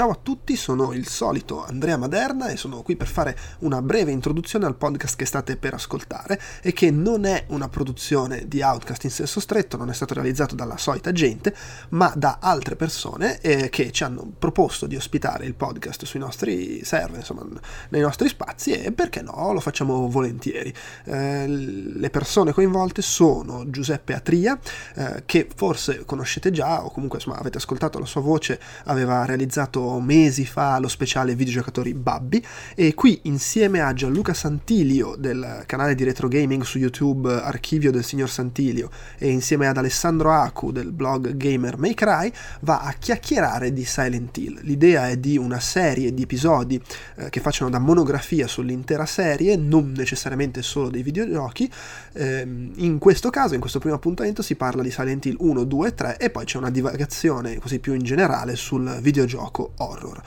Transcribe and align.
Ciao 0.00 0.12
a 0.12 0.18
tutti, 0.22 0.56
sono 0.56 0.94
il 0.94 1.06
solito 1.06 1.62
Andrea 1.62 1.98
Maderna 1.98 2.48
e 2.48 2.56
sono 2.56 2.80
qui 2.80 2.96
per 2.96 3.06
fare 3.06 3.36
una 3.58 3.82
breve 3.82 4.10
introduzione 4.10 4.64
al 4.64 4.76
podcast 4.76 5.14
che 5.14 5.26
state 5.26 5.58
per 5.58 5.74
ascoltare 5.74 6.40
e 6.62 6.72
che 6.72 6.90
non 6.90 7.26
è 7.26 7.44
una 7.48 7.68
produzione 7.68 8.48
di 8.48 8.62
Outcast 8.62 9.04
in 9.04 9.10
senso 9.10 9.40
stretto, 9.40 9.76
non 9.76 9.90
è 9.90 9.92
stato 9.92 10.14
realizzato 10.14 10.54
dalla 10.54 10.78
solita 10.78 11.12
gente, 11.12 11.54
ma 11.90 12.10
da 12.16 12.38
altre 12.40 12.76
persone 12.76 13.40
eh, 13.42 13.68
che 13.68 13.92
ci 13.92 14.02
hanno 14.02 14.26
proposto 14.38 14.86
di 14.86 14.96
ospitare 14.96 15.44
il 15.44 15.52
podcast 15.52 16.06
sui 16.06 16.18
nostri 16.18 16.82
server, 16.82 17.18
insomma, 17.18 17.44
nei 17.90 18.00
nostri 18.00 18.28
spazi 18.28 18.72
e 18.72 18.92
perché 18.92 19.20
no, 19.20 19.52
lo 19.52 19.60
facciamo 19.60 20.08
volentieri. 20.08 20.72
Eh, 21.04 21.46
le 21.46 22.08
persone 22.08 22.54
coinvolte 22.54 23.02
sono 23.02 23.68
Giuseppe 23.68 24.14
Atria, 24.14 24.58
eh, 24.94 25.24
che 25.26 25.46
forse 25.54 26.06
conoscete 26.06 26.50
già 26.50 26.86
o 26.86 26.90
comunque 26.90 27.18
insomma, 27.18 27.36
avete 27.36 27.58
ascoltato 27.58 27.98
la 27.98 28.06
sua 28.06 28.22
voce, 28.22 28.58
aveva 28.84 29.26
realizzato 29.26 29.88
mesi 29.98 30.46
fa 30.46 30.78
lo 30.78 30.88
speciale 30.88 31.34
videogiocatori 31.34 31.94
Babbi 31.94 32.44
e 32.74 32.94
qui 32.94 33.18
insieme 33.24 33.80
a 33.80 33.92
Gianluca 33.92 34.34
Santilio 34.34 35.16
del 35.16 35.64
canale 35.66 35.94
di 35.94 36.04
retro 36.04 36.28
gaming 36.28 36.62
su 36.62 36.78
YouTube 36.78 37.32
Archivio 37.32 37.90
del 37.90 38.04
signor 38.04 38.30
Santilio 38.30 38.90
e 39.18 39.28
insieme 39.28 39.66
ad 39.66 39.76
Alessandro 39.76 40.32
Acu 40.32 40.70
del 40.70 40.92
blog 40.92 41.36
Gamer 41.36 41.78
May 41.78 41.94
Cry 41.94 42.32
va 42.60 42.80
a 42.82 42.92
chiacchierare 42.92 43.72
di 43.72 43.84
Silent 43.84 44.36
Hill. 44.36 44.60
L'idea 44.62 45.08
è 45.08 45.16
di 45.16 45.36
una 45.36 45.60
serie 45.60 46.12
di 46.14 46.22
episodi 46.22 46.80
eh, 47.16 47.30
che 47.30 47.40
facciano 47.40 47.70
da 47.70 47.78
monografia 47.78 48.46
sull'intera 48.46 49.06
serie, 49.06 49.56
non 49.56 49.92
necessariamente 49.96 50.62
solo 50.62 50.90
dei 50.90 51.02
videogiochi. 51.02 51.70
Eh, 52.12 52.40
in 52.76 52.98
questo 52.98 53.30
caso, 53.30 53.54
in 53.54 53.60
questo 53.60 53.78
primo 53.78 53.94
appuntamento, 53.94 54.42
si 54.42 54.54
parla 54.54 54.82
di 54.82 54.90
Silent 54.90 55.26
Hill 55.26 55.36
1, 55.38 55.64
2 55.64 55.88
e 55.88 55.94
3 55.94 56.18
e 56.18 56.30
poi 56.30 56.44
c'è 56.44 56.58
una 56.58 56.70
divagazione 56.70 57.58
così 57.58 57.78
più 57.78 57.94
in 57.94 58.02
generale 58.02 58.56
sul 58.56 58.98
videogioco 59.00 59.69
horror. 59.78 60.20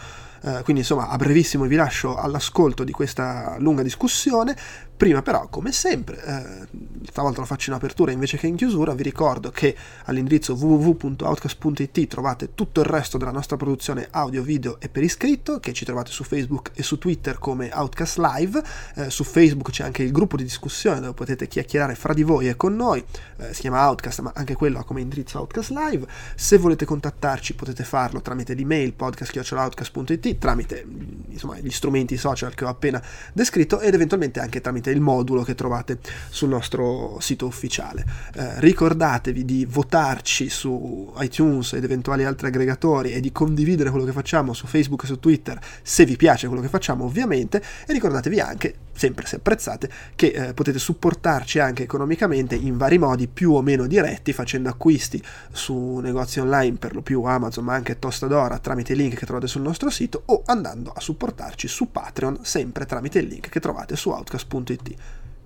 Eh, 0.46 0.62
quindi 0.64 0.82
insomma 0.82 1.08
a 1.08 1.16
brevissimo 1.16 1.66
vi 1.66 1.76
lascio 1.76 2.18
all'ascolto 2.18 2.84
di 2.84 2.92
questa 2.92 3.56
lunga 3.60 3.82
discussione 3.82 4.56
Prima 4.96 5.22
però, 5.22 5.48
come 5.48 5.72
sempre, 5.72 6.24
eh, 6.24 6.68
stavolta 7.10 7.40
lo 7.40 7.46
faccio 7.46 7.72
in 7.72 7.76
apertura 7.76 8.12
invece 8.12 8.38
che 8.38 8.48
in 8.48 8.56
chiusura, 8.56 8.94
vi 8.94 9.04
ricordo 9.04 9.50
che 9.50 9.76
all'indirizzo 10.06 10.54
www.outcast.it 10.54 12.08
trovate 12.08 12.54
tutto 12.54 12.80
il 12.80 12.86
resto 12.86 13.18
della 13.18 13.32
nostra 13.32 13.58
produzione 13.58 14.08
audio, 14.12 14.44
video 14.44 14.80
e 14.80 14.90
per 14.90 15.04
iscritto, 15.04 15.60
che 15.60 15.74
ci 15.74 15.84
trovate 15.84 16.12
su 16.12 16.24
Facebook 16.24 16.72
e 16.76 16.84
su 16.84 17.00
Twitter 17.00 17.40
come 17.40 17.72
Outcast 17.74 18.18
Live. 18.20 18.64
Eh, 18.96 19.10
su 19.10 19.24
Facebook 19.24 19.72
c'è 19.72 19.84
anche 19.84 20.04
il 20.04 20.12
gruppo 20.12 20.38
di 20.38 20.44
discussione 20.44 21.00
dove 21.00 21.14
potete 21.14 21.48
chiacchierare 21.48 21.96
fra 21.96 22.14
di 22.14 22.24
voi 22.24 22.48
e 22.48 22.56
con 22.56 22.76
noi, 22.76 23.04
eh, 23.38 23.54
si 23.54 23.62
chiama 23.62 23.88
Outcast, 23.88 24.20
ma 24.22 24.32
anche 24.36 24.56
quello 24.56 24.80
ha 24.80 24.86
come 24.86 25.02
indirizzo 25.02 25.40
Outcast 25.40 25.72
Live. 25.72 26.06
Se 26.36 26.58
volete 26.58 26.86
contattarci 26.86 27.56
potete 27.56 27.84
farlo 27.84 28.22
tramite 28.22 28.54
l'email 28.54 28.94
podcast.outcast.it, 28.94 30.38
tramite 30.38 30.86
insomma, 31.30 31.58
gli 31.58 31.72
strumenti 31.72 32.16
social 32.16 32.54
che 32.54 32.64
ho 32.64 32.70
appena 32.70 33.02
descritto 33.34 33.80
ed 33.80 33.94
eventualmente 33.94 34.40
anche 34.40 34.62
tramite 34.62 34.83
il 34.92 35.02
modulo 35.02 35.44
che 35.44 35.56
trovate 35.56 36.00
sul 36.30 36.50
nostro 36.50 37.18
sito 37.20 37.46
ufficiale. 37.46 38.06
Eh, 38.36 38.60
ricordatevi 38.60 39.46
di 39.46 39.66
votarci 39.70 40.50
su 40.50 41.14
iTunes 41.20 41.74
ed 41.74 41.84
eventuali 41.84 42.24
altri 42.24 42.48
aggregatori 42.48 43.12
e 43.12 43.20
di 43.20 43.32
condividere 43.32 43.90
quello 43.90 44.06
che 44.06 44.12
facciamo 44.12 44.54
su 44.54 44.68
Facebook 44.68 45.04
e 45.04 45.08
su 45.08 45.20
Twitter 45.20 45.60
se 45.82 46.06
vi 46.06 46.16
piace 46.16 46.48
quello 46.48 46.62
che 46.62 46.70
facciamo 46.70 47.06
ovviamente 47.06 47.62
e 47.86 47.94
ricordatevi 47.94 48.40
anche, 48.40 48.76
sempre 48.94 49.26
se 49.26 49.38
apprezzate, 49.38 49.90
che 50.16 50.28
eh, 50.28 50.54
potete 50.54 50.80
supportarci 50.80 51.60
anche 51.60 51.84
economicamente 51.84 52.56
in 52.56 52.78
vari 52.78 52.98
modi 52.98 53.28
più 53.28 53.54
o 53.54 53.62
meno 53.62 53.88
diretti 53.88 54.34
facendo 54.34 54.70
acquisti 54.70 55.22
su 55.52 55.98
negozi 55.98 56.40
online 56.40 56.78
per 56.78 56.94
lo 56.94 57.02
più 57.02 57.24
Amazon 57.24 57.66
ma 57.66 57.74
anche 57.74 58.00
Tostadora 58.00 58.60
tramite 58.60 58.94
i 58.94 58.96
link 58.96 59.16
che 59.16 59.26
trovate 59.26 59.48
sul 59.48 59.62
nostro 59.62 59.90
sito 59.90 60.24
o 60.26 60.44
andando 60.46 60.92
a 60.92 61.00
supportarci 61.00 61.68
su 61.68 61.92
Patreon 61.92 62.40
sempre 62.42 62.86
tramite 62.86 63.20
il 63.20 63.28
link 63.28 63.50
che 63.50 63.60
trovate 63.60 63.96
su 63.96 64.10
outcast.it. 64.10 64.94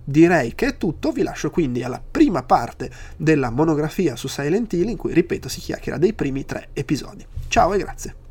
Direi 0.04 0.54
che 0.54 0.68
è 0.68 0.76
tutto, 0.78 1.12
vi 1.12 1.22
lascio 1.22 1.50
quindi 1.50 1.82
alla 1.82 2.00
prima 2.00 2.42
parte 2.42 2.90
della 3.16 3.50
monografia 3.50 4.16
su 4.16 4.26
Silent 4.26 4.72
Hill 4.72 4.88
in 4.88 4.96
cui, 4.96 5.12
ripeto, 5.12 5.50
si 5.50 5.60
chiacchiera 5.60 5.98
dei 5.98 6.14
primi 6.14 6.46
tre 6.46 6.68
episodi. 6.72 7.26
Ciao 7.48 7.74
e 7.74 7.78
grazie. 7.78 8.27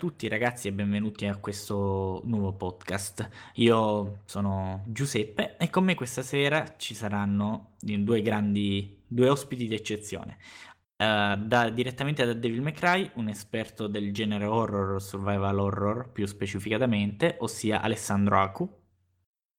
Tutti 0.00 0.28
ragazzi 0.28 0.66
e 0.66 0.72
benvenuti 0.72 1.26
a 1.26 1.36
questo 1.36 2.22
nuovo 2.24 2.54
podcast. 2.54 3.28
Io 3.56 4.22
sono 4.24 4.82
Giuseppe 4.86 5.58
e 5.58 5.68
con 5.68 5.84
me 5.84 5.94
questa 5.94 6.22
sera 6.22 6.74
ci 6.78 6.94
saranno 6.94 7.74
due 7.78 8.22
grandi, 8.22 9.02
due 9.06 9.28
ospiti 9.28 9.68
di 9.68 9.74
eccezione. 9.74 10.38
Uh, 10.96 11.36
da, 11.36 11.68
direttamente 11.68 12.24
da 12.24 12.32
Devil 12.32 12.62
May 12.62 12.72
Cry, 12.72 13.10
un 13.16 13.28
esperto 13.28 13.88
del 13.88 14.14
genere 14.14 14.46
horror, 14.46 15.02
survival 15.02 15.58
horror 15.58 16.10
più 16.10 16.24
specificatamente, 16.24 17.36
ossia 17.40 17.82
Alessandro 17.82 18.40
Acu. 18.40 18.82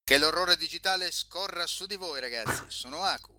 Che 0.03 0.17
l'orrore 0.17 0.57
digitale 0.57 1.11
scorra 1.11 1.67
su 1.67 1.85
di 1.85 1.97
voi 1.97 2.19
ragazzi, 2.19 2.63
sono 2.65 3.03
Aku. 3.03 3.31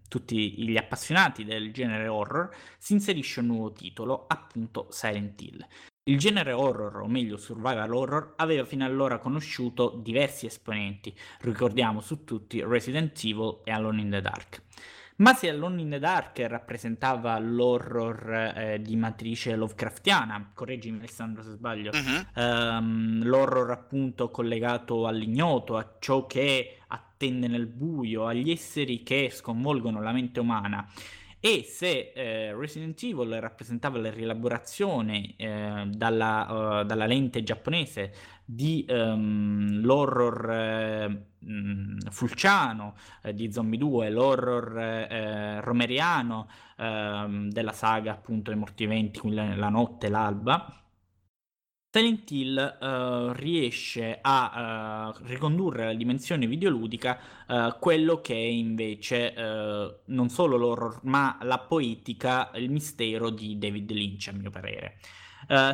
tutti 0.09 0.61
gli 0.61 0.75
appassionati 0.75 1.45
del 1.45 1.71
genere 1.71 2.09
horror 2.09 2.53
si 2.77 2.91
inserisce 2.91 3.39
un 3.39 3.45
nuovo 3.45 3.71
titolo, 3.71 4.25
appunto 4.27 4.87
Silent 4.89 5.41
Hill. 5.41 5.65
Il 6.03 6.17
genere 6.17 6.51
horror, 6.51 7.03
o 7.03 7.07
meglio 7.07 7.37
survival 7.37 7.93
horror, 7.93 8.33
aveva 8.35 8.65
fino 8.65 8.83
allora 8.83 9.17
conosciuto 9.17 9.97
diversi 10.03 10.45
esponenti, 10.45 11.17
ricordiamo 11.39 12.01
su 12.01 12.25
tutti 12.25 12.61
Resident 12.61 13.17
Evil 13.23 13.61
e 13.63 13.71
Alone 13.71 14.01
in 14.01 14.09
the 14.09 14.19
Dark. 14.19 14.61
Ma 15.21 15.35
se 15.35 15.49
Alone 15.49 15.81
in 15.81 15.89
the 15.91 15.99
Dark 15.99 16.39
rappresentava 16.47 17.37
l'horror 17.37 18.53
eh, 18.55 18.81
di 18.81 18.95
matrice 18.95 19.55
Lovecraftiana, 19.55 20.49
correggimi 20.51 20.97
Alessandro 20.97 21.43
se 21.43 21.51
sbaglio, 21.51 21.91
uh-huh. 21.91 22.43
um, 22.43 23.23
l'horror 23.23 23.69
appunto 23.69 24.31
collegato 24.31 25.05
all'ignoto, 25.05 25.77
a 25.77 25.97
ciò 25.99 26.25
che 26.25 26.79
attende 26.87 27.47
nel 27.47 27.67
buio, 27.67 28.25
agli 28.25 28.49
esseri 28.49 29.03
che 29.03 29.29
sconvolgono 29.31 30.01
la 30.01 30.11
mente 30.11 30.39
umana, 30.39 30.89
e 31.43 31.63
se 31.63 32.11
eh, 32.13 32.53
Resident 32.55 33.01
Evil 33.01 33.39
rappresentava 33.41 33.97
la 33.97 34.11
rielaborazione 34.11 35.33
eh, 35.37 35.85
dalla, 35.87 36.81
uh, 36.81 36.85
dalla, 36.85 37.07
lente 37.07 37.41
giapponese 37.41 38.13
di 38.45 38.85
um, 38.87 39.81
l'horror 39.81 40.51
eh, 40.51 41.23
fulciano 42.11 42.93
eh, 43.23 43.33
di 43.33 43.51
Zombie 43.51 43.79
2, 43.79 44.11
l'horror 44.11 44.77
eh, 44.77 45.61
romeriano 45.61 46.47
ehm, 46.77 47.49
della 47.49 47.71
saga 47.71 48.11
appunto 48.11 48.51
dei 48.51 48.59
morti 48.59 48.85
viventi, 48.85 49.19
la 49.33 49.69
notte, 49.69 50.09
l'alba, 50.09 50.81
Silent 51.93 52.31
Hill 52.31 52.77
uh, 52.79 53.33
riesce 53.33 54.17
a 54.21 55.13
uh, 55.13 55.25
ricondurre 55.25 55.83
alla 55.83 55.93
dimensione 55.93 56.47
videoludica 56.47 57.19
uh, 57.47 57.77
quello 57.79 58.21
che 58.21 58.33
è 58.33 58.37
invece 58.37 59.33
non 60.05 60.29
solo 60.29 60.55
l'horror, 60.55 61.01
ma 61.03 61.37
la 61.41 61.59
poetica, 61.59 62.51
il 62.55 62.69
mistero 62.69 63.29
di 63.29 63.57
David 63.57 63.91
Lynch, 63.91 64.29
a 64.29 64.31
mio 64.31 64.49
parere. 64.49 64.99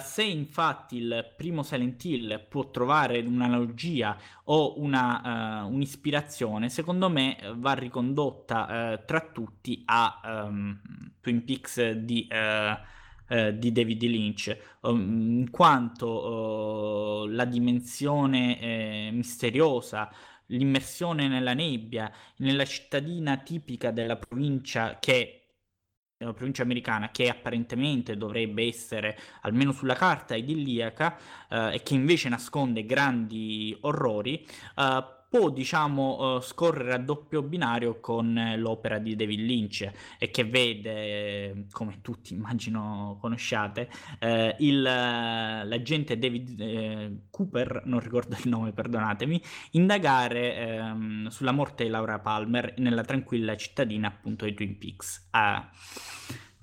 se 0.01 0.23
infatti 0.23 0.97
il 0.97 1.33
primo 1.35 1.61
Silent 1.61 2.03
Hill 2.03 2.47
può 2.47 2.71
trovare 2.71 3.19
un'analogia 3.19 4.17
o 4.45 4.79
una, 4.79 5.65
un'ispirazione, 5.69 6.69
secondo 6.69 7.09
me 7.09 7.37
va 7.55 7.73
ricondotta 7.73 9.03
tra 9.05 9.21
tutti 9.31 9.83
a 9.85 10.45
um, 10.47 10.79
Twin 11.21 11.43
Peaks 11.43 11.91
di 11.91 12.27
eh, 13.27 13.57
di 13.57 13.71
David 13.71 14.03
Lynch, 14.03 14.57
um, 14.81 15.39
in 15.39 15.49
quanto 15.49 17.23
uh, 17.23 17.25
la 17.27 17.45
dimensione 17.45 18.59
eh, 18.59 19.09
misteriosa, 19.11 20.11
l'immersione 20.47 21.27
nella 21.27 21.53
nebbia, 21.53 22.11
nella 22.37 22.65
cittadina 22.65 23.37
tipica 23.37 23.91
della 23.91 24.17
provincia 24.17 24.97
che 24.99 25.41
la 26.19 26.33
provincia 26.33 26.63
americana 26.63 27.11
che 27.11 27.29
apparentemente 27.29 28.17
dovrebbe 28.17 28.65
essere 28.65 29.17
almeno 29.41 29.71
sulla 29.71 29.93
carta 29.93 30.35
idilliaca 30.35 31.15
eh, 31.47 31.75
e 31.75 31.83
che 31.83 31.93
invece 31.93 32.27
nasconde 32.29 32.85
grandi 32.85 33.77
orrori 33.81 34.43
eh, 34.75 35.16
può 35.29 35.49
diciamo 35.49 36.35
uh, 36.35 36.39
scorrere 36.39 36.93
a 36.93 36.97
doppio 36.97 37.41
binario 37.41 37.99
con 37.99 38.37
eh, 38.37 38.57
l'opera 38.57 38.97
di 38.97 39.15
David 39.15 39.39
Lynch 39.39 39.91
e 40.17 40.31
che 40.31 40.45
vede 40.45 41.65
come 41.71 41.99
tutti 42.01 42.33
immagino 42.33 43.17
conosciate 43.19 43.89
eh, 44.19 44.55
il, 44.59 44.81
l'agente 44.81 46.17
David 46.17 46.59
eh, 46.59 47.17
Cooper 47.29 47.83
non 47.85 47.99
ricordo 47.99 48.35
il 48.41 48.49
nome 48.49 48.71
perdonatemi 48.71 49.41
indagare 49.71 50.55
ehm, 50.55 51.27
sulla 51.27 51.51
morte 51.51 51.83
di 51.83 51.89
Laura 51.89 52.19
Palmer 52.19 52.75
nella 52.77 53.03
tranquilla 53.03 53.57
cittadina 53.57 54.07
appunto 54.07 54.45
di 54.45 54.53
Twin 54.53 54.77
Peaks 54.77 55.27
ah. 55.31 55.69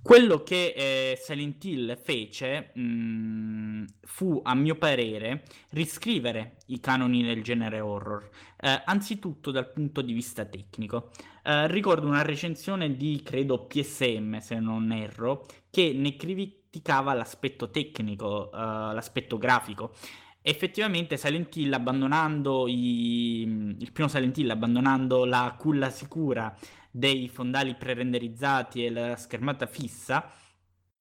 Quello 0.05 0.43
che 0.43 0.75
eh, 0.77 1.19
Silent 1.19 1.65
Hill 1.65 1.97
fece 1.97 2.73
mh, 2.75 2.83
mm, 2.83 3.85
fu, 4.03 4.39
a 4.45 4.55
mio 4.55 4.75
parere, 4.75 5.45
riscrivere 5.71 6.59
i 6.67 6.79
canoni 6.79 7.23
del 7.23 7.43
genere 7.43 7.81
horror, 7.81 8.29
eh, 8.61 8.83
anzitutto 8.85 9.51
dal 9.51 9.73
punto 9.73 10.03
di 10.03 10.13
vista 10.13 10.45
tecnico. 10.45 11.11
Eh, 11.43 11.69
ricordo 11.69 12.07
una 12.07 12.21
recensione 12.21 12.99
di, 12.99 13.23
credo, 13.25 13.65
PSM, 13.65 14.41
se 14.41 14.61
non 14.61 14.93
erro, 14.93 15.47
che 15.71 15.95
ne 15.95 16.17
criticava 16.17 17.15
l'aspetto 17.15 17.71
tecnico, 17.71 18.53
eh, 18.53 18.59
l'aspetto 18.59 19.39
grafico. 19.39 19.95
Effettivamente 20.43 21.17
Silent 21.17 21.57
Hill 21.57 21.73
abbandonando 21.73 22.69
i... 22.69 23.41
il 23.79 23.91
primo 23.91 24.11
Silent 24.11 24.37
Hill 24.37 24.51
abbandonando 24.51 25.25
la 25.25 25.57
culla 25.59 25.89
sicura 25.89 26.55
dei 26.97 27.29
fondali 27.29 27.75
pre-renderizzati 27.75 28.85
e 28.85 28.91
la 28.91 29.17
schermata 29.17 29.67
fissa, 29.67 30.31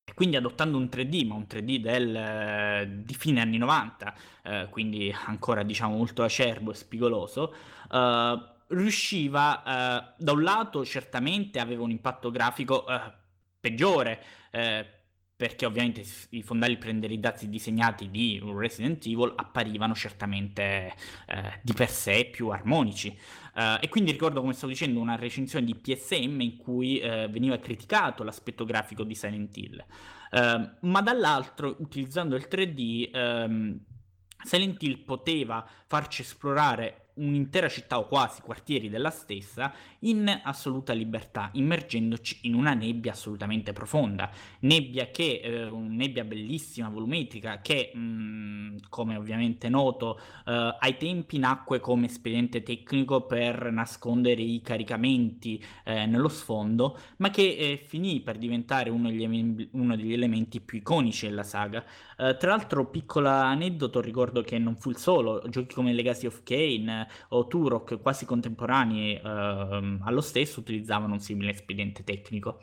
e 0.03 0.13
quindi 0.15 0.35
adottando 0.35 0.75
un 0.75 0.85
3D, 0.85 1.27
ma 1.27 1.35
un 1.35 1.45
3D 1.47 1.75
del, 1.77 2.15
eh, 2.15 3.03
di 3.05 3.13
fine 3.13 3.41
anni 3.41 3.59
90, 3.59 4.15
eh, 4.43 4.67
quindi 4.71 5.15
ancora 5.25 5.61
diciamo 5.61 5.95
molto 5.95 6.23
acerbo 6.23 6.71
e 6.71 6.73
spigoloso, 6.73 7.53
eh, 7.91 8.41
riusciva, 8.69 9.61
eh, 9.63 10.13
da 10.17 10.31
un 10.31 10.41
lato 10.41 10.83
certamente 10.83 11.59
aveva 11.59 11.83
un 11.83 11.91
impatto 11.91 12.31
grafico 12.31 12.87
eh, 12.87 13.13
peggiore, 13.59 14.23
eh, 14.49 14.85
perché 15.35 15.65
ovviamente 15.65 16.03
i 16.29 16.43
fondali 16.43 16.77
prenderizzati 16.77 17.49
disegnati 17.49 18.09
di 18.09 18.41
Resident 18.43 19.05
Evil 19.05 19.33
apparivano 19.35 19.93
certamente 19.93 20.93
eh, 21.27 21.59
di 21.61 21.73
per 21.73 21.89
sé 21.89 22.29
più 22.31 22.49
armonici. 22.49 23.17
Uh, 23.55 23.77
e 23.79 23.87
quindi 23.87 24.11
ricordo, 24.11 24.41
come 24.41 24.53
stavo 24.53 24.71
dicendo, 24.71 24.99
una 24.99 25.15
recensione 25.15 25.65
di 25.65 25.75
PSM 25.75 26.41
in 26.41 26.57
cui 26.57 26.97
uh, 26.97 27.29
veniva 27.29 27.57
criticato 27.59 28.23
l'aspetto 28.23 28.65
grafico 28.65 29.03
di 29.03 29.13
Silent 29.13 29.55
Hill. 29.57 29.85
Uh, 30.31 30.87
ma 30.87 31.01
dall'altro, 31.01 31.75
utilizzando 31.79 32.35
il 32.35 32.47
3D, 32.49 33.09
um, 33.13 33.19
ehm, 33.21 33.79
Silent 34.43 34.81
Hill 34.81 35.03
poteva 35.03 35.67
farci 35.85 36.21
esplorare 36.21 37.02
un'intera 37.15 37.69
città 37.69 37.99
o 37.99 38.07
quasi 38.07 38.41
quartieri 38.41 38.89
della 38.89 39.09
stessa 39.09 39.73
in 39.99 40.41
assoluta 40.43 40.93
libertà, 40.93 41.49
immergendoci 41.53 42.39
in 42.43 42.55
una 42.55 42.73
nebbia 42.73 43.11
assolutamente 43.11 43.73
profonda. 43.73 44.31
Nebbia 44.59 45.07
che, 45.07 45.41
eh, 45.43 45.69
nebbia 45.71 46.23
bellissima, 46.23 46.89
volumetrica, 46.89 47.61
che, 47.61 47.91
mh, 47.93 47.99
mm, 47.99 48.77
come 48.89 49.15
ovviamente 49.15 49.69
noto, 49.69 50.19
eh, 50.45 50.75
ai 50.79 50.97
tempi 50.97 51.37
nacque 51.37 51.79
come 51.79 52.07
espediente 52.07 52.63
tecnico 52.63 53.25
per 53.25 53.71
nascondere 53.71 54.41
i 54.41 54.61
caricamenti 54.61 55.63
eh, 55.83 56.05
nello 56.05 56.29
sfondo, 56.29 56.97
ma 57.17 57.29
che 57.29 57.55
eh, 57.55 57.83
finì 57.85 58.21
per 58.21 58.37
diventare 58.37 58.89
uno 58.89 59.09
degli, 59.09 59.69
uno 59.71 59.95
degli, 59.95 60.13
elementi 60.13 60.59
più 60.61 60.79
iconici 60.79 61.27
della 61.27 61.43
saga. 61.43 61.83
Eh, 62.23 62.37
tra 62.37 62.51
l'altro, 62.51 62.85
piccolo 62.85 63.27
aneddoto, 63.27 63.99
ricordo 63.99 64.43
che 64.43 64.57
non 64.57 64.77
fu 64.77 64.89
il 64.89 64.97
solo, 64.97 65.43
giochi 65.49 65.73
come 65.73 65.91
Legacy 65.91 66.25
of 66.25 66.41
Kane, 66.43 67.05
o 67.29 67.47
Turok 67.47 67.99
quasi 67.99 68.25
contemporanei 68.25 69.19
uh, 69.21 69.99
allo 70.03 70.21
stesso 70.21 70.61
utilizzavano 70.61 71.13
un 71.13 71.19
simile 71.19 71.51
espediente 71.51 72.05
tecnico. 72.05 72.61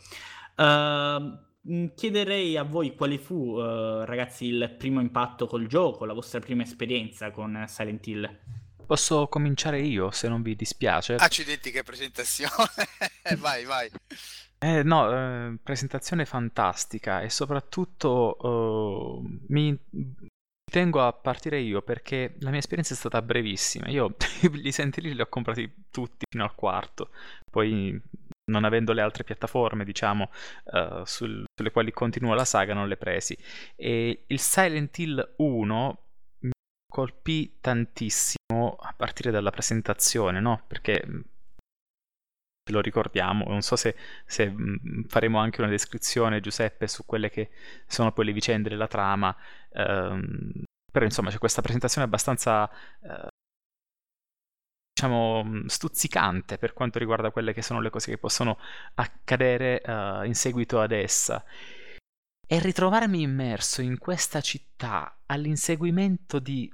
Uh, 0.57 1.93
chiederei 1.95 2.57
a 2.57 2.63
voi 2.63 2.95
quale 2.95 3.19
fu, 3.19 3.59
uh, 3.59 4.03
ragazzi, 4.05 4.47
il 4.47 4.75
primo 4.79 5.01
impatto 5.01 5.47
col 5.47 5.67
gioco, 5.67 6.07
la 6.07 6.15
vostra 6.15 6.41
prima 6.41 6.63
esperienza 6.63 7.31
con 7.31 7.63
Silent 7.69 8.07
Hill. 8.07 8.39
Posso 8.87 9.29
cominciare 9.29 9.81
io, 9.83 10.11
se 10.11 10.27
non 10.27 10.41
vi 10.41 10.57
dispiace? 10.57 11.17
Accidenti 11.17 11.71
che 11.71 11.83
presentazione! 11.83 12.71
vai, 13.39 13.65
vai. 13.65 13.91
Eh, 14.63 14.83
no, 14.83 15.11
eh, 15.11 15.57
presentazione 15.63 16.27
fantastica 16.27 17.23
e 17.23 17.31
soprattutto 17.31 18.37
uh, 18.39 19.39
mi 19.49 19.75
Tengo 20.71 21.05
a 21.05 21.13
partire 21.13 21.59
io 21.59 21.83
perché 21.83 22.37
la 22.39 22.51
mia 22.51 22.61
esperienza 22.61 22.95
è 22.95 22.97
stata 22.97 23.21
brevissima. 23.23 23.89
Io 23.89 24.15
li 24.55 24.71
senti 24.71 25.01
lì 25.01 25.13
li 25.15 25.21
ho 25.21 25.27
comprati 25.27 25.69
tutti 25.91 26.27
fino 26.31 26.45
al 26.45 26.55
quarto. 26.55 27.11
Poi, 27.51 28.01
non 28.53 28.65
avendo 28.65 28.93
le 28.93 29.03
altre 29.03 29.25
piattaforme, 29.25 29.85
diciamo, 29.85 30.31
uh, 30.67 31.05
sul, 31.05 31.43
sulle 31.53 31.73
quali 31.73 31.91
continua 31.91 32.37
la 32.37 32.45
saga, 32.45 32.73
non 32.73 32.87
le 32.87 32.97
presi. 32.97 33.37
E 33.75 34.27
il 34.29 34.39
Silent 34.39 34.97
Hill 34.97 35.35
1 35.39 35.99
mi 36.43 36.53
colpì 36.89 37.57
tantissimo 37.61 38.77
a 38.79 38.95
partire 38.97 39.33
dalla 39.33 39.51
presentazione, 39.51 40.39
no? 40.39 40.63
Perché 40.69 41.05
lo 42.71 42.81
ricordiamo. 42.81 43.45
Non 43.47 43.63
so 43.63 43.77
se, 43.77 43.97
se, 44.25 44.55
faremo 45.09 45.39
anche 45.39 45.61
una 45.61 45.71
descrizione, 45.71 46.41
Giuseppe, 46.41 46.87
su 46.87 47.05
quelle 47.05 47.31
che 47.31 47.51
sono 47.87 48.13
poi 48.13 48.27
le 48.27 48.33
vicende 48.33 48.69
della 48.69 48.89
trama. 48.89 49.35
Ehm, 49.73 50.65
però 50.91 51.05
insomma 51.05 51.31
c'è 51.31 51.39
questa 51.39 51.63
presentazione 51.63 52.07
abbastanza... 52.07 52.71
Eh, 53.03 53.29
diciamo 54.93 55.63
stuzzicante 55.67 56.59
per 56.59 56.75
quanto 56.75 56.99
riguarda 56.99 57.31
quelle 57.31 57.55
che 57.55 57.63
sono 57.63 57.81
le 57.81 57.89
cose 57.89 58.11
che 58.11 58.19
possono 58.19 58.59
accadere 58.97 59.81
uh, 59.87 60.25
in 60.25 60.35
seguito 60.35 60.79
ad 60.79 60.93
essa 60.93 61.43
e 62.47 62.59
ritrovarmi 62.59 63.23
immerso 63.23 63.81
in 63.81 63.97
questa 63.97 64.43
città 64.43 65.23
all'inseguimento 65.25 66.39
di 66.39 66.71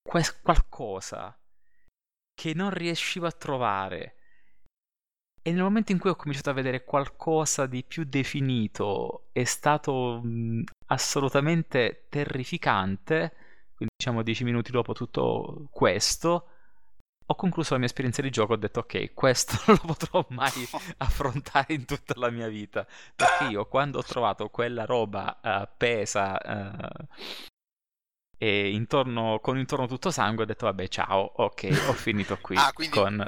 que- 0.00 0.40
qualcosa 0.40 1.36
che 2.32 2.54
non 2.54 2.70
riuscivo 2.70 3.26
a 3.26 3.32
trovare 3.32 4.21
e 5.42 5.50
nel 5.50 5.62
momento 5.62 5.90
in 5.90 5.98
cui 5.98 6.10
ho 6.10 6.16
cominciato 6.16 6.50
a 6.50 6.54
vedere 6.54 6.84
qualcosa 6.84 7.66
di 7.66 7.82
più 7.82 8.04
definito 8.04 9.24
è 9.32 9.42
stato 9.42 10.20
mh, 10.22 10.62
assolutamente 10.86 12.06
terrificante, 12.08 13.32
quindi 13.74 13.94
diciamo 13.96 14.22
dieci 14.22 14.44
minuti 14.44 14.70
dopo 14.70 14.92
tutto 14.92 15.66
questo, 15.72 16.46
ho 17.26 17.34
concluso 17.34 17.72
la 17.72 17.78
mia 17.78 17.88
esperienza 17.88 18.22
di 18.22 18.30
gioco 18.30 18.52
ho 18.52 18.56
detto 18.56 18.80
ok, 18.80 19.14
questo 19.14 19.56
non 19.66 19.78
lo 19.82 19.94
potrò 19.94 20.24
mai 20.28 20.68
affrontare 20.98 21.74
in 21.74 21.86
tutta 21.86 22.14
la 22.16 22.30
mia 22.30 22.46
vita, 22.46 22.86
perché 23.16 23.44
io 23.46 23.66
quando 23.66 23.98
ho 23.98 24.04
trovato 24.04 24.48
quella 24.48 24.84
roba 24.84 25.40
uh, 25.42 25.84
uh, 25.84 27.06
e 28.38 28.70
intorno, 28.70 29.40
con 29.40 29.58
intorno 29.58 29.88
tutto 29.88 30.12
sangue 30.12 30.44
ho 30.44 30.46
detto 30.46 30.66
vabbè 30.66 30.86
ciao, 30.86 31.32
ok, 31.36 31.86
ho 31.88 31.92
finito 31.94 32.38
qui 32.40 32.56
ah, 32.56 32.72
quindi... 32.72 32.96
con 32.96 33.26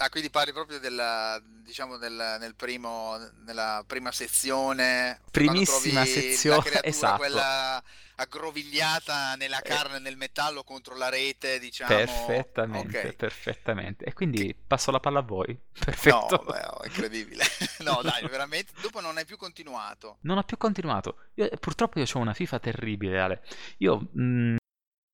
Ah, 0.00 0.10
quindi 0.10 0.30
parli 0.30 0.52
proprio 0.52 0.78
della, 0.78 1.40
diciamo, 1.44 1.96
nel, 1.96 2.36
nel 2.38 2.54
primo, 2.54 3.16
nella 3.44 3.82
prima 3.86 4.12
sezione. 4.12 5.20
Primissima 5.30 6.04
sezione, 6.04 6.60
creatura, 6.62 6.84
esatto. 6.84 7.16
quella 7.18 7.82
aggrovigliata 8.20 9.34
nella 9.36 9.60
carne 9.60 9.96
e 9.96 10.00
nel 10.00 10.16
metallo 10.16 10.62
contro 10.62 10.96
la 10.96 11.08
rete, 11.08 11.58
diciamo. 11.58 11.94
Perfettamente, 11.94 13.08
Ok. 13.08 13.12
perfettamente. 13.14 14.04
E 14.04 14.12
quindi 14.12 14.54
passo 14.54 14.90
la 14.90 15.00
palla 15.00 15.18
a 15.18 15.22
voi. 15.22 15.56
Perfetto. 15.78 16.44
No, 16.44 16.52
beh, 16.52 16.64
oh, 16.64 16.84
incredibile. 16.84 17.44
no, 17.80 18.00
dai, 18.02 18.26
veramente. 18.28 18.72
Dopo 18.80 19.00
non 19.00 19.16
hai 19.16 19.24
più 19.24 19.36
continuato. 19.36 20.18
Non 20.22 20.38
ho 20.38 20.42
più 20.44 20.56
continuato. 20.56 21.18
Io- 21.34 21.48
purtroppo 21.60 21.98
io 21.98 22.06
ho 22.12 22.18
una 22.18 22.34
FIFA 22.34 22.58
terribile, 22.58 23.20
Ale. 23.20 23.42
Io 23.78 24.08
mh, 24.12 24.56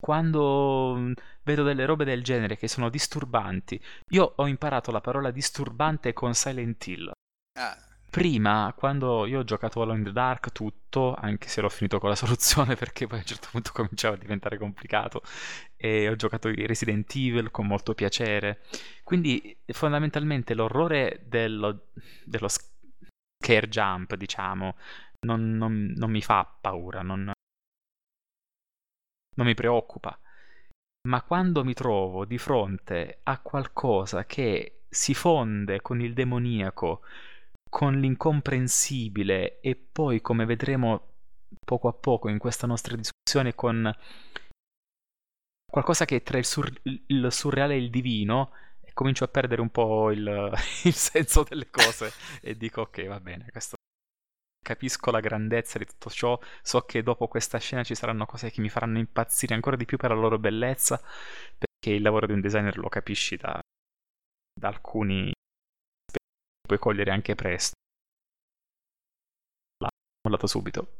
quando 0.05 0.95
mh, 0.97 1.13
vedo 1.45 1.63
delle 1.63 1.87
robe 1.87 2.05
del 2.05 2.23
genere 2.23 2.59
che 2.59 2.69
sono 2.69 2.91
disturbanti, 2.91 3.83
io 4.11 4.35
ho 4.37 4.47
imparato 4.47 4.91
la 4.91 5.01
parola 5.01 5.31
disturbante 5.31 6.13
con 6.13 6.35
Silent 6.35 6.87
Hill. 6.87 7.11
Ah, 7.59 7.75
Prima, 8.11 8.75
quando 8.77 9.25
io 9.25 9.39
ho 9.39 9.45
giocato 9.45 9.81
Alone 9.81 9.99
in 10.01 10.05
the 10.05 10.13
Dark 10.13 10.53
tutto, 10.53 11.15
anche 11.15 11.49
se 11.49 11.63
l'ho 11.63 11.71
finito 11.71 11.99
con 11.99 12.11
la 12.11 12.17
soluzione 12.21 12.77
perché 12.77 13.07
poi 13.07 13.17
a 13.17 13.21
un 13.23 13.27
certo 13.27 13.49
punto 13.51 13.71
cominciava 13.73 14.15
a 14.17 14.19
diventare 14.19 14.59
complicato, 14.59 15.23
e 15.75 16.07
ho 16.11 16.17
giocato 16.17 16.51
Resident 16.51 17.11
Evil 17.15 17.51
con 17.51 17.67
molto 17.67 17.95
piacere. 17.95 18.61
Quindi 19.05 19.57
fondamentalmente 19.69 20.53
l'orrore 20.53 21.23
dello, 21.27 21.87
dello 22.25 22.49
scare 22.49 23.69
jump, 23.71 24.15
diciamo, 24.17 24.77
non, 25.21 25.57
non- 25.57 25.95
non 25.97 26.11
mi 26.11 26.21
fa 26.21 26.45
paura, 26.61 27.01
non, 27.01 27.33
non 29.35 29.47
mi 29.47 29.55
preoccupa. 29.55 30.19
Ma 31.09 31.23
quando 31.23 31.65
mi 31.65 31.75
trovo 31.75 32.25
di 32.25 32.39
fronte 32.39 33.21
a 33.25 33.39
qualcosa 33.41 34.25
che 34.25 34.85
si 34.89 35.13
fonde 35.13 35.83
con 35.83 36.01
il 36.01 36.15
demoniaco, 36.15 37.03
con 37.69 37.99
l'incomprensibile 37.99 39.61
e 39.61 39.75
poi, 39.75 40.21
come 40.21 40.47
vedremo 40.47 41.13
poco 41.65 41.89
a 41.89 41.93
poco 41.93 42.29
in 42.29 42.39
questa 42.39 42.67
nostra 42.67 42.97
discussione, 42.97 43.55
con 43.55 43.93
qualcosa 45.71 46.05
che 46.05 46.17
è 46.17 46.23
tra 46.23 46.39
il, 46.39 46.45
sur- 46.45 46.81
il 46.85 47.27
surreale 47.31 47.75
e 47.75 47.79
il 47.79 47.91
divino, 47.91 48.53
comincio 48.95 49.25
a 49.25 49.29
perdere 49.29 49.61
un 49.61 49.71
po' 49.71 50.11
il, 50.11 50.23
il 50.85 50.95
senso 50.95 51.43
delle 51.43 51.69
cose 51.71 52.13
e 52.41 52.57
dico 52.57 52.83
ok, 52.83 53.07
va 53.07 53.21
bene, 53.21 53.47
questo 53.51 53.77
capisco 54.65 55.13
la 55.13 55.21
grandezza 55.21 55.79
di 55.79 55.85
tutto 55.87 56.11
ciò, 56.11 56.37
so 56.63 56.81
che 56.83 57.05
dopo 57.05 57.29
questa 57.29 57.59
scena 57.59 57.85
ci 57.85 57.95
saranno 57.95 58.27
cose 58.27 58.51
che 58.51 58.61
mi 58.61 58.69
faranno 58.69 58.99
impazzire 58.99 59.55
ancora 59.55 59.77
di 59.77 59.85
più 59.85 59.97
per 59.97 60.11
la 60.11 60.17
loro 60.17 60.39
bellezza, 60.41 61.01
perché 61.57 61.95
il 61.97 62.03
lavoro 62.03 62.27
di 62.27 62.33
un 62.33 62.41
designer 62.41 62.77
lo 62.79 62.89
capisci 62.89 63.37
da, 63.37 63.61
da 64.59 64.69
alcuni 64.69 65.31
aspetti 66.07 66.67
puoi 66.67 66.79
cogliere 66.79 67.11
anche 67.13 67.35
presto. 67.35 67.75
L'ho 69.79 69.89
mollato 70.27 70.47
subito. 70.47 70.95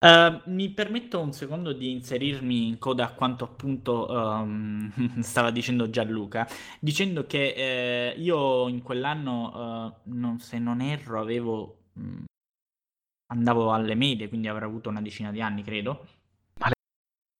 Eh, 0.00 0.42
mi 0.46 0.70
permetto 0.70 1.20
un 1.20 1.32
secondo 1.32 1.72
di 1.72 1.90
inserirmi 1.90 2.68
in 2.68 2.78
coda 2.78 3.06
a 3.06 3.12
quanto 3.14 3.44
appunto 3.44 4.08
ehm, 4.08 4.92
stava 5.22 5.50
dicendo 5.50 5.90
Gianluca, 5.90 6.46
dicendo 6.78 7.26
che 7.26 8.12
eh, 8.12 8.14
io 8.16 8.68
in 8.68 8.82
quell'anno, 8.82 9.92
eh, 10.04 10.10
non- 10.10 10.38
se 10.38 10.58
non 10.58 10.80
erro, 10.80 11.20
avevo, 11.20 11.78
mh, 11.94 12.24
andavo 13.28 13.72
alle 13.72 13.94
medie, 13.94 14.28
quindi 14.28 14.48
avrò 14.48 14.66
avuto 14.66 14.88
una 14.88 15.02
decina 15.02 15.30
di 15.30 15.40
anni, 15.40 15.62
credo. 15.62 16.06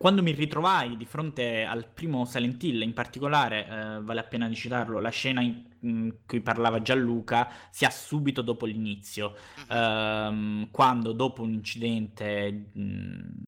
Quando 0.01 0.23
mi 0.23 0.31
ritrovai 0.31 0.97
di 0.97 1.05
fronte 1.05 1.65
al 1.65 1.89
primo 1.89 2.25
Silent 2.25 2.63
Hill, 2.63 2.83
in 2.83 2.95
particolare, 2.95 3.67
eh, 3.67 4.01
vale 4.01 4.15
la 4.15 4.25
pena 4.25 4.47
di 4.47 4.55
citarlo, 4.55 5.01
la 5.01 5.11
scena 5.11 5.41
in 5.41 5.69
in 5.81 6.19
cui 6.27 6.41
parlava 6.41 6.83
Gianluca 6.83 7.51
si 7.71 7.85
ha 7.85 7.91
subito 7.91 8.43
dopo 8.43 8.67
l'inizio 8.67 9.37
mhm. 9.57 9.77
ehm, 9.77 10.71
quando 10.71 11.13
dopo 11.13 11.43
un 11.43 11.53
incidente 11.53 12.71
mh, 12.73 13.43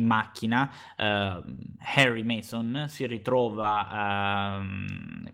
in 0.00 0.06
macchina 0.06 0.70
ehm, 0.96 1.56
Harry 1.78 2.22
Mason 2.22 2.86
si 2.88 3.06
ritrova 3.06 4.56
ehm, 4.58 5.32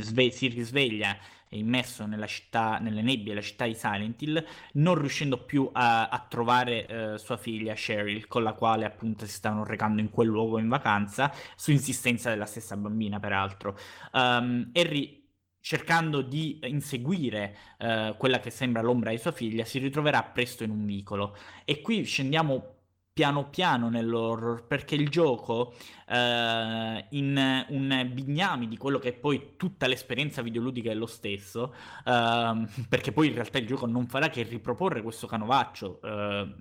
sve- 0.00 0.30
si 0.30 0.48
risveglia 0.48 1.16
immesso 1.50 2.06
nella 2.06 2.26
città, 2.26 2.78
nelle 2.78 3.02
nebbie 3.02 3.34
della 3.34 3.40
città 3.40 3.66
di 3.66 3.74
Silent 3.74 4.20
Hill, 4.22 4.44
non 4.74 4.96
riuscendo 4.96 5.38
più 5.44 5.68
a, 5.72 6.08
a 6.08 6.26
trovare 6.28 6.86
eh, 6.86 7.18
sua 7.18 7.36
figlia 7.36 7.74
Cheryl, 7.74 8.26
con 8.26 8.42
la 8.42 8.52
quale 8.52 8.84
appunto 8.84 9.26
si 9.26 9.32
stavano 9.32 9.64
recando 9.64 10.00
in 10.00 10.10
quel 10.10 10.28
luogo 10.28 10.58
in 10.58 10.68
vacanza, 10.68 11.32
su 11.56 11.70
insistenza 11.70 12.30
della 12.30 12.46
stessa 12.46 12.76
bambina, 12.76 13.18
peraltro. 13.18 13.78
Um, 14.12 14.70
Harry 14.74 15.18
cercando 15.60 16.22
di 16.22 16.60
inseguire 16.62 17.56
eh, 17.78 18.14
quella 18.16 18.40
che 18.40 18.48
sembra 18.50 18.80
l'ombra 18.80 19.10
di 19.10 19.18
sua 19.18 19.32
figlia, 19.32 19.64
si 19.64 19.78
ritroverà 19.78 20.22
presto 20.22 20.64
in 20.64 20.70
un 20.70 20.86
vicolo. 20.86 21.36
E 21.64 21.82
qui 21.82 22.04
scendiamo 22.04 22.77
piano 23.18 23.48
piano 23.48 23.88
nell'horror, 23.88 24.64
perché 24.64 24.94
il 24.94 25.08
gioco, 25.08 25.74
eh, 26.06 27.04
in 27.08 27.64
un 27.70 28.10
bignami 28.12 28.68
di 28.68 28.76
quello 28.76 29.00
che 29.00 29.08
è 29.08 29.12
poi 29.12 29.54
tutta 29.56 29.88
l'esperienza 29.88 30.40
videoludica 30.40 30.92
è 30.92 30.94
lo 30.94 31.06
stesso, 31.06 31.74
ehm, 32.04 32.68
perché 32.88 33.10
poi 33.10 33.26
in 33.26 33.34
realtà 33.34 33.58
il 33.58 33.66
gioco 33.66 33.86
non 33.86 34.06
farà 34.06 34.28
che 34.28 34.44
riproporre 34.44 35.02
questo 35.02 35.26
canovaccio 35.26 36.00
eh, 36.00 36.54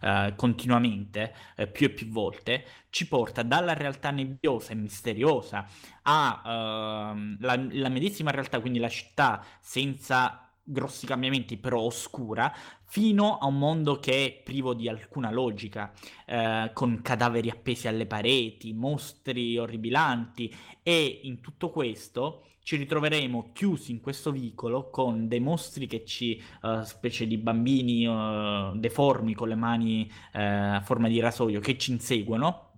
eh, 0.00 0.32
continuamente, 0.34 1.32
eh, 1.54 1.68
più 1.68 1.86
e 1.86 1.90
più 1.90 2.08
volte, 2.08 2.64
ci 2.90 3.06
porta 3.06 3.44
dalla 3.44 3.72
realtà 3.72 4.10
nebbiosa 4.10 4.72
e 4.72 4.74
misteriosa 4.74 5.64
a 6.02 7.12
ehm, 7.14 7.36
la 7.38 7.88
medesima 7.88 8.32
realtà, 8.32 8.58
quindi 8.58 8.80
la 8.80 8.88
città 8.88 9.44
senza 9.60 10.44
grossi 10.64 11.06
cambiamenti, 11.06 11.58
però 11.58 11.80
oscura, 11.80 12.52
fino 12.94 13.38
a 13.38 13.46
un 13.46 13.58
mondo 13.58 13.98
che 13.98 14.24
è 14.24 14.42
privo 14.44 14.72
di 14.72 14.88
alcuna 14.88 15.32
logica, 15.32 15.92
eh, 16.26 16.70
con 16.72 17.02
cadaveri 17.02 17.50
appesi 17.50 17.88
alle 17.88 18.06
pareti, 18.06 18.72
mostri 18.72 19.58
orribilanti 19.58 20.54
e 20.80 21.18
in 21.24 21.40
tutto 21.40 21.70
questo 21.70 22.44
ci 22.62 22.76
ritroveremo 22.76 23.50
chiusi 23.52 23.90
in 23.90 24.00
questo 24.00 24.30
vicolo 24.30 24.90
con 24.90 25.26
dei 25.26 25.40
mostri 25.40 25.88
che 25.88 26.04
ci, 26.04 26.40
eh, 26.62 26.84
specie 26.84 27.26
di 27.26 27.36
bambini 27.36 28.06
eh, 28.06 28.70
deformi 28.76 29.34
con 29.34 29.48
le 29.48 29.56
mani 29.56 30.08
eh, 30.32 30.40
a 30.40 30.80
forma 30.80 31.08
di 31.08 31.18
rasoio, 31.18 31.58
che 31.58 31.76
ci 31.76 31.90
inseguono 31.90 32.74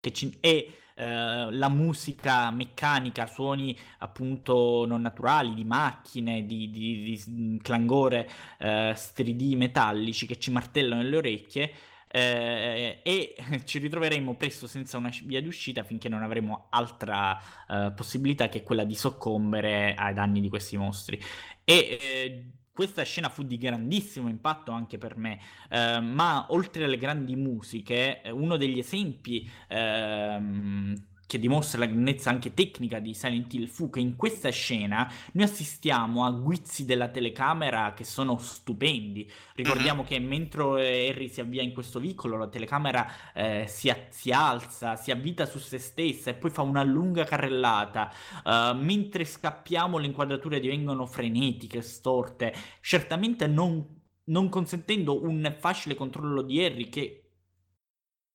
che 0.00 0.12
ci- 0.12 0.36
e 0.40 0.78
eh, 0.94 1.48
la 1.50 1.68
musica 1.68 2.50
meccanica, 2.50 3.26
suoni 3.26 3.76
appunto 3.98 4.84
non 4.86 5.00
naturali, 5.02 5.54
di 5.54 5.64
macchine, 5.64 6.44
di, 6.46 6.70
di- 6.70 7.02
di 7.04 7.16
s- 7.16 7.58
clangore 7.62 8.28
eh, 8.58 8.94
3D 9.14 9.54
metallici 9.56 10.26
che 10.26 10.38
ci 10.38 10.50
martellano 10.50 11.02
nelle 11.02 11.16
orecchie. 11.16 11.72
eh, 12.08 13.00
e 13.02 13.34
ci 13.64 13.78
ritroveremo 13.78 14.34
presto 14.36 14.66
senza 14.68 14.96
una 14.98 15.10
via 15.24 15.42
d'uscita 15.42 15.82
finché 15.82 16.08
non 16.08 16.22
avremo 16.22 16.66
altra 16.70 17.36
eh, 17.68 17.92
possibilità 17.94 18.48
che 18.48 18.62
quella 18.62 18.84
di 18.84 18.94
soccombere 18.94 19.94
ai 19.94 20.14
danni 20.14 20.40
di 20.40 20.48
questi 20.48 20.76
mostri. 20.76 21.20
E 21.64 21.98
eh, 22.00 22.44
questa 22.74 23.04
scena 23.04 23.28
fu 23.28 23.44
di 23.44 23.56
grandissimo 23.56 24.28
impatto 24.28 24.72
anche 24.72 24.98
per 24.98 25.16
me, 25.16 25.38
eh, 25.70 26.00
ma 26.00 26.46
oltre 26.48 26.84
alle 26.84 26.98
grandi 26.98 27.36
musiche, 27.36 28.20
eh, 28.20 28.30
uno 28.30 28.56
degli 28.56 28.80
esempi 28.80 29.48
ehm, 29.68 30.94
che 31.26 31.38
dimostra 31.38 31.80
la 31.80 31.86
grandezza 31.86 32.30
anche 32.30 32.54
tecnica 32.54 32.98
di 32.98 33.14
Silent 33.14 33.52
Hill 33.52 33.66
fu 33.66 33.90
che 33.90 34.00
in 34.00 34.16
questa 34.16 34.50
scena 34.50 35.10
noi 35.32 35.44
assistiamo 35.44 36.24
a 36.24 36.30
guizzi 36.30 36.84
della 36.84 37.08
telecamera 37.08 37.92
che 37.94 38.04
sono 38.04 38.38
stupendi. 38.38 39.30
Ricordiamo 39.54 40.04
che 40.04 40.18
mentre 40.18 41.08
Harry 41.08 41.28
si 41.28 41.40
avvia 41.40 41.62
in 41.62 41.72
questo 41.72 41.98
vicolo, 41.98 42.36
la 42.36 42.48
telecamera 42.48 43.32
eh, 43.32 43.64
si, 43.66 43.88
a- 43.90 44.06
si 44.10 44.30
alza, 44.30 44.96
si 44.96 45.10
avvita 45.10 45.46
su 45.46 45.58
se 45.58 45.78
stessa 45.78 46.30
e 46.30 46.34
poi 46.34 46.50
fa 46.50 46.62
una 46.62 46.82
lunga 46.82 47.24
carrellata. 47.24 48.12
Uh, 48.44 48.76
mentre 48.76 49.24
scappiamo, 49.24 49.98
le 49.98 50.06
inquadrature 50.06 50.60
divengono 50.60 51.06
frenetiche, 51.06 51.82
storte, 51.82 52.54
certamente 52.80 53.46
non, 53.46 53.84
non 54.24 54.48
consentendo 54.48 55.22
un 55.22 55.54
facile 55.58 55.94
controllo 55.94 56.42
di 56.42 56.62
Harry 56.62 56.88
che 56.88 57.23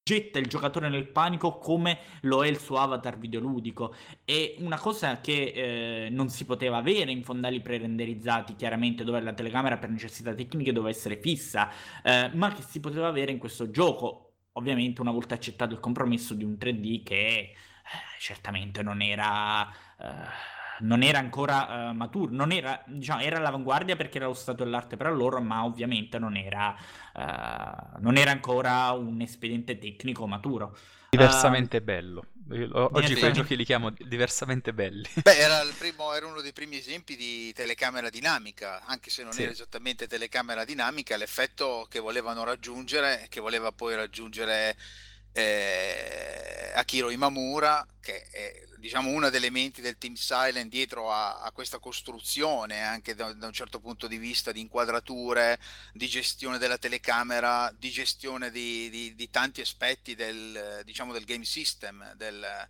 getta 0.09 0.39
il 0.39 0.47
giocatore 0.47 0.89
nel 0.89 1.07
panico 1.07 1.59
come 1.59 1.99
lo 2.21 2.43
è 2.43 2.47
il 2.47 2.57
suo 2.57 2.77
avatar 2.77 3.19
videoludico. 3.19 3.93
È 4.25 4.55
una 4.57 4.79
cosa 4.79 5.21
che 5.21 5.53
eh, 5.53 6.09
non 6.09 6.29
si 6.29 6.45
poteva 6.45 6.77
avere 6.77 7.11
in 7.11 7.23
fondali 7.23 7.61
pre-renderizzati, 7.61 8.55
chiaramente, 8.55 9.03
dove 9.03 9.21
la 9.21 9.33
telecamera 9.33 9.77
per 9.77 9.91
necessità 9.91 10.33
tecniche 10.33 10.73
doveva 10.73 10.89
essere 10.89 11.19
fissa, 11.21 11.69
eh, 12.01 12.31
ma 12.33 12.51
che 12.51 12.63
si 12.63 12.79
poteva 12.79 13.07
avere 13.07 13.31
in 13.31 13.37
questo 13.37 13.69
gioco. 13.69 14.33
Ovviamente, 14.53 14.99
una 15.01 15.11
volta 15.11 15.35
accettato 15.35 15.75
il 15.75 15.79
compromesso 15.79 16.33
di 16.33 16.43
un 16.43 16.57
3D 16.59 17.03
che 17.03 17.15
eh, 17.15 17.53
certamente 18.19 18.81
non 18.81 19.03
era. 19.03 19.71
Non 20.79 21.03
era 21.03 21.19
ancora 21.19 21.89
eh, 21.89 21.93
maturo, 21.93 22.33
non 22.33 22.51
era, 22.51 22.81
diciamo, 22.85 23.21
era 23.21 23.37
all'avanguardia 23.37 23.95
perché 23.95 24.17
era 24.17 24.27
lo 24.27 24.33
stato 24.33 24.63
dell'arte 24.63 24.97
per 24.97 25.07
allora, 25.07 25.39
ma 25.39 25.65
ovviamente 25.65 26.19
non 26.19 26.35
era, 26.35 26.75
eh, 27.15 27.99
non 27.99 28.17
era 28.17 28.31
ancora 28.31 28.91
un 28.91 29.21
espediente 29.21 29.77
tecnico 29.77 30.27
maturo. 30.27 30.77
Diversamente 31.09 31.81
bello. 31.81 32.25
Io, 32.51 32.69
oggi 32.95 33.15
quei 33.15 33.33
giochi 33.33 33.55
li 33.55 33.65
chiamo 33.65 33.91
diversamente 33.91 34.73
belli. 34.73 35.07
Beh, 35.21 35.37
era, 35.37 35.61
primo, 35.77 36.13
era, 36.13 36.27
uno 36.27 36.41
dei 36.41 36.53
primi 36.53 36.77
esempi 36.77 37.15
di 37.15 37.51
telecamera 37.53 38.09
dinamica, 38.09 38.83
anche 38.85 39.09
se 39.09 39.23
non 39.23 39.31
sì. 39.31 39.43
era 39.43 39.51
esattamente 39.51 40.07
telecamera 40.07 40.65
dinamica, 40.65 41.17
l'effetto 41.17 41.87
che 41.89 41.99
volevano 41.99 42.43
raggiungere, 42.43 43.27
che 43.29 43.39
voleva 43.39 43.71
poi 43.71 43.95
raggiungere 43.95 44.75
eh, 45.31 46.71
Akiro 46.75 47.09
Imamura, 47.09 47.85
che 47.99 48.23
è 48.29 48.67
diciamo 48.79 49.09
uno 49.09 49.29
degli 49.29 49.41
elementi 49.41 49.81
del 49.81 49.97
Team 49.97 50.13
Silent 50.13 50.69
dietro 50.69 51.11
a, 51.11 51.39
a 51.41 51.51
questa 51.51 51.79
costruzione, 51.79 52.81
anche 52.81 53.13
da, 53.13 53.33
da, 53.33 53.47
un 53.47 53.53
certo 53.53 53.79
punto 53.79 54.07
di 54.07 54.17
vista 54.17 54.51
di 54.51 54.61
inquadrature, 54.61 55.59
di 55.93 56.07
gestione 56.07 56.57
della 56.57 56.77
telecamera, 56.77 57.73
di 57.77 57.89
gestione 57.89 58.49
di, 58.49 58.89
di, 58.89 59.15
di 59.15 59.29
tanti 59.29 59.61
aspetti 59.61 60.15
del, 60.15 60.81
diciamo, 60.85 61.13
del 61.13 61.25
game 61.25 61.45
system, 61.45 62.13
del, 62.15 62.67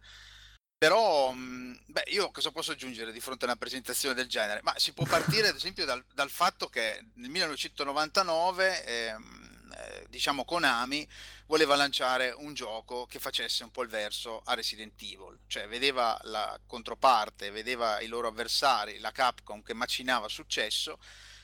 però, 0.80 1.34
beh, 1.34 2.06
io 2.08 2.32
cosa 2.32 2.52
posso 2.52 2.72
aggiungere 2.72 3.12
di 3.12 3.20
fronte 3.20 3.44
a 3.44 3.50
una 3.50 3.58
presentazione 3.58 4.16
del 4.16 4.28
genere? 4.28 4.62
Ma 4.64 4.74
si 4.78 4.94
può 4.94 5.06
partire 5.06 5.50
ad 5.50 5.56
esempio 5.56 5.84
dal, 5.84 6.02
dal 6.14 6.30
fatto 6.30 6.70
che 6.70 7.06
nel 7.16 7.30
1999, 7.30 8.86
ehm, 8.86 9.50
eh, 9.76 10.06
diciamo, 10.10 10.46
Konami 10.46 11.06
voleva 11.50 11.76
lanciare 11.76 12.30
un 12.30 12.54
gioco 12.54 13.08
che 13.08 13.20
facesse 13.20 13.64
un 13.64 13.72
po' 13.72 13.82
il 13.82 13.90
verso 13.90 14.42
a 14.46 14.54
Resident 14.54 15.02
Evil, 15.02 15.40
cioè 15.48 15.68
vedeva 15.68 16.18
la 16.24 16.60
controparte, 16.68 17.50
vedeva 17.50 18.00
i 18.02 18.08
loro 18.08 18.28
avversari, 18.28 19.00
la 19.00 19.12
Capcom 19.12 19.64
che 19.64 19.74
macinava 19.74 20.30
successo 20.30 21.00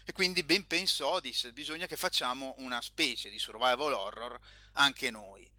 e 0.06 0.14
quindi 0.14 0.44
ben 0.44 0.68
pensò, 0.68 1.20
disse, 1.20 1.52
bisogna 1.54 1.88
che 1.88 1.98
facciamo 1.98 2.54
una 2.60 2.82
specie 2.82 3.32
di 3.32 3.40
survival 3.40 3.94
horror 3.94 4.40
anche 4.74 5.10
noi. 5.10 5.50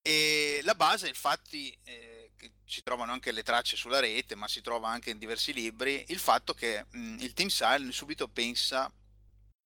E 0.00 0.60
la 0.62 0.74
base, 0.74 1.08
infatti... 1.08 1.76
Eh, 1.84 2.22
ci 2.66 2.84
trovano 2.84 3.10
anche 3.10 3.32
le 3.32 3.42
tracce 3.42 3.76
sulla 3.76 3.98
rete, 3.98 4.36
ma 4.36 4.46
si 4.46 4.60
trova 4.60 4.88
anche 4.88 5.10
in 5.10 5.18
diversi 5.18 5.52
libri, 5.52 6.04
il 6.08 6.18
fatto 6.20 6.54
che 6.54 6.86
mh, 6.88 7.16
il 7.20 7.32
Team 7.32 7.48
Silent 7.48 7.92
subito 7.92 8.28
pensa 8.28 8.92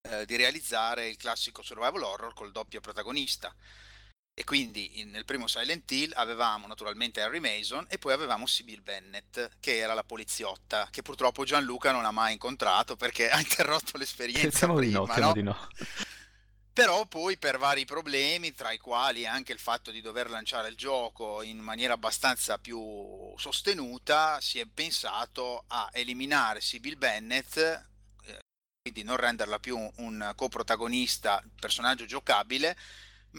eh, 0.02 0.24
di 0.24 0.36
realizzare 0.36 1.08
il 1.08 1.16
classico 1.16 1.62
survival 1.62 2.02
horror 2.02 2.32
col 2.32 2.52
doppio 2.52 2.80
protagonista. 2.80 3.54
E 4.34 4.44
quindi 4.44 5.00
in, 5.00 5.10
nel 5.10 5.26
primo 5.26 5.46
Silent 5.46 5.90
Hill 5.90 6.12
avevamo 6.14 6.66
naturalmente 6.66 7.20
Harry 7.20 7.38
Mason 7.38 7.84
e 7.90 7.98
poi 7.98 8.14
avevamo 8.14 8.46
Sibyl 8.46 8.80
Bennett, 8.80 9.38
che 9.60 9.76
era 9.76 9.92
la 9.92 10.04
poliziotta, 10.04 10.88
che 10.90 11.02
purtroppo 11.02 11.44
Gianluca 11.44 11.92
non 11.92 12.06
ha 12.06 12.10
mai 12.12 12.32
incontrato 12.32 12.96
perché 12.96 13.28
ha 13.30 13.38
interrotto 13.38 13.98
l'esperienza. 13.98 14.60
Temo 14.60 14.74
prima, 14.74 15.04
di 15.04 15.20
no, 15.20 15.26
no? 15.26 15.32
di 15.32 15.42
no. 15.42 15.68
Però 16.72 17.04
poi 17.04 17.36
per 17.36 17.58
vari 17.58 17.84
problemi, 17.84 18.54
tra 18.54 18.72
i 18.72 18.78
quali 18.78 19.26
anche 19.26 19.52
il 19.52 19.58
fatto 19.58 19.90
di 19.90 20.00
dover 20.00 20.30
lanciare 20.30 20.68
il 20.68 20.76
gioco 20.76 21.42
in 21.42 21.58
maniera 21.58 21.92
abbastanza 21.92 22.56
più 22.56 23.34
sostenuta, 23.36 24.40
si 24.40 24.58
è 24.58 24.64
pensato 24.64 25.64
a 25.66 25.90
eliminare 25.92 26.62
Sibyl 26.62 26.96
Bennett, 26.96 27.58
eh, 27.58 28.38
quindi 28.80 29.02
non 29.02 29.16
renderla 29.16 29.58
più 29.58 29.76
un 29.96 30.32
coprotagonista, 30.34 31.44
personaggio 31.60 32.06
giocabile, 32.06 32.74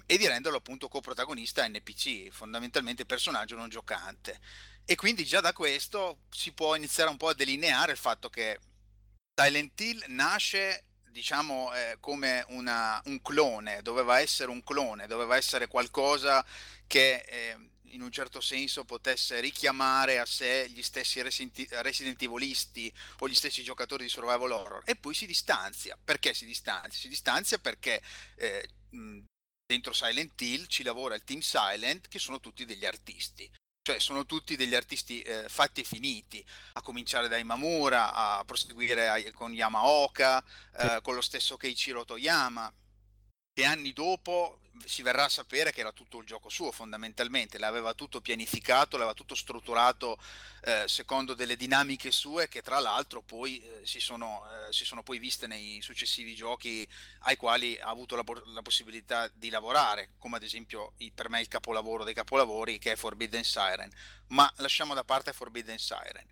e 0.06 0.18
di 0.18 0.28
renderlo 0.28 0.58
appunto 0.58 0.88
coprotagonista 0.88 1.68
NPC, 1.68 2.30
fondamentalmente 2.30 3.06
personaggio 3.06 3.56
non 3.56 3.70
giocante. 3.70 4.40
E 4.86 4.96
quindi 4.96 5.26
già 5.26 5.40
da 5.40 5.54
questo 5.54 6.20
si 6.30 6.52
può 6.52 6.76
iniziare 6.76 7.10
un 7.10 7.18
po' 7.18 7.30
a 7.30 7.34
delineare 7.34 7.92
il 7.94 7.98
fatto 7.98 8.30
che 8.30 8.60
Silent 9.36 9.80
Hill 9.80 10.04
nasce 10.08 10.86
diciamo 11.14 11.74
eh, 11.74 11.98
come 12.00 12.44
una, 12.50 13.00
un 13.06 13.22
clone, 13.22 13.82
doveva 13.84 14.20
essere 14.20 14.50
un 14.50 14.64
clone, 14.64 15.08
doveva 15.08 15.38
essere 15.38 15.68
qualcosa 15.68 16.44
che 16.88 17.24
eh, 17.28 17.56
in 17.94 18.02
un 18.02 18.12
certo 18.12 18.42
senso 18.42 18.84
potesse 18.84 19.40
richiamare 19.40 20.20
a 20.20 20.26
sé 20.26 20.68
gli 20.70 20.82
stessi 20.82 21.22
Resident 21.22 22.22
Evilisti 22.22 22.92
o 23.20 23.30
gli 23.30 23.36
stessi 23.36 23.64
giocatori 23.64 24.04
di 24.04 24.10
survival 24.10 24.52
horror 24.52 24.82
e 24.86 24.96
poi 24.96 25.14
si 25.14 25.28
distanzia. 25.28 25.98
Perché 26.04 26.34
si 26.34 26.46
distanzia? 26.46 27.00
Si 27.00 27.08
distanzia 27.08 27.60
perché 27.60 28.02
eh, 28.36 28.68
dentro 29.66 29.94
Silent 29.94 30.40
Hill 30.40 30.68
ci 30.68 30.84
lavora 30.84 31.16
il 31.16 31.24
team 31.24 31.40
Silent 31.40 32.08
che 32.08 32.20
sono 32.20 32.40
tutti 32.40 32.66
degli 32.66 32.86
artisti. 32.86 33.50
Cioè 33.86 34.00
sono 34.00 34.26
tutti 34.26 34.56
degli 34.56 34.76
artisti 34.76 35.22
eh, 35.22 35.50
fatti 35.50 35.82
e 35.82 35.84
finiti, 35.84 36.46
a 36.74 36.82
cominciare 36.82 37.28
da 37.28 37.38
Imamura, 37.38 38.14
a 38.14 38.44
proseguire 38.46 39.10
a, 39.10 39.32
con 39.34 39.54
Yamaoka, 39.54 40.42
eh, 40.78 41.00
con 41.02 41.16
lo 41.16 41.22
stesso 41.22 41.58
Keiichiro 41.58 42.06
Toyama, 42.06 42.74
che 43.54 43.66
anni 43.66 43.92
dopo 43.92 44.60
si 44.86 45.02
verrà 45.02 45.26
a 45.26 45.30
sapere 45.30 45.72
che 45.72 45.82
era 45.82 45.92
tutto 45.92 46.20
il 46.20 46.26
gioco 46.26 46.50
suo 46.50 46.72
fondamentalmente, 46.72 47.58
l'aveva 47.58 47.94
tutto 47.94 48.22
pianificato, 48.22 48.98
l'aveva 48.98 49.14
tutto 49.14 49.36
strutturato 49.36 50.18
eh, 50.64 50.84
secondo 50.88 51.34
delle 51.34 51.56
dinamiche 51.56 52.12
sue 52.12 52.48
che 52.48 52.62
tra 52.62 52.80
l'altro 52.80 53.22
poi 53.22 53.62
eh, 53.62 53.86
si, 53.86 54.00
sono, 54.00 54.44
eh, 54.46 54.74
si, 54.74 54.86
sono, 54.86 55.04
poi 55.04 55.20
viste 55.20 55.48
nei 55.48 55.82
successivi 55.82 56.36
giochi 56.36 56.88
ai 57.22 57.36
quali 57.36 57.78
ha 57.80 57.90
avuto 57.90 58.16
la, 58.16 58.24
la, 58.46 58.62
possibilità 58.62 59.30
di 59.34 59.50
lavorare, 59.50 60.12
come 60.18 60.38
ad 60.38 60.44
esempio 60.44 60.94
per 61.14 61.30
me 61.30 61.42
il 61.42 61.48
capolavoro 61.48 62.04
dei 62.04 62.14
capolavori 62.14 62.80
che 62.80 62.94
è 62.94 62.96
Forbidden 62.96 63.44
Siren, 63.44 63.92
ma 64.28 64.52
lasciamo 64.58 64.94
da 64.94 65.04
parte 65.04 65.34
Forbidden 65.34 65.78
Siren. 65.78 66.26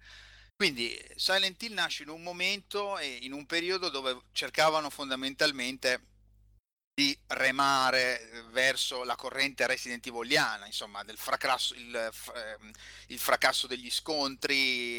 Quindi 0.55 0.95
Silent 1.15 1.61
Hill 1.63 1.73
nasce 1.73 2.03
in 2.03 2.09
un 2.09 2.21
momento 2.21 2.99
e 2.99 3.17
in 3.21 3.33
un 3.33 3.47
periodo 3.47 3.89
dove 3.89 4.25
cercavano 4.31 4.91
fondamentalmente 4.91 6.10
di 6.93 7.17
remare 7.27 8.21
eh, 8.31 8.41
verso 8.51 9.03
la 9.03 9.15
corrente 9.15 9.65
Resident 9.65 10.05
Eviliana, 10.05 10.65
insomma, 10.65 11.03
del 11.03 11.17
fracasso, 11.17 11.73
il, 11.73 11.95
ehm, 11.95 12.71
il 13.07 13.19
fracasso 13.19 13.67
degli 13.67 13.89
scontri, 13.89 14.55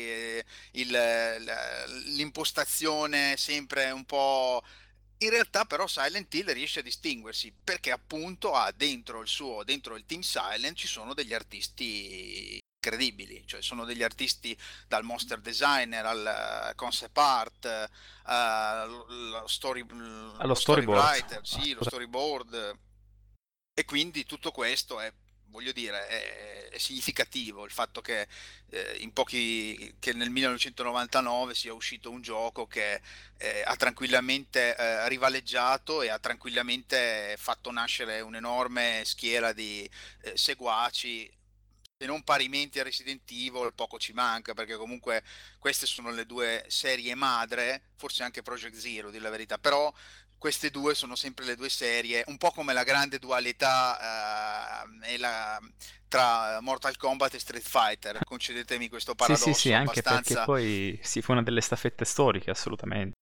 eh, 0.09 0.45
il, 0.73 0.91
l'impostazione 2.15 3.37
sempre 3.37 3.91
un 3.91 4.05
po'... 4.05 4.63
In 5.19 5.31
realtà 5.31 5.65
però 5.67 5.87
Silent 5.87 6.35
Hill 6.35 6.53
riesce 6.53 6.81
a 6.81 6.83
distinguersi 6.83 7.53
perché 7.63 7.93
appunto 7.93 8.55
ha 8.55 8.73
dentro 8.73 9.21
il 9.21 9.29
suo, 9.29 9.63
dentro 9.63 9.95
il 9.95 10.05
team 10.05 10.21
Silent 10.23 10.77
ci 10.77 10.89
sono 10.89 11.15
degli 11.15 11.33
artisti 11.33 12.61
incredibili, 12.83 13.45
cioè 13.47 13.63
sono 13.63 13.85
degli 13.85 14.03
artisti 14.03 14.57
dal 14.89 15.05
monster 15.05 15.39
designer 15.39 16.05
al 16.05 16.71
uh, 16.71 16.75
concept 16.75 17.17
art, 17.17 17.91
uh, 18.27 18.91
lo, 19.09 19.47
story, 19.47 19.87
allo 20.39 20.55
storyboard, 20.55 21.01
writer, 21.01 21.47
sì, 21.47 21.75
lo 21.75 21.85
storyboard. 21.85 22.79
E 23.75 23.85
quindi 23.85 24.27
tutto 24.27 24.51
questo 24.51 24.99
è 25.01 25.11
voglio 25.53 25.73
dire, 25.73 26.09
è, 26.09 26.69
è, 26.71 26.79
significativo 26.79 27.65
il 27.67 27.71
fatto 27.71 28.01
che, 28.01 28.27
eh, 28.71 28.97
in 29.01 29.13
pochi, 29.13 29.95
che 29.99 30.15
nel 30.15 30.31
1999 30.31 31.55
sia 31.55 31.75
uscito 31.75 32.11
un 32.11 32.23
gioco 32.23 32.67
che 32.67 33.03
eh, 33.37 33.63
ha 33.65 33.77
tranquillamente 33.77 34.75
eh, 34.75 35.09
rivaleggiato 35.09 36.01
e 36.01 36.09
ha 36.09 36.19
tranquillamente 36.19 37.37
fatto 37.39 37.71
nascere 37.71 38.21
un'enorme 38.21 39.03
schiera 39.05 39.53
di 39.53 39.89
eh, 40.23 40.37
seguaci 40.37 41.31
se 42.03 42.07
non 42.09 42.25
parimenti 42.25 42.81
a 42.81 42.83
Resident 42.83 43.31
Evil 43.31 43.73
poco 43.77 43.97
ci 43.97 44.13
manca 44.13 44.55
perché 44.55 44.75
comunque 44.75 45.23
queste 45.61 45.87
sono 45.87 46.11
le 46.11 46.27
due 46.27 46.65
serie 46.67 47.15
madre 47.15 47.91
forse 47.95 48.25
anche 48.25 48.43
Project 48.43 48.75
Zero 48.75 49.11
di 49.11 49.21
la 49.21 49.31
verità 49.31 49.57
però 49.57 49.93
queste 50.37 50.71
due 50.71 50.97
sono 50.97 51.15
sempre 51.15 51.45
le 51.45 51.55
due 51.55 51.69
serie 51.69 52.25
un 52.27 52.39
po' 52.39 52.51
come 52.51 52.73
la 52.73 52.83
grande 52.83 53.21
dualità 53.21 54.83
uh, 54.85 55.17
la, 55.17 55.61
tra 56.09 56.61
Mortal 56.61 56.97
Kombat 56.97 57.35
e 57.35 57.39
Street 57.39 57.65
Fighter 57.65 58.19
concedetemi 58.25 58.89
questo 58.89 59.15
paradosso 59.15 59.45
sì 59.45 59.55
sì, 59.55 59.61
sì 59.61 59.73
anche 59.73 60.01
abbastanza... 60.01 60.35
perché 60.35 60.45
poi 60.45 61.01
si 61.05 61.23
fa 61.23 61.33
una 61.33 61.43
delle 61.45 61.61
staffette 61.61 62.05
storiche 62.05 62.51
assolutamente. 62.51 63.15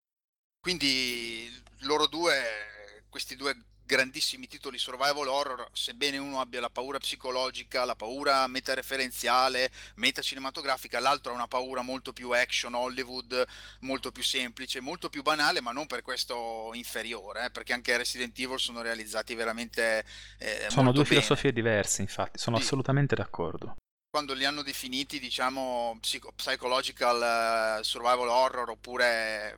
Quindi 0.60 1.52
loro 1.80 2.06
due 2.06 3.02
questi 3.08 3.34
due 3.34 3.56
grandissimi 3.88 4.46
titoli 4.46 4.76
survival 4.78 5.28
horror, 5.28 5.66
sebbene 5.72 6.18
uno 6.18 6.40
abbia 6.40 6.60
la 6.60 6.68
paura 6.68 6.98
psicologica, 6.98 7.86
la 7.86 7.96
paura 7.96 8.46
metareferenziale, 8.46 9.70
metacinematografica, 9.94 11.00
l'altro 11.00 11.32
ha 11.32 11.34
una 11.34 11.48
paura 11.48 11.80
molto 11.80 12.12
più 12.12 12.30
action, 12.30 12.74
Hollywood, 12.74 13.46
molto 13.80 14.12
più 14.12 14.22
semplice, 14.22 14.80
molto 14.80 15.08
più 15.08 15.22
banale, 15.22 15.62
ma 15.62 15.72
non 15.72 15.86
per 15.86 16.02
questo 16.02 16.70
inferiore, 16.74 17.46
eh, 17.46 17.50
perché 17.50 17.72
anche 17.72 17.96
Resident 17.96 18.38
Evil 18.38 18.60
sono 18.60 18.82
realizzati 18.82 19.34
veramente... 19.34 20.04
Eh, 20.36 20.66
sono 20.68 20.92
due 20.92 21.04
bene. 21.04 21.14
filosofie 21.14 21.52
diverse, 21.52 22.02
infatti, 22.02 22.38
sono 22.38 22.58
sì. 22.58 22.64
assolutamente 22.64 23.16
d'accordo 23.16 23.76
quando 24.10 24.32
li 24.32 24.46
hanno 24.46 24.62
definiti 24.62 25.20
diciamo 25.20 25.98
psycho- 26.00 26.32
psychological 26.34 27.78
uh, 27.78 27.82
survival 27.82 28.28
horror 28.28 28.70
oppure 28.70 29.54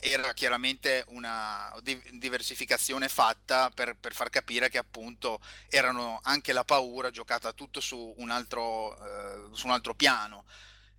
era 0.00 0.32
chiaramente 0.32 1.04
una 1.08 1.72
diversificazione 2.12 3.08
fatta 3.08 3.70
per, 3.70 3.96
per, 3.96 4.14
far 4.14 4.30
capire 4.30 4.68
che 4.68 4.78
appunto 4.78 5.40
erano 5.68 6.20
anche 6.24 6.52
la 6.52 6.64
paura 6.64 7.10
giocata 7.10 7.52
tutto 7.52 7.80
su 7.80 8.14
un 8.16 8.30
altro, 8.30 8.96
eh, 8.96 9.48
su 9.52 9.66
un 9.66 9.72
altro 9.72 9.94
piano. 9.94 10.44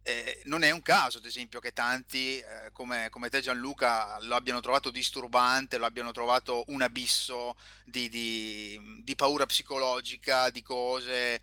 Eh, 0.04 0.42
non 0.46 0.64
è 0.64 0.72
un 0.72 0.82
caso, 0.82 1.18
ad 1.18 1.26
esempio, 1.26 1.60
che 1.60 1.74
tanti 1.74 2.40
eh, 2.40 2.72
come, 2.72 3.10
come, 3.10 3.28
te 3.28 3.42
Gianluca 3.42 4.18
lo 4.22 4.36
abbiano 4.36 4.62
trovato 4.62 4.90
disturbante, 4.90 5.78
lo 5.78 5.86
abbiano 5.86 6.12
trovato 6.12 6.64
un 6.68 6.82
abisso 6.82 7.58
di, 7.84 8.08
di, 8.08 9.02
di 9.04 9.16
paura 9.16 9.46
psicologica, 9.46 10.50
di 10.50 10.62
cose 10.62 11.42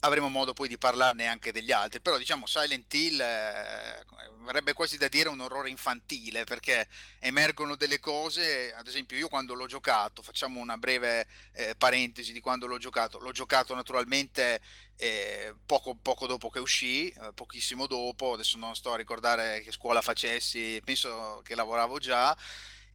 avremo 0.00 0.28
modo 0.28 0.52
poi 0.52 0.68
di 0.68 0.78
parlarne 0.78 1.26
anche 1.26 1.52
degli 1.52 1.72
altri, 1.72 2.00
però 2.00 2.18
diciamo 2.18 2.46
Silent 2.46 2.92
Hill 2.92 3.20
eh, 3.20 4.04
verrebbe 4.44 4.72
quasi 4.72 4.96
da 4.98 5.08
dire 5.08 5.28
un 5.28 5.40
orrore 5.40 5.70
infantile 5.70 6.44
perché 6.44 6.86
emergono 7.18 7.76
delle 7.76 7.98
cose, 7.98 8.72
ad 8.74 8.86
esempio 8.86 9.16
io 9.16 9.28
quando 9.28 9.54
l'ho 9.54 9.66
giocato, 9.66 10.22
facciamo 10.22 10.60
una 10.60 10.76
breve 10.76 11.26
eh, 11.52 11.74
parentesi 11.76 12.32
di 12.32 12.40
quando 12.40 12.66
l'ho 12.66 12.78
giocato, 12.78 13.18
l'ho 13.18 13.32
giocato 13.32 13.74
naturalmente 13.74 14.60
eh, 14.96 15.54
poco, 15.64 15.94
poco, 15.94 16.26
dopo 16.26 16.50
che 16.50 16.60
uscì, 16.60 17.08
eh, 17.08 17.32
pochissimo 17.34 17.86
dopo, 17.86 18.34
adesso 18.34 18.58
non 18.58 18.74
sto 18.76 18.92
a 18.92 18.96
ricordare 18.96 19.60
che 19.62 19.72
scuola 19.72 20.00
facessi, 20.02 20.80
penso 20.84 21.40
che 21.44 21.54
lavoravo 21.54 21.98
già 21.98 22.36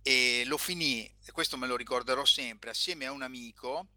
e 0.04 0.44
lo 0.46 0.58
finì, 0.58 1.12
questo 1.32 1.58
me 1.58 1.68
lo 1.68 1.76
ricorderò 1.76 2.26
sempre, 2.26 2.72
assieme 2.72 3.06
a 3.06 3.12
un 3.12 3.22
amico 3.22 3.88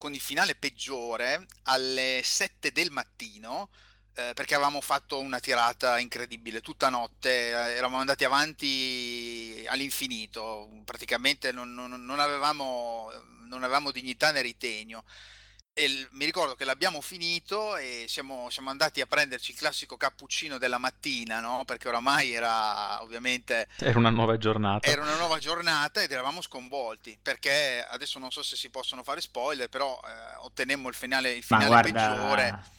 con 0.00 0.14
il 0.14 0.20
finale 0.20 0.54
peggiore 0.54 1.46
alle 1.64 2.22
7 2.24 2.72
del 2.72 2.90
mattino 2.90 3.68
eh, 4.14 4.32
perché 4.34 4.54
avevamo 4.54 4.80
fatto 4.80 5.20
una 5.20 5.40
tirata 5.40 5.98
incredibile 5.98 6.62
tutta 6.62 6.88
notte, 6.88 7.48
eh, 7.48 7.52
eravamo 7.52 7.98
andati 7.98 8.24
avanti 8.24 9.62
all'infinito, 9.68 10.70
praticamente 10.86 11.52
non, 11.52 11.74
non, 11.74 12.02
non, 12.02 12.18
avevamo, 12.18 13.10
non 13.48 13.62
avevamo 13.62 13.90
dignità 13.90 14.30
né 14.30 14.40
ritegno 14.40 15.04
e 15.72 16.08
mi 16.12 16.24
ricordo 16.24 16.54
che 16.54 16.64
l'abbiamo 16.64 17.00
finito 17.00 17.76
e 17.76 18.04
siamo, 18.08 18.50
siamo, 18.50 18.70
andati 18.70 19.00
a 19.00 19.06
prenderci 19.06 19.52
il 19.52 19.56
classico 19.56 19.96
cappuccino 19.96 20.58
della 20.58 20.78
mattina, 20.78 21.40
no? 21.40 21.62
Perché 21.64 21.88
oramai 21.88 22.32
era 22.32 23.02
ovviamente... 23.02 23.68
Era 23.78 23.98
una 23.98 24.10
nuova 24.10 24.36
giornata. 24.36 24.86
Era 24.86 25.02
una 25.02 25.16
nuova 25.16 25.38
giornata 25.38 26.02
ed 26.02 26.12
eravamo 26.12 26.42
sconvolti, 26.42 27.18
perché 27.20 27.84
adesso 27.88 28.18
non 28.18 28.30
so 28.30 28.42
se 28.42 28.56
si 28.56 28.68
possono 28.68 29.02
fare 29.02 29.20
spoiler, 29.20 29.68
però 29.68 29.98
eh, 30.04 30.36
ottenemmo 30.38 30.88
il 30.88 30.94
finale, 30.94 31.32
il 31.32 31.42
finale 31.42 31.66
guarda... 31.66 32.08
peggiore 32.08 32.78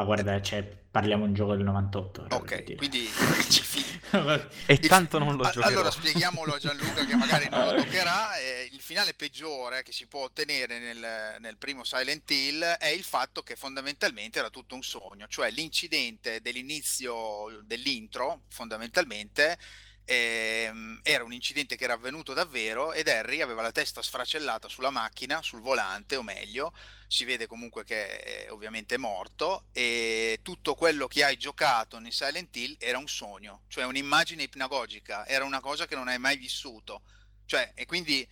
ma 0.00 0.04
guarda, 0.06 0.40
cioè, 0.40 0.62
parliamo 0.62 1.24
di 1.24 1.28
un 1.28 1.34
gioco 1.34 1.54
del 1.54 1.64
98. 1.64 2.26
Ok, 2.30 2.76
quindi 2.76 3.06
e 4.66 4.78
tanto 4.78 5.18
non 5.18 5.36
lo 5.36 5.44
giocherò. 5.44 5.66
Allora 5.66 5.90
spieghiamolo 5.90 6.54
a 6.54 6.58
Gianluca 6.58 7.04
che 7.04 7.16
magari 7.16 7.48
non 7.50 7.66
lo 7.66 7.74
toccherà. 7.82 8.36
Eh, 8.38 8.70
il 8.72 8.80
finale 8.80 9.12
peggiore 9.12 9.82
che 9.82 9.92
si 9.92 10.06
può 10.06 10.22
ottenere 10.22 10.78
nel, 10.78 11.36
nel, 11.38 11.56
primo 11.58 11.84
Silent 11.84 12.30
Hill 12.30 12.62
è 12.62 12.88
il 12.88 13.04
fatto 13.04 13.42
che 13.42 13.56
fondamentalmente 13.56 14.38
era 14.38 14.48
tutto 14.48 14.74
un 14.74 14.82
sogno, 14.82 15.26
cioè 15.28 15.50
l'incidente 15.50 16.40
dell'inizio 16.40 17.60
dell'intro, 17.64 18.44
fondamentalmente 18.48 19.58
ehm, 20.04 21.00
era 21.02 21.24
un 21.24 21.32
incidente 21.32 21.76
che 21.76 21.84
era 21.84 21.94
avvenuto 21.94 22.32
davvero 22.32 22.92
ed 22.92 23.08
Harry 23.08 23.40
aveva 23.40 23.62
la 23.62 23.72
testa 23.72 24.02
sfracellata 24.02 24.68
sulla 24.68 24.90
macchina, 24.90 25.42
sul 25.42 25.60
volante 25.60 26.16
o 26.16 26.22
meglio, 26.22 26.72
si 27.06 27.24
vede 27.24 27.46
comunque 27.46 27.84
che 27.84 28.46
è 28.46 28.50
ovviamente 28.52 28.96
morto 28.96 29.66
e 29.72 30.40
tutto 30.42 30.74
quello 30.74 31.08
che 31.08 31.24
hai 31.24 31.36
giocato 31.36 31.98
nei 31.98 32.12
Silent 32.12 32.54
Hill 32.56 32.76
era 32.78 32.98
un 32.98 33.08
sogno, 33.08 33.62
cioè 33.68 33.84
un'immagine 33.84 34.44
ipnagogica, 34.44 35.26
era 35.26 35.44
una 35.44 35.60
cosa 35.60 35.86
che 35.86 35.94
non 35.94 36.08
hai 36.08 36.18
mai 36.18 36.36
vissuto. 36.36 37.02
Cioè, 37.44 37.72
e 37.74 37.84
quindi 37.84 38.28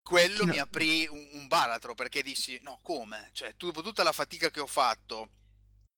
quello 0.00 0.44
no. 0.44 0.52
mi 0.52 0.58
aprì 0.58 1.08
un, 1.08 1.28
un, 1.32 1.46
baratro 1.48 1.94
perché 1.94 2.22
dissi 2.22 2.60
no 2.62 2.78
come 2.82 3.30
cioè 3.32 3.54
dopo 3.56 3.80
tutta 3.80 4.02
la 4.02 4.12
fatica 4.12 4.50
che 4.50 4.60
ho 4.60 4.66
fatto 4.66 5.30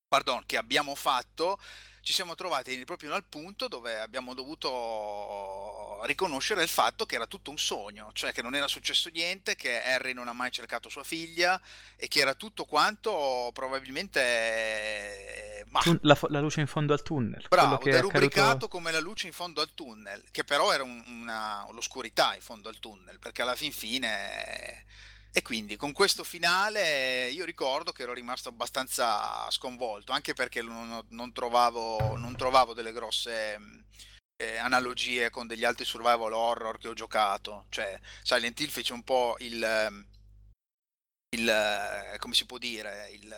pardon 0.06 0.46
che 0.46 0.56
abbiamo 0.56 0.94
fatto 0.94 1.58
ci 2.06 2.12
siamo 2.12 2.36
trovati 2.36 2.84
proprio 2.84 3.14
al 3.14 3.24
punto 3.24 3.66
dove 3.66 3.98
abbiamo 3.98 4.32
dovuto 4.32 6.00
riconoscere 6.04 6.62
il 6.62 6.68
fatto 6.68 7.04
che 7.04 7.16
era 7.16 7.26
tutto 7.26 7.50
un 7.50 7.58
sogno, 7.58 8.10
cioè 8.12 8.32
che 8.32 8.42
non 8.42 8.54
era 8.54 8.68
successo 8.68 9.10
niente, 9.12 9.56
che 9.56 9.82
Harry 9.82 10.12
non 10.12 10.28
ha 10.28 10.32
mai 10.32 10.52
cercato 10.52 10.88
sua 10.88 11.02
figlia 11.02 11.60
e 11.96 12.06
che 12.06 12.20
era 12.20 12.34
tutto 12.34 12.64
quanto 12.64 13.50
probabilmente... 13.52 15.64
Ma... 15.70 15.80
La, 16.02 16.16
la, 16.28 16.38
luce 16.38 16.60
in 16.60 16.68
fondo 16.68 16.92
al 16.92 17.02
tunnel. 17.02 17.44
Bravo, 17.48 17.78
che 17.78 17.90
è 17.90 18.00
rubricato 18.00 18.40
accaduto... 18.40 18.68
come 18.68 18.92
la 18.92 19.00
luce 19.00 19.26
in 19.26 19.32
fondo 19.32 19.60
al 19.60 19.74
tunnel, 19.74 20.22
che 20.30 20.44
però 20.44 20.72
era 20.72 20.84
un, 20.84 21.02
una, 21.08 21.66
l'oscurità 21.72 22.36
in 22.36 22.40
fondo 22.40 22.68
al 22.68 22.78
tunnel, 22.78 23.18
perché 23.18 23.42
alla 23.42 23.56
fin 23.56 23.72
fine 23.72 24.84
e 25.36 25.42
quindi 25.42 25.76
con 25.76 25.92
questo 25.92 26.24
finale 26.24 27.28
io 27.28 27.44
ricordo 27.44 27.92
che 27.92 28.04
ero 28.04 28.14
rimasto 28.14 28.48
abbastanza 28.48 29.46
sconvolto, 29.50 30.12
anche 30.12 30.32
perché 30.32 30.62
non, 30.62 31.04
non, 31.10 31.32
trovavo, 31.34 32.16
non 32.16 32.34
trovavo, 32.34 32.72
delle 32.72 32.90
grosse 32.90 33.84
eh, 34.42 34.56
analogie 34.56 35.28
con 35.28 35.46
degli 35.46 35.64
altri 35.64 35.84
survival 35.84 36.32
horror 36.32 36.78
che 36.78 36.88
ho 36.88 36.94
giocato. 36.94 37.66
Cioè, 37.68 38.00
Silent 38.22 38.58
Hill 38.60 38.70
fece 38.70 38.94
un 38.94 39.02
po' 39.02 39.36
il, 39.40 40.06
il 41.36 42.16
come 42.16 42.32
si 42.34 42.46
può 42.46 42.56
dire, 42.56 43.10
il 43.12 43.36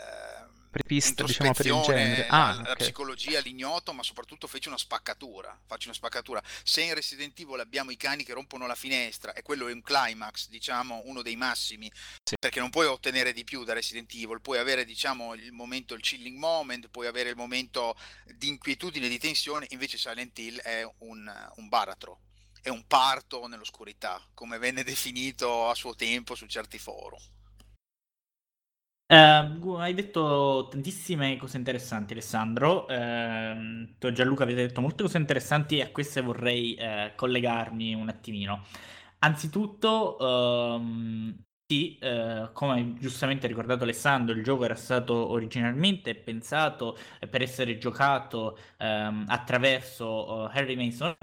prepista 0.68 1.22
diciamo 1.24 1.52
per 1.52 1.66
il 1.66 1.80
genere 1.82 2.26
ah, 2.28 2.54
la, 2.54 2.60
okay. 2.60 2.76
psicologia 2.76 3.40
l'ignoto 3.40 3.92
ma 3.92 4.02
soprattutto 4.02 4.46
fece 4.46 4.68
una 4.68 4.78
spaccatura 4.78 5.58
faccio 5.66 5.86
una 5.86 5.96
spaccatura 5.96 6.42
se 6.62 6.82
in 6.82 6.94
Resident 6.94 7.38
Evil 7.38 7.60
abbiamo 7.60 7.90
i 7.90 7.96
cani 7.96 8.24
che 8.24 8.32
rompono 8.32 8.66
la 8.66 8.74
finestra 8.74 9.32
e 9.32 9.42
quello 9.42 9.68
è 9.68 9.72
un 9.72 9.82
climax 9.82 10.48
diciamo 10.48 11.02
uno 11.04 11.22
dei 11.22 11.36
massimi 11.36 11.90
sì. 12.22 12.36
perché 12.38 12.60
non 12.60 12.70
puoi 12.70 12.86
ottenere 12.86 13.32
di 13.32 13.44
più 13.44 13.64
da 13.64 13.72
Resident 13.72 14.12
Evil 14.14 14.40
puoi 14.40 14.58
avere 14.58 14.84
diciamo 14.84 15.34
il 15.34 15.52
momento 15.52 15.94
il 15.94 16.02
chilling 16.02 16.38
moment 16.38 16.88
puoi 16.88 17.06
avere 17.06 17.30
il 17.30 17.36
momento 17.36 17.96
di 18.36 18.48
inquietudine 18.48 19.08
di 19.08 19.18
tensione 19.18 19.66
invece 19.70 19.98
Silent 19.98 20.38
Hill 20.38 20.58
è 20.60 20.88
un, 20.98 21.50
un 21.56 21.68
baratro 21.68 22.20
è 22.60 22.68
un 22.68 22.86
parto 22.86 23.46
nell'oscurità 23.46 24.20
come 24.34 24.58
venne 24.58 24.84
definito 24.84 25.68
a 25.68 25.74
suo 25.74 25.94
tempo 25.94 26.34
su 26.34 26.46
certi 26.46 26.78
forum 26.78 27.20
Uh, 29.10 29.72
hai 29.76 29.94
detto 29.94 30.68
tantissime 30.70 31.38
cose 31.38 31.56
interessanti, 31.56 32.12
Alessandro. 32.12 32.84
Uh, 32.84 33.94
tu 33.98 34.06
e 34.06 34.12
Gianluca 34.12 34.42
avete 34.42 34.66
detto 34.66 34.82
molte 34.82 35.02
cose 35.02 35.16
interessanti 35.16 35.78
e 35.78 35.82
a 35.82 35.90
queste 35.90 36.20
vorrei 36.20 36.76
uh, 36.78 37.14
collegarmi 37.16 37.94
un 37.94 38.08
attimino. 38.10 38.64
Anzitutto, 39.20 40.16
um, 40.20 41.34
sì, 41.66 41.98
uh, 42.02 42.52
come 42.52 42.96
giustamente 42.98 43.46
ha 43.46 43.48
ricordato 43.48 43.84
Alessandro, 43.84 44.34
il 44.34 44.44
gioco 44.44 44.64
era 44.64 44.74
stato 44.74 45.14
originalmente 45.30 46.14
pensato 46.14 46.98
per 47.30 47.40
essere 47.40 47.78
giocato 47.78 48.58
attraverso 48.78 50.46
Harry 50.48 50.76
Mason, 50.76 51.16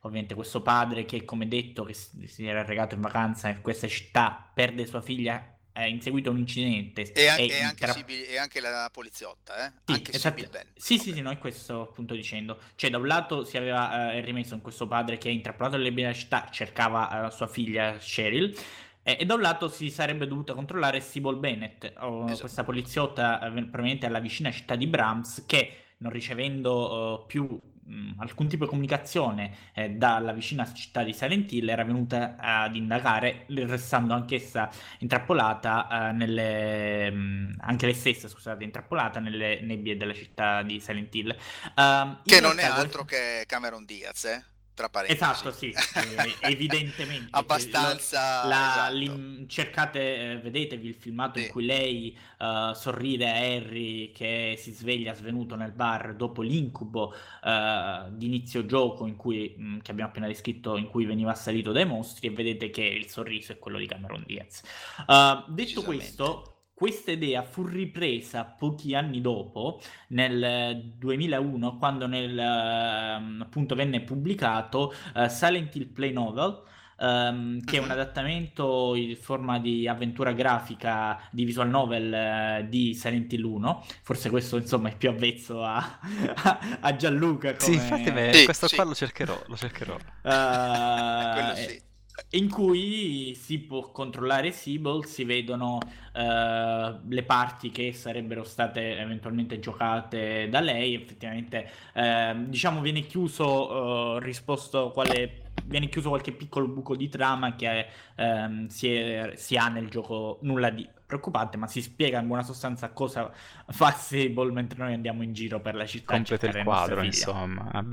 ovviamente 0.00 0.34
questo 0.34 0.62
padre 0.62 1.04
che, 1.04 1.24
come 1.24 1.48
detto, 1.48 1.82
che 1.84 1.94
si 1.94 2.46
era 2.46 2.64
regato 2.64 2.94
in 2.94 3.00
vacanza 3.00 3.48
in 3.48 3.60
questa 3.60 3.88
città, 3.88 4.50
perde 4.54 4.86
sua 4.86 5.00
figlia 5.00 5.53
ha 5.76 5.86
inseguito 5.86 6.30
un 6.30 6.38
incidente. 6.38 7.12
E, 7.12 7.26
an- 7.26 7.38
e, 7.40 7.62
anche, 7.62 7.84
tra... 7.84 7.92
Sibyl, 7.92 8.24
e 8.28 8.38
anche, 8.38 8.60
la 8.60 8.88
poliziotta, 8.92 9.66
eh? 9.66 9.72
Sì, 9.84 9.92
anche 9.92 10.12
esatto. 10.12 10.38
Sì, 10.38 10.46
okay. 10.46 10.64
sì, 10.76 10.98
sì, 10.98 11.20
no, 11.20 11.30
è 11.30 11.38
questo 11.38 11.82
appunto 11.82 12.14
dicendo. 12.14 12.58
Cioè, 12.76 12.90
da 12.90 12.98
un 12.98 13.06
lato 13.06 13.44
si 13.44 13.56
aveva 13.56 14.12
uh, 14.14 14.20
rimesso 14.20 14.54
in 14.54 14.60
questo 14.60 14.86
padre 14.86 15.18
che 15.18 15.28
è 15.28 15.32
intrappolato 15.32 15.76
nelle 15.76 15.92
bene 15.92 16.14
città, 16.14 16.48
cercava 16.50 17.26
uh, 17.26 17.30
sua 17.30 17.48
figlia 17.48 17.96
Cheryl. 17.98 18.56
E, 19.02 19.16
e, 19.20 19.24
da 19.24 19.34
un 19.34 19.40
lato 19.40 19.68
si 19.68 19.90
sarebbe 19.90 20.28
dovuta 20.28 20.54
controllare 20.54 21.00
Sybil 21.00 21.36
Bennett, 21.36 21.84
esatto. 21.84 22.36
questa 22.38 22.62
poliziotta 22.62 23.40
uh, 23.42 23.68
proveniente 23.68 24.06
alla 24.06 24.20
vicina 24.20 24.52
città 24.52 24.76
di 24.76 24.86
Brahms, 24.86 25.42
che 25.44 25.78
non 25.98 26.12
ricevendo 26.12 27.24
più 27.26 27.60
mh, 27.86 28.12
alcun 28.18 28.48
tipo 28.48 28.64
di 28.64 28.70
comunicazione 28.70 29.56
eh, 29.74 29.90
dalla 29.90 30.32
vicina 30.32 30.70
città 30.72 31.02
di 31.02 31.12
Silent 31.12 31.50
Hill 31.52 31.68
era 31.68 31.84
venuta 31.84 32.36
ad 32.38 32.74
indagare, 32.74 33.46
restando 33.48 34.14
anch'essa 34.14 34.70
intrappolata 34.98 36.08
eh, 36.08 36.12
nelle, 36.12 37.10
mh, 37.10 37.56
anche 37.60 37.86
lei 37.86 37.94
stessa, 37.94 38.28
scusate, 38.28 38.64
intrappolata 38.64 39.20
nelle 39.20 39.60
nebbie 39.60 39.96
della 39.96 40.14
città 40.14 40.62
di 40.62 40.80
Silent 40.80 41.14
Hill. 41.14 41.36
Uh, 41.76 42.16
che 42.24 42.40
non 42.40 42.58
è 42.58 42.64
altro 42.64 43.04
che 43.04 43.44
Cameron 43.46 43.84
Diaz, 43.84 44.24
eh? 44.24 44.44
Tra 44.74 44.88
parentesi. 44.88 45.22
Esatto, 45.22 45.52
sì, 45.52 45.70
eh, 45.70 46.34
evidentemente. 46.50 47.28
Abbastanza... 47.30 48.44
La, 48.46 48.90
esatto. 48.92 49.46
cercate, 49.46 50.32
eh, 50.32 50.38
vedetevi 50.38 50.88
il 50.88 50.94
filmato 50.94 51.38
sì. 51.38 51.46
in 51.46 51.50
cui 51.50 51.64
lei 51.64 52.16
uh, 52.38 52.72
sorride 52.74 53.30
a 53.30 53.34
Harry 53.34 54.12
che 54.12 54.56
si 54.58 54.72
sveglia 54.72 55.14
svenuto 55.14 55.54
nel 55.54 55.72
bar 55.72 56.14
dopo 56.14 56.42
l'incubo 56.42 57.14
uh, 57.42 58.10
di 58.10 58.26
inizio 58.26 58.66
gioco 58.66 59.06
in 59.06 59.16
cui, 59.16 59.54
mh, 59.56 59.64
mm, 59.64 59.78
che 59.78 59.90
abbiamo 59.90 60.10
appena 60.10 60.26
descritto, 60.26 60.76
in 60.76 60.88
cui 60.88 61.04
veniva 61.04 61.30
assalito 61.30 61.72
dai 61.72 61.86
mostri 61.86 62.28
e 62.28 62.30
vedete 62.30 62.70
che 62.70 62.82
il 62.82 63.08
sorriso 63.08 63.52
è 63.52 63.58
quello 63.58 63.78
di 63.78 63.86
Cameron 63.86 64.24
Diaz. 64.26 64.62
Uh, 65.06 65.50
detto 65.52 65.82
questo 65.82 66.53
questa 66.74 67.12
idea 67.12 67.42
fu 67.44 67.64
ripresa 67.64 68.44
pochi 68.44 68.94
anni 68.96 69.20
dopo, 69.20 69.80
nel 70.08 70.92
2001, 70.98 71.78
quando 71.78 72.08
nel, 72.08 72.36
uh, 72.36 73.42
appunto 73.42 73.76
venne 73.76 74.00
pubblicato 74.00 74.92
uh, 75.14 75.28
Silent 75.28 75.74
Hill 75.76 75.92
Play 75.92 76.12
Novel, 76.12 76.62
um, 76.98 77.60
che 77.62 77.76
è 77.76 77.78
un 77.78 77.84
mhm. 77.86 77.90
adattamento 77.92 78.96
in 78.96 79.16
forma 79.16 79.60
di 79.60 79.86
avventura 79.86 80.32
grafica 80.32 81.20
di 81.30 81.44
visual 81.44 81.68
novel 81.68 82.62
uh, 82.62 82.68
di 82.68 82.92
Silent 82.94 83.32
Hill 83.32 83.44
1. 83.44 83.84
Forse 84.02 84.28
questo 84.28 84.56
insomma 84.56 84.88
è 84.88 84.96
più 84.96 85.10
avvezzo 85.10 85.62
a, 85.62 85.78
a, 86.34 86.78
a 86.80 86.96
Gianluca. 86.96 87.54
Come... 87.54 87.72
Sì, 87.72 87.74
infatti 87.74 88.10
me, 88.10 88.32
sì, 88.32 88.44
questo 88.44 88.66
sì. 88.66 88.74
qua 88.74 88.84
lo 88.84 88.94
cercherò, 88.94 89.40
lo 89.46 89.56
cercherò. 89.56 89.96
Quello 90.22 91.54
sì 91.54 91.92
in 92.30 92.48
cui 92.48 93.34
si 93.34 93.58
può 93.60 93.90
controllare 93.90 94.52
Sibyl, 94.52 95.04
si 95.04 95.24
vedono 95.24 95.78
uh, 95.78 96.98
le 97.08 97.22
parti 97.24 97.70
che 97.70 97.92
sarebbero 97.92 98.44
state 98.44 98.98
eventualmente 98.98 99.58
giocate 99.58 100.48
da 100.48 100.60
lei, 100.60 100.94
effettivamente 100.94 101.70
uh, 101.94 102.44
diciamo 102.48 102.80
viene 102.80 103.02
chiuso 103.02 104.14
uh, 104.14 104.18
risposto 104.18 104.90
quale 104.90 105.42
viene 105.64 105.88
chiuso 105.88 106.08
qualche 106.08 106.32
piccolo 106.32 106.68
buco 106.68 106.96
di 106.96 107.08
trama 107.08 107.54
che 107.54 107.86
um, 108.16 108.66
si, 108.66 108.92
è, 108.92 109.32
si, 109.36 109.56
ha 109.56 109.68
nel 109.68 109.88
gioco, 109.88 110.38
nulla 110.42 110.70
di 110.70 110.86
preoccupante, 111.06 111.56
ma 111.56 111.66
si 111.66 111.80
spiega 111.80 112.18
in 112.18 112.26
buona 112.26 112.42
sostanza 112.42 112.90
cosa 112.90 113.30
fa 113.68 113.90
Sable 113.92 114.52
mentre 114.52 114.82
noi 114.82 114.94
andiamo 114.94 115.22
in 115.22 115.32
giro 115.32 115.60
per 115.60 115.74
la 115.74 115.86
città. 115.86 116.14
Completa 116.14 116.46
il 116.48 116.64
quadro, 116.64 117.02
insomma. 117.02 117.92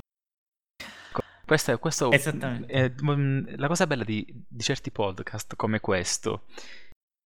Questo, 1.44 1.78
questo 1.78 2.10
è, 2.10 2.20
è, 2.20 2.92
mm, 3.02 3.54
la 3.56 3.66
cosa 3.66 3.86
bella 3.86 4.04
di, 4.04 4.24
di 4.48 4.62
certi 4.62 4.90
podcast 4.90 5.56
come 5.56 5.80
questo 5.80 6.44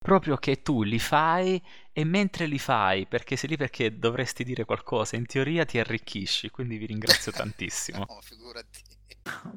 proprio 0.06 0.36
che 0.36 0.62
tu 0.62 0.84
li 0.84 1.00
fai 1.00 1.60
e 1.92 2.04
mentre 2.04 2.46
li 2.46 2.60
fai, 2.60 3.06
perché 3.06 3.34
sei 3.34 3.50
lì 3.50 3.56
perché 3.56 3.98
dovresti 3.98 4.44
dire 4.44 4.64
qualcosa, 4.64 5.16
in 5.16 5.26
teoria 5.26 5.64
ti 5.64 5.80
arricchisci, 5.80 6.50
quindi 6.50 6.76
vi 6.76 6.86
ringrazio 6.86 7.32
tantissimo. 7.34 8.06
no, 8.08 8.20
figurati. 8.22 8.80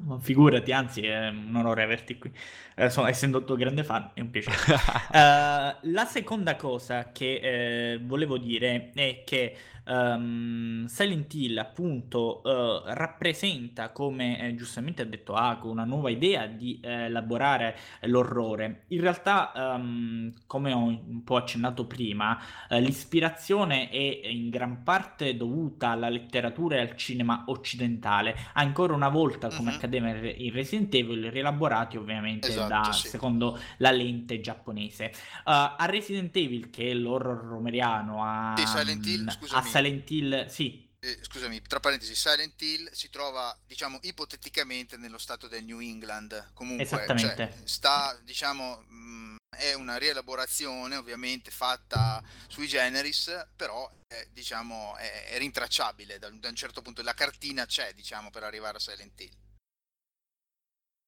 Ma 0.04 0.18
figurati, 0.18 0.72
anzi 0.72 1.02
è 1.02 1.28
un 1.28 1.54
onore 1.54 1.84
averti 1.84 2.18
qui. 2.18 2.32
Eh, 2.74 2.90
sono, 2.90 3.06
essendo 3.06 3.44
tuo 3.44 3.54
grande 3.54 3.84
fan, 3.84 4.10
è 4.14 4.20
un 4.20 4.30
piacere. 4.30 4.56
uh, 4.56 5.86
la 5.92 6.04
seconda 6.04 6.56
cosa 6.56 7.12
che 7.12 7.92
eh, 7.92 8.00
volevo 8.02 8.36
dire 8.36 8.90
è 8.92 9.22
che 9.24 9.56
um, 9.90 10.86
Silent 10.86 11.34
Hill 11.34 11.58
appunto 11.58 12.40
uh, 12.44 12.82
rappresenta, 12.86 13.90
come 13.90 14.40
eh, 14.40 14.54
giustamente 14.54 15.02
ha 15.02 15.04
detto 15.04 15.34
Ako, 15.34 15.68
una 15.68 15.84
nuova 15.84 16.10
idea 16.10 16.46
di 16.46 16.80
eh, 16.82 17.06
elaborare 17.06 17.76
l'orrore. 18.02 18.84
In 18.88 19.00
realtà, 19.00 19.52
um, 19.54 20.32
come 20.46 20.72
ho 20.72 20.84
un 20.84 21.22
po' 21.24 21.36
accennato 21.36 21.86
prima, 21.86 22.38
eh, 22.68 22.80
l'ispirazione 22.80 23.88
è 23.90 24.26
in 24.28 24.48
gran 24.48 24.82
parte 24.82 25.36
dovuta 25.36 25.90
alla 25.90 26.08
letteratura 26.08 26.76
e 26.76 26.80
al 26.80 26.96
cinema 26.96 27.44
occidentale. 27.46 28.36
Ancora 28.54 28.94
una 28.94 29.08
volta, 29.08 29.48
come 29.48 29.70
mm-hmm. 29.70 29.74
accadeva 29.74 30.08
in 30.10 30.52
Resident 30.52 30.94
Evil, 30.94 31.30
rielaborati 31.30 31.96
ovviamente 31.96 32.48
esatto, 32.48 32.68
da, 32.68 32.92
sì. 32.92 33.08
secondo 33.08 33.58
la 33.78 33.90
lente 33.90 34.40
giapponese. 34.40 35.12
Uh, 35.44 35.74
a 35.76 35.86
Resident 35.86 36.34
Evil, 36.36 36.70
che 36.70 36.90
è 36.90 36.94
l'horror 36.94 37.44
romeriano, 37.44 38.22
a, 38.22 38.54
sì, 38.56 38.66
Silent 38.66 39.06
Hill, 39.06 39.28
scusami. 39.28 39.60
a 39.60 39.62
Silent 39.64 39.78
Hill, 39.88 40.46
sì. 40.48 40.88
Eh, 41.02 41.18
scusami, 41.22 41.62
tra 41.62 41.80
parentesi, 41.80 42.14
Silent 42.14 42.60
Hill 42.60 42.90
si 42.92 43.08
trova, 43.08 43.56
diciamo, 43.66 43.98
ipoteticamente 44.02 44.98
nello 44.98 45.16
stato 45.16 45.48
del 45.48 45.64
New 45.64 45.80
England. 45.80 46.50
Comunque, 46.52 47.06
cioè, 47.16 47.50
sta, 47.64 48.18
diciamo, 48.22 48.84
mh, 48.86 48.94
mm, 48.94 49.36
è 49.56 49.72
una 49.72 49.96
rielaborazione 49.96 50.96
ovviamente 50.96 51.50
fatta 51.50 52.22
sui 52.48 52.66
generis, 52.66 53.46
però 53.56 53.90
è, 54.06 54.26
diciamo, 54.30 54.94
è, 54.96 55.28
è 55.28 55.38
rintracciabile 55.38 56.18
da, 56.18 56.28
da, 56.30 56.48
un 56.48 56.54
certo 56.54 56.82
punto. 56.82 57.02
La 57.02 57.14
cartina 57.14 57.64
c'è, 57.64 57.94
diciamo, 57.94 58.30
per 58.30 58.44
arrivare 58.44 58.76
a 58.76 58.80
Silent 58.80 59.20
Hill. 59.20 59.32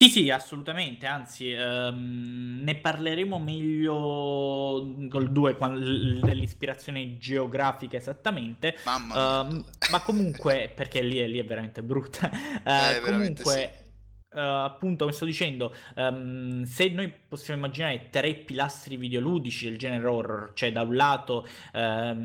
Sì, 0.03 0.09
sì, 0.09 0.31
assolutamente, 0.31 1.07
anzi, 1.07 1.53
ehm, 1.53 2.59
ne 2.65 2.75
parleremo 2.75 3.39
meglio 3.39 4.97
col 5.09 5.31
2 5.31 5.57
dell'ispirazione 5.57 7.19
geografica 7.19 7.99
esattamente. 7.99 8.75
Ehm, 8.85 9.65
ma 9.93 10.01
comunque, 10.01 10.73
perché 10.75 11.03
lì 11.03 11.19
è, 11.19 11.29
lì 11.29 11.39
è 11.39 11.45
veramente 11.45 11.85
brutta, 11.85 12.29
Eh, 12.65 12.97
eh, 12.97 13.01
veramente 13.01 13.45
sì. 13.45 13.69
Uh, 14.33 14.39
appunto, 14.39 15.05
come 15.05 15.17
sto 15.17 15.25
dicendo, 15.25 15.75
um, 15.97 16.65
se 16.65 16.89
noi 16.89 17.13
possiamo 17.29 17.65
immaginare 17.65 18.09
tre 18.11 18.35
pilastri 18.35 18.97
videoludici 18.97 19.69
del 19.69 19.79
genere 19.79 20.07
horror, 20.07 20.53
cioè 20.55 20.73
da 20.73 20.83
un 20.83 20.95
lato 20.95 21.47
uh, 21.73 21.79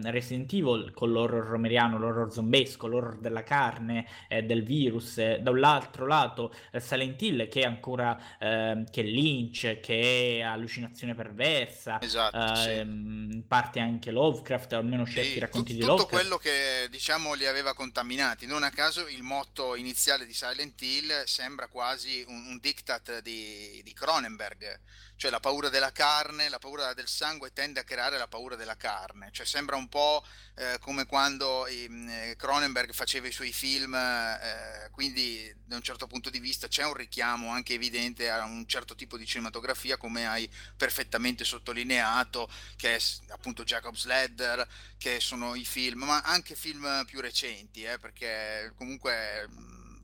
Resident 0.04 0.52
Evil 0.54 0.92
con 0.94 1.12
l'horror 1.12 1.46
romeriano, 1.46 1.98
l'horror 1.98 2.32
zombesco, 2.32 2.88
l'horror 2.88 3.18
della 3.20 3.44
carne, 3.44 4.08
eh, 4.28 4.44
del 4.44 4.64
virus, 4.64 5.18
eh, 5.18 5.40
da 5.42 5.52
un 5.52 5.64
altro 5.64 6.06
lato 6.06 6.54
eh, 6.72 6.80
Silent 6.80 7.22
Hill 7.22 7.48
che 7.48 7.62
è 7.62 7.66
ancora 7.66 8.20
ehm, 8.40 8.90
che 8.90 9.02
è 9.02 9.04
Lynch, 9.04 9.80
che 9.80 10.38
è 10.38 10.42
allucinazione 10.42 11.16
perversa, 11.16 12.02
esatto, 12.02 12.56
sì. 12.56 12.70
Ehm, 12.70 13.44
parte 13.48 13.80
anche 13.80 14.12
Lovecraft, 14.12 14.74
almeno 14.74 15.06
certi 15.06 15.34
sì, 15.34 15.40
racconti 15.40 15.74
t- 15.74 15.76
di 15.76 15.82
Lovecraft. 15.82 16.10
Tutto 16.10 16.22
quello 16.22 16.38
che 16.38 16.88
diciamo 16.90 17.34
li 17.34 17.46
aveva 17.46 17.74
contaminati, 17.74 18.46
non 18.46 18.64
a 18.64 18.70
caso 18.70 19.08
il 19.08 19.24
motto 19.24 19.76
iniziale 19.76 20.26
di 20.26 20.34
Silent 20.34 20.82
Hill 20.82 21.24
sembra 21.26 21.68
quasi 21.68 21.97
quasi 21.98 22.24
un, 22.28 22.46
un 22.50 22.60
diktat 22.60 23.22
di, 23.22 23.82
di, 23.84 23.94
Cronenberg, 23.94 24.80
cioè 25.16 25.32
la 25.32 25.40
paura 25.40 25.70
della 25.70 25.92
carne, 25.92 26.48
la 26.48 26.60
paura 26.60 26.94
del 26.94 27.08
sangue 27.08 27.52
tende 27.52 27.80
a 27.80 27.84
creare 27.84 28.20
la 28.20 28.28
paura 28.28 28.56
della 28.56 28.78
carne, 28.78 29.30
cioè 29.32 29.48
sembra 29.48 29.76
un 29.76 29.90
po' 29.90 30.24
eh, 30.54 30.78
come 30.80 31.08
quando 31.08 31.66
eh, 31.66 32.36
Cronenberg 32.38 32.94
faceva 32.94 33.28
i 33.28 33.32
suoi 33.32 33.52
film, 33.52 33.96
eh, 33.96 34.90
quindi 34.92 35.52
da 35.66 35.76
un 35.76 35.82
certo 35.82 36.06
punto 36.06 36.30
di 36.30 36.40
vista 36.40 36.68
c'è 36.68 36.86
un 36.86 36.94
richiamo 36.94 37.50
anche 37.50 37.74
evidente 37.74 38.30
a 38.30 38.44
un 38.44 38.68
certo 38.68 38.94
tipo 38.94 39.18
di 39.18 39.26
cinematografia, 39.26 39.98
come 39.98 40.28
hai 40.28 40.48
perfettamente 40.76 41.44
sottolineato, 41.44 42.48
che 42.76 42.96
è 42.96 43.02
appunto 43.30 43.64
Jacob's 43.64 44.06
Ladder, 44.06 44.68
che 45.00 45.20
sono 45.20 45.56
i 45.56 45.66
film, 45.66 46.04
ma 46.04 46.22
anche 46.22 46.54
film 46.54 47.06
più 47.06 47.22
recenti, 47.22 47.82
eh, 47.84 47.98
perché 47.98 48.72
comunque 48.78 49.50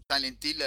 Silent 0.07 0.43
Hill 0.43 0.61
eh, 0.61 0.65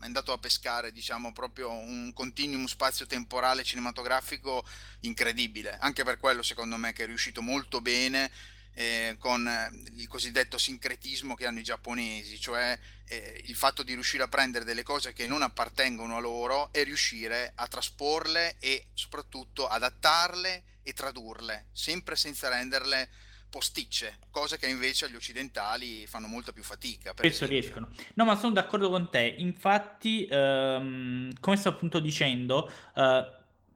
è 0.00 0.04
andato 0.04 0.32
a 0.32 0.38
pescare 0.38 0.92
diciamo 0.92 1.32
proprio 1.32 1.70
un 1.70 2.12
continuum 2.14 2.66
spazio-temporale 2.66 3.64
cinematografico 3.64 4.64
incredibile. 5.00 5.76
Anche 5.78 6.04
per 6.04 6.18
quello 6.18 6.42
secondo 6.42 6.76
me 6.76 6.92
che 6.92 7.04
è 7.04 7.06
riuscito 7.06 7.42
molto 7.42 7.80
bene 7.80 8.30
eh, 8.74 9.16
con 9.18 9.50
il 9.96 10.06
cosiddetto 10.06 10.56
sincretismo 10.56 11.34
che 11.34 11.46
hanno 11.46 11.58
i 11.58 11.64
giapponesi 11.64 12.38
cioè 12.38 12.78
eh, 13.06 13.42
il 13.46 13.56
fatto 13.56 13.82
di 13.82 13.94
riuscire 13.94 14.22
a 14.22 14.28
prendere 14.28 14.64
delle 14.64 14.84
cose 14.84 15.12
che 15.12 15.26
non 15.26 15.42
appartengono 15.42 16.16
a 16.16 16.20
loro 16.20 16.72
e 16.72 16.84
riuscire 16.84 17.52
a 17.56 17.66
trasporle 17.66 18.56
e 18.60 18.86
soprattutto 18.94 19.66
adattarle 19.66 20.62
e 20.84 20.92
tradurle 20.92 21.66
sempre 21.72 22.14
senza 22.14 22.48
renderle 22.48 23.08
posticce, 23.48 24.18
cose 24.30 24.58
che 24.58 24.68
invece 24.68 25.06
agli 25.06 25.14
occidentali 25.14 26.06
fanno 26.06 26.26
molta 26.26 26.52
più 26.52 26.62
fatica. 26.62 27.12
Spesso 27.16 27.46
riescono. 27.46 27.88
No, 28.14 28.24
ma 28.24 28.36
sono 28.36 28.52
d'accordo 28.52 28.90
con 28.90 29.10
te. 29.10 29.34
Infatti, 29.38 30.26
ehm, 30.30 31.32
come 31.40 31.56
sto 31.56 31.68
appunto 31.68 31.98
dicendo, 32.00 32.70
eh, 32.94 33.32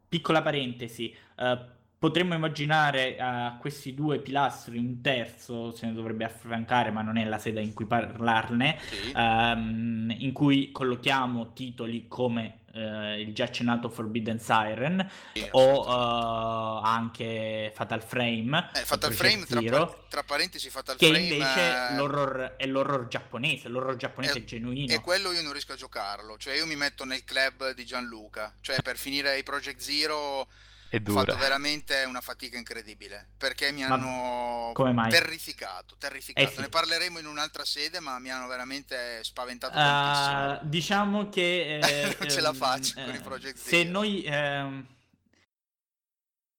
piccola 0.08 0.42
parentesi, 0.42 1.14
eh, 1.36 1.80
potremmo 1.98 2.34
immaginare 2.34 3.16
a 3.18 3.56
questi 3.60 3.94
due 3.94 4.18
pilastri 4.18 4.76
un 4.76 5.00
terzo, 5.00 5.70
se 5.70 5.86
ne 5.86 5.92
dovrebbe 5.92 6.24
affrancare, 6.24 6.90
ma 6.90 7.00
non 7.00 7.16
è 7.16 7.24
la 7.24 7.38
sede 7.38 7.62
in 7.62 7.72
cui 7.72 7.86
parlarne, 7.86 8.78
sì. 8.80 9.12
ehm, 9.14 10.12
in 10.18 10.32
cui 10.32 10.72
collochiamo 10.72 11.52
titoli 11.52 12.08
come 12.08 12.61
eh, 12.72 13.20
il 13.20 13.34
già 13.34 13.44
accennato 13.44 13.88
Forbidden 13.88 14.38
Siren 14.38 15.08
sì, 15.32 15.46
o 15.52 15.86
uh, 15.86 16.84
anche 16.84 17.70
Fatal 17.74 18.02
Frame. 18.02 18.70
Eh, 18.74 18.80
Fatal 18.80 19.12
Frame, 19.12 19.44
tra, 19.44 19.60
tra, 20.08 20.22
parentesi, 20.22 20.70
Fatal 20.70 20.96
che 20.96 21.06
Frame. 21.08 21.26
Che 21.26 21.34
invece 21.34 21.60
è... 21.60 21.94
L'horror, 21.96 22.54
è 22.56 22.66
l'horror 22.66 23.08
giapponese, 23.08 23.68
l'horror 23.68 23.96
giapponese 23.96 24.38
è, 24.38 24.44
genuino. 24.44 24.92
E 24.92 25.00
quello 25.00 25.32
io 25.32 25.42
non 25.42 25.52
riesco 25.52 25.72
a 25.72 25.76
giocarlo, 25.76 26.36
cioè 26.38 26.54
io 26.54 26.66
mi 26.66 26.76
metto 26.76 27.04
nel 27.04 27.24
club 27.24 27.72
di 27.74 27.84
Gianluca, 27.84 28.54
cioè 28.60 28.80
per 28.82 28.96
finire 28.96 29.38
i 29.38 29.42
Project 29.42 29.80
Zero 29.80 30.48
è 30.92 31.00
dura. 31.00 31.20
Ho 31.20 31.24
fatto 31.24 31.38
veramente 31.38 32.04
una 32.06 32.20
fatica 32.20 32.58
incredibile 32.58 33.30
perché 33.38 33.72
mi 33.72 33.82
hanno 33.82 34.72
terrificato, 35.08 35.96
terrificato. 35.96 36.46
Eh 36.46 36.52
sì. 36.52 36.60
Ne 36.60 36.68
parleremo 36.68 37.18
in 37.18 37.24
un'altra 37.24 37.64
sede, 37.64 37.98
ma 37.98 38.18
mi 38.18 38.30
hanno 38.30 38.46
veramente 38.46 39.24
spaventato 39.24 39.72
uh, 39.72 39.80
tantissimo. 39.80 40.68
Diciamo 40.68 41.28
che 41.30 41.78
eh, 41.82 42.16
non 42.18 42.28
ce 42.28 42.40
la 42.42 42.50
ehm, 42.50 42.54
faccio 42.54 43.00
eh, 43.00 43.04
con 43.06 43.14
i 43.14 43.20
Project 43.20 43.56
Se 43.56 43.70
Zero. 43.70 43.90
noi 43.90 44.22
eh, 44.22 44.84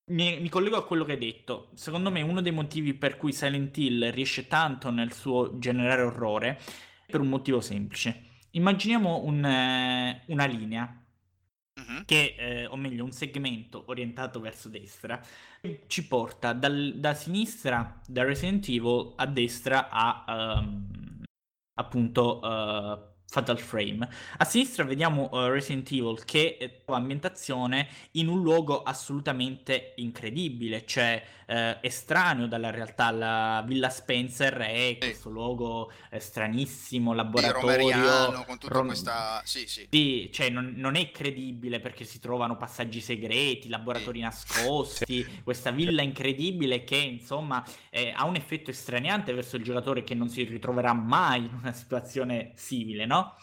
mi, 0.05 0.39
mi, 0.39 0.49
collego 0.49 0.77
a 0.77 0.85
quello 0.85 1.05
che 1.05 1.11
hai 1.11 1.19
detto. 1.19 1.69
Secondo 1.75 2.09
me 2.09 2.23
uno 2.23 2.41
dei 2.41 2.51
motivi 2.51 2.95
per 2.95 3.17
cui 3.17 3.33
Silent 3.33 3.77
Hill 3.77 4.09
riesce 4.09 4.47
tanto 4.47 4.89
nel 4.89 5.13
suo 5.13 5.59
generare 5.59 6.01
orrore 6.01 6.59
è 7.05 7.11
per 7.11 7.21
un 7.21 7.29
motivo 7.29 7.61
semplice. 7.61 8.29
Immaginiamo 8.49 9.21
un, 9.25 9.45
eh, 9.45 10.23
una 10.25 10.45
linea 10.45 11.02
uh-huh. 11.85 12.05
che, 12.05 12.35
eh, 12.37 12.65
o 12.67 12.75
meglio, 12.75 13.03
un 13.03 13.11
segmento 13.11 13.83
orientato 13.87 14.39
verso 14.39 14.69
destra, 14.69 15.21
ci 15.87 16.07
porta 16.07 16.53
dal, 16.53 16.93
da 16.95 17.13
sinistra, 17.13 18.01
da 18.07 18.23
Resident 18.23 18.67
Evil, 18.67 19.13
a 19.15 19.25
destra 19.25 19.89
a 19.89 20.59
um, 20.59 21.23
appunto 21.75 22.39
uh, 22.39 23.11
Fatal 23.25 23.59
Frame. 23.59 24.07
A 24.37 24.45
sinistra 24.45 24.83
vediamo 24.83 25.29
uh, 25.31 25.47
Resident 25.47 25.89
Evil 25.91 26.23
che 26.25 26.81
trova 26.83 26.99
ambientazione 26.99 27.87
in 28.11 28.27
un 28.27 28.41
luogo 28.41 28.83
assolutamente 28.83 29.93
incredibile, 29.95 30.85
cioè 30.85 31.23
uh, 31.47 31.77
estraneo 31.81 32.47
dalla 32.47 32.71
realtà. 32.71 33.11
La 33.11 33.63
Villa 33.65 33.89
Spencer 33.89 34.55
è 34.57 34.97
questo 34.97 35.29
luogo 35.29 35.91
eh, 36.09 36.19
stranissimo, 36.19 37.13
laboratorio. 37.13 38.43
Con 38.45 38.57
tutta 38.57 38.73
rom- 38.73 38.87
questa... 38.87 39.41
Sì, 39.43 39.67
sì. 39.67 39.87
sì 39.89 40.29
cioè 40.31 40.49
non, 40.49 40.73
non, 40.75 40.95
è 40.95 41.11
credibile 41.11 41.79
perché 41.79 42.05
si 42.05 42.19
trovano 42.19 42.57
passaggi 42.57 43.01
segreti, 43.01 43.69
laboratori 43.69 44.19
sì. 44.19 44.23
nascosti, 44.23 45.41
questa 45.43 45.71
villa 45.71 46.01
incredibile 46.01 46.83
che 46.83 46.97
insomma 46.97 47.63
eh, 47.89 48.13
ha 48.15 48.25
un 48.25 48.35
effetto 48.35 48.71
estraniante 48.71 49.33
verso 49.33 49.55
il 49.55 49.63
giocatore 49.63 50.03
che 50.03 50.13
non 50.13 50.29
si 50.29 50.43
ritroverà 50.43 50.93
mai 50.93 51.45
in 51.45 51.53
una 51.53 51.73
situazione 51.73 52.51
simile, 52.55 53.05
no? 53.05 53.35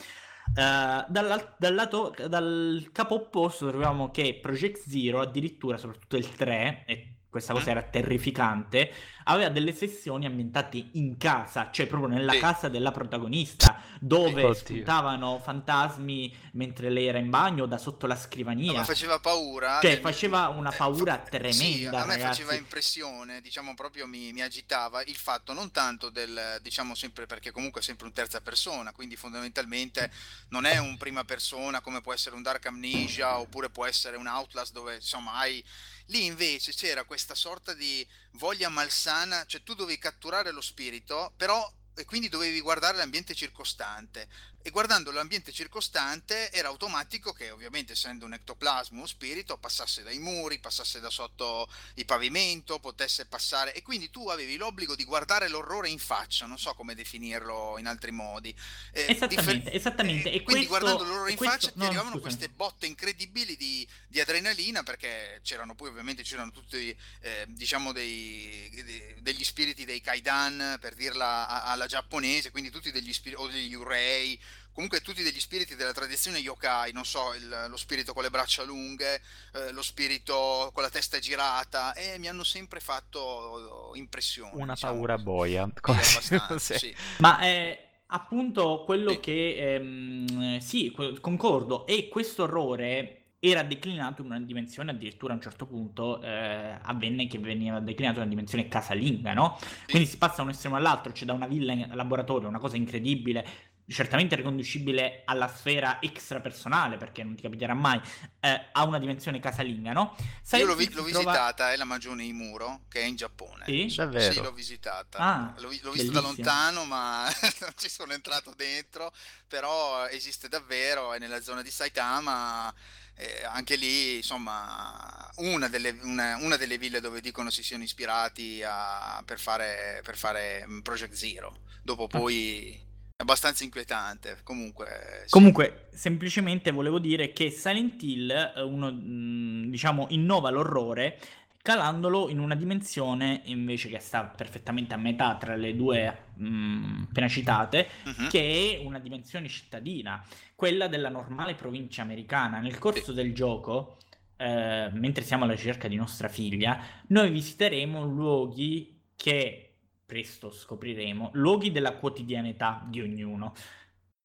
Uh, 0.51 1.05
dal, 1.07 1.55
dal, 1.59 1.75
lato, 1.75 2.13
dal 2.27 2.89
capo 2.93 3.15
opposto 3.15 3.69
troviamo 3.69 4.11
che 4.11 4.37
Project 4.41 4.89
Zero, 4.89 5.21
addirittura 5.21 5.77
soprattutto 5.77 6.17
il 6.17 6.29
3, 6.35 6.85
e 6.87 7.15
questa 7.31 7.53
cosa 7.53 7.67
mm. 7.67 7.71
era 7.71 7.83
terrificante, 7.83 8.93
aveva 9.25 9.51
delle 9.51 9.73
sessioni 9.73 10.27
ambientate 10.27 10.89
in 10.93 11.17
casa, 11.17 11.71
cioè 11.71 11.87
proprio 11.87 12.11
nella 12.11 12.33
sì. 12.33 12.39
casa 12.39 12.69
della 12.69 12.91
protagonista, 12.91 13.81
dove 14.01 14.43
Oddio. 14.43 14.55
spuntavano 14.55 15.39
fantasmi 15.39 16.37
mentre 16.53 16.91
lei 16.91 17.07
era 17.07 17.19
in 17.19 17.31
bagno 17.31 17.67
da 17.67 17.79
sotto 17.79 18.07
la 18.07 18.17
scrivania. 18.17 18.73
No, 18.73 18.79
ma 18.79 18.85
faceva 18.85 19.21
paura. 19.21 19.79
Cioè, 19.81 19.93
del... 19.93 20.01
faceva 20.01 20.49
una 20.49 20.73
paura 20.73 21.23
eh, 21.23 21.29
tremenda. 21.29 21.55
Sì, 21.55 21.87
a 21.87 21.91
me 21.91 22.17
ragazzi. 22.17 22.43
faceva 22.43 22.55
impressione, 22.55 23.41
diciamo 23.41 23.75
proprio 23.75 24.07
mi, 24.09 24.33
mi, 24.33 24.43
agitava 24.43 25.03
il 25.05 25.17
fatto 25.17 25.53
non 25.53 25.71
tanto 25.71 26.11
del, 26.11 26.59
diciamo 26.63 26.97
sempre 26.97 27.27
perché 27.27 27.53
comunque 27.53 27.81
è 27.81 27.85
sempre 27.85 28.07
un 28.07 28.13
terza 28.13 28.41
persona, 28.41 28.91
quindi 28.91 29.15
fondamentalmente 29.15 30.11
non 30.49 30.65
è 30.65 30.79
un 30.79 30.97
prima 30.97 31.23
persona 31.25 31.81
come 31.81 32.01
può 32.01 32.13
essere 32.13 32.35
un 32.35 32.43
Dark 32.43 32.67
Amnesia 32.67 33.39
oppure 33.39 33.71
può 33.71 33.87
essere 33.87 34.17
un 34.17 34.27
Outlast 34.27 34.73
dove 34.73 34.97
insomma 34.97 35.35
hai 35.35 35.63
Lì 36.11 36.25
invece 36.25 36.73
c'era 36.73 37.05
questa 37.05 37.35
sorta 37.37 37.73
di 37.73 38.07
voglia 38.33 38.69
malsana, 38.69 39.45
cioè 39.47 39.63
tu 39.63 39.75
dovevi 39.75 39.99
catturare 39.99 40.51
lo 40.51 40.61
spirito, 40.61 41.33
però 41.37 41.73
e 41.95 42.05
quindi 42.05 42.29
dovevi 42.29 42.61
guardare 42.61 42.97
l'ambiente 42.97 43.35
circostante 43.35 44.29
e 44.63 44.71
guardando 44.71 45.11
l'ambiente 45.11 45.53
circostante 45.53 46.53
era 46.53 46.69
automatico 46.69 47.33
che 47.33 47.51
ovviamente 47.51 47.93
essendo 47.93 48.27
un 48.27 48.35
ectoplasma, 48.35 48.99
uno 48.99 49.07
spirito, 49.07 49.57
passasse 49.57 50.03
dai 50.03 50.19
muri, 50.19 50.59
passasse 50.59 51.01
da 51.01 51.09
sotto 51.09 51.67
il 51.95 52.05
pavimento, 52.05 52.79
potesse 52.79 53.25
passare 53.25 53.73
e 53.73 53.83
quindi 53.83 54.11
tu 54.11 54.29
avevi 54.29 54.57
l'obbligo 54.57 54.95
di 54.95 55.05
guardare 55.05 55.49
l'orrore 55.49 55.89
in 55.89 55.99
faccia, 55.99 56.45
non 56.45 56.59
so 56.59 56.75
come 56.75 56.95
definirlo 56.95 57.79
in 57.79 57.87
altri 57.87 58.11
modi. 58.11 58.55
Eh, 58.93 59.07
esattamente, 59.09 59.53
differ- 59.53 59.75
esattamente. 59.75 60.31
E 60.31 60.43
quindi 60.43 60.67
questo, 60.67 60.85
guardando 60.85 61.05
l'orrore 61.05 61.31
in 61.31 61.37
questo, 61.37 61.55
faccia 61.55 61.73
no, 61.75 61.81
ti 61.81 61.87
arrivavano 61.87 62.17
scusami. 62.17 62.37
queste 62.37 62.49
botte 62.51 62.87
incredibili 62.87 63.57
di, 63.57 63.89
di, 64.09 64.21
adrenalina 64.21 64.83
perché 64.83 65.41
c'erano 65.43 65.75
poi 65.75 65.89
ovviamente 65.89 66.23
c'erano 66.23 66.51
tutti 66.51 66.95
eh, 67.21 67.47
diciamo 67.49 67.93
dei, 67.93 69.17
degli 69.21 69.45
spiriti 69.45 69.87
dei 69.87 70.03
kaidan 70.03 70.77
per 70.79 70.95
dirla 70.95 71.65
alla 71.65 71.87
giapponese, 71.87 72.51
quindi 72.51 72.71
tutti 72.71 72.91
degli 72.93 73.13
spiriti 73.13 73.41
o 73.41 73.47
degli 73.47 73.75
urei 73.75 74.39
comunque 74.81 75.03
tutti 75.03 75.23
degli 75.23 75.39
spiriti 75.39 75.77
della 75.77 75.93
tradizione 75.93 76.39
yokai, 76.39 76.93
non 76.93 77.05
so, 77.05 77.35
il, 77.35 77.67
lo 77.69 77.77
spirito 77.77 78.15
con 78.15 78.23
le 78.23 78.31
braccia 78.31 78.63
lunghe, 78.63 79.21
eh, 79.53 79.73
lo 79.73 79.83
spirito 79.83 80.71
con 80.73 80.83
la 80.83 80.89
testa 80.89 81.19
girata, 81.19 81.93
e 81.93 82.19
mi 82.19 82.29
hanno 82.29 82.45
sempre 82.45 82.81
fatto 82.81 83.93
impressione. 83.95 84.53
Una 84.55 84.73
diciamo. 84.73 84.95
paura 84.95 85.19
boia. 85.19 85.69
Sì, 86.01 86.39
sì. 86.79 86.97
Ma 87.19 87.41
è 87.41 87.89
appunto 88.07 88.85
quello 88.87 89.11
sì. 89.11 89.21
che... 89.21 89.75
Ehm, 89.75 90.59
sì, 90.61 90.97
concordo, 91.21 91.87
e 91.87 92.09
questo 92.09 92.45
orrore 92.45 93.21
era 93.43 93.63
declinato 93.63 94.21
in 94.21 94.29
una 94.29 94.41
dimensione 94.41 94.91
addirittura 94.91 95.33
a 95.33 95.37
un 95.37 95.43
certo 95.43 95.67
punto 95.67 96.21
eh, 96.21 96.79
avvenne 96.83 97.27
che 97.27 97.39
veniva 97.39 97.81
declinato 97.81 98.17
in 98.17 98.23
una 98.23 98.31
dimensione 98.31 98.69
casalinga, 98.69 99.33
no? 99.33 99.59
Quindi 99.87 100.07
si 100.07 100.19
passa 100.19 100.37
da 100.37 100.43
un 100.43 100.51
estremo 100.51 100.77
all'altro, 100.77 101.13
c'è 101.13 101.25
da 101.25 101.33
una 101.33 101.47
villa 101.47 101.73
in 101.73 101.91
laboratorio, 101.95 102.49
una 102.49 102.59
cosa 102.59 102.77
incredibile, 102.77 103.47
certamente 103.91 104.37
riconducibile 104.37 105.23
alla 105.25 105.49
sfera 105.49 106.01
extrapersonale, 106.01 106.97
perché 106.97 107.23
non 107.23 107.35
ti 107.35 107.43
capiterà 107.43 107.75
mai, 107.75 108.01
eh, 108.41 108.69
a 108.73 108.85
una 108.85 108.99
dimensione 108.99 109.41
casalinga, 109.41 109.93
no? 109.93 110.17
Sai 110.43 110.61
Io 110.61 110.67
l'ho, 110.67 110.75
vi- 110.75 110.91
l'ho 110.93 111.05
trova... 111.05 111.09
visitata, 111.09 111.73
è 111.73 111.77
la 111.77 111.85
Magione 111.85 112.25
Imuro, 112.25 112.83
che 112.89 113.01
è 113.01 113.05
in 113.05 113.17
Giappone. 113.17 113.65
Sì, 113.67 113.93
davvero? 113.95 114.33
Sì, 114.33 114.41
l'ho 114.41 114.53
visitata. 114.53 115.19
Ah, 115.19 115.55
l'ho, 115.59 115.71
l'ho 115.83 115.91
vista 115.91 116.13
da 116.13 116.21
lontano, 116.21 116.85
ma 116.85 117.25
non 117.61 117.73
ci 117.77 117.89
sono 117.89 118.13
entrato 118.13 118.55
dentro, 118.57 119.13
però 119.49 120.07
esiste 120.07 120.49
davvero, 120.49 121.13
è 121.13 121.19
nella 121.19 121.43
zona 121.43 121.63
di 121.63 121.71
Saitama... 121.71 122.73
Eh, 123.17 123.45
anche 123.45 123.77
lì, 123.77 124.17
insomma, 124.17 125.31
una 125.39 125.69
delle, 125.69 125.91
una, 126.05 126.39
una 126.39 126.57
delle, 126.57 126.79
ville 126.79 127.01
dove 127.01 127.21
dicono 127.21 127.51
si 127.51 127.63
siano 127.63 127.83
ispirati 127.83 128.63
a, 128.65 129.23
per, 129.27 129.39
fare, 129.39 130.01
per, 130.03 130.17
fare, 130.17 130.65
Project 130.83 131.13
Zero. 131.13 131.59
Dopo 131.83 132.07
poi 132.07 132.89
abbastanza 133.21 133.65
inquietante. 133.65 134.39
Comunque, 134.43 135.23
sì. 135.25 135.31
Comunque, 135.31 135.89
semplicemente 135.93 136.71
volevo 136.71 136.99
dire 136.99 137.33
che 137.33 137.51
Silent 137.51 138.03
Hill 138.03 138.31
eh, 138.31 138.63
uno, 138.63 138.91
mm, 138.91 139.71
diciamo, 139.71 140.07
innova 140.11 140.51
l'orrore 140.51 141.19
calandolo 141.63 142.31
in 142.31 142.39
una 142.39 142.55
dimensione 142.55 143.43
invece 143.45 143.91
che 143.91 143.99
sta 143.99 144.25
perfettamente 144.25 144.95
a 144.95 144.97
metà 144.97 145.37
tra 145.37 145.57
le 145.57 145.77
due 145.77 146.29
mh, 146.35 146.47
mm, 146.47 147.03
appena 147.11 147.29
citate, 147.29 147.89
uh-huh. 148.05 148.29
che 148.29 148.79
è 148.81 148.85
una 148.85 148.99
dimensione 148.99 149.49
cittadina, 149.49 150.25
quella 150.55 150.89
della 150.89 151.11
normale 151.11 151.55
provincia 151.55 152.03
americana. 152.03 152.59
Nel 152.61 152.79
corso 152.79 153.13
del 153.13 153.35
gioco, 153.35 153.99
eh, 154.37 154.89
mentre 154.93 155.23
siamo 155.23 155.45
alla 155.45 155.53
ricerca 155.53 155.87
di 155.87 155.97
nostra 155.97 156.29
figlia, 156.29 156.83
noi 157.09 157.31
visiteremo 157.31 158.03
luoghi 158.05 158.99
che 159.15 159.70
presto 160.11 160.51
scopriremo, 160.51 161.31
luoghi 161.35 161.71
della 161.71 161.93
quotidianità 161.93 162.85
di 162.85 163.01
ognuno, 163.01 163.55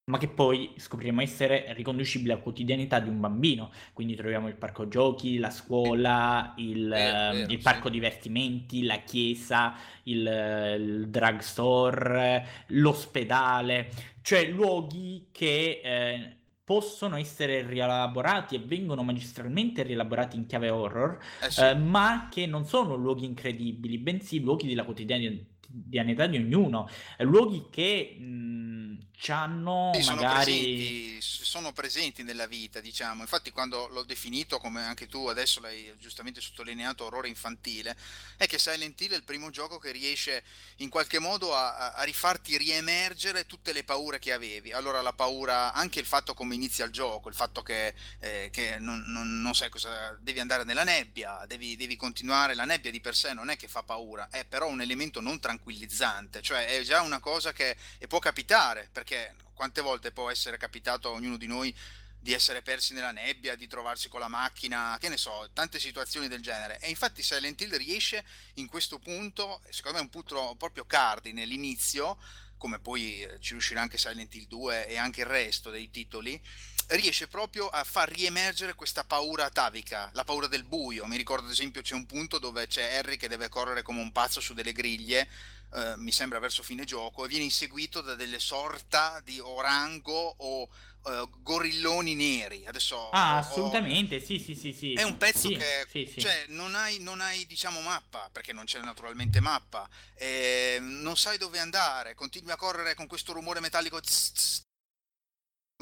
ma 0.05 0.17
che 0.17 0.27
poi 0.27 0.73
scopriremo 0.75 1.21
essere 1.21 1.73
riconducibili 1.73 2.31
alla 2.31 2.41
quotidianità 2.41 2.99
di 2.99 3.09
un 3.09 3.19
bambino. 3.19 3.71
Quindi 3.93 4.15
troviamo 4.15 4.47
il 4.47 4.55
parco 4.55 4.87
giochi, 4.87 5.37
la 5.37 5.51
scuola, 5.51 6.55
il, 6.57 6.91
eh, 6.91 7.41
eh, 7.41 7.45
il 7.49 7.59
parco 7.61 7.85
sì. 7.85 7.93
divertimenti, 7.93 8.83
la 8.83 8.97
chiesa, 8.97 9.75
il, 10.03 10.75
il 10.79 11.07
drugstore, 11.07 12.47
l'ospedale, 12.69 13.91
cioè 14.21 14.49
luoghi 14.49 15.27
che... 15.31 15.81
Eh, 15.83 16.35
possono 16.65 17.15
essere 17.15 17.61
rielaborati 17.61 18.55
e 18.55 18.59
vengono 18.59 19.03
magistralmente 19.03 19.83
rielaborati 19.83 20.35
in 20.35 20.47
chiave 20.47 20.71
horror, 20.71 21.19
eh 21.43 21.51
sì. 21.51 21.61
eh, 21.61 21.75
ma 21.75 22.27
che 22.31 22.47
non 22.47 22.65
sono 22.65 22.95
luoghi 22.95 23.23
incredibili, 23.23 23.99
bensì 23.99 24.39
luoghi 24.39 24.67
della 24.67 24.83
quotidianità 24.83 25.43
quotidianità 25.75 26.27
di 26.27 26.37
ognuno, 26.37 26.87
luoghi 27.19 27.67
che 27.69 28.17
mh, 28.19 28.97
hanno 29.27 29.91
sì, 29.93 30.05
magari... 30.05 30.21
Sono 30.21 30.43
presenti, 30.43 31.17
sono 31.21 31.71
presenti 31.71 32.23
nella 32.23 32.47
vita, 32.47 32.79
diciamo. 32.81 33.21
Infatti 33.21 33.51
quando 33.51 33.87
l'ho 33.87 34.03
definito, 34.03 34.59
come 34.59 34.83
anche 34.83 35.07
tu 35.07 35.27
adesso 35.27 35.61
l'hai 35.61 35.93
giustamente 35.99 36.41
sottolineato, 36.41 37.05
orrore 37.05 37.27
infantile, 37.27 37.95
è 38.37 38.47
che 38.47 38.59
Silent 38.59 38.99
Hill 38.99 39.13
è 39.13 39.15
il 39.15 39.23
primo 39.23 39.49
gioco 39.49 39.77
che 39.77 39.91
riesce 39.91 40.43
in 40.77 40.89
qualche 40.89 41.19
modo 41.19 41.55
a, 41.55 41.93
a 41.93 42.03
rifarti 42.03 42.57
riemergere 42.57 43.45
tutte 43.45 43.71
le 43.71 43.83
paure 43.83 44.19
che 44.19 44.33
avevi. 44.33 44.73
Allora 44.73 45.01
la 45.01 45.13
paura, 45.13 45.71
anche 45.73 45.99
il 45.99 46.05
fatto 46.05 46.33
come 46.33 46.55
inizia 46.55 46.85
il 46.85 46.91
gioco, 46.91 47.29
il 47.29 47.35
fatto 47.35 47.63
che, 47.63 47.93
eh, 48.19 48.49
che 48.51 48.77
non, 48.79 49.03
non, 49.07 49.41
non, 49.41 49.55
sai 49.55 49.69
cosa... 49.69 50.17
devi 50.19 50.39
andare 50.39 50.63
nella 50.63 50.83
nebbia, 50.83 51.45
devi, 51.47 51.75
devi 51.75 51.95
continuare, 51.95 52.55
la 52.55 52.65
nebbia 52.65 52.91
di 52.91 52.99
per 52.99 53.15
sé 53.15 53.33
non 53.33 53.49
è 53.49 53.55
che 53.55 53.67
fa 53.67 53.83
paura, 53.83 54.27
è 54.29 54.45
però 54.45 54.67
un 54.67 54.81
elemento 54.81 55.21
non 55.21 55.39
tranquillizzante, 55.39 56.41
cioè 56.41 56.65
è 56.65 56.81
già 56.81 57.01
una 57.01 57.19
cosa 57.19 57.53
che 57.53 57.77
può 58.07 58.19
capitare, 58.19 58.89
perché 58.91 59.04
perché 59.05 59.35
quante 59.53 59.81
volte 59.81 60.11
può 60.11 60.31
essere 60.31 60.57
capitato 60.57 61.09
a 61.09 61.11
ognuno 61.11 61.37
di 61.37 61.45
noi 61.45 61.73
di 62.19 62.33
essere 62.33 62.63
persi 62.63 62.95
nella 62.95 63.11
nebbia, 63.11 63.55
di 63.55 63.67
trovarsi 63.67 64.09
con 64.09 64.19
la 64.19 64.27
macchina, 64.27 64.97
che 64.99 65.09
ne 65.09 65.17
so, 65.17 65.47
tante 65.53 65.79
situazioni 65.79 66.27
del 66.27 66.41
genere. 66.41 66.79
E 66.79 66.89
infatti 66.89 67.21
Silent 67.21 67.61
Hill 67.61 67.77
riesce 67.77 68.25
in 68.55 68.67
questo 68.67 68.97
punto, 68.97 69.61
secondo 69.69 69.97
me 69.97 70.03
è 70.03 70.05
un 70.05 70.09
punto 70.09 70.55
proprio 70.57 70.85
cardine, 70.85 71.45
l'inizio, 71.45 72.17
come 72.57 72.79
poi 72.79 73.27
ci 73.41 73.51
riuscirà 73.51 73.81
anche 73.81 73.99
Silent 73.99 74.33
Hill 74.33 74.47
2 74.47 74.87
e 74.87 74.97
anche 74.97 75.21
il 75.21 75.27
resto 75.27 75.69
dei 75.69 75.91
titoli, 75.91 76.41
riesce 76.89 77.27
proprio 77.27 77.67
a 77.67 77.83
far 77.83 78.09
riemergere 78.09 78.75
questa 78.75 79.03
paura 79.03 79.45
atavica, 79.45 80.09
la 80.13 80.23
paura 80.23 80.47
del 80.47 80.63
buio. 80.63 81.05
Mi 81.05 81.17
ricordo 81.17 81.45
ad 81.45 81.51
esempio 81.51 81.81
c'è 81.81 81.95
un 81.95 82.05
punto 82.05 82.39
dove 82.39 82.67
c'è 82.67 82.95
Harry 82.95 83.17
che 83.17 83.27
deve 83.27 83.49
correre 83.49 83.81
come 83.81 84.01
un 84.01 84.11
pazzo 84.11 84.39
su 84.39 84.53
delle 84.53 84.71
griglie 84.71 85.27
eh, 85.75 85.95
mi 85.97 86.11
sembra 86.11 86.39
verso 86.39 86.63
fine 86.63 86.85
gioco, 86.85 87.25
e 87.25 87.27
viene 87.27 87.43
inseguito 87.43 88.01
da 88.01 88.15
delle 88.15 88.39
sorta 88.39 89.19
di 89.23 89.39
orango 89.39 90.35
o 90.37 90.61
uh, 90.61 91.29
gorilloni 91.41 92.15
neri. 92.15 92.65
Adesso 92.65 93.09
ah, 93.09 93.37
assolutamente, 93.37 94.21
sì, 94.21 94.39
sì, 94.39 94.55
sì, 94.55 94.71
sì. 94.71 94.93
È 94.93 95.03
un 95.03 95.17
pezzo 95.17 95.49
sì, 95.49 95.57
che 95.57 95.85
sì, 95.89 96.09
sì. 96.11 96.21
Cioè, 96.21 96.45
non 96.49 96.75
hai, 96.75 96.99
non 96.99 97.19
hai, 97.19 97.45
diciamo, 97.45 97.81
mappa, 97.81 98.29
perché 98.31 98.53
non 98.53 98.63
c'è 98.63 98.79
naturalmente 98.79 99.41
mappa, 99.41 99.87
eh, 100.15 100.77
non 100.79 101.17
sai 101.17 101.37
dove 101.37 101.59
andare, 101.59 102.15
continui 102.15 102.51
a 102.51 102.55
correre 102.55 102.95
con 102.95 103.07
questo 103.07 103.33
rumore 103.33 103.59
metallico. 103.59 103.99
Tz, 103.99 104.61
con 104.61 104.74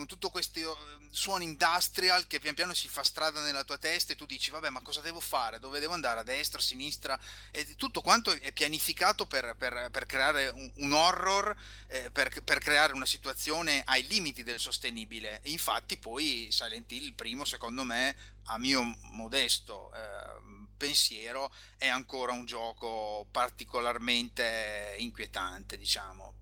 tutto 0.07 0.29
questo 0.29 0.59
eh, 0.59 1.07
suono 1.11 1.43
industrial 1.43 2.25
che 2.25 2.39
pian 2.39 2.55
piano 2.55 2.73
si 2.73 2.87
fa 2.87 3.03
strada 3.03 3.43
nella 3.43 3.63
tua 3.63 3.77
testa 3.77 4.13
e 4.13 4.15
tu 4.15 4.25
dici 4.25 4.49
vabbè 4.49 4.69
ma 4.69 4.81
cosa 4.81 5.01
devo 5.01 5.19
fare, 5.19 5.59
dove 5.59 5.79
devo 5.79 5.93
andare, 5.93 6.19
a 6.19 6.23
destra, 6.23 6.59
a 6.59 6.63
sinistra? 6.63 7.19
E 7.51 7.75
tutto 7.75 8.01
quanto 8.01 8.31
è 8.31 8.51
pianificato 8.51 9.27
per, 9.27 9.55
per, 9.55 9.89
per 9.91 10.05
creare 10.05 10.49
un, 10.49 10.71
un 10.77 10.93
horror, 10.93 11.55
eh, 11.87 12.09
per, 12.11 12.41
per, 12.43 12.57
creare 12.59 12.93
una 12.93 13.05
situazione 13.05 13.83
ai 13.85 14.07
limiti 14.07 14.43
del 14.43 14.59
sostenibile. 14.59 15.41
E 15.41 15.51
infatti 15.51 15.97
poi 15.97 16.47
Silent 16.51 16.91
Hill 16.91 17.03
il 17.03 17.13
primo 17.13 17.45
secondo 17.45 17.83
me 17.83 18.15
a 18.45 18.57
mio 18.57 18.97
modesto 19.11 19.91
eh, 19.93 20.41
pensiero 20.75 21.53
è 21.77 21.87
ancora 21.87 22.31
un 22.31 22.45
gioco 22.45 23.27
particolarmente 23.31 24.95
inquietante 24.97 25.77
diciamo 25.77 26.41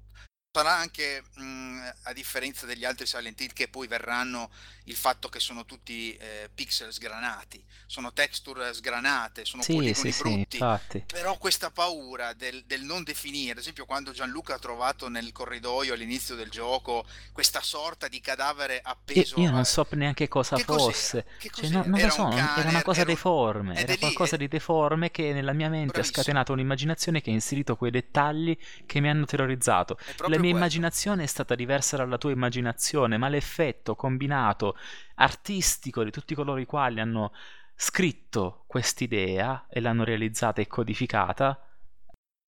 sarà 0.53 0.75
anche 0.75 1.23
mh, 1.35 1.89
a 2.03 2.13
differenza 2.13 2.65
degli 2.65 2.83
altri 2.83 3.05
Silent 3.05 3.39
Hill 3.39 3.53
che 3.53 3.69
poi 3.69 3.87
verranno 3.87 4.51
il 4.85 4.95
fatto 4.95 5.29
che 5.29 5.39
sono 5.39 5.65
tutti 5.65 6.15
eh, 6.15 6.49
pixel 6.53 6.91
sgranati, 6.91 7.63
sono 7.85 8.11
texture 8.13 8.73
sgranate, 8.73 9.45
sono 9.45 9.61
sì, 9.61 9.73
poligoni 9.73 10.11
sì, 10.11 10.21
brutti, 10.21 10.59
sì, 10.89 11.03
però 11.05 11.37
questa 11.37 11.69
paura 11.69 12.33
del, 12.33 12.63
del, 12.65 12.81
non 12.81 13.03
definire, 13.03 13.51
ad 13.51 13.57
esempio 13.59 13.85
quando 13.85 14.11
Gianluca 14.11 14.55
ha 14.55 14.59
trovato 14.59 15.07
nel 15.07 15.31
corridoio 15.31 15.93
all'inizio 15.93 16.35
del 16.35 16.49
gioco 16.49 17.05
questa 17.31 17.61
sorta 17.61 18.07
di 18.07 18.19
cadavere 18.21 18.79
appeso... 18.81 19.39
Io, 19.39 19.45
io 19.45 19.51
non 19.51 19.65
so 19.65 19.87
neanche 19.91 20.27
cosa 20.27 20.55
che 20.55 20.63
fosse, 20.63 21.25
cos'era? 21.25 21.51
Cioè, 21.53 21.69
no, 21.69 21.83
non 21.85 21.97
era 21.99 22.07
lo 22.07 22.13
so, 22.13 22.23
un 22.23 22.35
cane, 22.35 22.59
era 22.59 22.69
una 22.69 22.81
cosa 22.83 23.01
era 23.01 23.09
deforme, 23.09 23.75
era 23.75 23.97
qualcosa 23.97 24.37
di 24.37 24.47
deforme 24.47 25.11
che 25.11 25.33
nella 25.33 25.53
mia 25.53 25.69
mente 25.69 25.91
Bravissimo. 25.91 26.19
ha 26.19 26.23
scatenato 26.23 26.53
un'immaginazione 26.53 27.21
che 27.21 27.29
ha 27.29 27.33
inserito 27.33 27.75
quei 27.75 27.91
dettagli 27.91 28.57
che 28.85 28.99
mi 28.99 29.09
hanno 29.09 29.25
terrorizzato. 29.25 29.97
La 30.17 30.27
mia 30.27 30.39
quello. 30.39 30.55
immaginazione 30.55 31.23
è 31.23 31.27
stata 31.27 31.55
diversa 31.55 31.97
dalla 31.97 32.17
tua 32.17 32.31
immaginazione, 32.31 33.17
ma 33.17 33.27
l'effetto 33.29 33.95
combinato 33.95 34.70
artistico 35.15 36.03
di 36.03 36.11
tutti 36.11 36.35
coloro 36.35 36.59
i 36.59 36.65
quali 36.65 36.99
hanno 36.99 37.33
scritto 37.75 38.63
quest'idea 38.67 39.67
e 39.69 39.79
l'hanno 39.79 40.03
realizzata 40.03 40.61
e 40.61 40.67
codificata, 40.67 41.59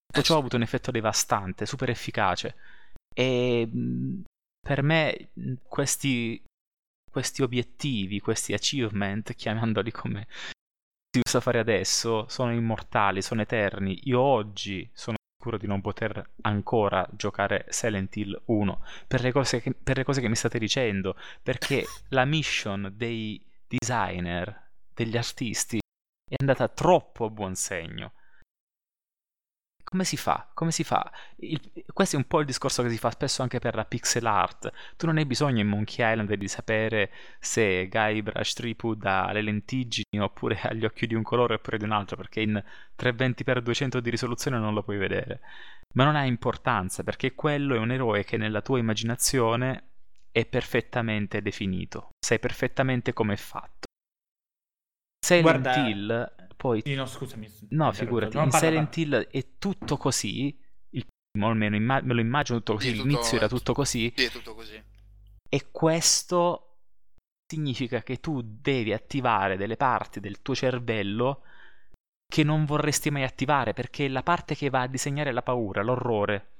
tutto 0.05 0.21
ciò 0.21 0.35
ha 0.35 0.39
avuto 0.39 0.55
un 0.55 0.61
effetto 0.61 0.91
devastante, 0.91 1.65
super 1.65 1.89
efficace. 1.89 2.55
E 3.15 3.67
per 4.59 4.83
me 4.83 5.31
questi, 5.63 6.41
questi 7.09 7.41
obiettivi, 7.41 8.19
questi 8.19 8.53
achievement, 8.53 9.33
chiamandoli 9.33 9.91
come 9.91 10.27
si 11.09 11.21
usa 11.25 11.41
fare 11.41 11.59
adesso, 11.59 12.27
sono 12.27 12.53
immortali, 12.53 13.21
sono 13.21 13.41
eterni. 13.41 13.99
Io 14.03 14.19
oggi 14.19 14.87
sono 14.93 15.17
sicuro 15.43 15.57
di 15.57 15.67
non 15.67 15.81
poter 15.81 16.29
ancora 16.41 17.05
giocare 17.11 17.65
Silent 17.67 18.15
Hill 18.15 18.41
1 18.45 18.85
per 19.07 19.21
le 19.21 19.33
cose 19.33 19.59
che, 19.61 19.73
per 19.73 19.97
le 19.97 20.05
cose 20.05 20.21
che 20.21 20.29
mi 20.29 20.35
state 20.35 20.57
dicendo, 20.57 21.17
perché 21.41 21.85
la 22.09 22.23
mission 22.23 22.93
dei 22.95 23.43
designer, 23.67 24.69
degli 24.93 25.17
artisti, 25.17 25.79
è 26.29 26.35
andata 26.39 26.69
troppo 26.69 27.25
a 27.25 27.29
buon 27.29 27.55
segno. 27.55 28.13
Come 29.93 30.05
si 30.05 30.17
fa? 30.17 30.49
Come 30.55 30.71
si 30.71 30.83
fa? 30.83 31.11
Il- 31.35 31.71
questo 31.93 32.15
è 32.15 32.17
un 32.19 32.25
po' 32.25 32.39
il 32.39 32.47
discorso 32.47 32.81
che 32.81 32.89
si 32.89 32.97
fa 32.97 33.11
spesso 33.11 33.43
anche 33.43 33.59
per 33.59 33.75
la 33.75 33.85
pixel 33.85 34.25
art. 34.25 34.71
Tu 34.97 35.05
non 35.05 35.17
hai 35.17 35.25
bisogno 35.27 35.61
in 35.61 35.67
Monkey 35.67 36.03
Island 36.03 36.33
di 36.33 36.47
sapere 36.47 37.11
se 37.39 37.87
Guybrush 37.89 38.53
Threepwood 38.55 39.05
ha 39.05 39.31
le 39.31 39.43
lentiggini 39.43 40.19
oppure 40.19 40.57
ha 40.63 40.73
gli 40.73 40.83
occhi 40.83 41.05
di 41.05 41.13
un 41.13 41.21
colore 41.21 41.53
oppure 41.53 41.77
di 41.77 41.83
un 41.83 41.91
altro, 41.91 42.15
perché 42.15 42.41
in 42.41 42.59
320x200 42.95 43.99
di 43.99 44.09
risoluzione 44.09 44.57
non 44.57 44.73
lo 44.73 44.81
puoi 44.81 44.97
vedere. 44.97 45.41
Ma 45.93 46.05
non 46.05 46.15
ha 46.15 46.25
importanza, 46.25 47.03
perché 47.03 47.35
quello 47.35 47.75
è 47.75 47.77
un 47.77 47.91
eroe 47.91 48.23
che 48.23 48.37
nella 48.37 48.63
tua 48.63 48.79
immaginazione 48.79 49.89
è 50.31 50.43
perfettamente 50.47 51.43
definito. 51.43 52.09
Sai 52.19 52.39
perfettamente 52.39 53.13
come 53.13 53.33
è 53.33 53.37
fatto. 53.37 53.85
Silent 55.23 55.61
Guarda- 55.61 55.87
Hill, 55.87 56.35
poi 56.63 56.81
Sì, 56.81 56.93
no, 56.95 57.05
scusami. 57.05 57.51
No, 57.71 57.91
figurati, 57.91 58.37
No, 58.37 58.43
in 58.43 58.49
parla, 58.49 58.67
Silent 58.69 58.95
Hill 58.97 59.15
è 59.27 59.45
tutto 59.59 59.97
così, 59.97 60.57
il 60.91 61.05
primo 61.29 61.49
almeno 61.49 61.75
imma- 61.75 61.99
me 62.01 62.13
lo 62.13 62.21
immagino 62.21 62.59
tutto 62.59 62.75
così, 62.75 62.91
Sì, 62.91 62.95
tutto- 62.95 63.07
l'inizio 63.09 63.37
era 63.37 63.47
tutto 63.49 63.73
così, 63.73 64.13
Sì, 64.15 64.23
è 64.23 64.29
tutto 64.31 64.55
così. 64.55 64.81
e 65.49 65.71
questo 65.71 66.77
significa 67.45 68.01
che 68.01 68.21
tu 68.21 68.41
devi 68.41 68.93
attivare 68.93 69.57
delle 69.57 69.75
parti 69.75 70.21
del 70.21 70.41
tuo 70.41 70.55
cervello 70.55 71.41
che 72.33 72.43
non 72.43 72.63
vorresti 72.63 73.11
mai 73.11 73.23
attivare, 73.23 73.73
perché 73.73 74.05
è 74.05 74.09
la 74.09 74.23
parte 74.23 74.55
che 74.55 74.69
va 74.69 74.83
a 74.83 74.87
disegnare 74.87 75.33
la 75.33 75.41
paura, 75.43 75.83
l'orrore. 75.83 76.51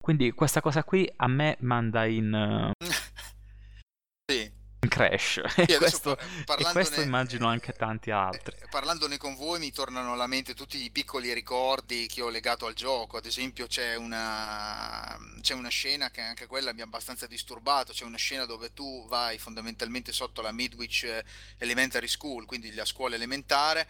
Quindi 0.00 0.30
questa 0.32 0.60
cosa 0.60 0.84
qui 0.84 1.10
a 1.16 1.26
me 1.26 1.56
manda 1.62 2.04
in, 2.06 2.32
eh, 2.32 2.70
sì. 4.30 4.52
Crash, 4.88 5.40
e, 5.56 5.74
adesso 5.74 6.14
questo, 6.14 6.18
e 6.58 6.64
questo 6.72 7.00
immagino 7.00 7.46
anche 7.48 7.72
tanti 7.72 8.10
altri. 8.10 8.56
Eh, 8.60 8.68
Parlandone 8.68 9.16
con 9.16 9.34
voi 9.34 9.58
mi 9.58 9.72
tornano 9.72 10.12
alla 10.12 10.26
mente 10.26 10.54
tutti 10.54 10.82
i 10.82 10.90
piccoli 10.90 11.32
ricordi 11.32 12.06
che 12.06 12.22
ho 12.22 12.28
legato 12.28 12.66
al 12.66 12.74
gioco, 12.74 13.16
ad 13.16 13.26
esempio 13.26 13.66
c'è 13.66 13.96
una, 13.96 15.16
c'è 15.40 15.54
una 15.54 15.68
scena 15.68 16.10
che 16.10 16.20
anche 16.20 16.46
quella 16.46 16.72
mi 16.72 16.80
ha 16.80 16.84
abbastanza 16.84 17.26
disturbato, 17.26 17.92
c'è 17.92 18.04
una 18.04 18.16
scena 18.16 18.44
dove 18.44 18.72
tu 18.72 19.06
vai 19.08 19.38
fondamentalmente 19.38 20.12
sotto 20.12 20.42
la 20.42 20.52
Midwich 20.52 21.04
eh, 21.04 21.24
Elementary 21.58 22.08
School, 22.08 22.46
quindi 22.46 22.74
la 22.74 22.84
scuola 22.84 23.14
elementare, 23.14 23.88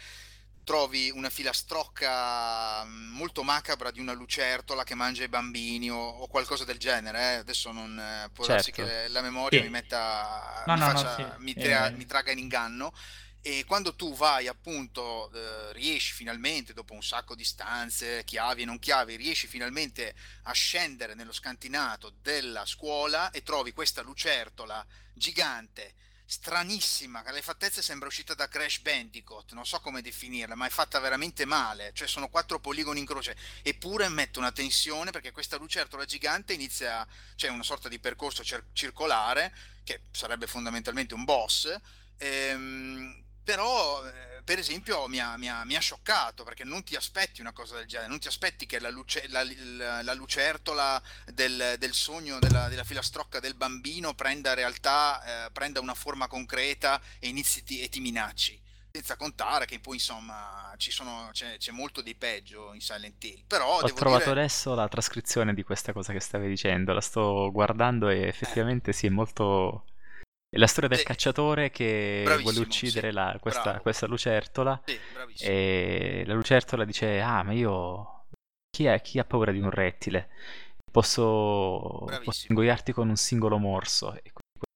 trovi 0.70 1.10
una 1.10 1.30
filastrocca 1.30 2.84
mm, 2.84 3.12
molto 3.12 3.44
macabra 3.44 3.92
di 3.92 4.00
una 4.00 4.12
lucertola 4.14 4.82
che 4.82 4.96
mangia 4.96 5.22
i 5.22 5.28
bambini 5.28 5.88
o, 5.92 5.96
o 5.96 6.26
qualcosa 6.26 6.64
del 6.64 6.76
genere, 6.76 7.20
eh. 7.20 7.34
adesso 7.36 7.70
non 7.70 7.96
eh, 7.96 8.28
può 8.32 8.44
darsi 8.44 8.72
Certo. 8.72 8.90
che 8.90 9.06
la 9.08 9.20
memoria 9.22 9.60
Sì. 9.60 9.64
mi 9.66 9.70
metta 9.70 10.64
No, 10.66 10.72
mi, 10.74 10.80
no, 10.80 10.86
no, 10.86 10.92
faccia- 10.98 11.14
sì. 11.36 11.42
mi 11.44 11.54
tra- 11.54 11.86
Eh. 11.86 11.90
mi 11.92 12.04
traga 12.04 12.32
in 12.32 12.38
inganno 12.38 12.92
e 13.42 13.64
quando 13.64 13.94
tu 13.94 14.12
vai 14.16 14.48
appunto 14.48 15.30
eh, 15.32 15.72
riesci 15.72 16.12
finalmente 16.12 16.72
dopo 16.72 16.94
un 16.94 17.02
sacco 17.04 17.36
di 17.36 17.44
stanze 17.44 18.24
chiavi 18.24 18.62
e 18.62 18.64
non 18.64 18.80
chiavi 18.80 19.14
riesci 19.14 19.46
finalmente 19.46 20.16
a 20.42 20.52
scendere 20.52 21.14
nello 21.14 21.32
scantinato 21.32 22.12
della 22.22 22.66
scuola 22.66 23.30
e 23.30 23.44
trovi 23.44 23.72
questa 23.72 24.02
lucertola 24.02 24.84
gigante 25.14 25.94
stranissima 26.28 27.22
alle 27.24 27.40
fattezze 27.40 27.82
sembra 27.82 28.08
uscita 28.08 28.34
da 28.34 28.48
Crash 28.48 28.80
Bandicoot 28.80 29.52
non 29.52 29.64
so 29.64 29.78
come 29.80 30.02
definirla 30.02 30.56
ma 30.56 30.66
è 30.66 30.70
fatta 30.70 30.98
veramente 30.98 31.44
male 31.44 31.92
cioè 31.94 32.08
sono 32.08 32.28
quattro 32.28 32.58
poligoni 32.58 32.98
in 32.98 33.06
croce 33.06 33.36
eppure 33.62 34.08
mette 34.08 34.40
una 34.40 34.50
tensione 34.50 35.12
perché 35.12 35.30
questa 35.30 35.56
lucertola 35.56 36.04
gigante 36.04 36.52
inizia 36.52 37.06
c'è 37.36 37.48
una 37.48 37.62
sorta 37.62 37.88
di 37.88 38.00
percorso 38.00 38.42
cer- 38.42 38.66
circolare 38.72 39.54
che 39.84 40.00
sarebbe 40.10 40.48
fondamentalmente 40.48 41.14
un 41.14 41.24
boss 41.24 41.80
Ehm, 42.18 43.24
però, 43.44 44.04
eh, 44.06 44.35
per 44.46 44.58
esempio, 44.60 45.08
mi 45.08 45.18
ha, 45.18 45.36
mi 45.36 45.48
ha- 45.50 45.64
mi 45.64 45.74
ha 45.74 45.80
scioccato 45.80 46.44
perché 46.44 46.64
non 46.64 46.84
ti 46.84 46.94
aspetti 46.96 47.40
una 47.40 47.52
cosa 47.52 47.74
del 47.76 47.86
genere, 47.86 48.08
non 48.08 48.20
ti 48.20 48.28
aspetti 48.28 48.64
che 48.66 48.78
la, 48.78 48.90
luce- 48.90 49.26
la- 49.28 49.42
la- 49.76 50.02
la 50.02 50.14
lucertola 50.14 51.02
del, 51.32 51.74
del 51.78 51.92
sogno, 51.92 52.38
della, 52.38 52.68
della 52.68 52.84
filastrocca 52.84 53.40
del 53.40 53.54
bambino 53.54 54.14
prenda 54.14 54.54
realtà, 54.54 55.46
eh, 55.46 55.50
prenda 55.50 55.80
una 55.80 55.94
forma 55.94 56.28
concreta 56.28 57.00
e 57.18 57.28
inizi 57.28 57.64
ti- 57.64 57.80
e 57.80 57.88
ti 57.88 58.00
minacci. 58.00 58.62
Senza 58.92 59.16
contare 59.16 59.66
che 59.66 59.78
poi, 59.80 59.96
insomma, 59.96 60.72
ci 60.78 60.90
sono, 60.90 61.28
c'è, 61.32 61.58
c'è 61.58 61.70
molto 61.72 62.00
di 62.00 62.14
peggio 62.14 62.72
in 62.72 62.80
Silent 62.80 63.22
Hill. 63.24 63.44
Però 63.46 63.80
Ho 63.80 63.92
trovato 63.92 64.30
dire... 64.30 64.40
adesso 64.40 64.74
la 64.74 64.88
trascrizione 64.88 65.52
di 65.54 65.62
questa 65.64 65.92
cosa 65.92 66.12
che 66.14 66.20
stavi 66.20 66.48
dicendo, 66.48 66.94
la 66.94 67.00
sto 67.02 67.50
guardando 67.52 68.08
e 68.08 68.22
effettivamente 68.26 68.92
sì, 68.94 69.06
è 69.06 69.10
molto... 69.10 69.84
È 70.56 70.58
la 70.58 70.66
storia 70.66 70.88
del 70.88 71.00
Eh, 71.00 71.02
cacciatore 71.02 71.70
che 71.70 72.22
bravissimo, 72.24 72.42
vuole 72.42 72.60
uccidere 72.60 73.08
sì, 73.08 73.14
la- 73.14 73.36
questa, 73.40 73.80
questa 73.80 74.06
lucertola 74.06 74.80
Sì, 74.84 74.98
bravissimo. 75.12 75.52
e 75.52 76.24
la 76.26 76.34
lucertola 76.34 76.84
dice, 76.84 77.20
ah 77.20 77.42
ma 77.42 77.52
io... 77.52 78.12
Chi 78.70 78.84
è? 78.86 79.00
Chi 79.02 79.18
ha 79.18 79.24
paura 79.24 79.52
di 79.52 79.60
un 79.60 79.70
rettile? 79.70 80.28
Posso, 80.90 82.04
posso 82.24 82.46
ingoiarti 82.48 82.92
con 82.92 83.08
un 83.08 83.16
singolo 83.16 83.58
morso. 83.58 84.14
E 84.14 84.22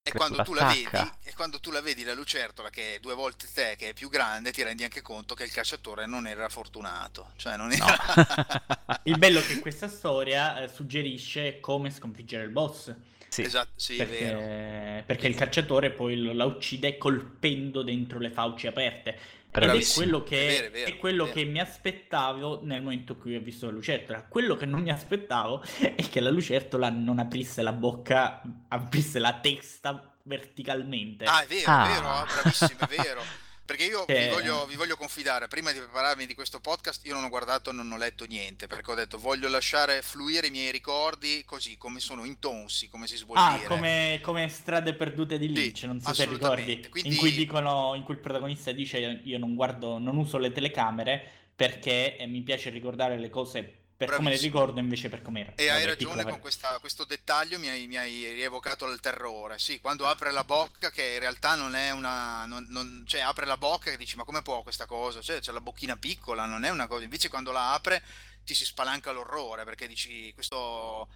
E 0.02 0.12
quando, 0.12 0.42
tu 0.42 0.52
la 0.54 0.64
vedi, 0.64 1.10
e 1.22 1.34
quando 1.34 1.60
tu 1.60 1.70
la 1.70 1.80
vedi 1.80 2.04
la 2.04 2.14
lucertola 2.14 2.68
che 2.70 2.96
è 2.96 3.00
due 3.00 3.14
volte 3.14 3.46
te, 3.52 3.76
che 3.76 3.90
è 3.90 3.94
più 3.94 4.08
grande, 4.10 4.52
ti 4.52 4.62
rendi 4.62 4.82
anche 4.84 5.02
conto 5.02 5.34
che 5.34 5.44
il 5.44 5.52
cacciatore 5.52 6.06
non 6.06 6.26
era 6.26 6.48
fortunato. 6.48 7.32
Cioè 7.36 7.56
non 7.56 7.72
No. 7.72 7.86
era... 7.86 7.96
Il 9.04 9.16
bello 9.18 9.40
è 9.40 9.44
che 9.44 9.58
questa 9.58 9.88
storia 9.88 10.60
eh, 10.62 10.68
suggerisce 10.68 11.60
come 11.60 11.90
sconfiggere 11.90 12.44
il 12.44 12.50
boss. 12.50 12.94
Sì. 13.30 13.42
Esatto, 13.42 13.70
sì, 13.76 13.96
è 13.96 14.06
vero. 14.06 14.38
Perché, 14.38 15.02
perché 15.06 15.26
il 15.28 15.34
cacciatore 15.36 15.90
poi 15.92 16.34
la 16.34 16.44
uccide 16.44 16.98
colpendo 16.98 17.82
dentro 17.82 18.18
le 18.18 18.30
fauci 18.30 18.66
aperte. 18.66 19.10
Ed 19.52 19.62
è 19.62 19.66
Bravissimo. 19.66 20.04
quello, 20.04 20.22
che, 20.22 20.36
È 20.46 20.50
vero, 20.50 20.66
è 20.66 20.70
vero, 20.70 20.90
è 20.90 20.96
quello 20.96 21.24
che 21.30 21.44
mi 21.44 21.60
aspettavo 21.60 22.60
nel 22.64 22.82
momento 22.82 23.12
in 23.14 23.18
cui 23.18 23.34
ho 23.36 23.40
visto 23.40 23.66
la 23.66 23.72
lucertola. 23.72 24.24
Quello 24.28 24.54
che 24.56 24.66
non 24.66 24.80
mi 24.82 24.90
aspettavo 24.90 25.62
è 25.80 26.08
che 26.08 26.20
la 26.20 26.30
lucertola 26.30 26.88
non 26.90 27.18
aprisse 27.18 27.62
la 27.62 27.72
bocca, 27.72 28.42
aprisse 28.68 29.18
la 29.18 29.38
testa 29.40 30.12
verticalmente. 30.24 31.24
Ah, 31.24 31.42
è 31.42 31.46
vero, 31.46 31.64
Ah. 31.70 31.84
è 31.88 31.92
vero, 31.92 32.08
ah, 32.08 32.26
bravissimo, 32.32 32.78
è 32.80 32.86
vero. 32.86 33.22
Perché 33.70 33.84
io 33.84 34.04
Che- 34.04 34.26
vi, 34.26 34.28
voglio, 34.30 34.66
vi 34.66 34.74
voglio 34.74 34.96
confidare, 34.96 35.46
prima 35.46 35.70
di 35.70 35.78
prepararmi 35.78 36.26
di 36.26 36.34
questo 36.34 36.58
podcast, 36.58 37.06
io 37.06 37.14
non 37.14 37.22
ho 37.22 37.28
guardato, 37.28 37.70
non 37.70 37.92
ho 37.92 37.96
letto 37.96 38.24
niente, 38.24 38.66
perché 38.66 38.90
ho 38.90 38.96
detto 38.96 39.16
voglio 39.16 39.48
lasciare 39.48 40.02
fluire 40.02 40.48
i 40.48 40.50
miei 40.50 40.72
ricordi 40.72 41.44
così, 41.46 41.76
come 41.76 42.00
sono 42.00 42.24
intonsi, 42.24 42.88
come 42.88 43.06
si 43.06 43.22
vuol 43.24 43.38
Ah, 43.38 43.60
come, 43.68 44.18
come 44.24 44.48
strade 44.48 44.94
perdute 44.94 45.38
di 45.38 45.46
Sì, 45.46 45.52
Lynch, 45.52 45.82
non 45.84 46.00
so 46.00 46.12
se 46.12 46.24
ricordi, 46.24 46.88
Quindi- 46.88 47.10
in 47.10 47.16
cui 47.16 47.30
dicono, 47.30 47.92
in 47.94 48.02
cui 48.02 48.14
il 48.14 48.20
protagonista 48.20 48.72
dice 48.72 49.20
io 49.22 49.38
non 49.38 49.54
guardo, 49.54 49.98
non 49.98 50.16
uso 50.16 50.36
le 50.38 50.50
telecamere 50.50 51.22
perché 51.54 52.16
eh, 52.16 52.26
mi 52.26 52.40
piace 52.40 52.70
ricordare 52.70 53.18
le 53.20 53.30
cose 53.30 53.79
per 54.06 54.16
come 54.16 54.30
le 54.30 54.36
ricordo 54.38 54.80
invece 54.80 55.10
per 55.10 55.20
come 55.20 55.40
erano. 55.40 55.56
E 55.58 55.68
hai 55.68 55.84
ragione 55.84 56.22
con 56.24 56.40
questa- 56.40 56.78
questo 56.78 57.04
dettaglio, 57.04 57.58
mi 57.58 57.68
hai, 57.68 57.86
mi 57.86 57.98
hai 57.98 58.32
rievocato 58.32 58.86
il 58.90 58.98
terrore. 58.98 59.58
Sì, 59.58 59.78
quando 59.78 60.06
apre 60.06 60.30
la 60.30 60.42
bocca, 60.44 60.90
che 60.90 61.04
in 61.14 61.18
realtà 61.18 61.54
non 61.54 61.74
è 61.74 61.90
una. 61.90 62.46
non- 62.46 62.64
non- 62.70 63.04
cioè, 63.06 63.20
apre 63.20 63.44
la 63.44 63.58
bocca 63.58 63.90
e 63.90 63.98
dici: 63.98 64.16
Ma 64.16 64.24
come 64.24 64.40
può 64.40 64.62
questa 64.62 64.86
cosa? 64.86 65.20
Cioè, 65.20 65.40
c'è 65.40 65.52
la 65.52 65.60
bocchina 65.60 65.96
piccola, 65.98 66.46
non 66.46 66.64
è 66.64 66.70
una 66.70 66.86
cosa. 66.86 67.04
Invece, 67.04 67.28
quando 67.28 67.52
la 67.52 67.74
apre, 67.74 68.02
ti 68.42 68.54
si 68.54 68.64
spalanca 68.64 69.10
l'orrore 69.12 69.64
perché 69.64 69.86
dici: 69.86 70.32
Questo 70.32 71.08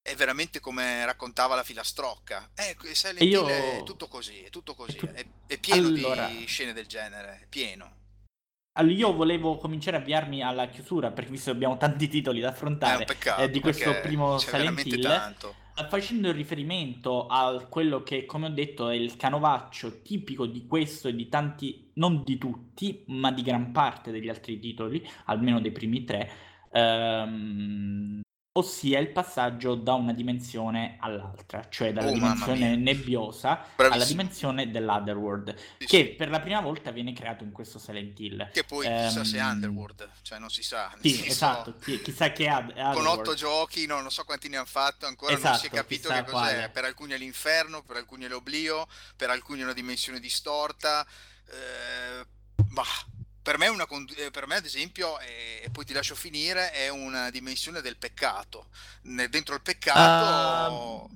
è 0.00 0.14
veramente 0.14 0.60
come 0.60 1.04
raccontava 1.04 1.56
la 1.56 1.64
filastrocca. 1.64 2.50
Eh, 2.54 2.76
Silent 2.92 3.20
io- 3.22 3.48
è 3.48 3.82
tutto 3.84 4.06
così, 4.06 4.42
è 4.42 4.50
tutto 4.50 4.74
così. 4.76 4.96
È, 4.98 5.26
è 5.48 5.58
pieno 5.58 5.88
Allora- 5.88 6.26
di 6.28 6.44
scene 6.46 6.72
del 6.72 6.86
genere, 6.86 7.40
è 7.42 7.46
pieno. 7.48 7.96
Allora, 8.74 8.94
io 8.94 9.12
volevo 9.12 9.58
cominciare 9.58 9.98
a 9.98 10.00
avviarmi 10.00 10.42
alla 10.42 10.66
chiusura 10.68 11.10
perché 11.10 11.30
visto 11.30 11.50
che 11.50 11.56
abbiamo 11.56 11.76
tanti 11.76 12.08
titoli 12.08 12.40
da 12.40 12.48
affrontare 12.48 13.04
peccato. 13.04 13.42
eh, 13.42 13.50
di 13.50 13.60
questo 13.60 14.00
primo 14.00 14.38
Silent 14.38 14.86
Hill, 14.86 15.02
tanto. 15.02 15.54
eh, 15.74 15.84
facendo 15.88 16.32
riferimento 16.32 17.26
a 17.26 17.66
quello 17.68 18.02
che, 18.02 18.24
come 18.24 18.46
ho 18.46 18.50
detto, 18.50 18.88
è 18.88 18.94
il 18.94 19.16
canovaccio 19.16 20.00
tipico 20.00 20.46
di 20.46 20.66
questo 20.66 21.08
e 21.08 21.14
di 21.14 21.28
tanti, 21.28 21.90
non 21.94 22.22
di 22.24 22.38
tutti, 22.38 23.04
ma 23.08 23.30
di 23.30 23.42
gran 23.42 23.72
parte 23.72 24.10
degli 24.10 24.30
altri 24.30 24.58
titoli, 24.58 25.06
almeno 25.26 25.60
dei 25.60 25.70
primi 25.70 26.04
tre, 26.04 26.30
ehm, 26.72 28.20
ossia 28.54 28.98
il 28.98 29.08
passaggio 29.08 29.74
da 29.74 29.94
una 29.94 30.12
dimensione 30.12 30.96
all'altra, 31.00 31.66
cioè 31.70 31.92
dalla 31.92 32.10
Oh, 32.10 32.12
dimensione 32.12 32.76
nebbiosa 32.76 33.48
alla 33.50 33.66
Bravissimo. 33.76 34.04
dimensione 34.08 34.70
dell'Otherworld, 34.70 35.54
Sì, 35.78 35.86
che 35.86 35.96
sì. 35.98 36.04
per 36.16 36.28
la 36.28 36.40
prima 36.40 36.60
volta 36.60 36.90
viene 36.90 37.14
creato 37.14 37.44
in 37.44 37.52
questo 37.52 37.78
Silent 37.78 38.18
Hill. 38.20 38.50
Che 38.52 38.64
poi 38.64 38.86
chissà 38.86 39.24
se 39.24 39.38
è 39.38 39.42
Underworld, 39.42 40.10
cioè 40.20 40.38
non 40.38 40.50
si 40.50 40.62
sa. 40.62 40.92
Sì, 41.00 41.10
senso, 41.14 41.30
esatto, 41.30 41.76
chi- 41.78 42.02
chissà 42.02 42.30
che 42.32 42.46
ha 42.48 42.62
Con 42.92 43.06
otto 43.06 43.32
giochi, 43.34 43.86
no, 43.86 44.00
non 44.02 44.10
so 44.10 44.24
quanti 44.24 44.48
ne 44.48 44.56
hanno 44.58 44.66
fatto, 44.66 45.06
ancora 45.06 45.32
non 45.32 45.40
si 45.40 45.46
è 45.46 45.50
Esatto, 45.52 45.74
capito 45.74 46.08
che 46.10 46.20
cos'è. 46.20 46.30
quale. 46.30 46.68
Per 46.68 46.84
alcuni 46.84 47.12
è 47.14 47.18
l'inferno, 47.18 47.82
per 47.82 47.96
alcuni 47.96 48.24
è 48.24 48.28
l'oblio, 48.28 48.86
per 49.16 49.30
alcuni 49.30 49.60
è 49.60 49.64
una 49.64 49.72
dimensione 49.72 50.20
distorta. 50.20 51.06
eh, 51.48 52.24
bah, 52.70 52.84
per 53.42 53.58
me, 53.58 53.66
è 53.66 53.68
una, 53.68 53.86
eh, 54.16 54.30
per 54.30 54.46
me, 54.46 54.56
ad 54.56 54.64
esempio, 54.64 55.18
e 55.20 55.68
poi 55.72 55.84
ti 55.84 55.92
lascio 55.92 56.14
finire, 56.14 56.70
è 56.72 56.88
una 56.88 57.30
dimensione 57.30 57.80
del 57.80 57.96
peccato. 57.96 58.68
Ne- 59.02 59.28
dentro 59.28 59.54
il 59.54 59.62
peccato 59.62 60.24
Ah, 60.24 61.08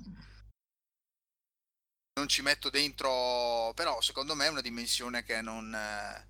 non 2.19 2.29
ci 2.29 2.43
metto 2.43 2.69
dentro, 2.69 3.73
però 3.75 4.01
secondo 4.03 4.35
me 4.35 4.47
è 4.47 4.51
una 4.51 4.61
dimensione 4.61 5.23
che 5.23 5.41
non... 5.41 5.73
eh, 5.75 6.27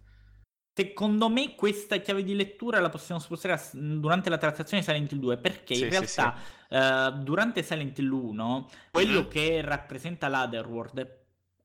Secondo 0.79 1.31
me 1.31 1.55
questa 1.55 1.97
chiave 1.99 2.23
di 2.23 2.35
lettura 2.35 2.81
la 2.81 2.91
possiamo 2.91 3.19
spostare 3.19 3.55
a- 3.55 3.71
durante 3.73 4.29
la 4.29 4.37
trattazione 4.37 4.83
di 4.83 4.89
Silent 4.89 5.11
Hill 5.13 5.19
2 5.21 5.39
perché 5.39 5.73
Sì, 5.73 5.87
in 5.87 5.89
sì, 5.93 6.07
realtà 6.07 6.37
eh, 6.69 7.13
durante 7.23 7.63
Silent 7.63 7.99
Hill 7.99 8.11
1 8.13 8.69
quello 8.91 9.27
Mhm. 9.27 9.27
che 9.27 9.63
rappresenta 9.63 10.29
l'Otherworld 10.29 11.19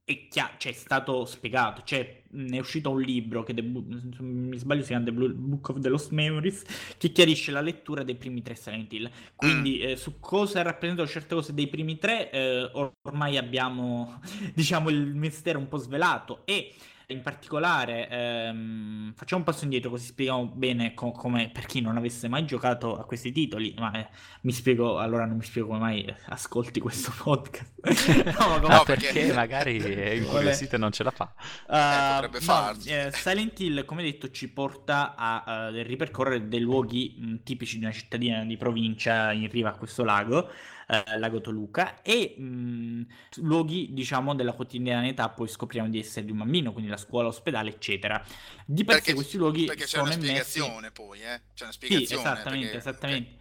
è, 0.06 0.28
chia- 0.30 0.56
cioè, 0.58 0.72
è 0.72 0.76
stato 0.76 1.26
spiegato, 1.26 1.84
cioè 1.84 2.21
è 2.50 2.60
uscito 2.60 2.90
un 2.92 3.02
libro 3.02 3.44
che, 3.44 3.54
The 3.54 3.64
Bu- 3.64 3.86
se 4.00 4.08
non 4.20 4.30
mi 4.48 4.58
sbaglio 4.58 4.82
si 4.82 4.88
chiama 4.88 5.06
The 5.06 5.12
Blue- 5.12 5.34
Book 5.34 5.70
of 5.70 5.80
the 5.80 5.90
Lost 5.90 6.12
Memories 6.12 6.64
che 6.98 7.12
chiarisce 7.12 7.52
la 7.52 7.62
lettura 7.62 8.04
dei 8.04 8.16
primi 8.16 8.42
tre 8.42 8.56
Silent 8.56 8.92
Hill. 8.94 9.10
Quindi 9.36 9.80
Mm. 9.84 9.90
eh, 9.90 9.96
su 9.96 10.20
cosa 10.20 10.62
rappresentano 10.62 11.08
certe 11.08 11.36
cose 11.36 11.54
dei 11.54 11.68
primi 11.68 11.98
tre 11.98 12.30
eh, 12.32 12.70
or- 12.74 12.94
ormai 13.04 13.38
abbiamo 13.38 14.20
diciamo 14.54 14.90
il 14.90 15.14
mistero 15.16 15.60
un 15.60 15.68
po' 15.68 15.78
svelato 15.78 16.42
e 16.46 16.74
in 17.08 17.22
particolare 17.22 18.08
ehm, 18.10 19.14
facciamo 19.16 19.42
un 19.42 19.46
passo 19.46 19.66
indietro 19.66 19.90
così 19.90 20.06
spieghiamo 20.06 20.46
bene 20.56 20.94
co- 20.94 21.12
come 21.12 21.50
per 21.52 21.66
chi 21.66 21.82
non 21.82 21.98
avesse 21.98 22.30
mai 22.30 22.46
giocato 22.46 22.98
a 22.98 23.04
questi 23.04 23.34
titoli 23.34 23.74
ma 23.78 23.92
eh, 24.00 24.08
mi 24.44 24.54
spiego 24.54 24.98
allora 24.98 25.26
non 25.26 25.36
mi 25.36 25.44
spiego 25.44 25.68
come 25.68 25.80
mai 25.80 26.04
eh, 26.06 26.16
ascolti 26.28 26.80
questo 26.80 27.12
podcast 27.22 27.74
no, 28.40 28.48
ma 28.48 28.60
come- 28.62 28.76
No, 28.76 28.84
perché... 28.86 29.12
perché- 29.12 29.34
magari 29.34 29.78
è 29.80 30.10
incuriosito 30.12 30.76
e 30.76 30.78
non 30.78 30.92
ce 30.94 31.04
la 31.04 31.12
fa. 31.12 31.34
Uh, 31.68 32.21
potrebbe 32.28 32.40
no, 32.40 32.44
farsi. 32.46 32.90
eh, 32.90 33.12
Silent 33.12 33.60
Hill, 33.60 33.86
come 33.86 34.04
detto, 34.04 34.30
ci 34.32 34.50
porta 34.52 35.16
a 35.16 35.70
eh, 35.74 35.84
ripercorrere 35.84 36.48
dei 36.48 36.60
luoghi 36.60 37.16
mh, 37.18 37.44
tipici 37.44 37.78
di 37.78 37.84
una 37.86 37.94
cittadina 37.94 38.44
di 38.44 38.58
provincia 38.58 39.32
in 39.32 39.50
riva 39.50 39.70
a 39.70 39.78
questo 39.78 40.04
lago, 40.04 40.50
eh, 40.88 41.18
lago 41.18 41.42
Toluca, 41.42 42.02
e 42.02 42.36
mh, 42.38 43.06
luoghi, 43.38 43.90
diciamo, 43.94 44.36
della 44.36 44.54
quotidianità. 44.54 45.30
Poi 45.30 45.48
scopriamo 45.48 45.90
di 45.90 46.00
essere 46.00 46.26
di 46.26 46.32
un 46.32 46.40
bambino, 46.40 46.72
quindi 46.74 46.90
la 46.90 46.98
scuola, 46.98 47.26
l'ospedale, 47.28 47.70
eccetera. 47.70 48.24
Di 48.66 48.84
per 48.84 49.00
sé 49.02 49.02
perché, 49.02 49.14
questi 49.14 49.38
luoghi 49.38 49.66
perché 49.66 49.86
c'è 49.86 49.88
sono 49.88 50.04
una 50.04 50.14
immersi. 50.14 50.60
spiegazione 50.60 50.92
poi, 50.92 51.22
eh? 51.22 51.42
C'è 51.54 51.64
una 51.64 51.72
Sì, 51.78 52.08
spiegazione. 52.08 52.14
esattamente, 52.14 52.78
perché- 52.78 52.78
esattamente. 52.78 53.40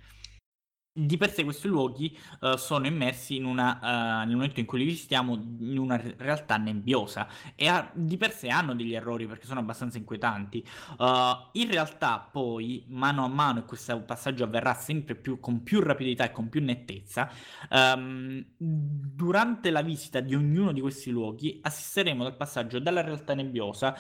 Di 0.93 1.17
per 1.17 1.31
sé 1.33 1.45
questi 1.45 1.69
luoghi 1.69 2.19
eh, 2.41 2.57
sono 2.59 2.85
immersi 2.85 3.39
una, 3.41 4.23
eh, 4.23 4.27
nel 4.27 4.35
momento 4.35 4.59
in 4.59 4.67
cui 4.67 4.81
li 4.81 4.87
visitiamo, 4.87 5.35
in 5.61 5.79
una 5.79 5.97
re- 5.97 6.17
realtà 6.19 6.57
nebbiosa 6.57 7.29
e 7.55 7.69
ha- 7.69 7.89
di 7.95 8.17
per 8.17 8.33
sé 8.33 8.49
hanno 8.49 8.75
degli 8.75 8.93
errori 8.93 9.29
perché 9.29 9.47
sono 9.47 9.61
abbastanza 9.61 9.99
inquietanti. 9.99 10.67
Uh, 10.99 11.49
in 11.53 11.71
realtà 11.71 12.19
poi, 12.19 12.85
mano 12.89 13.25
a 13.25 13.29
mano, 13.29 13.61
e 13.61 13.65
questo 13.67 14.03
passaggio 14.03 14.43
avverrà 14.43 14.75
sempre 14.75 15.15
più 15.15 15.39
con 15.39 15.63
più 15.63 15.81
rapidità 15.81 16.25
e 16.25 16.33
con 16.33 16.49
più 16.49 16.61
nettezza, 16.61 17.31
ehm, 17.71 18.45
durante 18.59 19.71
la 19.71 19.83
visita 19.83 20.19
di 20.21 20.35
ognuno 20.35 20.73
di 20.73 20.81
questi 20.81 21.11
luoghi 21.11 21.61
assisteremo 21.63 22.25
dal 22.25 22.37
passaggio 22.37 22.81
dalla 22.81 23.01
realtà 23.03 23.35
nebbiosa 23.35 23.97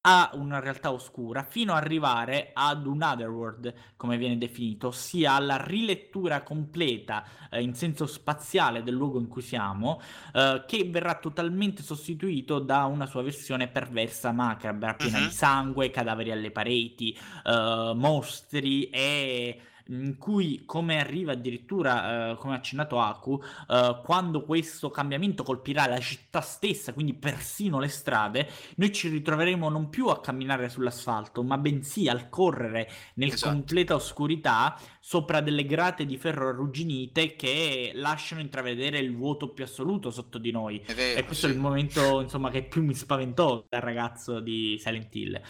a 0.00 0.30
una 0.34 0.60
realtà 0.60 0.92
oscura 0.92 1.42
fino 1.42 1.72
ad 1.72 1.82
arrivare 1.82 2.50
ad 2.54 2.86
un 2.86 3.02
otherworld, 3.02 3.74
come 3.96 4.16
viene 4.16 4.38
definito, 4.38 4.88
ossia 4.88 5.32
alla 5.32 5.56
rilettura 5.62 6.42
completa 6.42 7.24
eh, 7.50 7.60
in 7.62 7.74
senso 7.74 8.06
spaziale 8.06 8.82
del 8.82 8.94
luogo 8.94 9.18
in 9.18 9.28
cui 9.28 9.42
siamo, 9.42 10.00
eh, 10.32 10.64
che 10.66 10.84
verrà 10.90 11.14
totalmente 11.16 11.82
sostituito 11.82 12.58
da 12.60 12.84
una 12.84 13.06
sua 13.06 13.22
versione 13.22 13.68
perversa, 13.68 14.32
macabra, 14.32 14.94
piena 14.94 15.18
Mhm. 15.18 15.24
di 15.26 15.30
sangue, 15.32 15.90
cadaveri 15.90 16.30
alle 16.30 16.50
pareti, 16.52 17.16
eh, 17.44 17.92
mostri 17.94 18.84
e 18.90 19.60
in 19.90 20.16
cui, 20.18 20.64
come 20.66 21.00
arriva 21.00 21.32
addirittura, 21.32 22.32
eh, 22.32 22.36
come 22.36 22.54
ha 22.54 22.56
accennato 22.58 23.00
Aku, 23.00 23.40
eh, 23.68 24.00
quando 24.04 24.44
questo 24.44 24.90
cambiamento 24.90 25.42
colpirà 25.42 25.86
la 25.86 25.98
città 25.98 26.40
stessa, 26.40 26.92
quindi 26.92 27.14
persino 27.14 27.78
le 27.78 27.88
strade, 27.88 28.48
noi 28.76 28.92
ci 28.92 29.08
ritroveremo 29.08 29.68
non 29.68 29.88
più 29.88 30.06
a 30.08 30.20
camminare 30.20 30.68
sull'asfalto, 30.68 31.42
ma 31.42 31.58
bensì 31.58 32.08
al 32.08 32.28
correre 32.28 32.88
nel 33.14 33.32
Esatto. 33.32 33.52
completa 33.52 33.94
oscurità 33.94 34.78
sopra 35.00 35.40
delle 35.40 35.64
grate 35.64 36.04
di 36.04 36.16
ferro 36.18 36.48
arrugginite 36.48 37.34
che 37.36 37.92
lasciano 37.94 38.40
intravedere 38.40 38.98
il 38.98 39.14
vuoto 39.16 39.52
più 39.52 39.64
assoluto 39.64 40.10
sotto 40.10 40.38
di 40.38 40.50
noi. 40.50 40.84
Vero, 40.94 41.18
E 41.18 41.24
questo 41.24 41.46
sì. 41.46 41.52
è 41.52 41.52
il 41.52 41.58
momento, 41.58 42.20
insomma, 42.20 42.50
che 42.50 42.62
più 42.64 42.82
mi 42.84 42.94
spaventò 42.94 43.64
da 43.68 43.78
ragazzo 43.80 44.40
di 44.40 44.76
Silent 44.78 45.14
Hill. 45.14 45.40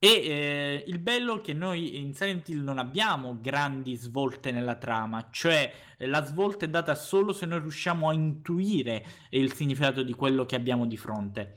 E 0.00 0.08
eh, 0.08 0.84
il 0.86 1.00
bello 1.00 1.38
è 1.38 1.40
che 1.40 1.52
noi 1.52 1.98
in 1.98 2.14
Silent 2.14 2.48
Hill 2.48 2.62
non 2.62 2.78
abbiamo 2.78 3.38
grandi 3.40 3.96
svolte 3.96 4.52
nella 4.52 4.76
trama, 4.76 5.28
cioè 5.30 5.72
eh, 5.96 6.06
la 6.06 6.24
svolta 6.24 6.66
è 6.66 6.68
data 6.68 6.94
solo 6.94 7.32
se 7.32 7.46
noi 7.46 7.58
riusciamo 7.58 8.08
a 8.08 8.12
intuire 8.12 9.04
il 9.30 9.52
significato 9.52 10.04
di 10.04 10.12
quello 10.14 10.46
che 10.46 10.54
abbiamo 10.54 10.86
di 10.86 10.96
fronte. 10.96 11.54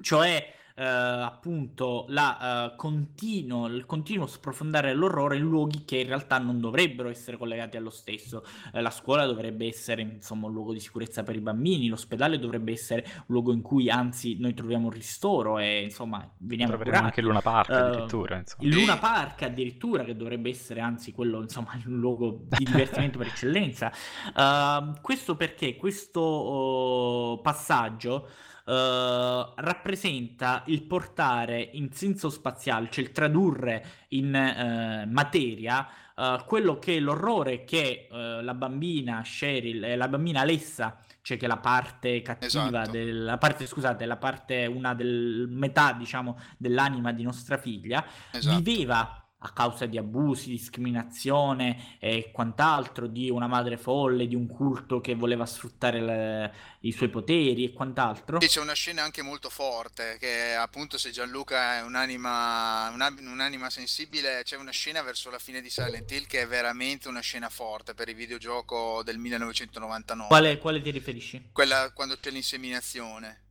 Cioè, 0.00 0.54
eh, 0.74 0.84
appunto, 0.84 2.04
la, 2.08 2.72
eh, 2.72 2.76
continuo, 2.76 3.66
il 3.66 3.86
continuo 3.86 4.26
sprofondare 4.26 4.94
l'orrore 4.94 5.36
in 5.36 5.42
luoghi 5.42 5.84
che 5.84 5.98
in 5.98 6.06
realtà 6.06 6.38
non 6.38 6.60
dovrebbero 6.60 7.08
essere 7.08 7.36
collegati 7.36 7.76
allo 7.76 7.90
stesso. 7.90 8.44
Eh, 8.72 8.80
la 8.80 8.90
scuola 8.90 9.26
dovrebbe 9.26 9.66
essere, 9.66 10.02
insomma, 10.02 10.46
un 10.46 10.52
luogo 10.52 10.72
di 10.72 10.80
sicurezza 10.80 11.22
per 11.22 11.36
i 11.36 11.40
bambini, 11.40 11.88
l'ospedale 11.88 12.38
dovrebbe 12.38 12.72
essere 12.72 13.04
un 13.06 13.24
luogo 13.26 13.52
in 13.52 13.62
cui, 13.62 13.90
anzi, 13.90 14.36
noi 14.38 14.54
troviamo 14.54 14.86
un 14.86 14.92
ristoro 14.92 15.58
e, 15.58 15.82
insomma, 15.82 16.28
veniamo 16.38 16.72
Troveremo 16.72 16.96
curati. 16.96 17.04
anche 17.04 17.20
Luna 17.20 17.40
Park 17.40 17.70
Eh, 17.70 17.74
addirittura. 17.74 18.36
Insomma. 18.38 18.68
Il. 18.68 18.74
Luna 18.74 18.98
Park 18.98 19.42
addirittura, 19.42 20.04
che 20.04 20.16
dovrebbe 20.16 20.50
essere 20.50 20.80
anzi 20.80 21.12
quello, 21.12 21.40
insomma, 21.42 21.78
un 21.86 21.98
luogo 21.98 22.44
di 22.48 22.64
divertimento 22.64 23.18
per 23.18 23.28
eccellenza. 23.28 23.92
Uh, 24.34 25.00
questo 25.00 25.36
perché 25.36 25.76
questo 25.76 26.20
oh, 26.20 27.40
passaggio 27.40 28.26
uh, 28.26 28.49
rappresenta 28.72 30.62
il 30.66 30.82
portare 30.82 31.70
in 31.72 31.92
senso 31.92 32.30
spaziale, 32.30 32.88
cioè 32.90 33.04
il 33.04 33.12
tradurre 33.12 33.84
in 34.08 34.34
eh, 34.34 35.06
materia 35.06 35.88
uh, 36.20 36.44
quello 36.44 36.78
che 36.78 36.96
è 36.96 37.00
l'orrore 37.00 37.64
che 37.64 38.08
uh, 38.10 38.42
la 38.42 38.54
bambina 38.54 39.22
Cheryl, 39.22 39.84
eh, 39.84 39.96
la 39.96 40.08
bambina 40.08 40.40
Alessa, 40.40 40.98
cioè 41.22 41.36
che 41.36 41.46
è 41.46 41.48
la 41.48 41.56
parte 41.56 42.22
cattiva, 42.22 42.46
Esatto. 42.46 42.90
del, 42.90 43.24
la 43.24 43.38
parte, 43.38 43.66
scusate, 43.66 44.04
la 44.04 44.16
parte, 44.16 44.66
una 44.66 44.94
del 44.94 45.46
metà, 45.50 45.92
diciamo, 45.92 46.38
dell'anima 46.56 47.12
di 47.12 47.22
nostra 47.22 47.56
figlia, 47.56 48.04
Esatto. 48.30 48.60
viveva 48.60 49.24
a 49.42 49.52
causa 49.52 49.86
di 49.86 49.96
abusi, 49.96 50.50
discriminazione 50.50 51.96
e 51.98 52.30
quant'altro, 52.32 53.06
di 53.06 53.30
una 53.30 53.46
madre 53.46 53.78
folle, 53.78 54.26
di 54.26 54.34
un 54.34 54.46
culto 54.46 55.00
che 55.00 55.14
voleva 55.14 55.46
sfruttare 55.46 56.00
le- 56.00 56.52
i 56.80 56.92
suoi 56.92 57.08
poteri 57.08 57.64
e 57.64 57.72
quant'altro. 57.72 58.40
Sì, 58.40 58.48
c'è 58.48 58.60
una 58.60 58.74
scena 58.74 59.02
anche 59.02 59.22
molto 59.22 59.48
forte, 59.48 60.18
che 60.18 60.54
appunto 60.54 60.98
se 60.98 61.10
Gianluca 61.10 61.76
è 61.78 61.82
un'anima, 61.82 62.90
una- 62.90 63.14
un'anima 63.18 63.70
sensibile, 63.70 64.42
c'è 64.44 64.56
una 64.56 64.72
scena 64.72 65.00
verso 65.02 65.30
la 65.30 65.38
fine 65.38 65.62
di 65.62 65.70
Silent 65.70 66.10
Hill 66.10 66.26
che 66.26 66.42
è 66.42 66.46
veramente 66.46 67.08
una 67.08 67.20
scena 67.20 67.48
forte 67.48 67.94
per 67.94 68.08
il 68.10 68.14
videogioco 68.14 69.02
del 69.02 69.16
1999. 69.18 70.28
Quale, 70.28 70.58
quale 70.58 70.82
ti 70.82 70.90
riferisci? 70.90 71.48
Quella 71.52 71.90
quando 71.92 72.18
c'è 72.20 72.30
l'inseminazione. 72.30 73.48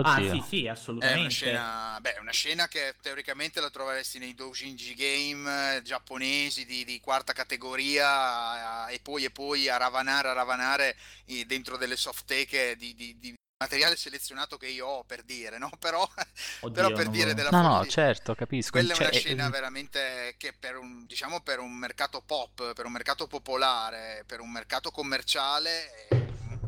Ah, 0.00 0.16
Oddio. 0.18 0.30
sì, 0.30 0.40
sì, 0.40 0.66
È 0.66 0.70
assolutamente. 0.70 1.20
una 1.20 1.28
scena, 1.28 1.98
beh, 2.00 2.14
è 2.14 2.18
una 2.20 2.32
scena 2.32 2.68
che 2.68 2.94
teoricamente 3.00 3.60
la 3.60 3.70
troveresti 3.70 4.18
nei 4.18 4.34
doujinshi 4.34 4.94
game 4.94 5.76
eh, 5.76 5.82
giapponesi 5.82 6.64
di, 6.64 6.84
di 6.84 7.00
quarta 7.00 7.32
categoria 7.32 8.88
eh, 8.88 8.94
e 8.94 9.00
poi 9.00 9.24
e 9.24 9.30
poi 9.30 9.68
a 9.68 9.76
ravanare, 9.76 10.28
a 10.28 10.32
ravanare 10.32 10.96
dentro 11.46 11.76
delle 11.76 11.96
soft 11.96 12.24
take 12.26 12.76
di, 12.76 12.94
di- 12.94 13.18
di 13.18 13.34
materiale 13.58 13.96
selezionato 13.96 14.56
che 14.58 14.66
io 14.68 14.86
ho 14.86 15.04
per 15.04 15.22
dire, 15.22 15.58
no? 15.58 15.70
Però, 15.78 16.06
Oddio, 16.60 16.74
però 16.74 16.92
per 16.92 17.08
dire 17.08 17.34
della 17.34 17.50
No, 17.50 17.62
no, 17.62 17.86
certo, 17.86 18.34
capisco. 18.34 18.72
quella 18.72 18.92
è 18.92 18.96
Cioè, 18.96 19.06
una 19.06 19.16
eh, 19.16 19.18
scena 19.18 19.46
eh, 19.46 19.50
veramente 19.50 20.34
che 20.36 20.52
per 20.52 20.76
un, 20.76 21.06
diciamo, 21.06 21.40
per 21.40 21.58
un 21.60 21.72
mercato 21.72 22.20
pop, 22.22 22.72
per 22.74 22.84
un 22.84 22.92
mercato 22.92 23.26
popolare, 23.26 24.24
per 24.26 24.40
un 24.40 24.50
mercato 24.50 24.90
commerciale, 24.90 26.06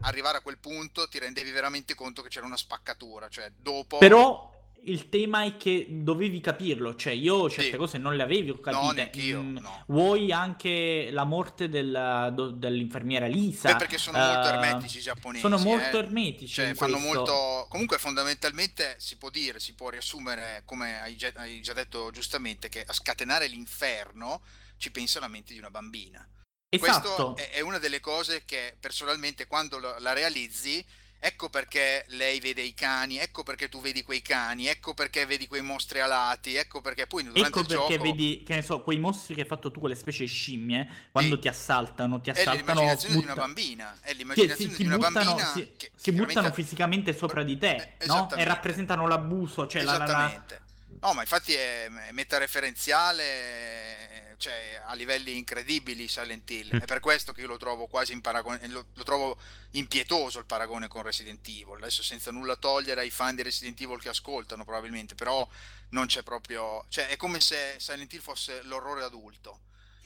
arrivare 0.02 0.38
a 0.38 0.40
quel 0.40 0.58
punto 0.58 1.08
ti 1.08 1.18
rendevi 1.18 1.50
veramente 1.50 1.94
conto 1.94 2.22
che 2.22 2.28
c'era 2.28 2.46
una 2.46 2.56
spaccatura, 2.56 3.28
cioè 3.28 3.50
dopo... 3.56 3.98
Però 3.98 4.56
il 4.84 5.08
tema 5.08 5.42
è 5.44 5.56
che 5.56 5.86
dovevi 5.90 6.40
capirlo, 6.40 6.94
cioè 6.94 7.12
io 7.12 7.50
certe 7.50 7.72
Sì. 7.72 7.76
cose 7.76 7.98
non 7.98 8.16
le 8.16 8.22
avevo 8.22 8.58
capite. 8.60 9.10
No, 9.32 9.42
Mm, 9.42 9.56
no. 9.58 9.84
Vuoi 9.88 10.32
anche 10.32 11.10
la 11.10 11.24
morte 11.24 11.68
della- 11.68 12.30
do- 12.30 12.50
dell'infermiera 12.52 13.26
Lisa? 13.26 13.72
Beh, 13.72 13.78
perché 13.78 13.98
sono 13.98 14.18
molto 14.18 14.48
eh, 14.48 14.52
ermetici 14.52 14.98
i 14.98 15.00
giapponesi. 15.02 15.40
Sono 15.42 15.58
eh. 15.58 15.64
molto 15.64 15.98
ermetici. 15.98 16.54
Cioè, 16.54 16.74
fanno 16.74 16.98
questo. 16.98 17.16
molto. 17.16 17.66
Comunque, 17.68 17.98
fondamentalmente 17.98 18.94
si 18.98 19.16
può 19.16 19.30
dire, 19.30 19.60
si 19.60 19.74
può 19.74 19.90
riassumere, 19.90 20.62
come 20.64 21.00
hai 21.00 21.16
già, 21.16 21.32
hai 21.34 21.60
già 21.60 21.72
detto 21.72 22.10
giustamente, 22.10 22.68
che 22.68 22.84
a 22.86 22.92
scatenare 22.92 23.46
l'inferno 23.48 24.40
ci 24.78 24.90
pensa 24.90 25.20
la 25.20 25.28
mente 25.28 25.52
di 25.52 25.58
una 25.58 25.70
bambina. 25.70 26.26
Esatto. 26.70 27.32
Questo 27.32 27.36
è, 27.36 27.56
è 27.56 27.60
una 27.60 27.78
delle 27.78 28.00
cose 28.00 28.42
che 28.44 28.74
personalmente 28.78 29.46
quando 29.46 29.78
la 29.78 30.12
realizzi, 30.12 30.84
ecco 31.18 31.48
perché 31.48 32.04
lei 32.08 32.40
vede 32.40 32.60
i 32.60 32.74
cani, 32.74 33.16
ecco 33.18 33.42
perché 33.42 33.70
tu 33.70 33.80
vedi 33.80 34.02
quei 34.02 34.20
cani, 34.20 34.66
ecco 34.66 34.92
perché 34.92 35.24
vedi 35.24 35.46
quei 35.46 35.62
mostri 35.62 36.00
alati, 36.00 36.56
ecco 36.56 36.82
perché 36.82 37.06
poi 37.06 37.22
durante 37.22 37.40
Ecco 37.48 37.60
perché 37.64 37.74
gioco 37.94 38.02
vedi, 38.02 38.42
che 38.44 38.54
ne 38.54 38.60
so, 38.62 38.82
quei 38.82 38.98
mostri 38.98 39.34
che 39.34 39.40
hai 39.40 39.46
fatto 39.46 39.70
tu, 39.70 39.80
quelle 39.80 39.94
specie 39.94 40.24
di 40.24 40.28
scimmie, 40.28 41.08
quando 41.10 41.36
Sì. 41.36 41.40
ti 41.40 41.48
assaltano, 41.48 42.20
ti 42.20 42.28
è 42.28 42.32
assaltano, 42.32 42.58
l'immaginazione 42.58 43.14
di 43.14 43.22
una 43.22 43.32
butta- 43.32 43.46
bambina, 43.46 43.98
è 44.02 44.12
l'immaginazione 44.12 44.60
si, 44.60 44.68
di 44.68 44.74
si 44.74 44.82
una 44.86 44.96
buttano, 44.98 45.24
bambina 45.24 45.46
si, 45.52 45.72
che 45.74 45.90
si 45.96 46.10
buttano 46.12 46.26
chiaramente- 46.32 46.62
fisicamente 46.62 47.16
sopra 47.16 47.42
di 47.44 47.56
te, 47.56 47.94
Eh, 47.96 48.06
no? 48.06 48.28
E 48.36 48.44
rappresentano 48.44 49.06
l'abuso, 49.06 49.66
cioè 49.66 49.82
la, 49.84 49.96
la- 49.96 50.04
la-. 50.06 50.66
No, 51.00 51.14
ma 51.14 51.22
infatti 51.22 51.54
è 51.54 51.88
metareferenziale, 52.10 54.34
cioè 54.38 54.82
a 54.84 54.94
livelli 54.94 55.36
incredibili 55.36 56.08
Silent 56.08 56.50
Hill. 56.50 56.76
Mm. 56.76 56.80
È 56.80 56.84
per 56.84 57.00
questo 57.00 57.32
che 57.32 57.42
io 57.42 57.46
lo 57.46 57.56
trovo 57.56 57.86
quasi 57.86 58.12
in 58.12 58.20
paragone, 58.20 58.66
lo, 58.68 58.86
lo 58.94 59.04
trovo 59.04 59.38
impietoso 59.72 60.38
il 60.38 60.46
paragone 60.46 60.88
con 60.88 61.02
Resident 61.02 61.46
Evil. 61.46 61.76
Adesso 61.76 62.02
senza 62.02 62.30
nulla 62.30 62.56
togliere 62.56 63.02
ai 63.02 63.10
fan 63.10 63.34
di 63.34 63.42
Resident 63.42 63.78
Evil 63.80 64.00
che 64.00 64.08
ascoltano 64.08 64.64
probabilmente, 64.64 65.14
però 65.14 65.46
non 65.90 66.06
c'è 66.06 66.22
proprio, 66.22 66.84
cioè 66.88 67.08
è 67.08 67.16
come 67.16 67.40
se 67.40 67.76
Silent 67.78 68.12
Hill 68.12 68.20
fosse 68.20 68.62
l'orrore 68.62 69.04
adulto. 69.04 69.60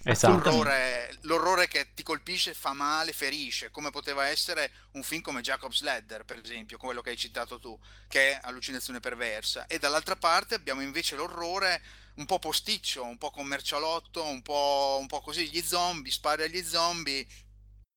Esatto. 0.05 0.50
L'orrore, 0.50 1.16
l'orrore 1.22 1.68
che 1.68 1.94
ti 1.94 2.03
colpisce, 2.03 2.55
fa 2.55 2.72
male, 2.72 3.12
ferisce, 3.12 3.70
come 3.70 3.90
poteva 3.90 4.26
essere 4.26 4.70
un 4.92 5.03
film 5.03 5.20
come 5.20 5.40
Jacob's 5.42 5.82
Ladder, 5.82 6.24
per 6.24 6.40
esempio, 6.42 6.76
quello 6.78 7.00
che 7.03 7.11
hai 7.11 7.16
citato 7.16 7.59
tu, 7.59 7.78
che 8.09 8.32
è 8.32 8.40
allucinazione 8.42 9.00
perversa. 9.00 9.66
E 9.66 9.78
dall'altra 9.78 10.16
parte 10.16 10.55
abbiamo 10.55 10.82
invece 10.82 11.14
l'orrore 11.16 11.82
un 12.14 12.26
po' 12.26 12.38
posticcio, 12.38 13.05
un 13.05 13.16
po' 13.16 13.30
commercialotto, 13.30 14.24
un 14.24 14.42
po', 14.42 14.98
un 15.00 15.07
po' 15.07 15.20
così, 15.20 15.48
gli 15.48 15.62
zombie, 15.62 16.12
spari 16.12 16.42
agli 16.42 16.62
zombie, 16.62 17.26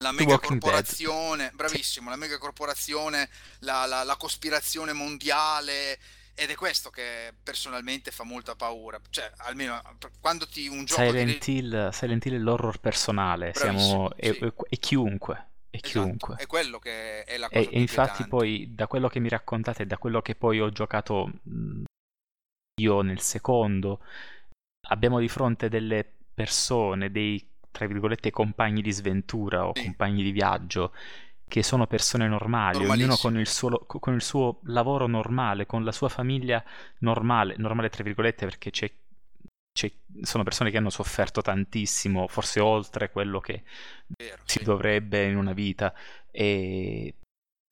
la 0.03 0.11
mega 0.11 0.37
corporazione, 0.39 1.51
bravissimo, 1.53 2.09
la 2.09 2.15
mega 2.15 2.37
corporazione, 2.37 3.29
la, 3.59 3.85
la- 3.85 4.03
la 4.03 4.15
cospirazione 4.17 4.93
mondiale. 4.93 5.99
Ed 6.37 6.49
è 6.49 6.55
questo 6.55 6.89
che 6.89 7.33
personalmente 7.41 8.11
fa 8.11 8.23
molta 8.25 8.55
paura. 8.55 8.99
Cioè, 9.09 9.31
almeno 9.37 9.81
quando 10.19 10.45
ti 10.45 10.67
un 10.67 10.83
gioco 10.83 11.01
Silent 11.01 11.47
Hill, 11.47 11.89
Silent 11.91 12.25
Hill 12.25 12.35
è 12.35 12.37
l'horror 12.39 12.79
personale, 12.79 13.53
siamo, 13.55 14.11
sì. 14.19 14.29
è- 14.29 14.53
è 14.69 14.77
chiunque, 14.77 15.47
è 15.69 15.77
Esatto, 15.77 15.89
chiunque. 15.89 16.35
è 16.35 16.45
quello 16.45 16.77
che 16.79 17.23
è 17.23 17.37
la 17.37 17.47
cosa 17.47 17.61
E, 17.61 17.69
e 17.71 17.79
infatti 17.79 18.27
poi 18.27 18.75
da 18.75 18.87
quello 18.87 19.07
che 19.07 19.19
mi 19.19 19.29
raccontate 19.29 19.83
e 19.83 19.85
da 19.85 19.97
quello 19.97 20.21
che 20.21 20.35
poi 20.35 20.59
ho 20.59 20.69
giocato 20.71 21.31
io 22.81 23.01
nel 23.01 23.21
secondo, 23.21 24.01
abbiamo 24.89 25.19
di 25.19 25.29
fronte 25.29 25.69
delle 25.69 26.05
persone, 26.33 27.11
dei 27.11 27.53
tra 27.71 27.87
virgolette 27.87 28.29
compagni 28.31 28.81
di 28.81 28.91
sventura 28.91 29.67
o 29.67 29.71
Sì. 29.73 29.83
compagni 29.83 30.23
di 30.23 30.31
viaggio 30.31 30.93
che 31.47 31.63
sono 31.63 31.87
persone 31.87 32.27
normali, 32.27 32.85
ognuno 32.85 33.17
con 33.17 33.37
il, 33.39 33.47
suo, 33.47 33.85
con 33.85 34.13
il 34.13 34.21
suo 34.21 34.59
lavoro 34.63 35.07
normale, 35.07 35.65
con 35.65 35.83
la 35.83 35.91
sua 35.91 36.09
famiglia 36.09 36.63
normale, 36.99 37.55
normale 37.57 37.89
tra 37.89 38.03
virgolette 38.03 38.45
perché 38.45 38.71
c'è, 38.71 38.91
c'è- 39.71 39.91
sono 40.21 40.43
persone 40.43 40.71
che 40.71 40.77
hanno 40.77 40.89
sofferto 40.89 41.41
tantissimo, 41.41 42.27
forse 42.27 42.59
oltre 42.59 43.11
quello 43.11 43.39
che 43.39 43.63
Vero, 44.17 44.43
si 44.43 44.59
sì. 44.59 44.63
dovrebbe 44.63 45.25
in 45.25 45.37
una 45.37 45.53
vita, 45.53 45.93
e- 46.31 47.13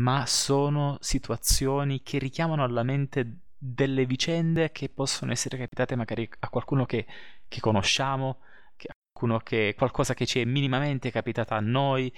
ma 0.04 0.26
sono 0.26 0.98
situazioni 1.02 2.02
che 2.04 2.18
richiamano 2.18 2.64
alla 2.64 2.84
mente 2.84 3.40
delle 3.58 4.06
vicende 4.06 4.72
che 4.72 4.90
possono 4.90 5.32
essere 5.32 5.58
capitate 5.58 5.96
magari 5.96 6.28
a 6.40 6.50
qualcuno 6.50 6.86
che, 6.86 7.06
che 7.48 7.60
conosciamo, 7.60 8.40
che- 8.76 8.88
a 8.90 8.94
qualcuno 9.12 9.40
che, 9.40 9.74
qualcosa 9.78 10.14
che 10.14 10.26
ci 10.26 10.42
è 10.42 10.46
minimamente 10.46 11.12
capitata 11.12 11.56
a 11.56 11.60
noi, 11.62 12.14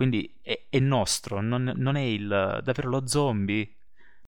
quindi 0.00 0.34
è, 0.40 0.58
è 0.70 0.78
nostro, 0.78 1.42
non, 1.42 1.74
non 1.76 1.94
è 1.94 2.00
il, 2.00 2.26
davvero 2.64 2.88
lo 2.88 3.06
zombie. 3.06 3.70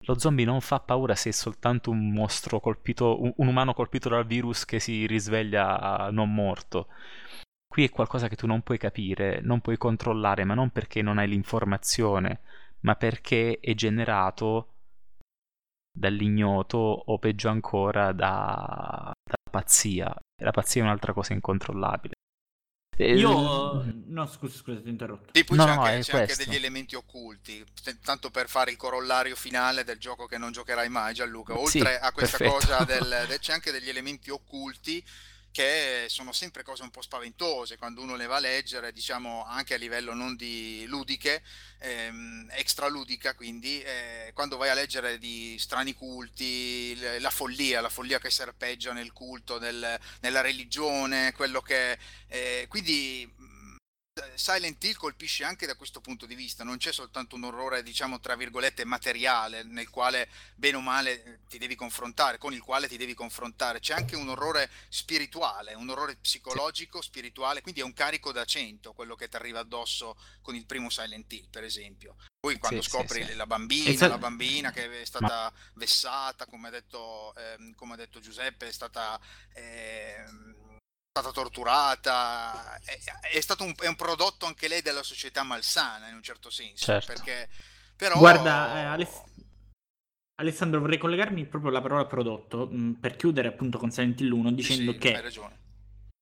Lo 0.00 0.18
zombie 0.18 0.44
non 0.44 0.60
fa 0.60 0.80
paura 0.80 1.14
se 1.14 1.30
è 1.30 1.32
soltanto 1.32 1.90
un 1.90 2.12
mostro 2.12 2.60
colpito, 2.60 3.22
un, 3.22 3.32
un 3.34 3.46
umano 3.46 3.72
colpito 3.72 4.10
dal 4.10 4.26
virus 4.26 4.66
che 4.66 4.78
si 4.78 5.06
risveglia 5.06 6.10
non 6.10 6.34
morto. 6.34 6.88
Qui 7.66 7.84
è 7.84 7.88
qualcosa 7.88 8.28
che 8.28 8.36
tu 8.36 8.46
non 8.46 8.60
puoi 8.60 8.76
capire, 8.76 9.40
non 9.40 9.62
puoi 9.62 9.78
controllare, 9.78 10.44
ma 10.44 10.52
non 10.52 10.68
perché 10.68 11.00
non 11.00 11.16
hai 11.16 11.28
l'informazione, 11.28 12.40
ma 12.80 12.94
perché 12.94 13.58
è 13.58 13.72
generato 13.72 14.74
dall'ignoto 15.90 16.76
o 16.76 17.18
peggio 17.18 17.48
ancora 17.48 18.12
da, 18.12 19.10
dalla 19.24 19.50
pazzia. 19.50 20.14
E 20.14 20.44
la 20.44 20.50
pazzia 20.50 20.82
è 20.82 20.84
un'altra 20.84 21.14
cosa 21.14 21.32
incontrollabile. 21.32 22.12
E- 23.04 23.16
Io... 23.16 23.84
No, 24.06 24.26
scusa, 24.26 24.56
scusa, 24.56 24.80
ti 24.80 24.88
ho 24.88 24.90
interrotto. 24.90 25.30
Sì, 25.32 25.44
poi 25.44 25.56
No, 25.56 25.64
c'è, 25.64 25.74
no, 25.74 25.82
anche, 25.82 26.02
c'è 26.02 26.20
anche 26.20 26.36
degli 26.36 26.54
elementi 26.54 26.94
occulti, 26.94 27.64
tanto 28.04 28.30
per 28.30 28.48
fare 28.48 28.70
il 28.70 28.76
corollario 28.76 29.34
finale 29.36 29.84
del 29.84 29.98
gioco 29.98 30.26
che 30.26 30.38
non 30.38 30.52
giocherai 30.52 30.88
mai, 30.88 31.14
Gianluca. 31.14 31.54
Sì, 31.64 31.78
Oltre 31.78 31.98
a 31.98 32.12
questa 32.12 32.36
perfetto. 32.38 32.58
cosa, 32.66 32.84
del, 32.86 33.24
de- 33.28 33.38
c'è 33.38 33.52
anche 33.52 33.72
degli 33.72 33.88
elementi 33.88 34.30
occulti 34.30 35.02
che 35.52 36.06
sono 36.08 36.32
sempre 36.32 36.62
cose 36.64 36.82
un 36.82 36.90
po' 36.90 37.02
spaventose 37.02 37.76
quando 37.76 38.00
uno 38.00 38.16
le 38.16 38.26
va 38.26 38.36
a 38.36 38.40
leggere, 38.40 38.92
diciamo 38.92 39.44
anche 39.44 39.74
a 39.74 39.76
livello 39.76 40.14
non 40.14 40.34
di 40.34 40.84
ludiche, 40.86 41.42
ehm, 41.78 42.48
extraludica, 42.52 43.34
quindi 43.34 43.80
eh, 43.82 44.32
quando 44.34 44.56
vai 44.56 44.70
a 44.70 44.74
leggere 44.74 45.18
di 45.18 45.56
strani 45.58 45.92
culti, 45.94 46.98
la 47.20 47.30
follia, 47.30 47.80
la 47.80 47.88
follia 47.90 48.18
che 48.18 48.30
serpeggia 48.30 48.92
nel 48.92 49.12
culto, 49.12 49.58
nel- 49.58 49.98
nella 50.20 50.40
religione, 50.40 51.32
quello 51.32 51.60
che... 51.60 51.98
eh, 52.28 52.66
quindi 52.68 53.30
Silent 54.34 54.82
Hill 54.82 54.94
colpisce 54.96 55.44
anche 55.44 55.66
da 55.66 55.76
questo 55.76 56.00
punto 56.00 56.26
di 56.26 56.34
vista, 56.34 56.64
non 56.64 56.76
c'è 56.76 56.92
soltanto 56.92 57.36
un 57.36 57.44
orrore, 57.44 57.82
diciamo, 57.82 58.18
tra 58.20 58.34
virgolette, 58.34 58.84
materiale, 58.84 59.62
nel 59.62 59.88
quale 59.88 60.28
bene 60.56 60.76
o 60.76 60.80
male 60.80 61.22
eh, 61.22 61.38
ti 61.48 61.58
devi 61.58 61.74
confrontare, 61.74 62.38
con 62.38 62.52
il 62.52 62.60
quale 62.60 62.88
ti 62.88 62.96
devi 62.96 63.14
confrontare, 63.14 63.80
c'è 63.80 63.94
anche 63.94 64.16
un 64.16 64.28
orrore 64.28 64.68
spirituale, 64.88 65.74
un 65.74 65.88
orrore 65.88 66.16
psicologico, 66.16 67.00
spirituale, 67.00 67.62
quindi 67.62 67.80
è 67.80 67.84
un 67.84 67.94
carico 67.94 68.32
da 68.32 68.44
100 68.44 68.92
quello 68.92 69.14
che 69.14 69.28
ti 69.28 69.36
arriva 69.36 69.60
addosso 69.60 70.16
con 70.40 70.54
il 70.54 70.66
primo 70.66 70.90
Silent 70.90 71.32
Hill, 71.32 71.48
per 71.48 71.64
esempio. 71.64 72.16
Poi 72.40 72.58
quando 72.58 72.82
Sì, 72.82 72.90
sì, 72.90 72.96
scopri 72.96 73.24
sì. 73.24 73.34
la 73.34 73.46
bambina, 73.46 73.90
Esa- 73.90 74.08
la 74.08 74.18
bambina 74.18 74.72
che 74.72 75.02
è 75.02 75.04
stata 75.04 75.52
vessata, 75.74 76.46
come 76.46 76.68
ha 76.68 76.70
detto, 76.72 77.32
ehm, 77.36 77.74
come 77.76 77.94
ha 77.94 77.96
detto 77.96 78.18
Giuseppe, 78.18 78.66
è 78.66 78.72
stata 78.72 79.20
ehm, 79.54 80.61
stata 81.12 81.30
torturata, 81.30 82.80
è, 82.82 83.36
è 83.36 83.40
stato 83.42 83.64
un, 83.64 83.74
è 83.78 83.86
un, 83.86 83.96
prodotto 83.96 84.46
anche 84.46 84.66
lei 84.66 84.80
della 84.80 85.02
società 85.02 85.42
malsana 85.42 86.08
in 86.08 86.14
un 86.14 86.22
certo 86.22 86.48
senso. 86.48 86.86
Certo. 86.86 87.12
Perché, 87.12 87.50
però... 87.94 88.16
Guarda, 88.16 88.80
eh, 88.80 88.84
Aless- 88.84 89.22
Alessandro, 90.40 90.80
vorrei 90.80 90.96
collegarmi 90.96 91.44
proprio 91.44 91.70
alla 91.70 91.82
parola 91.82 92.06
prodotto 92.06 92.66
mh, 92.66 92.76
mm, 92.76 92.92
per 92.92 93.16
chiudere 93.16 93.48
appunto 93.48 93.76
con 93.76 93.90
Silent 93.90 94.20
Hill 94.20 94.32
1 94.32 94.52
dicendo 94.52 94.92
sì, 94.92 94.98
che... 94.98 95.14
Hai 95.14 95.20
ragione. 95.20 95.60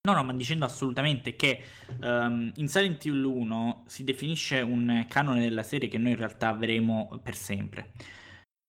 No, 0.02 0.14
no, 0.14 0.24
ma 0.24 0.32
dicendo 0.32 0.64
assolutamente 0.64 1.36
che 1.36 1.62
um, 2.00 2.50
in 2.56 2.68
Silent 2.68 3.04
Hill 3.04 3.22
1 3.22 3.84
si 3.86 4.02
definisce 4.02 4.60
un 4.60 5.06
canone 5.08 5.40
della 5.40 5.62
serie 5.62 5.88
che 5.88 5.98
noi 5.98 6.12
in 6.12 6.16
realtà 6.16 6.48
avremo 6.48 7.20
per 7.22 7.36
sempre. 7.36 7.92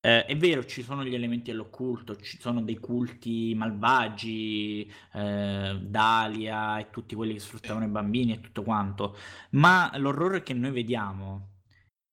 Eh, 0.04 0.26
è 0.26 0.36
vero, 0.36 0.66
ci 0.66 0.82
sono 0.82 1.04
gli 1.04 1.14
elementi 1.14 1.52
dell'occulto, 1.52 2.16
ci 2.16 2.40
sono 2.40 2.62
dei 2.64 2.78
culti 2.80 3.54
malvagi, 3.54 4.92
eh, 5.14 5.80
Dalia 5.80 6.80
e 6.80 6.90
tutti 6.90 7.14
quelli 7.14 7.34
che 7.34 7.40
sfruttavano 7.40 7.86
i 7.86 7.88
bambini 7.88 8.34
e 8.34 8.42
tutto 8.42 8.64
quanto, 8.64 9.16
ma 9.52 9.92
l'orrore 9.98 10.42
che 10.42 10.54
noi 10.54 10.72
vediamo 10.72 11.50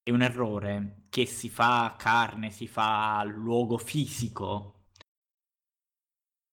è 0.03 0.11
un 0.11 0.20
errore 0.22 1.07
che 1.09 1.24
si 1.24 1.49
fa 1.49 1.95
carne, 1.99 2.51
si 2.51 2.66
fa 2.66 3.22
luogo 3.24 3.78
fisico, 3.78 4.89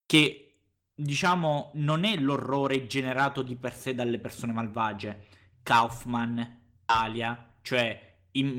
che 0.06 0.62
diciamo 0.94 1.72
non 1.76 2.06
è 2.06 2.16
l'orrore 2.18 2.88
generato 2.88 3.42
di 3.42 3.56
per 3.58 3.74
sé 3.76 3.94
dalle 3.94 4.20
persone 4.20 4.54
malvagie, 4.54 5.28
Kaufman, 5.64 6.62
Dalia, 6.86 7.56
cioè 7.62 8.15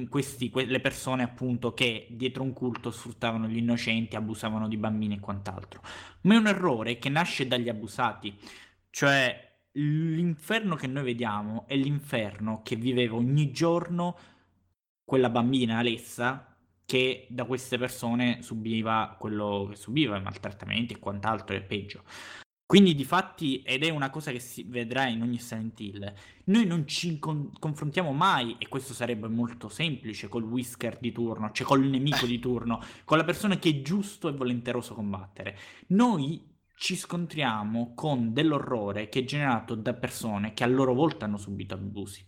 questi, 0.09 0.51
le 0.53 0.81
persone 0.81 1.22
appunto 1.22 1.74
che 1.74 2.07
dietro 2.11 2.43
un 2.43 2.53
culto 2.53 2.91
sfruttavano 2.91 3.47
gli 3.47 3.59
innocenti, 3.59 4.16
abusavano 4.16 4.68
di 4.68 4.77
bambini 4.77 5.16
e 5.16 5.20
quant'altro. 5.20 5.83
Ma 6.22 6.35
è 6.35 6.39
un 6.39 6.47
errore 6.47 6.99
che 6.99 7.09
nasce 7.09 7.47
dagli 7.47 7.68
abusati, 7.68 8.37
cioè 8.91 9.45
l'inferno 9.72 10.74
che 10.74 10.87
noi 10.87 11.05
vediamo 11.05 11.64
è 11.66 11.77
l'inferno 11.77 12.62
che 12.62 12.77
viveva 12.77 13.16
ogni 13.16 13.51
giorno 13.51 14.16
quella 15.05 15.29
bambina 15.29 15.79
Alessa 15.79 16.57
che 16.87 17.27
da 17.29 17.45
queste 17.45 17.79
persone 17.79 18.43
subiva 18.43 19.16
quello 19.18 19.66
che 19.68 19.77
subiva, 19.77 20.16
i 20.16 20.22
maltrattamenti 20.22 20.95
e 20.95 20.99
quant'altro 20.99 21.57
e 21.57 21.62
peggio. 21.62 22.05
Quindi 22.67 22.97
di 22.97 23.05
fatti, 23.05 23.62
ed 23.62 23.85
è 23.85 23.91
una 23.91 24.11
cosa 24.11 24.33
che 24.33 24.41
si 24.41 24.64
vedrà 24.64 25.07
in 25.07 25.23
ogni 25.23 25.39
Silent 25.39 25.79
Hill, 25.79 26.12
noi 26.47 26.67
non 26.67 26.85
ci 26.89 27.21
con- 27.21 27.53
confrontiamo 27.61 28.11
mai, 28.12 28.57
e 28.59 28.67
questo 28.67 28.93
sarebbe 28.93 29.29
molto 29.29 29.69
semplice, 29.69 30.27
col 30.27 30.43
whisker 30.43 30.99
di 31.01 31.12
turno, 31.12 31.53
cioè 31.53 31.64
col 31.64 31.87
nemico 31.87 32.27
di 32.27 32.41
turno, 32.41 32.83
con 33.05 33.19
la 33.19 33.25
persona 33.25 33.57
che 33.61 33.69
è 33.69 33.83
giusto 33.83 34.29
e 34.29 34.33
volenteroso 34.33 34.95
combattere. 34.95 35.57
Noi 35.89 36.55
ci 36.77 36.97
scontriamo 36.97 37.95
con 37.95 38.33
dell'orrore 38.33 39.09
che 39.09 39.21
è 39.21 39.25
generato 39.25 39.77
da 39.77 39.95
persone 39.95 40.53
che 40.53 40.64
a 40.64 40.67
loro 40.67 40.93
volta 40.93 41.25
hanno 41.25 41.39
subito 41.39 41.75
abusi 41.75 42.27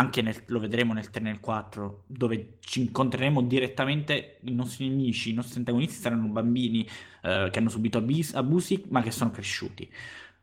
anche 0.00 0.22
nel, 0.22 0.42
lo 0.46 0.58
vedremo 0.58 0.94
nel 0.94 1.10
3 1.10 1.20
e 1.20 1.24
nel 1.24 1.40
4, 1.40 2.04
dove 2.06 2.56
ci 2.60 2.80
incontreremo 2.80 3.42
direttamente 3.42 4.38
i 4.44 4.54
nostri 4.54 4.88
nemici, 4.88 5.30
i 5.30 5.34
nostri 5.34 5.58
antagonisti 5.58 6.00
saranno 6.00 6.28
bambini 6.28 6.88
eh, 7.22 7.48
che 7.52 7.58
hanno 7.58 7.68
subito 7.68 7.98
abis- 7.98 8.34
abusi, 8.34 8.84
ma 8.88 9.02
che 9.02 9.10
sono 9.10 9.30
cresciuti, 9.30 9.88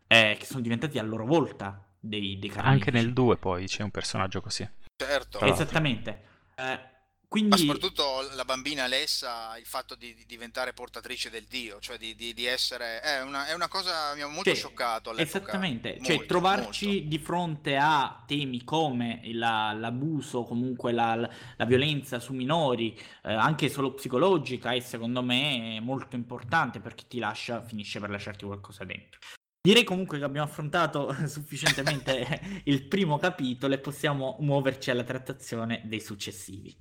eh, 0.05 0.35
che 0.37 0.45
sono 0.45 0.61
diventati 0.61 0.99
a 0.99 1.03
loro 1.03 1.25
volta 1.25 1.83
dei, 1.99 2.37
dei 2.37 2.51
Anche 2.57 2.91
nel 2.91 3.13
2 3.13 3.37
poi 3.37 3.65
c'è 3.65 3.81
un 3.81 3.89
personaggio 3.89 4.41
così. 4.41 4.69
Certo. 4.95 5.39
Esattamente. 5.39 6.21
Eh, 6.55 6.79
quindi... 7.27 7.49
Ma 7.49 7.57
soprattutto 7.57 8.25
la 8.35 8.45
bambina 8.45 8.85
Alessa, 8.85 9.57
il 9.57 9.65
fatto 9.65 9.95
di, 9.95 10.13
di 10.15 10.25
diventare 10.25 10.71
portatrice 10.71 11.29
del 11.29 11.43
Dio, 11.43 11.79
cioè 11.79 11.97
di, 11.97 12.15
di, 12.15 12.33
di 12.33 12.45
essere... 12.45 13.01
È 13.01 13.21
una, 13.21 13.47
è 13.47 13.53
una, 13.53 13.67
cosa 13.67 14.13
mi 14.15 14.21
ha 14.21 14.27
molto 14.27 14.43
cioè, 14.43 14.55
scioccato 14.55 15.09
all'epoca. 15.09 15.37
Esattamente, 15.37 15.95
molto, 15.97 16.05
cioè 16.05 16.25
trovarci 16.25 16.85
molto. 16.85 17.07
di 17.07 17.19
fronte 17.19 17.75
a 17.75 18.23
temi 18.25 18.63
come 18.63 19.19
la, 19.33 19.73
l'abuso, 19.73 20.43
comunque 20.43 20.93
la, 20.93 21.15
la, 21.15 21.65
violenza 21.65 22.19
su 22.19 22.31
minori, 22.33 22.97
eh, 23.23 23.33
anche 23.33 23.67
solo 23.67 23.93
psicologica, 23.93 24.71
è 24.71 24.79
secondo 24.79 25.21
me 25.21 25.81
molto 25.81 26.15
importante 26.15 26.79
perché 26.79 27.07
ti 27.07 27.19
lascia, 27.19 27.61
finisce 27.61 27.99
per 27.99 28.09
lasciarti 28.09 28.45
qualcosa 28.45 28.85
dentro. 28.85 29.19
Direi 29.61 29.83
comunque 29.83 30.17
che 30.17 30.23
abbiamo 30.23 30.47
affrontato 30.47 31.13
sufficientemente 31.27 32.61
il 32.65 32.87
primo 32.87 33.17
capitolo 33.17 33.73
e 33.73 33.79
possiamo 33.79 34.37
muoverci 34.39 34.91
alla 34.91 35.03
trattazione 35.03 35.81
dei 35.85 35.99
successivi. 35.99 36.75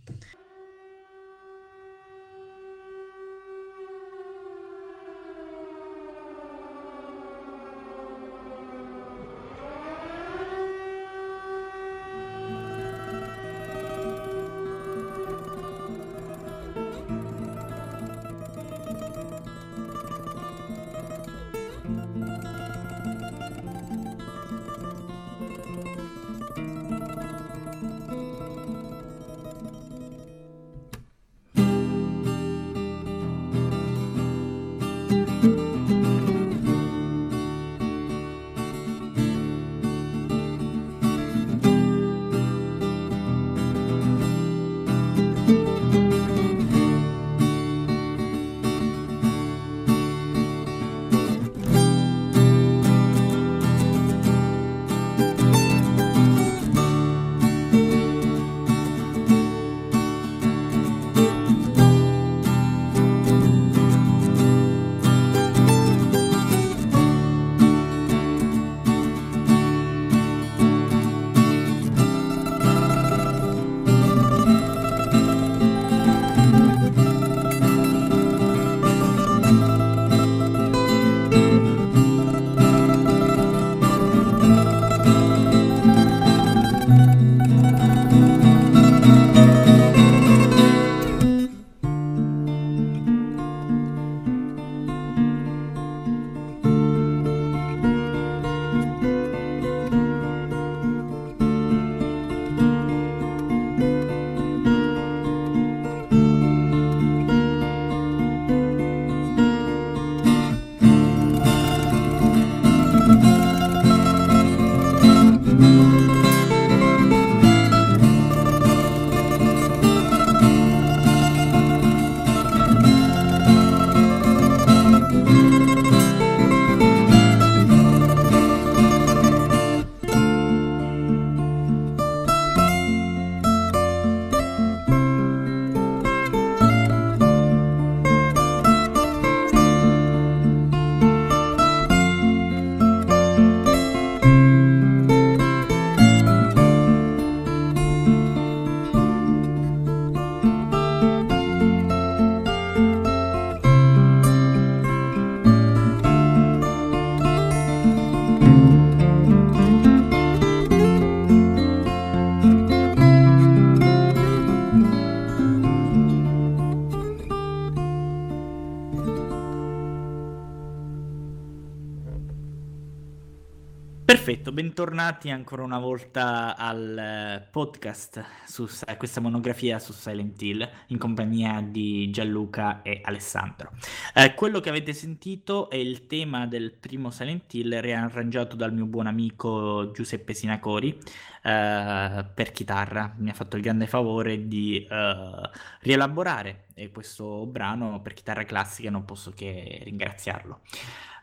Perfetto, 174.26 174.50
bentornati 174.50 175.30
ancora 175.30 175.62
una 175.62 175.78
volta 175.78 176.56
al 176.56 176.98
eh, 176.98 177.48
podcast 177.48 178.24
su 178.44 178.68
questa 178.96 179.20
monografia 179.20 179.78
su 179.78 179.92
Silent 179.92 180.42
Hill 180.42 180.68
in 180.88 180.98
compagnia 180.98 181.60
di 181.64 182.10
Gianluca 182.10 182.82
e 182.82 183.02
Alessandro. 183.04 183.70
Eh, 184.12 184.34
quello 184.34 184.58
che 184.58 184.68
avete 184.68 184.92
sentito 184.94 185.70
è 185.70 185.76
il 185.76 186.08
tema 186.08 186.48
del 186.48 186.72
primo 186.72 187.12
Silent 187.12 187.54
Hill 187.54 187.78
riarrangiato 187.78 188.56
dal 188.56 188.72
mio 188.72 188.86
buon 188.86 189.06
amico 189.06 189.92
Giuseppe 189.92 190.34
Sinacori 190.34 190.98
eh, 191.44 192.26
per 192.34 192.50
chitarra. 192.50 193.14
Mi 193.18 193.30
ha 193.30 193.32
fatto 193.32 193.54
il 193.54 193.62
grande 193.62 193.86
favore 193.86 194.48
di 194.48 194.84
eh, 194.90 195.50
rielaborare 195.82 196.64
questo 196.92 197.46
brano 197.46 198.00
per 198.02 198.12
chitarra 198.12 198.42
classica, 198.42 198.90
non 198.90 199.04
posso 199.04 199.30
che 199.30 199.82
ringraziarlo. 199.84 200.62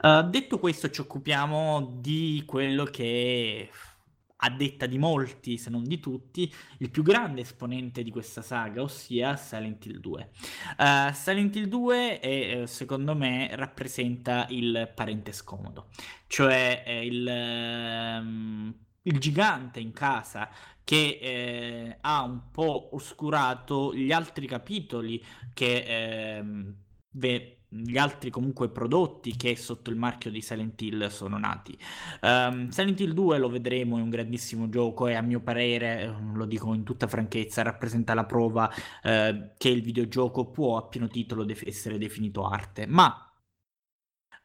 Uh, 0.03 0.21
detto 0.29 0.59
questo, 0.59 0.89
ci 0.89 0.99
occupiamo 0.99 1.99
di 2.01 2.43
quello 2.45 2.83
che 2.83 3.69
a 4.35 4.49
detta 4.49 4.85
di 4.85 4.97
molti, 4.97 5.57
se 5.57 5.69
non 5.69 5.85
di 5.85 6.01
tutti, 6.01 6.53
il 6.79 6.89
più 6.89 7.03
grande 7.03 7.39
esponente 7.39 8.03
di 8.03 8.11
questa 8.11 8.41
saga, 8.41 8.81
ossia 8.81 9.37
Silent 9.37 9.85
Hill 9.85 10.01
2. 10.01 10.29
Uh, 10.77 10.83
eh, 10.83 11.13
Silent 11.13 11.55
Hill 11.55 11.67
2 11.67 12.19
è, 12.19 12.27
eh, 12.27 12.67
secondo 12.67 13.15
me 13.15 13.47
rappresenta 13.53 14.45
il 14.49 14.91
parente 14.93 15.31
scomodo, 15.31 15.87
cioè 16.27 16.83
il, 17.01 17.25
um, 17.25 18.75
il 19.03 19.19
gigante 19.19 19.79
in 19.79 19.93
casa 19.93 20.49
che 20.83 21.17
eh, 21.21 21.97
ha 22.01 22.23
un 22.23 22.51
po' 22.51 22.93
oscurato 22.93 23.95
gli 23.95 24.11
altri 24.11 24.47
capitoli 24.47 25.23
che 25.53 25.85
eh, 25.87 26.43
gli 27.73 27.97
altri 27.97 28.29
comunque 28.29 28.69
prodotti 28.69 29.35
che 29.35 29.55
sotto 29.55 29.89
il 29.89 29.95
marchio 29.95 30.29
di 30.29 30.41
Silent 30.41 30.79
Hill 30.81 31.07
sono 31.07 31.37
nati. 31.37 31.77
Um, 32.21 32.69
Silent 32.69 32.99
Hill 32.99 33.13
2 33.13 33.37
lo 33.39 33.49
vedremo, 33.49 33.97
è 33.97 34.01
un 34.01 34.09
grandissimo 34.09 34.69
gioco 34.69 35.07
e 35.07 35.15
a 35.15 35.21
mio 35.21 35.39
parere, 35.39 36.03
ehm, 36.03 36.35
lo 36.35 36.45
dico 36.45 36.73
in 36.73 36.83
tutta 36.83 37.07
franchezza, 37.07 37.63
rappresenta 37.63 38.13
la 38.13 38.25
prova 38.25 38.69
uh, 38.69 39.49
che 39.57 39.69
il 39.69 39.81
videogioco 39.81 40.45
può 40.51 40.77
a 40.77 40.83
pieno 40.83 41.07
titolo 41.07 41.43
def- 41.43 41.65
essere 41.65 41.97
definito 41.97 42.45
arte. 42.45 42.85
Ma 42.85 43.32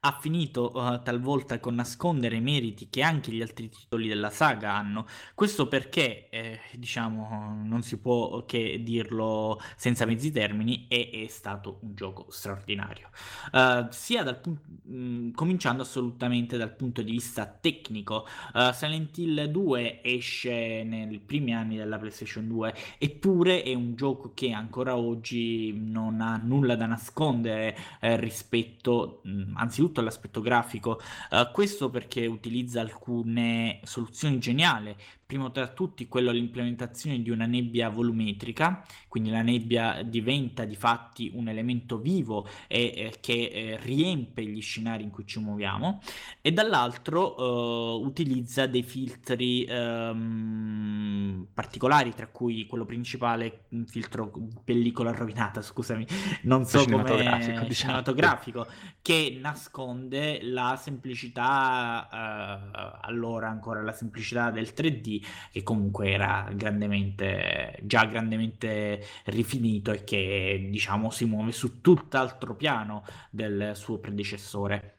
ha 0.00 0.16
finito 0.20 0.70
uh, 0.74 1.02
talvolta 1.02 1.58
con 1.58 1.74
nascondere 1.74 2.38
meriti 2.38 2.88
che 2.88 3.02
anche 3.02 3.32
gli 3.32 3.42
altri 3.42 3.68
titoli 3.68 4.06
della 4.06 4.30
saga 4.30 4.74
hanno. 4.74 5.06
Questo 5.34 5.66
perché, 5.66 6.28
eh, 6.28 6.60
diciamo, 6.74 7.62
non 7.64 7.82
si 7.82 7.98
può 7.98 8.44
che 8.44 8.80
dirlo 8.84 9.60
senza 9.76 10.06
mezzi 10.06 10.30
termini, 10.30 10.86
è, 10.88 11.10
è 11.10 11.26
stato 11.28 11.80
un 11.82 11.94
gioco 11.94 12.26
straordinario. 12.30 13.08
Uh, 13.52 13.88
sia 13.90 14.22
dal 14.22 14.38
punto, 14.38 14.62
mm, 14.88 15.32
cominciando 15.32 15.82
assolutamente 15.82 16.56
dal 16.56 16.74
punto 16.76 17.02
di 17.02 17.10
vista 17.10 17.46
tecnico. 17.46 18.24
Uh, 18.54 18.72
Silent 18.72 19.18
Hill 19.18 19.46
2 19.46 20.00
esce 20.02 20.84
nei 20.84 21.18
primi 21.18 21.54
anni 21.54 21.76
della 21.76 21.98
PlayStation 21.98 22.46
2, 22.46 22.72
eppure 22.98 23.64
è 23.64 23.74
un 23.74 23.96
gioco 23.96 24.32
che 24.32 24.52
ancora 24.52 24.96
oggi 24.96 25.72
non 25.76 26.20
ha 26.20 26.36
nulla 26.36 26.76
da 26.76 26.86
nascondere 26.86 27.76
eh, 28.00 28.16
rispetto, 28.16 29.22
mh, 29.24 29.30
mm, 29.30 29.56
anzitutto 29.56 29.86
soprattutto 29.88 30.00
all'aspetto 30.00 30.40
grafico. 30.40 31.00
Uh, 31.30 31.50
questo 31.52 31.90
perché 31.90 32.26
utilizza 32.26 32.80
alcune 32.80 33.80
soluzioni 33.84 34.38
geniali 34.38 34.94
primo 35.28 35.50
tra 35.50 35.66
tutti 35.66 36.08
quello 36.08 36.30
l'implementazione 36.30 37.20
di 37.20 37.28
una 37.28 37.44
nebbia 37.44 37.90
volumetrica, 37.90 38.82
quindi 39.08 39.28
la 39.28 39.42
nebbia 39.42 40.02
diventa 40.02 40.64
di 40.64 40.74
fatti 40.74 41.30
un 41.34 41.48
elemento 41.48 41.98
vivo 41.98 42.48
e 42.66 42.94
eh, 42.96 43.14
che 43.20 43.50
eh, 43.52 43.78
riempie 43.82 44.46
gli 44.46 44.62
scenari 44.62 45.02
in 45.02 45.10
cui 45.10 45.26
ci 45.26 45.38
muoviamo 45.38 46.00
e 46.40 46.50
dall'altro 46.50 47.36
eh, 47.36 48.06
utilizza 48.06 48.64
dei 48.64 48.82
filtri 48.82 49.64
ehm, 49.64 51.48
particolari, 51.52 52.14
tra 52.14 52.28
cui 52.28 52.64
quello 52.66 52.86
principale, 52.86 53.64
un 53.72 53.84
filtro 53.84 54.32
pellicola 54.64 55.12
rovinata, 55.12 55.60
scusami, 55.60 56.06
non 56.44 56.64
so 56.64 56.78
cinematografico, 56.78 57.52
come 57.52 57.68
diciamo. 57.68 57.74
cinematografico, 57.74 58.66
che 59.02 59.38
nasconde 59.38 60.40
la 60.40 60.78
semplicità 60.80 62.08
eh, 62.10 62.98
allora 63.02 63.50
ancora 63.50 63.82
la 63.82 63.92
semplicità 63.92 64.50
del 64.50 64.72
3D 64.74 65.16
che 65.52 65.62
comunque 65.62 66.10
era 66.10 66.48
grandemente, 66.52 67.78
già 67.82 68.04
grandemente 68.04 69.04
rifinito 69.26 69.92
e 69.92 70.04
che 70.04 70.68
diciamo 70.70 71.10
si 71.10 71.24
muove 71.24 71.52
su 71.52 71.80
tutt'altro 71.80 72.54
piano 72.54 73.04
del 73.30 73.72
suo 73.74 73.98
predecessore. 73.98 74.96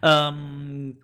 Um, 0.00 0.96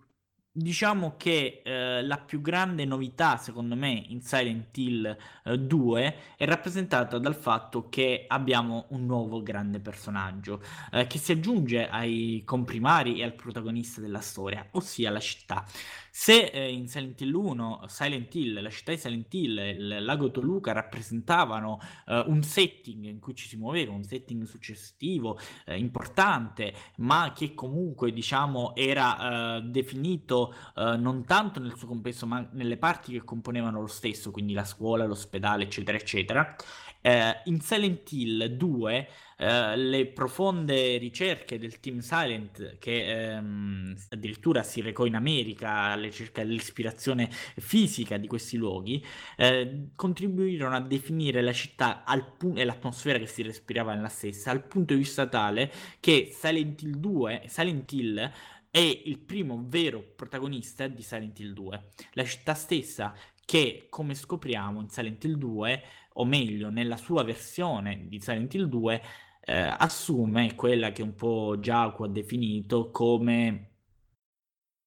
Diciamo 0.58 1.16
che 1.18 1.60
eh, 1.62 2.02
la 2.02 2.16
più 2.16 2.40
grande 2.40 2.86
novità, 2.86 3.36
secondo 3.36 3.76
me, 3.76 3.90
in 4.08 4.22
Silent 4.22 4.74
Hill 4.74 5.14
eh, 5.44 5.58
2 5.58 6.16
è 6.34 6.46
rappresentata 6.46 7.18
dal 7.18 7.34
fatto 7.34 7.90
che 7.90 8.24
abbiamo 8.26 8.86
un 8.88 9.04
nuovo 9.04 9.42
grande 9.42 9.80
personaggio 9.80 10.62
eh, 10.92 11.06
che 11.06 11.18
si 11.18 11.32
aggiunge 11.32 11.90
ai 11.90 12.40
comprimari 12.46 13.20
e 13.20 13.24
al 13.24 13.34
protagonista 13.34 14.00
della 14.00 14.20
storia, 14.20 14.66
ossia 14.70 15.10
la 15.10 15.20
città. 15.20 15.62
Se 16.10 16.46
eh, 16.46 16.72
in 16.72 16.88
Silent 16.88 17.20
Hill 17.20 17.34
1, 17.34 17.84
Silent 17.88 18.34
Hill, 18.34 18.62
la 18.62 18.70
città 18.70 18.92
di 18.92 18.98
Silent 18.98 19.34
Hill 19.34 19.58
e 19.58 19.68
il 19.72 20.04
lago 20.06 20.30
Toluca 20.30 20.72
rappresentavano 20.72 21.78
eh, 22.06 22.24
un 22.28 22.42
setting 22.42 23.04
in 23.04 23.18
cui 23.18 23.34
ci 23.34 23.46
si 23.46 23.58
muoveva, 23.58 23.92
un 23.92 24.04
setting 24.04 24.44
successivo 24.44 25.38
eh, 25.66 25.76
importante, 25.76 26.72
ma 26.96 27.34
che 27.36 27.52
comunque 27.52 28.10
diciamo 28.10 28.74
era 28.74 29.60
definito 29.60 30.45
uh, 30.74 30.96
non 30.96 31.24
tanto 31.24 31.60
nel 31.60 31.76
suo 31.76 31.86
complesso, 31.86 32.26
ma 32.26 32.46
nelle 32.52 32.76
parti 32.76 33.12
che 33.12 33.24
componevano 33.24 33.80
lo 33.80 33.86
stesso, 33.86 34.30
quindi 34.30 34.52
la 34.52 34.64
scuola, 34.64 35.04
l'ospedale, 35.04 35.64
eccetera, 35.64 35.96
eccetera. 35.96 36.56
Uh, 37.02 37.38
in 37.44 37.60
Silent 37.60 38.10
Hill 38.10 38.46
2 38.46 39.08
uh, 39.38 39.42
eh, 39.44 39.76
le 39.76 40.06
profonde 40.06 40.96
ricerche 40.96 41.58
del 41.58 41.78
team 41.78 42.00
Silent 42.00 42.78
che 42.78 43.36
um, 43.38 43.94
addirittura 44.08 44.64
si 44.64 44.80
recò 44.80 45.04
in 45.04 45.14
America 45.14 45.70
alla 45.70 46.02
ricerca 46.02 46.42
dell'ispirazione 46.42 47.28
fisica 47.30 48.16
di 48.16 48.26
questi 48.26 48.56
luoghi 48.56 49.04
uh, 49.36 49.90
contribuirono 49.94 50.74
a 50.74 50.80
definire 50.80 51.42
la 51.42 51.52
città 51.52 52.02
pu- 52.36 52.54
e 52.56 52.64
l'atmosfera 52.64 53.18
che 53.18 53.26
si 53.26 53.42
respirava 53.42 53.94
nella 53.94 54.08
stessa 54.08 54.50
al 54.50 54.64
punto 54.64 54.94
di 54.94 55.00
vista 55.00 55.26
tale 55.26 55.70
che 56.00 56.30
Silent 56.32 56.82
Hill 56.82 56.96
2 56.96 57.42
Silent 57.46 57.92
Hill 57.92 58.32
è 58.70 58.78
il 58.78 59.18
primo 59.18 59.64
vero 59.66 60.02
protagonista 60.14 60.86
di 60.88 61.02
Silent 61.02 61.38
Hill 61.38 61.52
2. 61.52 61.84
La 62.12 62.24
città 62.24 62.54
stessa 62.54 63.14
che, 63.44 63.86
come 63.88 64.14
scopriamo 64.14 64.80
in 64.80 64.88
Silent 64.88 65.24
Hill 65.24 65.36
2, 65.36 65.82
o 66.14 66.24
meglio, 66.24 66.70
nella 66.70 66.96
sua 66.96 67.22
versione 67.22 68.06
di 68.08 68.20
Silent 68.20 68.52
Hill 68.54 68.66
2, 68.66 69.02
eh, 69.42 69.74
assume 69.78 70.54
quella 70.54 70.90
che 70.90 71.02
un 71.02 71.14
po' 71.14 71.56
Giacomo 71.60 72.08
ha 72.08 72.12
definito 72.12 72.90
come 72.90 73.75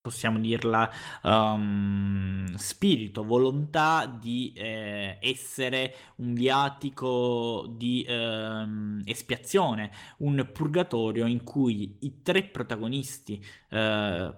possiamo 0.00 0.38
dirla, 0.38 0.90
um, 1.22 2.54
spirito, 2.54 3.22
volontà 3.22 4.06
di 4.06 4.52
eh, 4.56 5.18
essere 5.20 5.94
un 6.16 6.32
viatico 6.32 7.66
di 7.76 8.02
eh, 8.02 8.66
espiazione, 9.04 9.90
un 10.18 10.48
purgatorio 10.52 11.26
in 11.26 11.44
cui 11.44 11.98
i 12.00 12.22
tre 12.22 12.44
protagonisti 12.44 13.44
eh, 13.68 14.34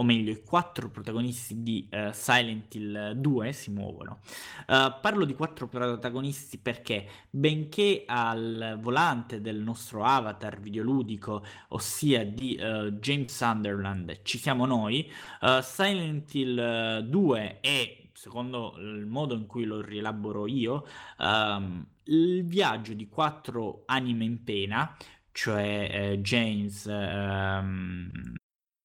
o 0.00 0.02
meglio 0.02 0.32
i 0.32 0.42
quattro 0.42 0.88
protagonisti 0.88 1.62
di 1.62 1.86
uh, 1.92 2.08
Silent 2.12 2.74
Hill 2.74 3.12
2 3.12 3.52
si 3.52 3.70
muovono. 3.70 4.20
Uh, 4.66 4.94
parlo 5.00 5.26
di 5.26 5.34
quattro 5.34 5.68
protagonisti 5.68 6.56
perché, 6.56 7.06
benché 7.28 8.04
al 8.06 8.78
volante 8.80 9.42
del 9.42 9.58
nostro 9.58 10.02
avatar 10.02 10.58
videoludico, 10.58 11.44
ossia 11.68 12.24
di 12.24 12.58
uh, 12.58 12.92
James 12.92 13.34
Sunderland, 13.34 14.22
ci 14.22 14.38
siamo 14.38 14.64
noi, 14.64 15.10
Silent 15.62 16.34
Hill 16.34 17.00
2 17.00 17.60
è, 17.60 17.98
secondo 18.12 18.74
il 18.78 19.06
modo 19.06 19.34
in 19.34 19.46
cui 19.46 19.64
lo 19.64 19.82
rielaboro 19.82 20.46
io, 20.46 20.86
um, 21.18 21.84
il 22.04 22.44
viaggio 22.44 22.94
di 22.94 23.08
quattro 23.08 23.82
anime 23.86 24.24
in 24.24 24.42
pena, 24.44 24.96
cioè 25.32 25.88
eh, 25.92 26.20
James, 26.20 26.84
um, 26.86 28.10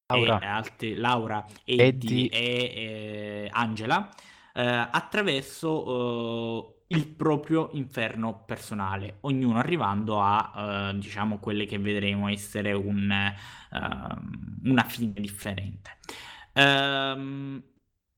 Laura, 0.07 0.39
e 0.39 0.45
altri, 0.45 0.95
Laura 0.95 1.45
Eddie, 1.63 1.85
Eddie. 1.85 2.29
e 2.29 3.43
eh, 3.45 3.49
Angela 3.51 4.07
eh, 4.53 4.63
attraverso 4.63 6.67
eh, 6.67 6.73
il 6.89 7.07
proprio 7.07 7.69
inferno 7.73 8.43
personale, 8.45 9.17
ognuno 9.21 9.57
arrivando 9.57 10.21
a 10.21 10.91
eh, 10.93 10.97
diciamo 10.99 11.39
quelle 11.39 11.65
che 11.65 11.79
vedremo 11.79 12.29
essere 12.29 12.71
un, 12.73 13.09
ehm, 13.11 14.59
una 14.65 14.83
fine 14.83 15.13
differente. 15.15 15.97
Ehm, 16.53 17.63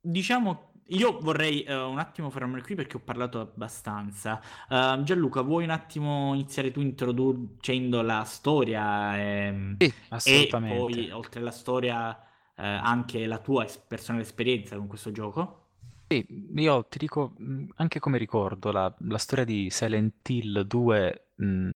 diciamo 0.02 0.72
io 0.90 1.20
vorrei 1.20 1.66
uh, 1.68 1.74
un 1.90 2.00
attimo 2.00 2.30
fermarmi 2.30 2.62
qui 2.62 2.76
perché 2.76 2.98
ho 2.98 3.00
parlato 3.00 3.40
abbastanza. 3.40 4.42
Uh, 4.70 5.04
Gianluca, 5.04 5.42
vuoi 5.42 5.64
un 5.64 5.70
attimo 5.72 6.34
iniziare 6.34 6.72
tu 6.72 6.82
introducendo 6.82 8.02
la 8.02 8.24
storia? 8.24 9.18
E, 9.18 9.78
sì, 9.78 9.94
assolutamente. 10.10 11.02
E 11.02 11.08
poi, 11.08 11.12
oltre 11.12 11.40
alla 11.42 11.52
storia, 11.52 12.18
eh, 12.56 12.66
anche 12.66 13.26
la 13.28 13.38
tua 13.40 13.64
es- 13.66 13.78
personale 13.78 14.24
esperienza 14.24 14.76
con 14.78 14.88
questo 14.88 15.12
gioco? 15.12 15.66
Sì, 16.10 16.26
io 16.56 16.86
ti 16.88 16.98
dico 16.98 17.34
mh, 17.38 17.66
anche 17.76 18.00
come 18.00 18.18
ricordo 18.18 18.72
la, 18.72 18.94
la 19.00 19.18
storia 19.18 19.44
di 19.46 19.70
Silent 19.70 20.28
Hill 20.30 20.62
2. 20.62 21.32
mh, 21.36 21.70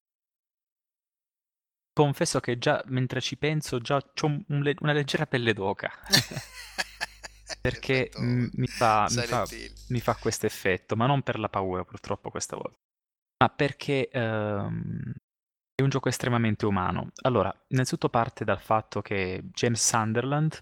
confesso 1.94 2.42
che 2.42 2.58
già 2.58 2.84
mentre 2.88 3.22
ci 3.22 3.38
penso, 3.38 3.80
già 3.80 3.96
ho 3.96 4.44
una 4.48 4.92
leggera 4.92 5.26
pelle 5.26 5.54
d'oca. 5.54 5.90
Perché 7.60 8.12
mi 8.18 8.68
fa, 8.68 9.08
mi 9.10 9.22
fa, 9.24 9.46
mi 9.90 10.00
fa 10.00 10.16
questo 10.16 10.46
effetto, 10.46 10.96
ma 10.96 11.06
non 11.06 11.22
per 11.22 11.40
la 11.40 11.50
paura 11.50 11.84
purtroppo 11.84 12.30
questa 12.30 12.56
volta, 12.56 12.78
ma 13.42 13.50
perché 13.50 14.08
ehm, 14.10 15.14
è 15.76 15.82
un 15.82 15.90
gioco 15.90 16.10
estremamente 16.10 16.66
umano. 16.66 17.10
Allora, 17.24 17.54
innanzitutto 17.68 18.10
parte 18.10 18.46
dal 18.46 18.62
fatto 18.62 19.02
che 19.02 19.42
James 19.52 19.86
Sunderland 19.86 20.60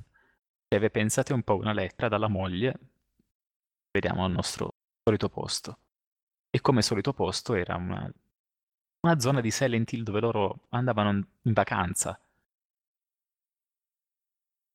deve, 0.68 0.90
pensate 0.90 1.34
un 1.34 1.44
po', 1.44 1.56
una 1.56 1.74
lettera 1.74 2.08
dalla 2.08 2.28
moglie, 2.28 2.80
vediamo 3.92 4.26
al 4.26 4.32
nostro 4.32 4.70
solito 5.04 5.30
posto. 5.30 5.80
E 6.50 6.62
come 6.62 6.82
solito 6.82 7.14
posto 7.14 7.54
era 7.54 7.76
una, 7.76 8.12
una 9.02 9.20
zona 9.20 9.42
di 9.42 9.52
Silent 9.52 9.92
Hill 9.92 10.04
dove 10.04 10.20
loro 10.20 10.68
andavano 10.70 11.10
in 11.12 11.54
vacanza. 11.54 12.20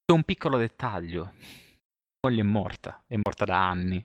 C'è 0.05 0.15
un 0.15 0.25
piccolo 0.25 0.59
dettaglio. 0.59 1.33
Moglie 2.25 2.41
è 2.41 2.45
morta, 2.45 3.05
è 3.07 3.17
morta 3.23 3.45
da 3.45 3.69
anni. 3.69 4.03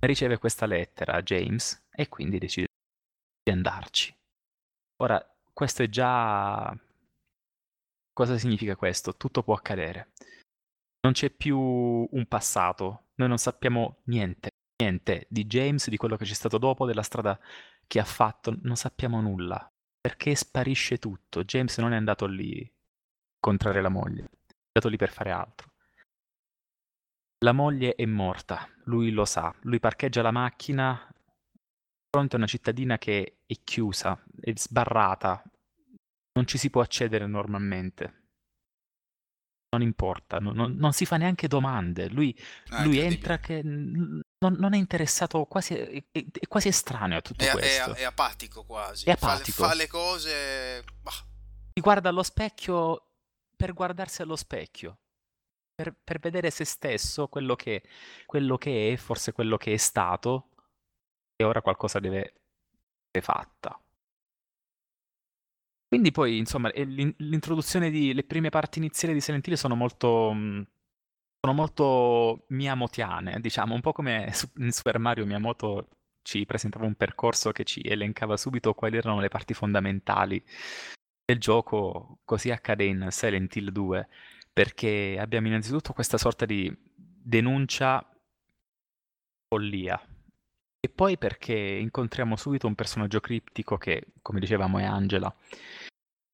Riceve 0.00 0.38
questa 0.38 0.66
lettera 0.66 1.22
James 1.22 1.86
e 1.92 2.08
quindi 2.08 2.38
decide 2.38 2.66
di 3.44 3.52
andarci. 3.52 4.12
Ora, 4.96 5.24
questo 5.52 5.84
è 5.84 5.88
già... 5.88 6.76
Cosa 8.12 8.36
significa 8.38 8.74
questo? 8.74 9.16
Tutto 9.16 9.44
può 9.44 9.54
accadere. 9.54 10.14
Non 11.02 11.12
c'è 11.12 11.30
più 11.30 11.60
un 11.60 12.26
passato, 12.26 13.10
noi 13.14 13.28
non 13.28 13.38
sappiamo 13.38 14.00
niente, 14.06 14.48
niente 14.82 15.26
di 15.30 15.46
James, 15.46 15.88
di 15.90 15.96
quello 15.96 16.16
che 16.16 16.24
c'è 16.24 16.34
stato 16.34 16.58
dopo, 16.58 16.86
della 16.86 17.04
strada 17.04 17.38
che 17.86 18.00
ha 18.00 18.04
fatto, 18.04 18.58
non 18.62 18.74
sappiamo 18.74 19.20
nulla. 19.20 19.70
Perché 20.00 20.34
sparisce 20.34 20.98
tutto. 20.98 21.44
James 21.44 21.78
non 21.78 21.92
è 21.92 21.96
andato 21.96 22.26
lì 22.26 22.60
a 22.60 22.70
incontrare 23.36 23.80
la 23.80 23.90
moglie, 23.90 24.22
è 24.24 24.72
andato 24.72 24.88
lì 24.88 24.96
per 24.96 25.12
fare 25.12 25.30
altro. 25.30 25.71
La 27.42 27.52
moglie 27.52 27.94
è 27.96 28.04
morta, 28.06 28.68
lui 28.84 29.10
lo 29.10 29.24
sa, 29.24 29.52
lui 29.62 29.80
parcheggia 29.80 30.22
la 30.22 30.30
macchina 30.30 31.08
di 31.12 31.58
fronte 32.08 32.36
a 32.36 32.38
una 32.38 32.46
cittadina 32.46 32.98
che 32.98 33.38
è 33.46 33.54
chiusa, 33.64 34.22
è 34.40 34.52
sbarrata, 34.54 35.42
non 36.34 36.46
ci 36.46 36.56
si 36.56 36.70
può 36.70 36.82
accedere 36.82 37.26
normalmente. 37.26 38.20
Non 39.70 39.82
importa, 39.82 40.38
non, 40.38 40.54
non- 40.54 40.74
non 40.76 40.92
si 40.92 41.04
fa 41.06 41.16
neanche 41.16 41.48
domande. 41.48 42.08
Lui, 42.10 42.36
Ah, 42.68 42.84
lui 42.84 42.98
entra 42.98 43.38
che 43.38 43.60
non, 43.62 44.20
non 44.38 44.74
è 44.74 44.76
interessato, 44.76 45.44
quasi, 45.46 45.74
è, 45.74 46.04
è- 46.12 46.24
è 46.30 46.46
quasi 46.46 46.68
estraneo 46.68 47.18
a 47.18 47.22
tutto 47.22 47.42
È, 47.42 47.48
è- 47.48 47.52
questo. 47.52 47.94
è 47.94 48.04
apatico 48.04 48.64
quasi. 48.64 49.08
È 49.08 49.16
Fa 49.16 49.26
le- 49.28 49.32
apatico. 49.34 49.64
Fa, 49.64 49.74
le 49.74 49.86
cose. 49.88 50.84
bah, 51.00 51.10
Si 51.74 51.80
guarda 51.80 52.10
allo 52.10 52.22
specchio 52.22 53.06
per 53.56 53.72
guardarsi 53.72 54.20
allo 54.22 54.36
specchio, 54.36 54.98
per, 55.74 55.94
per 56.02 56.18
vedere 56.18 56.50
se 56.50 56.64
stesso, 56.64 57.28
quello 57.28 57.56
che, 57.56 57.82
quello 58.26 58.56
che 58.58 58.92
è, 58.92 58.96
forse 58.96 59.32
quello 59.32 59.56
che 59.56 59.72
è 59.74 59.76
stato, 59.76 60.48
e 61.36 61.44
ora 61.44 61.62
qualcosa 61.62 62.00
deve 62.00 62.18
essere 63.10 63.22
fatta. 63.22 63.80
Quindi 65.88 66.10
poi, 66.10 66.38
insomma, 66.38 66.70
l'in- 66.74 67.14
l'introduzione 67.18 67.90
di 67.90 68.14
le 68.14 68.24
prime 68.24 68.48
parti 68.48 68.78
iniziali 68.78 69.12
di 69.12 69.20
Silent 69.20 69.46
Hill 69.46 69.54
sono 69.54 69.74
molto 69.74 70.32
mh, 70.32 70.66
sono 71.40 71.54
molto 71.54 72.44
miyamotiane, 72.48 73.40
diciamo, 73.40 73.74
un 73.74 73.80
po' 73.80 73.92
come 73.92 74.32
in 74.58 74.72
Super 74.72 74.98
Mario 74.98 75.26
Miyamoto 75.26 75.88
ci 76.22 76.46
presentava 76.46 76.86
un 76.86 76.94
percorso 76.94 77.50
che 77.52 77.64
ci 77.64 77.80
elencava 77.82 78.36
subito 78.36 78.74
quali 78.74 78.96
erano 78.96 79.20
le 79.20 79.28
parti 79.28 79.54
fondamentali 79.54 80.42
del 81.24 81.38
gioco, 81.38 82.20
così 82.24 82.50
accade 82.50 82.84
in 82.84 83.08
Silent 83.10 83.54
Hill 83.56 83.70
2, 83.70 84.08
perché 84.52 85.16
abbiamo 85.18 85.46
innanzitutto 85.46 85.92
questa 85.92 86.18
sorta 86.18 86.44
di 86.44 86.72
denuncia 87.22 88.06
follia. 89.48 90.00
E 90.84 90.88
poi 90.88 91.16
perché 91.16 91.54
incontriamo 91.54 92.36
subito 92.36 92.66
un 92.66 92.74
personaggio 92.74 93.20
criptico 93.20 93.78
che, 93.78 94.14
come 94.20 94.40
dicevamo, 94.40 94.78
è 94.78 94.84
Angela, 94.84 95.32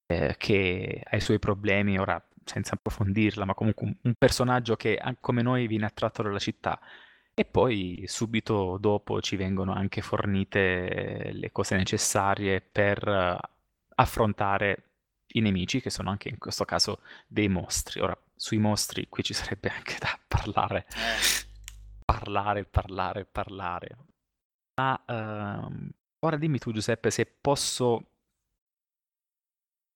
eh, 0.06 0.34
che 0.38 1.02
ha 1.04 1.16
i 1.16 1.20
suoi 1.20 1.38
problemi, 1.38 1.98
ora 1.98 2.22
senza 2.44 2.74
approfondirla, 2.74 3.44
ma 3.44 3.54
comunque 3.54 3.98
un, 4.02 4.14
personaggio 4.16 4.74
che 4.76 4.98
come 5.20 5.42
noi 5.42 5.66
viene 5.66 5.84
attratto 5.86 6.22
dalla 6.22 6.38
città. 6.38 6.80
E 7.34 7.44
poi 7.44 8.04
subito 8.06 8.78
dopo 8.78 9.20
ci 9.20 9.36
vengono 9.36 9.72
anche 9.72 10.00
fornite 10.00 11.30
le 11.32 11.52
cose 11.52 11.76
necessarie 11.76 12.60
per 12.60 13.06
eh, 13.06 13.38
affrontare 13.96 14.87
i 15.32 15.40
nemici, 15.40 15.80
che 15.80 15.90
sono 15.90 16.10
anche 16.10 16.28
in 16.28 16.38
questo 16.38 16.64
caso 16.64 17.00
dei 17.26 17.48
mostri. 17.48 18.00
Ora, 18.00 18.18
sui 18.34 18.58
mostri 18.58 19.08
qui 19.08 19.22
ci 19.22 19.34
sarebbe 19.34 19.68
anche 19.68 19.96
da 19.98 20.18
parlare, 20.26 20.86
eh, 20.88 21.46
parlare, 22.04 22.64
parlare, 22.64 23.24
parlare. 23.24 23.96
Ma 24.76 25.02
ehm, 25.06 25.90
ora 26.20 26.36
dimmi 26.36 26.58
tu, 26.58 26.72
Giuseppe, 26.72 27.10
se 27.10 27.26
posso 27.26 28.12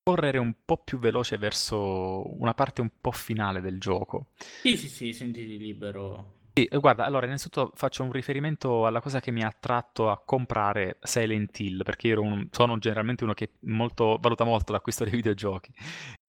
correre 0.03 0.39
un 0.39 0.53
po' 0.65 0.79
più 0.79 0.99
veloce 0.99 1.39
verso 1.39 2.41
una 2.41 2.55
parte 2.55 2.81
un 2.81 2.91
po' 3.01 3.13
finale 3.13 3.61
del 3.61 3.79
gioco. 3.79 4.33
Sì, 4.63 4.77
sì, 4.77 4.89
sì, 4.89 5.13
sentiti 5.13 5.57
libero. 5.59 6.41
Sì, 6.55 6.65
eh, 6.67 6.79
guarda, 6.79 7.05
allora 7.07 7.25
innanzitutto 7.27 7.73
faccio 7.75 8.03
un 8.03 8.13
riferimento 8.13 8.85
alla 8.87 9.01
cosa 9.01 9.21
che 9.21 9.31
mi 9.31 9.43
ha 9.43 9.47
attratto 9.47 10.11
a 10.11 10.21
comprare 10.23 10.99
Silent 11.01 11.59
Hill, 11.59 11.83
perché 11.83 12.09
io 12.09 12.13
ero 12.15 12.23
un- 12.23 12.47
sono 12.51 12.77
generalmente 12.79 13.25
uno 13.25 13.33
che 13.33 13.53
molto- 13.61 14.19
valuta 14.21 14.45
molto 14.45 14.73
l'acquisto 14.73 15.05
dei 15.05 15.15
videogiochi. 15.15 15.73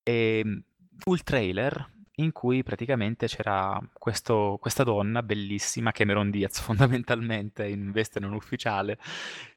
E 0.01 0.63
fu 0.97 1.13
il 1.13 1.23
trailer 1.23 1.91
in 2.17 2.31
cui 2.31 2.63
praticamente 2.63 3.27
c'era 3.27 3.77
questo- 3.93 4.57
questa 4.61 4.83
donna 4.83 5.23
bellissima, 5.23 5.91
Cameron 5.91 6.29
Diaz 6.29 6.59
fondamentalmente, 7.03 7.67
in 7.67 7.91
veste 7.91 8.19
non 8.21 8.33
ufficiale, 8.33 8.97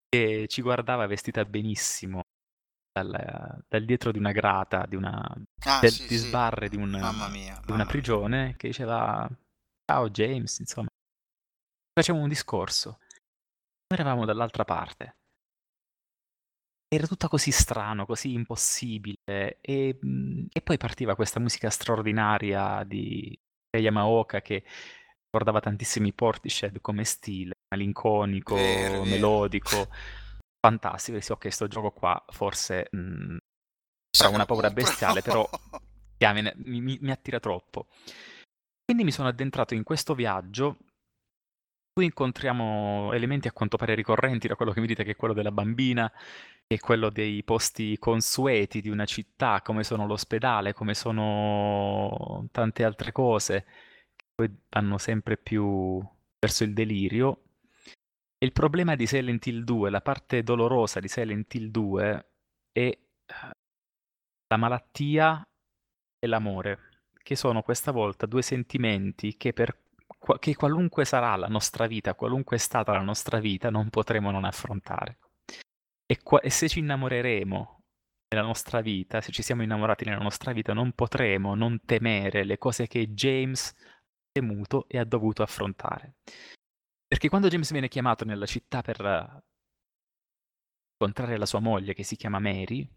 che 0.09 0.47
ci 0.49 0.63
guardava 0.63 1.07
vestita 1.07 1.45
benissimo 1.45 2.23
dal, 2.93 3.63
dal 3.69 3.85
dietro 3.85 4.11
di 4.11 4.19
una 4.19 4.33
grata, 4.33 4.85
di 4.89 4.97
una 4.97 5.21
ah, 5.65 5.79
del- 5.81 5.91
sì, 5.91 6.09
di 6.09 6.17
sì. 6.17 6.27
sbarre 6.29 6.69
di 6.69 6.77
un- 6.77 6.91
Mamma 6.91 7.29
mia. 7.29 7.41
di 7.43 7.51
mamma 7.51 7.65
una 7.67 7.77
mia. 7.77 7.87
prigione 7.87 8.55
che 8.57 8.69
diceva 8.69 9.29
ciao 9.87 10.09
James, 10.11 10.59
insomma. 10.61 10.89
Facevamo 11.93 12.23
un 12.23 12.29
discorso. 12.31 12.99
Noi 13.89 14.01
eravamo 14.01 14.25
dall'altra 14.25 14.65
parte. 14.65 15.17
Era 16.89 17.07
tutto 17.07 17.29
così 17.29 17.51
strano, 17.51 18.07
così 18.07 18.33
impossibile. 18.33 19.59
E, 19.61 19.99
mh, 20.01 20.47
e 20.53 20.61
poi 20.63 20.77
partiva 20.77 21.17
questa 21.17 21.41
musica 21.41 21.69
straordinaria 21.71 22.85
di 22.85 23.37
Yamaoka 23.77 24.41
che 24.41 24.65
ricordava 25.25 25.61
tantissimi 25.61 26.13
Portishead 26.15 26.81
come 26.81 27.05
stile, 27.05 27.55
malinconico, 27.71 28.55
Vero, 28.55 29.05
vero. 29.07 29.31
melodico, 29.31 29.91
fantastico. 30.61 31.21
Sì, 31.21 31.33
ok, 31.33 31.49
sto 31.53 31.67
gioco 31.67 31.91
qua 31.91 32.23
forse 32.29 32.89
mh, 32.93 33.37
Sa 34.11 34.29
avrà 34.29 34.31
che 34.31 34.37
una 34.37 34.47
paura 34.47 34.71
bestiale, 34.71 35.23
però 35.23 35.49
mi, 36.57 36.81
mi- 36.81 36.99
mi 37.01 37.11
attira 37.11 37.41
troppo. 37.41 37.87
Quindi 38.87 39.03
mi 39.03 39.11
sono 39.11 39.27
addentrato 39.27 39.75
in 39.75 39.83
questo 39.83 40.15
viaggio. 40.15 40.77
Qui 41.93 42.05
incontriamo 42.05 43.13
elementi 43.13 43.49
a 43.49 43.53
quanto 43.53 43.77
pare 43.77 43.97
ricorrenti, 43.97 44.47
da 44.47 44.55
quello 44.55 44.71
che 44.71 44.81
mi 44.81 44.87
dite 44.87 45.03
che 45.03 45.13
è 45.13 45.17
quello 45.17 45.35
della 45.35 45.51
bambina, 45.51 46.09
che 46.09 46.77
è 46.77 46.79
quello 46.79 47.11
dei 47.11 47.43
posti 47.43 47.99
consueti 47.99 48.81
di 48.81 48.89
una 48.89 49.05
città, 49.05 49.61
come 49.63 49.83
sono 49.83 50.07
l'ospedale, 50.07 50.73
come 50.73 50.95
sono 50.95 52.47
tante 52.53 52.85
altre 52.85 53.11
cose, 53.11 53.65
che 54.15 54.27
poi 54.33 54.57
vanno 54.69 54.99
sempre 54.99 55.37
più 55.37 56.01
verso 56.39 56.63
il 56.63 56.73
delirio. 56.73 57.43
E 58.39 58.47
il 58.47 58.53
problema 58.53 58.95
di 58.95 59.07
Silent 59.07 59.45
Hill 59.47 59.65
2, 59.65 59.91
la 59.91 60.01
parte 60.01 60.45
dolorosa 60.45 61.01
di 61.01 61.09
Silent 61.09 61.53
Hill 61.55 61.71
2 61.71 62.31
è 62.71 62.79
eh, 62.81 63.01
la 64.47 64.57
malattia 64.57 65.45
e 66.19 66.27
l'amore, 66.29 66.96
che 67.27 67.35
sono 67.35 67.63
questa 67.63 67.91
volta 67.91 68.25
due 68.25 68.41
sentimenti 68.41 69.37
che 69.37 69.53
per 69.53 69.83
che 70.39 70.55
qualunque 70.55 71.05
sarà 71.05 71.35
la 71.35 71.49
nostra 71.49 71.89
vita, 71.89 72.15
qualunque 72.15 72.55
è 72.55 72.59
stata 72.61 72.93
la 72.93 73.03
nostra 73.03 73.41
vita, 73.41 73.69
non 73.69 73.91
potremo 73.91 74.31
non 74.31 74.45
affrontare. 74.45 75.19
E, 76.07 76.23
qua- 76.23 76.41
e 76.41 76.51
se 76.51 76.69
ci 76.69 76.79
innamoreremo 76.79 77.83
nella 78.29 78.47
nostra 78.47 78.81
vita, 78.81 79.21
se 79.21 79.33
ci 79.33 79.43
siamo 79.43 79.65
innamorati 79.65 80.05
nella 80.05 80.23
nostra 80.23 80.53
vita, 80.53 80.73
non 80.73 80.93
potremo 80.93 81.57
non 81.57 81.81
temere 81.85 82.45
le 82.45 82.59
cose 82.59 82.87
che 82.87 83.09
James 83.09 83.75
ha 83.77 84.01
temuto 84.31 84.87
e 84.87 84.99
ha 84.99 85.05
dovuto 85.05 85.43
affrontare. 85.43 86.15
Perché 87.09 87.29
quando 87.29 87.49
James 87.49 87.73
viene 87.73 87.89
chiamato 87.89 88.25
nella 88.25 88.47
città 88.47 88.83
per 88.83 89.43
incontrare 90.93 91.37
la 91.39 91.47
sua 91.47 91.61
moglie, 91.61 91.93
che 91.93 92.05
si 92.05 92.15
chiama 92.15 92.39
Mary, 92.39 92.89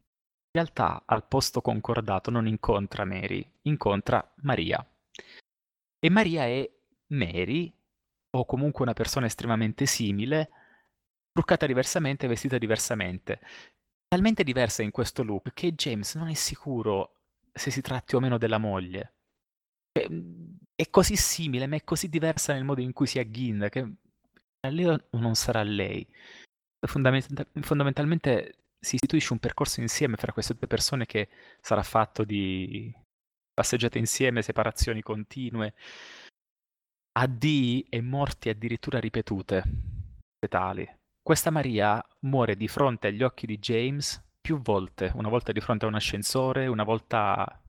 in 0.51 0.61
realtà 0.61 1.03
al 1.05 1.27
posto 1.27 1.61
concordato 1.61 2.31
non 2.31 2.47
incontra 2.47 3.05
Mary, 3.05 3.47
incontra 3.63 4.33
Maria, 4.41 4.83
E 6.01 6.09
Maria 6.09 6.45
è 6.45 6.69
Mary, 7.07 7.71
o 8.31 8.45
comunque 8.45 8.83
una 8.83 8.93
persona 8.93 9.25
estremamente 9.25 9.85
simile, 9.85 10.49
truccata 11.31 11.65
diversamente, 11.65 12.27
vestita 12.27 12.57
diversamente. 12.57 13.41
Talmente 14.07 14.43
diversa 14.43 14.81
in 14.81 14.91
questo 14.91 15.23
look 15.23 15.53
che 15.53 15.73
James 15.73 16.15
non 16.15 16.29
è 16.29 16.33
sicuro 16.33 17.15
se 17.51 17.69
si 17.69 17.81
tratti 17.81 18.15
o 18.15 18.19
meno 18.19 18.37
della 18.37 18.57
moglie. 18.57 19.13
Cioè, 19.91 20.09
è 20.73 20.89
così 20.89 21.15
simile, 21.15 21.67
ma 21.67 21.75
è 21.75 21.83
così 21.83 22.09
diversa 22.09 22.53
nel 22.53 22.63
modo 22.63 22.81
in 22.81 22.93
cui 22.93 23.05
si 23.05 23.19
agghinda 23.19 23.69
che 23.69 23.81
sarà 24.61 24.73
lei 24.73 24.85
o 24.85 25.19
non 25.19 25.35
sarà 25.35 25.61
lei. 25.63 26.07
Fondamental- 26.87 27.47
fondamentalmente 27.61 28.55
si 28.79 28.95
istituisce 28.95 29.33
un 29.33 29.39
percorso 29.39 29.81
insieme 29.81 30.15
fra 30.15 30.31
queste 30.31 30.53
due 30.53 30.67
persone 30.67 31.05
che 31.05 31.29
sarà 31.61 31.83
fatto 31.83 32.23
di 32.23 32.93
passeggiate 33.53 33.97
insieme, 33.97 34.41
separazioni 34.41 35.01
continue, 35.01 35.73
addii 37.11 37.85
e 37.89 38.01
morti 38.01 38.49
addirittura 38.49 38.99
ripetute, 38.99 39.63
tali. 40.47 40.89
Questa 41.21 41.49
Maria 41.49 42.03
muore 42.21 42.55
di 42.55 42.67
fronte 42.67 43.07
agli 43.07 43.21
occhi 43.21 43.45
di 43.45 43.59
James 43.59 44.23
più 44.39 44.61
volte, 44.61 45.11
una 45.13 45.29
volta 45.29 45.51
di 45.51 45.59
fronte 45.59 45.85
a 45.85 45.89
un 45.89 45.95
ascensore, 45.95 46.67
una 46.67 46.83
volta 46.83 47.61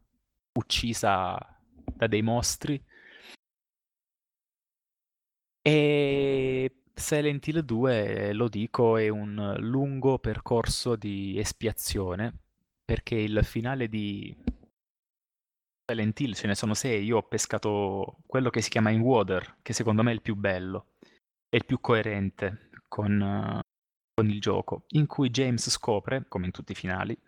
uccisa 0.52 1.36
da 1.92 2.06
dei 2.06 2.22
mostri. 2.22 2.82
E 5.62 6.79
Silent 6.94 7.46
Hill 7.46 7.60
2, 7.60 8.32
lo 8.32 8.48
dico, 8.48 8.96
è 8.96 9.08
un 9.08 9.56
lungo 9.58 10.18
percorso 10.18 10.96
di 10.96 11.38
espiazione, 11.38 12.32
perché 12.84 13.14
il 13.14 13.44
finale 13.44 13.88
di 13.88 14.36
Silent 15.90 16.20
Hill 16.20 16.32
ce 16.34 16.46
ne 16.46 16.54
sono 16.54 16.74
sei, 16.74 17.04
io 17.04 17.18
ho 17.18 17.22
pescato 17.22 18.18
quello 18.26 18.50
che 18.50 18.60
si 18.60 18.70
chiama 18.70 18.90
In 18.90 19.00
Water, 19.00 19.58
che 19.62 19.72
secondo 19.72 20.02
me 20.02 20.10
è 20.10 20.14
il 20.14 20.22
più 20.22 20.36
bello, 20.36 20.94
è 21.48 21.56
il 21.56 21.64
più 21.64 21.80
coerente 21.80 22.70
con, 22.86 23.20
uh, 23.20 23.60
con 24.14 24.28
il 24.28 24.40
gioco, 24.40 24.84
in 24.88 25.06
cui 25.06 25.30
James 25.30 25.68
scopre, 25.70 26.26
come 26.28 26.46
in 26.46 26.52
tutti 26.52 26.72
i 26.72 26.76
finali, 26.76 27.18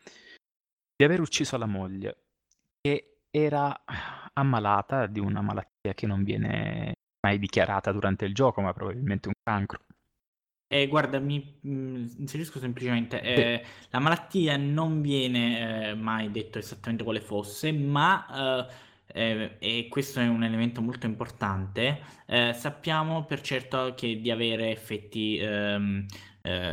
di 0.95 1.05
aver 1.05 1.21
ucciso 1.21 1.57
la 1.57 1.67
moglie, 1.67 2.27
che 2.81 3.23
era 3.31 3.85
ammalata 4.35 5.07
di 5.07 5.19
una 5.19 5.41
malattia 5.41 5.95
che 5.95 6.07
non 6.07 6.23
viene 6.23 6.93
mai 7.23 7.39
dichiarata 7.39 7.93
durante 7.93 8.25
il 8.25 8.35
gioco, 8.35 8.61
ma 8.61 8.73
probabilmente 8.73 9.29
un 9.29 9.35
cancro. 9.43 9.81
Eh, 10.73 10.89
guarda, 10.89 11.19
mi 11.19 11.59
mh, 11.61 11.71
mm, 11.71 12.07
inserisco 12.19 12.59
semplicemente, 12.59 13.21
eh, 13.21 13.63
la 13.91 13.99
malattia 13.99 14.57
non 14.57 15.03
viene 15.03 15.91
eh, 15.91 15.95
mai 15.95 16.31
detto 16.31 16.59
esattamente 16.59 17.05
quale 17.05 17.21
fosse, 17.21 17.73
ma 17.73 18.67
eh, 18.67 18.73
eh, 19.15 19.57
e 19.59 19.89
questo 19.91 20.21
è 20.21 20.27
un 20.27 20.43
elemento 20.43 20.81
molto 20.81 21.05
importante, 21.05 22.01
eh, 22.27 22.55
sappiamo 22.55 23.27
per 23.27 23.43
certo 23.43 23.93
che 23.95 24.19
di 24.19 24.31
avere 24.31 24.71
effetti 24.71 25.37
ehm, 25.37 26.07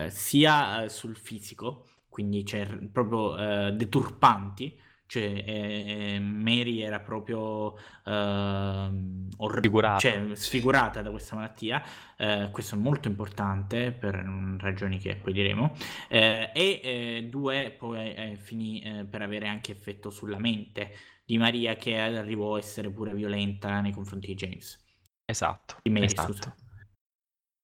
sia 0.07 0.87
sul 0.87 1.15
fisico, 1.17 1.85
quindi 2.07 2.45
cioè, 2.45 2.65
proprio 2.91 3.71
deturpanti, 3.71 4.75
cioè 5.09 5.23
eh, 5.23 6.19
Mary 6.19 6.81
era 6.81 6.99
proprio 6.99 7.75
eh, 8.05 8.89
orribile, 9.37 9.97
cioè, 9.97 10.35
sfigurata 10.35 11.01
da 11.01 11.09
questa 11.09 11.35
malattia, 11.35 11.83
eh, 12.15 12.49
questo 12.51 12.75
è 12.75 12.77
molto 12.77 13.07
importante 13.07 13.91
per 13.91 14.13
ragioni 14.59 14.99
che 14.99 15.15
poi 15.15 15.33
diremo, 15.33 15.75
eh, 16.09 16.51
e 16.53 16.81
eh, 16.83 17.27
due 17.27 17.73
poi 17.75 18.13
eh, 18.13 18.37
finì 18.37 19.07
per 19.09 19.23
avere 19.23 19.47
anche 19.47 19.71
effetto 19.71 20.11
sulla 20.11 20.37
mente 20.37 20.91
di 21.25 21.39
Maria 21.39 21.75
che 21.75 21.97
arrivò 21.97 22.53
a 22.53 22.59
essere 22.59 22.91
pure 22.91 23.15
violenta 23.15 23.81
nei 23.81 23.91
confronti 23.91 24.27
di 24.27 24.35
James. 24.35 24.79
Esatto. 25.25 25.77
Di 25.81 25.89
Mary, 25.89 26.05
esatto. 26.05 26.33
Scusa. 26.33 26.55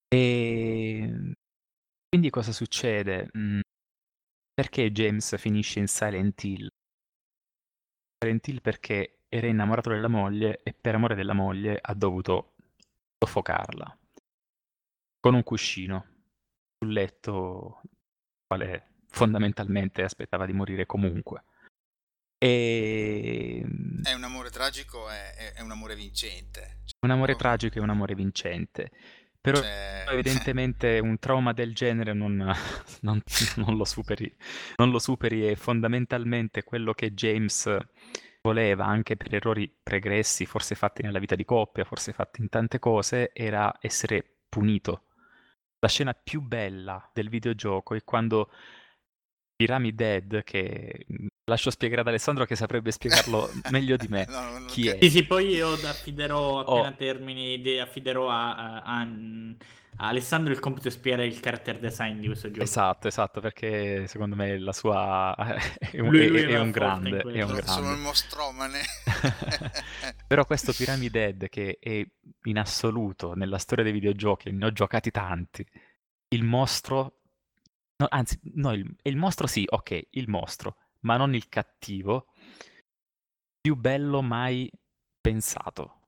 E 0.07 1.33
quindi 2.09 2.29
cosa 2.31 2.51
succede? 2.51 3.29
Mm, 3.37 3.59
perché 4.51 4.91
James 4.91 5.37
finisce 5.37 5.77
in 5.77 5.87
Silent 5.87 6.43
Hill? 6.43 6.69
Silent 8.25 8.47
Hill 8.47 8.61
perché 8.61 9.19
era 9.29 9.47
innamorato 9.47 9.89
della 9.89 10.07
moglie 10.07 10.61
e 10.63 10.73
per 10.73 10.95
amore 10.95 11.15
della 11.15 11.33
moglie 11.33 11.77
ha 11.79 11.93
dovuto 11.93 12.53
soffocarla 13.19 13.97
con 15.19 15.33
un 15.35 15.43
cuscino 15.43 16.05
sul 16.77 16.91
letto, 16.91 17.81
quale 18.45 18.93
fondamentalmente 19.07 20.03
aspettava 20.03 20.45
di 20.45 20.53
morire 20.53 20.85
comunque. 20.85 21.43
E... 22.37 23.65
È 24.03 24.13
un 24.13 24.23
amore 24.23 24.49
tragico, 24.49 25.09
è, 25.09 25.53
è 25.53 25.61
un 25.61 25.71
amore 25.71 25.95
vincente. 25.95 26.81
Un 27.01 27.11
amore 27.11 27.35
tragico 27.35 27.77
e 27.77 27.81
un 27.81 27.89
amore 27.89 28.13
vincente. 28.13 28.91
Però 29.45 29.61
cioè... 29.61 30.05
evidentemente 30.09 30.97
un 30.97 31.19
trauma 31.19 31.53
del 31.53 31.75
genere 31.75 32.13
non, 32.13 32.35
non, 33.01 33.21
non, 33.57 33.77
lo 33.77 33.85
superi, 33.85 34.35
non 34.77 34.89
lo 34.89 34.97
superi 34.97 35.47
e 35.47 35.55
fondamentalmente 35.55 36.63
quello 36.63 36.93
che 36.93 37.13
James 37.13 37.77
voleva 38.41 38.85
anche 38.85 39.15
per 39.17 39.35
errori 39.35 39.71
pregressi, 39.81 40.47
forse 40.47 40.73
fatti 40.73 41.03
nella 41.03 41.19
vita 41.19 41.35
di 41.35 41.45
coppia, 41.45 41.83
forse 41.83 42.11
fatti 42.11 42.41
in 42.41 42.49
tante 42.49 42.79
cose, 42.79 43.31
era 43.33 43.75
essere 43.79 44.23
punito. 44.49 45.03
La 45.79 45.87
scena 45.87 46.13
più 46.13 46.41
bella 46.41 47.07
del 47.13 47.29
videogioco 47.29 47.93
è 47.93 48.03
quando 48.03 48.49
Pyramid 49.55 49.95
Dead, 49.95 50.43
che 50.43 51.05
lascio 51.45 51.69
spiegare 51.69 52.01
ad 52.01 52.07
Alessandro 52.07 52.45
che 52.45 52.55
saprebbe 52.55 52.91
spiegarlo 52.91 53.49
meglio 53.71 53.95
di 53.95 54.07
me, 54.07 54.25
no, 54.27 54.65
chi 54.67 54.87
è. 54.87 54.97
Sì, 55.01 55.09
sì, 55.09 55.23
poi 55.25 55.47
io 55.49 55.73
affiderò, 55.73 56.59
appena 56.59 56.89
oh. 56.89 56.95
termini, 56.95 57.79
affiderò 57.79 58.29
a, 58.29 58.81
a, 58.81 59.01
a 59.97 60.07
Alessandro 60.07 60.51
il 60.51 60.59
compito 60.59 60.89
di 60.89 60.93
spiegare 60.93 61.25
il 61.25 61.39
character 61.39 61.79
design 61.79 62.19
di 62.19 62.27
questo 62.27 62.49
gioco. 62.49 62.63
Esatto, 62.63 63.07
esatto, 63.07 63.39
perché 63.39 64.07
secondo 64.07 64.35
me 64.35 64.57
la 64.59 64.73
sua 64.73 65.33
è 65.79 65.99
un, 65.99 66.09
lui, 66.09 66.27
lui 66.27 66.41
è, 66.41 66.47
è 66.47 66.59
un 66.59 66.71
grande, 66.71 67.19
è 67.19 67.41
un 67.41 67.53
grande. 67.53 67.67
Sono 67.67 67.93
il 67.93 67.99
mostromane. 67.99 68.81
Però 70.27 70.45
questo 70.45 70.73
Pyramid 70.73 71.15
Head 71.15 71.47
che 71.47 71.77
è 71.79 72.05
in 72.43 72.57
assoluto 72.57 73.33
nella 73.35 73.57
storia 73.57 73.85
dei 73.85 73.93
videogiochi, 73.93 74.51
ne 74.51 74.65
ho 74.65 74.71
giocati 74.71 75.11
tanti. 75.11 75.65
Il 76.27 76.43
mostro 76.43 77.14
no, 77.97 78.07
anzi, 78.09 78.39
no, 78.55 78.73
il, 78.73 78.95
il 79.03 79.15
mostro 79.15 79.47
sì, 79.47 79.65
ok, 79.67 80.07
il 80.11 80.29
mostro, 80.29 80.77
ma 81.01 81.17
non 81.17 81.33
il 81.33 81.47
cattivo 81.49 82.27
più 83.59 83.75
bello 83.75 84.21
mai 84.21 84.69
pensato 85.19 86.05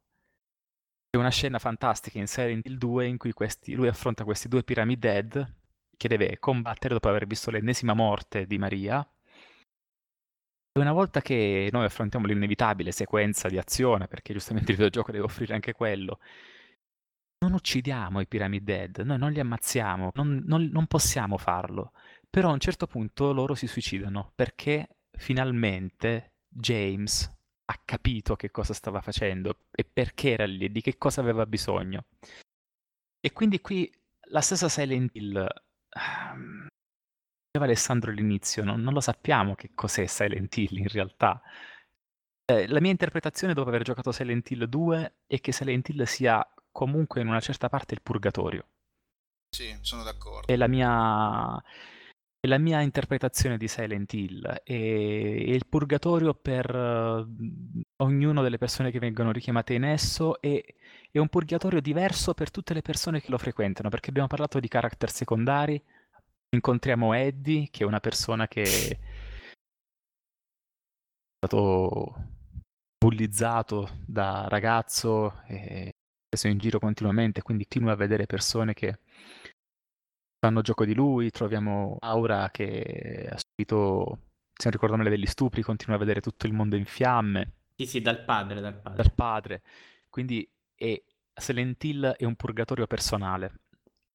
c'è 1.10 1.18
una 1.18 1.32
scena 1.32 1.58
fantastica 1.58 2.20
in 2.20 2.28
Silent 2.28 2.66
Hill 2.68 2.78
2 2.78 3.08
in 3.08 3.18
cui 3.18 3.32
questi, 3.32 3.74
lui 3.74 3.88
affronta 3.88 4.24
questi 4.24 4.48
due 4.48 4.64
Pyramid 4.64 5.00
Dead 5.00 5.56
che 5.98 6.08
deve 6.08 6.38
combattere 6.38 6.94
dopo 6.94 7.10
aver 7.10 7.26
visto 7.26 7.50
l'ennesima 7.50 7.94
morte 7.94 8.46
di 8.46 8.58
Maria. 8.60 9.08
E 10.72 10.80
una 10.80 10.92
volta 10.92 11.22
che 11.22 11.70
noi 11.72 11.86
affrontiamo 11.86 12.28
l'inevitabile 12.28 12.92
sequenza 12.92 13.48
di 13.48 13.58
azione, 13.58 14.08
perché 14.08 14.34
giustamente 14.34 14.72
il 14.72 14.78
videogioco 14.78 15.12
deve 15.12 15.24
offrire 15.24 15.56
anche 15.56 15.74
quello, 15.74 16.20
non 17.40 17.54
uccidiamo 17.54 18.20
i 18.20 18.28
Pyramid 18.28 18.64
Dead, 18.64 18.98
noi 19.00 19.18
non 19.18 19.32
li 19.32 19.40
ammazziamo, 19.40 20.12
non, 20.16 20.44
non, 20.46 20.70
non 20.72 20.88
possiamo 20.88 21.38
farlo. 21.38 21.92
Però 22.30 22.50
a 22.50 22.54
un 22.54 22.60
certo 22.60 22.88
punto 22.88 23.32
loro 23.32 23.56
si 23.56 23.68
suicidano 23.68 24.32
perché 24.36 24.98
finalmente 25.12 26.34
James 26.48 27.32
ha 27.70 27.82
capito 27.84 28.36
che 28.36 28.50
cosa 28.50 28.74
stava 28.74 29.02
facendo 29.02 29.66
e 29.72 29.84
perché 29.84 30.32
era 30.32 30.46
lì, 30.46 30.72
di 30.72 30.82
che 30.82 30.98
cosa 30.98 31.22
aveva 31.22 31.46
bisogno. 31.46 32.06
E 33.20 33.32
quindi 33.34 33.60
qui 33.62 33.92
la 34.30 34.42
stessa 34.42 34.70
Silent 34.70 35.16
Hill, 35.16 35.36
um, 35.36 36.68
diceva 37.46 37.66
Alessandro 37.66 38.12
all'inizio, 38.12 38.64
non, 38.64 38.82
non, 38.82 38.94
lo 38.94 39.00
sappiamo 39.02 39.56
che 39.56 39.72
cos'è 39.74 40.06
Silent 40.06 40.56
Hill 40.58 40.78
in 40.78 40.88
realtà. 40.88 41.42
Eh, 42.46 42.68
la 42.68 42.80
mia 42.80 42.92
interpretazione 42.92 43.54
dopo 43.54 43.70
aver 43.70 43.84
giocato 43.84 44.12
Silent 44.12 44.50
Hill 44.50 44.66
2 44.66 45.16
è 45.28 45.40
che 45.42 45.52
Silent 45.52 45.90
Hill 45.90 46.04
sia 46.04 46.46
comunque 46.78 47.22
in 47.22 47.28
una 47.28 47.40
certa 47.40 47.70
parte 47.70 47.96
il 47.96 48.04
purgatorio. 48.04 48.68
Sì, 49.50 49.76
sono 49.82 50.04
d'accordo. 50.04 50.46
È 50.46 50.56
la 50.56 50.68
mia 50.68 51.60
la 52.42 52.60
mia 52.60 52.82
interpretazione 52.82 53.58
di 53.58 53.68
Silent 53.68 54.14
Hill 54.14 54.46
è, 54.64 54.72
il 54.72 55.66
purgatorio 55.68 56.36
per 56.36 56.74
uh, 56.74 57.82
ognuno 58.04 58.44
delle 58.44 58.60
persone 58.60 58.92
che 58.92 59.00
vengono 59.00 59.32
richiamate 59.32 59.74
in 59.74 59.84
esso 59.84 60.40
e 60.40 60.76
è 61.12 61.18
un 61.18 61.28
purgatorio 61.30 61.82
diverso 61.82 62.36
per 62.36 62.52
tutte 62.52 62.76
le 62.76 62.84
persone 62.84 63.22
che 63.22 63.32
lo 63.32 63.40
frequentano, 63.40 63.90
perché 63.90 64.12
abbiamo 64.12 64.28
parlato 64.28 64.60
di 64.60 64.68
character 64.68 65.10
secondari, 65.10 65.84
incontriamo 66.56 67.14
Eddie, 67.14 67.70
che 67.72 67.84
è 67.84 67.88
una 67.88 68.00
persona 68.00 68.48
che 68.48 68.62
è 68.62 69.00
stato 71.44 72.14
bullizzato 72.98 73.90
da 74.06 74.48
ragazzo 74.48 75.42
e 75.48 75.92
preso 76.28 76.48
in 76.48 76.58
giro 76.58 76.80
continuamente, 76.80 77.42
quindi 77.42 77.64
continua 77.64 77.94
a 77.94 77.96
vedere 77.96 78.26
persone 78.26 78.74
che 78.74 79.00
fanno 80.40 80.62
gioco 80.62 80.86
di 80.86 80.94
lui, 80.94 81.32
troviamo 81.32 81.98
Aura 82.00 82.50
che 82.52 83.28
ha 83.32 83.38
subito, 83.38 84.20
se 84.54 84.64
non 84.64 84.72
ricordo 84.72 84.98
male, 84.98 85.10
degli 85.10 85.26
stupri, 85.26 85.62
continua 85.62 85.96
a 85.96 86.00
vedere 86.00 86.22
tutto 86.22 86.46
il 86.46 86.54
mondo 86.54 86.76
in 86.76 86.86
fiamme. 86.86 87.54
Sì, 87.76 87.86
sì, 87.86 88.02
dal 88.02 88.24
padre, 88.24 88.60
dal 88.60 88.76
padre. 88.76 89.04
Dal 89.04 89.14
padre. 89.14 89.62
Quindi 90.10 90.48
è, 90.76 91.02
Silent 91.34 91.84
Hill 91.84 92.06
è 92.08 92.26
un 92.26 92.36
purgatorio 92.36 92.88
personale. 92.88 93.60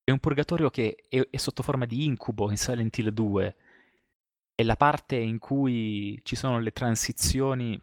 È 0.05 0.11
un 0.11 0.19
purgatorio 0.19 0.71
che 0.71 0.97
è, 1.09 1.27
è 1.31 1.37
sotto 1.37 1.63
forma 1.63 1.87
di 1.87 2.05
incubo 2.05 2.51
in 2.51 2.57
Silent 2.57 2.97
Hill 2.99 3.11
2. 3.11 3.57
È 4.55 4.63
la 4.65 4.77
parte 4.77 5.17
in 5.17 5.39
cui 5.39 6.21
ci 6.25 6.37
sono 6.37 6.59
le 6.59 6.73
transizioni 6.73 7.81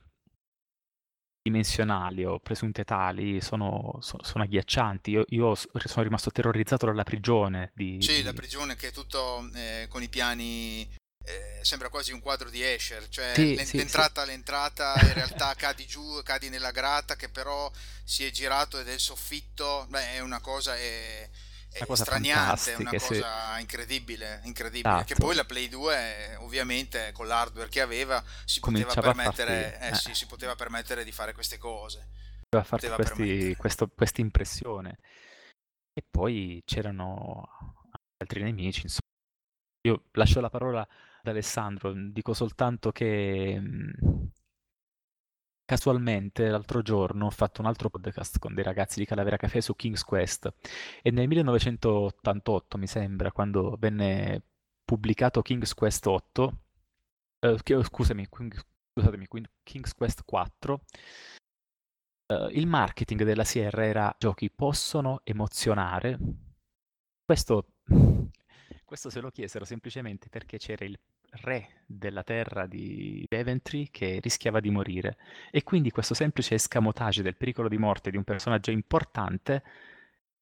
dimensionali 1.41 2.26
o 2.26 2.40
presunte 2.40 2.84
tali 2.84 3.41
sono, 3.41 3.98
sono, 4.02 4.24
sono 4.24 4.44
agghiaccianti. 4.44 5.11
Io, 5.11 5.26
io, 5.30 5.56
sono 5.56 6.03
rimasto 6.03 6.32
terrorizzato 6.32 6.86
dalla 6.86 7.03
prigione. 7.03 7.72
Di, 7.74 7.98
sì, 8.02 8.18
di... 8.18 8.24
la 8.24 8.34
prigione 8.34 8.76
che 8.76 8.90
è 8.90 8.91
tutto 8.91 9.49
eh, 9.53 9.88
con 9.90 10.03
i 10.03 10.10
piani. 10.10 10.98
Eh, 11.22 11.60
sembra 11.64 11.90
quasi 11.90 12.11
un 12.11 12.22
quadro 12.22 12.49
di 12.49 12.64
Escher, 12.64 13.07
cioè 13.10 13.34
Sì, 13.36 13.53
l'en- 13.53 13.66
sì, 13.66 13.78
l'entrata 13.78 14.22
all'entrata, 14.22 14.95
in 15.02 15.14
realtà 15.14 15.53
cadi 15.57 15.86
giù, 15.86 16.22
cadi 16.24 16.49
nella 16.49 16.72
grata 16.72 17.16
che 17.16 17.30
però 17.30 17.70
si 18.03 18.26
è 18.26 18.32
girato 18.32 18.80
ed 18.80 18.88
è 18.88 18.94
il 18.94 18.99
soffitto. 18.99 19.86
Beh, 19.90 20.14
è 20.14 20.20
una 20.22 20.40
cosa. 20.40 20.76
È 20.76 21.30
Una 21.75 21.85
cosa 21.85 22.03
straniante, 22.03 22.73
è 22.73 22.75
una 22.75 22.89
fantastica, 22.89 23.13
sì. 23.13 23.21
cosa 23.21 23.59
incredibile, 23.59 24.41
incredibile. 24.43 24.95
Che 25.03 25.13
Esatto. 25.13 25.25
poi 25.25 25.35
la 25.35 25.45
Play 25.45 25.67
2, 25.69 26.37
ovviamente, 26.39 27.11
con 27.11 27.27
l'hardware 27.27 27.69
che 27.69 27.81
aveva, 27.81 28.23
si 28.45 28.59
poteva 28.59 28.93
permettere, 28.93 29.79
eh, 29.79 29.89
eh. 29.89 29.95
sì, 29.95 30.13
si 30.13 30.25
poteva 30.25 30.55
permettere 30.55 31.03
di 31.03 31.11
fare 31.11 31.33
queste 31.33 31.57
cose. 31.57 32.09
poteva 32.49 32.95
questi, 32.95 33.55
questo, 33.55 33.87
questa 33.87 34.21
impressione. 34.21 34.97
E 35.93 36.03
poi 36.09 36.61
c'erano 36.65 37.75
altri 38.17 38.41
nemici, 38.43 38.81
insomma. 38.83 39.07
Io 39.87 40.03
lascio 40.13 40.41
la 40.41 40.49
parola 40.49 40.81
ad 40.81 41.27
Alessandro, 41.27 41.93
dico 41.93 42.33
soltanto 42.33 42.91
che 42.91 43.59
mh, 43.59 44.31
casualmente 45.69 46.49
l'altro 46.49 46.81
giorno 46.81 47.27
ho 47.27 47.29
fatto 47.29 47.61
un 47.61 47.67
altro 47.67 47.91
podcast 47.91 48.39
con 48.39 48.55
dei 48.55 48.63
ragazzi 48.63 48.97
di 48.97 49.05
Calavera 49.05 49.37
Café 49.37 49.61
su 49.61 49.75
King's 49.75 50.03
Quest 50.03 50.51
e 51.03 51.11
nel 51.11 51.27
1988, 51.27 52.79
mi 52.79 52.87
sembra, 52.87 53.31
quando 53.31 53.75
venne 53.77 54.41
pubblicato 54.83 55.43
King's 55.43 55.75
Quest 55.75 56.07
8, 56.07 56.57
eh, 57.41 57.59
che- 57.61 57.83
scusami, 57.83 58.27
King- 58.27 58.65
scusatemi, 58.95 59.27
King's 59.61 59.93
Quest 59.93 60.23
4, 60.25 60.81
eh, 62.25 62.49
il 62.53 62.65
marketing 62.65 63.23
della 63.23 63.43
Sierra 63.43 63.85
era 63.85 64.15
giochi 64.17 64.49
possono 64.49 65.21
emozionare. 65.23 66.17
Questo, 67.23 67.73
questo 68.85 69.11
se 69.11 69.19
lo 69.19 69.29
chiesero 69.29 69.65
semplicemente 69.65 70.29
perché 70.29 70.57
c'era 70.57 70.83
il 70.83 70.99
re 71.43 71.84
della 71.85 72.23
terra 72.23 72.68
di 72.68 73.26
Daventry 73.27 73.89
che 73.91 74.19
rischiava 74.22 74.60
di 74.60 74.69
morire 74.69 75.18
e 75.51 75.64
quindi 75.64 75.91
questo 75.91 76.14
semplice 76.14 76.56
escamotage 76.56 77.23
del 77.23 77.35
pericolo 77.35 77.68
di 77.68 77.77
morte 77.77 78.11
di 78.11 78.18
un 78.18 78.23
personaggio 78.23 78.72
importante 78.72 79.64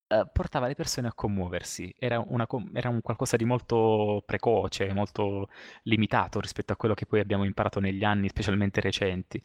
eh, 0.07 0.26
portava 0.31 0.68
le 0.68 0.76
persone 0.76 1.07
a 1.07 1.14
commuoversi. 1.14 1.93
Era, 1.97 2.19
una 2.19 2.47
era 2.73 2.89
un 2.89 3.01
qualcosa 3.01 3.35
di 3.38 3.45
molto 3.45 4.23
precoce, 4.26 4.93
molto 4.93 5.49
limitato 5.84 6.39
rispetto 6.39 6.73
a 6.73 6.76
quello 6.77 6.93
che 6.93 7.05
poi 7.05 7.19
abbiamo 7.19 7.43
imparato 7.43 7.80
negli 7.80 8.03
anni, 8.03 8.30
specialmente 8.30 8.81
recenti. 8.81 9.41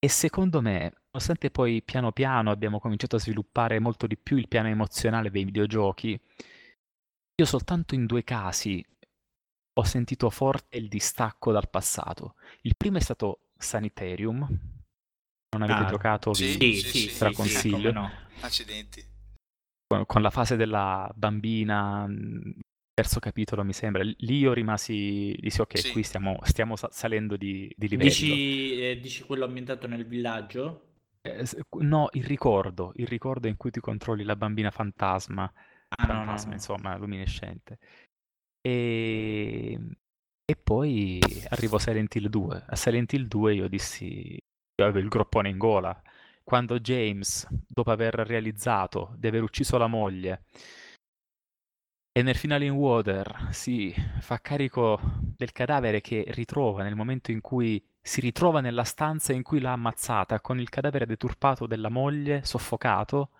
E 0.00 0.08
secondo 0.08 0.60
me, 0.60 0.92
nonostante 1.10 1.50
poi 1.50 1.82
piano 1.82 2.12
piano 2.12 2.50
abbiamo 2.50 2.78
cominciato 2.78 3.16
a 3.16 3.18
sviluppare 3.18 3.80
molto 3.80 4.06
di 4.06 4.16
più 4.16 4.36
il 4.36 4.48
piano 4.48 4.68
emozionale 4.68 5.30
dei 5.30 5.44
videogiochi, 5.44 6.18
io 7.34 7.44
soltanto 7.44 7.94
in 7.94 8.06
due 8.06 8.24
casi 8.24 8.84
ho 9.78 9.82
sentito 9.84 10.30
forte 10.30 10.76
il 10.76 10.88
distacco 10.88 11.52
dal 11.52 11.68
passato. 11.70 12.34
Il 12.62 12.76
primo 12.76 12.98
è 12.98 13.00
stato 13.00 13.40
Sanitarium. 13.56 14.46
Non 15.50 15.62
avete 15.62 15.84
Ah, 15.84 15.88
giocato? 15.90 16.34
sì, 16.34 16.56
vi 16.58 16.82
Sì, 16.82 17.08
straconsiglio. 17.08 17.90
sì, 17.90 17.92
no. 17.92 18.10
Accidenti. 18.40 19.04
con, 19.86 20.04
con 20.06 20.22
la 20.22 20.30
fase 20.30 20.56
della 20.56 21.10
bambina, 21.14 22.06
mh, 22.06 22.60
terzo 22.94 23.20
capitolo 23.20 23.64
mi 23.64 23.72
sembra, 23.72 24.02
lì 24.02 24.38
io 24.38 24.52
rimasi, 24.52 25.34
dissi 25.38 25.60
ok, 25.60 25.74
Sì. 25.80 25.88
qui 25.88 26.02
stiamo, 26.02 26.38
stiamo 26.42 26.76
sa- 26.76 26.90
salendo 26.90 27.36
di, 27.36 27.72
di 27.76 27.88
livello. 27.88 28.40
Dici, 28.40 28.80
eh, 28.80 28.98
dici 28.98 29.24
quello 29.24 29.44
ambientato 29.44 29.86
nel 29.86 30.06
villaggio? 30.06 30.94
Eh, 31.22 31.44
no, 31.80 32.08
il 32.12 32.24
ricordo, 32.24 32.92
il 32.96 33.06
ricordo 33.06 33.48
in 33.48 33.56
cui 33.56 33.70
ti 33.70 33.80
controlli 33.80 34.24
la 34.24 34.36
bambina 34.36 34.70
fantasma, 34.70 35.52
Ah, 35.98 36.06
no, 36.06 36.24
no, 36.24 36.24
fantasma 36.24 36.54
no. 36.54 36.54
insomma, 36.54 36.96
luminescente. 36.96 37.78
E, 38.68 39.78
e 40.44 40.56
poi 40.56 41.20
arrivò 41.48 41.78
Silent 41.78 42.14
Hill 42.14 42.28
2. 42.28 42.64
A 42.66 42.76
Silent 42.76 43.10
Hill 43.14 43.26
2 43.26 43.54
io 43.54 43.68
dissi, 43.68 44.34
io 44.34 44.84
avevo 44.84 44.98
il 44.98 45.08
groppone 45.08 45.48
in 45.48 45.56
gola. 45.56 45.98
Quando 46.44 46.78
James, 46.78 47.46
dopo 47.66 47.90
aver 47.90 48.14
realizzato 48.14 49.14
di 49.16 49.26
aver 49.26 49.42
ucciso 49.42 49.78
la 49.78 49.86
moglie, 49.86 50.44
e 52.12 52.22
nel 52.22 52.36
finale 52.36 52.66
in 52.66 52.72
Water 52.72 53.48
si 53.52 53.94
fa 54.20 54.38
carico 54.40 55.00
del 55.36 55.52
cadavere 55.52 56.00
che 56.00 56.24
ritrova 56.28 56.82
nel 56.82 56.96
momento 56.96 57.30
in 57.30 57.40
cui 57.40 57.82
si 58.02 58.20
ritrova 58.20 58.60
nella 58.60 58.84
stanza 58.84 59.32
in 59.32 59.42
cui 59.42 59.60
l'ha 59.60 59.72
ammazzata 59.72 60.40
con 60.40 60.58
il 60.58 60.68
cadavere 60.68 61.06
deturpato 61.06 61.66
della 61.66 61.90
moglie, 61.90 62.44
soffocato, 62.44 63.30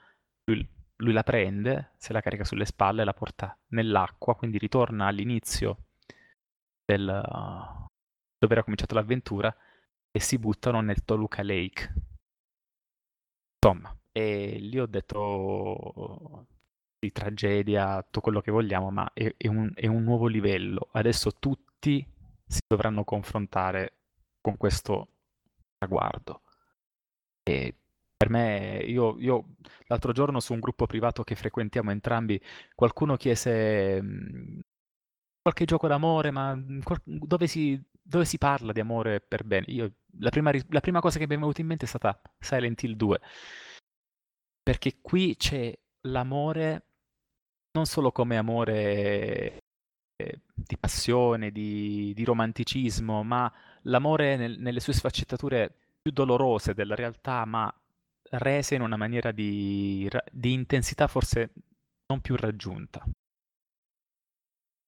lui 0.99 1.13
la 1.13 1.23
prende, 1.23 1.93
se 1.97 2.13
la 2.13 2.21
carica 2.21 2.45
sulle 2.45 2.65
spalle 2.65 3.03
e 3.03 3.05
la 3.05 3.15
porta 3.15 3.57
nell'acqua, 3.69 4.35
quindi 4.37 4.59
ritorna 4.59 5.07
all'inizio 5.07 5.87
del, 6.85 7.05
dove 7.07 8.53
era 8.53 8.63
cominciata 8.63 8.95
l'avventura 8.95 9.55
e 10.11 10.21
si 10.21 10.39
buttano 10.39 10.81
nel 10.81 11.05
Toluca 11.05 11.43
Lake. 11.43 11.93
Insomma, 13.61 13.97
e 14.13 14.59
lì 14.59 14.79
ho 14.79 14.87
detto 14.87 16.47
di 16.99 17.13
tragedia, 17.13 18.03
tutto 18.03 18.21
quello 18.21 18.41
che 18.41 18.51
vogliamo, 18.51 18.91
ma 18.91 19.11
è, 19.13 19.35
è 19.37 19.47
un, 19.47 19.71
è 19.75 19.87
un 19.87 20.03
nuovo 20.03 20.27
livello. 20.27 20.89
Adesso 20.93 21.33
tutti 21.39 22.05
si 22.47 22.61
dovranno 22.67 23.05
confrontare 23.05 23.99
con 24.41 24.57
questo 24.57 25.09
traguardo. 25.77 26.43
E 27.43 27.75
per 28.19 28.31
me, 28.31 28.79
io, 28.85 29.17
io 29.21 29.45
l'altro 29.87 30.13
giorno 30.13 30.41
su 30.41 30.53
un 30.53 30.61
gruppo 30.61 30.87
privato 30.87 31.25
che 31.25 31.37
frequentiamo 31.37 31.93
entrambi, 31.93 32.41
qualcuno 32.75 33.17
chiese 33.17 34.03
mh, 34.03 34.61
qualche 35.43 35.65
gioco 35.65 35.87
d'amore, 35.89 36.31
ma 36.33 36.55
mh, 36.55 36.83
qual- 36.83 37.01
dove 37.05 37.47
si, 37.47 37.81
dove 38.03 38.25
si 38.27 38.39
parla 38.39 38.73
di 38.73 38.81
amore 38.81 39.21
per 39.21 39.45
bene? 39.45 39.67
Io, 39.69 39.93
la, 40.21 40.31
prima, 40.31 40.51
la 40.71 40.81
prima 40.81 41.01
cosa 41.01 41.19
che 41.19 41.27
mi 41.29 41.35
è 41.37 41.39
venuta 41.39 41.61
in 41.61 41.69
mente 41.69 41.85
è 41.87 41.89
stata 41.89 42.21
Silent 42.41 42.83
Hill 42.83 42.97
2, 42.97 43.21
perché 44.63 44.99
qui 45.01 45.37
c'è 45.37 45.73
l'amore 46.03 46.85
non 47.73 47.87
solo 47.87 48.13
come 48.13 48.37
amore 48.37 49.59
eh, 50.17 50.41
di 50.55 50.77
passione, 50.79 51.51
di, 51.53 52.13
di 52.15 52.25
romanticismo, 52.25 53.23
ma 53.23 53.53
l'amore 53.83 54.37
nel- 54.37 54.59
nelle 54.61 54.81
sue 54.81 54.93
sfaccettature 54.93 55.73
più 56.03 56.13
dolorose 56.13 56.75
della 56.75 56.95
realtà, 56.95 57.45
ma 57.45 57.73
rese 58.31 58.75
in 58.75 58.83
una 58.83 58.97
maniera 58.97 59.31
di, 59.33 60.09
di 60.31 60.53
intensità 60.53 61.07
forse 61.07 61.53
non 62.07 62.21
più 62.21 62.37
raggiunta. 62.37 63.05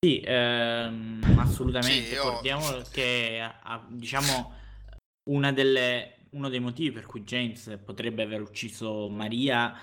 Sì, 0.04 0.20
ehm, 0.24 1.20
assolutamente. 1.38 2.06
Sì, 2.08 2.12
io- 2.14 2.22
Ricordiamo 2.24 2.82
che 2.90 3.50
diciamo 3.88 4.52
una 5.30 5.52
delle, 5.52 6.26
uno 6.30 6.48
dei 6.48 6.60
motivi 6.60 6.90
per 6.92 7.06
cui 7.06 7.22
James 7.22 7.78
potrebbe 7.84 8.22
aver 8.22 8.40
ucciso 8.40 9.08
Maria 9.08 9.74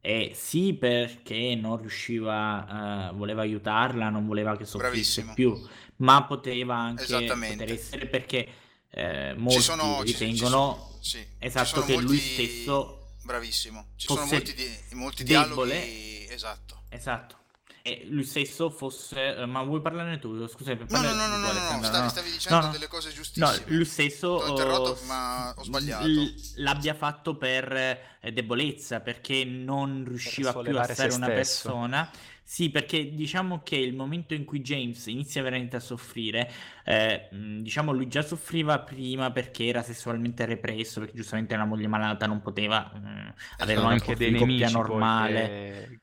è 0.00 0.32
sì 0.34 0.74
perché 0.74 1.54
non 1.54 1.78
riusciva, 1.78 3.08
eh, 3.10 3.14
voleva 3.14 3.42
aiutarla, 3.42 4.08
non 4.10 4.26
voleva 4.26 4.56
che 4.56 4.64
soffrisse 4.64 5.22
Bravissimo. 5.22 5.34
più, 5.34 5.68
ma 5.96 6.24
poteva 6.24 6.76
anche 6.76 7.04
poter 7.24 7.70
essere 7.72 8.06
perché 8.06 8.48
eh, 8.90 9.32
Ci 9.34 9.40
molti 9.40 9.60
sono, 9.62 10.00
ci- 10.04 10.12
ci 10.14 10.24
ritengono 10.24 10.48
sono- 10.50 10.96
sì, 11.00 11.18
ci 11.18 11.26
esatto 11.38 11.66
sono 11.66 11.84
che 11.86 11.92
lui 11.94 12.02
molti- 12.04 12.18
stesso 12.18 13.01
Bravissimo. 13.22 13.88
Ci 13.96 14.06
fosse 14.06 14.20
sono 14.20 14.32
molti, 14.32 14.54
di- 14.54 14.94
molti 14.94 15.24
dialoghi. 15.24 16.26
Esatto. 16.28 16.82
Esatto. 16.88 17.36
E 17.84 18.06
lui 18.08 18.22
stesso 18.24 18.70
fosse. 18.70 19.34
eh, 19.38 19.46
Ma 19.46 19.62
vuoi 19.64 19.80
parlarne 19.80 20.18
tu? 20.20 20.46
Scusa, 20.46 20.72
No, 20.74 20.84
no, 20.88 21.00
no, 21.00 21.26
no, 21.26 21.36
no, 21.36 21.36
no, 21.38 21.52
no, 21.52 21.82
stavi, 21.82 22.02
no. 22.02 22.08
stavi 22.08 22.30
dicendo 22.30 22.58
No, 22.60 22.66
no. 22.66 22.72
delle 22.72 22.86
cose 22.86 23.08
No, 23.08 23.14
giustissime. 23.14 23.64
lui 23.66 23.84
stesso 23.84 24.38
T'ho 24.38 24.46
interrotto, 24.50 25.00
eh, 25.00 25.04
ma 25.06 25.52
ho 25.56 25.64
sbagliato. 25.64 26.06
l- 26.06 26.34
l'abbia 26.56 26.94
fatto 26.94 27.36
per 27.36 27.72
eh, 28.20 28.32
debolezza, 28.32 29.00
perché 29.00 29.44
non 29.44 30.04
riusciva 30.06 30.52
più 30.52 30.78
a 30.78 30.82
essere 30.88 31.12
una 31.14 31.26
stesso. 31.26 31.32
persona. 31.70 32.10
Sì, 32.44 32.70
perché 32.70 33.14
diciamo 33.14 33.62
che 33.62 33.76
il 33.76 33.94
momento 33.94 34.34
in 34.34 34.44
cui 34.44 34.60
James 34.60 35.06
inizia 35.06 35.42
veramente 35.42 35.76
a 35.76 35.80
soffrire, 35.80 36.50
eh, 36.84 37.28
mh, 37.30 37.60
diciamo 37.62 37.92
lui 37.92 38.08
già 38.08 38.20
soffriva 38.22 38.80
prima 38.80 39.30
perché 39.32 39.66
era 39.66 39.82
sessualmente 39.82 40.44
represso, 40.44 41.00
perché 41.00 41.16
giustamente 41.16 41.54
una 41.54 41.64
moglie 41.64 41.86
malata 41.86 42.26
non 42.26 42.42
poteva 42.42 42.90
mh, 42.92 43.34
avere 43.58 43.80
un 43.80 43.86
Esatto. 43.86 43.86
anche 43.86 44.16
dei 44.16 44.30
nemici 44.32 44.68
normale. 44.68 45.56
che- 45.60 46.00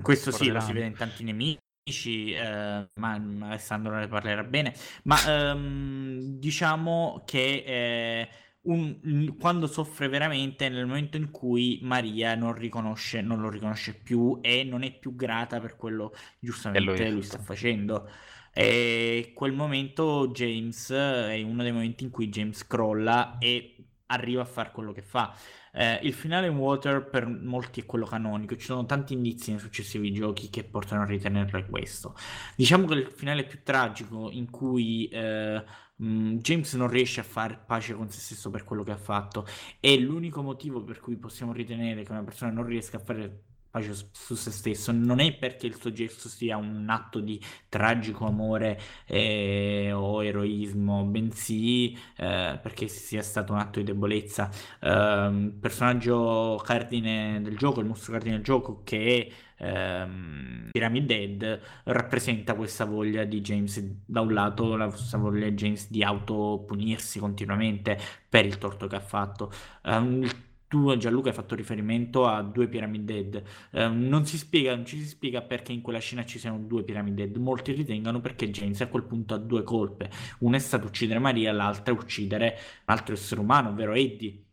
Questo 0.00 0.30
sì, 0.30 0.50
lo 0.50 0.60
si 0.60 0.72
vede 0.72 0.86
in 0.86 0.96
tanti 0.96 1.24
nemici, 1.24 2.32
eh, 2.32 2.88
ma 2.94 3.18
ma 3.18 3.48
Alessandro 3.48 3.94
ne 3.98 4.08
parlerà 4.08 4.44
bene. 4.44 4.74
Ma 5.04 5.50
ehm, 5.50 6.38
diciamo 6.38 7.22
che 7.26 7.64
eh, 7.66 8.28
un, 8.62 9.36
quando 9.38 9.66
soffre 9.66 10.08
veramente 10.08 10.68
nel 10.68 10.86
momento 10.86 11.16
in 11.16 11.30
cui 11.30 11.78
Maria 11.82 12.34
non, 12.34 12.54
riconosce, 12.54 13.20
non 13.20 13.40
lo 13.40 13.48
riconosce 13.48 13.94
più 13.94 14.38
e 14.42 14.64
non 14.64 14.82
è 14.82 14.92
più 14.92 15.14
grata 15.14 15.60
per 15.60 15.76
quello 15.76 16.14
giustamente 16.38 17.04
lui, 17.04 17.12
lui 17.12 17.22
sta 17.22 17.38
facendo. 17.38 18.08
E 18.52 19.32
quel 19.34 19.52
momento 19.52 20.28
James 20.28 20.90
è 20.90 21.40
uno 21.42 21.62
dei 21.62 21.72
momenti 21.72 22.04
in 22.04 22.10
cui 22.10 22.28
James 22.28 22.66
crolla 22.66 23.38
e 23.38 23.76
arriva 24.06 24.42
a 24.42 24.46
fare 24.46 24.72
quello 24.72 24.92
che 24.92 25.02
fa. 25.02 25.34
Eh, 25.72 26.00
il 26.02 26.12
finale 26.12 26.48
in 26.48 26.56
Water 26.56 27.08
per 27.08 27.28
molti 27.28 27.80
è 27.80 27.86
quello 27.86 28.04
canonico, 28.04 28.56
ci 28.56 28.64
sono 28.64 28.84
tanti 28.86 29.12
indizi 29.12 29.52
nei 29.52 29.60
successivi 29.60 30.12
giochi 30.12 30.50
che 30.50 30.64
portano 30.64 31.02
a 31.02 31.06
ritenerlo 31.06 31.64
questo. 31.66 32.16
Diciamo 32.56 32.86
che 32.86 32.94
il 32.94 33.06
finale 33.06 33.44
più 33.44 33.60
tragico 33.62 34.30
in 34.30 34.50
cui 34.50 35.06
eh, 35.06 35.62
James 36.00 36.72
non 36.74 36.88
riesce 36.88 37.20
a 37.20 37.24
fare 37.24 37.60
pace 37.66 37.94
con 37.94 38.08
se 38.10 38.20
stesso 38.20 38.50
per 38.50 38.64
quello 38.64 38.82
che 38.82 38.92
ha 38.92 38.96
fatto 38.96 39.46
è 39.78 39.94
l'unico 39.96 40.42
motivo 40.42 40.82
per 40.82 40.98
cui 41.00 41.16
possiamo 41.16 41.52
ritenere 41.52 42.04
che 42.04 42.12
una 42.12 42.24
persona 42.24 42.50
non 42.50 42.64
riesca 42.64 42.96
a 42.96 43.00
fare 43.00 43.42
pace 43.70 43.94
su 44.12 44.34
se 44.34 44.50
stesso 44.50 44.90
non 44.92 45.20
è 45.20 45.32
perché 45.32 45.66
il 45.66 45.76
suo 45.76 45.92
gesto 45.92 46.28
sia 46.28 46.56
un 46.56 46.86
atto 46.88 47.20
di 47.20 47.40
tragico 47.68 48.26
amore 48.26 48.78
eh, 49.06 49.92
o 49.92 50.24
eroismo, 50.24 51.04
bensì 51.04 51.92
eh, 52.16 52.58
perché 52.60 52.88
sia 52.88 53.22
stato 53.22 53.52
un 53.52 53.60
atto 53.60 53.78
di 53.78 53.84
debolezza. 53.84 54.50
Eh, 54.80 55.52
personaggio 55.60 56.60
cardine 56.64 57.40
del 57.42 57.56
gioco, 57.56 57.80
il 57.80 57.86
mostro 57.86 58.12
cardine 58.12 58.36
del 58.36 58.44
gioco 58.44 58.82
che 58.84 59.28
è 59.28 59.32
ehm, 59.60 60.68
Pyramid 60.70 61.10
Head 61.10 61.60
rappresenta 61.84 62.54
questa 62.54 62.84
voglia 62.84 63.24
di 63.24 63.40
James 63.40 63.80
da 64.04 64.20
un 64.20 64.32
lato 64.32 64.76
la 64.76 64.92
voglia 65.12 65.48
di 65.48 65.54
James 65.54 65.90
di 65.90 66.02
autopunirsi 66.02 67.18
continuamente 67.18 67.98
per 68.28 68.46
il 68.46 68.58
torto 68.58 68.86
che 68.86 68.96
ha 68.96 69.00
fatto. 69.00 69.52
Um, 69.84 70.26
tu 70.70 70.96
Gianluca 70.96 71.30
hai 71.30 71.34
fatto 71.34 71.56
riferimento 71.56 72.28
a 72.28 72.42
due 72.42 72.68
Pyramid 72.68 73.02
Dead. 73.02 73.42
Eh, 73.72 73.88
non 73.88 74.24
si 74.24 74.38
spiega 74.38 74.72
non 74.72 74.86
ci 74.86 74.98
si 74.98 75.08
spiega 75.08 75.42
perché 75.42 75.72
in 75.72 75.80
quella 75.80 75.98
scena 75.98 76.24
ci 76.24 76.38
siano 76.38 76.58
due 76.60 76.84
Pyramid 76.84 77.14
Dead. 77.14 77.36
Molti 77.38 77.72
ritengono 77.72 78.20
perché 78.20 78.50
James 78.50 78.80
a 78.80 78.86
quel 78.86 79.02
punto 79.02 79.34
ha 79.34 79.38
due 79.38 79.64
colpe. 79.64 80.08
Una 80.38 80.58
è 80.58 80.60
stata 80.60 80.86
uccidere 80.86 81.18
Maria 81.18 81.50
l'altra 81.52 81.92
è 81.92 81.96
uccidere 81.96 82.56
un 82.86 82.94
altro 82.94 83.14
essere 83.14 83.40
umano 83.40 83.70
ovvero 83.70 83.94
Eddie. 83.94 84.44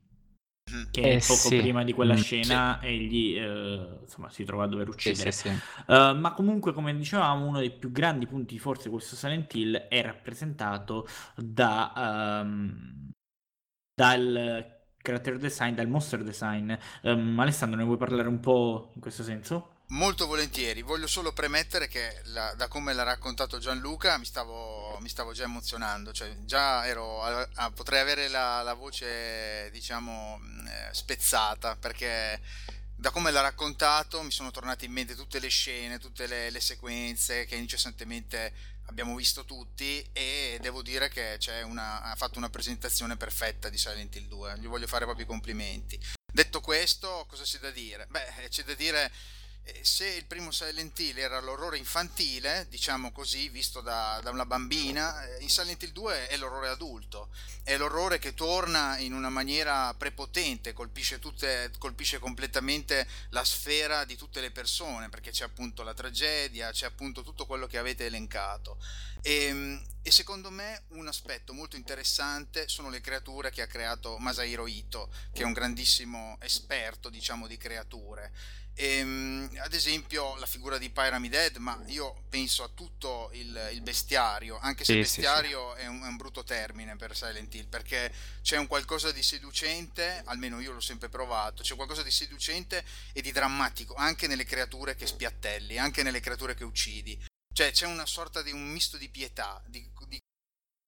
Che 0.92 1.02
eh, 1.02 1.18
poco 1.20 1.48
sì. 1.48 1.58
prima 1.58 1.84
di 1.84 1.94
quella 1.94 2.14
mm, 2.14 2.18
scena 2.18 2.80
sì. 2.82 2.88
egli 2.88 3.38
eh, 3.38 4.00
insomma, 4.02 4.30
si 4.30 4.44
trova 4.44 4.66
a 4.66 4.68
dover 4.68 4.90
uccidere 4.90 5.32
sì, 5.32 5.48
uh, 5.48 6.16
ma 6.16 6.34
comunque 6.36 6.74
come 6.74 6.96
dicevamo 6.96 7.46
uno 7.46 7.60
dei 7.60 7.72
più 7.72 7.92
grandi 7.92 8.28
punti 8.28 8.56
di 8.56 8.60
forza 8.60 8.84
di 8.84 8.90
questo 8.90 9.16
Silent 9.16 9.54
Hill 9.54 9.76
è 9.76 10.02
rappresentato 10.02 11.08
da 11.36 12.42
um, 12.44 13.12
dal 13.94 14.76
character 15.08 15.38
design, 15.38 15.74
dal 15.74 15.88
monster 15.88 16.22
design. 16.22 16.74
Um, 17.04 17.40
Alessandro, 17.40 17.80
ne 17.80 17.86
vuoi 17.86 17.98
parlare 17.98 18.28
un 18.28 18.40
po' 18.40 18.92
in 18.94 19.02
questo 19.02 19.24
senso? 19.24 19.77
Molto 19.92 20.28
volentieri, 20.28 20.82
voglio 20.82 21.08
solo 21.08 21.32
premettere 21.32 21.88
che 21.88 22.22
la, 22.26 22.54
da 22.56 22.68
come 22.68 22.92
l'ha 22.92 23.04
raccontato 23.04 23.58
Gianluca 23.58 24.18
mi 24.18 24.26
stavo, 24.26 24.98
mi 25.00 25.08
stavo 25.08 25.32
già 25.32 25.46
emozionando, 25.46 26.12
cioè 26.12 26.36
già 26.44 26.86
ero, 26.86 27.24
a, 27.24 27.48
a, 27.54 27.72
potrei 27.72 28.02
avere 28.02 28.28
la, 28.28 28.62
la 28.64 28.74
voce 28.74 29.70
diciamo 29.72 30.42
eh, 30.68 30.94
spezzata 30.94 31.78
perché 31.78 32.42
da 32.98 33.12
come 33.12 33.32
l'ha 33.32 33.40
raccontato 33.40 34.22
mi 34.24 34.32
sono 34.32 34.52
tornate 34.52 34.84
in 34.84 34.92
mente 34.92 35.16
tutte 35.16 35.40
le 35.40 35.48
scene, 35.48 36.00
tutte 36.00 36.28
le, 36.28 36.50
le 36.50 36.60
sequenze 36.60 37.46
che 37.46 37.56
incessantemente 37.56 38.54
abbiamo 38.88 39.16
visto 39.16 39.46
tutti 39.46 40.06
e 40.12 40.58
devo 40.60 40.82
dire 40.82 41.08
che 41.08 41.40
una, 41.64 42.02
ha 42.02 42.16
fatto 42.18 42.38
una 42.38 42.50
presentazione 42.50 43.16
perfetta 43.16 43.70
di 43.70 43.78
Silent 43.78 44.14
Hill 44.18 44.28
2, 44.28 44.60
gli 44.60 44.68
voglio 44.68 44.88
fare 44.88 45.06
proprio 45.06 45.24
i 45.24 45.30
complimenti. 45.30 45.98
Detto 46.30 46.60
questo, 46.60 47.26
cosa 47.30 47.44
c'è 47.44 47.60
da 47.60 47.72
dire? 47.72 48.06
Beh, 48.10 48.48
c'è 48.50 48.64
da 48.64 48.74
dire 48.74 49.10
se 49.82 50.08
il 50.08 50.26
primo 50.26 50.52
Silent 50.52 50.98
Hill 51.00 51.18
era 51.18 51.40
l'orrore 51.40 51.78
infantile, 51.78 52.68
diciamo 52.70 53.12
così, 53.12 53.50
visto 53.50 53.82
da, 53.82 54.20
da, 54.24 54.32
una 54.32 54.46
bambina, 54.46 55.26
eh, 55.26 55.42
in 55.42 55.50
Silent 55.50 55.82
Hill 55.84 55.92
2 55.92 56.28
è 56.28 56.38
l'orrore 56.38 56.70
adulto, 56.70 57.30
è 57.64 57.76
l'orrore 57.78 58.20
che 58.20 58.34
torna 58.34 58.98
in 58.98 59.14
una 59.14 59.30
maniera 59.30 59.94
prepotente, 59.94 60.74
colpisce, 60.74 61.20
tutte, 61.20 61.72
colpisce 61.78 62.20
completamente 62.20 63.08
la 63.30 63.44
sfera 63.44 64.06
di 64.06 64.16
tutte 64.16 64.42
le 64.42 64.52
persone, 64.52 65.10
perché 65.10 65.32
c'è 65.32 65.46
appunto 65.46 65.84
la 65.84 65.94
tragedia, 65.94 66.72
c'è 66.72 66.86
appunto 66.86 67.24
tutto 67.24 67.46
quello 67.46 67.68
che 67.68 67.78
avete 67.78 68.06
elencato. 68.06 68.78
E, 69.22 69.44
ehm, 69.46 69.86
e 70.02 70.12
secondo 70.12 70.50
me 70.50 70.84
un 70.90 71.08
aspetto 71.08 71.52
molto 71.52 71.76
interessante 71.76 72.70
sono 72.70 72.90
le 72.90 73.02
creature 73.02 73.52
che 73.52 73.62
ha 73.62 73.68
creato 73.68 74.18
Masahiro 74.18 74.66
Ito, 74.66 75.12
che 75.34 75.42
è 75.42 75.46
un 75.46 75.52
grandissimo 75.52 76.38
esperto, 76.40 77.10
diciamo, 77.10 77.46
di 77.48 77.58
creature 77.58 78.32
Ehm, 78.80 79.50
ad 79.58 79.74
esempio 79.74 80.36
la 80.36 80.46
figura 80.46 80.78
di 80.78 80.92
Pyramid 80.92 81.34
Head, 81.34 81.56
ma 81.56 81.82
io 81.88 82.26
penso 82.30 82.64
a 82.64 82.70
tutto 82.72 83.32
il, 83.34 83.70
il 83.74 83.82
bestiario, 83.82 84.60
anche 84.60 84.86
se 84.86 84.94
sì, 84.94 85.00
bestiario 85.00 85.74
sì, 85.74 85.80
sì. 85.80 85.86
È, 85.86 85.88
un, 85.88 86.04
è, 86.04 86.08
un, 86.08 86.16
brutto 86.16 86.44
termine 86.44 86.96
per 86.96 87.16
Silent 87.16 87.52
Hill, 87.56 87.68
perché 87.68 88.14
c'è 88.44 88.56
un 88.58 88.68
qualcosa 88.68 89.12
di 89.12 89.24
seducente, 89.24 90.22
almeno 90.26 90.60
io 90.60 90.74
l'ho 90.74 90.80
sempre 90.80 91.10
provato, 91.10 91.64
c'è 91.64 91.76
qualcosa 91.76 92.04
di 92.04 92.12
seducente 92.12 92.86
e 93.14 93.22
di 93.24 93.32
drammatico 93.32 93.96
anche 93.96 94.28
nelle 94.28 94.46
creature 94.46 94.94
che 94.94 95.08
spiattelli, 95.08 95.80
anche 95.80 96.04
nelle 96.04 96.20
creature 96.20 96.54
che 96.54 96.64
uccidi. 96.64 97.20
Cioè 97.52 97.72
c'è 97.72 97.88
una 97.88 98.06
sorta 98.06 98.44
di 98.44 98.52
un 98.52 98.64
misto 98.64 98.98
di 98.98 99.10
pietà, 99.10 99.60
di, 99.66 99.90
di 100.08 100.22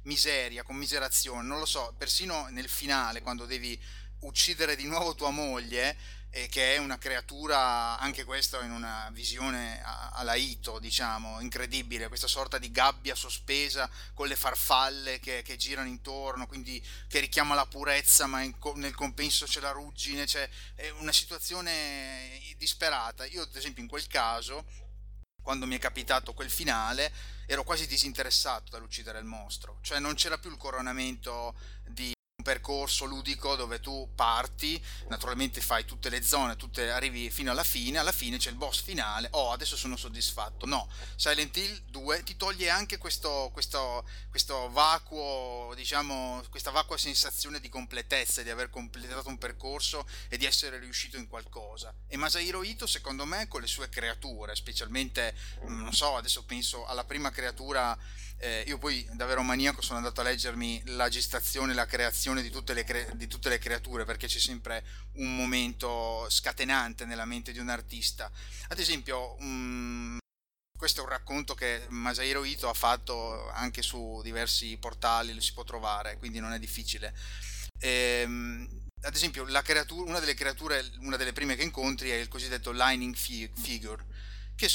miseria, 0.03 0.61
commiserazione, 0.61 1.41
non 1.41 1.57
lo 1.57 1.65
so, 1.65 1.95
persino 1.97 2.49
nel 2.49 2.69
finale 2.69 3.23
quando 3.23 3.47
devi 3.47 3.81
uccidere 4.21 4.75
di 4.75 4.85
nuovo 4.85 5.15
tua 5.15 5.31
moglie 5.31 5.97
e 6.31 6.47
che 6.47 6.75
è 6.75 6.77
una 6.77 6.97
creatura, 6.99 7.97
anche 7.97 8.23
questo 8.23 8.61
in 8.61 8.71
una 8.71 9.09
visione 9.11 9.81
alla 9.83 10.35
Ito, 10.35 10.77
diciamo, 10.77 11.39
incredibile, 11.39 12.07
questa 12.07 12.27
sorta 12.27 12.59
di 12.59 12.69
gabbia 12.71 13.15
sospesa 13.15 13.89
con 14.13 14.27
le 14.27 14.35
farfalle 14.35 15.19
che, 15.19 15.41
che 15.41 15.57
girano 15.57 15.87
intorno, 15.87 16.45
quindi 16.45 16.83
che 17.07 17.19
richiama 17.19 17.55
la 17.55 17.65
purezza, 17.65 18.27
ma 18.27 18.41
in, 18.41 18.55
nel 18.75 18.93
compenso 18.93 19.45
c'è 19.45 19.59
la 19.59 19.71
ruggine, 19.71 20.27
cioè 20.27 20.47
è 20.75 20.89
una 20.89 21.11
situazione 21.11 22.39
disperata. 22.57 23.25
Io, 23.25 23.41
ad 23.41 23.55
esempio, 23.55 23.81
in 23.81 23.89
quel 23.89 24.05
caso, 24.05 24.65
quando 25.41 25.65
mi 25.65 25.75
è 25.75 25.79
capitato 25.79 26.33
quel 26.33 26.51
finale, 26.51 27.11
ero 27.47 27.63
quasi 27.63 27.87
disinteressato 27.87 28.69
dall'uccidere 28.69 29.17
il 29.17 29.25
mostro, 29.25 29.79
cioè 29.81 29.97
non 29.97 30.13
c'era 30.13 30.37
più 30.37 30.51
il 30.51 30.57
coronamento 30.57 31.55
di 31.87 32.13
percorso 32.41 33.05
ludico 33.05 33.55
dove 33.55 33.79
tu 33.79 34.09
parti, 34.15 34.81
naturalmente 35.07 35.61
fai 35.61 35.85
tutte 35.85 36.09
le 36.09 36.21
zone, 36.21 36.55
tutte, 36.55 36.91
arrivi 36.91 37.29
fino 37.29 37.51
alla 37.51 37.63
fine, 37.63 37.97
alla 37.97 38.11
fine 38.11 38.37
c'è 38.37 38.49
il 38.49 38.55
boss 38.55 38.81
finale, 38.81 39.27
oh 39.31 39.51
adesso 39.51 39.75
sono 39.75 39.95
soddisfatto. 39.95 40.65
No, 40.65 40.89
Silent 41.15 41.55
Hill 41.57 41.81
2 41.87 42.23
ti 42.23 42.35
toglie 42.37 42.69
anche 42.69 42.97
questo, 42.97 43.49
questo, 43.53 44.07
questo 44.29 44.69
vacuo, 44.71 45.73
diciamo, 45.75 46.43
questa 46.49 46.71
vacua 46.71 46.97
sensazione 46.97 47.59
di 47.59 47.69
completezza, 47.69 48.41
di 48.41 48.49
aver 48.49 48.69
completato 48.69 49.29
un 49.29 49.37
percorso 49.37 50.07
e 50.27 50.37
di 50.37 50.45
essere 50.45 50.79
riuscito 50.79 51.17
in 51.17 51.27
qualcosa. 51.27 51.93
E 52.07 52.17
Masahiro 52.17 52.63
Ito 52.63 52.87
secondo 52.87 53.25
me 53.25 53.47
con 53.47 53.61
le 53.61 53.67
sue 53.67 53.89
creature, 53.89 54.55
specialmente, 54.55 55.35
mm, 55.65 55.81
non 55.81 55.93
so, 55.93 56.15
adesso 56.15 56.43
penso 56.43 56.85
alla 56.85 57.03
prima 57.03 57.31
creatura 57.31 57.97
eh, 58.39 58.63
io 58.67 58.77
poi 58.77 59.07
davvero 59.13 59.43
maniaco 59.43 59.81
sono 59.81 59.97
andato 59.97 60.21
a 60.21 60.23
leggermi 60.23 60.81
la 60.87 61.09
gestazione, 61.09 61.73
la 61.73 61.85
creazione 61.85 62.41
di 62.41 62.49
tutte, 62.49 62.73
le 62.73 62.83
cre- 62.83 63.11
di 63.15 63.27
tutte 63.27 63.49
le 63.49 63.59
creature 63.59 64.05
perché 64.05 64.27
c'è 64.27 64.39
sempre 64.39 64.83
un 65.15 65.35
momento 65.35 66.25
scatenante 66.29 67.05
nella 67.05 67.25
mente 67.25 67.51
di 67.51 67.59
un 67.59 67.69
artista. 67.69 68.31
Ad 68.69 68.79
esempio, 68.79 69.35
um, 69.39 70.17
questo 70.77 71.01
è 71.01 71.03
un 71.03 71.09
racconto 71.09 71.53
che 71.53 71.85
Masahiro 71.89 72.45
Ito 72.45 72.69
ha 72.69 72.73
fatto 72.73 73.49
anche 73.51 73.81
su 73.81 74.21
diversi 74.23 74.77
portali, 74.77 75.33
lo 75.33 75.41
si 75.41 75.51
può 75.51 75.65
trovare, 75.65 76.17
quindi 76.17 76.39
non 76.39 76.53
è 76.53 76.59
difficile. 76.59 77.13
Ehm, 77.79 78.87
ad 79.01 79.13
esempio, 79.13 79.43
creatura, 79.61 80.09
una 80.09 80.19
delle 80.19 80.33
creature, 80.35 80.89
una 80.99 81.17
delle 81.17 81.33
prime 81.33 81.57
che 81.57 81.63
incontri 81.63 82.11
è 82.11 82.15
il 82.15 82.29
cosiddetto 82.29 82.71
lining 82.71 83.13
figure, 83.15 84.05
che 84.55 84.69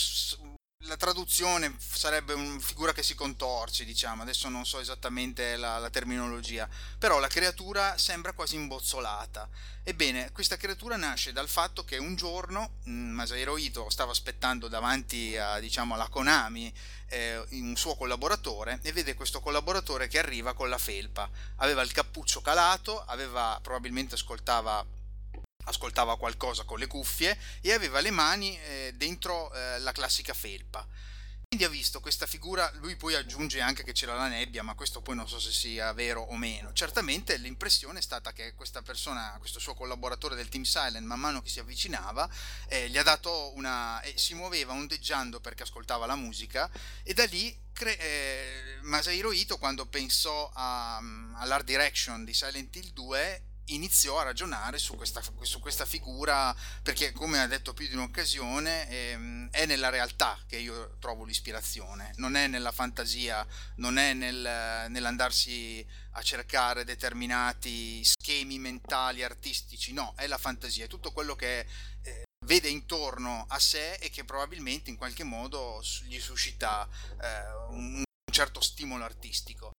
la 0.86 0.96
traduzione 0.96 1.74
sarebbe 1.78 2.32
una 2.34 2.58
figura 2.58 2.92
che 2.92 3.02
si 3.02 3.14
contorce, 3.14 3.84
diciamo, 3.84 4.22
adesso 4.22 4.48
non 4.48 4.66
so 4.66 4.80
esattamente 4.80 5.56
la, 5.56 5.78
la, 5.78 5.90
terminologia, 5.90 6.68
però 6.98 7.18
la 7.18 7.28
creatura 7.28 7.96
sembra 7.96 8.32
quasi 8.32 8.56
imbozzolata. 8.56 9.48
Ebbene, 9.82 10.32
questa 10.32 10.56
creatura 10.56 10.96
nasce 10.96 11.32
dal 11.32 11.48
fatto 11.48 11.84
che 11.84 11.96
un 11.96 12.16
giorno 12.16 12.76
mm, 12.88 13.12
Masahiro 13.12 13.56
Ito 13.56 13.88
stava 13.90 14.12
aspettando 14.12 14.68
davanti 14.68 15.36
a, 15.36 15.58
diciamo, 15.58 15.94
alla 15.94 16.08
Konami 16.08 16.72
eh, 17.08 17.42
un 17.50 17.76
suo 17.76 17.94
collaboratore 17.94 18.78
e 18.82 18.92
vede 18.92 19.14
questo 19.14 19.40
collaboratore 19.40 20.08
che 20.08 20.18
arriva 20.18 20.54
con 20.54 20.68
la 20.68 20.78
felpa. 20.78 21.28
Aveva 21.56 21.82
il 21.82 21.92
cappuccio 21.92 22.40
calato, 22.40 23.02
aveva, 23.04 23.58
probabilmente 23.62 24.14
ascoltava 24.14 24.84
ascoltava 25.64 26.16
qualcosa 26.16 26.64
con 26.64 26.78
le 26.78 26.86
cuffie 26.86 27.38
e 27.60 27.72
aveva 27.72 28.00
le 28.00 28.10
mani 28.10 28.58
eh, 28.58 28.92
dentro 28.96 29.52
eh, 29.52 29.78
la 29.80 29.92
classica 29.92 30.34
felpa. 30.34 30.86
quindi 31.46 31.64
ha 31.64 31.68
visto 31.68 32.00
questa 32.00 32.26
figura, 32.26 32.68
lui 32.80 32.96
poi 32.96 33.14
aggiunge 33.14 33.60
anche 33.60 33.84
che 33.84 33.92
c'era 33.92 34.14
la 34.14 34.26
nebbia, 34.26 34.64
ma 34.64 34.74
questo 34.74 35.02
poi 35.02 35.14
non 35.14 35.28
so 35.28 35.38
se 35.38 35.52
sia 35.52 35.92
vero 35.92 36.20
o 36.20 36.36
meno. 36.36 36.72
Certamente 36.72 37.36
l'impressione 37.36 38.00
è 38.00 38.02
stata 38.02 38.32
che 38.32 38.54
questa 38.54 38.82
persona, 38.82 39.36
questo 39.38 39.60
suo 39.60 39.74
collaboratore 39.74 40.34
del 40.34 40.48
Team 40.48 40.64
Silent, 40.64 41.06
man 41.06 41.20
mano 41.20 41.42
che 41.42 41.48
si 41.48 41.60
avvicinava, 41.60 42.28
eh, 42.66 42.88
gli 42.88 42.98
ha 42.98 43.04
dato 43.04 43.52
una... 43.54 44.00
Eh, 44.00 44.14
si 44.16 44.34
muoveva 44.34 44.72
ondeggiando 44.72 45.38
perché 45.38 45.62
ascoltava 45.62 46.06
la 46.06 46.16
musica 46.16 46.68
e 47.04 47.14
da 47.14 47.24
lì 47.26 47.56
cre- 47.72 47.98
eh, 47.98 48.78
Masahiro 48.82 49.30
Ito 49.30 49.56
quando 49.58 49.86
pensò 49.86 50.50
a, 50.52 50.96
all'art 51.34 51.64
direction 51.64 52.24
di 52.24 52.34
Silent 52.34 52.74
Hill 52.74 52.92
2 52.92 53.42
iniziò 53.66 54.18
a 54.18 54.24
ragionare 54.24 54.78
su 54.78 54.94
questa, 54.96 55.22
su 55.40 55.60
questa, 55.60 55.84
figura 55.84 56.54
perché 56.82 57.12
come 57.12 57.40
ha 57.40 57.46
detto 57.46 57.72
più 57.72 57.86
di 57.86 57.94
un'occasione 57.94 58.88
ehm, 58.88 59.50
è 59.50 59.66
nella 59.66 59.88
realtà 59.88 60.38
che 60.46 60.56
io 60.56 60.96
trovo 60.98 61.24
l'ispirazione 61.24 62.12
non 62.16 62.36
è 62.36 62.46
nella 62.46 62.72
fantasia 62.72 63.46
non 63.76 63.98
è 63.98 64.12
nel, 64.12 64.90
nell'andarsi 64.90 65.86
a 66.12 66.22
cercare 66.22 66.84
determinati 66.84 68.02
schemi 68.04 68.58
mentali 68.58 69.22
artistici 69.22 69.92
no 69.92 70.12
è 70.16 70.26
la 70.26 70.38
fantasia 70.38 70.84
è 70.84 70.88
tutto 70.88 71.12
quello 71.12 71.34
che 71.34 71.66
eh, 72.02 72.22
vede 72.46 72.68
intorno 72.68 73.46
a 73.48 73.58
sé 73.58 73.94
e 73.94 74.10
che 74.10 74.24
probabilmente 74.24 74.90
in 74.90 74.96
qualche 74.96 75.24
modo 75.24 75.82
gli 76.04 76.18
suscita 76.18 76.88
eh, 77.20 77.72
un 77.72 78.02
certo 78.30 78.60
stimolo 78.60 79.04
artistico 79.04 79.73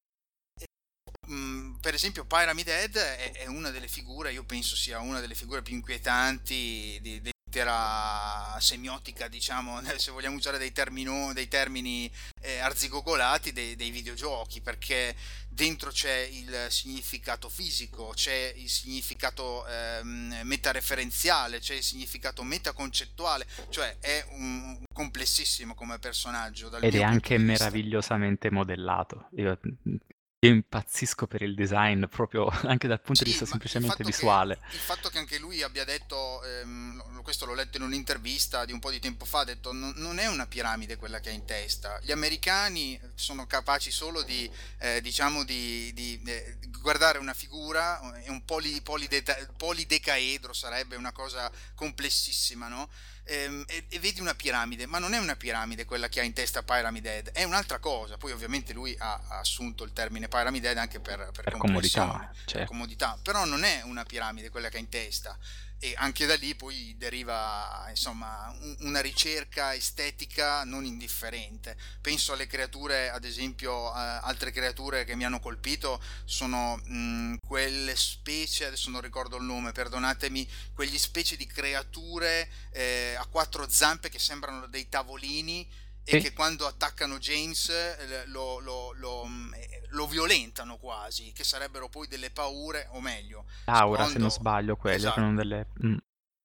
Mm, 1.30 1.76
per 1.76 1.94
esempio 1.94 2.26
Pyramid 2.26 2.68
Head 2.68 2.96
è, 2.96 3.32
è, 3.32 3.46
una 3.48 3.72
delle 3.72 3.88
figure, 3.88 4.32
io 4.32 4.44
penso 4.44 4.76
sia 4.76 5.00
una 5.00 5.20
delle 5.20 5.36
figure 5.36 5.62
più 5.62 5.76
inquietanti 5.76 7.00
di, 7.02 7.22
dell'intera 7.22 8.58
semiotica, 8.60 9.28
diciamo, 9.28 9.82
se 9.98 10.12
vogliamo 10.12 10.36
usare 10.36 10.58
dei, 10.58 10.72
termino, 10.72 11.32
dei 11.34 11.48
termini 11.48 12.12
eh, 12.42 12.60
arzigogolati 12.60 13.54
dei, 13.54 13.76
dei, 13.76 13.92
videogiochi, 13.92 14.62
perché 14.62 15.16
dentro 15.50 15.90
c'è 15.90 16.28
il 16.32 16.68
significato 16.70 17.50
fisico, 17.50 18.12
c'è 18.14 18.54
il 18.58 18.70
significato 18.70 19.66
eh, 19.68 20.02
metareferenziale, 20.04 21.60
c'è 21.60 21.76
il 21.76 21.84
significato 21.84 22.44
metaconcettuale, 22.44 23.48
cioè 23.70 23.98
è 24.00 24.26
un 24.32 24.84
complessissimo 24.94 25.74
come 25.76 25.98
personaggio. 25.98 26.72
Ed 26.80 26.96
è 26.96 27.04
anche 27.04 27.38
meravigliosamente 27.38 28.52
modellato. 28.52 29.30
Io 29.36 29.58
io 30.46 30.54
impazzisco 30.54 31.28
per 31.28 31.42
il 31.42 31.56
design, 31.56 32.06
proprio 32.06 32.48
anche 32.66 32.88
dal 32.88 33.02
punto 33.02 33.20
sì, 33.20 33.24
di 33.24 33.30
vista 33.32 33.46
semplicemente 33.46 34.02
il 34.02 34.06
visuale. 34.06 34.60
Che, 34.70 34.76
il 34.76 34.82
fatto 34.82 35.10
che 35.10 35.18
anche 35.18 35.38
lui 35.38 35.62
abbia 35.62 35.84
detto, 35.84 36.44
ehm, 36.44 37.22
questo 37.22 37.46
l'ho 37.46 37.54
letto 37.54 37.78
in 37.78 37.84
un'intervista 37.84 38.66
di 38.66 38.72
un 38.72 38.80
po' 38.80 38.92
di 38.92 39.00
tempo 39.00 39.26
fa, 39.26 39.40
ha 39.40 39.44
detto 39.44 39.72
non, 39.74 40.20
è 40.20 40.28
una 40.28 40.46
piramide 40.46 40.96
quella 40.96 41.20
che 41.20 41.30
ha 41.30 41.34
in 41.34 41.46
testa. 41.46 42.00
Gli 42.02 42.12
americani 42.12 43.00
sono 43.16 43.48
capaci 43.48 43.92
solo 43.92 44.22
di, 44.22 44.50
eh, 44.80 45.02
diciamo, 45.02 45.44
di, 45.44 45.92
di 45.94 46.22
eh, 46.26 46.58
guardare 46.80 47.18
una 47.18 47.34
figura, 47.34 48.00
è 48.22 48.30
un 48.30 48.46
poli, 48.46 48.80
polideta, 48.82 49.36
polidecaedro, 49.58 50.54
sarebbe 50.54 50.96
una 50.96 51.12
cosa 51.12 51.52
complessissima, 51.74 52.68
no? 52.68 52.90
Ehm, 53.26 53.64
e, 53.68 53.86
e, 53.90 54.00
vedi 54.00 54.22
una 54.22 54.34
piramide, 54.36 54.86
ma 54.86 55.00
non 55.00 55.14
è 55.14 55.18
una 55.18 55.36
piramide 55.36 55.86
quella 55.86 56.08
che 56.08 56.20
ha 56.20 56.24
in 56.24 56.34
testa 56.34 56.64
Pyramid 56.64 57.06
Head, 57.06 57.32
è 57.32 57.44
un'altra 57.44 57.80
cosa. 57.80 58.18
Poi 58.18 58.32
ovviamente 58.32 58.74
lui 58.74 58.96
ha, 58.98 59.22
ha 59.28 59.40
assunto 59.40 59.84
il 59.84 59.94
termine 59.94 60.28
Pyramid 60.28 60.64
Head 60.64 60.78
anche 60.78 61.00
per, 61.00 61.32
per, 61.32 61.44
per 61.44 61.58
comodità, 61.58 62.32
cioè. 62.46 62.60
per 62.60 62.68
comodità, 62.68 63.20
però 63.22 63.46
non 63.46 63.64
è 63.64 63.82
una 63.84 64.04
piramide 64.04 64.50
quella 64.50 64.70
che 64.70 64.78
ha 64.78 64.80
in 64.80 64.90
testa 64.90 65.38
e 65.80 65.94
anche 65.98 66.26
da 66.26 66.36
lì 66.36 66.56
poi 66.56 66.96
deriva 66.98 67.86
insomma 67.90 68.56
una 68.80 69.02
ricerca 69.02 69.74
estetica 69.74 70.64
non 70.64 70.86
indifferente. 70.86 71.78
Penso 72.02 72.34
alle 72.34 72.48
creature 72.48 73.10
ad 73.10 73.24
esempio 73.24 73.92
altre 73.92 74.52
creature 74.52 75.04
che 75.04 75.16
mi 75.16 75.26
hanno 75.26 75.40
colpito 75.40 76.02
sono 76.24 76.78
mh, 76.78 77.36
quelle 77.46 77.96
specie 77.96 78.66
adesso 78.66 78.90
non 78.90 79.02
ricordo 79.02 79.38
il 79.38 79.44
nome 79.44 79.72
perdonatemi 79.72 80.48
quegli 80.74 80.98
specie 80.98 81.36
di 81.36 81.46
creature 81.46 82.50
eh, 82.72 83.16
a 83.18 83.26
quattro 83.26 83.68
zampe 83.70 84.10
che 84.10 84.20
sembrano 84.20 84.68
dei 84.68 84.90
tavolini 84.90 85.68
e 86.08 86.20
che 86.20 86.34
quando 86.34 86.68
attaccano 86.68 87.18
James 87.18 87.68
eh, 87.70 88.26
lo, 88.28 88.60
lo, 88.60 88.92
lo, 88.94 89.26
mm, 89.26 89.54
eh, 89.56 89.75
lo, 89.90 90.08
violentano 90.08 90.78
quasi, 90.78 91.32
che 91.34 91.44
sarebbero 91.44 91.90
poi 91.90 92.08
delle 92.08 92.32
paure, 92.32 92.88
o 92.92 93.02
meglio. 93.02 93.46
Aura, 93.66 94.06
secondo... 94.06 94.12
se 94.12 94.20
non 94.20 94.32
sbaglio, 94.32 94.76
quelle 94.76 94.96
esatto. 94.98 95.20
erano 95.20 95.36
delle... 95.36 95.68
Mm. 95.86 95.98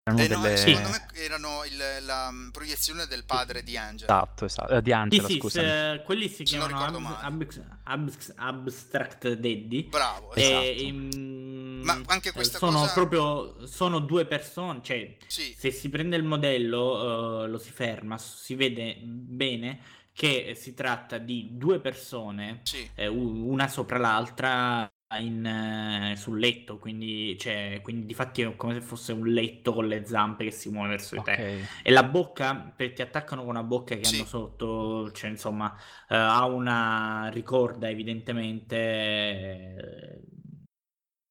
Eh 0.03 0.13
no, 0.13 0.17
delle... 0.17 0.57
Secondo 0.57 0.89
me 0.89 1.07
erano 1.13 1.65
il, 1.65 2.05
la 2.05 2.31
mm, 2.31 2.51
proiezione 2.51 3.07
del 3.07 3.25
padre 3.25 3.63
di 3.63 3.77
Angela. 3.77 4.13
Esatto, 4.13 4.45
esatto. 4.47 4.73
Eh, 4.73 4.83
di 4.83 4.93
Angela, 4.93 5.29
sì, 5.29 5.37
scusa. 5.39 5.61
Se, 5.61 6.03
quelli 6.05 6.29
si 6.29 6.37
se 6.37 6.45
chiamano 6.45 7.17
ab, 7.21 7.47
ab, 7.85 8.13
Abstract 8.37 9.33
Daddy. 9.35 9.89
Bravo, 9.89 10.35
esatto. 10.35 10.63
E, 10.63 10.83
in, 10.83 11.81
Ma 11.85 12.01
anche 12.07 12.33
questa 12.33 12.59
sono 12.59 12.81
cosa... 12.81 12.93
proprio 12.95 13.67
sono 13.67 13.99
due 14.01 14.25
persone, 14.25 14.81
cioè 14.83 15.17
sì. 15.27 15.55
se 15.57 15.71
si 15.71 15.89
prende 15.91 16.17
il 16.17 16.25
modello, 16.25 17.43
uh, 17.43 17.47
lo 17.47 17.59
si 17.59 17.71
ferma, 17.71 18.17
si 18.19 18.55
vede 18.55 18.97
bene 19.03 19.99
che 20.21 20.55
si 20.55 20.75
tratta 20.75 21.17
di 21.17 21.49
due 21.53 21.81
persone, 21.81 22.61
sì. 22.65 22.87
eh, 22.95 23.07
una 23.07 23.69
sopra 23.69 23.97
l'altra 23.97 24.87
in, 25.19 25.47
eh, 25.47 26.15
sul 26.19 26.39
letto, 26.39 26.77
quindi, 26.77 27.39
cioè, 27.39 27.81
quindi 27.83 28.05
di 28.05 28.13
fatti 28.13 28.43
è 28.43 28.55
come 28.55 28.75
se 28.75 28.83
fosse 28.83 29.15
un 29.15 29.29
letto 29.29 29.73
con 29.73 29.89
le 29.89 30.05
zampe 30.05 30.45
che 30.45 30.51
si 30.51 30.69
muove 30.69 30.91
verso 30.91 31.17
di 31.17 31.23
te. 31.23 31.67
E 31.83 31.91
la 31.91 32.03
bocca, 32.03 32.55
perché 32.55 32.93
ti 32.93 33.01
attaccano 33.01 33.41
con 33.41 33.49
una 33.53 33.63
bocca 33.63 33.97
che 33.97 34.05
sì. 34.05 34.17
hanno 34.17 34.27
sotto, 34.27 35.11
cioè 35.13 35.31
insomma, 35.31 35.75
eh, 36.07 36.15
ha 36.15 36.45
una 36.45 37.31
ricorda 37.33 37.89
evidentemente 37.89 38.77
eh, 38.77 40.21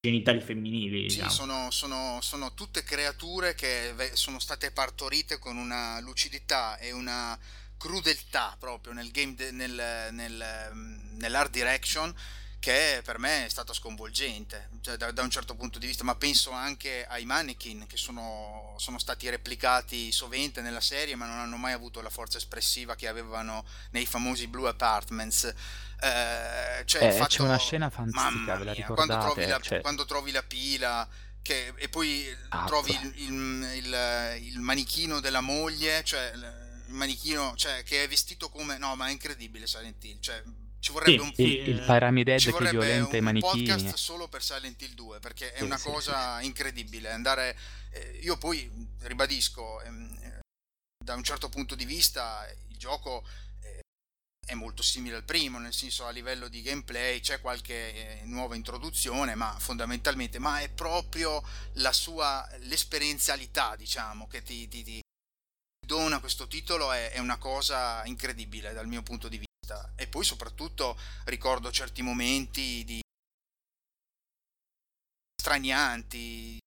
genitali 0.01 0.39
femminili. 0.39 1.03
Diciamo. 1.03 1.29
Sì, 1.29 1.35
sono, 1.35 1.69
sono, 1.69 2.17
sono 2.21 2.55
tutte 2.55 2.81
creature 2.81 3.53
che 3.53 3.93
sono 4.13 4.39
state 4.39 4.71
partorite 4.71 5.37
con 5.37 5.57
una 5.57 6.01
lucidità 6.01 6.79
e 6.79 6.91
una 6.91 7.37
crudeltà 7.79 8.55
proprio 8.59 8.93
nel 8.93 9.09
game 9.09 9.33
de, 9.33 9.51
nel, 9.51 10.09
nel, 10.11 10.71
nell'art 11.17 11.49
direction 11.49 12.13
che 12.59 13.01
per 13.05 13.19
me 13.19 13.45
è 13.45 13.49
stata 13.49 13.71
sconvolgente 13.71 14.69
cioè, 14.81 14.97
da, 14.97 15.11
da, 15.11 15.21
un 15.23 15.29
certo 15.29 15.55
punto 15.55 15.79
di 15.79 15.87
vista, 15.87 16.03
ma 16.03 16.15
penso 16.15 16.51
anche 16.51 17.05
ai 17.07 17.23
mannequin 17.23 17.87
che 17.87 17.95
sono, 17.95 18.75
sono, 18.77 18.99
stati 18.99 19.29
replicati 19.29 20.11
sovente 20.11 20.59
nella 20.59 20.81
serie 20.81 21.15
ma 21.15 21.25
non 21.25 21.39
hanno 21.39 21.55
mai 21.55 21.71
avuto 21.71 22.01
la 22.01 22.09
forza 22.09 22.37
espressiva 22.37 22.95
che 22.95 23.07
avevano 23.07 23.63
nei 23.91 24.05
famosi 24.05 24.47
Blue 24.47 24.67
Apartments. 24.67 25.45
Eh, 26.01 26.83
cioè 26.85 27.07
eh, 27.07 27.11
fatto, 27.13 27.27
c'è 27.27 27.41
una 27.41 27.57
scena 27.57 27.89
fantastica, 27.89 28.55
ve 28.57 28.63
la 28.65 28.73
ricordate? 28.73 29.07
Quando 29.07 29.25
trovi 29.25 29.47
la, 29.47 29.59
cioè... 29.59 29.81
quando 29.81 30.05
trovi 30.05 30.31
la 30.31 30.43
pila 30.43 31.07
che, 31.41 31.73
e 31.77 31.87
poi 31.87 32.25
ah, 32.49 32.65
trovi 32.65 32.91
il, 32.91 33.13
il, 33.15 33.83
il, 33.85 34.37
il, 34.47 34.59
manichino 34.59 35.21
della 35.21 35.41
moglie, 35.41 36.03
cioè 36.03 36.31
il 36.89 36.95
manichino 36.95 37.53
cioè, 37.55 37.83
che 37.83 38.03
è 38.03 38.07
vestito 38.07 38.49
come... 38.49 38.77
No, 38.77 38.95
ma 38.95 39.07
è 39.07 39.11
incredibile 39.11 39.67
Silent 39.67 40.03
Hill, 40.03 40.19
cioè 40.19 40.43
ci 40.79 40.91
vorrebbe 40.93 41.11
sì, 41.11 41.27
un, 41.27 41.33
sì, 41.33 41.57
il, 41.57 41.69
il 41.69 41.81
Pyramid 41.81 42.27
Head 42.27 42.55
che 42.55 42.69
violenta 42.69 43.17
i 43.17 43.21
manichini. 43.21 43.69
un 43.69 43.75
podcast 43.75 43.95
solo 43.95 44.27
per 44.27 44.41
Silent 44.41 44.81
Hill 44.81 44.93
2 44.93 45.19
perché 45.19 45.51
è 45.51 45.57
sì, 45.57 45.63
una 45.63 45.77
cosa 45.77 46.41
incredibile 46.41 47.11
andare 47.11 47.57
eh, 47.91 48.19
io 48.21 48.37
poi 48.37 48.69
ribadisco 49.01 49.81
ehm, 49.81 50.39
da 51.03 51.15
un 51.15 51.23
certo 51.23 51.49
punto 51.49 51.75
di 51.75 51.83
vista 51.83 52.47
il 52.69 52.77
gioco 52.77 53.27
eh, 53.61 53.81
è 54.47 54.53
molto 54.53 54.81
simile 54.81 55.17
al 55.17 55.25
primo 55.25 55.59
nel 55.59 55.73
senso 55.73 56.05
a 56.05 56.11
livello 56.11 56.47
di 56.47 56.61
gameplay 56.61 57.19
c'è 57.19 57.41
qualche 57.41 58.21
eh, 58.21 58.21
nuova 58.23 58.55
introduzione 58.55 59.35
ma 59.35 59.53
fondamentalmente 59.59 60.39
ma 60.39 60.61
è 60.61 60.69
proprio 60.69 61.43
la 61.73 61.91
sua 61.91 62.47
l'esperienzialità 62.59 63.75
diciamo 63.75 64.27
che 64.27 64.43
ti, 64.43 64.65
ti, 64.69 64.83
ti 64.83 65.01
dona 65.89 66.19
questo 66.19 66.45
titolo 66.47 66.91
è, 66.91 67.09
è 67.09 67.17
una 67.17 67.39
cosa 67.39 68.05
incredibile 68.05 68.73
dal 68.73 68.85
mio 68.85 69.01
punto 69.01 69.27
di 69.27 69.39
vista 69.39 69.91
e 69.95 70.05
poi 70.05 70.23
soprattutto 70.23 70.95
ricordo 71.23 71.71
certi 71.71 72.03
momenti 72.03 72.83
di 72.85 73.01
stranianti, 75.41 76.59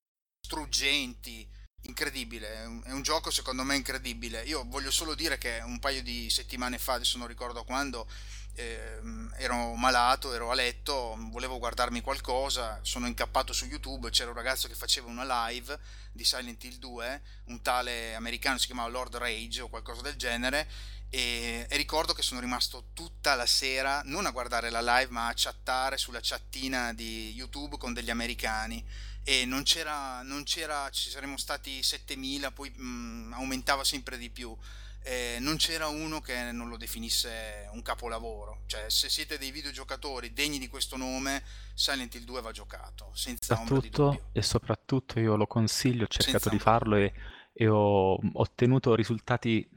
struggenti, 0.44 1.48
incredibile, 1.82 2.64
è 2.82 2.92
un, 2.92 3.02
gioco 3.02 3.30
secondo 3.30 3.62
me 3.62 3.76
incredibile. 3.76 4.42
Io 4.42 4.64
voglio 4.66 4.90
solo 4.90 5.14
dire 5.14 5.38
che 5.38 5.60
un 5.64 5.78
paio 5.78 6.02
di 6.02 6.28
settimane 6.28 6.78
fa, 6.78 6.94
adesso 6.94 7.16
non 7.16 7.28
ricordo 7.28 7.62
quando, 7.62 8.10
eh, 8.54 9.00
ero 9.38 9.74
malato, 9.74 10.32
ero 10.32 10.50
a 10.50 10.54
letto, 10.54 11.16
volevo 11.30 11.58
guardarmi 11.58 12.00
qualcosa, 12.00 12.78
sono 12.82 13.06
incappato 13.06 13.52
su 13.52 13.66
YouTube, 13.66 14.10
c'era 14.10 14.30
un 14.30 14.36
ragazzo 14.36 14.68
che 14.68 14.74
faceva 14.74 15.08
una 15.08 15.48
live 15.48 15.78
di 16.12 16.24
Silent 16.24 16.62
Hill 16.64 16.78
2, 16.78 17.22
un 17.46 17.62
tale 17.62 18.14
americano 18.14 18.58
si 18.58 18.66
chiamava 18.66 18.88
Lord 18.88 19.16
Rage 19.16 19.62
o 19.62 19.68
qualcosa 19.68 20.02
del 20.02 20.16
genere 20.16 20.68
e, 21.14 21.66
e, 21.68 21.76
ricordo 21.76 22.14
che 22.14 22.22
sono 22.22 22.40
rimasto 22.40 22.86
tutta 22.94 23.34
la 23.34 23.44
sera 23.44 24.00
non 24.06 24.24
a 24.24 24.30
guardare 24.30 24.70
la 24.70 24.80
live 24.80 25.10
ma 25.10 25.26
a 25.26 25.34
chattare 25.36 25.98
sulla 25.98 26.20
chattina 26.22 26.94
di 26.94 27.32
YouTube 27.34 27.76
con 27.76 27.92
degli 27.92 28.08
americani. 28.08 28.82
E 29.22 29.44
non 29.44 29.62
c'era, 29.62 30.22
non 30.22 30.42
c'era 30.44 30.88
ci 30.90 31.10
saremmo 31.10 31.36
stati 31.36 31.82
7000 31.82 32.50
poi 32.52 32.70
mh, 32.70 33.34
aumentava 33.34 33.84
sempre 33.84 34.16
di 34.16 34.30
più 34.30 34.56
eh, 35.04 35.38
non 35.40 35.56
c'era 35.56 35.88
uno 35.88 36.20
che 36.20 36.52
non 36.52 36.68
lo 36.68 36.76
definisse 36.76 37.68
un 37.72 37.82
capolavoro. 37.82 38.62
Cioè, 38.66 38.88
se 38.88 39.08
siete 39.08 39.38
dei 39.38 39.50
videogiocatori 39.50 40.32
degni 40.32 40.58
di 40.58 40.68
questo 40.68 40.96
nome, 40.96 41.42
Silent 41.74 42.14
Hill 42.14 42.24
2 42.24 42.40
va 42.40 42.52
giocato, 42.52 43.10
senza 43.12 43.60
dubbio. 43.66 44.30
E 44.32 44.42
soprattutto 44.42 45.18
io 45.18 45.36
lo 45.36 45.46
consiglio, 45.46 46.04
ho 46.04 46.08
cercato 46.08 46.38
senza 46.38 46.50
di 46.50 46.58
farlo 46.58 46.96
e, 46.96 47.12
e 47.52 47.68
ho 47.68 48.18
ottenuto 48.34 48.94
risultati 48.94 49.68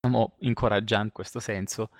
diciamo, 0.00 0.36
incoraggianti 0.40 1.06
in 1.06 1.12
questo 1.12 1.40
senso. 1.40 1.90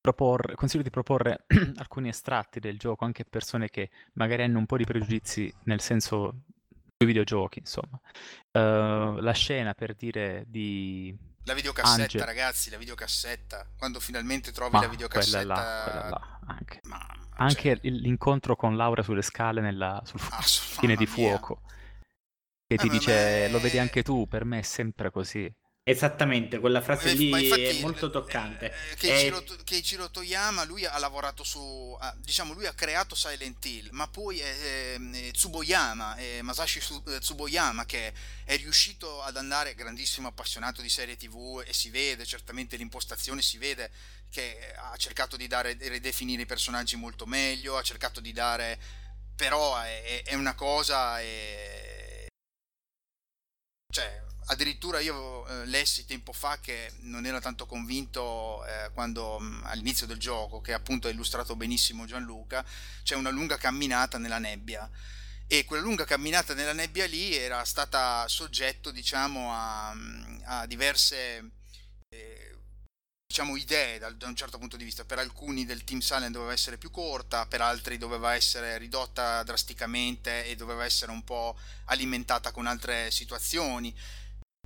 Proporre, 0.00 0.54
consiglio 0.54 0.84
di 0.84 0.90
proporre 0.90 1.46
alcuni 1.76 2.08
estratti 2.08 2.60
del 2.60 2.78
gioco 2.78 3.04
anche 3.04 3.22
a 3.22 3.26
persone 3.28 3.70
che 3.70 3.90
magari 4.12 4.42
hanno 4.42 4.58
un 4.58 4.66
po' 4.66 4.76
di 4.76 4.84
pregiudizi 4.84 5.52
nel 5.64 5.80
senso 5.80 6.42
sui 6.96 7.06
videogiochi, 7.06 7.58
insomma. 7.58 8.00
Uh, 8.52 9.20
la 9.20 9.32
scena 9.32 9.74
per 9.74 9.94
dire 9.94 10.44
di 10.46 11.16
la 11.44 11.54
videocassetta, 11.54 12.02
Angel. 12.02 12.20
ragazzi, 12.22 12.70
la 12.70 12.78
videocassetta. 12.78 13.70
Quando 13.76 14.00
finalmente 14.00 14.50
trovi 14.50 14.72
Ma 14.72 14.80
la 14.80 14.88
videocassetta. 14.88 15.36
Quella 15.38 15.54
là, 15.54 15.82
quella 15.84 16.08
là 16.08 16.40
anche. 16.46 16.80
Ma, 16.84 17.06
anche 17.36 17.76
cioè... 17.76 17.90
l'incontro 17.90 18.56
con 18.56 18.76
Laura 18.76 19.02
sulle 19.02 19.22
scale 19.22 19.60
nella, 19.60 20.00
sul 20.04 20.20
ah, 20.30 20.42
fine 20.42 20.96
di 20.96 21.06
fuoco. 21.06 21.60
Che 22.66 22.76
ti 22.76 22.88
dice, 22.88 23.48
lo 23.48 23.60
vedi 23.60 23.78
anche 23.78 24.02
tu, 24.02 24.26
per 24.26 24.44
me 24.44 24.58
è 24.58 24.62
sempre 24.62 25.12
così. 25.12 25.52
Esattamente, 25.88 26.58
quella 26.58 26.80
frase 26.80 27.12
lì 27.12 27.28
infatti, 27.28 27.62
è 27.62 27.80
molto 27.80 28.10
toccante. 28.10 28.74
Eh, 28.90 28.96
Keiichiro, 28.96 29.40
è... 29.40 29.62
Keiichiro 29.62 30.10
Toyama, 30.10 30.64
lui 30.64 30.84
ha 30.84 30.98
lavorato 30.98 31.44
su, 31.44 31.96
diciamo, 32.16 32.54
lui 32.54 32.66
ha 32.66 32.72
creato 32.72 33.14
Silent 33.14 33.64
Hill, 33.64 33.90
ma 33.92 34.08
poi 34.08 34.40
è, 34.40 34.94
è 34.94 35.30
Tsuboyama, 35.30 36.16
è 36.16 36.42
Masashi 36.42 36.80
eh, 37.06 37.20
Tsuboyama 37.20 37.86
che 37.86 38.12
è 38.42 38.56
riuscito 38.56 39.22
ad 39.22 39.36
andare, 39.36 39.76
grandissimo 39.76 40.26
appassionato 40.26 40.82
di 40.82 40.88
serie 40.88 41.16
tv 41.16 41.62
e 41.64 41.72
si 41.72 41.88
vede, 41.90 42.26
certamente 42.26 42.76
l'impostazione 42.76 43.40
si 43.40 43.56
vede 43.56 43.92
che 44.28 44.74
ha 44.76 44.96
cercato 44.96 45.36
di 45.36 45.46
dare, 45.46 45.76
ridefinire 45.78 46.42
i 46.42 46.46
personaggi 46.46 46.96
molto 46.96 47.26
meglio, 47.26 47.76
ha 47.76 47.82
cercato 47.82 48.18
di 48.18 48.32
dare, 48.32 48.76
però 49.36 49.80
è, 49.80 50.34
una 50.34 50.56
cosa, 50.56 51.20
cioè 53.92 54.25
addirittura 54.46 55.00
io 55.00 55.46
eh, 55.46 55.66
lessi 55.66 56.04
tempo 56.04 56.32
fa 56.32 56.58
che 56.60 56.92
non 57.00 57.26
era 57.26 57.40
tanto 57.40 57.66
convinto 57.66 58.64
eh, 58.66 58.90
quando 58.92 59.38
mh, 59.38 59.62
all'inizio 59.64 60.06
del 60.06 60.18
gioco, 60.18 60.60
che 60.60 60.72
appunto 60.72 61.08
ha 61.08 61.10
illustrato 61.10 61.56
benissimo 61.56 62.06
Gianluca, 62.06 62.64
c'è 63.02 63.14
una 63.14 63.30
lunga 63.30 63.56
camminata 63.56 64.18
nella 64.18 64.38
nebbia. 64.38 64.88
E 65.48 65.64
quella 65.64 65.82
lunga 65.82 66.04
camminata 66.04 66.54
nella 66.54 66.72
nebbia 66.72 67.06
lì 67.06 67.34
era 67.34 67.64
stata 67.64 68.26
soggetto 68.26 68.90
diciamo 68.90 69.52
a, 69.52 69.94
a 70.44 70.66
diverse 70.66 71.50
eh, 72.08 72.58
diciamo 73.28 73.56
idee 73.56 73.98
da, 73.98 74.10
da, 74.10 74.26
un 74.26 74.34
certo 74.34 74.58
punto 74.58 74.76
di 74.76 74.82
vista. 74.82 75.04
Per 75.04 75.18
alcuni 75.18 75.64
del 75.64 75.84
team 75.84 76.00
Silent 76.00 76.32
doveva 76.32 76.52
essere 76.52 76.78
più 76.78 76.90
corta 76.90 77.46
per 77.46 77.60
altri 77.60 77.96
doveva 77.96 78.34
essere 78.34 78.76
ridotta 78.78 79.42
drasticamente 79.44 80.46
e 80.46 80.56
doveva 80.56 80.84
essere 80.84 81.12
un 81.12 81.22
po' 81.22 81.56
alimentata 81.86 82.50
con 82.50 82.66
altre 82.66 83.10
situazioni 83.12 83.94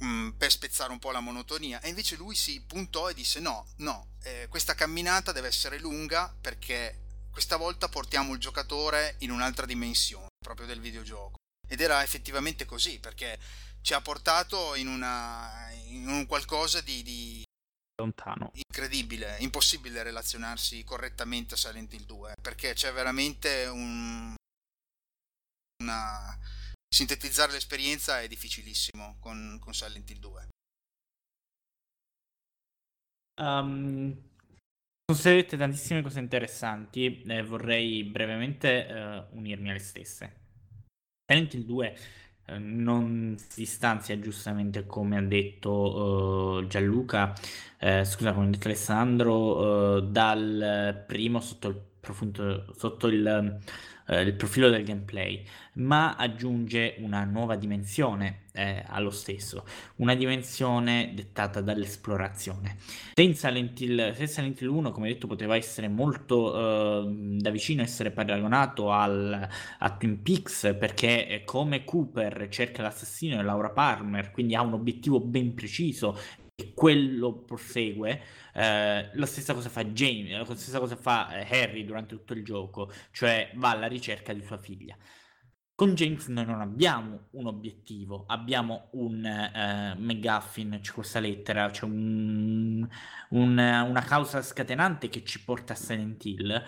mh, 0.01 0.06
mm, 0.06 0.28
per 0.31 0.51
spezzare 0.51 0.93
un 0.93 0.98
po' 0.98 1.10
la 1.10 1.20
monotonia. 1.20 1.81
E 1.81 1.89
invece 1.89 2.16
lui 2.16 2.35
si 2.35 2.60
puntò 2.62 3.09
e 3.09 3.14
disse 3.14 3.40
no, 3.40 3.66
no, 3.77 4.14
eh, 4.22 4.47
questa 4.48 4.74
camminata 4.74 5.32
deve 5.32 5.48
essere 5.48 5.78
lunga 5.78 6.35
perché 6.40 6.98
questa 7.31 7.56
volta 7.56 7.89
portiamo 7.89 8.35
il 8.35 8.40
giocatore 8.40 9.16
in 9.18 9.31
un'altra 9.31 9.66
dimensione 9.66 10.28
proprio 10.39 10.66
del 10.66 10.81
videogioco. 10.81 11.39
Ed 11.68 11.81
era 11.81 12.02
effettivamente 12.02 12.64
così 12.64 12.98
perché 12.98 13.39
ci 13.82 13.94
ha 13.94 14.01
portato 14.01 14.74
in, 14.74 14.89
una, 14.89 15.70
in 15.86 16.09
un 16.09 16.27
qualcosa 16.27 16.81
di, 16.81 17.02
di 17.02 17.43
lontano. 18.01 18.51
incredibile, 18.55 19.36
impossibile 19.39 20.02
relazionarsi 20.02 20.82
correttamente 20.85 21.55
a 21.55 21.56
Silent 21.56 21.93
Hill 21.93 22.05
2 22.05 22.35
perché 22.43 22.74
c'è 22.74 22.93
veramente 22.93 23.66
un, 23.66 24.35
una 25.82 26.39
sintetizzare 26.92 27.52
l'esperienza 27.52 28.20
è 28.20 28.26
difficilissimo 28.26 29.16
con, 29.20 29.58
con 29.60 29.72
Silent 29.72 30.10
Hill 30.10 30.18
2. 30.18 30.48
Um, 33.40 34.14
considerate 35.06 35.56
tantissime 35.56 36.02
cose 36.02 36.18
interessanti 36.18 37.22
e 37.22 37.42
vorrei 37.42 38.02
brevemente 38.04 38.86
uh, 39.30 39.36
unirmi 39.36 39.70
alle 39.70 39.78
stesse. 39.78 40.34
Silent 41.24 41.54
Hill 41.54 41.64
2 41.64 41.98
uh, 42.48 42.54
non 42.58 43.36
si 43.38 43.60
distanzia 43.60 44.18
giustamente 44.18 44.84
come 44.84 45.16
ha 45.16 45.22
detto 45.22 45.70
uh, 46.58 46.66
Gianluca, 46.66 47.32
eh, 47.78 48.04
scusa 48.04 48.32
come 48.32 48.46
ha 48.46 48.50
detto 48.50 48.66
Alessandro, 48.66 50.00
dal 50.00 51.04
primo 51.06 51.40
sotto 51.40 51.68
il 51.68 51.80
profondo, 52.00 52.74
sotto 52.76 53.06
il 53.06 53.60
eh, 54.10 54.22
il 54.22 54.34
profilo 54.34 54.68
del 54.68 54.84
gameplay, 54.84 55.46
ma 55.81 56.16
aggiunge 56.16 56.97
una 56.98 57.24
nuova 57.24 57.57
dimensione 57.57 58.44
eh, 58.52 58.85
allo 58.86 59.11
stesso, 59.11 59.65
una 59.97 60.15
dimensione 60.15 61.12
dettata 61.15 61.61
dall'esplorazione. 61.61 62.77
Se 63.15 63.23
in 63.23 63.35
Silent 63.35 63.81
Hill, 63.81 64.15
se 64.15 64.27
Silent 64.27 64.61
Hill 64.61 64.69
1, 64.69 64.90
come 64.90 65.09
detto, 65.09 65.27
poteva 65.27 65.57
essere 65.57 65.89
molto 65.89 67.05
eh, 67.05 67.36
da 67.39 67.51
vicino 67.51 67.82
essere 67.82 68.11
paragonato 68.11 68.93
al, 68.93 69.48
a 69.78 69.97
Twin 69.97 70.23
Peaks, 70.23 70.74
perché 70.78 71.28
eh, 71.28 71.44
come 71.44 71.85
Cooper 71.85 72.48
cerca 72.51 72.82
l'assassino 72.82 73.39
e 73.39 73.43
Laura 73.43 73.70
Palmer, 73.70 74.31
quindi 74.31 74.55
ha 74.55 74.62
un 74.62 74.74
obiettivo 74.74 75.20
ben 75.20 75.55
preciso 75.55 76.19
quello 76.74 77.32
prosegue. 77.32 78.20
Eh, 78.52 79.11
la 79.12 79.27
stessa 79.27 79.55
cosa 79.55 79.69
fa 79.69 79.85
Jamie, 79.85 80.36
la 80.36 80.44
stessa 80.44 80.78
cosa 80.78 80.97
fa 80.97 81.32
eh, 81.32 81.62
Harry 81.62 81.85
durante 81.85 82.15
tutto 82.16 82.32
il 82.35 82.44
gioco, 82.44 82.90
cioè 83.12 83.51
va 83.55 83.70
alla 83.70 83.86
ricerca 83.86 84.32
di 84.32 84.43
sua 84.43 84.59
figlia. 84.59 84.97
Con 85.81 85.94
James 85.94 86.27
noi 86.27 86.44
non 86.44 86.61
abbiamo 86.61 87.28
un 87.31 87.47
obiettivo, 87.47 88.24
abbiamo 88.27 88.89
un 88.93 89.24
uh, 89.24 89.98
McGuffin, 89.98 90.78
c'è 90.82 90.93
questa 90.93 91.20
lettera, 91.20 91.70
c'è 91.70 91.86
un, 91.86 92.86
un, 93.31 93.59
una 93.59 94.02
causa 94.02 94.43
scatenante 94.43 95.09
che 95.09 95.24
ci 95.24 95.43
porta 95.43 95.73
a 95.73 95.77
Silent 95.77 96.23
Hill, 96.23 96.62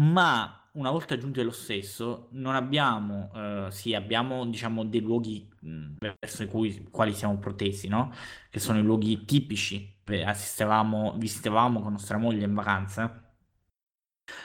ma 0.00 0.70
una 0.72 0.90
volta 0.90 1.12
aggiunto 1.12 1.42
lo 1.42 1.50
stesso, 1.50 2.28
non 2.32 2.54
abbiamo, 2.54 3.30
eh, 3.34 3.66
sì, 3.70 3.94
abbiamo 3.94 4.46
diciamo 4.46 4.84
dei 4.86 5.00
luoghi 5.00 5.46
mh, 5.60 5.96
verso 6.18 6.44
i 6.44 6.46
cui, 6.46 6.88
quali 6.90 7.12
siamo 7.12 7.38
protesi, 7.38 7.88
no? 7.88 8.10
Che 8.48 8.58
sono 8.58 8.78
i 8.78 8.82
luoghi 8.82 9.26
tipici, 9.26 9.98
assistevamo, 10.24 11.14
visitavamo 11.18 11.80
con 11.82 11.92
nostra 11.92 12.16
moglie 12.16 12.44
in 12.46 12.54
vacanza, 12.54 13.23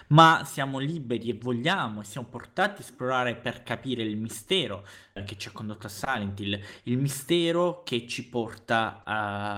ma 0.08 0.44
siamo 0.46 0.80
liberi 0.80 1.30
e 1.30 1.38
vogliamo 1.40 2.02
e 2.02 2.04
siamo 2.04 2.28
portati 2.28 2.82
a 2.82 2.86
esplorare 2.86 3.36
per 3.36 3.64
capire 3.64 4.04
il 4.04 4.18
mistero 4.18 4.86
eh, 5.14 5.24
che 5.24 5.38
ci 5.38 5.48
ha 5.48 5.52
condotto 5.52 5.88
a 5.88 5.90
Silent 5.90 6.40
Hill, 6.40 6.60
il 6.84 6.98
mistero 6.98 7.84
che 7.84 8.08
ci 8.08 8.28
porta 8.28 9.04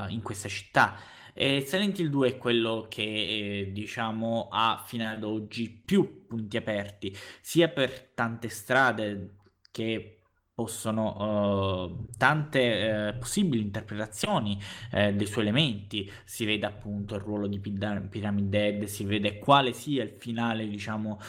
uh, 0.08 0.12
in 0.12 0.22
questa 0.22 0.50
città. 0.50 0.98
E 1.34 1.62
Silent 1.66 1.98
Hill 2.00 2.10
2 2.10 2.28
è 2.28 2.38
quello 2.38 2.88
che 2.90 3.02
eh, 3.04 3.72
diciamo 3.72 4.50
ha 4.52 4.84
fino 4.86 5.10
ad 5.10 5.24
oggi 5.24 5.70
più 5.70 6.26
punti 6.28 6.58
aperti, 6.58 7.16
sia 7.40 7.70
per 7.70 8.12
tante 8.14 8.50
strade 8.50 9.36
che 9.72 10.21
possono 10.54 11.86
uh, 11.86 12.08
tante 12.18 13.14
uh, 13.16 13.18
possibili 13.18 13.62
interpretazioni 13.62 14.60
uh, 14.92 15.12
dei 15.12 15.26
suoi 15.26 15.44
elementi. 15.44 16.12
Si 16.24 16.46
vede 16.46 16.66
appunto 16.66 17.16
il 17.16 17.22
ruolo 17.22 17.48
di 17.48 17.60
Pyramid 17.60 18.54
Head 18.54 18.84
si 18.84 19.06
vede 19.06 19.40
quale 19.40 19.74
sia 19.74 20.04
il 20.04 20.12
finale 20.18 20.68
diciamo 20.68 21.20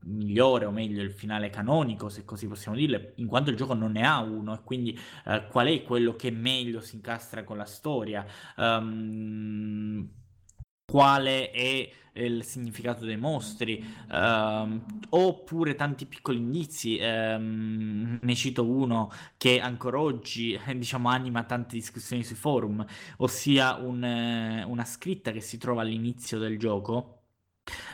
migliore 0.00 0.64
o 0.64 0.70
meglio 0.70 1.02
il 1.02 1.10
finale 1.10 1.50
canonico 1.50 2.08
se 2.08 2.24
così 2.24 2.46
possiamo 2.46 2.76
dirle 2.76 3.12
in 3.16 3.26
quanto 3.26 3.50
il 3.50 3.56
gioco 3.56 3.74
non 3.74 3.92
ne 3.92 4.06
ha 4.06 4.20
uno 4.20 4.54
e 4.54 4.60
quindi 4.62 4.98
qual 5.50 5.66
è 5.66 5.82
quello 5.82 6.14
che 6.14 6.30
meglio 6.30 6.80
si 6.80 6.96
incastra 6.96 7.44
con 7.44 7.56
la 7.56 7.64
storia. 7.64 8.24
Um, 8.56 10.08
quale 10.90 11.50
è 11.50 11.90
il 12.14 12.44
significato 12.44 13.04
dei 13.04 13.18
mostri, 13.18 13.84
um, 14.10 14.82
oppure 15.10 15.74
tanti 15.74 16.06
piccoli 16.06 16.38
indizi. 16.38 16.98
Um, 17.00 18.18
ne 18.20 18.34
cito 18.34 18.64
uno 18.64 19.12
che 19.36 19.60
ancora 19.60 20.00
oggi 20.00 20.58
diciamo, 20.74 21.10
anima 21.10 21.44
tante 21.44 21.76
discussioni 21.76 22.24
sui 22.24 22.36
forum, 22.36 22.84
ossia 23.18 23.76
un, 23.76 24.02
una 24.66 24.84
scritta 24.84 25.30
che 25.30 25.40
si 25.40 25.58
trova 25.58 25.82
all'inizio 25.82 26.38
del 26.38 26.58
gioco. 26.58 27.14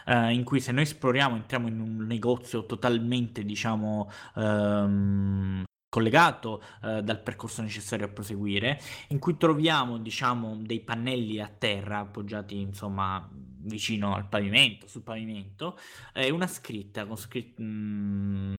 Uh, 0.06 0.28
in 0.28 0.44
cui 0.44 0.60
se 0.60 0.70
noi 0.70 0.84
esploriamo 0.84 1.34
entriamo 1.34 1.66
in 1.66 1.80
un 1.80 2.06
negozio 2.06 2.64
totalmente 2.64 3.44
diciamo 3.44 4.08
um, 4.36 5.64
collegato 5.94 6.60
eh, 6.82 7.04
dal 7.04 7.22
percorso 7.22 7.62
necessario 7.62 8.06
a 8.06 8.08
proseguire, 8.08 8.80
in 9.10 9.20
cui 9.20 9.36
troviamo 9.36 9.96
diciamo 9.98 10.56
dei 10.56 10.80
pannelli 10.80 11.40
a 11.40 11.46
terra 11.46 12.00
appoggiati 12.00 12.58
insomma 12.58 13.30
vicino 13.30 14.12
al 14.16 14.28
pavimento, 14.28 14.88
sul 14.88 15.02
pavimento, 15.02 15.78
e 16.12 16.30
una 16.30 16.48
scritta 16.48 17.06
con 17.06 17.16
scritta, 17.16 17.62
mh, 17.62 17.66
mm, 17.66 18.54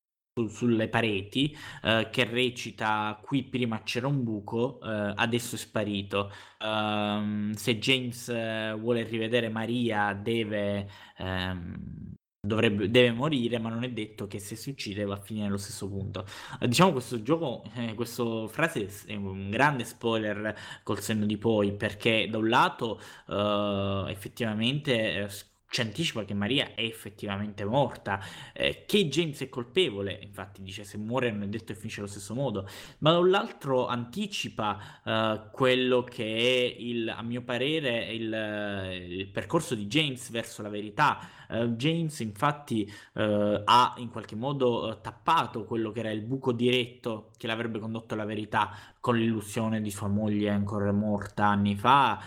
sulle 0.47 0.87
pareti 0.87 1.55
eh, 1.83 2.07
che 2.09 2.23
recita 2.23 3.19
qui 3.21 3.43
prima 3.43 3.83
c'era 3.83 4.07
un 4.07 4.23
buco, 4.23 4.79
eh, 4.81 5.11
adesso 5.13 5.55
è 5.55 5.57
sparito. 5.57 6.31
Um, 6.61 7.51
se 7.51 7.77
James 7.79 8.29
eh, 8.29 8.73
vuole 8.79 9.03
rivedere 9.03 9.49
Maria 9.49 10.13
deve, 10.13 10.89
ehm, 11.17 12.14
dovrebbe, 12.45 12.89
deve 12.89 13.11
morire, 13.11 13.59
ma 13.59 13.69
non 13.69 13.83
è 13.83 13.89
detto 13.89 14.27
che 14.27 14.39
se 14.39 14.55
si 14.55 14.69
uccide 14.69 15.05
va 15.05 15.15
a 15.15 15.17
finire 15.17 15.47
allo 15.47 15.57
stesso 15.57 15.87
punto. 15.87 16.25
Eh, 16.59 16.67
diciamo 16.67 16.91
questo 16.91 17.21
gioco, 17.21 17.63
eh, 17.75 17.93
questa 17.93 18.47
frase 18.47 18.87
è 19.05 19.15
un 19.15 19.49
grande 19.49 19.83
spoiler 19.83 20.55
col 20.83 20.99
senno 20.99 21.25
di 21.25 21.37
poi, 21.37 21.73
perché 21.73 22.27
da 22.29 22.37
un 22.37 22.49
lato 22.49 22.99
eh, 23.27 24.05
effettivamente 24.09 25.27
ci 25.75 25.81
anticipa 25.81 26.23
che 26.23 26.33
Maria 26.33 26.73
è 26.73 26.83
effettivamente 26.83 27.65
morta, 27.65 28.21
eh, 28.53 28.85
che 28.85 29.09
James 29.09 29.41
è 29.41 29.49
colpevole, 29.49 30.17
infatti 30.21 30.61
dice 30.61 30.85
se 30.85 30.97
muore 30.97 31.31
non 31.31 31.43
è 31.43 31.47
detto 31.47 31.73
che 31.73 31.79
finisce 31.79 31.99
allo 31.99 32.07
stesso 32.07 32.33
modo, 32.33 32.65
ma 32.99 33.11
dall'altro 33.11 33.85
anticipa 33.87 35.01
eh, 35.03 35.49
quello 35.51 36.03
che 36.03 36.23
è 36.23 36.75
il, 36.79 37.09
a 37.09 37.21
mio 37.23 37.41
parere 37.41 38.05
il, 38.13 39.17
il 39.17 39.27
percorso 39.27 39.75
di 39.75 39.87
James 39.87 40.29
verso 40.29 40.61
la 40.61 40.69
verità. 40.69 41.19
Uh, 41.49 41.67
James 41.75 42.19
infatti 42.19 42.91
uh, 43.13 43.61
ha 43.63 43.93
in 43.97 44.09
qualche 44.09 44.35
modo 44.35 44.87
uh, 44.87 45.01
tappato 45.01 45.63
quello 45.65 45.91
che 45.91 45.99
era 45.99 46.11
il 46.11 46.21
buco 46.21 46.51
diretto 46.51 47.31
che 47.37 47.47
l'avrebbe 47.47 47.79
condotto 47.79 48.13
alla 48.13 48.25
verità 48.25 48.71
con 48.99 49.17
l'illusione 49.17 49.81
di 49.81 49.91
sua 49.91 50.07
moglie 50.07 50.49
ancora 50.49 50.91
morta 50.91 51.45
anni 51.45 51.75
fa, 51.75 52.19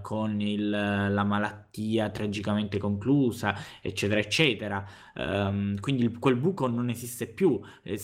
con 0.00 0.40
il, 0.40 0.70
la 0.70 1.24
malattia 1.24 2.08
tragicamente 2.08 2.78
conclusa, 2.78 3.54
eccetera, 3.82 4.18
eccetera. 4.18 4.88
Um, 5.18 5.78
quindi 5.80 6.12
quel 6.14 6.36
buco 6.36 6.66
non 6.66 6.90
esiste 6.90 7.26
più. 7.26 7.60
Eh, 7.82 7.96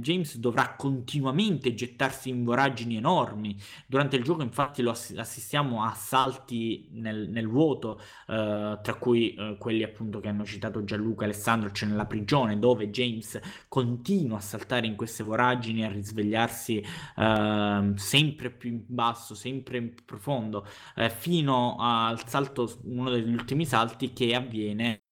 James 0.00 0.36
dovrà 0.38 0.74
continuamente 0.76 1.74
gettarsi 1.74 2.28
in 2.28 2.44
voragini 2.44 2.96
enormi. 2.96 3.56
Durante 3.86 4.16
il 4.16 4.22
gioco, 4.24 4.42
infatti, 4.42 4.82
lo 4.82 4.90
ass- 4.90 5.16
assistiamo 5.16 5.82
a 5.84 5.92
salti 5.94 6.88
nel, 6.92 7.28
nel 7.30 7.48
vuoto, 7.48 8.00
uh, 8.26 8.80
tra 8.82 8.94
cui 8.98 9.34
uh, 9.38 9.56
quelli 9.58 9.82
appunto 9.82 10.20
che 10.20 10.28
hanno 10.28 10.44
citato 10.44 10.84
Gianluca 10.84 11.22
e 11.22 11.24
Alessandro, 11.26 11.70
cioè 11.72 11.88
nella 11.88 12.06
prigione, 12.06 12.58
dove 12.58 12.90
James 12.90 13.38
continua 13.68 14.38
a 14.38 14.40
saltare 14.40 14.86
in 14.86 14.96
queste 14.96 15.22
voragini, 15.24 15.84
a 15.84 15.90
risvegliarsi 15.90 16.84
uh, 17.16 17.96
sempre 17.96 18.50
più 18.50 18.70
in 18.70 18.82
basso, 18.86 19.34
sempre 19.34 19.80
più 19.82 20.04
profondo, 20.04 20.66
eh, 20.96 21.10
fino 21.10 21.76
al 21.78 22.26
salto, 22.28 22.78
uno 22.84 23.10
degli 23.10 23.32
ultimi 23.32 23.64
salti 23.66 24.12
che 24.12 24.34
avviene 24.34 25.02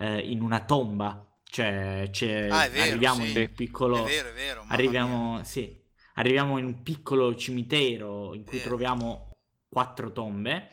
eh, 0.00 0.18
in 0.18 0.42
una 0.42 0.64
tomba. 0.64 1.24
Cioè, 1.44 2.08
cioè 2.12 2.48
ah, 2.50 2.68
vero, 2.68 2.90
arriviamo 2.90 3.24
sì. 3.24 3.30
in 3.30 3.36
un 3.36 3.52
piccolo... 3.54 4.04
È 4.04 4.08
vero, 4.08 4.28
è 4.28 4.32
vero. 4.32 4.64
Arriviamo, 4.68 5.40
sì, 5.44 5.76
arriviamo 6.14 6.58
in 6.58 6.64
un 6.64 6.82
piccolo 6.82 7.34
cimitero 7.34 8.34
in 8.34 8.44
cui 8.44 8.58
Vero. 8.58 8.68
troviamo 8.68 9.30
quattro 9.68 10.12
tombe 10.12 10.70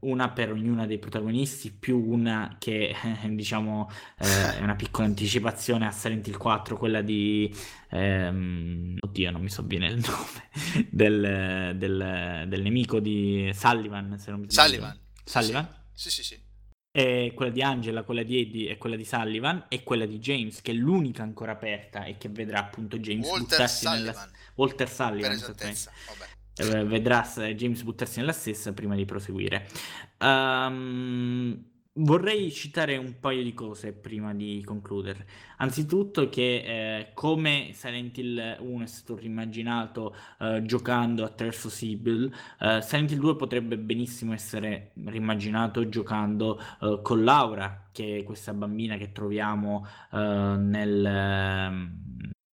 una 0.00 0.30
per 0.30 0.52
ognuna 0.52 0.86
dei 0.86 0.98
protagonisti, 0.98 1.72
più 1.72 1.98
una 1.98 2.56
che 2.58 2.94
diciamo 3.28 3.90
eh, 4.18 4.58
è 4.58 4.60
una 4.60 4.76
piccola 4.76 5.06
anticipazione 5.06 5.86
a 5.86 5.90
Silent 5.90 6.26
Hill 6.26 6.36
4, 6.36 6.76
quella 6.76 7.00
di 7.00 7.54
ehm, 7.90 8.96
oddio, 9.00 9.30
non 9.30 9.42
mi 9.42 9.50
so 9.50 9.62
bene 9.62 9.88
il 9.88 10.00
nome 10.06 10.88
del, 10.90 11.76
del, 11.76 12.44
del 12.48 12.62
nemico 12.62 13.00
di 13.00 13.50
Sullivan, 13.54 14.18
se 14.18 14.30
non 14.30 14.40
mi 14.40 14.50
sbaglio. 14.50 14.68
Sullivan. 14.68 15.00
Sullivan? 15.24 15.68
Sì, 15.92 16.10
sì, 16.10 16.22
sì. 16.22 16.43
E 16.96 17.32
quella 17.34 17.50
di 17.50 17.60
Angela, 17.60 18.04
quella 18.04 18.22
di 18.22 18.40
Eddie 18.40 18.70
e 18.70 18.78
quella 18.78 18.94
di 18.94 19.04
Sullivan 19.04 19.64
e 19.66 19.82
quella 19.82 20.06
di 20.06 20.20
James, 20.20 20.60
che 20.62 20.70
è 20.70 20.74
l'unica 20.74 21.24
ancora 21.24 21.50
aperta 21.50 22.04
e 22.04 22.16
che 22.18 22.28
vedrà 22.28 22.60
appunto 22.60 22.98
James 22.98 23.26
Walter 23.26 23.48
buttarsi 23.48 23.84
Sullivan, 23.84 24.14
nella 24.14 24.30
Walter 24.54 24.88
Sullivan, 24.88 25.32
esattamente. 25.32 25.90
Eh, 26.56 26.84
vedrà 26.84 27.28
James 27.56 27.82
buttarsi 27.82 28.20
nella 28.20 28.30
stessa 28.30 28.72
prima 28.72 28.94
di 28.94 29.04
proseguire. 29.06 29.66
Ehm, 30.18 31.64
vorrei 31.96 32.50
citare 32.52 32.96
un 32.96 33.20
paio 33.20 33.42
di 33.42 33.54
cose 33.54 33.92
prima 33.92 34.34
di 34.34 34.62
concludere. 34.64 35.26
Anzitutto 35.58 36.28
che 36.28 36.98
eh, 37.00 37.10
come 37.14 37.70
Silent 37.72 38.18
Hill 38.18 38.56
1 38.60 38.82
è 38.84 38.86
stato 38.86 39.16
rimmaginato 39.16 40.14
eh, 40.40 40.62
giocando 40.64 41.24
attraverso 41.24 41.68
Sibyl, 41.68 42.32
eh, 42.60 42.82
Silent 42.82 43.12
Hill 43.12 43.18
2 43.20 43.36
potrebbe 43.36 43.78
benissimo 43.78 44.32
essere 44.32 44.90
rimmaginato 45.04 45.88
giocando 45.88 46.58
eh, 46.80 46.98
con 47.02 47.22
Laura, 47.22 47.88
che 47.92 48.18
è 48.18 48.22
questa 48.24 48.52
bambina 48.54 48.96
che 48.96 49.12
troviamo 49.12 49.86
eh, 50.12 50.16
nel... 50.18 51.04
ehm, 51.06 52.02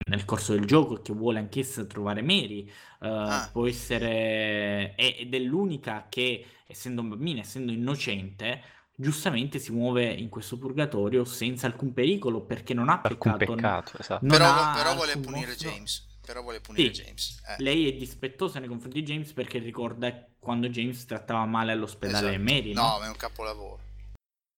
nel 0.04 0.26
corso 0.26 0.54
del 0.54 0.66
gioco 0.66 0.98
e 0.98 1.02
che 1.02 1.14
vuole 1.14 1.40
anch'essa 1.40 1.86
trovare 1.86 2.22
Mary, 2.22 2.68
eh, 3.02 3.28
Ah. 3.28 3.50
può 3.52 3.68
essere 3.68 4.96
è- 4.96 5.16
ed 5.20 5.34
è 5.34 5.40
l'unica 5.40 6.08
che, 6.10 6.46
essendo 6.68 7.04
bambina, 7.04 7.42
essendo 7.42 7.72
innocente, 7.72 8.62
giustamente 9.02 9.60
si 9.60 9.72
muove 9.72 10.06
in 10.06 10.30
questo 10.30 10.58
purgatorio 10.58 11.26
senza 11.26 11.66
alcun 11.68 11.94
pericolo 11.94 12.42
perché 12.42 12.74
non 12.74 12.90
ha 12.90 13.02
Alcun 13.04 13.36
peccato. 13.38 13.56
peccato, 13.56 13.98
esatto. 14.00 14.26
non 14.26 14.38
Però, 14.38 14.46
ha 14.50 14.74
però 14.76 14.94
vuole 14.96 15.12
alcun 15.14 15.26
punire 15.32 15.48
mostro. 15.48 15.70
James. 15.70 16.10
Però 16.24 16.42
vuole 16.44 16.62
punire 16.62 16.94
Sì. 16.94 17.02
James. 17.02 17.42
Eh. 17.48 17.64
Lei 17.64 17.90
è 17.90 17.94
dispettosa 17.98 18.60
nei 18.60 18.68
confronti 18.68 19.02
di 19.02 19.06
James 19.12 19.34
perché 19.34 19.58
ricorda 19.58 20.28
quando 20.40 20.70
James 20.70 21.04
trattava 21.06 21.44
male 21.46 21.72
all'ospedale 21.72 22.30
Esatto. 22.36 22.44
Mary, 22.44 22.74
no? 22.74 22.82
No, 22.82 23.00
ma 23.00 23.06
è 23.06 23.10
un 23.10 23.16
capolavoro. 23.18 23.80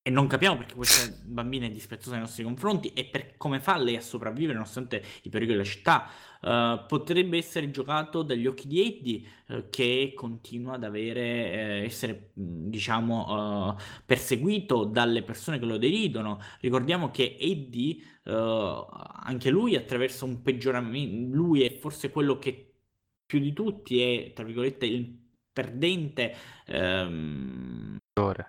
E 0.05 0.09
non 0.09 0.27
capiamo 0.27 0.57
perché 0.57 0.73
questa 0.75 1.09
bambina 1.23 1.65
è 1.65 1.71
dispettosa 1.71 2.11
nei 2.11 2.19
nostri 2.19 2.43
confronti 2.43 2.91
e 2.91 3.05
per 3.05 3.37
come 3.37 3.61
fa 3.61 3.77
lei 3.77 3.95
a 3.95 4.01
sopravvivere 4.01 4.51
nonostante 4.53 5.01
i 5.23 5.29
pericoli 5.29 5.55
della 5.57 5.63
città. 5.63 6.09
Eh, 6.41 6.83
potrebbe 6.89 7.37
essere 7.37 7.71
giocato 7.71 8.21
dagli 8.21 8.45
occhi 8.45 8.67
di 8.67 8.85
Eddie 8.85 9.21
eh, 9.47 9.69
che 9.69 10.11
continua 10.13 10.73
ad 10.73 10.83
avere, 10.83 11.21
eh, 11.53 11.83
essere 11.85 12.31
mh, 12.33 12.67
diciamo 12.69 13.77
eh, 13.77 13.81
perseguito 14.05 14.83
dalle 14.83 15.23
persone 15.23 15.57
che 15.57 15.65
lo 15.65 15.77
deridono. 15.77 16.41
Ricordiamo 16.59 17.09
che 17.09 17.37
Eddie, 17.39 17.97
anche 18.25 19.49
lui 19.49 19.75
attraverso 19.75 20.25
un 20.25 20.41
peggioramento, 20.41 21.35
lui 21.35 21.63
è 21.63 21.77
forse 21.77 22.09
quello 22.11 22.37
che 22.39 22.73
più 23.25 23.39
di 23.39 23.53
tutti 23.53 24.01
è, 24.01 24.33
tra 24.33 24.43
virgolette, 24.45 24.85
il 24.85 25.17
perdente. 25.51 26.35
ehm, 26.67 27.97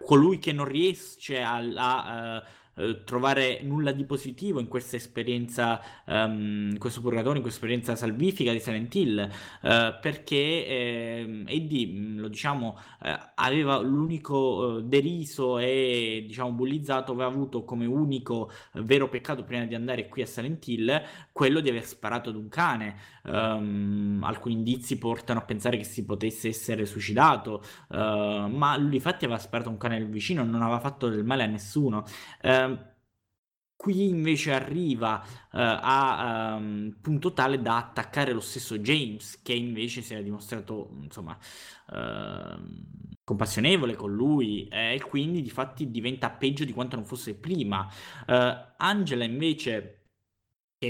colui 0.05 0.39
che 0.39 0.53
non 0.53 0.67
riesce 0.67 1.43
a, 1.43 1.57
a, 1.57 2.37
eh, 2.37 2.43
eh, 2.77 3.03
trovare 3.05 3.61
nulla 3.63 3.93
di 3.93 4.05
positivo 4.05 4.61
in 4.61 4.69
questa 4.69 4.97
esperienza, 4.97 5.81
ehm, 6.07 6.71
in 6.73 6.79
questo 6.79 7.01
purgatorio, 7.01 7.37
in 7.37 7.43
questa 7.43 7.61
esperienza 7.65 7.97
salvifica 7.97 8.53
di 8.53 8.61
Silent 8.61 8.95
Hill, 8.95 9.19
eh, 9.63 9.99
perché 10.01 10.67
ehm, 10.67 11.45
Eddie, 11.47 11.87
mh, 11.87 12.21
lo 12.21 12.29
diciamo, 12.29 12.79
eh, 13.03 13.19
aveva 13.35 13.79
l'unico 13.79 14.79
eh, 14.79 14.83
deriso 14.85 15.59
e 15.59 16.25
diciamo 16.27 16.53
bullizzato, 16.53 17.13
aveva 17.13 17.29
avuto 17.29 17.65
come 17.65 17.87
unico 17.87 18.51
eh, 18.73 18.83
vero 18.83 19.09
peccato 19.09 19.45
prima 19.45 19.65
di 19.65 19.75
andare 19.75 20.09
qui 20.09 20.23
a 20.23 20.27
Silent 20.27 20.67
Hill 20.67 21.03
quello 21.33 21.61
di 21.61 21.69
aver 21.69 21.85
sparato 21.85 22.31
ad 22.31 22.37
un 22.37 22.49
cane. 22.49 22.97
Ehm, 23.27 24.21
alcuni 24.25 24.55
indizi 24.55 24.99
portano 24.99 25.41
a 25.41 25.43
pensare 25.43 25.77
che 25.77 25.85
si 25.85 26.05
potesse 26.05 26.49
essere 26.49 26.87
suicidato, 26.87 27.63
eh, 27.91 27.97
ma 27.97 28.77
lui 28.77 28.95
infatti 28.97 29.25
aveva 29.25 29.39
sparato 29.39 29.71
un 29.71 29.77
cane 29.79 29.97
al 29.97 30.07
vicino, 30.09 30.45
non 30.45 30.63
aveva 30.63 30.81
fatto 30.81 31.09
del 31.09 31.25
male 31.25 31.43
a 31.45 31.47
nessuno. 31.47 32.05
Ehm, 32.65 32.93
qui 33.77 34.09
invece 34.09 34.53
arriva 34.53 35.23
eh, 35.25 35.29
a 35.53 36.57
ehm, 36.57 36.99
punto 37.01 37.33
tale 37.33 37.61
da 37.61 37.77
attaccare 37.77 38.33
lo 38.33 38.41
stesso 38.41 38.79
James, 38.79 39.41
che 39.43 39.53
invece 39.55 40.01
si 40.03 40.13
era 40.15 40.23
dimostrato, 40.23 40.91
insomma, 41.03 41.39
ehm, 41.93 42.83
compassionevole 43.25 43.95
con 43.95 44.13
lui 44.15 44.69
eh, 44.69 44.95
e 44.95 45.01
quindi 45.01 45.43
di 45.43 45.51
fatti 45.51 45.91
diventa 45.91 46.31
peggio 46.31 46.65
di 46.65 46.73
quanto 46.73 46.97
non 46.97 47.05
fosse 47.05 47.35
prima. 47.35 47.89
Eh, 48.27 48.67
Angela 48.79 49.25
invece 49.25 50.05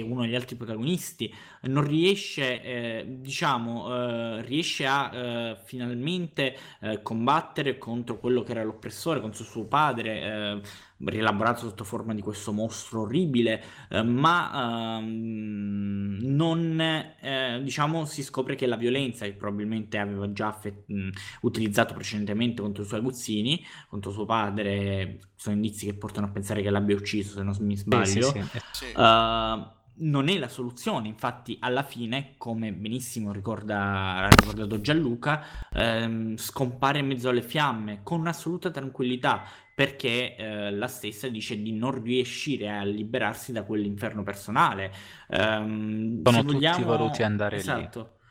uno 0.03 0.23
degli 0.23 0.35
altri 0.35 0.57
protagonisti, 0.57 1.33
non 1.63 1.87
riesce, 1.87 2.63
eh, 2.63 3.05
diciamo, 3.21 4.39
eh, 4.39 4.43
riesce 4.43 4.87
a 4.87 5.15
eh, 5.15 5.57
finalmente 5.65 6.57
eh, 6.81 7.03
combattere 7.03 7.79
contro 7.79 8.19
quello 8.19 8.43
che 8.43 8.53
era 8.53 8.65
l'oppressore, 8.65 9.21
contro 9.21 9.45
suo 9.45 9.67
padre, 9.67 10.21
eh, 10.23 10.61
rielaborato 10.99 11.61
sotto 11.61 11.85
forma 11.85 12.15
di 12.15 12.23
questo 12.23 12.53
mostro 12.53 13.03
orribile, 13.03 13.63
eh, 13.91 14.03
ma 14.03 14.99
ehm, 14.99 16.19
non, 16.23 16.81
eh, 16.81 17.61
diciamo, 17.63 18.05
si 18.05 18.23
scopre 18.23 18.55
che 18.55 18.67
la 18.67 18.77
violenza 18.77 19.25
che 19.25 19.35
probabilmente 19.35 19.99
aveva 19.99 20.33
già 20.33 20.59
mh, 20.87 21.09
utilizzato 21.43 21.95
precedentemente 21.95 22.63
contro 22.63 22.83
i 22.83 22.87
suoi 22.87 23.01
aguzzini, 23.01 23.63
contro 23.89 24.11
suo 24.13 24.25
padre, 24.25 25.19
sono 25.35 25.57
indizi 25.57 25.87
che 25.87 25.95
portano 25.95 26.27
a 26.27 26.31
pensare 26.31 26.63
che 26.63 26.71
l'abbia 26.71 26.97
ucciso, 26.97 27.35
se 27.35 27.43
non 27.43 27.55
mi 27.61 27.77
sbaglio. 27.77 28.31
sì, 28.31 28.43
sì. 28.43 28.61
Sì. 28.73 28.93
Uh, 28.97 29.83
non 29.97 30.29
è 30.29 30.39
la 30.39 30.49
soluzione, 30.49 31.09
infatti 31.09 31.57
alla 31.61 31.83
fine, 31.83 32.35
come 32.37 32.73
benissimo 32.73 33.33
ricorda, 33.33 34.17
ha 34.17 34.29
ricordato 34.29 34.81
Gianluca, 34.81 35.45
ehm, 35.73 36.37
scompare 36.37 36.99
in 36.99 37.07
mezzo 37.07 37.29
alle 37.29 37.43
fiamme 37.43 38.01
con 38.03 38.27
assoluta 38.27 38.71
tranquillità 38.71 39.45
perché 39.75 40.37
eh, 40.37 40.71
la 40.71 40.87
stessa 40.87 41.29
dice 41.29 41.61
di 41.61 41.73
non 41.73 42.01
riuscire 42.01 42.71
a 42.71 42.85
liberarsi 42.85 43.51
da 43.51 43.65
quell'inferno 43.65 44.23
personale. 44.23 44.93
Um, 45.29 46.23
Sono 46.23 46.43
tutti 46.43 46.53
vogliamo... 46.55 46.85
voluti 46.85 47.23
andare 47.25 47.57
esatto. 47.57 48.01
lì. 48.01 48.23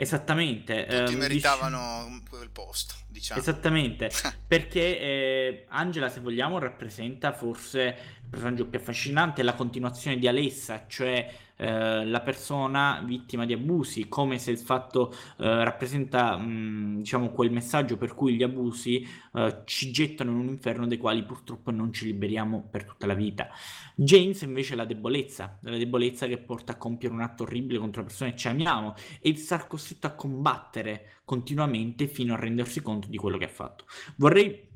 Esattamente. 0.00 0.86
Tutti 0.88 1.12
um, 1.12 1.18
meritavano 1.20 2.06
dic... 2.08 2.30
quel 2.30 2.48
posto, 2.48 2.94
diciamo. 3.06 3.38
Esattamente, 3.38 4.10
perché 4.48 4.98
eh, 4.98 5.66
Angela, 5.68 6.08
se 6.08 6.20
vogliamo, 6.20 6.58
rappresenta 6.58 7.32
forse 7.32 7.80
il 8.22 8.28
personaggio 8.30 8.66
più 8.66 8.78
affascinante, 8.78 9.42
la 9.42 9.52
continuazione 9.52 10.18
di 10.18 10.26
Alessa, 10.26 10.86
cioè 10.88 11.30
eh, 11.60 12.06
la 12.06 12.20
persona 12.22 13.02
vittima 13.04 13.44
di 13.44 13.52
abusi, 13.52 14.08
come 14.08 14.38
se 14.38 14.50
il 14.50 14.58
fatto 14.58 15.12
eh, 15.36 15.62
rappresenta 15.62 16.38
mh, 16.38 16.98
diciamo 16.98 17.30
quel 17.32 17.50
messaggio 17.50 17.98
per 17.98 18.14
cui 18.14 18.34
gli 18.34 18.42
abusi 18.42 19.06
eh, 19.34 19.62
ci 19.66 19.90
gettano 19.90 20.30
in 20.30 20.38
un 20.38 20.48
inferno 20.48 20.86
dai 20.86 20.96
quali 20.96 21.22
purtroppo 21.22 21.70
non 21.70 21.92
ci 21.92 22.06
liberiamo 22.06 22.66
per 22.70 22.84
tutta 22.84 23.06
la 23.06 23.14
vita. 23.14 23.48
James 23.94 24.40
invece 24.40 24.72
è 24.72 24.76
la 24.76 24.86
debolezza, 24.86 25.58
la 25.60 25.76
debolezza 25.76 26.26
che 26.26 26.38
porta 26.38 26.72
a 26.72 26.76
compiere 26.76 27.14
un 27.14 27.20
atto 27.20 27.42
orribile 27.42 27.78
contro 27.78 28.00
le 28.00 28.06
persone 28.06 28.30
che 28.30 28.38
ci 28.38 28.48
amiamo 28.48 28.94
e 29.20 29.28
il 29.28 29.36
star 29.36 29.66
costretto 29.66 30.06
a 30.06 30.14
combattere 30.14 31.18
continuamente 31.26 32.06
fino 32.06 32.32
a 32.32 32.38
rendersi 32.38 32.80
conto 32.80 33.08
di 33.08 33.18
quello 33.18 33.36
che 33.36 33.44
ha 33.44 33.48
fatto. 33.48 33.84
Vorrei 34.16 34.68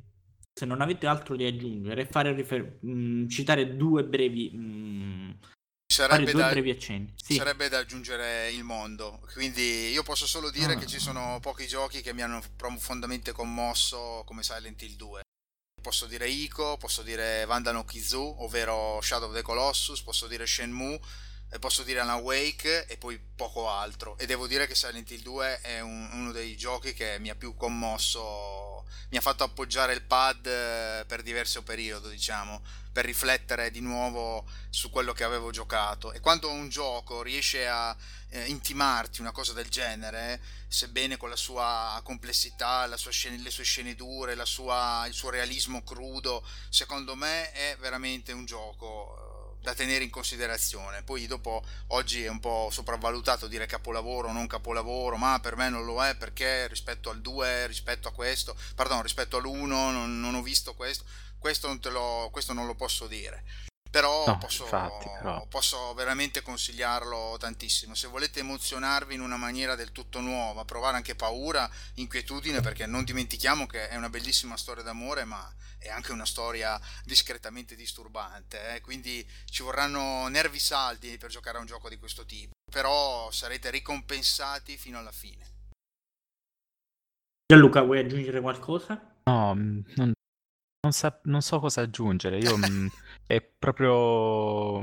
se 0.53 0.67
non 0.67 0.81
avete 0.81 1.09
altro 1.09 1.35
da 1.35 1.47
aggiungere, 1.47 2.09
rifer- 2.33 2.79
mh, 2.81 3.27
citare 3.27 3.77
due 3.77 4.05
brevi 4.05 4.51
mh, 4.51 5.39
Sarebbe 5.95 6.33
da, 6.33 6.51
sì. 6.51 7.37
sarebbe 7.37 7.69
da, 7.69 7.79
aggiungere 7.79 8.51
il 8.51 8.65
mondo, 8.65 9.21
quindi 9.33 9.91
io 9.91 10.03
posso 10.03 10.27
solo 10.27 10.51
dire 10.51 10.73
ah. 10.73 10.77
che 10.77 10.87
ci 10.87 10.99
sono 10.99 11.39
pochi 11.41 11.69
giochi 11.69 12.03
che 12.03 12.13
mi 12.13 12.23
hanno 12.23 12.43
profondamente 12.57 13.31
commosso 13.31 14.25
come 14.27 14.43
Silent 14.43 14.83
Hill 14.83 14.97
2. 14.97 15.21
Posso 15.81 16.07
dire 16.07 16.29
Ico, 16.29 16.77
posso 16.79 17.03
dire 17.03 17.45
Vandano 17.45 17.85
Kizu, 17.85 18.39
ovvero 18.39 18.99
Shadow 19.01 19.29
of 19.29 19.37
the 19.37 19.43
Colossus, 19.43 20.03
posso 20.03 20.27
dire 20.27 20.49
Shenmue, 20.49 20.99
posso 21.61 21.85
dire 21.85 22.01
Alan 22.01 22.23
Wake 22.23 22.87
e 22.87 22.97
poi 22.97 23.21
poco 23.37 23.71
altro. 23.71 24.19
E 24.19 24.27
devo 24.27 24.49
dire 24.49 24.67
che 24.67 24.75
Silent 24.75 25.09
Hill 25.09 25.23
2 25.23 25.61
è 25.61 25.79
un, 25.79 26.09
uno 26.11 26.33
dei 26.33 26.57
giochi 26.57 26.93
che 26.93 27.19
mi 27.21 27.31
ha 27.31 27.37
più 27.37 27.55
commosso, 27.55 28.85
mi 29.11 29.17
ha 29.17 29.21
fatto 29.21 29.45
appoggiare 29.45 29.93
il 29.93 30.03
pad 30.03 30.45
eh, 30.45 31.05
per 31.07 31.23
diverso 31.23 31.63
periodo, 31.63 32.09
diciamo 32.09 32.83
per 32.95 33.05
riflettere 33.07 33.73
di 33.73 33.81
nuovo 33.81 34.47
su 34.71 34.89
quello 34.89 35.13
che 35.13 35.25
avevo 35.25 35.51
giocato. 35.51 36.13
E 36.13 36.21
quando 36.21 36.49
un 36.49 36.69
gioco 36.69 37.23
riesce 37.23 37.67
a 37.67 37.95
eh, 38.29 38.45
intimarti 38.45 39.21
una 39.21 39.33
cosa 39.33 39.53
del 39.53 39.69
genere, 39.69 40.41
sebbene 40.69 41.17
con 41.17 41.29
la 41.29 41.35
sua 41.35 42.01
complessità, 42.05 42.87
la 42.87 42.97
sua 42.97 43.11
scene, 43.11 43.37
le 43.39 43.51
sue 43.51 43.65
sceneggiature, 43.65 44.35
il 44.35 44.47
suo 44.47 45.31
realismo 45.31 45.83
crudo, 45.83 46.47
secondo 46.69 47.17
me 47.17 47.51
è 47.51 47.77
veramente 47.81 48.31
un 48.31 48.45
gioco 48.45 49.57
eh, 49.59 49.63
da 49.65 49.75
tenere 49.75 50.05
in 50.05 50.11
considerazione. 50.11 51.03
Poi 51.03 51.27
dopo 51.27 51.65
oggi 51.89 52.23
è 52.23 52.29
un 52.29 52.39
po' 52.39 52.69
sopravvalutato 52.71 53.49
dire 53.49 53.67
capolavoro 53.67 54.29
o 54.29 54.33
non 54.33 54.47
capolavoro, 54.47 55.17
ma 55.17 55.41
per 55.41 55.57
me 55.57 55.69
non 55.69 55.85
lo 55.85 56.05
è 56.05 56.15
perché 56.15 56.69
rispetto 56.69 57.11
al 57.11 57.21
2, 57.21 57.67
rispetto 57.67 58.07
a 58.07 58.13
questo, 58.13 58.57
pardon, 58.77 59.03
rispetto 59.03 59.39
all'1 59.39 59.67
non, 59.67 60.21
non 60.21 60.35
ho 60.37 60.43
visto 60.43 60.75
questo 60.75 61.05
questo 61.45 61.67
non, 61.67 61.79
lo, 61.93 62.31
questo 62.33 62.55
non 62.55 62.65
lo 62.65 62.75
posso 62.75 63.07
dire. 63.07 63.45
Però, 63.91 64.25
no, 64.27 64.39
posso, 64.39 64.63
infatti, 64.63 65.07
però, 65.19 65.47
posso, 65.47 65.93
veramente 65.93 66.41
consigliarlo 66.41 67.37
tantissimo. 67.39 67.95
Se 67.95 68.09
volete 68.09 68.41
emozionarvi 68.41 69.13
in 69.13 69.21
una 69.21 69.37
maniera 69.37 69.75
del 69.75 69.93
tutto 69.93 70.21
nuova, 70.21 70.65
provare 70.65 70.97
anche 70.97 71.15
paura, 71.15 71.71
inquietudine, 71.97 72.63
perché 72.63 72.87
non 72.87 73.05
dimentichiamo 73.05 73.67
che 73.67 73.91
è 73.91 73.95
una 73.95 74.09
bellissima 74.09 74.57
storia 74.57 74.83
d'amore, 74.83 75.25
ma 75.25 75.47
è 75.79 75.91
anche 75.91 76.13
una 76.13 76.25
storia 76.25 76.81
discretamente 77.05 77.77
disturbante. 77.77 78.75
Eh? 78.75 78.81
Quindi 78.81 79.25
ci 79.45 79.63
vorranno 79.63 80.27
nervi 80.29 80.59
saldi 80.59 81.19
per 81.19 81.29
giocare 81.29 81.59
a 81.59 81.61
un 81.61 81.67
gioco 81.67 81.91
di 81.91 81.99
questo 81.99 82.25
tipo. 82.25 82.53
Però 82.73 83.31
sarete 83.31 83.69
ricompensati 83.69 84.79
fino 84.79 84.99
alla 84.99 85.13
fine. 85.13 85.45
Gianluca, 87.47 87.83
vuoi 87.83 87.99
aggiungere 87.99 88.41
qualcosa? 88.41 89.19
No, 89.25 89.55
mm, 89.55 89.81
non, 89.97 90.13
non, 90.85 90.93
sa- 90.93 91.19
non 91.25 91.41
so 91.43 91.59
cosa 91.59 91.81
aggiungere, 91.81 92.39
io 92.39 92.57
mh, 92.57 92.89
è 93.27 93.41
proprio... 93.41 94.83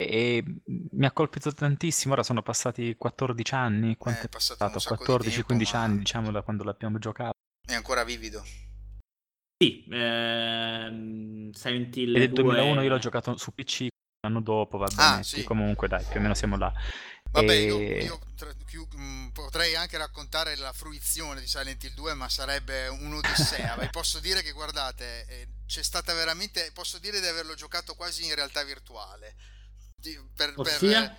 E 0.00 0.42
mi 0.64 1.04
ha 1.04 1.12
colpito 1.12 1.52
tantissimo, 1.52 2.14
ora 2.14 2.22
sono 2.22 2.40
passati 2.40 2.96
14 2.96 3.54
anni, 3.54 3.96
quanto 3.98 4.22
è 4.22 4.24
è 4.24 4.28
passato 4.28 4.70
passato? 4.70 5.02
un 5.02 5.18
14-15 5.18 5.44
tempo, 5.44 5.76
anni, 5.76 5.98
diciamo, 5.98 6.30
da 6.30 6.40
quando 6.42 6.64
l'abbiamo 6.64 6.98
giocato. 6.98 7.32
È 7.66 7.74
ancora 7.74 8.02
vivido. 8.04 8.42
Sì, 9.62 9.84
ehm, 9.90 11.50
Silent 11.50 11.94
Hill 11.96 12.16
è 12.16 12.28
2... 12.28 12.42
2001, 12.42 12.82
io 12.82 12.88
l'ho 12.88 12.98
giocato 12.98 13.36
su 13.36 13.52
PC, 13.52 13.88
l'anno 14.26 14.40
dopo, 14.40 14.78
va 14.78 14.86
bene, 14.86 15.18
Ah, 15.18 15.22
sì. 15.22 15.44
comunque 15.44 15.86
dai, 15.86 16.02
più 16.04 16.18
o 16.18 16.22
meno 16.22 16.32
siamo 16.32 16.56
là. 16.56 16.72
Vabbè, 17.32 17.54
io, 17.54 17.88
E... 17.88 17.98
io 18.00 18.18
tra- 18.34 18.52
più- 18.64 18.86
mh, 18.90 19.30
potrei 19.32 19.74
anche 19.76 19.96
raccontare 19.96 20.56
la 20.56 20.72
fruizione 20.72 21.40
di 21.40 21.46
Silent 21.46 21.82
Hill 21.84 21.94
2, 21.94 22.14
ma 22.14 22.28
sarebbe 22.28 22.88
un'odissea. 22.88 23.76
Vi 23.78 23.88
posso 23.90 24.18
dire 24.20 24.42
che, 24.42 24.52
guardate, 24.52 25.26
eh, 25.26 25.48
c'è 25.66 25.82
stata 25.82 26.12
veramente... 26.14 26.70
Posso 26.72 26.98
dire 26.98 27.20
di 27.20 27.26
averlo 27.26 27.54
giocato 27.54 27.94
quasi 27.94 28.26
in 28.26 28.34
realtà 28.34 28.62
virtuale. 28.64 29.36
Di- 29.94 30.18
per- 30.34 30.58
per- 30.60 30.82
Ossia? 30.82 31.16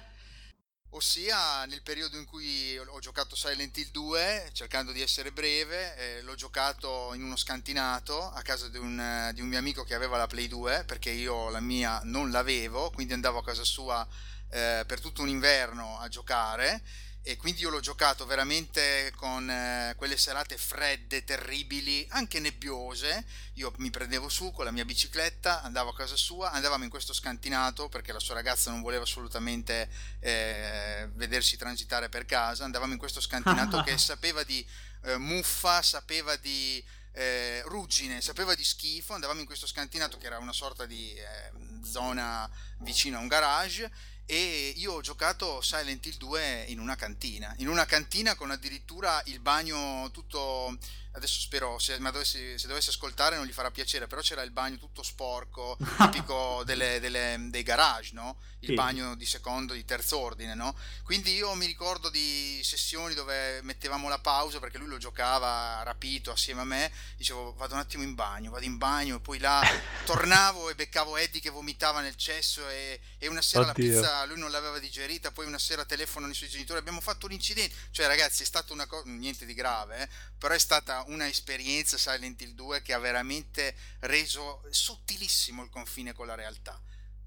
ossia 0.94 1.66
nel 1.66 1.82
periodo 1.84 2.18
in 2.18 2.26
cui 2.26 2.78
ho 2.78 3.00
giocato 3.00 3.36
Silent 3.36 3.78
Hill 3.78 3.92
2, 3.92 4.50
cercando 4.54 4.92
di 4.92 5.02
essere 5.02 5.32
breve, 5.32 5.96
eh, 6.18 6.22
l'ho 6.22 6.36
giocato 6.36 7.14
in 7.14 7.24
uno 7.24 7.38
scantinato 7.38 8.30
a 8.30 8.42
casa 8.42 8.68
di 8.68 8.78
un, 8.78 9.00
eh, 9.00 9.32
di 9.34 9.42
un 9.42 9.48
mio 9.48 9.58
amico 9.58 9.84
che 9.84 9.94
aveva 9.96 10.18
la 10.18 10.28
Play 10.28 10.48
2, 10.48 10.84
perché 10.86 11.10
io 11.10 11.50
la 11.50 11.62
mia 11.62 12.02
non 12.04 12.30
l'avevo, 12.32 12.90
quindi 12.92 13.14
andavo 13.14 13.40
a 13.40 13.44
casa 13.44 13.64
sua 13.64 14.06
eh, 14.52 14.84
per 14.86 15.00
tutto 15.00 15.22
un 15.22 15.30
inverno 15.30 15.98
a 16.00 16.08
giocare 16.08 16.82
e 17.24 17.38
quindi 17.38 17.62
io 17.62 17.70
l'ho 17.70 17.82
giocato 17.82 18.26
veramente 18.26 19.14
con 19.16 19.48
eh, 19.48 19.94
quelle 19.96 20.18
serate 20.18 20.58
fredde, 20.58 21.24
terribili, 21.24 22.04
anche 22.10 22.40
nebbiose. 22.40 23.24
Io 23.56 23.72
mi 23.78 23.92
prendevo 23.92 24.28
su 24.28 24.52
con 24.52 24.66
la 24.66 24.72
mia 24.72 24.86
bicicletta, 24.86 25.62
andavo 25.62 25.92
a 25.92 25.96
casa 25.96 26.16
sua, 26.16 26.50
andavamo 26.52 26.84
in 26.84 26.90
questo 26.90 27.14
scantinato 27.14 27.90
perché 27.90 28.12
la 28.12 28.20
sua 28.20 28.34
ragazza 28.34 28.72
non 28.72 28.82
voleva 28.82 29.04
assolutamente 29.04 29.88
eh, 30.20 31.10
vedersi 31.14 31.58
transitare 31.58 32.10
per 32.10 32.26
casa. 32.26 32.64
Andavamo 32.64 32.94
in 32.94 33.00
questo 33.00 33.22
scantinato 33.22 33.84
che 33.84 33.96
sapeva 34.00 34.42
di 34.42 34.66
eh, 35.04 35.18
muffa, 35.18 35.84
sapeva 35.84 36.36
di 36.38 36.84
eh, 37.12 37.62
ruggine, 37.66 38.20
sapeva 38.22 38.56
di 38.56 38.64
schifo. 38.64 39.14
Andavamo 39.14 39.42
in 39.42 39.46
questo 39.46 39.68
scantinato 39.68 40.18
che 40.18 40.26
era 40.26 40.40
una 40.40 40.54
sorta 40.54 40.88
di 40.88 41.14
eh, 41.14 41.52
zona 41.84 42.50
vicino 42.80 43.18
a 43.18 43.22
un 43.22 43.28
garage 43.28 43.92
e 44.32 44.76
io 44.78 44.94
ho 44.94 45.02
giocato 45.02 45.60
Silent 45.60 46.06
Hill 46.06 46.16
2 46.16 46.66
in 46.70 46.80
una 46.80 46.96
cantina, 46.96 47.54
in 47.58 47.68
una 47.68 47.84
cantina 47.84 48.34
con 48.36 48.50
addirittura 48.50 49.22
il 49.26 49.42
bagno 49.42 50.10
tutto 50.12 50.78
adesso 51.14 51.40
spero 51.40 51.78
se, 51.80 51.98
dovessi, 51.98 52.58
se 52.58 52.68
dovesse 52.68 52.90
ascoltare 52.90 53.36
non 53.36 53.46
gli 53.46 53.52
farà 53.52 53.72
piacere, 53.72 54.08
però 54.08 54.22
c'era 54.22 54.42
il 54.44 54.52
bagno 54.52 54.78
tutto 54.78 55.04
sporco, 55.04 55.78
tipico 55.98 56.64
delle, 56.66 57.00
delle, 57.00 57.38
dei 57.50 57.64
garage, 57.64 58.12
no? 58.14 58.38
Il 58.60 58.70
sì. 58.70 58.74
bagno 58.76 59.16
di 59.16 59.26
secondo, 59.26 59.74
di 59.74 59.84
terzo 59.84 60.20
ordine, 60.20 60.54
no? 60.54 60.76
Quindi 61.04 61.34
io 61.34 61.54
mi 61.56 61.66
ricordo 61.66 62.10
di 62.10 62.62
sessioni 62.64 63.14
dove 63.14 63.62
mettevamo 63.64 64.08
la 64.08 64.20
pausa 64.20 64.60
perché 64.60 64.78
lui 64.78 64.88
lo 64.88 64.98
giocava 64.98 65.82
rapito 65.84 66.32
assieme 66.32 66.62
a 66.62 66.66
me, 66.66 66.92
dicevo 67.18 67.54
vado 67.56 67.74
un 67.74 67.80
attimo 67.80 68.04
in 68.04 68.14
bagno, 68.14 68.52
vado 68.52 68.66
in 68.66 68.78
bagno 68.78 69.18
e 69.18 69.20
poi 69.20 69.40
là 69.40 69.62
tornavo 70.06 70.70
e 70.70 70.76
beccavo 70.76 71.18
Eddie 71.18 71.42
che 71.42 71.50
vomitava 71.50 72.02
nel 72.02 72.16
cesso 72.16 72.68
e, 72.70 73.00
e 73.18 73.28
una 73.28 73.42
sera 73.42 73.70
Oddio. 73.70 73.86
la 73.86 74.00
pizza 74.00 74.26
lui 74.26 74.38
non 74.38 74.52
l'aveva 74.52 74.80
digerita, 74.80 75.32
poi 75.32 75.46
una 75.46 75.60
sera 75.60 75.84
telefonano 75.84 76.32
i 76.32 76.36
suoi 76.36 76.50
genitori, 76.50 76.80
abbiamo 76.80 77.02
fatto 77.02 77.26
un 77.26 77.32
incidente, 77.32 77.76
cioè 77.92 78.08
ragazzi 78.08 78.44
è 78.44 78.46
stata 78.46 78.74
una 78.74 78.86
cosa, 78.86 79.10
niente 79.10 79.46
di 79.46 79.54
grave, 79.54 80.04
eh? 80.04 80.10
però 80.38 80.54
è 80.54 80.60
stata 80.60 81.01
una 81.08 81.28
esperienza 81.28 81.98
Silent 81.98 82.42
Hill 82.42 82.54
2 82.54 82.82
che 82.82 82.94
ha 82.94 83.00
veramente 83.00 83.76
reso 84.00 84.64
sottilissimo 84.70 85.64
il 85.64 85.70
confine 85.70 86.14
con 86.14 86.28
la 86.28 86.36
realtà. 86.36 86.82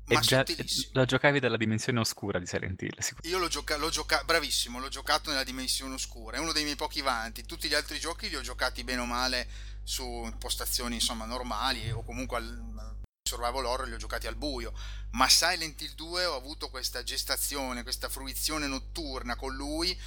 Ma 0.07 0.21
già, 0.21 0.45
la 0.93 1.07
giocavi 1.07 1.41
dalla 1.41 1.57
dimensione 1.57 1.99
oscura 1.99 2.39
di 2.39 2.47
Silent 2.47 2.83
Hill? 2.83 2.97
Io 3.23 3.39
l'ho 3.39 3.49
giocato, 3.49 3.89
gioca- 3.89 4.23
bravissimo, 4.23 4.79
l'ho 4.79 4.89
giocato 4.89 5.31
nella 5.31 5.45
dimensione 5.45 5.95
oscura, 5.95 6.37
è 6.37 6.41
uno 6.41 6.53
dei 6.53 6.65
miei 6.65 6.77
pochi 6.77 7.01
vanti. 7.01 7.47
Tutti 7.47 7.69
gli 7.69 7.75
altri 7.75 7.99
giochi 7.99 8.29
li 8.29 8.37
ho 8.37 8.43
giocati 8.43 8.85
bene 8.85 9.01
o 9.01 9.07
male 9.07 9.49
su 9.83 10.05
impostazioni 10.05 10.95
insomma 10.95 11.25
normali 11.25 11.91
o 11.91 12.03
comunque 12.03 12.37
al 12.37 13.03
survival 13.23 13.65
horror 13.65 13.89
li 13.89 13.95
ho 13.95 13.99
giocati 13.99 14.27
al 14.27 14.37
buio. 14.37 14.75
Ma 15.13 15.29
Silent 15.29 15.81
Hill 15.81 15.95
2 15.95 16.27
ho 16.27 16.37
avuto 16.37 16.69
questa 16.69 17.03
gestazione, 17.03 17.83
questa 17.83 18.11
fruizione 18.11 18.67
notturna 18.67 19.37
con 19.37 19.55
lui 19.55 19.99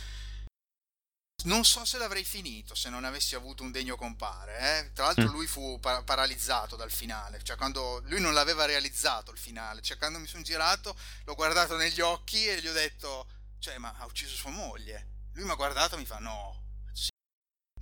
non 1.45 1.64
so 1.64 1.85
se 1.85 1.97
l'avrei 1.99 2.23
finito 2.23 2.73
se 2.73 2.89
non 2.89 3.03
avessi 3.05 3.35
avuto 3.35 3.61
un 3.64 3.72
degno 3.72 3.95
compare. 3.95 4.57
Eh? 4.80 4.91
Tra 4.93 5.05
l'altro, 5.05 5.26
Mm. 5.26 5.31
lui 5.31 5.45
fu 5.45 5.80
pa- 5.80 6.01
paralizzato 6.03 6.76
dal 6.76 6.91
finale. 6.91 7.41
Cioè, 7.43 7.55
quando 7.55 8.01
lui 8.05 8.19
non 8.19 8.34
l'aveva 8.34 8.65
realizzato 8.65 9.31
il 9.31 9.38
finale. 9.38 9.81
Cioè, 9.81 9.97
quando 9.97 10.18
mi 10.19 10.27
sono 10.27 10.41
girato, 10.43 10.95
l'ho 11.26 11.35
guardato 11.35 11.77
negli 11.77 12.01
occhi 12.01 12.47
e 12.47 12.59
gli 12.59 12.68
ho 12.68 12.73
detto: 12.73 13.27
Cioè, 13.59 13.77
ma 13.77 13.93
ha 13.97 14.05
ucciso 14.05 14.35
sua 14.35 14.49
moglie. 14.49 15.07
Lui 15.34 15.45
mi 15.45 15.51
ha 15.51 15.55
guardato 15.55 15.95
e 15.95 15.99
mi 15.99 16.05
fa: 16.05 16.18
No, 16.18 16.64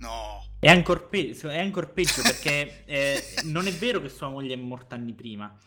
no. 0.00 0.44
È 1.48 1.58
ancora 1.58 1.86
peggio 1.86 2.22
perché 2.22 2.84
eh, 2.84 3.40
non 3.44 3.66
è 3.66 3.72
vero 3.72 4.00
che 4.02 4.10
sua 4.10 4.28
moglie 4.28 4.52
è 4.54 4.58
morta 4.58 4.94
anni 4.94 5.14
prima. 5.14 5.58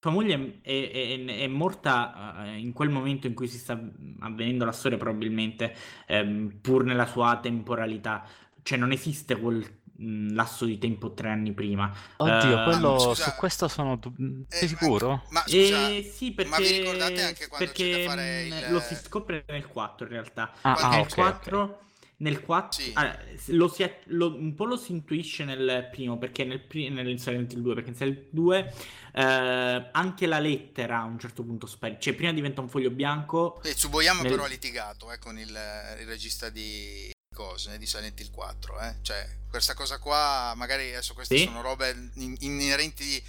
Sua 0.00 0.10
moglie 0.10 0.60
è, 0.62 0.90
è- 0.90 1.24
è 1.42 1.46
morta 1.46 2.44
eh, 2.46 2.58
in 2.58 2.72
quel 2.72 2.88
momento 2.88 3.26
in 3.26 3.34
cui 3.34 3.46
si 3.48 3.58
sta 3.58 3.78
avvenendo 4.20 4.64
la 4.64 4.72
storia, 4.72 4.96
probabilmente, 4.96 5.74
ehm, 6.06 6.58
pur 6.60 6.84
nella 6.84 7.06
sua 7.06 7.38
temporalità. 7.40 8.24
Cioè, 8.62 8.78
non 8.78 8.92
esiste 8.92 9.36
quel 9.38 9.62
mh, 9.96 10.32
lasso 10.34 10.64
di 10.64 10.78
tempo 10.78 11.12
tre 11.12 11.28
anni 11.28 11.52
prima. 11.52 11.92
Oddio, 12.16 12.60
Eh, 12.60 12.64
quello, 12.64 12.98
scusa, 12.98 13.24
su 13.24 13.34
questo 13.34 13.68
sono... 13.68 13.96
du- 13.96 14.14
Eh, 14.48 14.66
sicuro? 14.66 15.22
Ma 15.30 15.42
scusa, 15.46 15.88
Eh, 15.88 16.10
sì, 16.14 16.34
ma 16.46 16.56
vi 16.56 16.62
perché, 16.62 16.78
ricordate 16.78 17.22
anche 17.22 17.48
quando 17.48 17.66
c'è 17.72 17.88
perché 17.88 18.02
da 18.04 18.10
fare 18.10 18.42
mh, 18.42 18.46
il- 18.46 18.72
lo 18.72 18.80
si 18.80 18.94
scopre 18.94 19.44
nel 19.48 19.66
4 19.66 20.06
in 20.06 20.12
realtà. 20.12 20.50
Ah, 20.62 20.72
quando- 20.72 20.82
ah, 20.86 20.90
nel 20.96 21.00
ok, 21.00 21.18
ok. 21.18 21.78
4, 22.20 22.24
nel 22.24 22.40
4 22.42 22.82
Sì. 22.82 22.90
ah, 22.94 23.18
lo 23.46 23.68
si, 23.68 23.90
lo- 24.06 24.34
un 24.34 24.54
po' 24.54 24.64
lo 24.66 24.76
si 24.76 24.92
intuisce 24.92 25.44
nel 25.44 25.88
primo, 25.90 26.18
perché 26.18 26.44
nel, 26.44 26.66
nel 26.92 27.18
Silent 27.20 27.52
Hill 27.52 27.60
2, 27.62 27.74
perché 27.74 27.90
in 27.90 27.96
Silent 27.96 28.18
Hill 28.18 28.26
2 28.30 28.74
eh, 29.14 29.88
anche 29.92 30.26
la 30.26 30.38
lettera 30.38 31.00
a 31.00 31.04
un 31.04 31.18
certo 31.18 31.42
punto 31.42 31.66
sparisce, 31.66 32.02
cioè 32.02 32.14
prima 32.14 32.32
diventa 32.32 32.60
un 32.60 32.68
foglio 32.68 32.90
bianco, 32.90 33.60
E 33.62 33.74
Tsuboyama 33.74 34.22
Nel- 34.22 34.30
però 34.30 34.44
ha 34.44 34.48
litigato 34.48 35.10
eh, 35.12 35.18
con 35.18 35.38
il, 35.38 35.48
il 35.48 36.06
regista 36.06 36.48
di 36.50 37.10
cose, 37.34 37.78
di 37.78 37.86
Silent 37.86 38.18
Hill 38.20 38.30
4. 38.30 38.80
eh. 38.80 38.94
Cioè, 39.02 39.26
questa 39.48 39.74
cosa 39.74 39.98
qua, 39.98 40.52
magari 40.56 40.88
adesso 40.90 41.14
queste 41.14 41.36
Sì. 41.38 41.44
sono 41.44 41.62
robe 41.62 42.10
in- 42.16 42.36
inerenti 42.40 43.22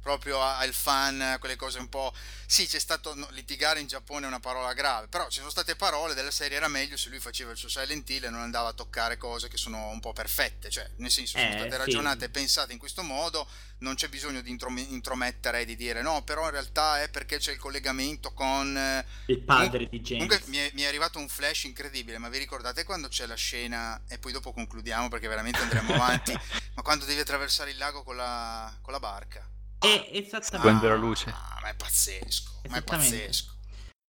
proprio 0.00 0.40
al 0.40 0.72
fan, 0.72 1.36
quelle 1.38 1.56
cose 1.56 1.78
un 1.78 1.88
po'... 1.88 2.12
Sì, 2.46 2.66
c'è 2.66 2.78
stato 2.78 3.14
no, 3.14 3.28
litigare 3.32 3.80
in 3.80 3.86
Giappone 3.86 4.24
è 4.24 4.28
una 4.28 4.40
parola 4.40 4.72
grave, 4.72 5.08
però 5.08 5.28
ci 5.28 5.38
sono 5.38 5.50
state 5.50 5.76
parole 5.76 6.14
della 6.14 6.30
serie 6.30 6.56
era 6.56 6.68
meglio 6.68 6.96
se 6.96 7.08
lui 7.10 7.20
faceva 7.20 7.50
il 7.50 7.58
suo 7.58 7.68
Silent 7.68 8.08
Hill 8.08 8.24
e 8.24 8.30
non 8.30 8.40
andava 8.40 8.68
a 8.68 8.72
toccare 8.72 9.16
cose 9.18 9.48
che 9.48 9.56
sono 9.58 9.88
un 9.88 10.00
po' 10.00 10.12
perfette, 10.12 10.70
cioè 10.70 10.88
nel 10.96 11.10
senso 11.10 11.38
sono 11.38 11.50
Eh, 11.50 11.58
state 11.58 11.76
ragionate 11.76 12.24
e 12.26 12.28
pensate 12.30 12.72
in 12.72 12.78
questo 12.78 13.02
modo, 13.02 13.46
non 13.78 13.94
c'è 13.96 14.08
bisogno 14.08 14.40
di 14.40 14.50
introm- 14.50 14.78
intromettere 14.78 15.60
e 15.60 15.64
di 15.64 15.76
dire 15.76 16.00
no, 16.02 16.22
però 16.22 16.44
in 16.44 16.50
realtà 16.52 17.02
è 17.02 17.08
perché 17.10 17.38
c'è 17.38 17.52
il 17.52 17.58
collegamento 17.58 18.32
con... 18.32 18.76
eh, 18.76 19.04
il 19.26 19.40
padre 19.42 19.88
di 19.88 20.00
James. 20.00 20.26
Comunque 20.26 20.42
mi 20.50 20.56
è, 20.58 20.70
mi 20.74 20.82
è 20.82 20.86
arrivato 20.86 21.18
un 21.18 21.28
flash 21.28 21.64
incredibile, 21.64 22.18
ma 22.18 22.28
vi 22.28 22.38
ricordate 22.38 22.84
quando 22.84 23.08
c'è 23.08 23.26
la 23.26 23.34
scena, 23.34 24.00
e 24.08 24.18
poi 24.18 24.32
dopo 24.32 24.52
concludiamo 24.52 25.08
perché 25.08 25.28
veramente 25.28 25.60
andremo 25.62 25.92
avanti, 25.94 26.32
ma 26.74 26.82
quando 26.82 27.04
devi 27.04 27.20
attraversare 27.20 27.70
il 27.70 27.76
lago 27.78 28.02
con 28.02 28.16
la, 28.16 28.76
con 28.82 28.92
la 28.92 29.00
barca? 29.00 29.46
Eh, 29.80 30.08
esattamente. 30.12 30.44
Seguendo 30.56 30.88
la 30.88 30.94
luce. 30.96 31.30
Ah, 31.30 31.58
ma 31.62 31.68
è 31.70 31.74
pazzesco, 31.76 32.50
ma 32.54 32.60
è 32.62 32.66
Esattamente. 32.68 33.16
pazzesco. 33.16 33.56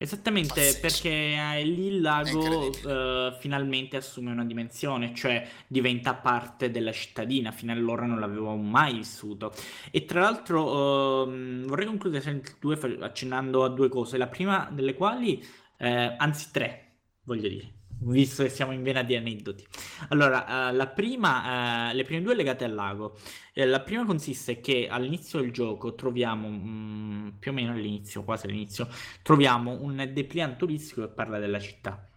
Esattamente, 0.02 0.54
Pazzesco. 0.54 0.80
perché 0.80 1.10
eh, 1.10 1.64
lì 1.66 1.88
il 1.88 2.00
lago 2.00 2.72
eh, 2.72 3.36
finalmente 3.42 3.98
assume 3.98 4.32
una 4.32 4.46
dimensione, 4.46 5.14
cioè 5.14 5.46
diventa 5.68 6.14
parte 6.16 6.72
della 6.72 6.94
cittadina, 6.94 7.52
fino 7.52 7.74
allora 7.74 8.06
non 8.06 8.18
l'avevo 8.18 8.56
mai 8.56 8.94
vissuto. 8.94 9.54
E 9.92 10.06
tra 10.06 10.22
l'altro 10.22 11.26
ehm, 11.26 11.66
vorrei 11.66 11.86
concludere 11.86 12.24
Silent 12.24 12.48
Hill 12.48 12.56
2 12.60 12.78
fa- 12.78 13.06
accennando 13.06 13.66
a 13.66 13.70
due 13.70 13.90
cose, 13.90 14.18
la 14.18 14.28
prima 14.28 14.70
delle 14.72 14.94
quali, 14.94 15.46
eh, 15.78 16.16
anzi 16.18 16.50
tre, 16.52 17.00
voglio 17.24 17.50
dire, 17.50 17.74
visto 18.02 18.44
che 18.44 18.50
siamo 18.50 18.72
in 18.72 18.84
vena 18.84 19.04
di 19.04 19.16
aneddoti. 19.16 19.66
Allora, 20.10 20.70
eh, 20.70 20.74
la 20.74 20.88
prima, 20.88 21.90
eh, 21.92 21.94
le 21.94 22.04
prime 22.04 22.22
due 22.22 22.36
legate 22.36 22.64
al 22.66 22.74
lago. 22.74 23.18
Eh, 23.54 23.66
la 23.66 23.82
prima 23.82 24.06
consiste 24.06 24.60
che 24.62 24.88
all'inizio 24.90 25.40
del 25.40 25.52
gioco 25.52 25.96
troviamo, 25.96 26.48
mm, 26.50 27.30
più 27.40 27.52
o 27.52 27.54
meno 27.54 27.72
all'inizio, 27.72 28.24
quasi 28.24 28.46
all'inizio, 28.48 28.88
troviamo 29.22 29.82
un 29.82 30.10
dépliant 30.14 30.58
turistico 30.58 31.02
che 31.02 31.10
parla 31.14 31.40
della 31.40 31.60
città. 31.60 32.08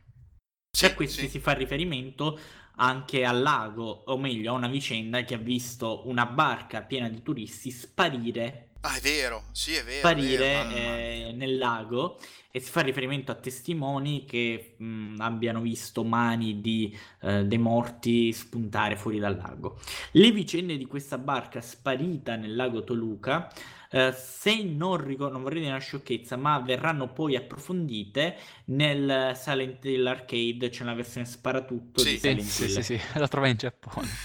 Sì, 0.70 0.86
Da 0.86 0.94
questi 0.94 1.26
sì. 1.26 1.28
si 1.28 1.38
fa 1.38 1.52
riferimento 1.52 2.38
anche 2.76 3.24
al 3.24 3.42
lago, 3.42 3.84
o 4.06 4.18
meglio 4.18 4.52
a 4.52 4.56
una 4.56 4.68
vicenda 4.68 5.22
che 5.24 5.34
ha 5.34 5.38
visto 5.38 6.08
una 6.08 6.26
barca 6.26 6.82
piena 6.82 7.08
di 7.08 7.22
turisti 7.22 7.70
sparire 7.70 8.71
Ah, 8.84 8.96
è 8.96 9.00
vero, 9.00 9.44
sì, 9.52 9.74
è 9.74 9.84
vero. 9.84 10.16
è 10.16 10.20
sparire 10.20 10.36
vero, 10.36 10.68
eh, 10.70 11.32
nel 11.36 11.56
lago 11.56 12.18
e 12.50 12.58
si 12.58 12.68
fa 12.70 12.80
riferimento 12.80 13.30
a 13.30 13.36
testimoni 13.36 14.24
che 14.24 14.74
mh, 14.76 15.16
abbiano 15.20 15.60
visto 15.60 16.02
mani 16.02 16.60
di, 16.60 16.96
eh, 17.20 17.44
dei 17.44 17.58
morti 17.58 18.32
spuntare 18.32 18.96
fuori 18.96 19.18
dal 19.20 19.36
lago. 19.36 19.78
Le 20.12 20.32
vicende 20.32 20.76
di 20.76 20.86
questa 20.86 21.16
barca 21.16 21.60
sparita 21.60 22.34
nel 22.34 22.56
lago 22.56 22.82
Toluca, 22.82 23.52
eh, 23.90 24.12
se 24.12 24.62
non 24.64 24.96
ricordo, 24.96 25.34
non 25.34 25.42
vorrei 25.42 25.60
dire 25.60 25.70
una 25.70 25.80
sciocchezza, 25.80 26.36
ma 26.36 26.58
verranno 26.58 27.12
poi 27.12 27.36
approfondite 27.36 28.36
nel 28.66 29.32
Silent 29.36 29.84
Hill 29.84 30.06
Arcade, 30.06 30.68
c'è 30.70 30.82
una 30.82 30.94
versione 30.94 31.26
sparatutto 31.26 32.02
Sì. 32.02 32.10
di 32.10 32.18
Sì, 32.18 32.18
Silent 32.18 32.42
sì, 32.42 32.64
Hill. 32.64 32.68
sì, 32.68 32.82
sì, 32.82 33.00
la 33.14 33.28
trova 33.28 33.48
in 33.48 33.56
Giappone. 33.56 34.18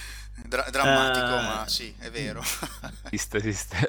Dra- 0.46 0.68
drammatico, 0.70 1.38
Eh, 1.38 1.42
ma 1.42 1.66
sì, 1.68 1.94
è 1.98 2.10
vero. 2.10 2.42
Esiste, 3.10 3.36
esiste. 3.38 3.88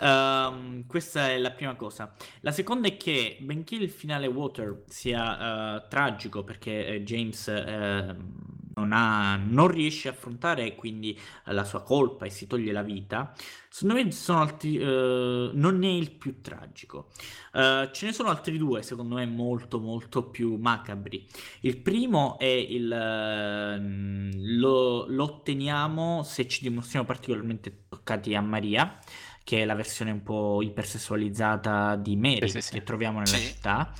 Ehm, 0.00 0.86
questa 0.86 1.28
è 1.28 1.38
la 1.38 1.50
prima 1.52 1.74
cosa. 1.74 2.14
La 2.40 2.52
seconda 2.52 2.86
è 2.88 2.96
che, 2.96 3.36
benché 3.40 3.74
il 3.74 3.90
finale 3.90 4.26
Water 4.28 4.84
sia 4.86 5.76
eh, 5.84 5.88
tragico 5.88 6.44
perché 6.44 6.86
eh, 6.86 7.02
James 7.02 7.48
eh, 7.48 8.16
non, 8.78 8.92
ha- 8.92 9.36
non 9.36 9.68
riesce 9.68 10.08
a 10.08 10.12
affrontare 10.12 10.74
quindi 10.74 11.18
eh, 11.46 11.52
la 11.52 11.64
sua 11.64 11.82
colpa 11.82 12.26
e 12.26 12.30
si 12.30 12.46
toglie 12.46 12.72
la 12.72 12.82
vita, 12.82 13.34
secondo 13.68 14.02
me 14.02 14.10
sono 14.12 14.40
altri, 14.40 14.76
eh, 14.78 15.50
non 15.52 15.82
è 15.84 15.88
il 15.88 16.10
più 16.12 16.40
tragico. 16.40 17.10
Eh, 17.52 17.90
ce 17.92 18.06
ne 18.06 18.12
sono 18.12 18.28
altri 18.28 18.56
due, 18.58 18.82
secondo 18.82 19.16
me, 19.16 19.26
molto 19.26 19.80
molto 19.80 20.24
più 20.24 20.56
macabri. 20.56 21.26
Il 21.60 21.78
primo 21.78 22.38
è 22.38 22.46
il 22.46 22.90
ehm, 22.90 24.30
lo, 24.58 25.06
lo 25.08 25.22
otteniamo 25.24 26.22
se 26.22 26.46
ci 26.48 26.62
dimostriamo 26.62 27.06
particolarmente 27.06 27.84
toccati 27.88 28.34
a 28.34 28.40
Maria 28.40 28.98
che 29.48 29.62
è 29.62 29.64
la 29.64 29.74
versione 29.74 30.10
un 30.10 30.22
po' 30.22 30.60
ipersessualizzata 30.60 31.96
di 31.96 32.16
Mary 32.16 32.48
Sì, 32.48 32.60
sì, 32.60 32.60
sì. 32.60 32.72
che 32.74 32.82
troviamo 32.82 33.20
nella 33.20 33.38
città. 33.38 33.90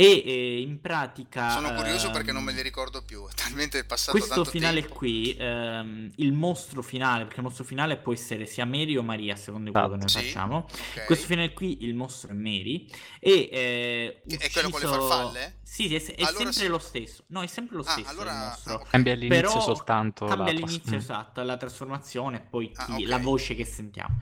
E 0.00 0.22
eh, 0.24 0.60
in 0.60 0.80
pratica. 0.80 1.50
Sono 1.50 1.74
curioso 1.74 2.12
perché 2.12 2.30
non 2.30 2.44
me 2.44 2.50
ehm, 2.52 2.56
li 2.58 2.62
ricordo 2.62 3.02
più, 3.02 3.26
è 3.28 3.32
talmente 3.34 3.82
passato 3.82 4.12
questo 4.16 4.34
tanto 4.36 4.50
finale 4.50 4.78
tempo. 4.82 4.94
qui, 4.94 5.34
ehm, 5.36 6.12
il 6.18 6.32
mostro 6.32 6.82
finale, 6.82 7.24
perché 7.24 7.40
il 7.40 7.46
mostro 7.46 7.64
finale 7.64 7.96
può 7.96 8.12
essere 8.12 8.46
sia 8.46 8.64
Mary 8.64 8.94
o 8.96 9.02
Maria, 9.02 9.32
a 9.32 9.36
seconda 9.36 9.64
di 9.64 9.72
quello 9.72 9.88
che 9.88 9.96
noi 9.96 10.08
Sì, 10.08 10.18
facciamo. 10.20 10.56
ok. 10.70 11.04
Questo 11.04 11.26
finale 11.26 11.52
qui, 11.52 11.82
il 11.84 11.96
mostro 11.96 12.30
è 12.30 12.34
Mary. 12.34 12.88
E 13.18 13.48
eh, 13.50 14.22
Che 14.28 14.36
è 14.36 14.50
quello 14.52 14.70
con 14.70 14.78
le 14.78 14.86
ucciso- 14.86 15.08
farfalle? 15.08 15.58
Sì, 15.64 15.88
sì, 15.88 15.94
è, 15.96 16.14
è 16.14 16.22
Allora 16.22 16.36
sempre 16.44 16.52
sì. 16.62 16.66
lo 16.68 16.78
stesso. 16.78 17.24
No, 17.26 17.42
è 17.42 17.46
sempre 17.48 17.76
lo 17.76 17.82
Ah, 17.82 17.90
stesso 17.90 18.08
allora... 18.10 18.30
il 18.30 18.36
ah, 18.36 18.44
mostro. 18.50 18.74
ok. 18.74 18.90
Cambia 18.90 19.12
all'inizio 19.14 19.40
Però 19.50 19.60
soltanto 19.60 20.26
cambia 20.26 20.44
la 20.44 20.50
all'inizio, 20.60 20.92
mm. 20.92 20.98
esatto, 20.98 21.42
la 21.42 21.56
trasformazione 21.56 22.36
e 22.36 22.40
poi 22.48 22.70
Ah, 22.76 22.84
chi- 22.84 23.02
ok. 23.02 23.08
la 23.08 23.18
voce 23.18 23.56
che 23.56 23.64
sentiamo. 23.64 24.16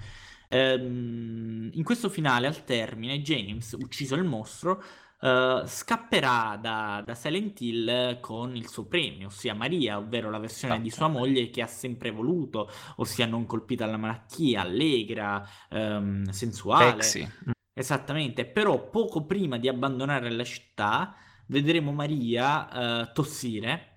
Ehm, 0.49 1.69
in 1.75 1.83
questo 1.85 2.09
finale, 2.09 2.47
al 2.47 2.65
termine, 2.65 3.21
James, 3.21 3.73
ucciso 3.79 4.15
il 4.15 4.25
mostro, 4.25 4.83
eh, 5.21 5.63
scapperà 5.65 6.59
da, 6.61 7.03
da 7.05 7.15
Silent 7.15 7.61
Hill 7.61 8.21
con 8.21 8.55
il 8.55 8.69
suo 8.69 8.87
premio, 8.87 9.29
ossia 9.29 9.55
Maria, 9.55 9.99
ovvero 9.99 10.31
la 10.31 10.39
versione 10.39 10.81
di 10.81 10.91
sua 10.91 11.09
moglie 11.09 11.51
che 11.51 11.63
ha 11.63 11.67
sempre 11.67 12.11
voluto, 12.11 12.71
ossia 12.97 13.27
non 13.27 13.47
colpita 13.47 13.85
dalla 13.85 13.97
malattia, 13.97 14.61
allegra, 14.61 15.47
ehm, 15.71 16.29
sensuale. 16.31 17.03
Sexy. 17.03 17.55
Esattamente, 17.73 18.47
però 18.47 18.89
poco 18.89 19.27
prima 19.27 19.59
di 19.59 19.69
abbandonare 19.69 20.31
la 20.31 20.45
città 20.45 21.15
vedremo 21.49 21.93
Maria 21.93 23.03
eh, 23.03 23.13
tossire, 23.13 23.93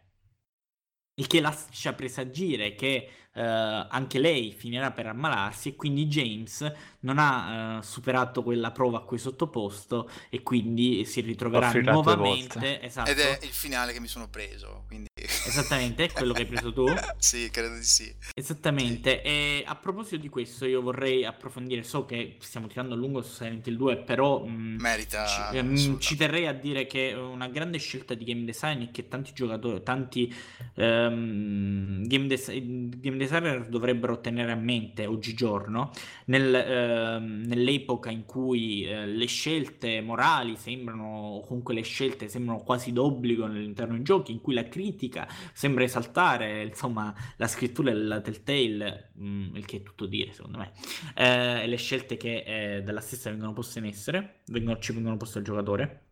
il 1.15 1.27
che 1.27 1.41
lascia 1.41 1.93
presagire 1.93 2.75
che 2.75 3.09
eh, 3.33 3.41
anche 3.41 4.19
lei 4.19 4.51
finirà 4.51 4.91
per 4.91 5.07
ammalarsi 5.07 5.69
e 5.69 5.75
quindi 5.75 6.07
James 6.07 6.71
non 7.01 7.17
ha 7.19 7.77
eh, 7.77 7.83
superato 7.83 8.43
quella 8.43 8.71
prova 8.71 8.97
a 8.97 9.01
cui 9.01 9.17
è 9.17 9.19
sottoposto 9.19 10.09
e 10.29 10.41
quindi 10.41 11.05
si 11.05 11.21
ritroverà 11.21 11.71
nuovamente, 11.71 12.81
esatto, 12.81 13.09
Ed 13.09 13.19
è 13.19 13.39
il 13.43 13.51
finale 13.51 13.93
che 13.93 13.99
mi 13.99 14.07
sono 14.07 14.27
preso, 14.29 14.83
quindi... 14.87 15.07
Esattamente, 15.13 16.05
è 16.05 16.11
quello 16.11 16.33
che 16.33 16.41
hai 16.41 16.47
preso 16.47 16.73
tu. 16.73 16.85
sì, 17.17 17.49
credo 17.51 17.75
di 17.75 17.83
sì. 17.83 18.13
Esattamente, 18.33 19.21
e 19.21 19.63
a 19.65 19.75
proposito 19.75 20.17
di 20.17 20.29
questo 20.29 20.65
io 20.65 20.81
vorrei 20.81 21.25
approfondire, 21.25 21.83
so 21.83 22.05
che 22.05 22.37
stiamo 22.39 22.67
tirando 22.67 22.93
a 22.93 22.97
lungo 22.97 23.21
su 23.21 23.33
Silent 23.35 23.67
Hill 23.67 23.75
2, 23.75 23.97
però 23.97 24.43
mh, 24.43 24.77
Merita 24.79 25.25
ci, 25.25 25.39
ehm, 25.39 25.73
assolutamente. 25.73 26.01
ci 26.01 26.15
terrei 26.15 26.47
a 26.47 26.53
dire 26.53 26.87
che 26.87 27.13
una 27.13 27.47
grande 27.47 27.77
scelta 27.77 28.13
di 28.13 28.25
game 28.25 28.43
design 28.43 28.83
è 28.83 28.91
che 28.91 29.07
tanti 29.07 29.31
giocatori, 29.33 29.83
tanti 29.83 30.33
ehm, 30.75 32.07
game, 32.07 32.27
des- 32.27 32.49
game 32.49 33.17
designer 33.19 33.67
dovrebbero 33.67 34.19
tenere 34.19 34.51
a 34.51 34.55
mente 34.55 35.05
oggigiorno, 35.05 35.91
nel, 36.25 36.55
ehm, 36.55 37.43
nell'epoca 37.45 38.09
in 38.09 38.25
cui 38.25 38.83
eh, 38.83 39.05
le 39.05 39.25
scelte 39.27 40.01
morali 40.01 40.55
sembrano, 40.55 41.03
o 41.05 41.41
comunque 41.41 41.73
le 41.75 41.81
scelte 41.83 42.27
sembrano 42.27 42.63
quasi 42.63 42.91
d'obbligo 42.91 43.45
all'interno 43.45 43.93
dei 43.93 44.03
giochi, 44.03 44.31
in 44.31 44.41
cui 44.41 44.53
la 44.55 44.63
critica 44.63 45.27
sembra 45.53 45.83
esaltare, 45.83 46.63
insomma, 46.63 47.13
la 47.37 47.47
scrittura 47.47 47.91
della 47.91 48.21
Telltale, 48.21 49.11
mh, 49.13 49.55
il 49.55 49.65
che 49.65 49.77
è 49.77 49.83
tutto 49.83 50.05
dire 50.07 50.33
secondo 50.33 50.57
me, 50.57 50.71
eh, 51.15 51.63
e 51.63 51.67
le 51.67 51.77
scelte 51.77 52.17
che 52.17 52.77
eh, 52.77 52.81
dalla 52.81 53.01
stessa 53.01 53.29
vengono 53.29 53.53
poste 53.53 53.79
in 53.79 53.85
essere, 53.85 54.39
vengono- 54.47 54.79
ci 54.79 54.93
vengono 54.93 55.17
poste 55.17 55.39
al 55.39 55.43
giocatore. 55.43 56.03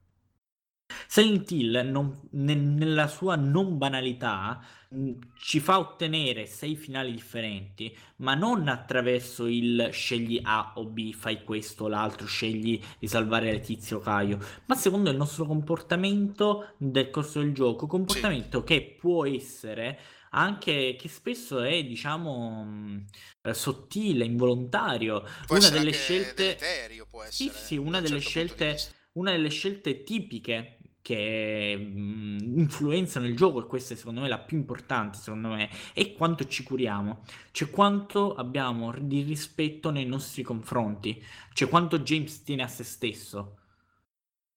Silent 1.08 1.50
Hill, 1.52 1.90
non- 1.90 2.20
ne- 2.32 2.56
nella 2.56 3.08
sua 3.08 3.36
non 3.36 3.78
banalità, 3.78 4.62
mh, 4.90 5.12
ci 5.40 5.60
fa 5.60 5.80
ottenere 5.80 6.46
sei 6.46 6.76
finali 6.76 7.12
differenti, 7.12 7.96
ma 8.18 8.34
non 8.36 8.68
attraverso 8.68 9.46
il 9.48 9.90
scegli 9.92 10.40
A 10.44 10.74
o 10.76 10.86
B, 10.86 11.14
fai 11.14 11.44
questo 11.44 11.86
o 11.86 11.88
l'altro, 11.88 12.26
scegli 12.28 12.80
di 13.00 13.08
salvare 13.08 13.52
Letizia 13.52 13.98
o 13.98 14.00
Caio, 14.00 14.40
ma 14.66 14.76
secondo 14.76 15.10
il 15.10 15.18
nostro 15.18 15.46
comportamento 15.46 16.74
nel 16.80 17.10
corso 17.10 17.40
del 17.40 17.54
gioco, 17.54 17.88
comportamento 17.88 18.64
che 18.64 18.96
può 19.00 19.26
essere 19.26 20.00
anche 20.32 20.96
che 21.00 21.08
spesso 21.08 21.62
è 21.62 21.84
diciamo 21.84 23.04
eh, 23.42 23.54
sottile, 23.54 24.26
involontario. 24.26 25.24
Può 25.46 25.58
una 25.58 25.70
delle 25.70 25.92
scelte 25.92 26.56
deleterio, 26.58 27.08
può 27.10 27.24
sì, 27.30 27.48
essere, 27.48 27.66
sì, 27.66 27.78
una 27.78 27.92
da 27.92 27.98
un 27.98 28.04
delle 28.04 28.20
certo 28.20 28.56
scelte 28.56 28.96
una 29.18 29.32
delle 29.32 29.50
scelte 29.50 30.04
tipiche 30.04 30.77
che 31.08 31.78
mh, 31.78 32.60
influenzano 32.60 33.28
il 33.28 33.36
gioco, 33.38 33.62
e 33.62 33.66
questa 33.66 33.94
è 33.94 33.98
secondo 33.98 34.20
me 34.20 34.28
la 34.28 34.40
più 34.40 34.58
importante, 34.58 35.18
secondo 35.18 35.48
me, 35.48 35.70
è 35.94 36.12
quanto 36.12 36.46
ci 36.48 36.64
curiamo, 36.64 37.24
cioè 37.52 37.70
quanto 37.70 38.36
abbiamo 38.36 38.94
di 39.00 39.22
rispetto 39.22 39.90
nei 39.90 40.06
nostri 40.06 40.44
confronti, 40.44 41.24
cioè 41.54 41.70
quanto 41.70 42.00
James 42.00 42.44
tiene 42.44 42.64
a 42.64 42.68
se 42.68 42.84
stesso. 42.84 43.56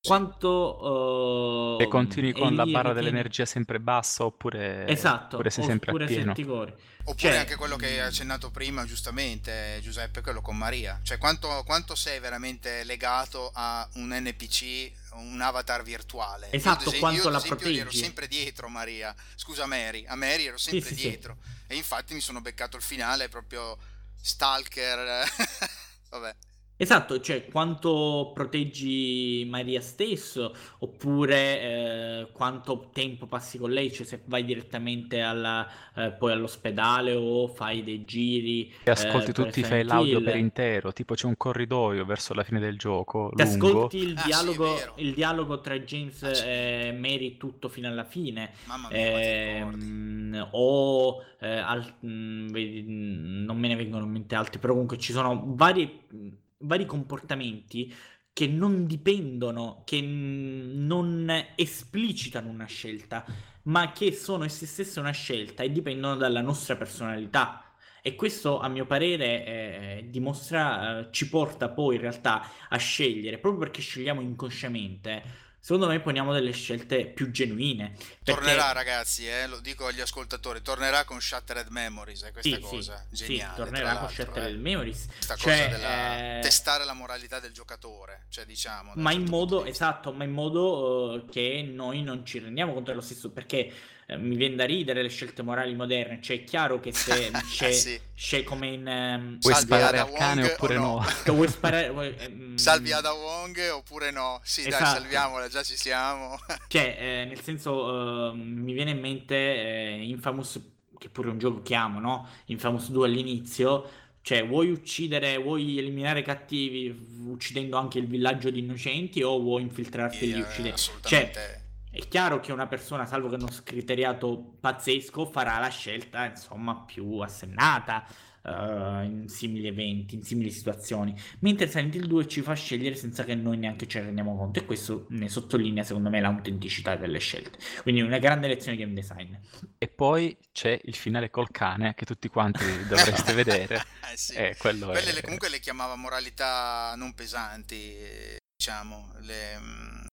Quanto 0.02 1.78
E 1.78 1.85
uh, 1.85 1.89
continui 1.89 2.32
con 2.32 2.55
la 2.55 2.64
barra 2.64 2.94
dell'energia 2.94 3.44
sempre 3.44 3.81
bassa 3.81 4.24
oppure, 4.24 4.86
Esatto, 4.89 5.35
oppure 5.35 5.51
sei 5.51 5.64
sempre 5.64 5.90
a 5.90 5.94
oppure 5.94 6.06
cori. 6.47 6.70
Oppure 7.05 7.16
Cioè- 7.16 7.36
anche 7.36 7.56
quello 7.56 7.77
che 7.77 7.86
hai 7.86 8.01
accennato 8.01 8.51
prima, 8.51 8.86
giustamente, 8.86 9.78
Giuseppe, 9.82 10.22
quello 10.22 10.40
con 10.40 10.56
Maria. 10.56 10.98
Cioè, 11.02 11.18
quanto, 11.18 11.48
quanto 11.66 11.94
sei 11.94 12.18
veramente 12.18 12.82
legato 12.85 13.51
a 13.52 13.86
un 13.94 14.09
NPC, 14.09 14.90
un 15.16 15.39
avatar 15.40 15.82
virtuale? 15.82 16.47
Io, 16.47 16.52
Esatto, 16.52 16.81
esempio- 16.89 17.01
quanto 17.01 17.20
io, 17.20 17.27
ad 17.27 17.32
la 17.32 17.39
esempio, 17.39 17.68
gli 17.68 17.74
ero 17.74 17.82
proteggi. 17.85 18.02
sempre 18.02 18.27
dietro, 18.27 18.68
Maria. 18.68 19.14
Scusa, 19.35 19.66
Mary. 19.66 20.06
A 20.06 20.14
Mary 20.14 20.47
ero 20.47 20.56
sempre 20.56 20.89
sì, 20.89 20.94
sì. 20.94 21.09
dietro. 21.09 21.36
E 21.66 21.74
infatti 21.77 22.14
mi 22.14 22.20
sono 22.20 22.40
beccato 22.40 22.77
il 22.78 22.82
finale 22.82 23.28
proprio 23.28 23.77
stalker. 24.18 25.24
Vabbè. 26.09 26.35
Esatto, 26.82 27.20
cioè 27.20 27.47
quanto 27.48 28.31
proteggi 28.32 29.47
Maria 29.47 29.82
stesso, 29.82 30.55
oppure 30.78 31.61
eh, 31.61 32.28
quanto 32.32 32.89
tempo 32.90 33.27
passi 33.27 33.59
con 33.59 33.70
lei, 33.70 33.93
cioè 33.93 34.07
se 34.07 34.23
vai 34.24 34.47
direttamente 34.47 35.20
alla, 35.20 35.69
eh, 35.94 36.12
poi 36.12 36.32
all'ospedale 36.32 37.12
o 37.12 37.48
fai 37.48 37.85
dei 37.85 38.07
giri. 38.07 38.73
E 38.82 38.90
ascolti 38.90 39.31
eh, 39.31 39.35
tutti, 39.35 39.62
fai 39.62 39.85
l'audio 39.85 40.23
per 40.23 40.36
intero, 40.36 40.90
tipo 40.94 41.12
c'è 41.12 41.27
un 41.27 41.36
corridoio 41.36 42.07
verso 42.07 42.32
la 42.32 42.44
fine 42.44 42.61
del 42.61 42.78
gioco, 42.78 43.31
Ti 43.35 43.43
lungo. 43.43 43.69
ascolti 43.69 43.97
il 43.98 44.15
Ah, 44.15 44.23
sì, 44.23 44.24
dialogo, 44.24 44.74
vero. 44.74 44.94
il 44.97 45.12
dialogo 45.12 45.61
tra 45.61 45.78
James 45.81 46.23
Ah, 46.23 46.35
sì. 46.35 46.43
e 46.47 46.97
Mary 46.98 47.36
tutto 47.36 47.69
fino 47.69 47.89
alla 47.89 48.05
fine. 48.05 48.52
Mamma 48.65 48.89
mia, 48.89 49.19
ricordi. 49.19 49.85
Ehm, 49.85 50.48
o 50.52 51.23
eh, 51.40 51.59
al- 51.59 51.94
mh, 52.01 52.51
vedi, 52.52 52.82
mh, 52.82 53.44
non 53.44 53.59
me 53.59 53.69
ne 53.69 53.77
vengono 53.77 54.05
in 54.05 54.11
mente 54.12 54.35
altri, 54.35 54.59
però 54.59 54.73
comunque 54.73 54.98
ci 54.98 55.12
sono 55.12 55.43
vari, 55.47 56.01
mh, 56.09 56.28
vari 56.61 56.87
comportamenti 56.87 57.95
che 58.32 58.47
non 58.47 58.87
dipendono, 58.87 59.82
che 59.85 60.01
non 60.01 61.31
esplicitano 61.57 62.49
una 62.49 62.66
scelta, 62.66 63.24
ma 63.65 63.93
che 63.93 64.12
sono 64.12 64.45
essi 64.45 64.66
stessi 64.66 64.99
una 64.99 65.11
scelta 65.11 65.62
e 65.62 65.70
dipendono 65.70 66.16
dalla 66.16 66.41
nostra 66.41 66.77
personalità. 66.77 67.65
E 68.03 68.15
questo, 68.15 68.59
a 68.59 68.69
mio 68.69 68.87
parere, 68.87 69.45
eh, 69.45 70.07
dimostra, 70.09 71.01
eh, 71.01 71.09
ci 71.11 71.28
porta 71.28 71.69
poi 71.69 71.97
in 71.97 72.01
realtà 72.01 72.43
a 72.69 72.77
scegliere, 72.78 73.39
proprio 73.39 73.65
perché 73.65 73.82
scegliamo 73.82 74.23
inconsciamente. 74.23 75.49
Secondo 75.62 75.89
me 75.89 76.01
poniamo 76.01 76.32
delle 76.32 76.53
scelte 76.53 77.07
più 77.07 77.31
genuine. 77.31 77.91
perché- 77.91 78.24
Tornerà, 78.24 78.73
ragazzi, 78.73 79.28
eh, 79.28 79.47
lo 79.47 79.61
dico 79.61 79.87
agli 79.87 80.01
ascoltatori, 80.01 80.62
tornerà 80.62 81.05
con 81.05 81.20
Shattered 81.20 81.69
Memories, 81.69 82.23
è 82.23 82.32
questa 82.32 82.57
Sì, 82.57 82.62
sì, 82.62 82.69
cosa 82.69 83.05
sì, 83.12 83.24
geniale. 83.27 83.57
tornerà 83.57 83.91
tra 83.91 83.99
con 84.01 84.09
Shattered 84.11 84.55
eh. 84.55 84.59
Memories. 84.59 85.07
Questa 85.07 85.37
Cioè, 85.37 85.65
cosa 85.66 85.77
della 85.77 86.39
eh, 86.39 86.41
testare 86.41 86.85
la 86.85 86.95
moralità 86.95 87.41
del 87.41 87.53
giocatore, 87.53 88.24
cioè 88.31 88.45
diciamo. 88.47 88.93
ma 88.97 89.12
in 89.12 89.19
certo 89.20 89.31
modo 89.37 89.65
esatto, 89.65 90.12
ma 90.12 90.24
in 90.24 90.31
modo 90.32 91.15
eh, 91.27 91.31
che 91.31 91.62
noi 91.70 92.03
non 92.03 92.24
ci 92.24 92.39
rendiamo 92.39 92.73
conto 92.73 92.91
dello 92.91 93.03
stesso, 93.03 93.31
perché 93.31 93.70
eh, 94.12 94.16
mi 94.16 94.37
viene 94.37 94.57
da 94.57 94.65
ridere 94.65 95.03
le 95.03 95.09
scelte 95.09 95.43
morali 95.43 95.74
moderne, 95.74 96.20
cioè 96.20 96.39
è 96.39 96.45
chiaro 96.45 96.81
che 96.81 96.93
se 96.93 97.31
c'è, 97.49 97.70
Sì. 97.73 98.01
c'è 98.15 98.43
come 98.45 98.66
in... 98.69 98.87
ehm, 98.87 99.39
Vuoi 99.41 99.55
sparare 99.55 99.99
Ada 99.99 100.11
al 100.11 100.12
cane 100.16 100.43
Wong 100.43 100.53
oppure 100.53 100.74
no? 100.77 101.05
che 101.23 101.31
vuoi 101.32 101.49
sparare... 101.49 101.91
vuoi- 101.93 102.15
ehm, 102.19 102.57
Salvi 102.57 102.93
Ada 102.93 103.12
Wong 103.12 103.59
oppure 103.73 104.11
no? 104.11 104.41
Sì, 104.43 104.62
dai, 104.62 104.73
Esatto. 104.73 105.01
salviamola, 105.01 105.49
già 105.49 105.62
ci 105.62 105.77
siamo. 105.77 106.39
Cioè, 106.69 106.97
eh, 107.01 107.24
nel 107.27 107.41
senso, 107.41 108.31
eh, 108.32 108.35
mi 108.37 108.73
viene 108.73 108.91
in 108.93 109.01
mente 109.01 109.35
eh, 109.37 110.03
Infamous, 110.05 110.61
che 110.99 111.09
pure 111.09 111.28
è 111.28 111.32
un 111.32 111.39
gioco 111.39 111.62
che 111.62 111.74
amo, 111.74 111.99
no? 112.01 112.28
Infamous 112.47 112.91
2 112.91 113.07
all'inizio. 113.07 113.91
Cioè, 114.23 114.47
vuoi 114.47 114.70
uccidere, 114.70 115.39
vuoi 115.39 115.78
eliminare 115.78 116.20
i 116.20 116.23
cattivi 116.23 116.95
uccidendo 117.27 117.78
anche 117.78 117.99
il 117.99 118.07
villaggio 118.07 118.51
di 118.51 118.59
innocenti 118.59 119.23
o 119.23 119.41
vuoi 119.41 119.62
infiltrarti 119.62 120.27
lì 120.27 120.32
Eh, 120.32 120.43
uccidendo? 120.43 120.74
assolutamente. 120.74 121.69
È 121.93 121.99
chiaro 122.07 122.39
che 122.39 122.53
una 122.53 122.69
persona, 122.69 123.05
salvo 123.05 123.29
che 123.29 123.37
non 123.37 123.51
scriteriato 123.51 124.57
pazzesco, 124.61 125.27
farà 125.27 125.59
la 125.59 125.71
scelta, 125.71 126.25
insomma, 126.25 126.85
più 126.85 127.19
assennata 127.19 128.07
eh, 128.45 129.05
in 129.05 129.25
simili 129.29 129.67
eventi, 129.67 130.15
in 130.15 130.23
simili 130.23 130.53
situazioni. 130.53 131.15
Mentre 131.41 131.67
Silent 131.67 131.97
Hill 131.97 132.07
2 132.07 132.29
ci 132.29 132.43
fa 132.43 132.55
scegliere 132.55 132.95
senza 132.95 133.25
che 133.25 133.35
noi 133.35 133.57
neanche 133.57 133.89
ce 133.89 133.99
ne 133.99 134.07
rendiamo 134.07 134.37
conto 134.37 134.61
e 134.61 134.65
questo 134.65 135.07
ne 135.11 135.29
sottolinea, 135.29 135.83
secondo 135.83 136.11
me, 136.11 136.21
l'autenticità 136.21 136.95
delle 136.95 137.19
scelte. 137.19 137.59
Quindi 137.83 138.03
una 138.03 138.19
grande 138.19 138.47
lezione 138.47 138.77
di 138.77 138.85
game 138.85 138.95
design. 138.95 139.35
E 139.77 139.89
poi 139.89 140.37
c'è 140.53 140.79
il 140.85 140.95
finale 140.95 141.29
col 141.29 141.51
cane 141.51 141.95
che 141.95 142.05
tutti 142.05 142.29
quanti 142.29 142.65
dovreste 142.87 143.33
vedere. 143.33 143.85
Eh, 144.12 144.17
sì. 144.17 144.35
E 144.35 144.55
quello 144.57 144.87
Quelle 144.87 145.11
è... 145.11 145.12
le- 145.12 145.23
comunque 145.23 145.49
le 145.49 145.59
chiamava 145.59 145.97
moralità 145.97 146.95
non 146.97 147.15
pesanti, 147.15 147.75
eh, 147.75 148.39
diciamo, 148.57 149.12
le 149.23 150.09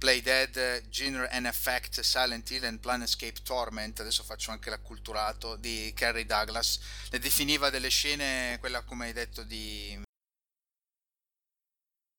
mm, 0.00 0.10
Play 0.10 0.20
Dead, 0.22 0.88
Genre 0.88 1.28
and 1.28 1.44
Effect, 1.46 2.00
Silent 2.00 2.50
Hill 2.50 2.64
and 2.64 2.78
Planescape 2.80 3.42
Torment, 3.42 4.00
adesso 4.00 4.22
faccio 4.22 4.50
anche 4.50 4.70
l'acculturato 4.70 5.56
di 5.56 5.92
Kerry 5.94 6.24
Douglas, 6.24 6.80
le 7.10 7.18
definiva 7.18 7.68
delle 7.70 7.90
scene, 7.90 8.56
quella 8.60 8.82
come 8.82 9.06
hai 9.06 9.12
detto 9.12 9.42
di 9.42 10.00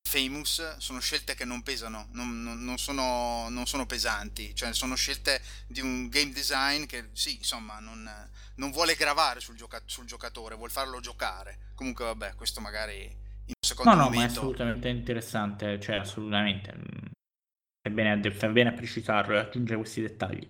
Famous, 0.08 0.78
sono 0.78 1.00
scelte 1.00 1.36
che 1.36 1.46
non 1.46 1.64
pesano, 1.64 2.08
non, 2.12 2.44
non- 2.44 2.64
non 2.64 2.78
sono, 2.78 3.48
non 3.50 3.66
sono 3.66 3.86
pesanti, 3.86 4.54
cioè 4.54 4.74
sono 4.74 4.96
scelte 4.96 5.42
di 5.68 5.80
un 5.80 6.10
game 6.10 6.32
design 6.34 6.86
che 6.86 7.10
sì, 7.14 7.38
insomma, 7.38 7.80
non, 7.80 8.10
non 8.56 8.72
vuole 8.72 8.96
gravare 8.96 9.40
sul, 9.40 9.56
gioca- 9.56 9.82
sul 9.86 10.06
giocatore, 10.06 10.56
vuol 10.56 10.70
farlo 10.70 11.00
giocare. 11.00 11.72
Comunque 11.76 12.04
vabbè, 12.06 12.36
questo 12.36 12.60
magari 12.60 13.04
in 13.04 13.54
un 13.56 13.66
secondo 13.66 13.92
No, 13.92 13.98
no, 13.98 14.04
ma 14.10 14.10
è 14.10 14.16
momento... 14.16 14.40
assolutamente 14.40 14.90
interessante, 14.90 15.80
cioè 15.80 15.96
assolutamente. 15.96 16.74
Fai 17.82 17.92
bene, 17.92 18.12
a- 18.12 18.32
fai 18.32 18.52
bene 18.52 18.70
a 18.70 18.74
precisarlo 18.74 19.36
e 19.36 19.40
aggiungere 19.40 19.78
questi 19.80 20.02
dettagli. 20.02 20.46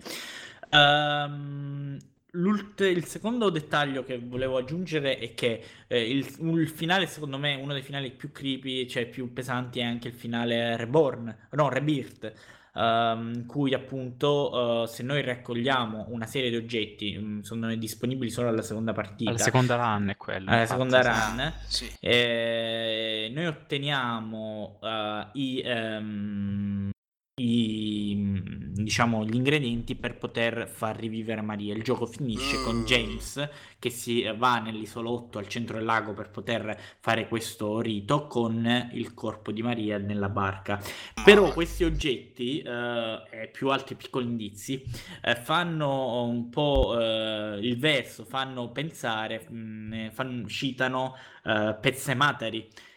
Ehm, 0.69 1.97
l'ult- 2.31 2.81
il 2.81 3.05
secondo 3.05 3.49
dettaglio 3.49 4.03
che 4.03 4.19
volevo 4.19 4.57
aggiungere 4.57 5.17
è 5.17 5.33
che 5.33 5.63
eh, 5.87 6.09
il, 6.09 6.25
il 6.39 6.69
finale, 6.69 7.07
secondo 7.07 7.37
me, 7.37 7.55
uno 7.55 7.71
dei 7.73 7.81
finali 7.81 8.11
più 8.11 8.31
creepy, 8.31 8.85
cioè 8.87 9.05
più 9.05 9.31
pesanti, 9.31 9.79
è 9.79 9.83
anche 9.83 10.09
il 10.09 10.13
finale 10.13 10.75
Reborn, 10.75 11.35
no, 11.51 11.69
Rebirth, 11.69 12.33
ehm, 12.75 13.31
in 13.35 13.45
cui 13.45 13.73
appunto 13.73 14.83
eh, 14.83 14.87
se 14.87 15.03
noi 15.03 15.21
raccogliamo 15.21 16.07
una 16.09 16.25
serie 16.25 16.49
di 16.49 16.55
oggetti, 16.57 17.17
mm, 17.17 17.39
sono 17.41 17.73
disponibili 17.75 18.29
solo 18.29 18.49
alla 18.49 18.61
seconda 18.61 18.93
partita. 18.93 19.29
Alla 19.29 19.39
seconda 19.39 19.75
run 19.75 20.09
è 20.09 20.17
quello. 20.17 20.49
Alla 20.49 20.61
infatti, 20.61 20.81
seconda 20.81 21.01
sì. 21.01 21.09
run. 21.09 21.53
Sì. 21.67 21.91
Eh, 21.99 23.31
noi 23.33 23.45
otteniamo 23.45 24.79
eh, 24.81 25.27
i, 25.33 25.61
ehm, 25.63 26.89
i, 27.41 28.41
diciamo, 28.73 29.25
gli 29.25 29.35
ingredienti 29.35 29.95
per 29.95 30.17
poter 30.17 30.67
far 30.67 30.97
rivivere 30.97 31.41
Maria. 31.41 31.73
Il 31.73 31.83
gioco 31.83 32.05
finisce 32.05 32.61
con 32.61 32.79
Mm. 32.81 32.85
James 32.85 33.49
che 33.79 33.89
si 33.89 34.23
va 34.37 34.59
nell'isolotto 34.59 35.37
al 35.39 35.47
centro 35.47 35.77
del 35.77 35.85
lago 35.85 36.13
per 36.13 36.29
poter 36.29 36.77
fare 36.99 37.27
questo 37.27 37.79
rito 37.81 38.27
con 38.27 38.89
il 38.93 39.13
corpo 39.13 39.51
di 39.51 39.61
Maria 39.61 39.97
nella 39.97 40.29
barca. 40.29 40.79
Però 41.23 41.51
questi 41.51 41.83
oggetti, 41.83 42.61
eh, 42.61 43.23
e 43.29 43.47
più 43.47 43.69
altri 43.69 43.95
piccoli 43.95 44.25
indizi, 44.25 44.83
eh, 45.23 45.35
fanno 45.35 46.23
un 46.23 46.49
po' 46.49 46.97
eh, 46.99 47.59
il 47.61 47.77
verso, 47.79 48.23
fanno 48.25 48.69
pensare, 48.71 49.45
mh, 49.49 49.93
eh, 49.93 50.11
fanno- 50.11 50.47
citano 50.47 51.15
eh, 51.43 51.75
Pezze 51.79 52.13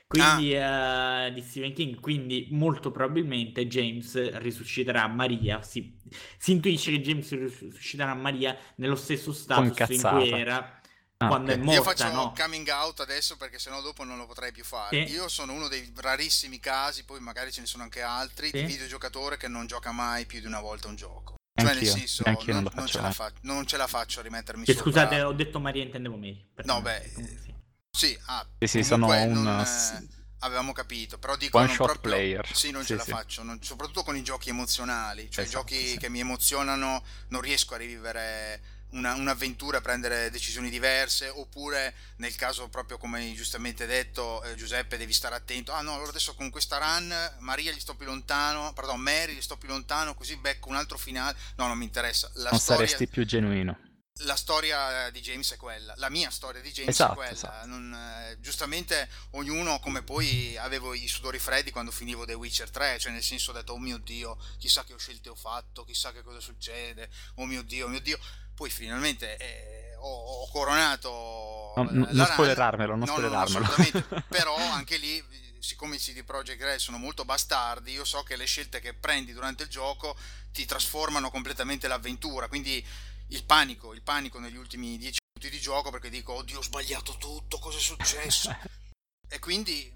Materi. 0.09 0.37
Quindi 0.37 0.55
eh, 0.55 1.33
di 1.35 1.43
Stephen 1.43 1.73
King, 1.73 2.01
quindi 2.01 2.49
molto 2.51 2.91
probabilmente 2.91 3.67
James 3.67 4.37
risusciterà 4.39 5.07
Maria. 5.09 5.63
Si, 5.63 5.99
si 6.39 6.53
intuisce 6.53 6.91
che 6.91 7.01
James 7.01 7.29
risusciterà 7.31 8.15
Maria 8.15 8.57
nello 8.77 8.97
stesso 8.97 9.33
status 9.33 9.89
in 9.91 10.01
cui 10.01 10.31
era 10.31 10.79
Ah, 11.19 11.29
quando 11.29 11.53
ok. 11.53 11.57
è 11.57 11.61
Io 11.61 11.65
morta, 11.65 11.83
faccio 11.83 12.13
no? 12.13 12.33
coming 12.37 12.69
out 12.69 12.99
adesso 12.99 13.37
perché 13.37 13.61
sennò 13.61 13.81
dopo 13.81 14.03
non 14.03 14.17
lo 14.19 14.27
potrei 14.27 14.51
più 14.51 14.65
fare. 14.65 15.07
Sì. 15.07 15.13
Io 15.13 15.29
sono 15.29 15.53
uno 15.53 15.69
dei 15.69 15.93
rarissimi 15.97 16.59
casi, 16.59 17.05
poi 17.05 17.21
magari 17.21 17.53
ce 17.53 17.61
ne 17.61 17.67
sono 17.69 17.85
anche 17.85 18.03
altri, 18.03 18.49
Sì. 18.49 18.59
di 18.59 18.65
videogiocatore 18.65 19.37
che 19.37 19.47
non 19.47 19.67
gioca 19.67 19.93
mai 19.93 20.27
più 20.27 20.41
di 20.41 20.47
una 20.47 20.61
volta 20.61 20.89
un 20.89 20.97
gioco. 20.97 21.37
Cioè, 21.55 21.73
nel 21.73 21.87
senso, 21.87 22.25
non 22.27 22.69
non, 22.75 22.87
ce 22.89 22.99
fa- 23.13 23.33
non 23.43 23.65
ce 23.65 23.77
la 23.77 23.87
faccio 23.87 24.19
a 24.19 24.23
rimettermi 24.25 24.67
sopra. 24.67 24.83
scusate, 24.83 25.23
ho 25.23 25.33
detto 25.33 25.61
Maria, 25.61 25.85
intendevo 25.85 26.17
Mary. 26.17 26.35
No, 26.65 26.83
perdonate. 26.83 27.13
beh, 27.15 27.23
sì. 27.23 27.54
Sì, 27.95 28.19
ah, 28.27 28.45
Sì, 28.59 28.67
sì, 28.67 28.83
sono 28.83 29.07
un 29.07 29.65
eh, 29.65 30.09
avevamo 30.41 30.73
capito, 30.73 31.17
però 31.19 31.37
dico 31.37 31.59
one 31.59 31.69
shot 31.73 31.87
proprio- 31.87 32.13
player. 32.13 32.47
Sì, 32.55 32.71
non 32.73 32.83
Sì, 32.83 32.89
ce 32.89 32.95
la 32.97 33.05
sì. 33.05 33.11
faccio, 33.11 33.43
non- 33.45 33.63
soprattutto 33.63 34.03
con 34.03 34.17
i 34.17 34.23
giochi 34.25 34.49
emozionali, 34.49 35.31
cioè 35.31 35.45
Esatto, 35.45 35.61
giochi 35.61 35.97
che 35.97 36.09
mi 36.11 36.19
emozionano, 36.19 37.05
non 37.29 37.41
riesco 37.41 37.75
a 37.75 37.77
rivivere 37.79 38.61
una- 38.91 39.15
un'avventura, 39.15 39.79
a 39.79 39.81
prendere 39.81 40.29
decisioni 40.31 40.71
diverse, 40.71 41.29
oppure 41.29 41.95
nel 42.17 42.35
caso 42.35 42.69
proprio 42.69 42.99
come 42.99 43.33
giustamente 43.35 43.87
detto 43.87 44.43
eh, 44.43 44.55
Giuseppe 44.57 44.97
devi 44.97 45.13
stare 45.13 45.35
attento, 45.37 45.73
ah 45.73 45.81
no, 45.81 45.95
allora 45.95 46.11
adesso 46.11 46.35
con 46.35 46.51
questa 46.51 46.79
run 46.79 47.13
Maria 47.39 47.73
gli 47.73 47.81
sto 47.81 47.95
più 47.95 48.07
lontano, 48.07 48.73
pardon, 48.73 49.01
Mary 49.01 49.35
gli 49.35 49.41
sto 49.41 49.57
più 49.57 49.69
lontano, 49.69 50.15
così 50.15 50.37
becco 50.37 50.69
un 50.69 50.77
altro 50.77 50.99
finale, 50.99 51.37
no, 51.57 51.67
non 51.69 51.79
mi 51.79 51.85
interessa, 51.85 52.29
la 52.35 52.51
Non 52.51 52.59
storia 52.59 52.87
saresti 52.87 53.07
più 53.09 53.25
genuino. 53.25 53.79
La 54.19 54.37
storia 54.37 55.11
di 55.11 55.21
James 55.21 55.53
è 55.53 55.57
quella, 55.57 55.93
la 55.97 56.09
mia 56.09 56.31
storia 56.31 56.61
di 56.61 56.71
James 56.71 56.91
Esatto, 56.91 57.13
è 57.13 57.17
quella. 57.17 57.31
esatto. 57.33 57.67
Non, 57.67 57.93
eh, 57.93 58.39
giustamente 58.41 59.09
ognuno, 59.31 59.81
come 59.81 60.03
poi 60.03 60.57
avevo 60.57 60.95
i 60.95 61.09
sudori 61.09 61.41
freddi 61.41 61.73
quando 61.73 61.91
finivo 61.91 62.25
The 62.25 62.35
Witcher 62.35 62.71
3, 62.71 62.99
cioè 63.01 63.11
nel 63.13 63.25
senso 63.25 63.51
ho 63.51 63.55
detto, 63.55 63.73
oh 63.73 63.79
mio 63.79 63.99
Dio, 63.99 64.39
chissà 64.59 64.85
che 64.85 64.95
scelte 64.97 65.31
ho 65.31 65.35
fatto, 65.35 65.85
chissà 65.85 66.13
che 66.13 66.23
cosa 66.23 66.39
succede, 66.39 67.11
oh 67.37 67.45
mio 67.47 67.63
Dio, 67.63 67.87
oh 67.87 67.89
mio 67.89 68.01
Dio. 68.01 68.19
Poi 68.55 68.71
finalmente 68.71 69.37
eh, 69.37 69.97
ho, 69.97 70.43
ho 70.43 70.49
coronato... 70.49 71.73
No, 71.75 71.83
no, 71.83 71.91
non 71.91 72.07
run. 72.13 72.25
spoilerarmelo, 72.25 72.95
non 72.95 73.01
No, 73.01 73.19
no, 73.19 73.29
no, 73.29 73.47
spoilerarmelo. 73.47 73.65
assolutamente. 73.65 74.25
Però 74.29 74.55
anche 74.57 74.97
lì, 74.97 75.23
siccome 75.59 75.97
i 75.97 75.99
CD 75.99 76.23
Projekt 76.23 76.63
Red 76.63 76.79
sono 76.79 76.99
molto 76.99 77.25
bastardi, 77.25 77.91
io 77.91 78.05
so 78.05 78.23
che 78.23 78.37
le 78.37 78.45
scelte 78.45 78.79
che 78.79 78.95
prendi 78.95 79.33
durante 79.33 79.65
il 79.65 79.69
gioco 79.69 80.17
ti 80.53 80.65
trasformano 80.67 81.33
completamente 81.33 81.89
l'avventura, 81.89 82.47
quindi 82.47 82.85
il 83.29 83.45
panico, 83.45 83.93
il 83.95 84.03
panico 84.03 84.39
negli 84.39 84.57
ultimi 84.57 84.97
dieci 84.99 85.19
minuti 85.39 85.57
di 85.57 85.63
gioco 85.63 85.91
perché 85.91 86.11
dico, 86.11 86.35
oddio 86.35 86.59
ho 86.59 86.63
sbagliato 86.63 87.17
tutto, 87.19 87.59
cosa 87.59 87.79
è 87.79 87.81
successo? 87.81 88.57
e 89.29 89.39
quindi 89.39 89.93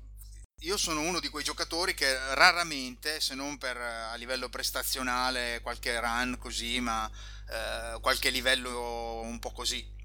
io 0.62 0.76
sono 0.76 1.02
uno 1.02 1.20
di 1.20 1.28
quei 1.28 1.44
giocatori 1.44 1.94
che 1.94 2.34
raramente, 2.34 3.20
se 3.20 3.34
non 3.34 3.58
per 3.58 3.76
a 3.76 4.14
livello 4.16 4.48
prestazionale, 4.48 5.60
qualche 5.62 6.00
run 6.00 6.36
così, 6.38 6.80
ma 6.80 7.08
eh, 7.48 8.00
qualche 8.00 8.30
livello 8.30 9.20
un 9.20 9.38
po' 9.38 9.52
così. 9.52 9.96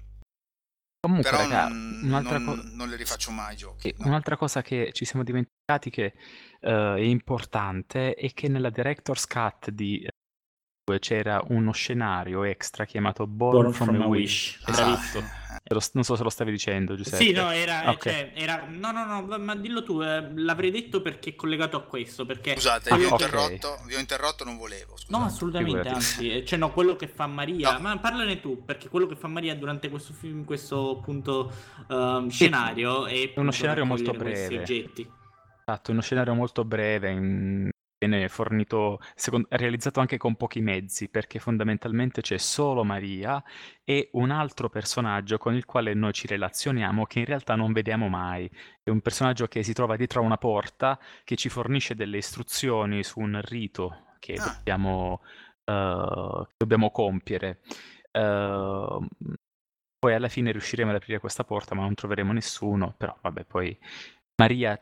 Comunque, 1.00 1.28
Però 1.28 1.42
raga, 1.42 1.68
non, 1.68 2.22
non- 2.22 2.44
co- 2.44 2.62
non 2.72 2.88
li 2.88 2.96
rifaccio 2.96 3.30
mai 3.30 3.54
i 3.54 3.56
giochi. 3.58 3.94
no. 3.98 4.06
un'altra 4.06 4.36
cosa 4.36 4.62
che 4.62 4.90
ci 4.92 5.04
siamo 5.04 5.22
dimenticati 5.22 5.90
che 5.90 6.14
eh, 6.60 6.94
è 6.96 7.00
importante 7.00 8.14
è 8.14 8.32
che 8.32 8.48
nella 8.48 8.70
Director's 8.70 9.26
Cut 9.26 9.70
di 9.70 10.06
c'era 10.98 11.42
uno 11.48 11.72
scenario 11.72 12.44
extra 12.44 12.84
chiamato 12.84 13.26
Born, 13.26 13.72
from, 13.72 14.00
a 14.02 14.06
Wish. 14.06 14.60
Ah, 14.66 14.70
Esatto. 14.70 15.24
lo- 15.68 15.80
non 15.92 16.04
so 16.04 16.14
se 16.14 16.22
lo 16.22 16.28
stavi 16.28 16.50
dicendo, 16.50 16.94
Giuseppe. 16.94 17.24
Sì, 17.24 17.32
no, 17.32 17.50
era, 17.50 17.88
Ok. 17.90 18.02
cioè, 18.02 18.32
era- 18.34 18.66
no, 18.68 18.92
no, 18.92 19.04
no, 19.22 19.38
ma 19.38 19.54
dillo 19.56 19.82
tu, 19.82 20.02
eh, 20.02 20.28
l'avrei 20.34 20.70
detto 20.70 21.00
perché 21.00 21.30
è 21.30 21.34
collegato 21.34 21.78
a 21.78 21.82
questo, 21.84 22.26
perché... 22.26 22.52
Scusate, 22.52 22.90
Ah, 22.90 22.96
vi, 22.98 23.04
ho 23.04 23.12
ok. 23.14 23.20
interrotto, 23.22 23.78
vi 23.86 23.94
ho 23.94 23.98
interrotto, 23.98 24.44
non 24.44 24.58
volevo. 24.58 24.94
Scusate. 24.98 25.16
No, 25.18 25.24
assolutamente, 25.24 25.70
Figurati. 25.78 25.94
anzi, 25.96 26.30
eh, 26.30 26.44
cioè 26.44 26.58
no, 26.58 26.70
quello 26.70 26.96
che 26.96 27.08
fa 27.08 27.26
Maria, 27.26 27.72
No. 27.72 27.78
ma 27.78 27.98
parlane 27.98 28.40
tu, 28.40 28.62
perché 28.62 28.88
quello 28.90 29.06
che 29.06 29.16
fa 29.16 29.26
Maria 29.28 29.54
durante 29.56 29.88
questo 29.88 30.12
film, 30.12 30.44
questo 30.44 30.98
appunto 30.98 31.50
ehm, 31.88 32.28
scenario 32.28 33.06
è 33.06 33.24
appunto 33.30 33.52
scenario 33.52 33.86
molto 33.86 34.12
breve. 34.12 34.58
oggetti. 34.58 35.10
Esatto, 35.66 35.92
uno 35.92 36.02
scenario 36.02 36.34
molto 36.34 36.62
breve, 36.66 37.10
in- 37.10 37.70
viene 38.06 38.28
fornito, 38.28 39.00
secondo- 39.14 39.48
realizzato 39.50 40.00
anche 40.00 40.16
con 40.16 40.36
pochi 40.36 40.60
mezzi, 40.60 41.08
perché 41.08 41.38
fondamentalmente 41.38 42.20
c'è 42.20 42.38
solo 42.38 42.84
Maria 42.84 43.42
e 43.84 44.08
un 44.12 44.30
altro 44.30 44.68
personaggio 44.68 45.38
con 45.38 45.54
il 45.54 45.64
quale 45.64 45.94
noi 45.94 46.12
ci 46.12 46.26
relazioniamo 46.26 47.06
che 47.06 47.20
in 47.20 47.24
realtà 47.24 47.54
non 47.54 47.72
vediamo 47.72 48.08
mai. 48.08 48.50
È 48.82 48.90
un 48.90 49.00
personaggio 49.00 49.46
che 49.46 49.62
si 49.62 49.72
trova 49.72 49.96
dietro 49.96 50.20
a 50.20 50.24
una 50.24 50.36
porta, 50.38 50.98
che 51.24 51.36
ci 51.36 51.48
fornisce 51.48 51.94
delle 51.94 52.18
istruzioni 52.18 53.02
su 53.02 53.20
un 53.20 53.40
rito 53.42 54.06
che 54.18 54.34
Ah. 54.34 54.54
dobbiamo, 54.56 55.20
che 55.64 56.52
dobbiamo 56.58 56.90
compiere. 56.90 57.60
Eh, 58.10 58.98
poi 59.98 60.14
alla 60.14 60.28
fine 60.28 60.52
riusciremo 60.52 60.90
ad 60.90 60.96
aprire 60.96 61.18
questa 61.18 61.44
porta, 61.44 61.74
ma 61.74 61.82
non 61.82 61.94
troveremo 61.94 62.32
nessuno, 62.32 62.94
però 62.96 63.16
vabbè, 63.22 63.44
poi 63.44 63.76
Maria 64.36 64.78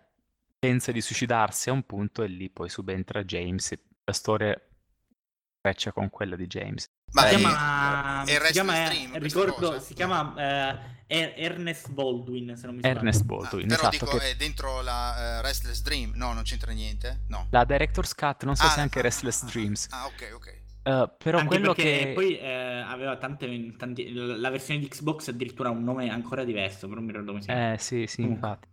pensa 0.62 0.92
di 0.92 1.00
suicidarsi 1.00 1.70
a 1.70 1.72
un 1.72 1.82
punto 1.82 2.22
e 2.22 2.28
lì 2.28 2.48
poi 2.48 2.68
subentra 2.68 3.24
James. 3.24 3.72
e 3.72 3.80
La 4.04 4.12
storia 4.12 4.56
freccia 5.60 5.90
con 5.90 6.08
quella 6.08 6.36
di 6.36 6.46
James. 6.46 6.84
Ma 7.14 7.22
si 7.22 7.34
è- 7.34 7.38
chiama, 7.38 8.22
è 8.24 8.36
si 8.46 8.52
chiama, 8.52 8.90
eh, 8.92 9.18
ricordo, 9.18 9.80
si 9.80 9.92
chiama 9.94 10.34
eh, 10.36 10.90
Er- 11.08 11.34
Ernest 11.36 11.90
Baldwin, 11.90 12.56
se 12.56 12.66
non 12.66 12.76
mi 12.76 12.80
sbaglio. 12.80 12.96
Ernest 12.98 13.20
Ah, 13.22 13.24
Baldwin, 13.24 13.66
però 13.66 13.80
esatto. 13.88 14.04
dico, 14.04 14.16
che- 14.18 14.30
è 14.30 14.36
dentro 14.36 14.80
la 14.82 15.38
eh, 15.38 15.42
Restless 15.42 15.82
Dream? 15.82 16.12
No, 16.14 16.32
non 16.32 16.44
c'entra 16.44 16.70
niente? 16.72 17.22
No. 17.26 17.48
La 17.50 17.64
Director's 17.64 18.14
Cut, 18.14 18.44
non 18.44 18.54
so 18.54 18.64
Ah, 18.64 18.70
se 18.70 18.80
anche 18.80 19.00
ah, 19.00 19.02
Restless 19.02 19.42
ah, 19.42 19.46
Dreams. 19.46 19.88
Ah, 19.90 20.06
ok, 20.06 20.30
ok. 20.34 20.46
Eh, 20.84 21.10
però 21.18 21.38
Anche 21.38 21.48
quello 21.48 21.72
che... 21.74 22.12
poi 22.14 22.38
eh, 22.38 22.80
aveva 22.86 23.16
tante, 23.16 23.76
tanti- 23.76 24.12
la 24.12 24.48
versione 24.50 24.78
di 24.80 24.88
Xbox 24.88 25.28
addirittura 25.28 25.70
un 25.70 25.82
nome 25.84 26.08
ancora 26.08 26.44
diverso, 26.44 26.86
però 26.88 26.94
non 27.00 27.04
mi 27.04 27.10
ricordo 27.10 27.32
come 27.32 27.42
si 27.42 27.48
chiama. 27.48 27.72
Eh 27.74 27.78
sì, 27.78 28.06
sì, 28.06 28.22
infatti. 28.22 28.68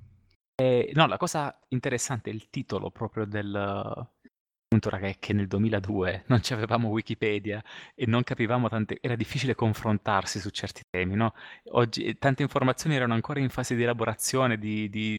Eh, 0.60 0.92
no, 0.94 1.08
la 1.08 1.16
cosa 1.16 1.58
interessante 1.70 2.30
è 2.30 2.34
il 2.34 2.50
titolo 2.50 2.92
proprio 2.92 3.26
del... 3.26 3.56
Appunto, 3.56 4.90
raga, 4.90 5.08
è 5.08 5.18
che 5.18 5.34
nel 5.34 5.48
2002 5.48 6.26
non 6.28 6.42
avevamo 6.50 6.90
Wikipedia 6.90 7.64
e 7.96 8.06
non 8.06 8.24
capivamo 8.24 8.68
tante... 8.68 8.98
Era 9.02 9.16
difficile 9.16 9.56
confrontarsi 9.56 10.40
su 10.40 10.50
certi 10.50 10.84
temi, 10.90 11.16
no? 11.16 11.34
Oggi 11.72 12.04
eh, 12.04 12.18
tante 12.18 12.44
informazioni 12.44 12.96
erano 12.96 13.14
ancora 13.14 13.40
in 13.40 13.50
fase 13.50 13.76
di 13.76 13.84
elaborazione, 13.84 14.58
di, 14.58 14.90
di 14.90 15.18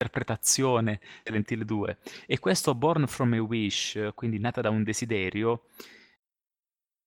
interpretazione 0.00 1.00
Silent 1.24 1.50
Hill 1.50 1.62
2. 1.64 1.98
E 2.26 2.38
questo 2.38 2.74
Born 2.74 3.06
from 3.06 3.32
a 3.32 3.42
Wish, 3.42 4.10
quindi 4.14 4.38
nata 4.38 4.60
da 4.60 4.68
un 4.70 4.82
desiderio, 4.84 5.64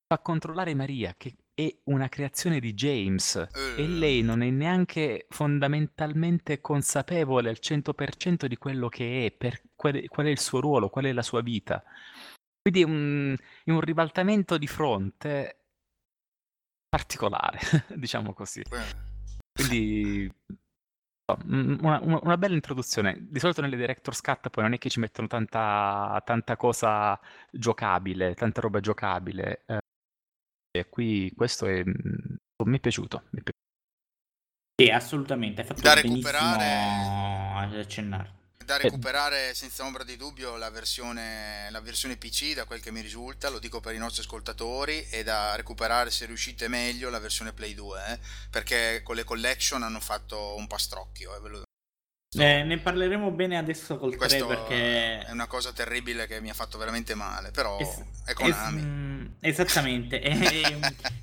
fa 0.06 0.18
controllare 0.18 0.74
Maria, 0.74 1.14
che 1.16 1.36
è 1.68 1.76
una 1.84 2.08
creazione 2.08 2.60
di 2.60 2.72
James. 2.74 3.36
E 3.36 3.82
Eh, 3.82 3.86
lei 3.88 4.22
non 4.22 4.42
è 4.42 4.50
neanche 4.50 5.26
fondamentalmente 5.30 6.60
consapevole 6.60 7.48
al 7.48 7.58
100% 7.60 8.46
di 8.46 8.56
quello 8.56 8.88
che 8.88 9.26
è, 9.26 9.30
per 9.32 9.60
qual 9.74 9.94
è, 9.94 10.06
qual 10.06 10.26
è 10.26 10.30
il 10.30 10.38
suo 10.38 10.60
ruolo, 10.60 10.88
qual 10.88 11.04
è 11.06 11.12
la 11.12 11.22
sua 11.22 11.40
vita. 11.42 11.82
Quindi 12.60 12.82
è 12.82 12.84
un, 12.84 13.36
è 13.64 13.70
un 13.70 13.80
ribaltamento 13.80 14.56
di 14.58 14.66
fronte 14.66 15.56
particolare, 16.88 17.58
diciamo 17.96 18.32
così. 18.32 18.62
Quindi 19.52 20.30
una- 21.46 22.00
una 22.00 22.36
bella 22.36 22.54
introduzione. 22.54 23.16
Di 23.30 23.38
solito 23.38 23.60
nelle 23.62 23.76
Director's 23.76 24.20
Cut 24.20 24.50
poi 24.50 24.64
non 24.64 24.74
è 24.74 24.78
che 24.78 24.90
ci 24.90 25.00
mettono 25.00 25.26
tanta, 25.28 26.20
tanta 26.24 26.56
cosa 26.56 27.18
giocabile, 27.50 28.34
tanta 28.34 28.60
roba 28.60 28.80
giocabile. 28.80 29.62
eh, 29.66 29.81
e 30.74 30.88
qui 30.88 31.30
questo 31.36 31.66
è, 31.66 31.82
mm, 31.84 32.34
mi 32.64 32.76
è 32.76 32.80
piaciuto. 32.80 33.24
mi 33.30 33.40
è 33.40 33.42
piaciuto. 33.42 33.60
Sì, 34.82 34.88
assolutamente, 34.90 35.60
hai 35.60 35.66
fatto 35.66 35.80
Da 35.82 35.94
recuperare- 35.94 37.78
accennare. 37.80 38.40
Da 38.64 38.76
Eh. 38.78 38.82
recuperare 38.82 39.54
senza 39.54 39.84
ombra 39.84 40.02
di 40.04 40.16
dubbio 40.16 40.56
la 40.56 40.70
versione, 40.70 41.68
la 41.70 41.80
versione 41.80 42.16
PC, 42.16 42.54
da 42.54 42.64
quel 42.64 42.80
che 42.80 42.90
mi 42.90 43.00
risulta, 43.00 43.50
lo 43.50 43.58
dico 43.58 43.80
per 43.80 43.94
i 43.94 43.98
nostri 43.98 44.22
ascoltatori, 44.22 45.04
e 45.10 45.22
da 45.24 45.54
recuperare 45.56 46.10
se 46.10 46.26
riuscite 46.26 46.68
meglio 46.68 47.10
la 47.10 47.18
versione 47.18 47.52
Play 47.52 47.74
2, 47.74 48.00
eh, 48.06 48.18
perché 48.50 49.02
con 49.02 49.16
le 49.16 49.24
collection 49.24 49.82
hanno 49.82 50.00
fatto 50.00 50.54
un 50.56 50.66
pastrocchio, 50.68 51.36
eh, 51.36 51.40
ve 51.40 51.48
lo- 51.48 51.62
Eh, 52.34 52.62
ne 52.62 52.78
parleremo 52.78 53.30
bene 53.30 53.58
adesso 53.58 53.98
col 53.98 54.10
3 54.10 54.18
Questo 54.18 54.46
perché 54.46 55.18
è 55.26 55.32
una 55.32 55.46
cosa 55.46 55.70
terribile 55.72 56.26
che 56.26 56.40
mi 56.40 56.48
ha 56.48 56.54
fatto 56.54 56.78
veramente 56.78 57.14
male, 57.14 57.50
però 57.50 57.78
Es- 57.78 58.02
è 58.24 58.32
Konami. 58.32 58.78
es- 58.78 58.84
mm, 58.86 59.26
esattamente. 59.40 60.20
E, 60.22 60.78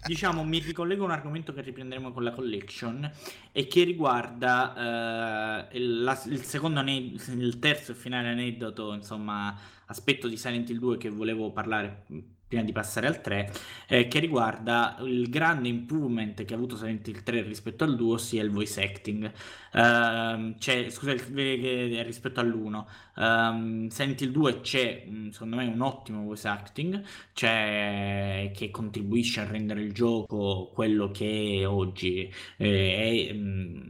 diciamo, 0.06 0.44
mi 0.44 0.60
ricollego 0.60 1.04
a 1.04 1.06
un 1.08 1.12
argomento 1.12 1.52
che 1.54 1.62
riprenderemo 1.62 2.12
con 2.12 2.24
la 2.24 2.32
collection 2.32 3.12
e 3.52 3.68
che 3.68 3.84
riguarda 3.86 5.68
eh, 5.72 5.78
il, 5.78 6.04
la- 6.04 6.22
il 6.28 6.44
secondo 6.44 6.80
ane- 6.80 7.14
il 7.28 7.58
terzo 7.60 7.92
e 7.94 7.96
finale 7.96 8.30
aneddoto, 8.30 8.94
insomma, 8.94 9.58
aspetto 9.88 10.28
di 10.28 10.38
Silent 10.38 10.70
Hill 10.70 10.78
2 10.78 10.98
che 10.98 11.10
volevo 11.10 11.52
parlare 11.52 12.04
mm, 12.12 12.20
prima 12.50 12.64
di 12.64 12.74
passare 12.74 13.08
al 13.08 13.22
3, 13.22 13.52
eh, 13.88 14.08
che 14.10 14.20
riguarda 14.20 14.98
il 15.02 15.30
grande 15.30 15.70
improvement 15.70 16.44
che 16.44 16.54
ha 16.54 16.58
avuto 16.58 16.76
Silent 16.76 17.08
Hill 17.08 17.24
3 17.24 17.42
rispetto 17.44 17.86
al 17.86 17.96
2, 17.96 18.14
ossia 18.16 18.44
il 18.44 18.50
voice 18.52 18.84
acting. 18.84 19.32
Ehm, 19.74 20.58
c'è, 20.58 20.90
scusa, 20.90 21.12
il- 21.14 21.40
eh, 21.40 22.04
rispetto 22.04 22.40
all'1. 22.42 22.88
Um, 23.16 23.88
Silent 23.90 24.22
Hill 24.22 24.32
2 24.32 24.62
c'è, 24.62 25.06
mm, 25.08 25.30
secondo 25.30 25.56
me, 25.58 25.66
un 25.68 25.82
ottimo 25.82 26.24
voice 26.24 26.48
acting, 26.48 27.04
c'è, 27.34 28.52
che 28.54 28.72
contribuisce 28.72 29.42
a 29.42 29.46
rendere 29.46 29.82
il 29.82 29.94
gioco 29.94 30.70
quello 30.74 31.12
che 31.12 31.60
è 31.62 31.68
oggi. 31.68 32.32
eh, 32.58 33.28
è, 33.30 33.34
mm, 33.34 33.82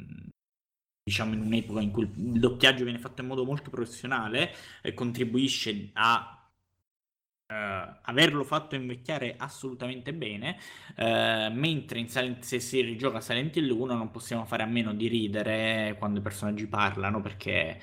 diciamo 1.03 1.33
in 1.33 1.41
un'epoca 1.41 1.81
in 1.81 1.91
cui 1.91 2.03
il 2.03 2.39
doppiaggio 2.39 2.83
viene 2.83 2.99
fatto 2.99 3.21
in 3.21 3.27
modo 3.27 3.43
molto 3.45 3.69
professionale, 3.69 4.53
e 4.81 4.93
contribuisce 4.93 5.89
a 5.93 6.38
eh, 7.51 7.97
averlo 8.03 8.43
fatto 8.43 8.75
invecchiare 8.75 9.33
assolutamente 9.37 10.13
bene, 10.13 10.57
eh, 10.95 11.49
mentre 11.51 11.97
in 11.99 12.07
Silent, 12.07 12.43
se 12.43 12.59
si 12.59 12.79
rigioca 12.81 13.21
Silent 13.21 13.55
Hill 13.55 13.71
1 13.71 13.95
non 13.95 14.11
possiamo 14.11 14.45
fare 14.45 14.61
a 14.61 14.67
meno 14.67 14.93
di 14.93 15.07
ridere 15.07 15.95
quando 15.97 16.19
i 16.19 16.21
personaggi 16.21 16.67
parlano 16.67 17.21
perché 17.21 17.79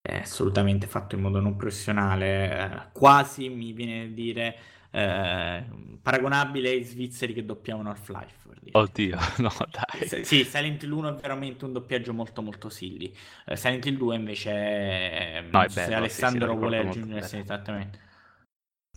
è 0.00 0.18
assolutamente 0.18 0.86
fatto 0.86 1.14
in 1.14 1.22
modo 1.22 1.40
non 1.40 1.56
professionale, 1.56 2.72
eh, 2.72 2.92
quasi 2.92 3.48
mi 3.48 3.72
viene 3.72 4.02
a 4.02 4.06
dire 4.08 4.56
paragonabile 4.90 6.70
ai 6.70 6.82
svizzeri 6.82 7.34
che 7.34 7.44
doppiavano 7.44 7.90
Half-Life. 7.90 8.48
per 8.48 8.58
dire. 8.60 8.78
Oddio, 8.78 9.18
no, 9.38 9.52
dai. 9.70 10.08
Se- 10.08 10.24
Sì, 10.24 10.44
Silent 10.44 10.82
Hill 10.82 10.92
1 10.92 11.08
è 11.16 11.20
veramente 11.20 11.64
un 11.66 11.72
doppiaggio 11.72 12.14
molto 12.14 12.40
molto 12.42 12.68
silly. 12.70 13.14
Silent 13.54 13.84
Hill 13.84 13.96
2 13.96 14.16
invece. 14.16 15.42
No, 15.52 15.62
so 15.62 15.68
se 15.68 15.80
bello, 15.80 15.90
sì, 15.90 15.94
Alessandro 15.94 16.46
sì, 16.46 16.52
lo 16.54 16.58
vuole 16.58 16.78
aggiungere 16.78 17.22
sì, 17.22 17.36
esattamente. 17.36 18.06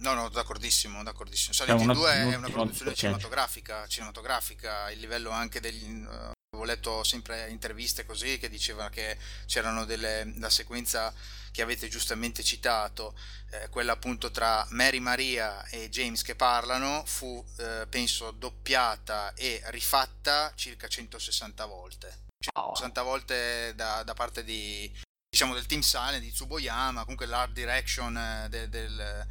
No, 0.01 0.13
no, 0.13 0.29
d'accordissimo, 0.29 1.03
d'accordissimo. 1.03 1.53
Cioè, 1.53 1.67
Silent 1.67 1.87
un 1.87 1.93
2 1.93 2.11
è 2.13 2.35
una 2.35 2.49
produzione 2.49 2.93
cinematografica, 2.95 3.87
cinematografica, 3.87 4.89
il 4.91 4.99
livello 4.99 5.29
anche 5.29 5.59
degli... 5.59 5.85
eh, 5.85 6.31
Avevo 6.53 6.67
letto 6.69 7.03
sempre 7.05 7.49
interviste 7.49 8.05
così 8.05 8.37
che 8.37 8.49
diceva 8.49 8.89
che 8.89 9.17
c'erano 9.45 9.85
delle... 9.85 10.33
la 10.37 10.49
sequenza 10.49 11.13
che 11.51 11.61
avete 11.61 11.87
giustamente 11.87 12.43
citato, 12.43 13.15
eh, 13.51 13.69
quella 13.69 13.93
appunto 13.93 14.31
tra 14.31 14.65
Mary 14.71 14.99
Maria 14.99 15.63
e 15.67 15.89
James 15.89 16.23
che 16.23 16.35
parlano, 16.35 17.03
fu 17.05 17.43
eh, 17.57 17.85
penso 17.89 18.31
doppiata 18.31 19.33
e 19.35 19.61
rifatta 19.65 20.51
circa 20.55 20.87
160 20.87 21.65
volte. 21.65 22.23
Oh. 22.55 22.73
60 22.75 23.01
volte 23.03 23.73
da, 23.75 24.01
da 24.03 24.13
parte 24.13 24.43
di 24.43 24.91
diciamo 25.29 25.53
del 25.53 25.65
team 25.67 25.81
Silent 25.81 26.21
di 26.21 26.31
Tsuboyama 26.31 27.01
comunque 27.03 27.27
l'art 27.27 27.51
direction 27.51 28.17
eh, 28.17 28.47
del, 28.49 28.67
del- 28.69 29.27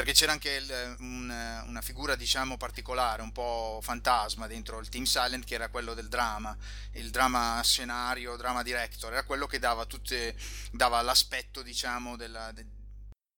perché 0.00 0.14
c'era 0.14 0.32
anche 0.32 0.50
il- 0.52 0.96
un- 1.00 1.62
una 1.66 1.80
figura 1.82 2.14
diciamo 2.16 2.56
particolare 2.56 3.20
un 3.20 3.32
po' 3.32 3.80
fantasma 3.82 4.46
dentro 4.46 4.78
il 4.80 4.88
team 4.88 5.04
Silent 5.04 5.44
che 5.44 5.54
era 5.54 5.68
quello 5.68 5.92
del 5.92 6.08
drama 6.08 6.56
il 6.92 7.10
drama 7.10 7.60
scenario 7.62 8.36
drama 8.36 8.62
director 8.62 9.12
era 9.12 9.24
quello 9.24 9.46
che 9.46 9.58
dava 9.58 9.84
tutte 9.84 10.34
dava 10.72 11.02
l'aspetto 11.02 11.60
diciamo 11.60 12.16
della, 12.16 12.50
de- 12.52 12.64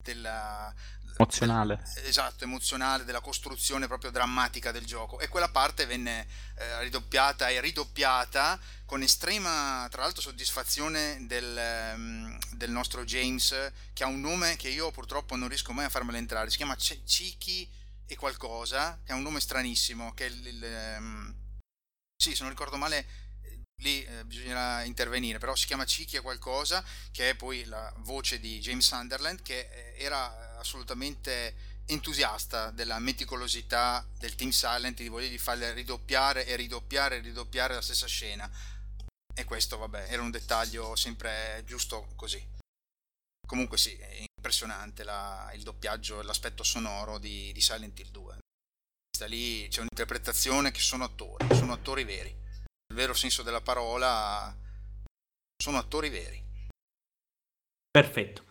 della 0.00 0.72
Emozionale. 1.16 1.82
esatto, 2.04 2.44
emozionale, 2.44 3.04
della 3.04 3.20
costruzione 3.20 3.86
proprio 3.86 4.10
drammatica 4.10 4.72
del 4.72 4.84
gioco. 4.84 5.20
E 5.20 5.28
quella 5.28 5.48
parte 5.48 5.86
venne 5.86 6.26
eh, 6.56 6.80
ridoppiata 6.80 7.48
e 7.48 7.60
ridoppiata 7.60 8.58
con 8.84 9.02
estrema, 9.02 9.86
tra 9.90 10.02
l'altro, 10.02 10.20
soddisfazione 10.20 11.26
del, 11.26 11.56
ehm, 11.56 12.38
del 12.52 12.70
nostro 12.70 13.04
James, 13.04 13.72
che 13.92 14.04
ha 14.04 14.06
un 14.06 14.20
nome 14.20 14.56
che 14.56 14.68
io 14.68 14.90
purtroppo 14.90 15.36
non 15.36 15.48
riesco 15.48 15.72
mai 15.72 15.86
a 15.86 15.88
farmelo 15.88 16.18
entrare. 16.18 16.50
Si 16.50 16.56
chiama 16.56 16.76
C- 16.76 17.02
Chiki 17.04 17.70
e 18.06 18.16
qualcosa, 18.16 19.00
che 19.04 19.12
è 19.12 19.14
un 19.14 19.22
nome 19.22 19.40
stranissimo, 19.40 20.12
che 20.14 20.26
è 20.26 20.28
il... 20.28 20.46
il, 20.46 20.64
ehm, 20.64 21.34
sì, 22.16 22.34
se 22.34 22.42
non 22.42 22.50
ricordo 22.50 22.76
male, 22.76 23.06
eh, 23.42 23.60
lì 23.82 24.04
eh, 24.04 24.24
bisognerà 24.24 24.84
intervenire, 24.84 25.38
però 25.38 25.56
si 25.56 25.66
chiama 25.66 25.84
Chiki 25.84 26.16
e 26.16 26.20
qualcosa, 26.20 26.84
che 27.10 27.30
è 27.30 27.34
poi 27.34 27.64
la 27.64 27.92
voce 27.98 28.38
di 28.38 28.60
James 28.60 28.86
Sunderland, 28.86 29.42
che 29.42 29.68
eh, 29.72 30.04
era 30.04 30.51
assolutamente 30.62 31.70
entusiasta 31.86 32.70
della 32.70 32.98
meticolosità 32.98 34.06
del 34.18 34.34
Team 34.34 34.50
Silent, 34.50 34.96
di 34.98 35.08
volergli 35.08 35.38
farle 35.38 35.72
ridoppiare 35.72 36.46
e 36.46 36.56
ridoppiare 36.56 37.16
e 37.16 37.20
ridoppiare 37.20 37.74
la 37.74 37.82
stessa 37.82 38.06
scena. 38.06 38.50
E 39.34 39.44
questo, 39.44 39.76
vabbè, 39.78 40.06
era 40.08 40.22
un 40.22 40.30
dettaglio 40.30 40.96
sempre 40.96 41.62
giusto 41.66 42.08
così. 42.16 42.44
Comunque 43.46 43.76
sì, 43.76 43.94
è 43.96 44.24
impressionante 44.36 45.04
la- 45.04 45.50
il 45.54 45.62
doppiaggio 45.62 46.20
e 46.20 46.24
l'aspetto 46.24 46.62
sonoro 46.62 47.18
di, 47.18 47.52
di 47.52 47.60
Silent 47.60 47.98
Hill 47.98 48.10
2. 48.10 48.38
Sta 49.14 49.26
lì, 49.26 49.68
c'è 49.68 49.80
un'interpretazione 49.80 50.70
che 50.70 50.80
sono 50.80 51.04
attori, 51.04 51.54
sono 51.54 51.72
attori 51.72 52.04
veri. 52.04 52.30
Nel 52.30 52.96
vero 52.96 53.14
senso 53.14 53.42
della 53.42 53.60
parola, 53.60 54.54
sono 55.62 55.78
attori 55.78 56.08
veri. 56.08 56.42
Perfetto, 57.90 58.44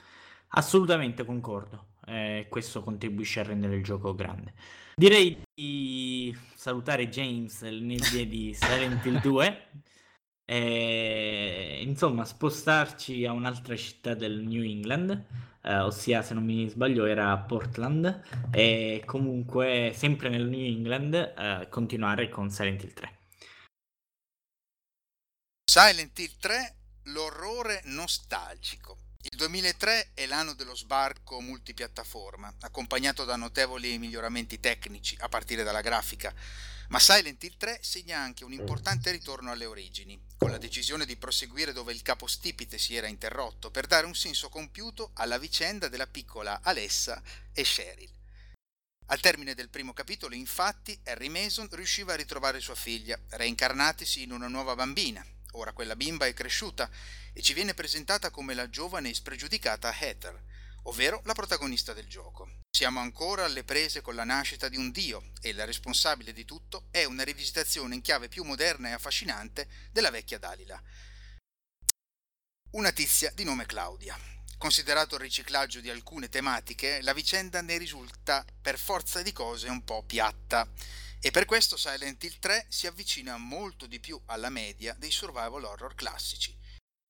assolutamente 0.49 1.25
concordo. 1.25 1.90
Eh, 2.05 2.47
questo 2.49 2.81
contribuisce 2.81 3.39
a 3.39 3.43
rendere 3.43 3.75
il 3.75 3.83
gioco 3.83 4.15
grande. 4.15 4.53
Direi 4.95 5.41
di 5.53 6.35
salutare 6.55 7.09
James 7.09 7.61
nel 7.61 8.27
di 8.27 8.53
Silent 8.53 9.05
Hill 9.05 9.21
2 9.21 9.67
e 10.45 11.81
insomma 11.83 12.25
spostarci 12.25 13.25
a 13.25 13.31
un'altra 13.31 13.75
città 13.75 14.13
del 14.13 14.43
New 14.43 14.63
England, 14.63 15.25
eh, 15.63 15.77
ossia 15.79 16.21
se 16.21 16.33
non 16.33 16.43
mi 16.43 16.67
sbaglio 16.67 17.05
era 17.05 17.37
Portland 17.37 18.49
e 18.51 19.03
comunque 19.05 19.91
sempre 19.95 20.29
nel 20.29 20.47
New 20.47 20.65
England 20.65 21.13
eh, 21.13 21.67
continuare 21.69 22.29
con 22.29 22.49
Silent 22.49 22.83
Hill 22.83 22.93
3. 22.93 23.17
Silent 25.71 26.19
Hill 26.19 26.35
3, 26.37 26.75
l'orrore 27.03 27.81
nostalgico. 27.85 29.10
Il 29.23 29.37
2003 29.37 30.13
è 30.15 30.25
l'anno 30.25 30.55
dello 30.55 30.75
sbarco 30.75 31.41
multipiattaforma, 31.41 32.55
accompagnato 32.61 33.23
da 33.23 33.35
notevoli 33.35 33.99
miglioramenti 33.99 34.59
tecnici, 34.59 35.15
a 35.19 35.29
partire 35.29 35.61
dalla 35.61 35.81
grafica. 35.81 36.33
Ma 36.87 36.99
Silent 36.99 37.43
Hill 37.43 37.55
3 37.55 37.79
segna 37.83 38.17
anche 38.17 38.43
un 38.43 38.51
importante 38.51 39.11
ritorno 39.11 39.51
alle 39.51 39.65
origini, 39.65 40.19
con 40.37 40.49
la 40.49 40.57
decisione 40.57 41.05
di 41.05 41.17
proseguire 41.17 41.71
dove 41.71 41.93
il 41.93 42.01
capostipite 42.01 42.79
si 42.79 42.95
era 42.95 43.05
interrotto, 43.05 43.69
per 43.69 43.85
dare 43.85 44.07
un 44.07 44.15
senso 44.15 44.49
compiuto 44.49 45.11
alla 45.13 45.37
vicenda 45.37 45.87
della 45.87 46.07
piccola 46.07 46.59
Alessa 46.63 47.21
e 47.53 47.61
Cheryl. 47.61 48.09
Al 49.05 49.19
termine 49.19 49.53
del 49.53 49.69
primo 49.69 49.93
capitolo, 49.93 50.33
infatti, 50.33 50.99
Harry 51.03 51.27
Mason 51.27 51.67
riusciva 51.69 52.13
a 52.13 52.15
ritrovare 52.15 52.59
sua 52.59 52.75
figlia, 52.75 53.19
reincarnatisi 53.29 54.23
in 54.23 54.31
una 54.31 54.47
nuova 54.47 54.73
bambina. 54.73 55.23
Ora 55.51 55.73
quella 55.73 55.95
bimba 55.95 56.25
è 56.25 56.33
cresciuta 56.33 56.89
e 57.33 57.41
ci 57.41 57.53
viene 57.53 57.73
presentata 57.73 58.29
come 58.29 58.53
la 58.53 58.69
giovane 58.69 59.09
e 59.09 59.13
spregiudicata 59.13 59.93
Heather, 59.93 60.41
ovvero 60.83 61.21
la 61.25 61.33
protagonista 61.33 61.93
del 61.93 62.07
gioco. 62.07 62.59
Siamo 62.69 63.01
ancora 63.01 63.45
alle 63.45 63.63
prese 63.63 64.01
con 64.01 64.15
la 64.15 64.23
nascita 64.23 64.69
di 64.69 64.77
un 64.77 64.91
dio 64.91 65.31
e 65.41 65.53
la 65.53 65.65
responsabile 65.65 66.31
di 66.31 66.45
tutto 66.45 66.87
è 66.89 67.03
una 67.03 67.23
rivisitazione 67.23 67.95
in 67.95 68.01
chiave 68.01 68.29
più 68.29 68.43
moderna 68.43 68.89
e 68.89 68.93
affascinante 68.93 69.67
della 69.91 70.09
vecchia 70.09 70.39
Dalila. 70.39 70.81
Una 72.71 72.91
tizia 72.91 73.29
di 73.31 73.43
nome 73.43 73.65
Claudia. 73.65 74.17
Considerato 74.57 75.15
il 75.15 75.21
riciclaggio 75.21 75.81
di 75.81 75.89
alcune 75.89 76.29
tematiche, 76.29 77.01
la 77.01 77.13
vicenda 77.13 77.61
ne 77.61 77.77
risulta 77.77 78.45
per 78.61 78.79
forza 78.79 79.21
di 79.21 79.33
cose 79.33 79.67
un 79.67 79.83
po' 79.83 80.03
piatta 80.03 80.69
e 81.21 81.31
per 81.31 81.45
questo 81.45 81.77
Silent 81.77 82.23
Hill 82.23 82.39
3 82.39 82.65
si 82.67 82.87
avvicina 82.87 83.37
molto 83.37 83.85
di 83.85 83.99
più 83.99 84.19
alla 84.25 84.49
media 84.49 84.93
dei 84.97 85.11
survival 85.11 85.63
horror 85.63 85.93
classici. 85.95 86.57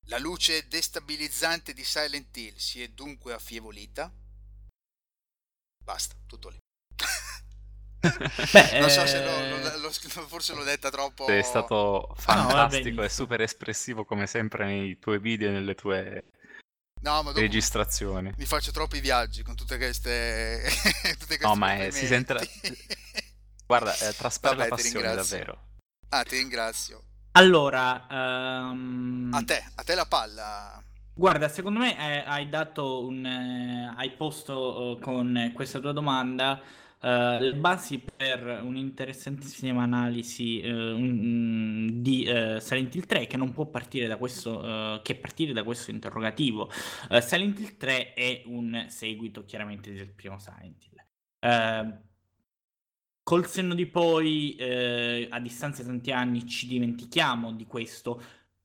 La 0.06 0.18
luce 0.18 0.68
destabilizzante 0.68 1.72
di 1.72 1.84
Silent 1.84 2.36
Hill 2.36 2.56
si 2.56 2.82
è 2.82 2.88
dunque 2.88 3.32
affievolita? 3.32 4.12
Basta, 5.84 6.14
tutto 6.26 6.48
lì. 6.50 6.58
Beh, 8.02 8.80
non 8.80 8.90
so 8.90 9.06
se 9.06 9.22
eh, 9.22 9.24
l'ho, 9.24 9.58
l'ho- 9.58 9.76
l'ho- 9.78 10.26
forse 10.26 10.54
l'ho 10.54 10.64
detta 10.64 10.90
troppo. 10.90 11.24
Sei 11.26 11.42
stato 11.44 11.72
no, 11.72 12.06
va 12.08 12.14
fantastico 12.16 12.68
benissimo. 12.82 13.02
e 13.04 13.08
super 13.08 13.40
espressivo 13.40 14.04
come 14.04 14.26
sempre 14.26 14.64
nei 14.66 14.98
tuoi 14.98 15.20
video 15.20 15.48
e 15.48 15.52
nelle 15.52 15.74
tue 15.76 16.24
No, 17.02 17.32
registrazioni. 17.32 18.32
mi 18.36 18.44
faccio 18.44 18.72
troppi 18.72 19.00
viaggi 19.00 19.42
con 19.42 19.54
tutte 19.54 19.76
queste. 19.76 20.62
tutte 21.18 21.38
questi 21.38 21.46
No, 21.46 21.54
ma 21.54 21.76
è- 21.76 21.90
si 21.90 22.06
sente-. 22.06 22.38
Guarda, 23.66 23.96
eh, 23.98 24.12
traspare 24.14 24.56
Vabbè, 24.56 24.68
passione 24.68 25.14
davvero. 25.14 25.58
Ah, 26.10 26.22
ti 26.22 26.36
ringrazio. 26.36 27.02
Allora, 27.32 28.06
um... 28.10 29.30
a 29.32 29.42
te, 29.42 29.64
a 29.74 29.82
te 29.82 29.94
la 29.94 30.06
palla. 30.06 30.82
Guarda, 31.14 31.48
secondo 31.48 31.78
me 31.78 31.96
eh, 31.96 32.24
hai 32.26 32.48
dato 32.48 33.04
un. 33.04 33.24
Eh, 33.24 33.94
hai 33.96 34.10
posto 34.12 34.96
eh, 34.96 35.00
con 35.00 35.52
questa 35.54 35.78
tua 35.78 35.92
domanda 35.92 36.60
eh, 37.04 37.38
le 37.40 37.54
basi 37.54 37.98
per 37.98 38.60
un'interessantissima 38.62 39.82
analisi 39.82 40.60
eh, 40.60 40.70
un, 40.70 42.00
di 42.00 42.22
eh, 42.22 42.60
Silent 42.60 42.94
Hill 42.94 43.06
3 43.06 43.26
che 43.26 43.36
non 43.36 43.52
può 43.52 43.66
partire 43.66 44.06
da 44.06 44.16
questo, 44.16 45.00
che 45.02 45.16
partire 45.16 45.52
da 45.52 45.64
questo 45.64 45.90
interrogativo. 45.90 46.70
Silent 47.20 47.58
Hill 47.58 47.76
3 47.76 48.14
è 48.14 48.42
un 48.46 48.86
seguito 48.88 49.44
chiaramente 49.44 49.92
del 49.92 50.10
primo 50.12 50.38
Silent 50.38 50.84
Hill. 50.84 52.10
Col 53.22 53.46
senno 53.46 53.74
di 53.74 53.86
poi, 53.86 54.56
a 55.30 55.38
distanza 55.38 55.82
di 55.82 55.88
tanti 55.88 56.10
anni, 56.10 56.46
ci 56.46 56.66
dimentichiamo 56.66 57.52
di 57.52 57.66
questo, 57.66 58.20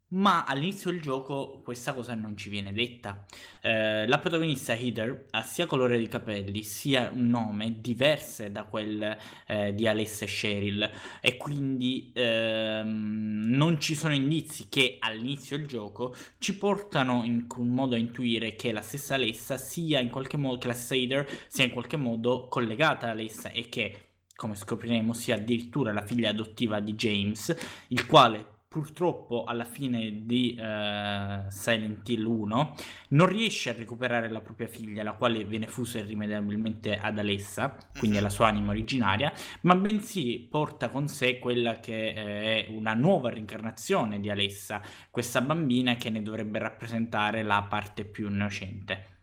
ma 0.09 0.45
all'inizio 0.45 0.91
del 0.91 1.01
gioco 1.01 1.61
questa 1.63 1.93
cosa 1.93 2.15
non 2.15 2.37
ci 2.37 2.49
viene 2.49 2.71
detta. 2.71 3.25
Eh, 3.61 4.07
la 4.07 4.19
protagonista 4.19 4.73
Heather 4.73 5.25
ha 5.31 5.43
sia 5.43 5.65
colore 5.65 5.97
di 5.97 6.07
capelli 6.07 6.63
sia 6.63 7.09
un 7.13 7.27
nome 7.27 7.81
diverse 7.81 8.51
da 8.51 8.63
quel 8.63 9.17
eh, 9.47 9.73
di 9.73 9.85
Alessa 9.87 10.23
e 10.23 10.27
Cheryl 10.27 10.91
e 11.19 11.35
quindi 11.35 12.11
ehm, 12.13 13.47
non 13.49 13.79
ci 13.81 13.95
sono 13.95 14.13
indizi 14.13 14.67
che 14.69 14.95
all'inizio 14.99 15.57
del 15.57 15.67
gioco 15.67 16.15
ci 16.37 16.55
portano 16.57 17.23
in 17.25 17.45
un 17.57 17.67
modo 17.69 17.95
a 17.95 17.97
intuire 17.97 18.55
che 18.55 18.71
la 18.71 18.81
stessa 18.81 19.15
Alessa 19.15 19.57
sia 19.57 19.99
in 19.99 20.09
qualche 20.09 20.37
modo, 20.37 20.57
che 20.57 20.67
la 20.67 20.73
stessa 20.73 20.95
Heather 20.95 21.27
sia 21.47 21.65
in 21.65 21.71
qualche 21.71 21.97
modo 21.97 22.47
collegata 22.47 23.07
a 23.07 23.11
Alessa 23.11 23.51
e 23.51 23.67
che 23.67 24.06
come 24.37 24.55
scopriremo 24.55 25.13
sia 25.13 25.35
addirittura 25.35 25.91
la 25.91 26.05
figlia 26.05 26.29
adottiva 26.29 26.79
di 26.79 26.93
James, 26.93 27.53
il 27.87 28.05
quale 28.05 28.45
purtroppo 28.67 29.45
alla 29.45 29.63
fine 29.63 30.25
di 30.25 30.55
uh, 30.55 31.49
Silent 31.49 32.07
Hill 32.07 32.25
1 32.25 32.75
non 33.09 33.27
riesce 33.27 33.71
a 33.71 33.73
recuperare 33.73 34.29
la 34.29 34.41
propria 34.41 34.67
figlia, 34.67 35.01
la 35.01 35.13
quale 35.13 35.43
viene 35.43 35.65
fusa 35.65 35.97
irrimediabilmente 35.97 36.99
ad 36.99 37.17
Alessa, 37.17 37.75
quindi 37.97 38.17
alla 38.17 38.29
sua 38.29 38.47
anima 38.47 38.71
originaria, 38.71 39.33
ma 39.61 39.75
bensì 39.75 40.47
porta 40.47 40.89
con 40.89 41.07
sé 41.07 41.39
quella 41.39 41.79
che 41.79 42.09
eh, 42.09 42.65
è 42.65 42.69
una 42.69 42.93
nuova 42.93 43.31
reincarnazione 43.31 44.19
di 44.19 44.29
Alessa, 44.29 44.81
questa 45.09 45.41
bambina 45.41 45.95
che 45.95 46.11
ne 46.11 46.21
dovrebbe 46.21 46.59
rappresentare 46.59 47.41
la 47.41 47.65
parte 47.67 48.05
più 48.05 48.27
innocente. 48.27 49.16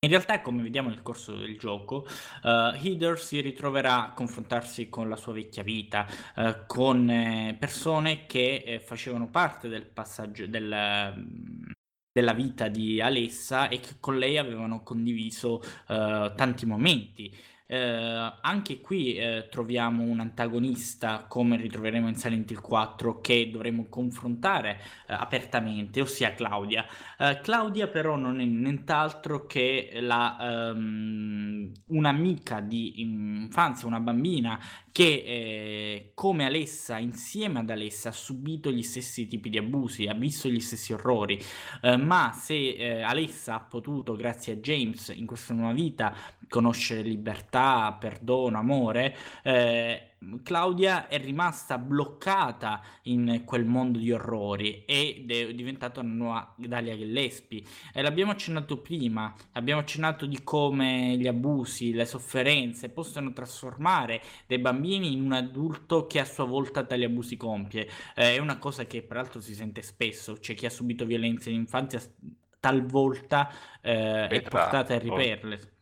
In 0.00 0.10
realtà, 0.10 0.40
come 0.42 0.62
vediamo 0.62 0.90
nel 0.90 1.02
corso 1.02 1.34
del 1.34 1.58
gioco, 1.58 2.06
uh, 2.44 2.72
Heather 2.80 3.18
si 3.18 3.40
ritroverà 3.40 4.04
a 4.04 4.12
confrontarsi 4.12 4.88
con 4.88 5.08
la 5.08 5.16
sua 5.16 5.32
vecchia 5.32 5.64
vita, 5.64 6.06
uh, 6.36 6.66
con 6.68 7.10
eh, 7.10 7.56
persone 7.58 8.24
che 8.26 8.62
eh, 8.64 8.78
facevano 8.78 9.28
parte 9.28 9.66
del 9.66 9.86
passaggio 9.86 10.46
del, 10.46 11.14
mm, 11.16 11.70
della 12.12 12.32
vita 12.32 12.68
di 12.68 13.00
Alessa 13.00 13.66
e 13.68 13.80
che 13.80 13.96
con 13.98 14.18
lei 14.18 14.38
avevano 14.38 14.84
condiviso 14.84 15.54
uh, 15.88 16.32
tanti 16.32 16.64
momenti. 16.64 17.36
Eh, 17.70 18.32
anche 18.40 18.80
qui 18.80 19.16
eh, 19.16 19.46
troviamo 19.50 20.02
un 20.02 20.20
antagonista 20.20 21.26
come 21.28 21.58
ritroveremo 21.58 22.08
in 22.08 22.14
Silent 22.14 22.50
Hill 22.50 22.62
4 22.62 23.20
che 23.20 23.50
dovremo 23.52 23.88
confrontare 23.90 24.80
eh, 25.06 25.12
apertamente, 25.12 26.00
ossia 26.00 26.32
Claudia. 26.32 26.86
Eh, 27.18 27.40
Claudia 27.42 27.88
però 27.88 28.16
non 28.16 28.40
è 28.40 28.44
nient'altro 28.46 29.44
che 29.44 29.90
la, 30.00 30.70
um, 30.74 31.70
un'amica 31.88 32.60
di 32.60 33.02
infanzia, 33.02 33.86
una 33.86 34.00
bambina 34.00 34.58
che 34.90 35.22
eh, 35.26 36.12
come 36.14 36.46
Alessa, 36.46 36.96
insieme 36.96 37.58
ad 37.58 37.68
Alessa, 37.68 38.08
ha 38.08 38.12
subito 38.12 38.70
gli 38.70 38.82
stessi 38.82 39.26
tipi 39.26 39.50
di 39.50 39.58
abusi, 39.58 40.06
ha 40.06 40.14
visto 40.14 40.48
gli 40.48 40.58
stessi 40.58 40.94
orrori, 40.94 41.38
eh, 41.82 41.98
ma 41.98 42.32
se 42.32 43.02
Alessa 43.04 43.56
ha 43.56 43.60
potuto, 43.60 44.16
grazie 44.16 44.54
a 44.54 44.56
James, 44.56 45.12
in 45.14 45.26
questa 45.26 45.52
nuova 45.54 45.72
vita, 45.72 46.16
conoscere 46.48 47.02
libertà, 47.02 47.96
perdono, 47.98 48.58
amore, 48.58 49.16
eh, 49.42 50.08
Claudia 50.42 51.06
è 51.06 51.18
rimasta 51.18 51.78
bloccata 51.78 52.82
in 53.02 53.42
quel 53.44 53.64
mondo 53.64 53.98
di 53.98 54.10
orrori 54.10 54.84
ed 54.84 55.30
è 55.30 55.54
diventata 55.54 56.00
una 56.00 56.12
nuova 56.12 56.54
Dalia 56.56 56.96
Gillespie. 56.96 57.62
E 57.92 58.02
l'abbiamo 58.02 58.32
accennato 58.32 58.78
prima, 58.78 59.32
abbiamo 59.52 59.80
accennato 59.80 60.26
di 60.26 60.42
come 60.42 61.16
gli 61.16 61.28
abusi, 61.28 61.92
le 61.92 62.04
sofferenze 62.04 62.88
possono 62.88 63.32
trasformare 63.32 64.20
dei 64.46 64.58
bambini 64.58 65.12
in 65.12 65.22
un 65.22 65.32
adulto 65.32 66.06
che 66.06 66.18
a 66.18 66.24
sua 66.24 66.44
volta 66.44 66.84
tali 66.84 67.04
abusi 67.04 67.36
compie. 67.36 67.88
Eh, 68.14 68.34
è 68.34 68.38
una 68.38 68.58
cosa 68.58 68.86
che 68.86 69.02
peraltro 69.02 69.40
si 69.40 69.54
sente 69.54 69.82
spesso, 69.82 70.34
c'è 70.34 70.54
chi 70.54 70.66
ha 70.66 70.70
subito 70.70 71.04
violenza 71.04 71.48
in 71.48 71.56
infanzia 71.56 72.00
talvolta 72.60 73.50
eh, 73.80 74.26
è 74.26 74.42
portata 74.42 74.94
a 74.94 74.98
riperle. 74.98 75.54
E, 75.54 75.77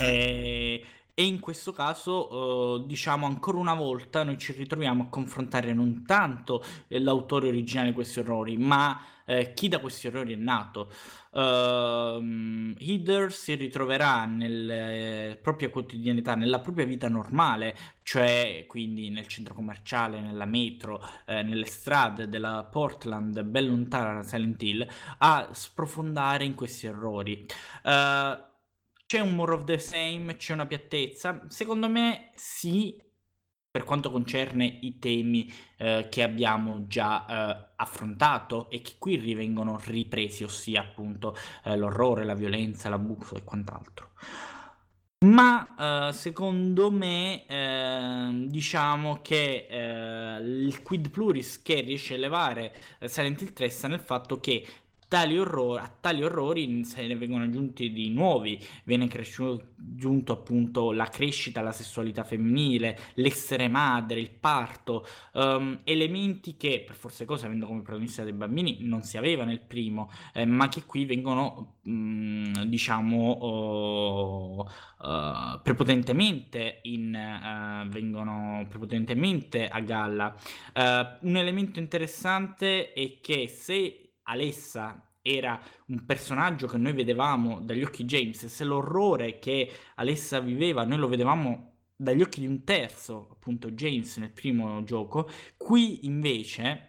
eh, 0.00 0.84
e 1.14 1.24
in 1.24 1.40
questo 1.40 1.72
caso, 1.72 2.32
uh, 2.34 2.86
diciamo 2.86 3.26
ancora 3.26 3.58
una 3.58 3.74
volta, 3.74 4.22
noi 4.22 4.38
ci 4.38 4.52
ritroviamo 4.52 5.02
a 5.04 5.06
confrontare 5.08 5.74
non 5.74 6.04
tanto 6.06 6.64
l'autore 6.88 7.48
originale 7.48 7.88
di 7.88 7.94
questi 7.94 8.20
errori, 8.20 8.56
ma 8.56 8.98
eh, 9.26 9.52
chi 9.54 9.68
da 9.68 9.78
questi 9.78 10.06
errori 10.06 10.32
è 10.32 10.36
nato. 10.36 10.90
Uh, 11.32 12.74
Heather 12.78 13.32
si 13.32 13.54
ritroverà 13.54 14.24
nella 14.26 15.36
propria 15.36 15.70
quotidianità, 15.70 16.34
nella 16.34 16.60
propria 16.60 16.84
vita 16.84 17.08
normale, 17.08 17.76
cioè 18.02 18.64
quindi 18.66 19.10
nel 19.10 19.26
centro 19.26 19.54
commerciale, 19.54 20.20
nella 20.20 20.44
metro, 20.44 21.02
eh, 21.26 21.42
nelle 21.42 21.66
strade 21.66 22.28
della 22.28 22.66
Portland, 22.70 23.42
ben 23.42 23.66
lontana 23.66 24.14
da 24.14 24.22
Silent 24.22 24.62
Hill, 24.62 24.86
a 25.18 25.48
sprofondare 25.52 26.44
in 26.44 26.54
questi 26.54 26.86
errori. 26.86 27.46
Uh, 27.84 28.50
c'è 29.12 29.20
un 29.20 29.34
more 29.34 29.52
of 29.52 29.64
the 29.64 29.78
same, 29.78 30.36
c'è 30.36 30.54
una 30.54 30.64
piattezza? 30.64 31.42
Secondo 31.48 31.86
me 31.86 32.30
sì, 32.34 32.98
per 33.70 33.84
quanto 33.84 34.10
concerne 34.10 34.64
i 34.64 34.98
temi 34.98 35.52
eh, 35.76 36.06
che 36.10 36.22
abbiamo 36.22 36.86
già 36.86 37.26
eh, 37.26 37.72
affrontato 37.76 38.70
e 38.70 38.80
che 38.80 38.94
qui 38.96 39.16
rivengono 39.16 39.78
ripresi, 39.84 40.44
ossia 40.44 40.80
appunto 40.80 41.36
eh, 41.64 41.76
l'orrore, 41.76 42.24
la 42.24 42.32
violenza, 42.32 42.88
l'abuso 42.88 43.34
e 43.34 43.44
quant'altro. 43.44 44.12
Ma 45.26 46.08
eh, 46.08 46.12
secondo 46.14 46.90
me 46.90 47.44
ehm, 47.46 48.46
diciamo 48.46 49.20
che 49.22 49.66
eh, 49.68 50.38
il 50.40 50.82
quid 50.82 51.10
pluris 51.10 51.62
che 51.62 51.80
riesce 51.80 52.14
a 52.14 52.16
elevare 52.16 52.74
eh, 52.98 53.08
Silent 53.08 53.40
Hill 53.40 53.52
3 53.52 53.68
sta 53.68 53.86
nel 53.86 54.00
fatto 54.00 54.40
che 54.40 54.66
tali 55.12 55.38
orrori, 55.38 55.78
a 55.78 55.92
tali 56.00 56.24
orrori 56.24 56.84
se 56.86 57.06
ne 57.06 57.16
vengono 57.16 57.44
aggiunti 57.44 57.92
di 57.92 58.08
nuovi, 58.08 58.58
viene 58.84 59.10
aggiunto 59.12 60.32
appunto 60.32 60.90
la 60.90 61.04
crescita, 61.04 61.60
la 61.60 61.70
sessualità 61.70 62.24
femminile, 62.24 62.98
l'essere 63.16 63.68
madre, 63.68 64.20
il 64.20 64.30
parto, 64.30 65.06
um, 65.34 65.80
elementi 65.84 66.56
che 66.56 66.82
per 66.86 66.96
forza 66.96 67.26
cose, 67.26 67.44
avendo 67.44 67.66
come 67.66 67.82
protagonista 67.82 68.24
dei 68.24 68.32
bambini, 68.32 68.78
non 68.80 69.02
si 69.02 69.18
aveva 69.18 69.44
nel 69.44 69.60
primo, 69.60 70.10
eh, 70.32 70.46
ma 70.46 70.70
che 70.70 70.84
qui 70.86 71.04
vengono, 71.04 71.74
mh, 71.82 72.62
diciamo, 72.62 73.32
oh, 73.32 74.60
uh, 74.62 75.60
prepotentemente, 75.62 76.78
in, 76.84 77.14
uh, 77.14 77.86
vengono 77.86 78.64
prepotentemente 78.66 79.68
a 79.68 79.80
galla. 79.80 80.34
Uh, 80.74 81.28
un 81.28 81.36
elemento 81.36 81.78
interessante 81.80 82.94
è 82.94 83.18
che 83.20 83.46
se 83.48 84.01
Alessa 84.24 85.06
era 85.22 85.60
un 85.86 86.04
personaggio 86.04 86.66
che 86.66 86.76
noi 86.76 86.92
vedevamo 86.92 87.60
dagli 87.60 87.82
occhi 87.82 88.04
di 88.04 88.16
James, 88.16 88.46
se 88.46 88.64
l'orrore 88.64 89.38
che 89.38 89.70
Alessa 89.96 90.40
viveva 90.40 90.84
noi 90.84 90.98
lo 90.98 91.08
vedevamo 91.08 91.70
dagli 91.96 92.20
occhi 92.20 92.40
di 92.40 92.46
un 92.46 92.64
terzo, 92.64 93.28
appunto 93.30 93.70
James 93.70 94.16
nel 94.16 94.32
primo 94.32 94.82
gioco, 94.82 95.30
qui 95.56 96.06
invece 96.06 96.88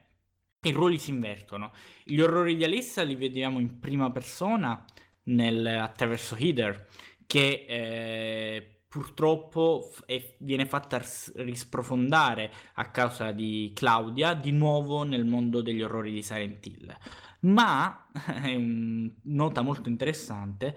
i 0.61 0.71
ruoli 0.71 0.97
si 0.97 1.11
invertono. 1.11 1.71
Gli 2.03 2.19
orrori 2.19 2.55
di 2.55 2.63
Alessa 2.63 3.03
li 3.03 3.15
vediamo 3.15 3.59
in 3.59 3.79
prima 3.79 4.11
persona 4.11 4.83
nel, 5.25 5.65
attraverso 5.65 6.35
Heather, 6.35 6.87
che 7.27 7.65
eh, 7.67 8.81
purtroppo 8.87 9.91
è, 10.05 10.35
viene 10.39 10.65
fatta 10.65 11.01
risprofondare 11.35 12.51
a 12.75 12.89
causa 12.91 13.31
di 13.31 13.71
Claudia 13.73 14.33
di 14.33 14.51
nuovo 14.51 15.03
nel 15.03 15.25
mondo 15.25 15.61
degli 15.61 15.81
orrori 15.81 16.11
di 16.11 16.23
Silent 16.23 16.65
Hill. 16.65 16.97
Ma, 17.43 18.09
è 18.43 18.55
una 18.55 19.09
nota 19.23 19.61
molto 19.61 19.89
interessante, 19.89 20.75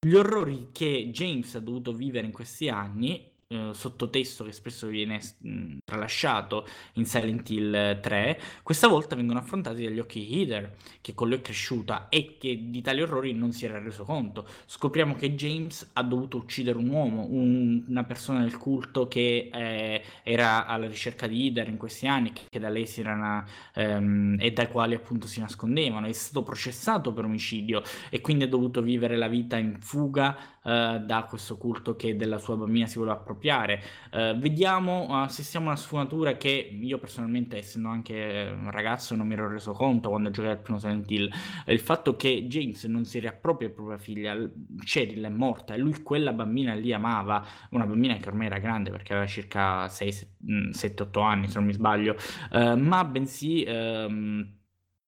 gli 0.00 0.14
orrori 0.14 0.70
che 0.72 1.10
James 1.12 1.54
ha 1.54 1.60
dovuto 1.60 1.92
vivere 1.92 2.26
in 2.26 2.32
questi 2.32 2.68
anni, 2.68 3.32
eh, 3.54 3.74
sottotesto 3.74 4.44
che 4.44 4.52
spesso 4.52 4.86
viene 4.86 5.20
mh, 5.38 5.78
tralasciato 5.84 6.66
in 6.94 7.06
Silent 7.06 7.48
Hill 7.50 8.00
3, 8.00 8.40
questa 8.62 8.88
volta 8.88 9.14
vengono 9.16 9.38
affrontati 9.38 9.84
dagli 9.84 9.98
occhi 9.98 10.26
di 10.26 10.40
Heather, 10.40 10.76
che 11.00 11.14
con 11.14 11.28
lui 11.28 11.38
è 11.38 11.40
cresciuta 11.40 12.08
e 12.08 12.36
che 12.38 12.70
di 12.70 12.82
tali 12.82 13.02
orrori 13.02 13.32
non 13.32 13.52
si 13.52 13.64
era 13.64 13.78
reso 13.78 14.04
conto. 14.04 14.46
Scopriamo 14.66 15.14
che 15.14 15.34
James 15.34 15.90
ha 15.92 16.02
dovuto 16.02 16.36
uccidere 16.38 16.78
un 16.78 16.88
uomo, 16.88 17.26
un, 17.30 17.84
una 17.86 18.04
persona 18.04 18.40
del 18.40 18.56
culto 18.56 19.08
che 19.08 19.50
eh, 19.52 20.02
era 20.22 20.66
alla 20.66 20.86
ricerca 20.86 21.26
di 21.26 21.46
Heather 21.46 21.68
in 21.68 21.76
questi 21.76 22.06
anni, 22.06 22.32
che, 22.32 22.42
che 22.50 22.58
da 22.58 22.68
lei 22.68 22.86
si 22.86 23.00
era 23.00 23.44
ehm, 23.74 24.36
e 24.40 24.52
dai 24.52 24.68
quali 24.68 24.94
appunto 24.94 25.26
si 25.26 25.40
nascondevano. 25.40 26.06
È 26.06 26.12
stato 26.12 26.42
processato 26.42 27.12
per 27.12 27.24
omicidio 27.24 27.82
e 28.10 28.20
quindi 28.20 28.44
ha 28.44 28.48
dovuto 28.48 28.82
vivere 28.82 29.16
la 29.16 29.28
vita 29.28 29.56
in 29.56 29.76
fuga 29.80 30.36
eh, 30.64 31.02
da 31.04 31.24
questo 31.28 31.58
culto 31.58 31.94
che 31.94 32.16
della 32.16 32.38
sua 32.38 32.56
bambina 32.56 32.86
si 32.86 32.98
voleva 32.98 33.16
appropriare. 33.16 33.82
Eh, 34.10 34.34
vediamo 34.38 35.22
uh, 35.22 35.28
se 35.28 35.42
siamo 35.42 35.66
una 35.66 35.76
sfumatura 35.76 36.38
che 36.38 36.50
io 36.50 36.98
personalmente, 36.98 37.58
essendo 37.58 37.88
anche 37.88 38.50
un 38.50 38.70
ragazzo, 38.70 39.14
non 39.14 39.26
mi 39.26 39.34
ero 39.34 39.46
reso 39.48 39.72
conto 39.72 40.08
quando 40.08 40.30
giocai 40.30 40.52
al 40.52 40.60
primo 40.60 40.78
Silent 40.78 41.10
Hill. 41.10 41.30
Il 41.66 41.80
fatto 41.80 42.16
che 42.16 42.46
James 42.46 42.82
non 42.84 43.04
si 43.04 43.18
riappropria 43.18 43.68
propria 43.68 43.98
figlia, 43.98 44.34
Cheryl 44.82 45.24
è 45.24 45.28
morta 45.28 45.74
e 45.74 45.78
lui 45.78 46.02
quella 46.02 46.32
bambina 46.32 46.72
lì 46.74 46.92
amava, 46.94 47.44
una 47.70 47.86
bambina 47.86 48.16
che 48.16 48.28
ormai 48.28 48.46
era 48.46 48.58
grande 48.58 48.90
perché 48.90 49.12
aveva 49.12 49.28
circa 49.28 49.86
6-7-8 49.86 51.22
anni 51.22 51.48
se 51.48 51.58
non 51.58 51.66
mi 51.66 51.74
sbaglio, 51.74 52.16
uh, 52.52 52.76
ma 52.78 53.04
bensì... 53.04 53.64
Um, 53.68 54.62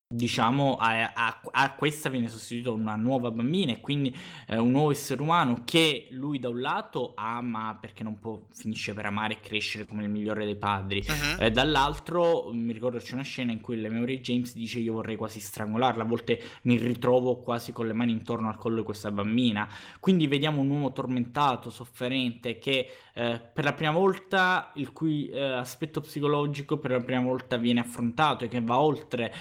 diciamo 0.09 0.77
a, 0.77 1.13
a, 1.13 1.41
a, 1.51 1.75
questa 1.75 2.09
viene 2.09 2.29
sostituita 2.29 2.71
una 2.71 2.95
nuova 2.95 3.33
bambina 3.33 3.73
e 3.73 3.81
quindi 3.81 4.17
eh, 4.47 4.57
un 4.57 4.71
nuovo 4.71 4.93
essere 4.93 5.21
umano 5.21 5.63
che 5.65 6.07
lui 6.11 6.39
da 6.39 6.49
un 6.49 6.61
lato 6.61 7.15
ama 7.17 7.77
perché 7.81 8.05
non 8.05 8.21
può 8.21 8.41
finisce 8.53 8.95
per 8.95 9.07
amare 9.07 9.35
e 9.35 9.41
crescere 9.41 9.85
come 9.85 10.05
il 10.05 10.09
migliore 10.09 10.45
dei 10.45 10.55
padri 10.55 11.05
uh-huh. 11.05 11.43
eh, 11.43 11.51
dall'altro 11.51 12.51
mi 12.53 12.73
ricordo 12.73 12.99
c'è 12.99 13.15
una 13.15 13.25
scena 13.25 13.51
in 13.51 13.61
cui 13.61 13.81
la 13.81 13.89
memoria 13.89 14.17
James 14.19 14.55
dice 14.55 14.79
io 14.79 14.93
vorrei 14.93 15.17
quasi 15.17 15.41
strangolarla 15.41 16.05
a 16.05 16.07
volte 16.07 16.41
mi 16.63 16.77
ritrovo 16.77 17.39
quasi 17.39 17.73
con 17.73 17.89
le 17.89 17.93
mani 17.93 18.13
intorno 18.13 18.49
al 18.49 18.57
collo 18.59 18.77
di 18.77 18.85
questa 18.85 19.11
bambina 19.11 19.69
quindi 19.99 20.29
vediamo 20.29 20.61
un 20.61 20.71
uomo 20.71 20.93
tormentato 20.93 21.69
sofferente 21.69 22.59
che 22.59 22.91
eh, 23.13 23.41
per 23.41 23.65
la 23.65 23.73
prima 23.73 23.93
volta 23.93 24.71
il 24.75 24.93
cui 24.93 25.27
eh, 25.31 25.41
aspetto 25.41 26.01
psicologico 26.01 26.77
per 26.77 26.91
la 26.93 27.01
prima 27.01 27.23
volta 27.23 27.57
viene 27.57 27.81
affrontato 27.81 28.45
e 28.45 28.49
che 28.49 28.61
va 28.61 28.79
oltre 28.79 29.35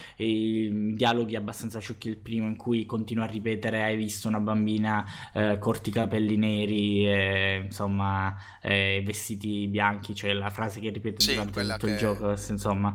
dialoghi 0.93 1.35
abbastanza 1.35 1.79
sciocchi. 1.79 2.09
Il 2.09 2.17
primo 2.17 2.47
in 2.47 2.55
cui 2.55 2.85
continua 2.85 3.25
a 3.25 3.27
ripetere 3.27 3.83
hai 3.83 3.95
visto 3.95 4.27
una 4.27 4.39
bambina 4.39 5.05
eh, 5.33 5.57
corti 5.59 5.91
capelli 5.91 6.37
neri 6.37 7.07
e, 7.07 7.61
insomma 7.65 8.35
eh, 8.61 9.01
vestiti 9.05 9.67
bianchi? 9.67 10.15
Cioè 10.15 10.33
la 10.33 10.49
frase 10.49 10.79
che 10.79 10.89
ripete 10.89 11.21
sì, 11.21 11.31
durante 11.31 11.61
tutto 11.61 11.85
che... 11.85 11.91
il 11.91 11.97
gioco 11.97 12.35
insomma. 12.49 12.93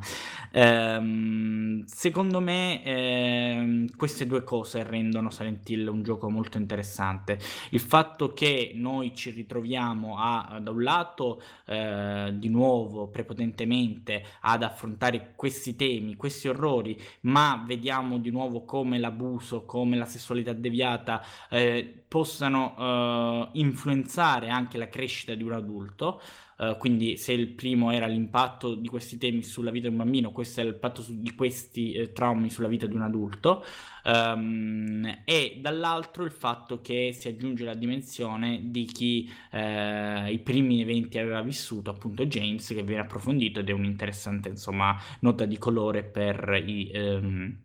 Ehm, 0.53 1.85
secondo 1.85 2.41
me 2.41 2.83
ehm, 2.83 3.97
queste 3.97 4.27
due 4.27 4.43
cose 4.43 4.83
rendono 4.83 5.31
Silent 5.31 5.69
Hill 5.69 5.87
un 5.89 6.03
gioco 6.03 6.31
molto 6.31 6.59
interessante. 6.59 7.39
Il 7.71 7.81
fatto 7.81 8.33
che 8.33 8.73
noi 8.75 9.15
ci 9.15 9.31
ritroviamo 9.31 10.17
a 10.19 10.59
da 10.61 10.71
un 10.71 10.83
lato 10.83 11.43
eh, 11.67 12.33
di 12.35 12.49
nuovo 12.49 13.09
prepotentemente 13.09 14.25
ad 14.41 14.63
affrontare 14.63 15.33
questi 15.37 15.77
temi, 15.77 16.17
questi 16.17 16.49
orrori, 16.49 17.01
ma 17.23 17.50
vediamo 17.57 18.19
di 18.19 18.31
nuovo 18.31 18.65
come 18.65 18.99
l'abuso, 18.99 19.65
come 19.65 19.97
la 19.97 20.05
sessualità 20.05 20.53
deviata 20.53 21.23
eh, 21.49 22.05
possano 22.07 22.75
eh, 22.79 23.59
influenzare 23.59 24.49
anche 24.49 24.79
la 24.79 24.89
crescita 24.89 25.35
di 25.35 25.43
un 25.43 25.53
adulto. 25.53 26.21
Uh, 26.61 26.77
quindi 26.77 27.17
se 27.17 27.33
il 27.33 27.49
primo 27.55 27.91
era 27.91 28.07
l'impatto 28.07 28.75
di 28.75 28.87
questi 28.87 29.17
temi 29.17 29.43
sulla 29.43 29.71
vita 29.71 29.89
di 29.89 29.95
un 29.95 30.01
bambino, 30.03 30.31
questo 30.31 30.61
è 30.61 30.65
l'impatto 30.65 31.01
su, 31.01 31.19
di 31.19 31.35
questi 31.35 31.93
eh, 31.93 32.13
traumi 32.13 32.51
sulla 32.51 32.69
vita 32.69 32.85
di 32.87 32.95
un 32.95 33.01
adulto. 33.01 33.65
Um, 34.05 35.23
e 35.25 35.59
dall'altro 35.63 36.23
il 36.23 36.31
fatto 36.31 36.83
che 36.83 37.15
si 37.15 37.29
aggiunge 37.29 37.65
la 37.65 37.73
dimensione 37.73 38.61
di 38.71 38.85
chi 38.85 39.31
eh, 39.53 40.31
i 40.31 40.39
primi 40.41 40.83
eventi 40.83 41.17
aveva 41.19 41.41
vissuto, 41.41 41.89
appunto 41.89 42.27
James, 42.27 42.67
che 42.69 42.83
viene 42.83 43.03
approfondito 43.03 43.61
ed 43.61 43.69
è 43.71 43.73
un'interessante 43.73 44.51
insomma, 44.51 44.99
nota 45.21 45.47
di 45.47 45.57
colore 45.57 46.05
per 46.05 46.63
i, 46.63 46.91
um, 46.95 47.59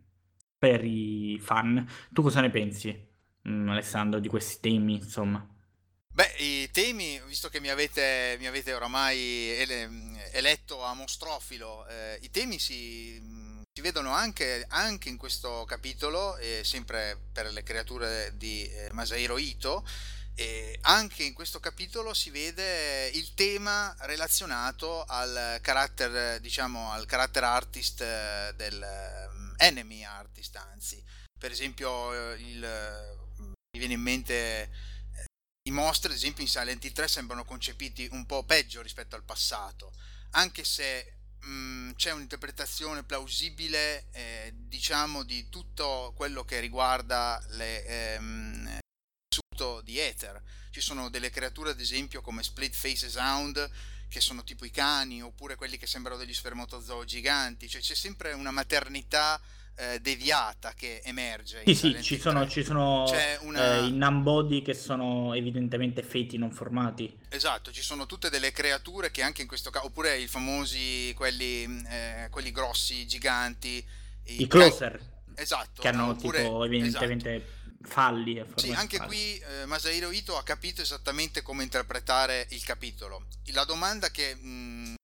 per 0.57 0.85
i 0.85 1.37
fan. 1.39 1.85
Tu 2.13 2.21
cosa 2.21 2.39
ne 2.39 2.49
pensi, 2.49 2.97
um, 3.43 3.67
Alessandro, 3.69 4.21
di 4.21 4.29
questi 4.29 4.69
temi? 4.69 4.95
Insomma? 4.95 5.45
Beh, 6.15 6.33
i 6.37 6.71
temi, 6.71 7.21
visto 7.27 7.49
che 7.49 7.59
mi 7.59 7.67
avete, 7.69 8.37
mi 8.39 8.47
avete 8.47 8.71
oramai 8.71 9.49
ele- 9.49 10.29
eletto 10.31 10.81
a 10.81 10.93
mostrofilo, 10.93 11.85
eh, 11.87 12.17
i 12.21 12.31
temi 12.31 12.57
si 12.57 13.21
si 13.77 13.81
vedono 13.81 14.11
anche, 14.11 14.65
anche 14.69 15.09
in 15.09 15.17
questo 15.17 15.65
capitolo, 15.65 16.37
eh, 16.37 16.61
sempre 16.63 17.19
per 17.33 17.51
le 17.51 17.61
creature 17.63 18.31
di 18.37 18.65
eh, 18.65 18.87
Masahiro 18.93 19.37
Ito, 19.37 19.85
e 20.33 20.79
anche 20.83 21.23
in 21.23 21.33
questo 21.33 21.59
capitolo 21.59 22.13
si 22.13 22.29
vede 22.29 23.09
il 23.09 23.33
tema 23.33 23.93
relazionato 23.99 25.03
al 25.03 25.59
carattere, 25.59 26.39
diciamo, 26.39 26.93
al 26.93 27.05
character 27.05 27.43
artist 27.43 27.99
eh, 27.99 28.53
del 28.55 28.81
um, 28.81 29.53
enemy 29.57 30.05
artist, 30.05 30.55
anzi. 30.55 31.03
Per 31.37 31.51
esempio, 31.51 32.13
eh, 32.13 32.35
il, 32.35 32.65
mi 33.39 33.79
viene 33.79 33.95
in 33.95 34.01
mente 34.01 34.33
eh, 34.33 34.69
i 35.67 35.71
mostri, 35.71 36.11
ad 36.11 36.17
esempio 36.17 36.43
in 36.43 36.49
Silent 36.49 36.83
Hill 36.83 36.91
3 36.91 37.07
sembrano 37.07 37.43
concepiti 37.43 38.07
un 38.11 38.25
po' 38.27 38.43
peggio 38.43 38.83
rispetto 38.83 39.15
al 39.15 39.23
passato, 39.23 39.93
anche 40.31 40.63
se 40.63 41.15
mh, 41.39 41.49
mm, 41.49 41.91
c'è 41.95 42.11
un'interpretazione 42.11 43.03
plausibile, 43.03 44.05
eh, 44.11 44.53
diciamo, 44.55 45.23
di 45.23 45.49
tutto 45.49 46.13
quello 46.15 46.45
che 46.45 46.59
riguarda 46.59 47.43
le, 47.49 47.85
ehm, 47.85 48.79
di 49.83 49.97
Ether. 49.97 50.41
Ci 50.69 50.81
sono 50.81 51.09
delle 51.09 51.29
creature, 51.29 51.71
ad 51.71 51.79
esempio, 51.79 52.21
come 52.21 52.43
Split 52.43 52.75
Face 52.75 53.09
Sound, 53.09 53.69
che 54.07 54.19
sono 54.19 54.43
tipo 54.43 54.65
i 54.65 54.71
cani, 54.71 55.23
oppure 55.23 55.55
quelli 55.55 55.77
che 55.77 55.87
sembrano 55.87 56.19
degli 56.19 56.33
spermatozoo 56.33 57.05
giganti, 57.05 57.67
cioè 57.67 57.81
c'è 57.81 57.95
sempre 57.95 58.33
una 58.33 58.51
maternità 58.51 59.41
eh, 59.75 59.99
deviata 59.99 60.73
che 60.73 61.01
emerge. 61.03 61.63
Sì, 61.65 61.75
sì, 61.75 62.01
ci 62.01 62.19
sono, 62.19 62.47
ci 62.47 62.63
sono 62.63 63.05
una... 63.41 63.77
eh, 63.77 63.85
i 63.85 63.91
Nambody 63.91 64.61
che 64.61 64.73
sono 64.73 65.33
evidentemente 65.33 66.03
feti 66.03 66.37
non 66.37 66.51
formati. 66.51 67.15
Esatto, 67.29 67.71
ci 67.71 67.81
sono 67.81 68.05
tutte 68.05 68.29
delle 68.29 68.51
creature 68.51 69.11
che 69.11 69.21
anche 69.21 69.41
in 69.41 69.47
questo 69.47 69.69
caso, 69.69 69.87
oppure 69.87 70.17
i 70.17 70.27
famosi, 70.27 71.13
quelli, 71.15 71.83
eh, 71.87 72.27
quelli 72.29 72.51
grossi, 72.51 73.05
giganti. 73.07 73.85
I, 74.25 74.41
I 74.41 74.47
closer. 74.47 74.99
Esatto. 75.35 75.81
Che 75.81 75.87
hanno 75.87 76.09
oppure, 76.09 76.41
tipo 76.43 76.63
evidentemente... 76.63 77.35
Esatto 77.35 77.53
falli. 77.85 78.43
Sì, 78.55 78.71
anche 78.71 78.97
falli. 78.97 79.09
qui 79.09 79.37
eh, 79.37 79.65
Masahiro 79.67 80.09
Ito 80.09 80.35
ha 80.37 80.43
capito 80.43 80.81
esattamente 80.81 81.43
come 81.43 81.61
interpretare 81.61 82.47
il 82.49 82.63
capitolo. 82.63 83.27
La 83.53 83.63
domanda 83.63 84.09
che 84.09 84.33
mh, 84.33 84.95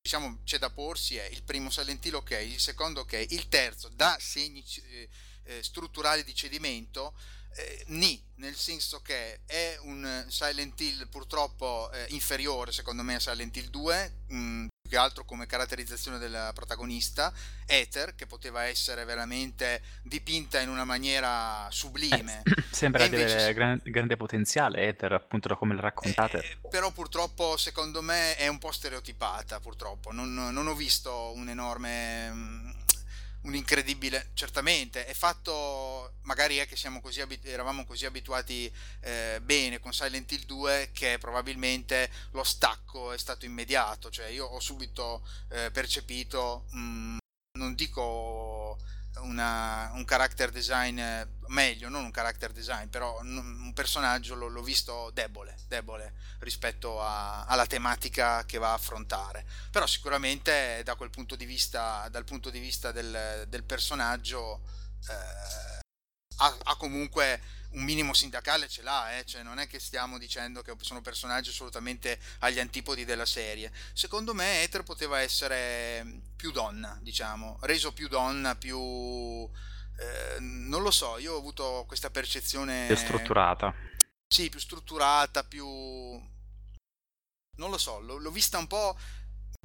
diciamo 0.00 0.40
c'è 0.44 0.58
da 0.58 0.70
porsi 0.70 1.16
è 1.16 1.26
il 1.26 1.42
primo 1.42 1.70
Silent 1.70 2.04
Hill 2.04 2.14
ok, 2.14 2.30
il 2.30 2.58
secondo 2.58 3.00
ok, 3.00 3.26
il 3.30 3.48
terzo 3.48 3.88
dà 3.90 4.16
segni 4.18 4.64
eh, 4.90 5.08
eh, 5.44 5.62
strutturali 5.62 6.24
di 6.24 6.34
cedimento 6.34 7.14
eh, 7.56 7.84
ni, 7.88 8.22
nel 8.36 8.56
senso 8.56 9.02
che 9.02 9.40
è 9.44 9.76
un 9.82 10.24
Silent 10.28 10.80
Hill 10.80 11.08
purtroppo 11.08 11.90
eh, 11.92 12.06
inferiore 12.10 12.72
secondo 12.72 13.02
me 13.02 13.16
a 13.16 13.20
Silent 13.20 13.54
Hill 13.56 13.68
2, 13.68 14.22
mh, 14.28 14.66
più 14.90 14.98
che 14.98 14.98
altro 14.98 15.24
come 15.24 15.46
caratterizzazione 15.46 16.18
della 16.18 16.50
protagonista, 16.52 17.32
Ether, 17.64 18.16
che 18.16 18.26
poteva 18.26 18.64
essere 18.64 19.04
veramente 19.04 19.80
dipinta 20.02 20.58
in 20.58 20.68
una 20.68 20.84
maniera 20.84 21.68
sublime. 21.70 22.42
Eh, 22.44 22.62
sembra 22.70 23.06
di 23.06 23.14
avere 23.14 23.54
gran, 23.54 23.80
grande 23.84 24.16
potenziale 24.16 24.88
Ether, 24.88 25.12
appunto 25.12 25.46
da 25.46 25.54
come 25.54 25.76
la 25.76 25.82
raccontate. 25.82 26.38
Eh, 26.38 26.68
però 26.68 26.90
purtroppo 26.90 27.56
secondo 27.56 28.02
me 28.02 28.34
è 28.34 28.48
un 28.48 28.58
po' 28.58 28.72
stereotipata, 28.72 29.60
purtroppo. 29.60 30.10
Non, 30.10 30.34
non 30.34 30.66
ho 30.66 30.74
visto 30.74 31.32
un 31.36 31.48
enorme 31.48 32.74
un 33.42 33.54
incredibile, 33.54 34.30
certamente, 34.34 35.06
è 35.06 35.14
fatto, 35.14 36.14
magari 36.22 36.58
è 36.58 36.66
che 36.66 36.76
così 37.00 37.20
abit- 37.20 37.46
eravamo 37.46 37.84
così 37.84 38.04
abituati 38.04 38.70
eh, 39.00 39.40
bene 39.42 39.78
con 39.78 39.92
Silent 39.92 40.30
Hill 40.32 40.44
2 40.44 40.90
che 40.92 41.18
probabilmente 41.18 42.10
lo 42.32 42.44
stacco 42.44 43.12
è 43.12 43.18
stato 43.18 43.46
immediato, 43.46 44.10
cioè 44.10 44.26
io 44.26 44.46
ho 44.46 44.60
subito 44.60 45.26
eh, 45.48 45.70
percepito, 45.70 46.66
mh, 46.70 46.78
mm, 46.78 47.18
non 47.58 47.74
dico 47.74 48.78
una, 49.22 49.90
un 49.94 50.04
character 50.04 50.50
design 50.50 51.00
meglio, 51.48 51.88
non 51.88 52.04
un 52.04 52.10
character 52.10 52.52
design, 52.52 52.88
però 52.88 53.18
un 53.20 53.72
personaggio 53.74 54.34
l'ho, 54.34 54.48
l'ho 54.48 54.62
visto 54.62 55.10
debole, 55.12 55.56
debole 55.68 56.14
rispetto 56.40 57.02
a, 57.02 57.44
alla 57.44 57.66
tematica 57.66 58.44
che 58.44 58.58
va 58.58 58.70
a 58.70 58.74
affrontare. 58.74 59.44
Però 59.70 59.86
sicuramente 59.86 60.82
da 60.84 60.94
quel 60.94 61.10
punto 61.10 61.36
di 61.36 61.44
vista, 61.44 62.08
dal 62.10 62.24
punto 62.24 62.50
di 62.50 62.58
vista 62.58 62.92
del, 62.92 63.46
del 63.48 63.64
personaggio, 63.64 64.62
eh, 65.08 65.80
ha, 66.36 66.56
ha, 66.64 66.76
comunque 66.76 67.40
un 67.72 67.82
minimo 67.82 68.14
sindacale 68.14 68.68
ce 68.68 68.82
l'ha, 68.82 69.18
eh? 69.18 69.24
cioè 69.24 69.42
non 69.42 69.58
è 69.58 69.66
che 69.66 69.78
stiamo 69.78 70.18
dicendo 70.18 70.62
che 70.62 70.74
sono 70.80 71.00
personaggi 71.00 71.50
assolutamente 71.50 72.18
agli 72.40 72.58
antipodi 72.58 73.04
della 73.04 73.26
serie. 73.26 73.72
Secondo 73.92 74.34
me 74.34 74.62
Ether 74.62 74.82
poteva 74.82 75.20
essere 75.20 76.22
più 76.34 76.50
donna, 76.50 76.98
diciamo, 77.00 77.58
reso 77.62 77.92
più 77.92 78.08
donna, 78.08 78.56
più... 78.56 78.78
Eh, 78.78 80.40
non 80.40 80.82
lo 80.82 80.90
so, 80.90 81.18
io 81.18 81.34
ho 81.34 81.38
avuto 81.38 81.84
questa 81.86 82.10
percezione... 82.10 82.86
Più 82.86 82.96
strutturata. 82.96 83.72
Sì, 84.26 84.48
più 84.48 84.58
strutturata, 84.60 85.44
più... 85.44 85.66
Non 87.56 87.70
lo 87.70 87.78
so, 87.78 88.00
l'ho, 88.00 88.16
l'ho 88.16 88.30
vista 88.30 88.58
un 88.58 88.66
po' 88.66 88.98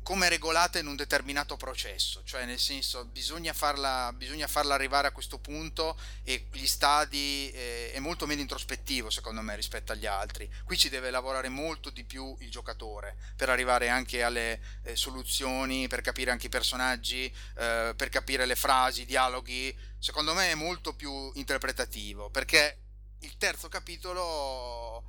come 0.05 0.29
regolata 0.29 0.77
in 0.77 0.85
un 0.85 0.95
determinato 0.95 1.57
processo, 1.57 2.21
cioè 2.25 2.45
nel 2.45 2.59
senso 2.59 3.05
bisogna 3.05 3.53
farla, 3.53 4.13
bisogna 4.13 4.45
farla 4.45 4.75
arrivare 4.75 5.07
a 5.07 5.11
questo 5.11 5.39
punto 5.39 5.99
e 6.23 6.45
gli 6.51 6.67
stadi 6.67 7.49
eh, 7.49 7.91
è 7.91 7.97
molto 7.97 8.27
meno 8.27 8.41
introspettivo 8.41 9.09
secondo 9.09 9.41
me 9.41 9.55
rispetto 9.55 9.93
agli 9.93 10.05
altri. 10.05 10.47
Qui 10.63 10.77
ci 10.77 10.89
deve 10.89 11.09
lavorare 11.09 11.49
molto 11.49 11.89
di 11.89 12.03
più 12.03 12.37
il 12.41 12.51
giocatore 12.51 13.17
per 13.35 13.49
arrivare 13.49 13.89
anche 13.89 14.21
alle 14.21 14.61
eh, 14.83 14.95
soluzioni, 14.95 15.87
per 15.87 16.01
capire 16.01 16.29
anche 16.29 16.45
i 16.45 16.49
personaggi, 16.49 17.25
eh, 17.57 17.95
per 17.97 18.09
capire 18.09 18.45
le 18.45 18.55
frasi, 18.55 19.01
i 19.01 19.05
dialoghi. 19.05 19.75
Secondo 19.97 20.35
me 20.35 20.51
è 20.51 20.55
molto 20.55 20.93
più 20.93 21.31
interpretativo 21.33 22.29
perché 22.29 22.77
il 23.21 23.37
terzo 23.37 23.69
capitolo 23.69 25.03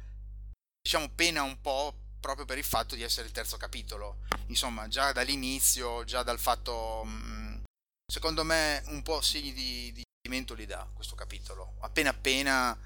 diciamo 0.80 1.10
pena 1.14 1.42
un 1.42 1.60
po' 1.60 2.05
proprio 2.26 2.44
per 2.44 2.58
il 2.58 2.64
fatto 2.64 2.96
di 2.96 3.02
essere 3.02 3.26
il 3.26 3.32
terzo 3.32 3.56
capitolo. 3.56 4.18
Insomma, 4.48 4.88
già 4.88 5.12
dall'inizio, 5.12 6.04
già 6.04 6.22
dal 6.22 6.40
fatto... 6.40 7.04
Mm, 7.06 7.62
secondo 8.04 8.42
me 8.44 8.82
un 8.86 9.02
po' 9.02 9.20
segni 9.20 9.52
di, 9.52 9.92
di 9.92 10.02
sentimento 10.20 10.54
li 10.54 10.66
dà 10.66 10.88
questo 10.92 11.14
capitolo. 11.14 11.76
Appena 11.80 12.10
appena 12.10 12.76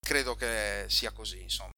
credo 0.00 0.34
che 0.34 0.86
sia 0.88 1.12
così, 1.12 1.42
insomma. 1.42 1.70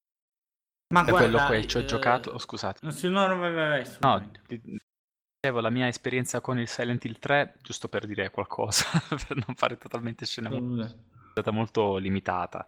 Ma 0.94 1.04
è 1.04 1.10
quello 1.10 1.44
che 1.48 1.66
ci 1.66 1.76
ho 1.76 1.80
eh... 1.80 1.84
giocato. 1.84 2.30
Oh, 2.30 2.38
scusate. 2.38 2.86
No, 3.08 3.26
no, 3.26 3.36
vai, 3.36 3.52
vai, 3.52 3.84
vai, 3.84 3.98
no, 4.00 4.30
dicevo 4.46 5.60
la 5.60 5.70
mia 5.70 5.88
esperienza 5.88 6.40
con 6.40 6.58
il 6.58 6.68
Silent 6.68 7.04
Hill 7.04 7.18
3, 7.18 7.56
giusto 7.62 7.88
per 7.88 8.06
dire 8.06 8.30
qualcosa, 8.30 8.84
per 9.26 9.36
non 9.44 9.56
fare 9.56 9.76
totalmente 9.76 10.24
scena, 10.24 10.50
è 10.50 10.94
stata 11.32 11.50
molto 11.50 11.96
limitata 11.96 12.64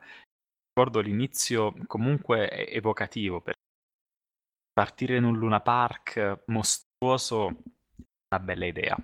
ricordo 0.79 1.01
l'inizio 1.01 1.75
comunque 1.89 2.69
evocativo, 2.69 3.41
perché 3.41 3.59
partire 4.73 5.17
in 5.17 5.25
un 5.25 5.37
Luna 5.37 5.61
Park 5.61 6.45
mostruoso 6.47 7.49
è 7.49 8.37
una 8.37 8.45
bella 8.45 8.67
idea. 8.67 8.97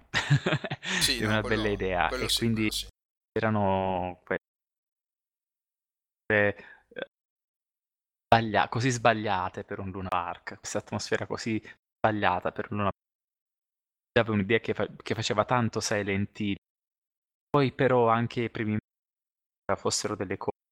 Sì, 1.01 1.19
è 1.19 1.27
una 1.27 1.41
quello, 1.41 1.63
bella 1.63 1.75
idea. 1.75 2.09
E 2.11 2.29
sì, 2.29 2.39
quindi 2.39 2.71
sì. 2.71 2.87
erano 3.37 4.23
eh, 6.33 6.57
sbaglia- 8.29 8.69
così 8.69 8.91
sbagliate 8.91 9.65
per 9.65 9.81
un 9.81 9.91
Luna 9.91 10.09
Park, 10.09 10.59
questa 10.61 10.79
atmosfera 10.79 11.27
così 11.27 11.61
sbagliata 11.61 12.53
per 12.53 12.69
un 12.71 12.77
Luna 12.77 12.91
Park. 12.91 13.03
Avevo 14.17 14.35
un'idea 14.35 14.61
che, 14.61 14.75
fa- 14.75 14.89
che 14.95 15.15
faceva 15.17 15.45
tanto 15.45 15.81
Silent 15.81 16.39
Hill. 16.39 16.55
Poi 17.51 17.73
però 17.73 18.09
anche 18.09 18.43
i 18.43 18.51
primi 18.51 18.79
fossero 19.77 20.15
delle 20.15 20.37
cose 20.37 20.63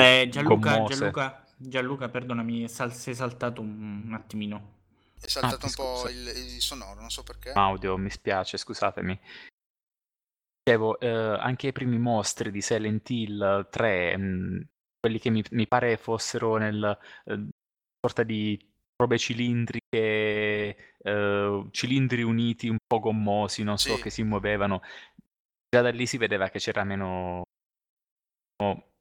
eh, 0.00 0.28
Gianluca, 0.28 0.82
Gianluca, 0.84 1.44
Gianluca, 1.56 2.08
perdonami, 2.08 2.68
sal- 2.68 2.94
sei 2.94 3.14
saltato 3.14 3.60
un, 3.60 4.02
un 4.06 4.14
attimino. 4.14 4.80
È 5.20 5.28
saltato 5.28 5.66
ah, 5.66 5.68
un 5.68 5.74
po' 5.74 6.08
il, 6.08 6.26
il, 6.54 6.60
sonoro, 6.60 7.00
non 7.00 7.10
so 7.10 7.22
perché. 7.22 7.52
Audio, 7.52 7.96
mi 7.96 8.10
spiace, 8.10 8.56
scusatemi. 8.56 9.20
Dicevo, 10.64 10.98
eh, 11.00 11.08
anche 11.08 11.68
i 11.68 11.72
primi 11.72 11.98
mostri 11.98 12.50
di 12.50 12.60
Silent 12.60 13.08
Hill 13.10 13.68
3, 13.70 14.16
mh, 14.16 14.22
mm, 14.22 14.60
quelli 14.98 15.18
che 15.18 15.30
mi, 15.30 15.44
mi, 15.50 15.66
pare 15.66 15.96
fossero 15.96 16.56
nel 16.56 16.98
eh, 17.24 17.48
sorta 18.00 18.22
di 18.22 18.58
robe 18.96 19.18
cilindriche, 19.18 20.96
eh, 20.98 21.66
cilindri 21.70 22.22
uniti 22.22 22.68
un 22.68 22.78
po' 22.86 23.00
gommosi, 23.00 23.62
non 23.62 23.78
so, 23.78 23.96
sì. 23.96 24.02
che 24.02 24.10
si 24.10 24.22
muovevano. 24.22 24.82
Già 25.68 25.82
da 25.82 25.90
lì 25.90 26.06
si 26.06 26.18
vedeva 26.18 26.48
che 26.48 26.58
c'era 26.58 26.84
meno 26.84 27.42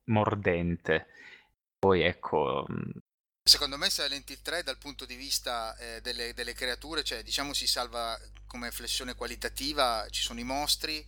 mordente. 0.05 1.07
Poi 1.77 2.01
ecco... 2.01 2.65
Mm, 2.71 2.99
Secondo 3.43 3.75
me 3.75 3.89
Silent 3.89 4.29
Hill 4.29 4.41
3 4.41 4.63
dal 4.63 4.77
punto 4.77 5.05
di 5.05 5.15
vista 5.15 5.75
eh, 5.77 5.99
delle, 6.01 6.33
delle, 6.33 6.53
creature, 6.53 7.03
cioè 7.03 7.23
diciamo 7.23 7.53
si 7.53 7.65
salva 7.65 8.17
come 8.45 8.69
flessione 8.69 9.15
qualitativa, 9.15 10.05
ci 10.11 10.21
sono 10.21 10.39
i 10.39 10.43
mostri, 10.43 11.03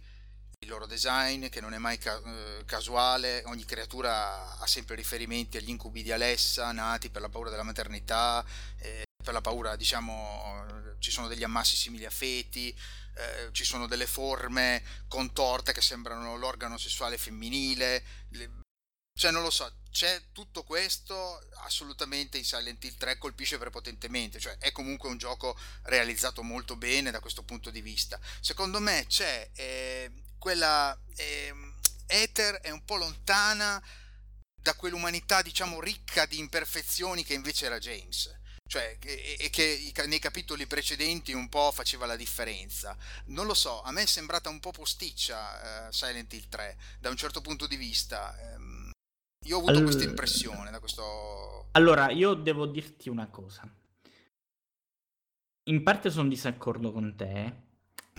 il 0.60 0.68
loro 0.68 0.88
design 0.88 1.50
che 1.50 1.62
non 1.62 1.76
è 1.76 1.78
mai 1.78 2.00
ca- 2.00 2.20
eh, 2.26 2.64
casuale, 2.66 3.44
ogni 3.46 3.66
creatura 3.66 4.58
ha 4.58 4.66
sempre 4.66 4.96
riferimenti 4.96 5.58
agli 5.58 5.70
incubi 5.70 6.02
di 6.02 6.12
Alessa, 6.12 6.72
nati 6.72 7.12
per 7.12 7.22
la 7.22 7.30
paura 7.30 7.52
della 7.52 7.64
maternità, 7.64 8.44
eh, 8.80 9.04
per 9.24 9.34
la 9.34 9.42
paura 9.42 9.76
diciamo 9.76 10.66
ci 10.98 11.12
sono 11.12 11.28
degli 11.28 11.44
ammassi 11.44 11.76
simili 11.76 12.06
a 12.06 12.10
feti, 12.10 12.70
eh, 13.16 13.50
ci 13.52 13.66
sono 13.66 13.88
delle 13.88 14.08
forme 14.08 14.82
contorte 15.08 15.74
che 15.74 15.82
sembrano 15.82 16.38
l'organo 16.38 16.78
sessuale 16.78 17.18
femminile, 17.18 18.04
le, 18.30 18.63
cioè, 19.16 19.32
non 19.32 19.44
lo 19.44 19.52
so, 19.52 19.72
c'è 19.92 20.22
tutto 20.32 20.64
questo 20.64 21.40
assolutamente 21.64 22.38
in 22.38 22.44
Silent 22.44 22.84
Hill 22.84 22.98
3 22.98 23.18
colpisce 23.18 23.58
prepotentemente, 23.58 24.40
cioè 24.40 24.58
è 24.58 24.72
comunque 24.72 25.10
un 25.10 25.18
gioco 25.18 25.58
realizzato 25.84 26.42
molto 26.42 26.76
bene 26.76 27.12
da 27.12 27.20
questo 27.20 27.44
punto 27.44 27.70
di 27.70 27.82
vista. 27.82 28.20
Secondo 28.42 28.80
me 28.80 29.06
c'è 29.08 29.50
eh, 29.54 30.12
quella 30.40 30.98
eh, 31.16 31.54
Ether 32.08 32.56
è 32.56 32.70
un 32.70 32.84
po' 32.84 32.96
lontana 32.96 33.82
da 34.62 34.74
quell'umanità, 34.76 35.42
diciamo, 35.42 35.80
ricca 35.80 36.26
di 36.26 36.40
imperfezioni 36.40 37.24
che 37.24 37.34
invece 37.34 37.66
era 37.66 37.80
James. 37.80 38.36
Cioè, 38.66 38.98
e, 39.02 39.50
che 39.52 39.94
nei 40.08 40.20
capitoli 40.20 40.66
precedenti 40.66 41.34
un 41.34 41.50
po' 41.50 41.72
faceva 41.72 42.06
la 42.06 42.16
differenza. 42.16 42.98
Non 43.26 43.46
lo 43.46 43.54
so, 43.54 43.82
a 43.84 43.92
me 43.92 44.04
è 44.04 44.06
sembrata 44.08 44.50
un 44.50 44.60
po' 44.60 44.72
posticcia 44.72 45.88
eh, 45.88 45.94
Silent 45.94 46.32
Hill 46.34 46.48
3 46.50 46.78
da 47.00 47.10
un 47.10 47.18
certo 47.18 47.42
punto 47.42 47.68
di 47.68 47.76
vista. 47.76 48.36
Io 49.44 49.58
ho 49.58 49.60
avuto 49.60 49.78
All... 49.78 49.84
questa 49.84 50.04
impressione 50.04 50.72
da 50.72 50.80
questo... 50.80 51.70
Allora, 51.72 52.12
io 52.12 52.34
devo 52.34 52.66
dirti 52.66 53.10
una 53.10 53.28
cosa. 53.28 53.68
In 55.66 55.84
parte 55.84 56.10
sono 56.10 56.28
disaccordo 56.28 56.92
con 56.92 57.16
te, 57.16 57.54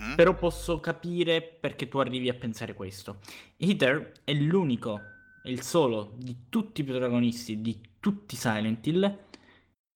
mm? 0.01 0.15
però 0.15 0.35
posso 0.35 0.79
capire 0.79 1.41
perché 1.41 1.87
tu 1.87 1.99
arrivi 1.99 2.29
a 2.29 2.33
pensare 2.33 2.73
questo. 2.73 3.19
Heather 3.57 4.11
è 4.23 4.33
l'unico, 4.33 4.99
è 5.41 5.49
il 5.49 5.61
solo 5.61 6.13
di 6.17 6.47
tutti 6.49 6.81
i 6.81 6.83
protagonisti, 6.83 7.61
di 7.61 7.79
tutti 7.99 8.35
Silent 8.35 8.85
Hill, 8.87 9.19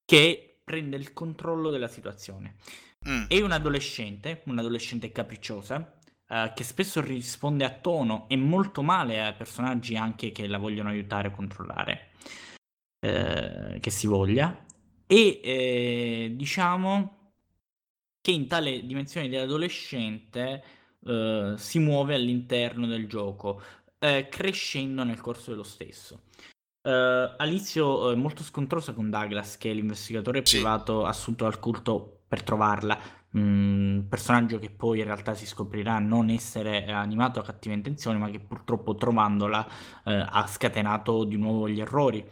che 0.06 0.62
prende 0.64 0.96
il 0.96 1.14
controllo 1.14 1.70
della 1.70 1.88
situazione. 1.88 2.56
Mm. 3.08 3.26
È 3.28 3.42
un 3.42 3.52
adolescente, 3.52 4.42
un'adolescente 4.46 5.12
capricciosa, 5.12 5.99
eh, 6.32 6.52
che 6.56 6.64
spesso 6.64 7.02
risponde 7.02 7.66
a 7.66 7.72
tono 7.72 8.28
e 8.30 8.36
molto 8.36 8.84
male 8.84 9.26
a 9.26 9.34
personaggi 9.34 9.96
anche 9.96 10.32
che 10.32 10.46
la 10.46 10.60
vogliono 10.60 10.90
aiutare 10.90 11.30
a 11.30 11.32
controllare, 11.32 12.12
uh, 13.00 13.80
che 13.80 13.90
si 13.90 14.06
voglia, 14.06 14.66
e 15.08 15.40
eh, 15.44 16.34
diciamo 16.36 17.18
che 18.22 18.32
in 18.32 18.48
tale 18.48 18.86
dimensione 18.86 19.28
dell'adolescente 19.28 20.64
uh, 21.00 21.56
si 21.56 21.80
muove 21.80 22.14
all'interno 22.14 22.86
del 22.86 23.08
gioco, 23.08 23.62
crescendo 24.00 25.04
nel 25.04 25.20
corso 25.20 25.50
dello 25.50 25.64
stesso. 25.64 26.22
Uh, 26.82 27.36
all'inizio 27.36 28.12
è 28.12 28.16
molto 28.16 28.44
scontrosa 28.44 28.94
con 28.94 29.10
Douglas, 29.10 29.58
che 29.58 29.72
è 29.72 29.74
l'investigatore 29.74 30.46
sì. 30.46 30.56
privato 30.56 31.06
assunto 31.06 31.44
dal 31.44 31.60
culto 31.60 32.22
per 32.26 32.42
trovarla, 32.44 32.98
personaggio 33.32 34.58
che 34.58 34.70
poi 34.70 35.00
in 35.00 35.06
realtà 35.06 35.34
si 35.36 35.46
scoprirà 35.46 36.00
non 36.00 36.30
essere 36.30 36.86
animato 36.92 37.40
a 37.40 37.44
cattiva 37.44 37.76
intenzione, 37.76 38.18
ma 38.18 38.30
che 38.30 38.40
purtroppo 38.40 38.96
trovandola 38.96 39.68
eh, 40.06 40.26
ha 40.28 40.48
scatenato 40.48 41.24
di 41.24 41.38
nuovo 41.38 41.70
gli 41.70 41.80
errori. 41.80 42.26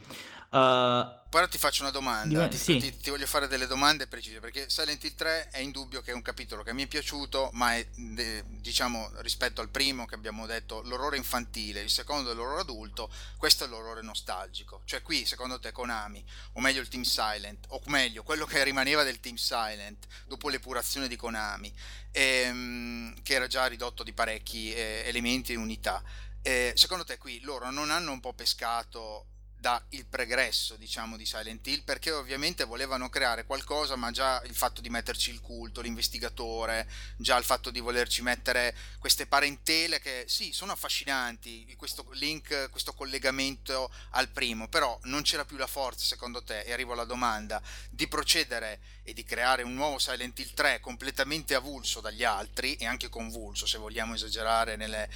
Uh, 0.50 1.17
Ora 1.32 1.48
ti 1.48 1.58
faccio 1.58 1.82
una 1.82 1.92
domanda, 1.92 2.48
ti, 2.48 2.58
sì. 2.58 2.78
ti, 2.80 2.96
ti, 2.98 3.10
voglio 3.10 3.28
fare 3.28 3.48
delle 3.48 3.68
domande 3.68 4.08
precise 4.08 4.40
perché 4.40 4.70
Silent 4.70 5.04
Hill 5.04 5.14
3 5.14 5.50
è 5.50 5.60
indubbio 5.60 6.02
che 6.02 6.12
è 6.12 6.14
un 6.14 6.22
capitolo 6.22 6.64
che 6.64 6.74
mi 6.74 6.84
è 6.84 6.88
piaciuto, 6.88 7.50
ma 7.54 7.76
è 7.76 7.86
diciamo 7.94 9.12
rispetto 9.18 9.60
al 9.60 9.70
primo 9.70 10.06
che 10.06 10.16
abbiamo 10.16 10.46
detto 10.46 10.82
l'orrore 10.84 11.18
infantile, 11.18 11.82
il 11.82 11.90
secondo 11.90 12.32
è 12.32 12.34
l'orrore 12.34 12.62
adulto, 12.62 13.12
questo 13.36 13.66
è 13.66 13.68
l'orrore 13.68 14.02
nostalgico. 14.02 14.82
Cioè 14.86 15.02
qui 15.02 15.26
secondo 15.26 15.60
te 15.60 15.74
Konami, 15.74 16.24
o 16.54 16.62
meglio 16.62 16.80
il 16.80 16.88
Team 16.88 17.04
Silent, 17.04 17.66
o 17.70 17.82
meglio 17.88 18.24
quello 18.24 18.46
che 18.46 18.64
rimaneva 18.64 19.04
del 19.04 19.20
Team 19.20 19.36
Silent 19.36 20.08
dopo 20.28 20.48
l'epurazione 20.48 21.10
di 21.10 21.18
Konami, 21.18 21.72
ehm, 22.12 23.22
che 23.22 23.34
era 23.34 23.48
già 23.48 23.66
ridotto 23.68 24.04
di 24.04 24.14
parecchi 24.14 24.74
eh, 24.74 25.04
elementi 25.06 25.52
e 25.52 25.58
unità. 25.58 26.02
Eh, 26.42 26.72
secondo 26.76 27.04
te 27.04 27.18
qui 27.18 27.42
loro 27.42 27.70
non 27.70 27.92
hanno 27.92 28.14
un 28.14 28.22
po' 28.22 28.32
pescato 28.32 29.26
da 29.68 29.84
il 29.90 30.06
pregresso, 30.06 30.78
diciamo, 30.78 31.18
di 31.18 31.26
Silent 31.26 31.68
Hill, 31.68 31.84
perché 31.84 32.12
ovviamente 32.12 32.64
volevano 32.64 33.10
creare 33.10 33.44
qualcosa, 33.44 33.98
ma 33.98 34.12
già 34.12 34.42
il 34.46 34.56
fatto 34.56 34.80
di 34.80 34.90
metterci 34.90 35.30
il 35.30 35.42
culto, 35.42 35.82
l'investigatore, 35.82 36.90
già 37.18 37.36
il 37.36 37.44
fatto 37.44 37.70
di 37.70 37.82
volerci 37.82 38.22
mettere 38.22 38.74
queste 38.98 39.28
parentele 39.28 40.00
che 40.00 40.24
sì, 40.30 40.54
sono 40.54 40.72
affascinanti, 40.72 41.76
questo 41.76 42.08
link, 42.12 42.70
questo 42.70 42.94
collegamento 42.94 43.92
al 44.12 44.30
primo, 44.30 44.70
però 44.70 44.98
non 45.04 45.24
c'era 45.24 45.44
più 45.44 45.58
la 45.58 45.68
forza, 45.68 46.06
secondo 46.06 46.42
te, 46.44 46.62
e 46.62 46.72
arrivo 46.72 46.94
alla 46.94 47.04
domanda, 47.04 47.62
di 47.90 48.08
procedere 48.08 48.80
e 49.04 49.12
di 49.12 49.26
creare 49.26 49.64
un 49.64 49.74
nuovo 49.74 50.00
Silent 50.00 50.40
Hill 50.40 50.54
3 50.54 50.80
completamente 50.80 51.56
avulso 51.56 52.00
dagli 52.00 52.24
altri 52.24 52.78
e 52.78 52.86
anche 52.86 53.10
convulso, 53.10 53.66
se 53.66 53.78
vogliamo 53.78 54.14
esagerare 54.14 54.78
nelle... 54.78 55.10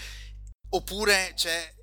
Oppure 0.73 1.33
c'è 1.35 1.79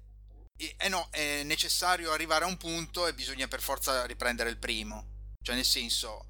eh 0.76 0.88
no, 0.88 1.08
è 1.10 1.42
necessario 1.44 2.12
arrivare 2.12 2.44
a 2.44 2.48
un 2.48 2.56
punto 2.56 3.06
e 3.06 3.14
bisogna 3.14 3.46
per 3.46 3.60
forza 3.60 4.04
riprendere 4.06 4.50
il 4.50 4.56
primo. 4.56 5.16
Cioè, 5.42 5.54
nel 5.54 5.64
senso. 5.64 6.26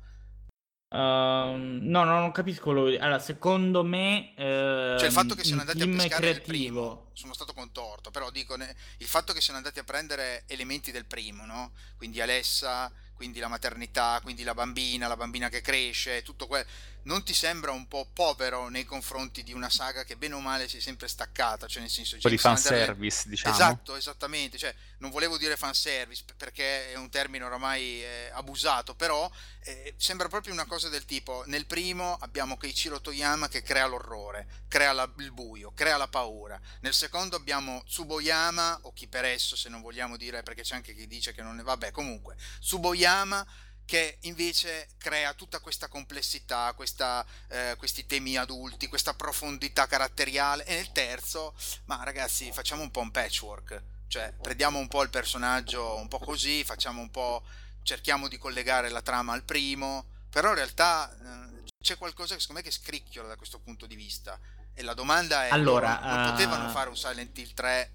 Uh, 0.90 0.96
no, 0.96 2.04
no, 2.04 2.18
non 2.18 2.32
capisco 2.32 2.72
che... 2.72 2.98
Allora, 2.98 3.18
secondo 3.18 3.84
me... 3.84 4.32
Uh, 4.36 4.98
cioè 4.98 5.06
il 5.06 5.12
fatto 5.12 5.34
che 5.34 5.44
siano 5.44 5.60
andati 5.60 5.82
a 5.82 5.86
pescare 5.86 6.22
creativo. 6.22 6.46
primo, 6.46 7.10
sono 7.12 7.34
stato 7.34 7.52
contorto, 7.52 8.10
però 8.10 8.30
dico, 8.30 8.56
ne... 8.56 8.74
il 8.98 9.06
fatto 9.06 9.32
che 9.32 9.40
siano 9.40 9.58
andati 9.58 9.78
a 9.78 9.84
prendere 9.84 10.44
elementi 10.46 10.90
del 10.90 11.04
primo, 11.04 11.44
no? 11.44 11.72
Quindi 11.96 12.20
Alessa, 12.20 12.90
quindi 13.14 13.38
la 13.38 13.48
maternità, 13.48 14.20
quindi 14.22 14.44
la 14.44 14.54
bambina, 14.54 15.08
la 15.08 15.16
bambina 15.16 15.48
che 15.48 15.60
cresce, 15.60 16.22
tutto 16.22 16.46
quello 16.46 16.66
non 17.02 17.22
ti 17.22 17.34
sembra 17.34 17.72
un 17.72 17.86
po' 17.88 18.08
povero 18.12 18.68
nei 18.68 18.84
confronti 18.84 19.42
di 19.42 19.52
una 19.52 19.70
saga 19.70 20.04
che 20.04 20.16
bene 20.16 20.34
o 20.34 20.40
male 20.40 20.68
si 20.68 20.78
è 20.78 20.80
sempre 20.80 21.08
staccata, 21.08 21.66
cioè 21.66 21.80
nel 21.80 21.90
senso... 21.90 22.16
Di 22.16 22.38
fanservice, 22.38 23.22
andare... 23.24 23.30
diciamo. 23.30 23.54
Esatto, 23.54 23.96
esattamente, 23.96 24.58
cioè 24.58 24.74
non 24.98 25.10
volevo 25.10 25.38
dire 25.38 25.56
fanservice 25.56 26.24
perché 26.36 26.92
è 26.92 26.96
un 26.96 27.08
termine 27.08 27.44
oramai 27.44 28.02
eh, 28.02 28.30
abusato, 28.32 28.94
però 28.94 29.30
eh, 29.60 29.94
sembra 29.96 30.28
proprio 30.28 30.52
una 30.52 30.66
cosa 30.66 30.88
del 30.88 31.04
tipo, 31.04 31.44
nel 31.46 31.66
primo 31.66 32.16
abbiamo 32.20 32.56
Keiichiro 32.56 33.00
Toyama 33.00 33.48
che 33.48 33.62
crea 33.62 33.86
l'orrore, 33.86 34.46
crea 34.68 34.92
la, 34.92 35.10
il 35.18 35.32
buio, 35.32 35.72
crea 35.72 35.96
la 35.96 36.08
paura, 36.08 36.60
nel 36.80 36.94
secondo 36.94 37.36
abbiamo 37.36 37.82
Tsuboyama, 37.86 38.80
o 38.82 38.92
chi 38.92 39.06
per 39.06 39.24
esso 39.24 39.56
se 39.56 39.68
non 39.68 39.80
vogliamo 39.80 40.16
dire, 40.16 40.42
perché 40.42 40.62
c'è 40.62 40.74
anche 40.74 40.94
chi 40.94 41.06
dice 41.06 41.32
che 41.32 41.42
non 41.42 41.58
è... 41.58 41.62
vabbè 41.62 41.90
comunque, 41.90 42.36
Tsuboyama 42.60 43.46
che 43.88 44.18
invece 44.24 44.88
crea 44.98 45.32
tutta 45.32 45.60
questa 45.60 45.88
complessità, 45.88 46.74
questa, 46.74 47.24
eh, 47.48 47.74
questi 47.78 48.04
temi 48.04 48.36
adulti, 48.36 48.86
questa 48.86 49.14
profondità 49.14 49.86
caratteriale. 49.86 50.66
E 50.66 50.74
nel 50.74 50.92
terzo, 50.92 51.54
ma 51.86 52.04
ragazzi, 52.04 52.52
facciamo 52.52 52.82
un 52.82 52.90
po' 52.90 53.00
un 53.00 53.10
patchwork, 53.10 53.82
cioè 54.08 54.34
prendiamo 54.42 54.78
un 54.78 54.88
po' 54.88 55.02
il 55.02 55.08
personaggio 55.08 55.96
un 55.96 56.06
po' 56.06 56.18
così, 56.18 56.64
facciamo 56.64 57.00
un 57.00 57.10
po', 57.10 57.42
cerchiamo 57.82 58.28
di 58.28 58.36
collegare 58.36 58.90
la 58.90 59.00
trama 59.00 59.32
al 59.32 59.44
primo, 59.44 60.04
però 60.28 60.50
in 60.50 60.56
realtà 60.56 61.10
eh, 61.10 61.62
c'è 61.82 61.96
qualcosa 61.96 62.34
che 62.34 62.42
secondo 62.42 62.60
me 62.60 62.68
che 62.68 62.74
scricchiola 62.74 63.28
da 63.28 63.36
questo 63.36 63.58
punto 63.58 63.86
di 63.86 63.96
vista. 63.96 64.38
E 64.74 64.82
la 64.82 64.92
domanda 64.92 65.46
è: 65.46 65.48
allora, 65.48 65.98
non, 66.02 66.26
uh... 66.26 66.30
potevano 66.32 66.68
fare 66.68 66.90
un 66.90 66.96
Silent 66.98 67.38
Hill 67.38 67.54
3 67.54 67.92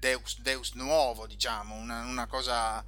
Deus, 0.00 0.40
Deus 0.40 0.72
nuovo, 0.72 1.24
diciamo, 1.28 1.76
una, 1.76 2.00
una 2.02 2.26
cosa 2.26 2.84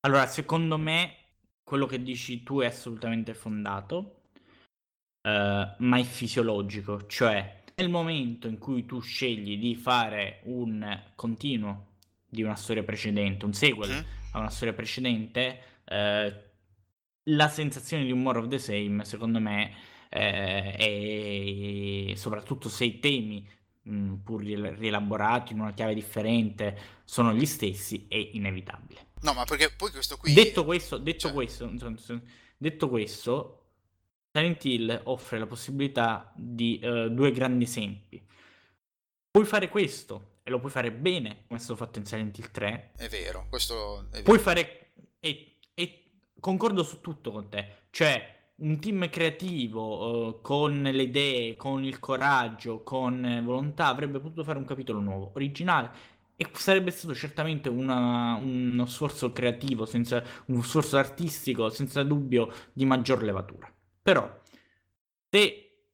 allora, 0.00 0.26
secondo 0.26 0.78
me 0.78 1.14
quello 1.62 1.86
che 1.86 2.02
dici 2.02 2.42
tu 2.42 2.60
è 2.60 2.66
assolutamente 2.66 3.34
fondato, 3.34 4.20
eh, 5.22 5.74
ma 5.78 5.98
è 5.98 6.02
fisiologico, 6.02 7.06
cioè 7.06 7.58
nel 7.76 7.90
momento 7.90 8.46
in 8.46 8.58
cui 8.58 8.84
tu 8.84 9.00
scegli 9.00 9.58
di 9.58 9.74
fare 9.74 10.40
un 10.44 11.02
continuo 11.14 11.86
di 12.28 12.42
una 12.42 12.54
storia 12.54 12.82
precedente, 12.82 13.44
un 13.44 13.52
sequel 13.52 13.90
mm. 13.90 14.32
a 14.32 14.38
una 14.38 14.50
storia 14.50 14.74
precedente, 14.74 15.60
eh, 15.84 16.44
la 17.24 17.48
sensazione 17.48 18.04
di 18.04 18.12
un 18.12 18.22
more 18.22 18.38
of 18.38 18.48
the 18.48 18.58
same, 18.58 19.04
secondo 19.04 19.40
me, 19.40 19.72
eh, 20.08 22.10
è 22.10 22.14
soprattutto 22.16 22.68
se 22.68 22.84
i 22.84 22.98
temi 22.98 23.46
mh, 23.82 24.14
pur 24.24 24.42
rielaborati 24.42 25.52
in 25.52 25.60
una 25.60 25.72
chiave 25.72 25.94
differente 25.94 26.78
sono 27.04 27.32
gli 27.32 27.46
stessi, 27.46 28.06
è 28.08 28.16
inevitabile. 28.16 29.08
No, 29.22 29.32
ma 29.34 29.44
perché 29.44 29.70
poi 29.70 29.90
questo 29.90 30.16
qui... 30.16 30.32
Detto 30.32 30.64
questo, 30.64 30.98
detto 30.98 31.18
cioè... 31.20 31.32
questo, 31.32 31.70
detto 32.56 32.88
questo, 32.88 33.64
Silent 34.32 34.64
Hill 34.64 35.00
offre 35.04 35.38
la 35.38 35.46
possibilità 35.46 36.32
di 36.34 36.80
uh, 36.82 37.08
due 37.08 37.32
grandi 37.32 37.64
esempi. 37.64 38.24
Puoi 39.30 39.44
fare 39.44 39.68
questo 39.68 40.38
e 40.42 40.50
lo 40.50 40.58
puoi 40.58 40.70
fare 40.70 40.90
bene, 40.92 41.44
come 41.46 41.58
è 41.58 41.62
stato 41.62 41.76
fatto 41.76 41.98
in 41.98 42.06
Silent 42.06 42.38
Hill 42.38 42.50
3. 42.50 42.92
È 42.96 43.08
vero, 43.08 43.46
questo 43.48 44.00
è 44.00 44.10
vero. 44.10 44.22
Puoi 44.22 44.38
fare... 44.38 44.92
E, 45.20 45.56
e 45.74 46.04
concordo 46.40 46.82
su 46.82 47.00
tutto 47.00 47.30
con 47.30 47.48
te. 47.48 47.76
Cioè, 47.90 48.38
un 48.56 48.78
team 48.78 49.08
creativo 49.10 50.26
uh, 50.28 50.40
con 50.40 50.82
le 50.82 51.02
idee, 51.02 51.56
con 51.56 51.84
il 51.84 51.98
coraggio, 51.98 52.82
con 52.82 53.42
volontà 53.44 53.86
avrebbe 53.86 54.18
potuto 54.20 54.44
fare 54.44 54.58
un 54.58 54.64
capitolo 54.64 55.00
nuovo, 55.00 55.30
originale 55.34 56.09
e 56.40 56.48
sarebbe 56.54 56.90
stato 56.90 57.14
certamente 57.14 57.68
una, 57.68 58.34
uno 58.36 58.86
sforzo 58.86 59.30
creativo, 59.30 59.84
senza, 59.84 60.24
uno 60.46 60.62
sforzo 60.62 60.96
artistico, 60.96 61.68
senza 61.68 62.02
dubbio, 62.02 62.50
di 62.72 62.86
maggior 62.86 63.22
levatura. 63.22 63.70
Però, 64.00 64.40
se 65.28 65.84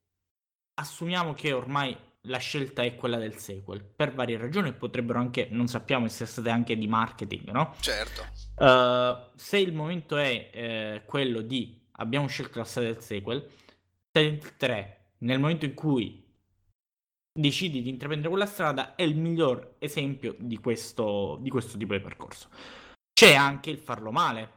assumiamo 0.74 1.34
che 1.34 1.50
ormai 1.52 1.96
la 2.28 2.38
scelta 2.38 2.84
è 2.84 2.94
quella 2.94 3.16
del 3.16 3.34
sequel, 3.38 3.82
per 3.82 4.14
varie 4.14 4.36
ragioni, 4.36 4.72
potrebbero 4.72 5.18
anche, 5.18 5.48
non 5.50 5.66
sappiamo 5.66 6.06
se 6.06 6.26
state 6.26 6.48
anche 6.48 6.78
di 6.78 6.86
marketing, 6.86 7.50
no? 7.50 7.74
Certo. 7.80 8.22
Uh, 8.54 9.28
se 9.34 9.58
il 9.58 9.72
momento 9.72 10.16
è 10.16 10.50
eh, 10.52 11.02
quello 11.06 11.40
di 11.40 11.76
abbiamo 11.98 12.28
scelto 12.28 12.60
la 12.60 12.64
strada 12.64 12.92
del 12.92 13.02
sequel, 13.02 13.44
3, 14.12 15.06
nel 15.18 15.40
momento 15.40 15.64
in 15.64 15.74
cui 15.74 16.24
decidi 17.36 17.82
di 17.82 17.90
intraprendere 17.90 18.30
quella 18.30 18.46
strada 18.46 18.94
è 18.94 19.02
il 19.02 19.16
miglior 19.16 19.76
esempio 19.78 20.34
di 20.38 20.58
questo, 20.58 21.38
di 21.40 21.50
questo 21.50 21.76
tipo 21.76 21.94
di 21.94 22.00
percorso. 22.00 22.48
C'è 23.12 23.34
anche 23.34 23.70
il 23.70 23.78
farlo 23.78 24.10
male, 24.10 24.52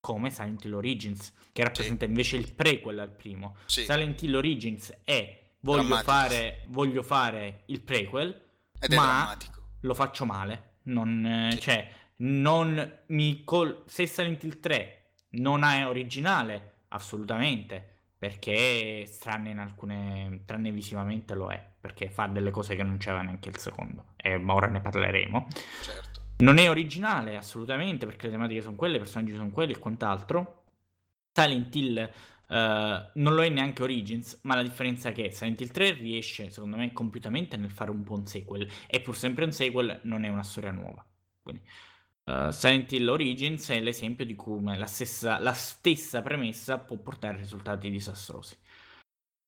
come 0.00 0.30
Silent 0.30 0.64
Hill 0.64 0.74
Origins, 0.74 1.32
che 1.52 1.62
rappresenta 1.62 2.04
sì. 2.04 2.10
invece 2.10 2.36
il 2.36 2.52
prequel 2.52 2.98
al 2.98 3.10
primo. 3.10 3.56
Sì. 3.66 3.82
Silent 3.82 4.22
Hill 4.22 4.34
Origins 4.34 4.98
è 5.04 5.52
voglio 5.60 5.96
fare, 5.96 6.64
voglio 6.68 7.02
fare, 7.02 7.62
il 7.66 7.80
prequel, 7.80 8.42
Ed 8.78 8.92
ma 8.92 9.36
lo 9.80 9.94
faccio 9.94 10.24
male. 10.24 10.76
Non, 10.84 11.48
sì. 11.52 11.60
cioè, 11.60 11.90
non 12.16 13.00
mi 13.06 13.44
col... 13.44 13.84
Se 13.86 14.06
Silent 14.06 14.42
Hill 14.42 14.60
3 14.60 15.12
non 15.30 15.62
è 15.62 15.86
originale, 15.86 16.82
assolutamente 16.88 17.96
perché 18.18 19.08
tranne 19.20 19.50
in 19.50 19.58
alcune 19.58 20.42
tranne 20.44 20.72
visivamente 20.72 21.34
lo 21.34 21.50
è 21.50 21.67
perché 21.80 22.08
fa 22.10 22.26
delle 22.26 22.50
cose 22.50 22.74
che 22.74 22.82
non 22.82 22.96
c'era 22.98 23.22
neanche 23.22 23.48
il 23.48 23.56
secondo 23.56 24.14
e 24.16 24.38
ma 24.38 24.54
ora 24.54 24.66
ne 24.66 24.80
parleremo 24.80 25.48
certo. 25.82 26.20
non 26.38 26.58
è 26.58 26.68
originale 26.68 27.36
assolutamente 27.36 28.06
perché 28.06 28.26
le 28.26 28.32
tematiche 28.32 28.62
sono 28.62 28.76
quelle 28.76 28.96
i 28.96 28.98
personaggi 28.98 29.34
sono 29.34 29.50
quelli 29.50 29.72
e 29.72 29.78
quant'altro 29.78 30.64
Silent 31.32 31.74
Hill 31.74 32.10
uh, 32.48 32.54
non 32.54 33.34
lo 33.34 33.42
è 33.42 33.48
neanche 33.48 33.82
Origins 33.82 34.40
ma 34.42 34.54
la 34.54 34.62
differenza 34.62 35.10
è 35.10 35.12
che 35.12 35.30
Silent 35.30 35.60
Hill 35.60 35.70
3 35.70 35.92
riesce 35.92 36.50
secondo 36.50 36.76
me 36.76 36.92
completamente 36.92 37.56
nel 37.56 37.70
fare 37.70 37.90
un 37.90 38.02
buon 38.02 38.26
sequel 38.26 38.68
e 38.86 39.00
pur 39.00 39.16
sempre 39.16 39.44
un 39.44 39.52
sequel 39.52 40.00
non 40.02 40.24
è 40.24 40.28
una 40.28 40.42
storia 40.42 40.70
nuova 40.70 41.04
quindi 41.40 41.62
Uh, 42.28 42.50
Silent 42.50 42.92
Hill 42.92 43.08
Origins 43.08 43.70
è 43.70 43.80
l'esempio 43.80 44.26
di 44.26 44.34
come 44.34 44.76
la 44.76 44.84
stessa, 44.84 45.38
la 45.38 45.54
stessa 45.54 46.20
premessa 46.20 46.76
può 46.76 46.98
portare 46.98 47.36
a 47.36 47.38
risultati 47.38 47.88
disastrosi. 47.88 48.54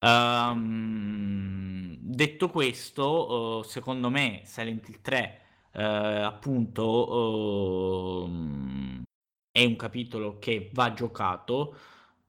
Um, 0.00 1.96
detto 2.00 2.48
questo, 2.48 3.58
uh, 3.58 3.62
secondo 3.62 4.08
me 4.08 4.40
Silent 4.44 4.88
Hill 4.88 5.00
3 5.02 5.40
uh, 5.72 5.80
appunto 5.80 8.24
uh, 8.24 9.02
è 9.50 9.64
un 9.64 9.76
capitolo 9.76 10.38
che 10.38 10.70
va 10.72 10.94
giocato 10.94 11.76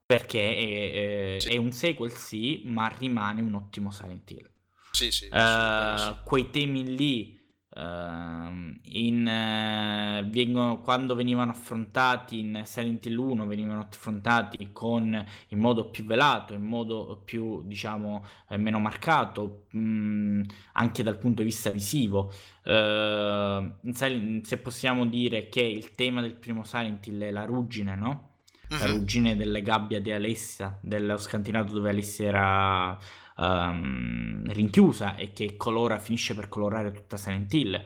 perché 0.05 0.55
è, 0.55 1.35
è, 1.35 1.39
sì. 1.39 1.49
è, 1.49 1.57
un 1.57 1.71
sequel 1.71 2.11
sì, 2.11 2.63
ma 2.65 2.89
rimane 2.89 3.41
un 3.41 3.53
ottimo 3.53 3.91
Silent 3.91 4.29
Hill. 4.29 4.49
Sì, 4.91 5.09
sì, 5.09 5.29
sì 5.29 6.15
quei 6.25 6.49
temi 6.49 6.97
lì 6.97 7.40
Uh, 7.73 8.77
in, 8.83 9.25
uh, 9.25 10.29
vengono, 10.29 10.81
quando 10.81 11.15
venivano 11.15 11.51
affrontati 11.51 12.39
in 12.39 12.63
Silent 12.65 13.05
Hill 13.05 13.17
1 13.17 13.47
venivano 13.47 13.87
affrontati 13.89 14.73
con, 14.73 15.25
in 15.47 15.57
modo 15.57 15.89
più 15.89 16.03
velato, 16.03 16.53
in 16.53 16.63
modo 16.63 17.21
più 17.23 17.63
diciamo 17.63 18.25
eh, 18.49 18.57
meno 18.57 18.77
marcato 18.79 19.67
mh, 19.69 19.79
mm, 19.79 20.41
anche 20.73 21.01
dal 21.01 21.17
punto 21.17 21.43
di 21.43 21.47
vista 21.47 21.69
visivo 21.69 22.33
uh, 22.65 23.91
Silent, 23.93 24.45
se 24.45 24.57
possiamo 24.57 25.05
dire 25.05 25.47
che 25.47 25.61
il 25.61 25.95
tema 25.95 26.19
del 26.19 26.33
primo 26.33 26.65
Silent 26.65 27.07
Hill 27.07 27.21
è 27.21 27.31
la 27.31 27.45
ruggine 27.45 27.95
no? 27.95 28.31
La 28.67 28.87
mhm. 28.87 28.91
ruggine 28.91 29.35
delle 29.37 29.61
gabbie 29.61 30.01
di 30.01 30.11
Alessia 30.11 30.77
dello 30.81 31.17
scantinato 31.17 31.71
dove 31.71 31.89
Alessia 31.89 32.27
era 32.27 32.99
um, 33.41 34.43
rinchiusa 34.51 35.15
e 35.15 35.33
che 35.33 35.57
colora, 35.57 35.97
finisce 35.99 36.35
per 36.35 36.47
colorare 36.47 36.91
tutta 36.91 37.17
Silent 37.17 37.51
Hill. 37.53 37.83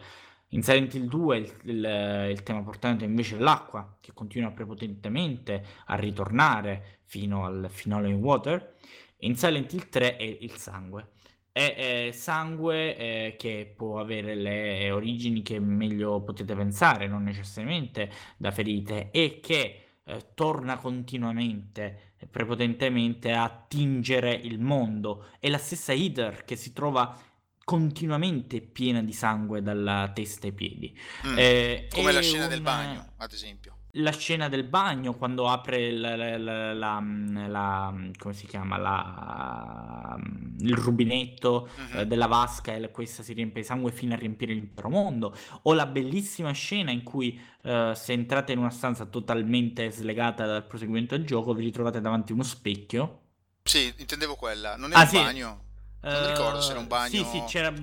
In 0.50 0.64
Silent 0.64 0.94
Hill 0.94 1.08
2 1.08 1.38
il, 1.38 1.54
il, 1.64 2.28
il 2.32 2.44
tema 2.44 2.62
portante 2.62 3.06
invece 3.06 3.38
è 3.38 3.40
l'acqua, 3.40 3.98
che 4.00 4.14
continua 4.14 4.52
prepotentemente 4.52 5.66
a 5.86 5.96
ritornare 5.96 7.00
fino 7.04 7.46
al 7.46 7.68
finale 7.70 8.10
in 8.10 8.16
water. 8.16 8.76
In 9.20 9.36
Silent 9.36 9.72
Hill 9.74 9.90
3 9.90 10.18
è 10.18 10.24
il 10.24 10.52
sangue. 10.52 11.10
È, 11.52 12.08
è 12.08 12.12
sangue 12.12 12.98
eh, 12.98 13.36
che 13.38 13.74
può 13.76 14.00
avere 14.00 14.36
le 14.36 14.92
origini 14.92 15.42
che 15.42 15.58
meglio 15.60 16.22
potete 16.22 16.54
pensare, 16.54 17.08
non 17.08 17.24
necessariamente 17.24 18.12
da 18.38 18.52
ferite, 18.52 19.10
e 19.12 19.40
che 19.42 19.86
eh, 20.04 20.26
torna 20.34 20.78
continuamente, 20.78 22.05
prepotentemente 22.30 23.32
a 23.32 23.50
tingere 23.68 24.34
il 24.34 24.60
mondo. 24.60 25.28
È 25.40 25.50
la 25.50 25.58
stessa 25.58 25.94
Heather 25.94 26.44
che 26.46 26.56
si 26.56 26.74
trova 26.74 27.18
continuamente 27.64 28.62
piena 28.62 29.02
di 29.02 29.12
sangue 29.12 29.62
dalla 29.62 30.12
testa 30.14 30.48
ai 30.48 30.54
piedi. 30.54 30.98
Mm, 31.28 31.36
eh, 31.38 31.88
come 31.92 32.12
la 32.12 32.22
scena 32.22 32.44
un... 32.44 32.50
del 32.50 32.62
bagno, 32.62 33.14
ad 33.18 33.32
esempio. 33.32 33.75
La 33.98 34.12
scena 34.12 34.50
del 34.50 34.64
bagno 34.64 35.16
quando 35.16 35.48
apre 35.48 35.92
la, 35.92 36.16
la, 36.16 36.74
la, 36.74 37.04
la 37.48 37.94
come 38.18 38.34
si 38.34 38.46
chiama 38.46 40.18
il 40.60 40.76
rubinetto 40.76 41.70
uh-huh. 41.76 42.00
eh, 42.00 42.06
della 42.06 42.28
vasca 42.28 42.74
e 42.74 42.92
questa 42.92 43.24
si 43.24 43.34
riempie 43.34 43.62
di 43.62 43.68
sangue 43.68 43.92
fino 43.92 44.14
a 44.14 44.18
riempire 44.18 44.54
l'intero 44.54 44.90
mondo 44.90 45.36
o 45.64 45.74
la 45.74 45.86
bellissima 45.86 46.52
scena 46.52 46.92
in 46.92 47.04
cui 47.04 47.40
eh, 47.64 47.94
se 47.96 48.14
entrate 48.14 48.52
in 48.52 48.60
una 48.60 48.70
stanza 48.70 49.06
totalmente 49.06 49.90
slegata 49.92 50.46
dal 50.46 50.66
proseguimento 50.66 51.16
del 51.16 51.26
gioco 51.26 51.54
vi 51.54 51.64
ritrovate 51.64 52.02
davanti 52.02 52.32
a 52.32 52.36
uno 52.36 52.44
specchio 52.44 53.20
sì, 53.68 53.92
intendevo 53.98 54.36
quella. 54.36 54.76
Non 54.78 54.92
è 54.92 54.96
ah, 54.96 55.02
un 55.02 55.08
sì. 55.08 55.18
bagno? 55.18 55.64
Non 56.02 56.22
mi 56.22 56.28
ricordo 56.28 56.62
se 56.62 56.70
era 56.70 56.80
un 56.80 56.88
bagno. 56.88 57.10
Sì, 57.10 57.26
sì, 57.26 57.44
c'era. 57.48 57.74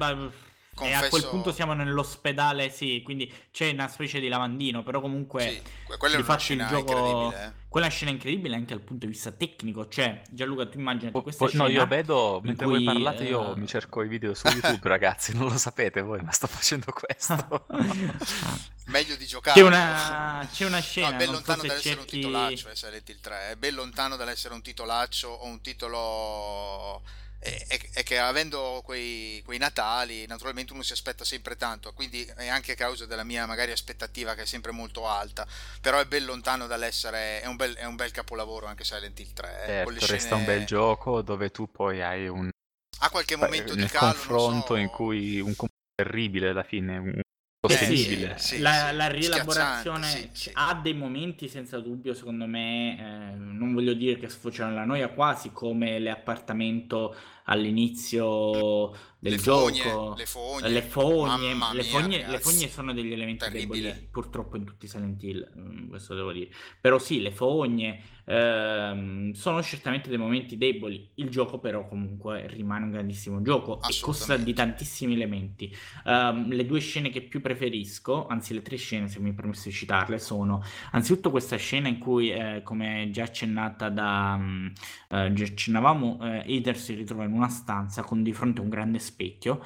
Confesso... 0.82 1.02
E 1.02 1.06
a 1.06 1.08
quel 1.08 1.26
punto 1.26 1.52
siamo 1.52 1.72
nell'ospedale, 1.72 2.70
sì, 2.70 3.00
quindi 3.04 3.32
c'è 3.50 3.70
una 3.70 3.88
specie 3.88 4.20
di 4.20 4.28
lavandino, 4.28 4.82
però 4.82 5.00
comunque... 5.00 5.42
Sì, 5.42 5.96
quella 5.96 6.16
è 6.16 6.20
una 6.20 6.38
scena 6.38 6.66
gioco... 6.66 6.92
incredibile. 6.92 7.44
Eh. 7.44 7.60
Quella 7.72 7.88
scena 7.88 8.10
incredibile 8.10 8.54
anche 8.54 8.74
dal 8.74 8.82
punto 8.82 9.06
di 9.06 9.12
vista 9.12 9.30
tecnico, 9.30 9.88
cioè 9.88 10.20
Gianluca 10.28 10.66
tu 10.66 10.78
immagini 10.78 11.10
po- 11.10 11.22
questa 11.22 11.44
po- 11.44 11.50
scena... 11.50 11.64
No, 11.64 11.70
io 11.70 11.86
vedo, 11.86 12.40
mentre 12.42 12.66
cui, 12.66 12.74
voi 12.74 12.84
parlate 12.84 13.24
io 13.24 13.52
uh... 13.52 13.56
mi 13.56 13.66
cerco 13.66 14.02
i 14.02 14.08
video 14.08 14.34
su 14.34 14.46
YouTube, 14.48 14.88
ragazzi, 14.90 15.34
non 15.34 15.48
lo 15.48 15.56
sapete 15.56 16.02
voi, 16.02 16.20
ma 16.20 16.32
sto 16.32 16.46
facendo 16.46 16.92
questo. 16.92 17.66
Meglio 18.86 19.16
di 19.16 19.24
giocare. 19.24 19.58
C'è 19.58 19.66
una, 19.66 20.46
c'è 20.52 20.66
una 20.66 20.80
scena... 20.80 21.08
No, 21.08 21.14
è 21.14 21.18
ben 21.18 21.30
lontano 21.30 21.62
so 21.62 21.66
dall'essere 21.66 21.94
cerchi... 21.96 22.16
un 22.16 22.22
titolaccio, 22.22 22.68
eh, 22.68 22.76
Silent 22.76 23.08
Hill 23.08 23.20
3, 23.20 23.50
è 23.50 23.56
ben 23.56 23.74
lontano 23.74 24.16
dall'essere 24.16 24.52
un 24.52 24.60
titolaccio 24.62 25.28
o 25.28 25.46
un 25.46 25.60
titolo 25.62 27.02
è, 27.42 28.02
che 28.04 28.18
avendo 28.18 28.82
quei, 28.84 29.42
quei, 29.44 29.58
Natali 29.58 30.26
naturalmente 30.26 30.72
uno 30.72 30.82
si 30.82 30.92
aspetta 30.92 31.24
sempre 31.24 31.56
tanto 31.56 31.92
quindi 31.92 32.24
è 32.36 32.46
anche 32.46 32.72
a 32.72 32.76
causa 32.76 33.04
della 33.04 33.24
mia 33.24 33.46
magari 33.46 33.72
aspettativa 33.72 34.34
che 34.34 34.42
è 34.42 34.46
sempre 34.46 34.70
molto 34.70 35.08
alta 35.08 35.46
però 35.80 35.98
è 35.98 36.06
ben 36.06 36.24
lontano 36.24 36.68
dall'essere 36.68 37.40
è 37.40 37.46
un 37.46 37.56
bel, 37.56 37.74
è 37.74 37.84
un 37.84 37.96
bel 37.96 38.12
capolavoro 38.12 38.66
anche 38.66 38.84
Silent 38.84 39.18
Hill 39.18 39.32
3 39.32 39.48
eh, 39.48 39.66
certo, 39.66 39.90
scene... 39.92 40.12
resta 40.12 40.34
un 40.36 40.44
bel 40.44 40.64
gioco 40.64 41.22
dove 41.22 41.50
tu 41.50 41.68
poi 41.68 42.00
hai 42.00 42.28
un 42.28 42.48
ha 43.00 43.10
qualche 43.10 43.34
momento 43.34 43.74
di 43.74 43.86
calo 43.86 44.12
confronto 44.12 44.74
so... 44.74 44.76
in 44.76 44.88
cui 44.88 45.40
un 45.40 45.54
terribile 45.94 46.50
alla 46.50 46.62
fine 46.62 46.98
un 46.98 47.20
sostenibile. 47.68 48.34
Sì, 48.38 48.56
sì, 48.56 48.58
la, 48.60 48.88
sì, 48.88 48.96
la, 48.96 49.08
rielaborazione 49.08 50.30
ha 50.54 50.74
dei 50.74 50.94
momenti 50.94 51.48
senza 51.48 51.78
dubbio, 51.78 52.12
secondo 52.12 52.46
me, 52.46 52.98
eh, 52.98 53.36
non 53.36 53.72
voglio 53.72 53.94
dire 53.94 54.18
che 54.18 54.28
sfociano 54.28 54.70
nella 54.70 54.84
noia, 54.84 55.08
quasi 55.08 55.52
come 55.52 56.00
l'appartamento 56.00 57.14
all'inizio 57.44 58.90
del 59.18 59.32
le 59.32 59.38
gioco. 59.38 59.70
Fogne, 59.72 60.16
le 60.16 60.26
fogne, 60.26 60.68
le 60.68 60.82
fogne, 60.82 61.54
mia, 61.54 61.72
le, 61.72 61.84
fogne 61.84 62.28
le 62.28 62.38
fogne, 62.40 62.68
sono 62.68 62.92
degli 62.92 63.12
elementi 63.12 63.44
Terribile. 63.44 63.88
deboli, 63.92 64.08
purtroppo 64.10 64.56
in 64.56 64.64
tutti 64.64 64.86
i 64.86 64.88
Silent 64.88 65.22
Hill, 65.22 65.48
mm, 65.56 65.88
questo 65.88 66.14
devo 66.14 66.32
dire. 66.32 66.50
Però 66.80 66.98
sì, 66.98 67.22
le 67.22 67.30
fogne 67.30 68.02
ehm, 68.24 69.32
sono 69.32 69.62
certamente 69.62 70.08
dei 70.08 70.18
momenti 70.18 70.56
deboli. 70.56 71.10
Il 71.14 71.28
gioco 71.28 71.58
però 71.58 71.86
comunque 71.86 72.46
rimane 72.48 72.84
un 72.84 72.90
grandissimo 72.90 73.42
gioco 73.42 73.80
e 73.82 73.98
costa 74.00 74.36
di 74.36 74.52
tantissimi 74.52 75.14
elementi. 75.14 75.74
Um, 76.04 76.48
le 76.48 76.66
due 76.66 76.80
scene 76.80 77.10
che 77.10 77.22
più 77.22 77.40
preferisco, 77.40 78.26
anzi 78.26 78.54
le 78.54 78.62
tre 78.62 78.76
scene 78.76 79.08
se 79.08 79.20
mi 79.20 79.32
permesso 79.32 79.68
di 79.68 79.74
citarle, 79.74 80.18
sono 80.18 80.62
anzitutto 80.92 81.30
questa 81.30 81.56
scena 81.56 81.88
in 81.88 81.98
cui, 81.98 82.30
eh, 82.30 82.62
come 82.62 83.08
già 83.10 83.24
accennata 83.24 83.88
da... 83.88 84.36
Um, 84.38 84.72
eh, 85.08 85.32
già 85.32 85.44
accennavamo, 85.44 86.18
eh, 86.22 86.38
Aether 86.38 86.76
si 86.76 86.94
ritrova 86.94 87.24
in 87.24 87.32
una 87.32 87.48
stanza 87.48 88.02
con 88.02 88.22
di 88.22 88.32
fronte 88.32 88.60
un 88.60 88.68
grande 88.68 88.98
specchio. 88.98 89.60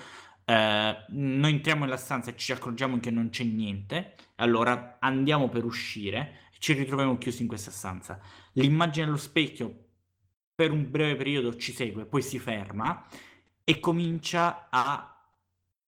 Eh, 0.45 0.97
noi 1.09 1.51
entriamo 1.51 1.85
nella 1.85 1.97
stanza 1.97 2.31
e 2.31 2.37
ci 2.37 2.53
accorgiamo 2.53 3.01
che 3.01 3.11
non 3.11 3.31
c'è 3.31 3.43
niente, 3.43 4.15
allora 4.37 4.99
andiamo 5.01 5.49
per 5.49 5.65
uscire 5.65 6.46
ci 6.59 6.73
ritroviamo 6.73 7.19
chiusi 7.19 7.43
in 7.43 7.49
questa 7.49 7.71
stanza. 7.71 8.21
L'immagine 8.53 9.07
dello 9.07 9.17
specchio 9.17 9.85
per 10.55 10.71
un 10.71 10.91
breve 10.91 11.17
periodo 11.17 11.57
ci 11.57 11.73
segue, 11.73 12.07
poi 12.07 12.23
si 12.23 12.39
ferma 12.39 13.07
e 13.63 13.81
comincia 13.81 14.69
a 14.71 15.11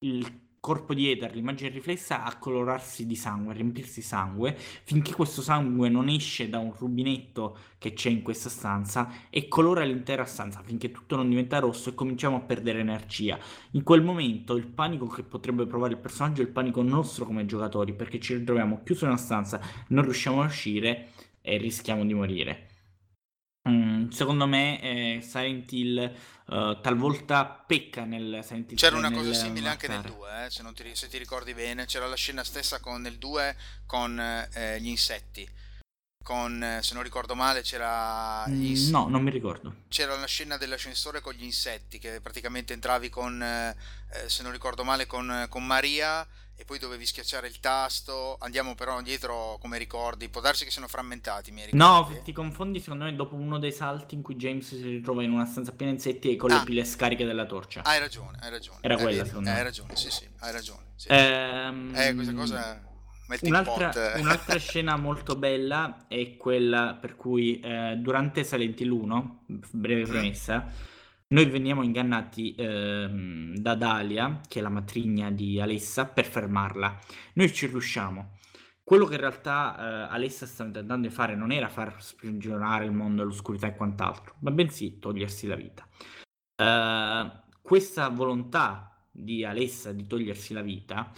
il 0.00 0.47
corpo 0.60 0.94
di 0.94 1.10
Ether, 1.10 1.34
l'immagine 1.34 1.70
riflessa, 1.70 2.24
a 2.24 2.36
colorarsi 2.36 3.06
di 3.06 3.14
sangue, 3.14 3.52
a 3.52 3.56
riempirsi 3.56 4.00
di 4.00 4.06
sangue, 4.06 4.56
finché 4.56 5.12
questo 5.12 5.42
sangue 5.42 5.88
non 5.88 6.08
esce 6.08 6.48
da 6.48 6.58
un 6.58 6.72
rubinetto 6.76 7.56
che 7.78 7.92
c'è 7.92 8.10
in 8.10 8.22
questa 8.22 8.48
stanza 8.48 9.08
e 9.30 9.48
colora 9.48 9.84
l'intera 9.84 10.24
stanza, 10.24 10.62
finché 10.62 10.90
tutto 10.90 11.16
non 11.16 11.28
diventa 11.28 11.58
rosso 11.58 11.90
e 11.90 11.94
cominciamo 11.94 12.36
a 12.36 12.40
perdere 12.40 12.80
energia. 12.80 13.38
In 13.72 13.82
quel 13.82 14.02
momento 14.02 14.56
il 14.56 14.66
panico 14.66 15.06
che 15.06 15.22
potrebbe 15.22 15.66
provare 15.66 15.92
il 15.92 15.98
personaggio 15.98 16.42
è 16.42 16.44
il 16.44 16.50
panico 16.50 16.82
nostro 16.82 17.24
come 17.24 17.46
giocatori, 17.46 17.94
perché 17.94 18.18
ci 18.20 18.34
ritroviamo 18.34 18.82
chiusi 18.84 19.04
in 19.04 19.10
una 19.10 19.18
stanza, 19.18 19.60
non 19.88 20.04
riusciamo 20.04 20.42
a 20.42 20.46
uscire 20.46 21.08
e 21.40 21.56
rischiamo 21.56 22.04
di 22.04 22.14
morire. 22.14 22.67
Mm, 23.68 24.08
secondo 24.08 24.46
me 24.46 24.80
eh, 24.80 25.20
Silent 25.22 25.70
Hill 25.72 26.14
uh, 26.46 26.80
talvolta 26.80 27.44
pecca 27.44 28.04
nel 28.04 28.40
Silent 28.42 28.70
Hill 28.70 28.78
C'era 28.78 28.96
una 28.96 29.10
cosa 29.10 29.34
simile 29.34 29.68
anche 29.68 29.88
nel 29.88 30.00
2, 30.00 30.46
eh, 30.46 30.50
se, 30.50 30.62
ti, 30.72 30.94
se, 30.94 31.08
ti, 31.08 31.18
ricordi 31.18 31.52
bene, 31.52 31.84
c'era 31.84 32.06
la 32.06 32.16
scena 32.16 32.44
stessa 32.44 32.80
con 32.80 33.02
nel 33.02 33.18
2 33.18 33.56
con 33.84 34.18
eh, 34.18 34.80
gli 34.80 34.88
insetti. 34.88 35.48
Con, 36.24 36.78
se 36.82 36.94
non 36.94 37.02
ricordo 37.02 37.34
male, 37.34 37.62
c'era. 37.62 38.46
Mm, 38.48 38.64
ins- 38.64 38.90
no, 38.90 39.08
non 39.08 39.22
mi 39.22 39.30
ricordo. 39.30 39.84
C'era 39.88 40.14
la 40.16 40.26
scena 40.26 40.56
dell'ascensore 40.56 41.20
con 41.20 41.32
gli 41.32 41.44
insetti, 41.44 41.98
che 41.98 42.20
praticamente 42.20 42.74
entravi 42.74 43.08
con, 43.08 43.42
eh, 43.42 43.74
se 44.26 44.42
non 44.42 44.52
ricordo 44.52 44.84
male, 44.84 45.06
con, 45.06 45.46
con 45.48 45.64
Maria 45.64 46.26
e 46.60 46.64
poi 46.64 46.80
dovevi 46.80 47.06
schiacciare 47.06 47.46
il 47.46 47.60
tasto. 47.60 48.36
Andiamo 48.40 48.74
però 48.74 48.98
indietro 48.98 49.58
come 49.60 49.78
ricordi. 49.78 50.28
Può 50.28 50.40
darsi 50.40 50.64
che 50.64 50.72
siano 50.72 50.88
frammentati. 50.88 51.52
Mi 51.52 51.62
no, 51.70 52.20
ti 52.24 52.32
confondi 52.32 52.80
secondo 52.80 53.04
me 53.04 53.14
dopo 53.14 53.36
uno 53.36 53.60
dei 53.60 53.70
salti 53.70 54.16
in 54.16 54.22
cui 54.22 54.34
James 54.34 54.66
si 54.66 54.82
ritrova 54.82 55.22
in 55.22 55.30
una 55.30 55.46
stanza 55.46 55.70
piena 55.70 55.92
di 55.92 55.98
insetti 55.98 56.32
e 56.32 56.36
con 56.36 56.50
ah. 56.50 56.58
le 56.58 56.64
pile 56.64 56.84
scariche 56.84 57.24
della 57.24 57.46
torcia. 57.46 57.82
Hai 57.84 58.00
ragione, 58.00 58.38
hai 58.40 58.50
ragione. 58.50 58.78
Era 58.80 58.94
eh, 58.94 59.02
quella, 59.02 59.24
secondo 59.24 59.50
me. 59.50 59.56
Hai 59.56 59.62
ragione, 59.62 59.94
sì, 59.94 60.10
sì, 60.10 60.28
hai 60.40 60.52
ragione. 60.52 60.82
Sì. 60.96 61.08
Ehm... 61.10 61.92
Eh, 61.94 62.14
questa 62.14 62.34
cosa. 62.34 62.82
Un'altra, 63.42 64.14
un'altra, 64.16 64.56
scena 64.58 64.96
molto 64.96 65.36
bella 65.36 66.06
è 66.08 66.36
quella 66.36 66.96
per 67.00 67.14
cui 67.14 67.60
eh, 67.60 67.94
durante 67.98 68.42
Silent 68.42 68.80
Hill 68.80 68.90
1, 68.90 69.44
breve 69.72 70.06
mm. 70.06 70.08
premessa, 70.08 70.72
noi 71.30 71.46
veniamo 71.46 71.82
ingannati 71.82 72.54
ehm, 72.56 73.56
da 73.56 73.74
Dalia, 73.74 74.40
che 74.48 74.60
è 74.60 74.62
la 74.62 74.70
matrigna 74.70 75.30
di 75.30 75.60
Alessa, 75.60 76.06
per 76.06 76.24
fermarla. 76.24 76.98
Noi 77.34 77.52
ci 77.52 77.66
riusciamo. 77.66 78.36
Quello 78.82 79.04
che 79.04 79.14
in 79.14 79.20
realtà 79.20 79.76
eh, 79.76 80.14
Alessa 80.14 80.46
sta 80.46 80.64
tentando 80.64 81.06
di 81.06 81.12
fare 81.12 81.36
non 81.36 81.52
era 81.52 81.68
far 81.68 82.02
sprigionare 82.02 82.86
il 82.86 82.92
mondo 82.92 83.20
all'oscurità 83.20 83.66
e 83.66 83.76
quant'altro, 83.76 84.36
ma 84.38 84.50
bensì 84.50 84.98
togliersi 84.98 85.46
la 85.46 85.56
vita. 85.56 85.86
Uh, 86.60 87.30
questa 87.60 88.08
volontà 88.08 89.06
di 89.10 89.44
Alessa 89.44 89.92
di 89.92 90.06
togliersi 90.06 90.54
la 90.54 90.62
vita 90.62 91.12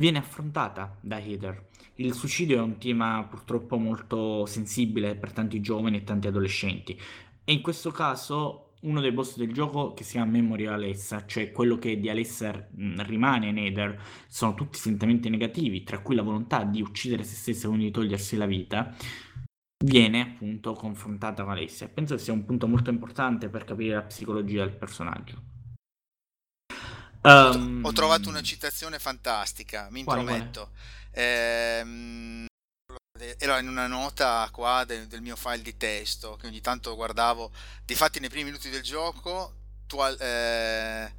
viene 0.00 0.18
affrontata 0.18 0.96
da 1.00 1.18
Heather. 1.18 1.68
Il 1.96 2.14
suicidio 2.14 2.58
è 2.58 2.62
un 2.62 2.78
tema 2.78 3.26
purtroppo 3.28 3.76
molto 3.76 4.46
sensibile 4.46 5.16
per 5.16 5.32
tanti 5.32 5.60
giovani 5.60 5.96
e 5.98 6.04
tanti 6.04 6.28
adolescenti 6.28 6.98
e 7.44 7.52
in 7.52 7.60
questo 7.62 7.90
caso 7.90 8.69
uno 8.80 9.00
dei 9.00 9.12
boss 9.12 9.36
del 9.36 9.52
gioco 9.52 9.92
che 9.92 10.04
si 10.04 10.12
chiama 10.12 10.30
Memory 10.30 10.66
Alessa, 10.66 11.26
cioè 11.26 11.52
quello 11.52 11.78
che 11.78 11.98
di 11.98 12.08
Alessa 12.08 12.68
rimane 12.98 13.48
in 13.48 13.54
Nether, 13.54 14.00
sono 14.26 14.54
tutti 14.54 14.78
sentimenti 14.78 15.28
negativi, 15.28 15.82
tra 15.82 15.98
cui 15.98 16.14
la 16.14 16.22
volontà 16.22 16.64
di 16.64 16.80
uccidere 16.80 17.24
se 17.24 17.34
stessa 17.34 17.64
e 17.64 17.68
quindi 17.68 17.86
di 17.86 17.90
togliersi 17.90 18.36
la 18.36 18.46
vita, 18.46 18.94
viene 19.84 20.20
appunto 20.20 20.72
confrontata 20.74 21.42
con 21.42 21.52
Alessia. 21.52 21.88
Penso 21.88 22.14
che 22.14 22.20
sia 22.20 22.32
un 22.32 22.44
punto 22.44 22.66
molto 22.66 22.90
importante 22.90 23.48
per 23.48 23.64
capire 23.64 23.94
la 23.94 24.02
psicologia 24.02 24.64
del 24.64 24.76
personaggio. 24.76 25.42
Um, 27.22 27.80
Ho 27.84 27.92
trovato 27.92 28.30
una 28.30 28.40
citazione 28.40 28.98
fantastica, 28.98 29.88
mi 29.90 30.00
intrometto. 30.00 30.70
Ehm, 31.12 32.46
era 33.38 33.58
in 33.58 33.68
una 33.68 33.86
nota 33.86 34.48
qua 34.52 34.84
del, 34.84 35.06
del, 35.06 35.20
mio 35.22 35.36
file 35.36 35.62
di 35.62 35.76
testo 35.76 36.36
che 36.36 36.46
ogni 36.46 36.60
tanto 36.60 36.94
guardavo. 36.94 37.52
Difatti, 37.84 38.20
nei 38.20 38.28
primi 38.28 38.44
minuti 38.44 38.70
del 38.70 38.82
gioco, 38.82 39.54
tu, 39.86 40.02
eh, 40.02 41.12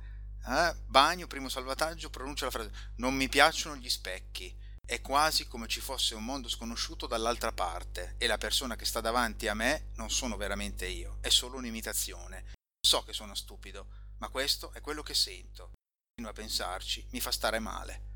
Eh? 0.48 0.76
Bagno, 0.88 1.28
primo 1.28 1.50
salvataggio, 1.50 2.10
pronuncia 2.10 2.46
la 2.46 2.52
frase 2.52 2.72
non 2.96 3.14
mi 3.14 3.30
piacciono 3.30 3.76
gli 3.76 3.90
specchi. 3.90 4.58
È 4.84 5.00
quasi 5.00 5.48
come 5.48 5.68
ci 5.68 5.80
fosse 5.80 6.16
un 6.16 6.26
mondo 6.26 6.50
sconosciuto 6.50 7.08
dall'altra 7.08 7.52
parte 7.52 8.16
e 8.18 8.28
la 8.28 8.38
persona 8.38 8.76
che 8.76 8.86
sta 8.86 9.00
davanti 9.00 9.48
a 9.48 9.54
me 9.54 9.92
non 9.96 10.10
sono 10.10 10.36
veramente 10.36 10.86
io, 10.88 11.18
è 11.22 11.30
solo 11.30 11.58
un'imitazione. 11.58 12.54
So 12.86 13.04
che 13.04 13.14
sono 13.14 13.36
stupido, 13.36 13.88
ma 14.18 14.30
questo 14.30 14.74
è 14.74 14.82
quello 14.82 15.04
che 15.04 15.14
sento. 15.14 15.72
Fino 16.16 16.30
a 16.30 16.34
pensarci 16.34 17.08
mi 17.12 17.22
fa 17.22 17.32
stare 17.32 17.60
male. 17.60 18.11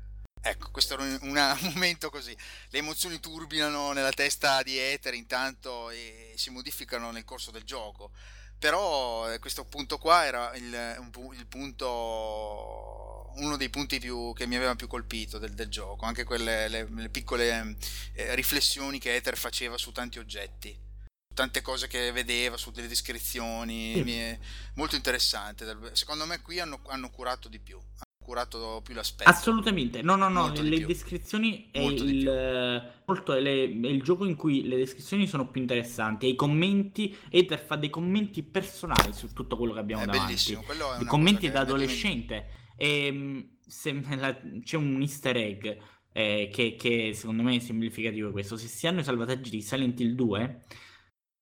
Ecco, 0.48 0.70
questo 0.70 0.94
era 0.94 1.02
un, 1.02 1.18
una, 1.28 1.58
un, 1.60 1.72
momento 1.74 2.08
così. 2.08 2.36
Le 2.68 2.78
emozioni 2.78 3.18
turbinano 3.18 3.90
nella 3.92 4.12
testa 4.12 4.62
di 4.62 4.78
Ether 4.78 5.14
intanto 5.14 5.90
e 5.90 6.34
si 6.36 6.50
modificano 6.50 7.10
nel 7.10 7.24
corso 7.24 7.50
del 7.50 7.64
gioco. 7.64 8.12
Però 8.58 9.30
eh, 9.30 9.38
questo 9.40 9.64
punto 9.64 9.98
qua 9.98 10.24
era 10.24 10.54
il, 10.54 10.96
un, 10.98 11.34
il 11.34 11.46
punto, 11.46 13.32
uno 13.36 13.56
dei 13.56 13.68
punti 13.68 13.98
più, 13.98 14.32
che 14.34 14.46
mi 14.46 14.54
aveva 14.54 14.76
più 14.76 14.86
colpito 14.86 15.38
del, 15.38 15.52
del 15.52 15.68
gioco, 15.68 16.06
anche 16.06 16.24
quelle 16.24 16.68
le, 16.68 16.88
le 16.88 17.08
piccole 17.10 17.76
eh, 18.12 18.34
riflessioni 18.34 18.98
che 18.98 19.14
Ether 19.16 19.36
faceva 19.36 19.76
su 19.76 19.92
tanti 19.92 20.18
oggetti, 20.18 20.70
su 20.70 21.34
tante 21.34 21.60
cose 21.60 21.86
che 21.88 22.12
vedeva, 22.12 22.56
su 22.56 22.70
delle 22.70 22.88
descrizioni, 22.88 23.92
sì. 23.94 24.38
molto 24.74 24.94
interessante. 24.94 25.76
Secondo 25.92 26.24
me 26.24 26.40
qui 26.40 26.58
hanno, 26.60 26.80
hanno 26.86 27.10
curato 27.10 27.48
di 27.48 27.58
più, 27.58 27.78
curato 28.26 28.80
più 28.82 28.92
l'aspetto. 28.92 29.30
Assolutamente, 29.30 30.02
no, 30.02 30.16
no, 30.16 30.28
no, 30.28 30.40
molto 30.40 30.60
le 30.60 30.84
descrizioni 30.84 31.68
è 31.70 31.78
il, 31.78 32.92
molto, 33.06 33.34
le, 33.34 33.62
è 33.62 33.86
il 33.86 34.02
gioco 34.02 34.26
in 34.26 34.34
cui 34.34 34.66
le 34.66 34.76
descrizioni 34.76 35.28
sono 35.28 35.48
più 35.48 35.60
interessanti, 35.60 36.26
e 36.26 36.30
i 36.30 36.34
commenti, 36.34 37.16
Ether 37.30 37.64
fa 37.64 37.76
dei 37.76 37.88
commenti 37.88 38.42
personali 38.42 39.12
su 39.12 39.32
tutto 39.32 39.56
quello 39.56 39.74
che 39.74 39.78
abbiamo 39.78 40.02
è 40.02 40.06
davanti. 40.06 40.52
È 40.52 41.02
I 41.02 41.04
commenti 41.04 41.48
da 41.48 41.60
adolescente. 41.60 42.48
E, 42.76 43.06
ehm, 43.06 43.48
se, 43.64 44.02
la, 44.16 44.36
c'è 44.62 44.76
un 44.76 45.00
easter 45.00 45.36
egg 45.36 45.76
eh, 46.12 46.50
che, 46.52 46.74
che, 46.76 47.12
secondo 47.14 47.44
me 47.44 47.54
è 47.54 47.60
semplificativo 47.60 48.32
questo. 48.32 48.56
Se 48.56 48.66
si 48.66 48.88
hanno 48.88 49.00
i 49.00 49.04
salvataggi 49.04 49.50
di 49.50 49.62
Silent 49.62 50.00
Hill 50.00 50.14
2, 50.14 50.64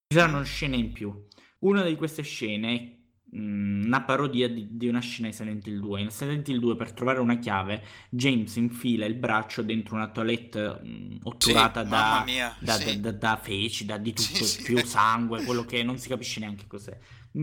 ci 0.07 0.19
saranno 0.19 0.45
scene 0.45 0.77
in 0.77 0.93
più. 0.93 1.27
Una 1.61 1.83
di 1.83 1.97
queste 1.97 2.23
scene 2.23 2.94
Mm, 2.94 2.94
una 3.35 4.03
parodia 4.03 4.49
di, 4.49 4.69
di, 4.71 4.89
una 4.89 5.01
scena 5.01 5.29
di 5.29 5.35
Silent 5.35 5.67
Hill 5.67 5.81
2. 5.81 6.01
In 6.01 6.11
Silent 6.11 6.49
Hill 6.49 6.61
2, 6.61 6.77
per 6.77 6.93
trovare 6.93 7.21
una 7.21 7.39
chiave, 7.39 7.83
James 8.09 8.55
infila 8.57 9.05
il 9.05 9.15
braccio 9.15 9.63
dentro 9.63 9.97
una 9.97 10.09
toilette 10.09 10.81
mh, 10.83 10.89
mm, 10.89 11.17
otturata 11.25 11.83
sì, 11.83 11.89
da, 11.89 12.25
da, 12.61 12.73
sì. 12.75 13.01
da, 13.01 13.13
da, 13.13 13.37
feci, 13.37 13.85
da 13.85 13.99
di 13.99 14.13
tutto, 14.13 14.45
sì, 14.45 14.63
più 14.63 14.79
sangue, 14.85 15.45
quello 15.45 15.65
che 15.65 15.83
non 15.83 15.99
si 15.99 16.09
capisce 16.09 16.41
neanche 16.41 16.67
cos'è. 16.67 16.97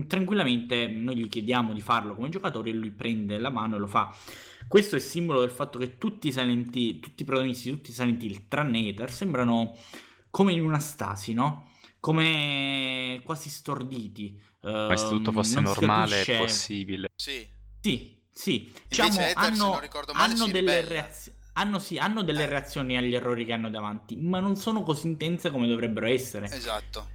Tranquillamente 0.06 0.86
noi 0.86 1.16
gli 1.16 1.28
chiediamo 1.28 1.74
di 1.74 1.82
farlo 1.82 2.14
come 2.14 2.30
giocatore 2.30 2.70
e 2.70 2.72
lui 2.72 2.90
prende 2.90 3.38
la 3.38 3.50
mano 3.50 3.76
e 3.76 3.78
lo 3.78 3.86
fa. 3.86 4.14
Questo 4.66 4.96
è 4.96 5.00
simbolo 5.00 5.40
del 5.40 5.50
fatto 5.50 5.78
che 5.78 5.98
tutti 5.98 6.28
i, 6.28 6.32
Silent 6.32 6.74
Hill, 6.74 7.00
tutti 7.00 7.22
i 7.22 7.24
protagonisti, 7.26 7.70
tutti 7.70 7.90
i 7.90 7.92
Silent 7.92 8.22
Hill, 8.22 8.44
tranne 8.48 8.88
Ether, 8.88 9.12
sembrano 9.12 9.76
come 10.30 10.52
in 10.52 10.64
una 10.64 10.78
stasi, 10.78 11.34
no? 11.34 11.68
Come 12.00 13.20
quasi 13.22 13.50
storditi 13.50 14.40
come 14.62 14.96
se 14.96 15.08
tutto 15.08 15.30
ehm, 15.30 15.36
fosse 15.36 15.60
normale 15.60 16.24
e 16.24 16.36
possibile. 16.38 17.10
Sì. 17.14 17.46
Sì, 17.80 18.22
sì. 18.32 18.72
Diciamo, 18.88 19.20
Ether, 19.20 19.32
hanno, 19.36 19.70
male, 19.70 19.90
hanno 20.12 20.46
delle 20.46 20.80
reazioni. 20.82 21.38
Hanno, 21.54 21.78
sì, 21.78 21.98
hanno 21.98 22.22
delle 22.22 22.44
eh. 22.44 22.46
reazioni 22.46 22.96
agli 22.96 23.14
errori 23.14 23.44
che 23.44 23.52
hanno 23.52 23.68
davanti, 23.68 24.16
ma 24.16 24.40
non 24.40 24.56
sono 24.56 24.82
così 24.82 25.08
intense 25.08 25.50
come 25.50 25.66
dovrebbero 25.66 26.06
essere. 26.06 26.46
Esatto. 26.46 27.08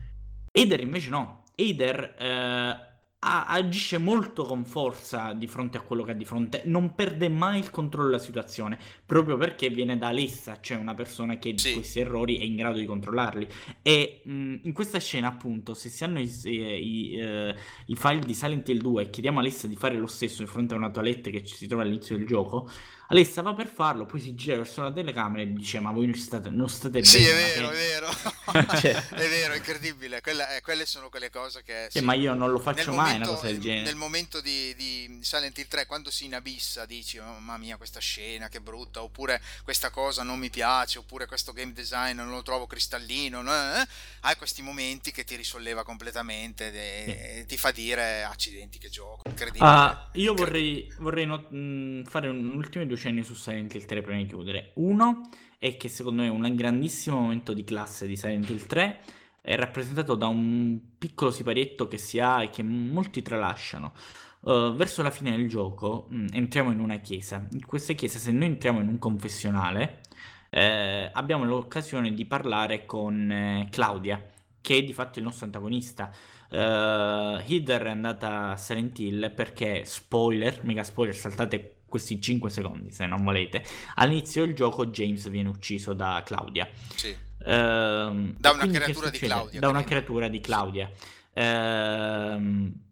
Eder 0.51 0.81
invece 0.81 1.09
no. 1.09 1.43
Eder 1.55 2.15
eh, 2.19 2.96
agisce 3.19 3.97
molto 3.97 4.43
con 4.43 4.63
forza 4.63 5.33
di 5.33 5.47
fronte 5.47 5.77
a 5.77 5.81
quello 5.81 6.03
che 6.03 6.11
ha 6.11 6.13
di 6.13 6.25
fronte, 6.25 6.61
non 6.65 6.93
perde 6.93 7.29
mai 7.29 7.59
il 7.59 7.71
controllo 7.71 8.09
della 8.09 8.19
situazione, 8.19 8.77
proprio 9.05 9.37
perché 9.37 9.69
viene 9.69 9.97
da 9.97 10.09
Alessa, 10.09 10.59
cioè 10.61 10.77
una 10.77 10.93
persona 10.93 11.37
che 11.37 11.53
sì. 11.57 11.73
questi 11.73 11.99
errori 11.99 12.37
è 12.37 12.43
in 12.43 12.55
grado 12.55 12.77
di 12.77 12.85
controllarli. 12.85 13.47
E 13.81 14.21
mh, 14.23 14.55
in 14.63 14.73
questa 14.73 14.99
scena, 14.99 15.27
appunto, 15.27 15.73
se 15.73 15.89
si 15.89 16.03
hanno 16.03 16.19
i, 16.19 16.31
i, 16.43 17.19
uh, 17.19 17.53
i, 17.87 17.95
file 17.95 18.19
di 18.19 18.35
Silent 18.35 18.69
Hill 18.69 18.81
2 18.81 19.03
e 19.03 19.09
chiediamo 19.09 19.39
a 19.39 19.41
Alessa 19.41 19.67
di 19.67 19.75
fare 19.75 19.97
lo 19.97 20.07
stesso 20.07 20.43
di 20.43 20.49
fronte 20.49 20.75
a 20.75 20.77
una 20.77 20.91
toilette 20.91 21.31
che 21.31 21.43
ci 21.43 21.55
si 21.55 21.67
trova 21.67 21.81
all'inizio 21.81 22.17
del 22.17 22.27
gioco, 22.27 22.69
Alessa 23.09 23.41
va 23.41 23.53
per 23.53 23.67
farlo, 23.67 24.05
poi 24.05 24.19
si 24.19 24.35
gira 24.35 24.57
verso 24.57 24.81
la 24.81 24.91
telecamera 24.91 25.41
e 25.41 25.53
dice: 25.53 25.79
Ma 25.79 25.91
voi 25.91 26.07
non 26.07 26.15
state, 26.15 26.49
non 26.49 26.67
state 26.67 27.01
sì, 27.05 27.19
bene. 27.19 27.29
Sì, 27.29 27.31
è 27.31 27.53
vero, 27.55 27.69
è 27.69 27.73
vero. 27.73 28.79
cioè... 28.81 28.91
È 28.91 29.29
vero, 29.29 29.53
è 29.53 29.57
incredibile. 29.57 30.19
Quella, 30.19 30.55
eh, 30.55 30.61
quelle 30.61 30.85
sono 30.85 31.07
quelle 31.07 31.29
cose 31.29 31.63
che. 31.63 31.87
Sì, 31.89 32.01
ma 32.01 32.13
io 32.13 32.33
non 32.33 32.51
lo 32.51 32.59
faccio 32.59 32.91
mai 32.93 33.13
momento, 33.13 33.29
una 33.29 33.37
cosa 33.37 33.47
del 33.47 33.61
genere. 33.61 33.85
Nel 33.85 33.95
momento 33.95 34.41
di, 34.41 34.75
di, 34.75 35.19
Silent 35.21 35.57
Hill 35.57 35.67
3, 35.67 35.85
quando 35.85 36.11
si 36.11 36.25
inabissa, 36.25 36.85
dici: 36.85 37.17
oh, 37.17 37.23
Mamma 37.23 37.57
mia, 37.57 37.77
questa 37.77 38.01
scena 38.01 38.49
che 38.49 38.59
brutta. 38.59 39.01
Oppure 39.01 39.41
questa 39.63 39.89
cosa 39.89 40.23
non 40.23 40.37
mi 40.37 40.49
piace. 40.49 40.99
Oppure 40.99 41.27
questo 41.27 41.53
game 41.53 41.71
design 41.71 42.17
non 42.17 42.29
lo 42.29 42.41
trovo 42.41 42.67
cristallino. 42.67 43.41
Eh? 43.41 43.87
Hai 44.21 44.35
questi 44.35 44.61
momenti 44.61 45.11
che 45.11 45.23
ti 45.23 45.37
risolleva 45.37 45.83
completamente 45.83 46.73
e, 46.73 47.37
sì. 47.39 47.45
ti 47.45 47.57
fa 47.57 47.71
dire: 47.71 48.23
Accidenti, 48.23 48.79
che 48.79 48.89
gioco. 48.89 49.21
Incredibile. 49.29 49.65
Uh, 49.65 49.95
io 50.19 50.33
vorrei, 50.33 50.93
vorrei 50.97 51.25
not- 51.25 51.49
mh, 51.49 52.03
fare 52.03 52.27
un 52.27 52.53
ultimo 52.53 52.83
due 52.83 52.96
cenni 52.97 53.23
su 53.23 53.33
Silent 53.33 53.73
Hill 53.73 53.85
3 53.85 54.01
prima 54.01 54.19
di 54.19 54.25
chiudere. 54.25 54.71
Uno 54.75 55.29
è 55.57 55.77
che 55.77 55.87
secondo 55.87 56.21
me 56.21 56.29
un 56.29 56.55
grandissimo 56.55 57.19
momento 57.19 57.53
di 57.53 57.63
classe 57.63 58.05
di 58.07 58.17
Silent 58.17 58.49
Hill 58.49 58.65
3 58.65 58.99
è 59.41 59.55
rappresentato 59.55 60.15
da 60.15 60.27
un 60.27 60.77
piccolo 60.97 61.31
siparietto 61.31 61.87
che 61.87 61.97
si 61.97 62.19
ha 62.19 62.43
e 62.43 62.49
che 62.49 62.63
molti 62.63 63.21
tralasciano. 63.21 63.93
Uh, 64.41 64.73
verso 64.73 65.01
la 65.01 65.09
fine 65.09 65.31
del 65.31 65.47
gioco 65.47 66.07
mh, 66.09 66.27
entriamo 66.33 66.71
in 66.71 66.79
una 66.79 66.97
chiesa. 66.97 67.47
In 67.51 67.65
questa 67.65 67.93
chiesa, 67.93 68.19
se 68.19 68.31
noi 68.31 68.47
entriamo 68.47 68.81
in 68.81 68.87
un 68.87 68.99
confessionale, 68.99 70.01
eh, 70.49 71.09
abbiamo 71.13 71.45
l'occasione 71.45 72.13
di 72.13 72.25
parlare 72.25 72.85
con 72.85 73.31
eh, 73.31 73.67
Claudia, 73.71 74.21
che 74.61 74.77
è 74.77 74.83
di 74.83 74.93
fatto 74.93 75.19
il 75.19 75.25
nostro 75.25 75.45
antagonista. 75.45 76.11
Uh, 76.49 77.41
Hitler 77.45 77.83
è 77.83 77.89
andata 77.89 78.51
a 78.51 78.57
Silent 78.57 78.99
Hill 78.99 79.33
perché, 79.33 79.85
spoiler, 79.85 80.63
mega 80.63 80.83
spoiler, 80.83 81.15
saltate 81.15 81.76
questi 81.87 82.21
5 82.21 82.49
secondi 82.49 82.91
se 82.91 83.05
non 83.05 83.23
volete. 83.23 83.63
All'inizio 83.95 84.45
del 84.45 84.53
gioco 84.53 84.87
James 84.87 85.27
viene 85.29 85.49
ucciso 85.49 85.93
da 85.93 86.21
Claudia. 86.25 86.67
Sì. 86.95 87.15
Uh, 87.39 88.33
da 88.37 88.51
una 88.51 88.67
creatura 88.67 89.09
di 89.09 89.17
Claudia. 89.17 89.59
Da 89.59 89.69
una 89.69 89.83
creatura 89.83 90.27
di 90.27 90.39
Claudia. 90.39 90.91
Uh, 91.33 92.85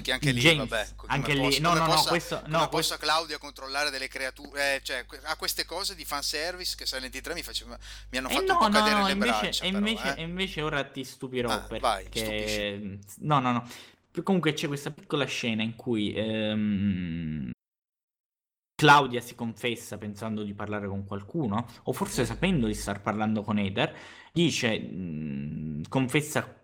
che 0.00 0.10
anche 0.10 0.32
lì, 0.32 0.40
James, 0.40 0.68
vabbè, 0.68 0.88
anche 1.06 1.34
lì, 1.34 1.58
no, 1.60 1.74
no, 1.74 1.84
possa, 1.84 2.02
no, 2.02 2.08
questo, 2.08 2.42
no, 2.46 2.68
possa. 2.68 2.96
Claudia 2.96 3.36
controllare 3.36 3.90
delle 3.90 4.08
creature, 4.08 4.76
eh, 4.76 4.80
cioè 4.82 5.04
ha 5.24 5.36
queste 5.36 5.66
cose 5.66 5.94
di 5.94 6.04
fanservice 6.04 6.74
che 6.76 6.86
Silent 6.86 7.20
3 7.20 7.34
mi, 7.34 7.42
faceva, 7.42 7.78
mi 8.10 8.18
hanno 8.18 8.28
eh 8.28 8.32
fatto 8.32 8.44
eh 8.44 8.46
no, 8.46 8.52
un 8.52 8.58
po' 8.58 8.78
cadere 8.78 9.00
no, 9.00 9.06
le 9.06 9.12
invece, 9.12 9.40
braccia. 9.40 9.64
E 9.64 9.68
invece, 9.68 10.14
eh. 10.16 10.22
invece, 10.22 10.62
ora 10.62 10.82
ti 10.84 11.04
stupirò 11.04 11.50
ah, 11.50 11.58
perché... 11.58 12.78
Vai, 12.80 12.98
no, 13.18 13.38
no, 13.40 13.52
no. 13.52 13.68
Comunque 14.22 14.54
c'è 14.54 14.66
questa 14.66 14.90
piccola 14.90 15.24
scena 15.26 15.62
in 15.62 15.76
cui 15.76 16.12
ehm, 16.14 17.51
Claudia 18.82 19.20
si 19.20 19.36
confessa 19.36 19.96
pensando 19.96 20.42
di 20.42 20.54
parlare 20.54 20.88
con 20.88 21.04
qualcuno, 21.04 21.66
o 21.84 21.92
forse 21.92 22.24
sapendo 22.24 22.66
di 22.66 22.74
star 22.74 23.00
parlando 23.00 23.42
con 23.42 23.60
Eder, 23.60 23.94
dice, 24.32 24.76
mh, 24.76 25.82
confessa 25.88 26.60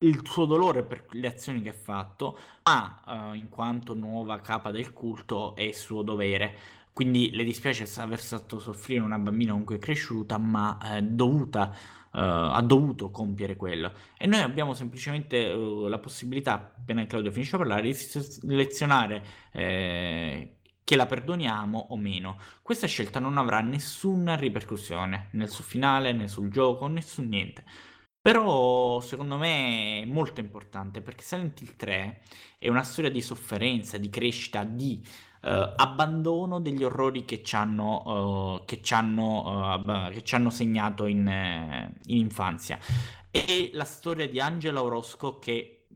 il 0.00 0.20
suo 0.22 0.44
dolore 0.44 0.82
per 0.82 1.06
le 1.12 1.28
azioni 1.28 1.62
che 1.62 1.70
ha 1.70 1.72
fatto, 1.72 2.38
ma 2.64 3.30
uh, 3.30 3.34
in 3.34 3.48
quanto 3.48 3.94
nuova 3.94 4.38
capa 4.40 4.70
del 4.70 4.92
culto 4.92 5.56
è 5.56 5.72
suo 5.72 6.02
dovere. 6.02 6.54
Quindi 6.92 7.30
le 7.30 7.42
dispiace 7.42 7.88
aver 8.02 8.18
fatto 8.18 8.58
soffrire 8.58 9.00
una 9.00 9.18
bambina 9.18 9.52
comunque 9.52 9.78
cresciuta, 9.78 10.36
ma 10.36 10.78
eh, 10.96 11.02
dovuta, 11.02 11.74
uh, 12.12 12.18
ha 12.18 12.60
dovuto 12.60 13.10
compiere 13.10 13.56
quello. 13.56 13.92
E 14.18 14.26
noi 14.26 14.40
abbiamo 14.40 14.74
semplicemente 14.74 15.50
uh, 15.50 15.86
la 15.86 15.98
possibilità, 15.98 16.74
appena 16.78 17.06
Claudio 17.06 17.32
finisce 17.32 17.56
di 17.56 17.62
parlare, 17.62 17.82
di 17.82 17.94
selezionare 17.94 19.24
eh, 19.52 20.53
che 20.84 20.96
la 20.96 21.06
perdoniamo 21.06 21.86
o 21.90 21.96
meno. 21.96 22.38
Questa 22.62 22.86
scelta 22.86 23.18
non 23.18 23.38
avrà 23.38 23.60
nessuna 23.60 24.36
ripercussione 24.36 25.28
né 25.32 25.46
sul 25.46 25.64
finale 25.64 26.12
né 26.12 26.28
sul 26.28 26.50
gioco 26.50 26.86
né 26.86 27.00
su 27.00 27.22
niente. 27.22 27.64
Però 28.20 29.00
secondo 29.00 29.36
me 29.36 30.02
è 30.02 30.04
molto 30.06 30.40
importante 30.40 31.00
perché 31.02 31.22
Silent 31.22 31.60
Hill 31.60 31.76
3 31.76 32.20
è 32.58 32.68
una 32.68 32.82
storia 32.82 33.10
di 33.10 33.20
sofferenza, 33.20 33.98
di 33.98 34.08
crescita, 34.08 34.64
di 34.64 35.02
uh, 35.42 35.72
abbandono 35.76 36.58
degli 36.60 36.82
orrori 36.84 37.24
che 37.26 37.42
ci 37.42 37.54
hanno, 37.54 38.56
uh, 38.60 38.64
che 38.64 38.80
ci 38.80 38.94
hanno, 38.94 39.74
uh, 39.76 40.10
che 40.10 40.22
ci 40.22 40.34
hanno 40.34 40.48
segnato 40.48 41.04
in, 41.04 41.26
in 42.06 42.18
infanzia. 42.18 42.78
E 43.30 43.70
la 43.74 43.84
storia 43.84 44.28
di 44.28 44.40
Angela 44.40 44.82
Orosco 44.82 45.38
che 45.38 45.86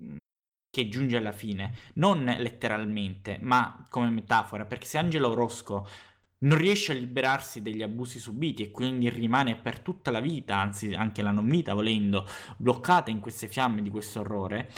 che 0.79 0.89
giunge 0.89 1.17
alla 1.17 1.33
fine, 1.33 1.75
non 1.95 2.25
letteralmente, 2.25 3.39
ma 3.41 3.85
come 3.91 4.11
metafora, 4.11 4.65
perché 4.65 4.87
se 4.87 4.99
Angelo 4.99 5.31
Orosco 5.31 5.89
non 6.41 6.57
riesce 6.57 6.93
a 6.93 6.95
liberarsi 6.95 7.63
degli 7.63 7.83
abusi 7.83 8.21
subiti 8.21 8.63
e 8.63 8.71
quindi 8.71 9.11
rimane 9.11 9.57
per 9.57 9.81
tutta 9.81 10.13
la 10.13 10.21
vita, 10.21 10.57
anzi 10.57 10.95
anche 10.95 11.21
la 11.21 11.33
non 11.33 11.49
vita 11.49 11.75
volendo, 11.75 12.25
bloccata 12.57 13.11
in 13.11 13.19
queste 13.19 13.49
fiamme 13.49 13.83
di 13.83 13.91
questo 13.91 14.21
orrore, 14.21 14.71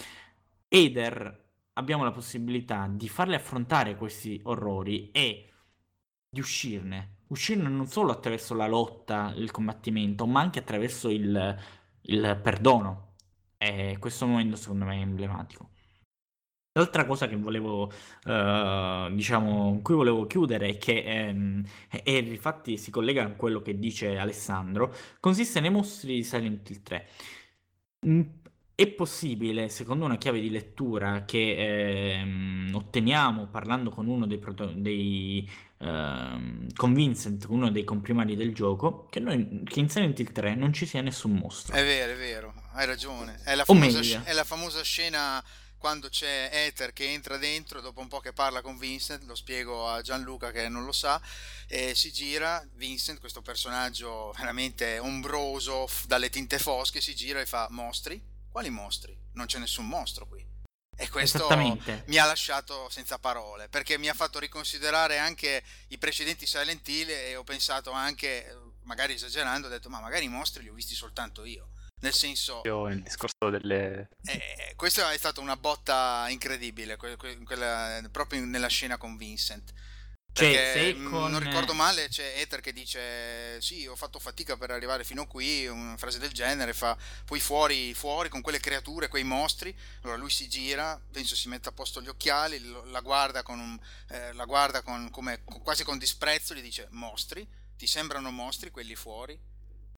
Eder 0.68 1.48
abbiamo 1.74 2.04
la 2.04 2.12
possibilità 2.12 2.88
di 2.90 3.08
farle 3.08 3.36
affrontare 3.36 3.94
questi 3.96 4.40
orrori 4.44 5.10
e 5.10 5.50
di 6.30 6.40
uscirne. 6.40 7.18
Uscirne 7.26 7.68
non 7.68 7.86
solo 7.88 8.10
attraverso 8.10 8.54
la 8.54 8.66
lotta, 8.66 9.34
il 9.36 9.50
combattimento, 9.50 10.26
ma 10.26 10.40
anche 10.40 10.60
attraverso 10.60 11.10
il, 11.10 11.58
il 12.02 12.40
perdono. 12.42 13.16
E 13.58 13.98
questo 14.00 14.26
momento 14.26 14.56
secondo 14.56 14.86
me 14.86 14.96
è 14.96 15.00
emblematico. 15.00 15.69
L'altra 16.72 17.04
cosa 17.04 17.26
che 17.26 17.34
volevo, 17.34 17.92
uh, 18.26 19.12
diciamo, 19.12 19.70
con 19.70 19.82
cui 19.82 19.96
volevo 19.96 20.28
chiudere, 20.28 20.76
che 20.76 21.02
ehm, 21.02 21.64
e 22.04 22.18
infatti 22.18 22.76
si 22.76 22.92
collega 22.92 23.24
a 23.24 23.30
quello 23.30 23.60
che 23.60 23.76
dice 23.76 24.16
Alessandro, 24.16 24.94
consiste 25.18 25.58
nei 25.58 25.70
mostri 25.70 26.14
di 26.14 26.22
Silent 26.22 26.70
Hill 26.70 26.82
3. 26.84 27.08
Mm, 28.06 28.20
è 28.76 28.86
possibile, 28.86 29.68
secondo 29.68 30.04
una 30.04 30.16
chiave 30.16 30.38
di 30.38 30.48
lettura 30.48 31.24
che 31.24 32.20
ehm, 32.20 32.70
otteniamo 32.72 33.48
parlando 33.48 33.90
con 33.90 34.06
uno 34.06 34.28
dei, 34.28 34.38
proto- 34.38 34.72
dei 34.72 35.50
ehm, 35.78 36.68
con 36.76 36.94
Vincent, 36.94 37.46
uno 37.48 37.72
dei 37.72 37.82
comprimari 37.82 38.36
del 38.36 38.54
gioco, 38.54 39.06
che, 39.10 39.18
noi, 39.18 39.64
che 39.64 39.80
in 39.80 39.88
Silent 39.88 40.20
Hill 40.20 40.30
3 40.30 40.54
non 40.54 40.72
ci 40.72 40.86
sia 40.86 41.00
nessun 41.00 41.32
mostro. 41.32 41.74
È 41.74 41.82
vero, 41.82 42.12
è 42.12 42.16
vero, 42.16 42.54
hai 42.74 42.86
ragione. 42.86 43.40
È 43.42 43.56
la 43.56 43.64
famosa, 43.64 44.22
è 44.22 44.32
la 44.32 44.44
famosa 44.44 44.82
scena 44.84 45.42
quando 45.80 46.10
c'è 46.10 46.50
Ether 46.52 46.92
che 46.92 47.10
entra 47.10 47.38
dentro, 47.38 47.80
dopo 47.80 48.00
un 48.00 48.08
po' 48.08 48.20
che 48.20 48.34
parla 48.34 48.60
con 48.60 48.76
Vincent, 48.76 49.24
lo 49.24 49.34
spiego 49.34 49.88
a 49.88 50.02
Gianluca 50.02 50.52
che 50.52 50.68
non 50.68 50.84
lo 50.84 50.92
sa, 50.92 51.18
e 51.66 51.94
si 51.94 52.12
gira, 52.12 52.62
Vincent, 52.74 53.18
questo 53.18 53.40
personaggio 53.40 54.30
veramente 54.36 54.98
ombroso 54.98 55.88
dalle 56.06 56.28
tinte 56.28 56.58
fosche, 56.58 57.00
si 57.00 57.16
gira 57.16 57.40
e 57.40 57.46
fa 57.46 57.66
mostri? 57.70 58.22
Quali 58.50 58.68
mostri? 58.68 59.18
Non 59.32 59.46
c'è 59.46 59.58
nessun 59.58 59.86
mostro 59.86 60.26
qui. 60.26 60.46
E 60.94 61.08
questo 61.08 61.48
mi 61.56 62.18
ha 62.18 62.26
lasciato 62.26 62.90
senza 62.90 63.18
parole, 63.18 63.70
perché 63.70 63.96
mi 63.96 64.10
ha 64.10 64.14
fatto 64.14 64.38
riconsiderare 64.38 65.16
anche 65.16 65.64
i 65.88 65.96
precedenti 65.96 66.46
Silent 66.46 66.86
Hill 66.86 67.08
e 67.08 67.36
ho 67.36 67.42
pensato 67.42 67.90
anche, 67.90 68.54
magari 68.82 69.14
esagerando, 69.14 69.66
ho 69.66 69.70
detto 69.70 69.88
ma 69.88 70.00
magari 70.00 70.26
i 70.26 70.28
mostri 70.28 70.62
li 70.62 70.68
ho 70.68 70.74
visti 70.74 70.94
soltanto 70.94 71.46
io 71.46 71.70
nel 72.00 72.12
senso 72.12 72.62
io 72.64 72.86
nel 72.86 73.02
discorso 73.02 73.50
delle 73.50 74.08
eh, 74.24 74.72
questa 74.76 75.12
è 75.12 75.18
stata 75.18 75.40
una 75.40 75.56
botta 75.56 76.26
incredibile 76.28 76.96
que- 76.96 77.16
que- 77.16 77.38
quella, 77.44 78.00
proprio 78.10 78.44
nella 78.44 78.68
scena 78.68 78.96
con 78.96 79.16
Vincent. 79.16 79.72
Cioè, 80.32 80.94
con... 81.10 81.28
non 81.28 81.40
ricordo 81.40 81.74
male 81.74 82.08
c'è 82.08 82.34
Ether 82.36 82.60
che 82.60 82.72
dice 82.72 83.60
sì 83.60 83.84
ho 83.88 83.96
fatto 83.96 84.20
fatica 84.20 84.56
per 84.56 84.70
arrivare 84.70 85.02
fino 85.02 85.22
a 85.22 85.26
qui 85.26 85.66
una 85.66 85.96
frase 85.96 86.20
del 86.20 86.30
genere 86.30 86.72
fa 86.72 86.96
poi 87.24 87.40
fuori 87.40 87.92
fuori 87.94 88.28
con 88.28 88.40
quelle 88.40 88.60
creature 88.60 89.08
quei 89.08 89.24
mostri 89.24 89.76
allora 90.02 90.16
lui 90.16 90.30
si 90.30 90.48
gira 90.48 91.00
penso 91.10 91.34
si 91.34 91.48
mette 91.48 91.68
a 91.68 91.72
posto 91.72 92.00
gli 92.00 92.06
occhiali 92.06 92.62
la 92.90 93.00
guarda 93.00 93.42
con 93.42 93.76
eh, 94.10 94.32
la 94.34 94.44
guarda 94.44 94.82
con, 94.82 95.10
come, 95.10 95.42
quasi 95.42 95.82
con 95.82 95.98
disprezzo 95.98 96.54
gli 96.54 96.62
dice 96.62 96.86
mostri 96.90 97.44
ti 97.76 97.88
sembrano 97.88 98.30
mostri 98.30 98.70
quelli 98.70 98.94
fuori 98.94 99.36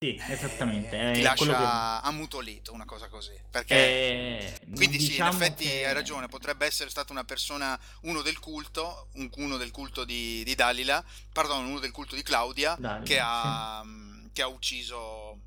sì, 0.03 0.21
esattamente. 0.29 1.11
Eh, 1.11 1.13
ti 1.13 1.23
lascia 1.23 2.01
che... 2.01 2.07
ammutolito, 2.09 2.73
una 2.73 2.85
cosa 2.85 3.09
così. 3.09 3.33
Perché... 3.51 3.75
Eh, 3.75 4.61
quindi 4.75 4.99
diciamo 4.99 5.31
sì, 5.31 5.37
in 5.37 5.43
effetti 5.43 5.65
che... 5.65 5.87
hai 5.87 5.95
ragione, 5.95 6.27
potrebbe 6.27 6.67
essere 6.67 6.91
stata 6.91 7.13
una 7.13 7.23
persona, 7.25 7.79
uno 8.03 8.21
del 8.23 8.41
culto, 8.41 9.09
un, 9.15 9.31
uno 9.37 9.57
del 9.57 9.71
culto 9.71 10.05
di, 10.05 10.43
di 10.45 10.55
Dalila, 10.57 11.05
pardon, 11.33 11.67
uno 11.67 11.79
del 11.79 11.93
culto 11.93 12.17
di 12.17 12.23
Claudia, 12.23 12.77
Dalila, 12.79 13.05
che, 13.05 13.19
ha, 13.23 13.83
sì. 13.85 14.31
Che 14.33 14.43
ha 14.43 14.49
ucciso... 14.49 15.39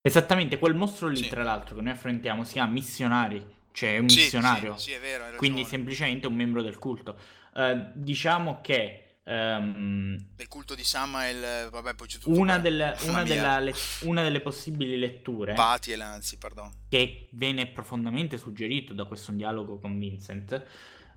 Esattamente, 0.00 0.58
quel 0.58 0.74
mostro 0.74 1.08
lì, 1.08 1.24
sì. 1.24 1.28
tra 1.28 1.42
l'altro, 1.42 1.74
che 1.76 1.82
noi 1.82 1.92
affrontiamo 1.92 2.44
si 2.44 2.54
chiama 2.54 2.72
missionari, 2.72 3.44
cioè 3.72 3.96
è 3.96 3.98
un 3.98 4.06
missionario. 4.06 4.78
Sì, 4.78 4.92
è 4.92 5.00
vero, 5.00 5.36
quindi 5.36 5.64
semplicemente 5.66 6.26
un 6.26 6.34
membro 6.34 6.62
del 6.62 6.78
culto. 6.78 7.18
Uh, 7.52 7.90
diciamo 7.94 8.60
che 8.62 9.09
Um, 9.32 10.18
del 10.34 10.48
culto 10.48 10.74
di 10.74 10.82
Samael, 10.82 11.70
vabbè, 11.70 11.94
poi 11.94 12.08
c'è 12.08 12.18
tutto 12.18 12.36
una, 12.36 12.58
del, 12.58 12.96
una, 13.02 13.22
della, 13.22 13.62
una, 14.00 14.24
delle 14.24 14.40
possibili 14.40 14.98
letture 14.98 15.54
Pati 15.54 15.92
e 15.92 15.96
Lanzi, 15.96 16.36
pardon. 16.36 16.68
che 16.88 17.28
viene 17.30 17.68
profondamente 17.68 18.38
suggerito 18.38 18.92
da 18.92 19.04
questo 19.04 19.30
dialogo 19.30 19.78
con 19.78 19.96
Vincent 19.96 20.66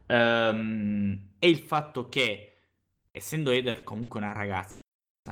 um, 0.05 1.19
è 1.39 1.47
il 1.47 1.57
fatto 1.57 2.07
che 2.07 2.57
essendo 3.09 3.49
Eder 3.49 3.81
comunque 3.81 4.19
una 4.19 4.31
ragazza 4.31 4.77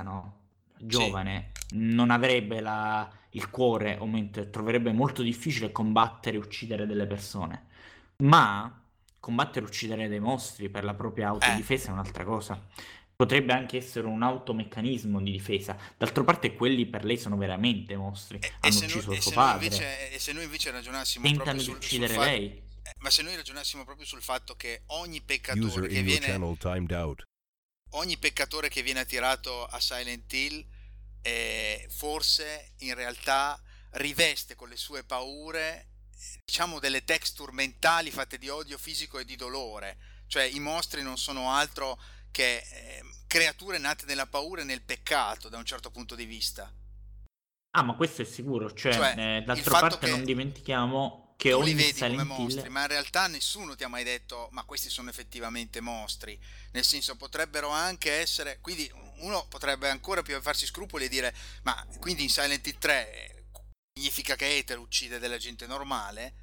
no? 0.01 0.37
giovane 0.79 1.51
sì. 1.67 1.75
non 1.77 2.09
avrebbe 2.09 2.61
la, 2.61 3.07
il 3.31 3.47
cuore 3.51 3.97
o 3.99 4.07
mentre 4.07 4.49
troverebbe 4.49 4.91
molto 4.91 5.21
difficile 5.21 5.71
combattere 5.71 6.37
e 6.37 6.39
uccidere 6.39 6.87
delle 6.87 7.05
persone 7.05 7.65
ma 8.23 8.80
combattere 9.21 9.65
e 9.65 9.69
uccidere 9.69 10.09
dei 10.09 10.19
mostri 10.19 10.69
per 10.69 10.83
la 10.83 10.95
propria 10.95 11.29
autodifesa 11.29 11.85
eh. 11.85 11.89
è 11.89 11.91
un'altra 11.91 12.25
cosa. 12.25 12.59
Potrebbe 13.15 13.53
anche 13.53 13.77
essere 13.77 14.07
un 14.07 14.23
automeccanismo 14.23 15.21
di 15.21 15.31
difesa. 15.31 15.77
D'altra 15.95 16.23
parte, 16.23 16.55
quelli 16.55 16.87
per 16.87 17.05
lei 17.05 17.17
sono 17.17 17.37
veramente 17.37 17.95
mostri. 17.95 18.39
E, 18.39 18.51
Hanno 18.61 18.73
e 18.73 18.85
ucciso 18.85 19.11
noi, 19.11 19.21
suo 19.21 19.31
padre. 19.31 19.65
Invece, 19.65 20.11
e 20.11 20.19
se 20.19 20.33
noi 20.33 20.43
invece 20.43 20.71
ragionassimo 20.71 21.25
Tentano 21.25 21.61
di 21.61 21.69
uccidere 21.69 22.13
sul 22.13 22.23
lei. 22.23 22.49
Fatto, 22.49 22.95
ma 22.97 23.09
se 23.11 23.21
noi 23.21 23.35
ragionassimo 23.35 23.85
proprio 23.85 24.07
sul 24.07 24.23
fatto 24.23 24.55
che 24.55 24.81
ogni 24.87 25.21
peccatore 25.21 25.87
che 25.87 26.01
viene 26.01 26.33
ogni 27.93 28.17
peccatore 28.17 28.69
che 28.69 28.81
viene 28.81 29.01
attirato 29.01 29.65
a 29.65 29.79
Silent 29.79 30.31
Hill 30.33 30.65
eh, 31.21 31.85
forse 31.89 32.73
in 32.79 32.95
realtà 32.95 33.61
riveste 33.91 34.55
con 34.55 34.69
le 34.69 34.77
sue 34.77 35.03
paure 35.03 35.90
diciamo 36.43 36.79
delle 36.79 37.03
texture 37.03 37.51
mentali 37.51 38.11
fatte 38.11 38.37
di 38.37 38.49
odio 38.49 38.77
fisico 38.77 39.19
e 39.19 39.25
di 39.25 39.35
dolore, 39.35 39.97
cioè 40.27 40.43
i 40.43 40.59
mostri 40.59 41.01
non 41.01 41.17
sono 41.17 41.51
altro 41.51 41.99
che 42.31 42.57
eh, 42.57 43.03
creature 43.27 43.77
nate 43.77 44.05
nella 44.05 44.27
paura 44.27 44.61
e 44.61 44.65
nel 44.65 44.81
peccato 44.81 45.49
da 45.49 45.57
un 45.57 45.65
certo 45.65 45.91
punto 45.91 46.15
di 46.15 46.25
vista. 46.25 46.71
Ah, 47.71 47.83
ma 47.83 47.95
questo 47.95 48.21
è 48.21 48.25
sicuro, 48.25 48.73
cioè, 48.73 48.93
cioè 48.93 49.13
eh, 49.17 49.43
d'altra 49.43 49.79
parte 49.79 50.09
non 50.09 50.23
dimentichiamo 50.23 51.35
che 51.37 51.51
tu 51.51 51.61
li 51.61 51.73
vedi 51.73 51.99
come 51.99 52.23
mostri, 52.23 52.69
ma 52.69 52.81
in 52.81 52.87
realtà 52.87 53.27
nessuno 53.27 53.75
ti 53.75 53.83
ha 53.83 53.87
mai 53.87 54.03
detto 54.03 54.49
ma 54.51 54.63
questi 54.63 54.89
sono 54.89 55.09
effettivamente 55.09 55.81
mostri, 55.81 56.39
nel 56.71 56.83
senso 56.83 57.15
potrebbero 57.15 57.69
anche 57.69 58.11
essere, 58.11 58.59
quindi 58.61 58.91
uno 59.21 59.47
potrebbe 59.47 59.89
ancora 59.89 60.21
più 60.21 60.39
farsi 60.41 60.65
scrupoli 60.65 61.05
e 61.05 61.09
dire 61.09 61.33
ma 61.63 61.85
quindi 61.99 62.23
in 62.23 62.29
Silent 62.29 62.67
Hill 62.67 62.77
3 62.77 63.40
significa 63.93 64.35
che 64.35 64.57
Ether 64.57 64.79
uccide 64.79 65.19
della 65.19 65.37
gente 65.37 65.67
normale, 65.67 66.33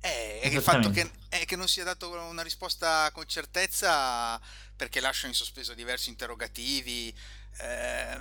è, 0.00 0.40
il 0.44 0.62
fatto 0.62 0.90
che, 0.90 1.10
è 1.28 1.44
che, 1.44 1.56
non 1.56 1.66
sia 1.66 1.82
dato 1.82 2.08
una 2.08 2.42
risposta 2.42 3.10
con 3.12 3.26
certezza 3.26 4.40
perché 4.76 5.00
lascia 5.00 5.26
in 5.26 5.34
sospeso 5.34 5.74
diversi 5.74 6.08
interrogativi. 6.08 7.12
Eh, 7.58 8.20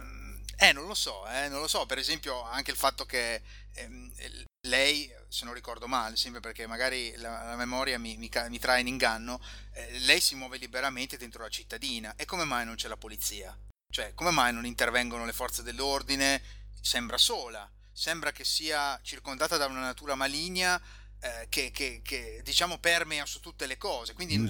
eh 0.57 0.73
non 0.73 0.87
lo 0.87 0.95
so, 0.95 1.27
eh, 1.27 1.49
non 1.49 1.59
lo 1.59 1.67
so. 1.67 1.85
Per 1.85 1.99
esempio, 1.99 2.41
anche 2.43 2.71
il 2.71 2.77
fatto 2.77 3.05
che 3.05 3.43
eh, 3.73 4.45
lei, 4.67 5.11
se 5.27 5.45
non 5.45 5.53
ricordo 5.53 5.87
male, 5.87 6.15
sempre 6.15 6.39
perché 6.39 6.65
magari 6.65 7.15
la, 7.17 7.43
la 7.43 7.55
memoria 7.55 7.99
mi, 7.99 8.17
mi, 8.17 8.31
mi, 8.49 8.59
trae 8.59 8.79
in 8.79 8.87
inganno, 8.87 9.39
eh, 9.73 9.99
lei 9.99 10.19
si 10.19 10.33
muove 10.33 10.57
liberamente 10.57 11.17
dentro 11.17 11.43
la 11.43 11.49
cittadina. 11.49 12.15
E 12.15 12.25
come 12.25 12.43
mai 12.43 12.65
non 12.65 12.75
c'è 12.75 12.87
la 12.87 12.97
polizia? 12.97 13.55
Cioè, 13.93 14.15
come 14.15 14.31
mai 14.31 14.51
non 14.51 14.65
intervengono 14.65 15.25
le 15.25 15.33
forze 15.33 15.61
dell'ordine? 15.61 16.41
Sembra 16.81 17.19
sola 17.19 17.69
sembra 17.97 18.31
che 18.31 18.43
sia 18.43 18.99
circondata 19.01 19.57
da 19.57 19.65
una 19.65 19.79
natura 19.79 20.13
maligna 20.13 20.79
eh, 21.19 21.47
che, 21.49 21.71
che, 21.71 22.01
che, 22.03 22.41
diciamo 22.43 22.77
permea 22.77 23.25
su 23.25 23.39
tutte 23.39 23.65
le 23.65 23.77
cose. 23.77 24.13
Quindi 24.13 24.37
non, 24.37 24.45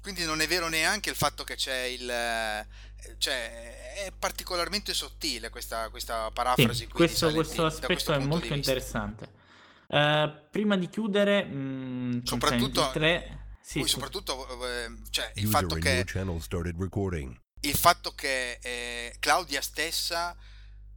quindi 0.00 0.24
non 0.24 0.40
è 0.40 0.46
vero 0.46 0.68
neanche 0.68 1.10
il 1.10 1.16
fatto 1.16 1.42
che 1.42 1.56
c'è 1.56 1.82
il... 1.82 2.08
Eh, 2.08 2.66
cioè, 3.18 4.04
è 4.04 4.12
particolarmente 4.16 4.94
sottile 4.94 5.50
questa, 5.50 5.88
questa 5.90 6.30
parafrasi. 6.30 6.84
Sì, 6.84 6.86
questo, 6.86 7.32
questo 7.32 7.66
aspetto 7.66 7.86
questo 7.86 8.12
è 8.12 8.18
molto 8.18 8.54
interessante. 8.54 9.32
Uh, 9.88 10.30
prima 10.52 10.76
di 10.76 10.88
chiudere, 10.88 11.42
mh, 11.42 11.56
mm, 11.56 12.22
soprattutto, 12.22 12.90
tre... 12.92 13.56
sì, 13.60 13.80
poi 13.80 13.88
soprattutto 13.88 14.64
eh, 14.64 14.96
cioè, 15.10 15.32
il, 15.34 15.48
fatto 15.48 15.74
che, 15.74 16.04
il 17.60 17.74
fatto 17.74 18.14
che 18.14 18.58
eh, 18.62 19.16
Claudia 19.18 19.60
stessa 19.60 20.36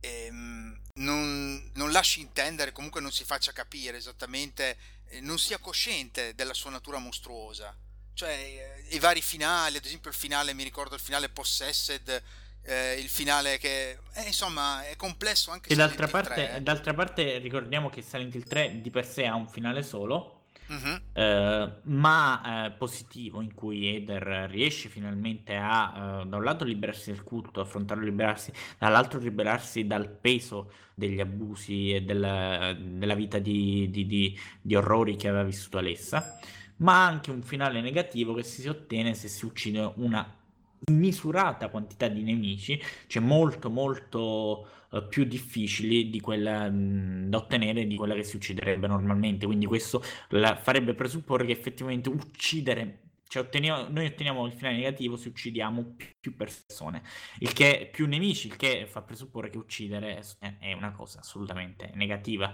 ehm, 0.02 0.80
non, 0.96 1.72
non, 1.76 1.92
lasci 1.92 2.20
intendere, 2.20 2.72
comunque 2.72 3.00
non 3.00 3.12
si 3.12 3.24
faccia 3.24 3.54
capire 3.54 3.98
esattamente, 3.98 4.78
eh, 5.08 5.22
non 5.22 5.40
sia 5.40 5.58
cosciente 5.58 6.36
della 6.36 6.54
sua 6.54 6.72
natura 6.72 6.98
mostruosa. 6.98 7.76
Cioè, 8.14 8.30
eh, 8.30 8.96
i 8.96 9.00
vari 9.00 9.22
finali, 9.22 9.78
ad 9.78 9.86
esempio 9.86 10.10
il 10.10 10.16
finale, 10.16 10.54
mi 10.54 10.64
ricordo 10.64 10.96
il 10.96 11.02
finale 11.02 11.30
Possessed, 11.30 12.22
eh, 12.64 13.00
il 13.00 13.10
finale 13.10 13.58
che 13.58 13.98
eh, 14.14 14.24
insomma 14.28 14.86
è 14.88 14.96
complesso 14.96 15.50
anche 15.50 15.74
e 15.74 15.76
d'altra 15.76 16.08
parte, 16.08 16.60
d'altra 16.62 16.94
parte 16.94 17.40
ricordiamo 17.40 17.90
che 17.90 18.04
Silent 18.04 18.36
Hill 18.36 18.44
3 18.44 18.82
di 18.82 18.92
per 18.92 19.08
sé 19.08 19.26
ha 19.26 19.34
un 19.34 19.48
finale 19.48 19.82
solo 19.82 20.41
Uh-huh. 20.72 21.01
Eh, 21.11 21.72
ma 21.83 22.66
eh, 22.66 22.72
positivo 22.72 23.41
in 23.41 23.53
cui 23.53 23.93
Eder 23.93 24.50
riesce 24.50 24.88
finalmente 24.88 25.53
a 25.53 26.22
eh, 26.22 26.25
da 26.25 26.38
un 26.38 26.43
lato 26.45 26.64
liberarsi 26.64 27.11
dal 27.11 27.24
culto, 27.24 27.59
affrontarlo, 27.59 28.06
liberarsi, 28.06 28.53
dall'altro 28.80 29.19
liberarsi 29.19 29.85
dal 29.85 30.08
peso 30.09 30.72
degli 30.93 31.19
abusi 31.19 31.93
e 31.93 32.03
della, 32.03 32.74
della 32.74 33.16
vita 33.16 33.38
di, 33.38 33.90
di, 33.90 34.06
di, 34.06 34.40
di, 34.61 34.75
orrori 34.75 35.17
che 35.17 35.27
aveva 35.27 35.43
vissuto 35.43 35.77
Alessa. 35.77 36.40
ma 36.77 37.06
anche 37.06 37.32
un 37.32 37.41
finale 37.41 37.82
negativo 37.82 38.33
che 38.33 38.43
si 38.43 38.66
ottiene 38.69 39.14
se 39.14 39.27
si 39.27 39.43
uccide 39.45 39.91
una 39.98 40.40
misurata 40.88 41.67
quantità 41.67 42.08
di 42.08 42.24
nemici, 42.24 42.82
cioè 43.08 43.22
molto 43.22 43.69
molto 43.69 44.67
uh, 44.92 45.08
più 45.08 45.24
difficili 45.26 46.10
di 46.10 46.20
quella 46.20 46.70
mh, 46.70 47.30
da 47.30 47.38
ottenere 47.38 47.88
di 47.88 47.95
quella 47.95 48.14
che 48.14 48.24
si 48.24 48.36
ucciderebbe 48.36 48.88
normalmente. 48.88 49.45
Quindi 49.45 49.66
questo 49.66 50.03
la, 50.30 50.56
farebbe 50.56 50.94
presupporre 50.94 51.45
che 51.45 51.52
effettivamente 51.52 52.10
uccidere 52.10 53.02
cioè 53.32 53.44
otteniamo, 53.44 53.88
noi 53.88 54.08
otteniamo 54.08 54.45
il 54.45 54.52
finale 54.52 54.76
negativo 54.76 55.16
se 55.16 55.30
uccidiamo 55.30 55.95
più 56.20 56.36
persone, 56.36 57.02
il 57.40 57.53
che 57.53 57.90
più 57.90 58.06
nemici, 58.06 58.48
il 58.48 58.58
che 58.58 58.86
fa 58.92 59.03
presupporre 59.03 59.50
che 59.50 59.58
uccidere 59.58 60.22
è 60.60 60.74
una 60.74 60.92
cosa 60.92 61.20
assolutamente 61.20 61.92
negativa, 61.94 62.53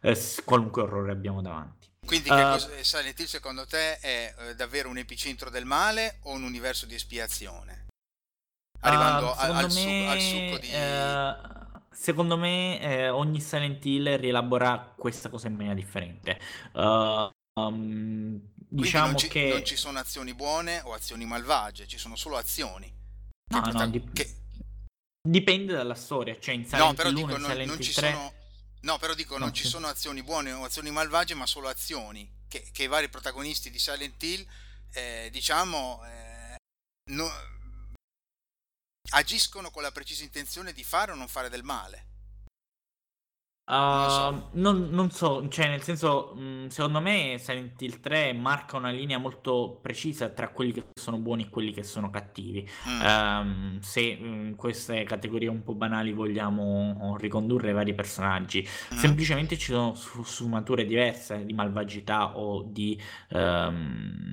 eh, 0.00 0.16
qualunque 0.44 0.82
orrore 0.82 1.10
abbiamo 1.10 1.42
davanti. 1.42 1.88
Quindi 2.06 2.30
uh, 2.30 2.34
cosa, 2.34 2.70
Silent 2.82 3.18
Hill 3.18 3.26
secondo 3.26 3.66
te 3.66 3.98
è 3.98 4.34
eh, 4.38 4.54
davvero 4.54 4.88
un 4.88 4.98
epicentro 4.98 5.50
del 5.50 5.64
male 5.64 6.20
o 6.22 6.34
un 6.34 6.44
universo 6.44 6.86
di 6.86 6.94
espiazione? 6.94 7.86
Arrivando 8.78 9.26
uh, 9.26 9.34
al, 9.38 9.50
al, 9.56 9.64
me, 9.64 9.70
su, 9.70 9.88
al, 9.88 10.20
succo 10.20 10.58
di... 10.58 10.68
Uh, 10.68 11.61
secondo 11.92 12.36
me 12.36 12.80
eh, 12.80 13.08
ogni 13.08 13.40
Silent 13.40 13.84
Hill 13.84 14.16
rielabora 14.16 14.94
questa 14.96 15.28
cosa 15.28 15.48
in 15.48 15.54
maniera 15.54 15.74
differente. 15.74 16.38
Uh, 16.72 17.30
um, 17.60 18.40
diciamo 18.56 19.06
non 19.06 19.16
ci, 19.16 19.28
che... 19.28 19.48
non 19.48 19.64
ci 19.64 19.76
sono 19.76 19.98
azioni 19.98 20.34
buone 20.34 20.80
o 20.84 20.92
azioni 20.92 21.24
malvagie, 21.24 21.86
ci 21.86 21.98
sono 21.98 22.16
solo 22.16 22.36
azioni. 22.36 22.92
No, 23.52 23.60
no, 23.60 23.88
dip- 23.88 24.12
che... 24.12 24.28
dipende 25.20 25.74
dalla 25.74 25.94
storia. 25.94 26.38
Cioè 26.38 26.54
in 26.54 26.64
Silent 26.64 26.84
no, 26.84 26.94
però 26.94 27.10
dico, 27.10 27.36
non, 27.36 27.56
non 27.66 27.80
ci 27.80 27.92
3... 27.92 28.10
sono 28.10 28.32
No, 28.82 28.98
però 28.98 29.14
dico, 29.14 29.38
non 29.38 29.54
ci 29.54 29.66
sono 29.66 29.86
azioni 29.86 30.22
buone 30.22 30.52
o 30.52 30.64
azioni 30.64 30.90
malvagie, 30.90 31.34
ma 31.34 31.46
solo 31.46 31.68
azioni 31.68 32.28
che, 32.48 32.68
che 32.72 32.82
i 32.82 32.88
vari 32.88 33.08
protagonisti 33.08 33.70
di 33.70 33.78
Silent 33.78 34.20
Hill, 34.22 34.44
eh, 34.92 35.28
diciamo, 35.30 36.02
eh, 36.04 36.56
no, 37.12 37.30
agiscono 39.12 39.70
con 39.70 39.82
la 39.82 39.92
precisa 39.92 40.22
intenzione 40.24 40.72
di 40.72 40.84
fare 40.84 41.12
o 41.12 41.14
non 41.14 41.28
fare 41.28 41.48
del 41.48 41.62
male. 41.62 42.10
Non, 43.64 44.10
so. 44.10 44.28
Uh, 44.28 44.60
non, 44.60 44.88
non, 44.90 45.10
so, 45.10 45.48
cioè 45.48 45.68
nel 45.68 45.82
senso, 45.82 46.36
secondo 46.68 47.00
me 47.00 47.36
Silent 47.38 47.80
Hill 47.80 48.00
3 48.00 48.32
marca 48.32 48.76
una 48.76 48.90
linea 48.90 49.18
molto 49.18 49.78
precisa 49.80 50.28
tra 50.30 50.48
quelli 50.48 50.72
che 50.72 50.84
sono 50.94 51.18
buoni 51.18 51.44
e 51.44 51.48
quelli 51.48 51.72
che 51.72 51.84
sono 51.84 52.10
cattivi. 52.10 52.68
Mm. 52.88 53.00
Um, 53.00 53.80
se 53.80 54.00
in 54.00 54.54
queste 54.56 55.04
categorie 55.04 55.48
un 55.48 55.62
po' 55.62 55.74
banali 55.74 56.12
vogliamo 56.12 57.16
ricondurre 57.18 57.70
i 57.70 57.74
vari 57.74 57.94
personaggi, 57.94 58.66
mm. 58.94 58.96
semplicemente 58.96 59.56
ci 59.56 59.72
sono 59.72 59.94
sfumature 59.94 60.84
diverse 60.84 61.44
di 61.44 61.52
malvagità 61.52 62.36
o 62.36 62.62
di 62.64 63.00
um, 63.30 64.32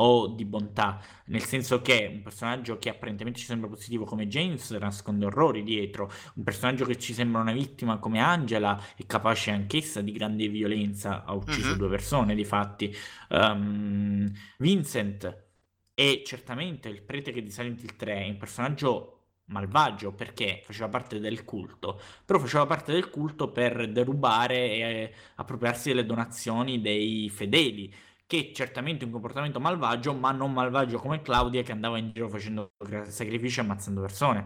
o 0.00 0.28
di 0.28 0.44
bontà, 0.44 1.00
nel 1.26 1.42
senso 1.42 1.80
che 1.80 2.10
un 2.12 2.22
personaggio 2.22 2.78
che 2.78 2.88
apparentemente 2.88 3.40
ci 3.40 3.46
sembra 3.46 3.68
positivo 3.68 4.04
come 4.04 4.28
James 4.28 4.70
nasconde 4.72 5.26
orrori 5.26 5.62
dietro, 5.62 6.10
un 6.34 6.44
personaggio 6.44 6.84
che 6.84 6.98
ci 6.98 7.12
sembra 7.12 7.40
una 7.40 7.52
vittima 7.52 7.98
come 7.98 8.20
Angela 8.20 8.80
è 8.96 9.06
capace 9.06 9.50
anch'essa 9.50 10.00
di 10.00 10.12
grande 10.12 10.48
violenza, 10.48 11.24
ha 11.24 11.32
ucciso 11.32 11.70
uh-huh. 11.70 11.76
due 11.76 11.88
persone 11.88 12.34
di 12.34 12.44
fatti. 12.44 12.94
Um, 13.30 14.30
Vincent 14.58 15.46
è 15.94 16.22
certamente 16.24 16.88
il 16.88 17.02
prete 17.02 17.32
che 17.32 17.42
di 17.42 17.50
Silent 17.50 17.82
Hill 17.82 17.96
3 17.96 18.14
è 18.14 18.28
un 18.28 18.36
personaggio 18.36 19.14
malvagio 19.48 20.12
perché 20.12 20.62
faceva 20.64 20.88
parte 20.88 21.20
del 21.20 21.44
culto, 21.44 22.00
però 22.24 22.38
faceva 22.38 22.66
parte 22.66 22.92
del 22.92 23.10
culto 23.10 23.50
per 23.50 23.90
derubare 23.90 24.56
e 24.56 25.12
appropriarsi 25.36 25.88
delle 25.88 26.06
donazioni 26.06 26.80
dei 26.80 27.28
fedeli 27.30 27.92
che 28.28 28.52
certamente 28.54 29.02
è 29.02 29.06
un 29.06 29.12
comportamento 29.12 29.58
malvagio, 29.58 30.12
ma 30.12 30.30
non 30.32 30.52
malvagio 30.52 30.98
come 30.98 31.22
Claudia 31.22 31.62
che 31.62 31.72
andava 31.72 31.96
in 31.96 32.12
giro 32.12 32.28
facendo 32.28 32.72
sacrifici 33.06 33.58
e 33.58 33.62
ammazzando 33.62 34.02
persone. 34.02 34.44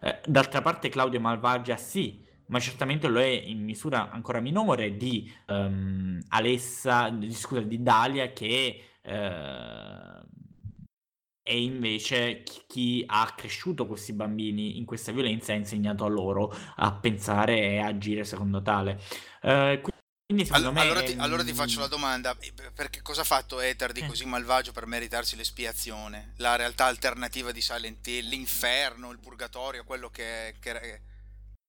Eh, 0.00 0.20
d'altra 0.24 0.62
parte 0.62 0.88
Claudia 0.88 1.18
è 1.18 1.22
malvagia 1.22 1.76
sì, 1.76 2.24
ma 2.46 2.60
certamente 2.60 3.08
lo 3.08 3.18
è 3.18 3.26
in 3.26 3.64
misura 3.64 4.08
ancora 4.12 4.38
minore 4.38 4.96
di 4.96 5.28
um, 5.48 6.20
Alessa, 6.28 7.10
di, 7.10 7.32
scusa, 7.34 7.62
di 7.62 7.82
Dalia 7.82 8.32
che 8.32 8.80
eh, 9.02 10.22
è 11.42 11.52
invece 11.52 12.44
chi, 12.44 12.62
chi, 12.68 13.04
ha 13.04 13.32
cresciuto 13.36 13.86
questi 13.88 14.12
bambini 14.12 14.78
in 14.78 14.84
questa 14.84 15.10
violenza 15.10 15.52
e 15.52 15.56
ha 15.56 15.58
insegnato 15.58 16.04
a 16.04 16.08
loro 16.08 16.54
a 16.76 16.92
pensare 16.92 17.58
e 17.58 17.78
agire 17.78 18.22
secondo 18.22 18.62
tale. 18.62 19.00
Eh, 19.42 19.80
quindi 20.34 20.44
secondo 20.44 20.68
All- 20.68 20.74
me... 20.74 20.80
Allora 20.80 21.02
ti, 21.02 21.14
allora 21.18 21.44
ti, 21.44 21.52
faccio 21.52 21.80
la 21.80 21.86
domanda, 21.86 22.36
perché 22.74 23.00
cosa 23.02 23.20
ha 23.20 23.24
fatto 23.24 23.60
Ether 23.60 23.92
di 23.92 24.00
eh. 24.00 24.06
così 24.06 24.26
malvagio 24.26 24.72
per 24.72 24.86
meritarsi 24.86 25.36
l'espiazione? 25.36 26.32
La 26.38 26.56
realtà 26.56 26.86
alternativa 26.86 27.52
di 27.52 27.60
Silent 27.60 28.06
Hill, 28.06 28.28
l'inferno, 28.28 29.10
il 29.10 29.18
purgatorio, 29.18 29.84
quello 29.84 30.10
che... 30.10 30.56
che... 30.58 31.02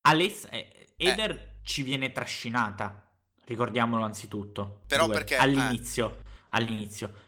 Aless- 0.02 0.48
eh, 0.50 0.94
Ether 0.98 1.32
eh. 1.32 1.60
ci 1.64 1.84
viene 1.84 2.12
trascinata, 2.12 3.08
ricordiamolo 3.46 4.04
anzitutto. 4.04 4.82
Però 4.88 5.06
due, 5.06 5.14
perché... 5.14 5.38
All'inizio, 5.38 6.24
all'inizio. 6.50 7.24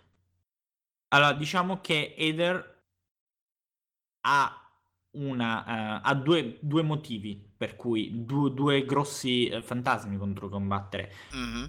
Allora, 1.10 1.34
diciamo 1.34 1.80
che 1.80 2.16
Ether 2.18 2.76
ha 4.22 4.62
una, 5.12 5.60
uh, 5.60 6.02
ha 6.04 6.14
due, 6.16 6.58
due, 6.60 6.84
motivi 6.84 7.47
per 7.58 7.76
cui 7.76 8.24
due, 8.26 8.54
due 8.54 8.86
grossi 8.86 9.50
uh, 9.52 9.62
fantasmi 9.62 10.18
contro 10.18 10.48
combattere. 10.48 11.12
Mm-hmm. 11.36 11.64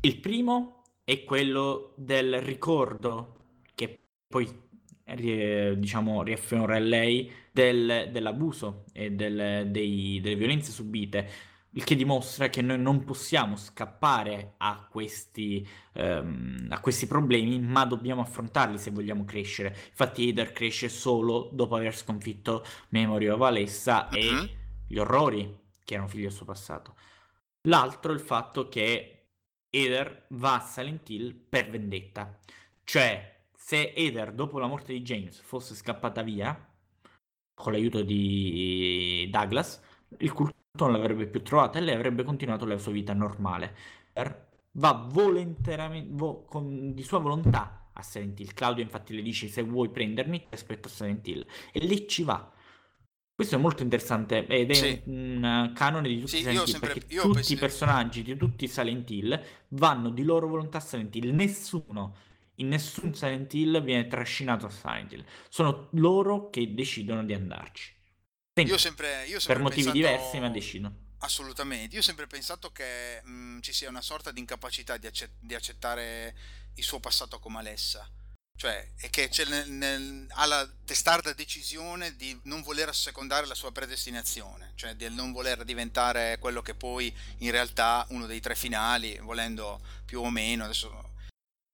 Il 0.00 0.18
primo 0.20 0.82
è 1.04 1.24
quello 1.24 1.94
del 1.96 2.40
ricordo 2.40 3.36
che 3.74 3.98
poi 4.26 4.70
diciamo 5.14 6.22
riaffiora 6.22 6.78
lei 6.78 7.30
del, 7.50 8.08
dell'abuso 8.10 8.84
e 8.92 9.10
del, 9.10 9.68
dei, 9.70 10.20
delle 10.22 10.36
violenze 10.36 10.70
subite 10.70 11.50
il 11.74 11.84
che 11.84 11.94
dimostra 11.94 12.48
che 12.48 12.60
noi 12.60 12.78
non 12.78 13.04
possiamo 13.04 13.56
scappare 13.56 14.54
a 14.58 14.86
questi, 14.90 15.66
um, 15.94 16.66
a 16.68 16.80
questi, 16.80 17.06
problemi, 17.06 17.58
ma 17.60 17.84
dobbiamo 17.84 18.20
affrontarli 18.20 18.76
se 18.78 18.90
vogliamo 18.90 19.24
crescere. 19.24 19.74
Infatti 19.88 20.28
Eder 20.28 20.52
cresce 20.52 20.88
solo 20.88 21.48
dopo 21.52 21.76
aver 21.76 21.96
sconfitto 21.96 22.64
Memory 22.90 23.28
of 23.28 23.40
Alessa 23.40 24.08
uh-huh. 24.10 24.18
e. 24.18 24.56
gli 24.92 24.98
orrori 24.98 25.58
che 25.82 25.94
erano 25.94 26.06
figli 26.06 26.24
del 26.24 26.32
suo 26.32 26.44
passato. 26.44 26.96
L'altro 27.62 28.12
è 28.12 28.14
il 28.14 28.20
fatto 28.20 28.68
che 28.68 29.28
Eder 29.70 30.26
va 30.30 30.56
a 30.56 30.60
Silent 30.60 31.08
Hill 31.08 31.34
per 31.48 31.70
vendetta. 31.70 32.38
Cioè, 32.84 33.44
se 33.56 33.94
Eder 33.94 34.32
dopo 34.32 34.58
la 34.58 34.66
morte 34.66 34.92
di 34.92 35.00
James 35.00 35.40
fosse 35.40 35.74
scappata 35.74 36.20
via, 36.20 36.54
con 37.54 37.72
l'aiuto 37.72 38.02
di 38.02 39.26
Douglas, 39.30 39.80
il 40.18 40.32
culto 40.32 40.56
non 40.72 40.92
l'avrebbe 40.92 41.26
più 41.26 41.42
trovata 41.42 41.78
e 41.78 41.80
lei 41.80 41.94
avrebbe 41.94 42.22
continuato 42.22 42.66
la 42.66 42.76
sua 42.76 42.92
vita 42.92 43.14
normale. 43.14 43.74
Va 44.72 44.92
volontariamente, 45.10 46.10
vo- 46.12 46.44
con, 46.44 46.92
di 46.92 47.02
sua 47.02 47.18
volontà 47.18 47.88
a 47.94 48.02
Silent 48.02 48.38
Hill. 48.40 48.52
Claudio 48.52 48.82
infatti 48.84 49.14
le 49.14 49.22
dice 49.22 49.48
se 49.48 49.62
vuoi 49.62 49.88
prendermi 49.88 50.38
ti 50.40 50.54
aspetto 50.54 50.88
a 50.88 50.90
Silent 50.90 51.26
Hill 51.26 51.46
e 51.72 51.78
lì 51.80 52.06
ci 52.06 52.24
va. 52.24 52.51
Questo 53.34 53.54
è 53.56 53.58
molto 53.58 53.82
interessante 53.82 54.46
ed 54.46 54.70
è 54.70 54.74
sì. 54.74 55.02
un 55.06 55.72
canone 55.74 56.08
di 56.08 56.20
tutti 56.20 56.30
sì, 56.30 56.36
i 56.36 56.40
Silent 56.40 56.58
Hill 56.58 56.64
sempre, 56.66 56.92
perché 56.92 57.16
tutti 57.16 57.32
penso... 57.32 57.52
i 57.52 57.56
personaggi 57.56 58.22
di 58.22 58.36
tutti 58.36 58.64
i 58.64 58.68
Silent 58.68 59.10
Hill 59.10 59.44
vanno 59.68 60.10
di 60.10 60.22
loro 60.22 60.48
volontà 60.48 60.78
a 60.78 60.80
Silent 60.80 61.14
Hill. 61.16 61.34
Nessuno 61.34 62.16
in 62.56 62.68
nessun 62.68 63.14
Silent 63.14 63.52
Hill 63.54 63.82
viene 63.82 64.06
trascinato 64.06 64.66
a 64.66 64.70
Silent 64.70 65.12
Hill. 65.12 65.24
Sono 65.48 65.88
loro 65.92 66.50
che 66.50 66.74
decidono 66.74 67.24
di 67.24 67.32
andarci. 67.32 67.94
Io 68.54 68.76
sempre, 68.76 69.26
io 69.26 69.40
sempre 69.40 69.54
per 69.54 69.62
motivi 69.62 69.90
pensato... 69.90 69.96
diversi, 69.96 70.38
ma 70.38 70.48
decido. 70.50 70.92
Assolutamente, 71.18 71.94
io 71.94 72.00
ho 72.00 72.04
sempre 72.04 72.26
pensato 72.26 72.70
che 72.70 73.22
mh, 73.22 73.60
ci 73.60 73.72
sia 73.72 73.88
una 73.88 74.02
sorta 74.02 74.30
di 74.30 74.40
incapacità 74.40 74.96
di, 74.96 75.06
accett- 75.06 75.38
di, 75.38 75.54
accettare 75.54 76.36
il 76.74 76.82
suo 76.82 77.00
passato 77.00 77.38
come 77.38 77.58
Alessa. 77.58 78.08
Cioè, 78.62 78.92
è 78.96 79.10
che 79.10 79.28
nel, 79.48 79.68
nel, 79.70 80.26
ha 80.30 80.46
la 80.46 80.68
testarda 80.84 81.32
decisione 81.32 82.14
di 82.14 82.38
non 82.44 82.62
voler 82.62 82.88
assecondare 82.88 83.46
la 83.46 83.56
sua 83.56 83.72
predestinazione, 83.72 84.72
cioè 84.76 84.94
di 84.94 85.12
non 85.12 85.32
voler 85.32 85.64
diventare 85.64 86.38
quello 86.38 86.62
che 86.62 86.74
poi 86.74 87.12
in 87.38 87.50
realtà 87.50 88.06
uno 88.10 88.26
dei 88.26 88.38
tre 88.38 88.54
finali, 88.54 89.18
volendo 89.18 89.80
più 90.04 90.20
o 90.20 90.30
meno, 90.30 90.62
adesso 90.62 91.10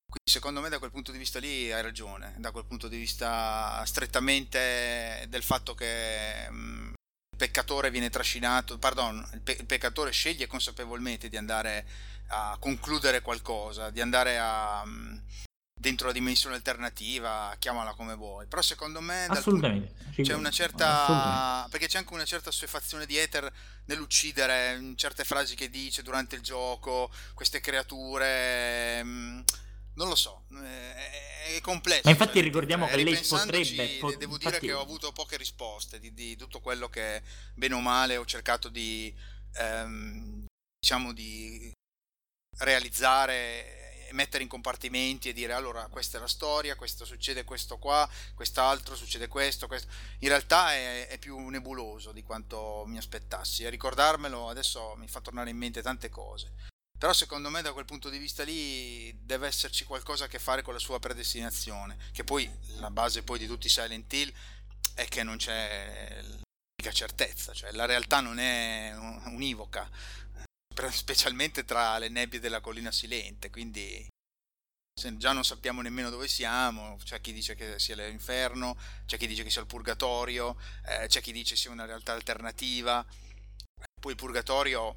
quindi 0.09 0.31
secondo 0.31 0.63
me 0.63 0.71
da 0.71 0.79
quel 0.79 0.91
punto 0.91 1.13
di 1.13 1.19
vista 1.19 1.39
lì 1.39 1.71
hai 1.71 1.83
ragione, 1.83 2.33
da 2.39 2.51
quel 2.51 2.65
punto 2.65 2.89
di 2.89 2.97
vista 2.97 3.85
strettamente 3.85 5.27
del 5.29 5.43
fatto 5.43 5.75
che 5.75 6.49
mh, 6.49 6.93
il 7.33 7.37
peccatore 7.37 7.91
viene 7.91 8.09
trascinato, 8.09 8.79
pardon, 8.79 9.29
il, 9.35 9.43
pe- 9.43 9.59
il, 9.61 9.67
peccatore 9.67 10.11
sceglie 10.11 10.47
consapevolmente 10.47 11.29
di 11.29 11.37
andare 11.37 11.87
a 12.29 12.57
concludere 12.59 13.21
qualcosa, 13.21 13.91
di 13.91 14.01
andare 14.01 14.39
a, 14.39 14.83
mh, 14.87 15.23
dentro 15.79 16.09
la 16.09 16.13
dimensione 16.13 16.57
alternativa, 16.57 17.55
chiamala 17.59 17.95
come 17.95 18.15
vuoi. 18.15 18.47
Però 18.47 18.61
secondo 18.61 19.01
me 19.01 19.27
Assolutamente. 19.27 19.93
Punto, 20.05 20.23
c'è 20.23 20.35
una 20.35 20.51
certa 20.51 21.67
perché 21.71 21.87
c'è 21.87 21.99
anche 21.99 22.13
una 22.13 22.25
certa 22.25 22.49
assuefazione 22.49 23.07
di 23.07 23.17
Ether 23.17 23.51
nell'uccidere 23.87 24.93
certe 24.97 25.25
frasi 25.25 25.55
che 25.55 25.71
dice 25.71 26.03
durante 26.03 26.37
il 26.37 26.43
gioco, 26.43 27.11
queste 27.35 27.61
creature 27.61 29.03
mh, 29.03 29.45
non 29.95 30.09
lo 30.09 30.15
so, 30.15 30.45
eh, 30.53 31.57
è 31.57 31.61
complesso. 31.61 32.03
Ma 32.05 32.11
infatti 32.11 32.35
cioè, 32.35 32.43
ricordiamo 32.43 32.87
eh, 32.87 32.91
che 32.91 33.05
lei 33.05 33.21
potrebbe... 33.27 33.97
po- 34.01 34.15
devo 34.17 34.37
dire 34.37 34.51
infatti- 34.51 34.67
che 34.67 34.73
ho 34.73 34.81
avuto 34.81 35.13
poche 35.13 35.37
risposte 35.37 35.99
di, 35.99 36.13
di 36.13 36.37
tutto 36.37 36.61
quello 36.61 36.89
che 36.89 37.23
bene 37.55 37.75
o 37.75 37.81
male 37.81 38.17
ho 38.17 38.25
cercato 38.25 38.69
di 38.69 39.15
ehm, 39.55 40.47
diciamo 40.79 41.13
di 41.13 41.73
realizzare 42.59 43.88
mettere 44.13 44.43
in 44.43 44.49
compartimenti 44.49 45.29
e 45.29 45.33
dire 45.33 45.53
allora 45.53 45.87
questa 45.89 46.19
è 46.19 46.21
la 46.21 46.29
storia, 46.29 46.77
questo 46.77 47.05
succede 47.05 47.45
questo 47.45 47.79
qua, 47.79 48.09
quest'altro 48.35 48.97
succede 48.97 49.29
questo, 49.29 49.67
questo. 49.67 49.89
in 50.21 50.29
realtà 50.29 50.73
è, 50.73 51.09
è 51.09 51.19
più 51.19 51.49
nebuloso 51.49 52.13
di 52.13 52.23
quanto 52.23 52.85
mi 52.87 52.99
aspettassi 52.99 53.65
e 53.65 53.71
ricordarmelo 53.71 54.49
adesso 54.49 54.95
mi 54.97 55.09
fa 55.09 55.21
tornare 55.21 55.51
in 55.51 55.57
mente 55.57 55.83
tante 55.83 56.09
cose. 56.09 56.53
Però 56.99 57.13
secondo 57.13 57.49
me 57.49 57.63
da 57.63 57.73
quel 57.73 57.85
punto 57.85 58.09
di 58.09 58.19
vista 58.19 58.43
lì 58.43 59.17
deve 59.23 59.47
esserci 59.47 59.85
qualcosa 59.85 60.25
a 60.25 60.29
che 60.29 60.41
fare 60.41 60.63
con 60.63 60.75
la 60.75 60.81
sua 60.81 60.99
predestinazione, 60.99 61.97
che 62.11 62.25
poi 62.25 62.51
la 62.79 62.91
base 62.91 63.23
poi 63.23 63.39
di 63.39 63.47
tutti 63.47 63.69
i 63.69 63.71
Silent 63.71 64.13
Hill 64.13 64.33
è 64.95 65.07
che 65.07 65.23
non 65.23 65.37
c'è 65.37 66.21
l'unica 66.23 66.91
certezza, 66.93 67.53
cioè 67.53 67.71
la 67.71 67.85
realtà 67.85 68.19
non 68.19 68.41
è 68.41 68.93
un- 68.97 69.23
univoca, 69.27 69.89
specialmente 70.91 71.65
tra 71.65 71.99
le 71.99 72.09
nebbie 72.09 72.41
della 72.41 72.61
collina 72.61 72.93
silente, 72.93 73.51
quindi 73.51 74.07
se 74.99 75.17
già 75.17 75.33
non 75.33 75.45
sappiamo 75.45 75.81
nemmeno 75.81 76.11
dove 76.11 76.27
siamo, 76.27 76.97
c'è 77.03 77.21
chi 77.21 77.33
dice 77.33 77.55
che 77.55 77.79
sia 77.79 77.95
l'inferno, 77.95 78.77
c'è 79.07 79.17
chi 79.17 79.27
dice 79.27 79.45
che 79.45 79.51
sia 79.51 79.61
il 79.61 79.67
purgatorio, 79.67 80.57
eh, 80.87 81.07
c'è 81.07 81.21
chi 81.21 81.33
dice 81.33 81.57
sia 81.57 81.71
una 81.71 81.85
realtà 81.85 82.13
alternativa, 82.13 83.07
poi 84.01 84.13
il 84.13 84.19
purgatorio 84.19 84.95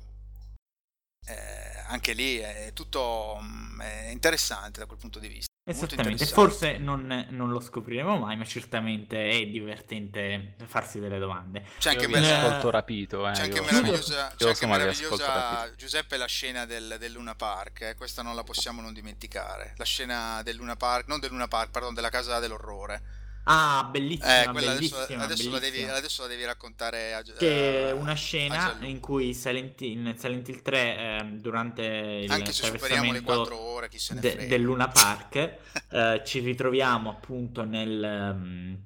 eh, 1.28 1.78
anche 1.88 2.14
lì 2.14 2.38
è 2.38 2.72
tutto 2.74 3.40
mm, 3.42 3.82
è 3.82 4.08
interessante 4.10 4.80
da 4.80 4.86
quel 4.86 5.00
punto 5.00 5.20
di 5.20 5.28
vista. 5.28 5.51
Esattamente, 5.64 6.26
forse 6.26 6.78
non, 6.80 7.28
non 7.30 7.52
lo 7.52 7.60
scopriremo 7.60 8.18
mai, 8.18 8.36
ma 8.36 8.46
certamente 8.46 9.30
è 9.30 9.46
divertente 9.46 10.56
farsi 10.66 11.00
delle 11.00 11.20
domande. 11.20 11.64
C'è 11.78 11.92
anche, 11.92 12.08
merav- 12.08 12.46
ascolto 12.46 12.72
rapito, 12.72 13.30
eh, 13.30 13.32
c'è 13.34 13.44
anche 13.44 13.58
io- 13.58 13.64
meravigliosa, 13.64 14.34
c'è 14.36 14.48
anche 14.48 14.66
meravigliosa. 14.66 15.72
Giuseppe 15.76 16.18
la 16.18 16.26
scena 16.26 16.66
del, 16.66 16.96
del 17.00 17.12
Luna 17.12 17.36
Park, 17.36 17.82
eh, 17.82 17.96
questa 17.96 18.24
non 18.24 18.34
la 18.34 18.44
possiamo 18.44 18.82
non 18.82 18.92
dimenticare. 18.92 19.74
La 19.78 19.86
scena 19.86 20.42
del 20.42 20.56
Luna 20.56 20.76
Park, 20.76 21.08
non 21.08 21.20
del 21.20 21.30
Luna 21.30 21.48
Park, 21.48 21.70
pardon, 21.70 21.94
della 21.94 22.10
casa 22.10 22.40
dell'orrore. 22.40 23.20
Ah, 23.46 23.88
bellissima, 23.92 24.44
Eh, 24.44 24.48
quella 24.50 24.72
adesso, 24.72 24.96
bellissima, 24.96 25.24
adesso 25.24 25.50
la 25.50 25.60
devi, 25.60 25.72
bellissima. 25.72 25.98
adesso 25.98 26.22
la 26.22 26.28
devi 26.28 26.46
raccontare 26.46 27.14
a, 27.14 27.22
Che 27.22 27.90
è 27.90 27.92
una 27.92 28.14
scena 28.14 28.78
in 28.82 29.00
cui 29.00 29.34
Silent 29.34 29.82
in 29.82 30.14
Silent 30.18 30.48
Hill 30.48 30.62
3, 30.62 30.98
ehm, 30.98 31.40
durante 31.40 31.82
il 31.82 32.32
Anche 32.32 32.52
se 32.54 32.66
superiamo 32.66 33.12
le 33.12 33.18
attraversamento 33.20 33.34
4 33.34 33.58
ore, 33.60 33.90
chi 33.90 33.98
se 34.00 34.14
ne 34.14 34.20
de- 34.20 34.48
del 34.48 34.62
Luna 34.62 34.88
Park, 34.90 35.58
eh, 35.92 36.22
ci 36.24 36.40
ritroviamo 36.40 37.10
appunto 37.10 37.64
nel 37.64 38.78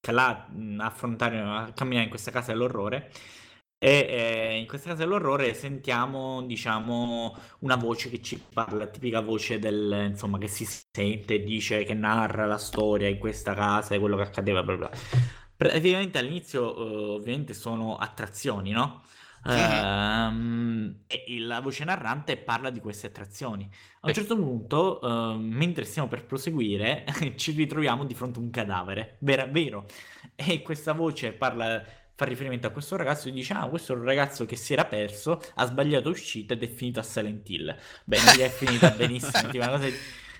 cala- 0.00 0.46
mh, 0.48 0.80
affrontare, 0.80 1.40
a 1.40 1.72
camminare 1.74 2.04
in 2.04 2.10
questa 2.10 2.30
casa 2.30 2.52
dell'orrore 2.52 3.10
e 3.78 4.06
eh, 4.08 4.58
in 4.58 4.66
questa 4.66 4.90
casa 4.90 5.04
dell'orrore 5.04 5.52
sentiamo 5.54 6.42
diciamo 6.42 7.36
una 7.60 7.76
voce 7.76 8.08
che 8.08 8.22
ci 8.22 8.40
parla, 8.52 8.78
la 8.78 8.86
tipica 8.86 9.20
voce 9.20 9.58
del 9.58 10.08
insomma 10.10 10.38
che 10.38 10.48
si 10.48 10.64
sente 10.64 11.34
e 11.34 11.44
dice 11.44 11.84
che 11.84 11.94
narra 11.94 12.46
la 12.46 12.58
storia 12.58 13.08
in 13.08 13.18
questa 13.18 13.54
casa 13.54 13.94
e 13.94 13.98
quello 13.98 14.16
che 14.16 14.22
accadeva 14.22 14.62
bla 14.62 14.76
bla. 14.76 14.90
Praticamente 15.56 16.18
all'inizio 16.18 16.76
eh, 16.76 17.14
ovviamente 17.16 17.54
sono 17.54 17.96
attrazioni, 17.96 18.72
no? 18.72 19.02
Ehm, 19.48 21.04
e 21.06 21.38
la 21.38 21.60
voce 21.60 21.84
narrante 21.84 22.36
parla 22.36 22.70
di 22.70 22.80
queste 22.80 23.06
attrazioni. 23.06 23.68
A 24.00 24.08
un 24.08 24.14
certo 24.14 24.36
punto, 24.36 25.00
ehm, 25.00 25.40
mentre 25.40 25.84
stiamo 25.84 26.08
per 26.08 26.24
proseguire, 26.26 27.04
ci 27.36 27.52
ritroviamo 27.52 28.04
di 28.04 28.14
fronte 28.14 28.38
a 28.38 28.42
un 28.42 28.50
cadavere, 28.50 29.16
vera- 29.20 29.46
vero. 29.46 29.86
E 30.34 30.62
questa 30.62 30.92
voce 30.92 31.32
parla, 31.32 31.82
fa 32.16 32.24
riferimento 32.24 32.66
a 32.66 32.70
questo 32.70 32.96
ragazzo 32.96 33.28
e 33.28 33.32
dice: 33.32 33.52
Ah, 33.52 33.68
questo 33.68 33.92
è 33.92 33.96
un 33.96 34.02
ragazzo 34.02 34.46
che 34.46 34.56
si 34.56 34.72
era 34.72 34.86
perso, 34.86 35.40
ha 35.54 35.66
sbagliato 35.66 36.08
uscita 36.08 36.54
ed 36.54 36.62
è 36.62 36.68
finito 36.68 36.98
a 36.98 37.02
Silent 37.02 37.48
Hill. 37.48 37.76
Beh, 38.04 38.18
è 38.42 38.48
finita 38.48 38.90
benissimo, 38.90 39.48
tipo 39.50 39.64
una 39.64 39.78
cosa, 39.78 39.88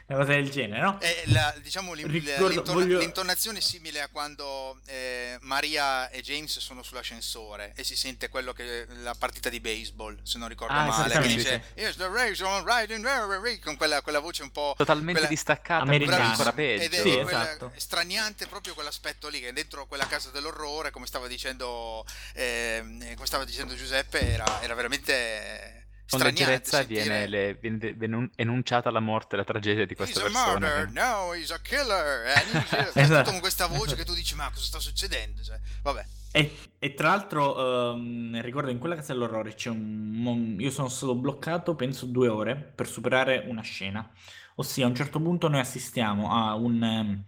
una 0.09 0.18
cosa 0.18 0.33
del 0.35 0.49
genere, 0.51 0.81
no? 0.81 1.01
Eh, 1.01 1.25
la- 1.26 1.52
diciamo 1.60 1.93
l'in- 1.93 2.07
Ricordo- 2.09 2.47
l'intona- 2.49 2.73
voglio- 2.73 2.99
l'intonazione 2.99 3.59
è 3.59 3.60
simile 3.60 4.01
a 4.01 4.09
quando 4.09 4.78
eh, 4.86 5.36
Maria 5.41 6.09
e 6.10 6.23
James 6.23 6.59
sono 6.60 6.83
sull'ascensore 6.85 7.73
e 7.75 7.83
si 7.83 7.97
sente 7.97 8.28
quello 8.28 8.52
che 8.52 8.86
la 9.02 9.15
partita 9.18 9.49
di 9.49 9.59
baseball, 9.59 10.17
se 10.23 10.39
non 10.39 10.49
ricordo 10.49 10.75
Ah, 10.75 10.86
male, 10.86 11.18
che 11.18 11.26
dice 11.26 11.62
Yes, 11.75 11.97
the 11.97 12.07
Rays 12.09 12.41
are 12.41 12.62
riding 12.65 13.02
very, 13.02 13.26
very", 13.41 13.59
con 13.59 13.76
quella, 13.76 14.01
quella 14.01 14.20
voce 14.20 14.43
un 14.44 14.51
po' 14.52 14.75
Totalmente 14.76 15.12
quella- 15.12 15.26
distaccata, 15.28 15.83
Americana. 15.83 16.25
ancora 16.31 16.52
peggio. 16.52 16.83
Ed 16.85 16.93
è 16.94 17.01
Sì, 17.02 17.10
quella- 17.23 17.51
esatto. 17.51 17.73
straniante 17.76 18.47
proprio 18.47 18.75
quell'aspetto 18.75 19.26
lì, 19.28 19.41
che 19.41 19.52
dentro 19.52 19.86
quella 19.86 20.07
casa 20.07 20.31
dell'orrore, 20.31 20.91
come 20.93 21.07
stava 21.07 21.26
dicendo, 21.26 22.07
ehm, 22.35 23.15
come 23.15 23.26
stava 23.26 23.44
dicendo 23.44 23.75
Giuseppe, 23.75 24.20
era, 24.20 24.62
era 24.62 24.75
veramente 24.75 25.86
Con 26.09 26.20
leggerezza 26.20 26.83
viene, 26.83 27.26
le- 27.26 27.55
viene- 27.55 27.93
viene 27.94 28.31
enunciata 28.36 28.91
la 28.91 29.01
morte 29.01 29.36
la 29.36 29.44
tragedia 29.44 29.85
di 29.86 29.94
queste 29.94 30.20
He's 30.20 30.28
a 30.28 30.31
persone. 30.33 30.52
murderer, 30.60 30.91
no, 30.93 31.35
he's 31.35 31.51
a 31.51 31.60
killer. 31.60 32.26
And 32.36 32.55
he's 32.62 32.70
here. 32.73 32.91
Esatto. 32.94 33.18
Tutto 33.18 33.31
con 33.33 33.41
questa 33.41 33.67
voce 33.67 33.97
che 33.97 34.05
tu 34.05 34.15
dici, 34.15 34.35
ma 34.35 34.49
cosa 34.51 34.65
sta 34.65 34.78
succedendo? 34.78 35.43
Cioè, 35.43 35.59
vabbè. 35.83 36.05
E, 36.33 36.57
e 36.78 36.94
tra 36.94 37.09
l'altro, 37.09 37.93
ehm, 37.94 38.41
ricordo 38.43 38.70
in 38.70 38.78
quella 38.78 38.94
casa 38.94 39.12
dell'orrore 39.15 39.55
c'è 39.55 39.70
un, 39.70 40.10
mon- 40.12 40.57
Io 40.60 40.70
sono 40.70 40.89
stato 40.89 41.15
bloccato, 41.15 41.75
penso, 41.75 42.07
due 42.07 42.28
ore 42.28 42.55
per 42.57 42.86
superare 42.86 43.44
una 43.49 43.62
scena. 43.62 44.09
Ossia, 44.57 44.85
a 44.85 44.89
un 44.89 44.94
certo 44.94 45.20
punto 45.20 45.49
noi 45.49 45.60
assistiamo 45.60 46.33
a 46.33 46.55
un... 46.55 46.83
ehm, 46.83 47.25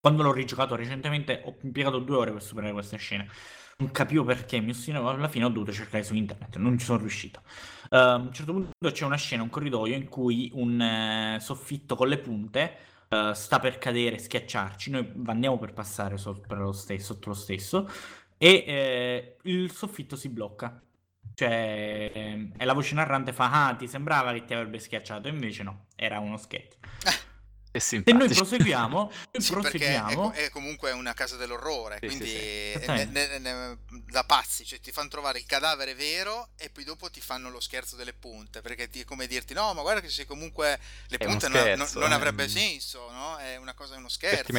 Quando 0.00 0.22
l'ho 0.22 0.32
rigiocato 0.32 0.74
recentemente 0.76 1.42
ho 1.44 1.56
impiegato 1.62 1.98
due 1.98 2.16
ore 2.16 2.32
per 2.32 2.42
superare 2.42 2.72
questa 2.72 2.96
scena. 2.96 3.24
Non 3.78 3.90
capivo 3.90 4.24
perché, 4.24 4.58
mi 4.60 4.70
ostinavo, 4.70 5.10
alla 5.10 5.28
fine 5.28 5.44
ho 5.44 5.50
dovuto 5.50 5.70
cercare 5.70 6.02
su 6.02 6.14
internet, 6.14 6.56
non 6.56 6.78
ci 6.78 6.86
sono 6.86 6.98
riuscito. 6.98 7.42
Eh, 7.90 7.96
a 7.96 8.14
un 8.14 8.32
certo 8.32 8.52
punto 8.52 8.90
c'è 8.90 9.04
una 9.04 9.16
scena, 9.16 9.42
un 9.42 9.50
corridoio 9.50 9.94
in 9.94 10.08
cui 10.08 10.50
un 10.54 10.80
eh, 10.80 11.38
soffitto 11.40 11.94
con 11.94 12.08
le 12.08 12.16
punte 12.16 12.76
eh, 13.08 13.32
sta 13.34 13.58
per 13.58 13.76
cadere, 13.76 14.18
schiacciarci. 14.18 14.90
Noi 14.90 15.12
andiamo 15.26 15.58
per 15.58 15.74
passare 15.74 16.16
sotto 16.16 16.54
lo 16.54 16.72
stesso, 16.72 17.12
sotto 17.12 17.28
lo 17.28 17.34
stesso 17.34 17.86
e 18.38 19.36
il 19.42 19.70
soffitto 19.70 20.16
si 20.16 20.30
blocca. 20.30 20.80
Cioè, 21.34 22.12
ehm, 22.14 22.52
e 22.56 22.64
la 22.64 22.72
voce 22.72 22.94
narrante 22.94 23.34
fa: 23.34 23.66
Ah, 23.66 23.74
ti 23.74 23.86
sembrava 23.86 24.32
che 24.32 24.46
ti 24.46 24.54
avrebbe 24.54 24.78
schiacciato, 24.78 25.28
invece 25.28 25.62
no, 25.62 25.86
era 25.96 26.18
uno 26.18 26.38
scherzo. 27.80 28.08
È 28.08 28.12
Se 28.12 28.16
noi 28.18 28.28
proseguiamo, 28.34 28.98
noi 28.98 29.10
Sì, 29.42 29.52
perché 29.52 29.68
è, 29.68 30.00
proseguiamo. 30.00 30.32
è 30.32 30.50
comunque 30.50 30.92
una 30.92 31.14
casa 31.14 31.36
dell'orrore, 31.36 31.98
Sì, 32.00 32.06
quindi 32.06 32.26
sì. 32.26 32.36
è- 32.36 33.04
ne- 33.06 33.38
ne- 33.38 33.78
da 34.06 34.24
pazzi, 34.24 34.64
cioè 34.64 34.80
ti 34.80 34.92
fanno 34.92 35.08
trovare 35.08 35.38
il 35.38 35.46
cadavere 35.46 35.94
vero 35.94 36.50
e 36.56 36.70
poi 36.70 36.84
dopo 36.84 37.10
ti 37.10 37.20
fanno 37.20 37.50
lo 37.50 37.60
scherzo 37.60 37.96
delle 37.96 38.12
punte, 38.14 38.60
perché 38.60 38.88
ti- 38.88 39.00
è 39.00 39.04
come 39.04 39.26
dirti 39.26 39.54
no, 39.54 39.72
ma 39.74 39.82
guarda 39.82 40.00
che 40.00 40.08
se 40.08 40.24
comunque 40.26 40.78
le 41.08 41.16
È 41.16 41.24
punte 41.24 41.48
non, 41.48 41.56
non- 41.58 41.86
scherzo, 41.86 41.98
non 42.00 42.10
eh. 42.10 42.14
avrebbe 42.14 42.48
senso, 42.48 43.10
no? 43.10 43.36
È 43.36 43.56
una 43.56 43.74
cosa, 43.74 43.94
è 43.94 43.98
uno 43.98 44.08
scherzo. 44.08 44.52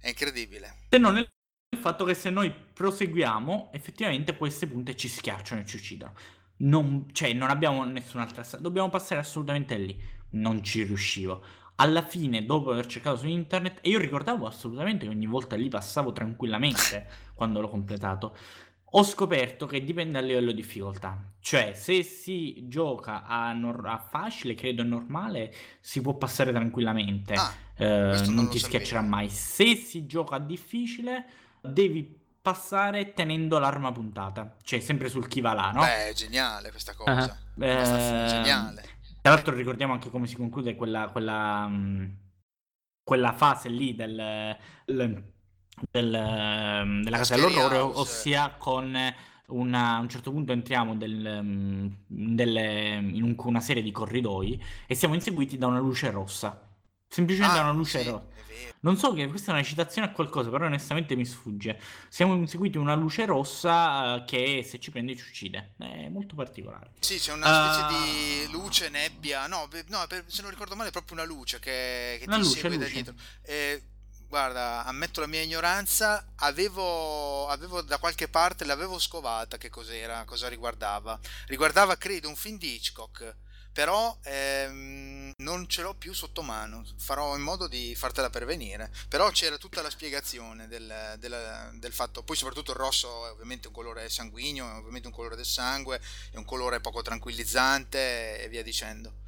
È 0.00 0.08
incredibile. 0.08 0.86
Se 0.90 0.98
non 0.98 1.16
il 1.18 1.28
il 1.74 1.78
fatto 1.80 2.04
che 2.04 2.12
se 2.12 2.28
noi 2.28 2.52
proseguiamo, 2.52 3.70
effettivamente 3.72 4.36
queste 4.36 4.66
punte 4.66 4.94
ci 4.94 5.08
schiacciano 5.08 5.62
e 5.62 5.66
ci 5.66 5.76
uccidono. 5.76 6.14
Non, 6.58 7.08
cioè, 7.14 7.32
non 7.32 7.48
abbiamo 7.48 7.82
nessun'altra 7.84 8.42
strada. 8.42 8.62
Dobbiamo 8.62 8.90
passare 8.90 9.20
assolutamente 9.22 9.76
lì. 9.78 9.98
Non 10.32 10.62
ci 10.62 10.82
riuscivo. 10.82 11.42
Alla 11.82 12.02
fine, 12.02 12.44
dopo 12.44 12.70
aver 12.70 12.86
cercato 12.86 13.16
su 13.16 13.26
internet, 13.26 13.78
e 13.82 13.88
io 13.90 13.98
ricordavo 13.98 14.46
assolutamente 14.46 15.04
che 15.06 15.10
ogni 15.12 15.26
volta 15.26 15.56
lì 15.56 15.68
passavo 15.68 16.12
tranquillamente 16.12 17.06
quando 17.34 17.60
l'ho 17.60 17.68
completato. 17.68 18.36
Ho 18.94 19.02
scoperto 19.04 19.64
che 19.66 19.82
dipende 19.82 20.12
dal 20.18 20.26
livello 20.26 20.50
di 20.50 20.56
difficoltà. 20.60 21.18
Cioè, 21.40 21.72
se 21.74 22.02
si 22.02 22.68
gioca 22.68 23.24
a, 23.24 23.52
nor- 23.54 23.86
a 23.86 23.96
facile, 23.98 24.54
credo 24.54 24.82
normale, 24.82 25.52
si 25.80 26.00
può 26.02 26.14
passare 26.14 26.52
tranquillamente. 26.52 27.32
Ah, 27.34 27.52
Eh, 27.74 27.86
non 28.28 28.48
ti 28.48 28.58
sapevo. 28.58 28.58
schiaccerà 28.58 29.00
mai. 29.00 29.28
Se 29.30 29.74
si 29.76 30.04
gioca 30.06 30.36
a 30.36 30.38
difficile, 30.40 31.24
devi 31.62 32.20
passare 32.42 33.14
tenendo 33.14 33.58
l'arma 33.58 33.90
puntata, 33.92 34.56
cioè 34.62 34.80
sempre 34.80 35.08
sul 35.08 35.26
chi 35.28 35.40
va 35.40 35.54
là, 35.54 35.70
no? 35.70 35.80
beh, 35.80 36.08
è 36.08 36.12
geniale 36.12 36.70
questa 36.70 36.92
cosa. 36.94 37.38
Abbastanza 37.54 38.24
Eh, 38.24 38.28
geniale. 38.28 38.82
Tra 39.22 39.32
l'altro 39.34 39.54
ricordiamo 39.54 39.92
anche 39.92 40.10
come 40.10 40.26
si 40.26 40.34
conclude 40.36 40.74
quella, 40.74 41.08
quella, 41.10 41.66
mh, 41.68 42.16
quella 43.04 43.32
fase 43.32 43.68
lì 43.68 43.94
del, 43.94 44.16
del- 44.84 45.24
del, 45.90 46.10
della 46.10 46.84
La 47.10 47.18
casa 47.18 47.36
dell'orrore, 47.36 47.78
ossia 47.78 48.54
con 48.58 48.96
una- 49.46 49.96
a 49.96 50.00
un 50.00 50.08
certo 50.08 50.30
punto 50.32 50.52
entriamo 50.52 50.96
del, 50.96 51.92
delle- 52.06 52.96
in 52.96 53.22
un- 53.22 53.34
una 53.38 53.60
serie 53.60 53.82
di 53.82 53.92
corridoi 53.92 54.60
e 54.86 54.94
siamo 54.94 55.14
inseguiti 55.14 55.56
da 55.58 55.66
una 55.68 55.78
luce 55.78 56.10
rossa. 56.10 56.60
Semplicemente 57.08 57.58
Ah, 57.58 57.62
una 57.62 57.72
luce 57.72 58.02
sì, 58.02 58.08
rossa. 58.10 58.26
Non 58.80 58.96
so 58.96 59.12
che 59.12 59.28
questa 59.28 59.50
è 59.50 59.54
una 59.54 59.62
citazione 59.62 60.08
a 60.08 60.10
qualcosa, 60.10 60.50
però 60.50 60.66
onestamente 60.66 61.14
mi 61.14 61.24
sfugge. 61.24 61.80
Siamo 62.08 62.34
inseguiti 62.34 62.78
una 62.78 62.94
luce 62.94 63.24
rossa 63.26 64.16
eh, 64.16 64.24
che 64.24 64.64
se 64.68 64.78
ci 64.80 64.90
prende 64.90 65.16
ci 65.16 65.28
uccide. 65.28 65.74
È 65.78 66.08
molto 66.08 66.34
particolare. 66.34 66.90
Sì, 66.98 67.18
c'è 67.18 67.32
una 67.32 67.46
specie 67.46 68.46
di 68.46 68.52
luce, 68.52 68.88
nebbia. 68.88 69.46
No, 69.46 69.68
no, 69.88 70.06
se 70.26 70.42
non 70.42 70.50
ricordo 70.50 70.74
male, 70.74 70.88
è 70.88 70.92
proprio 70.92 71.16
una 71.16 71.26
luce 71.26 71.58
che, 71.58 72.16
che 72.18 72.24
Una 72.26 72.36
ti 72.36 72.42
luce, 72.42 72.60
segue 72.60 72.76
da 72.78 72.84
luce. 72.84 72.92
dietro. 72.92 73.14
Eh, 73.42 73.82
guarda, 74.28 74.84
ammetto 74.84 75.20
la 75.20 75.26
mia 75.26 75.42
ignoranza. 75.42 76.32
Avevo, 76.36 77.48
avevo 77.48 77.82
da 77.82 77.98
qualche 77.98 78.28
parte, 78.28 78.64
l'avevo 78.64 78.98
scovata. 78.98 79.58
Che 79.58 79.70
cos'era, 79.70 80.24
cosa 80.24 80.48
riguardava? 80.48 81.18
Riguardava, 81.46 81.96
credo, 81.96 82.28
un 82.28 82.36
film 82.36 82.58
di 82.58 82.74
Hitchcock. 82.74 83.36
Però 83.72 84.18
ehm, 84.22 85.32
non 85.38 85.66
ce 85.68 85.82
l'ho 85.82 85.94
più 85.94 86.12
sotto 86.12 86.42
mano. 86.42 86.84
Farò 86.98 87.34
in 87.36 87.42
modo 87.42 87.66
di 87.68 87.94
fartela 87.94 88.30
pervenire. 88.30 88.90
Però 89.08 89.30
c'era 89.30 89.56
tutta 89.56 89.82
la 89.82 89.90
spiegazione 89.90 90.68
del, 90.68 91.16
del- 91.18 91.70
del 91.78 91.92
fatto. 91.92 92.22
Poi, 92.22 92.36
soprattutto, 92.36 92.72
il 92.72 92.76
rosso 92.78 93.26
è 93.26 93.30
ovviamente 93.30 93.68
un 93.68 93.74
colore 93.74 94.08
sanguigno, 94.08 94.70
è 94.70 94.76
ovviamente 94.76 95.08
un 95.08 95.14
colore 95.14 95.36
del 95.36 95.46
sangue, 95.46 96.00
è 96.30 96.36
un 96.36 96.44
colore 96.44 96.80
poco 96.80 97.02
tranquillizzante 97.02 98.42
e 98.42 98.48
via 98.48 98.62
dicendo. 98.62 99.20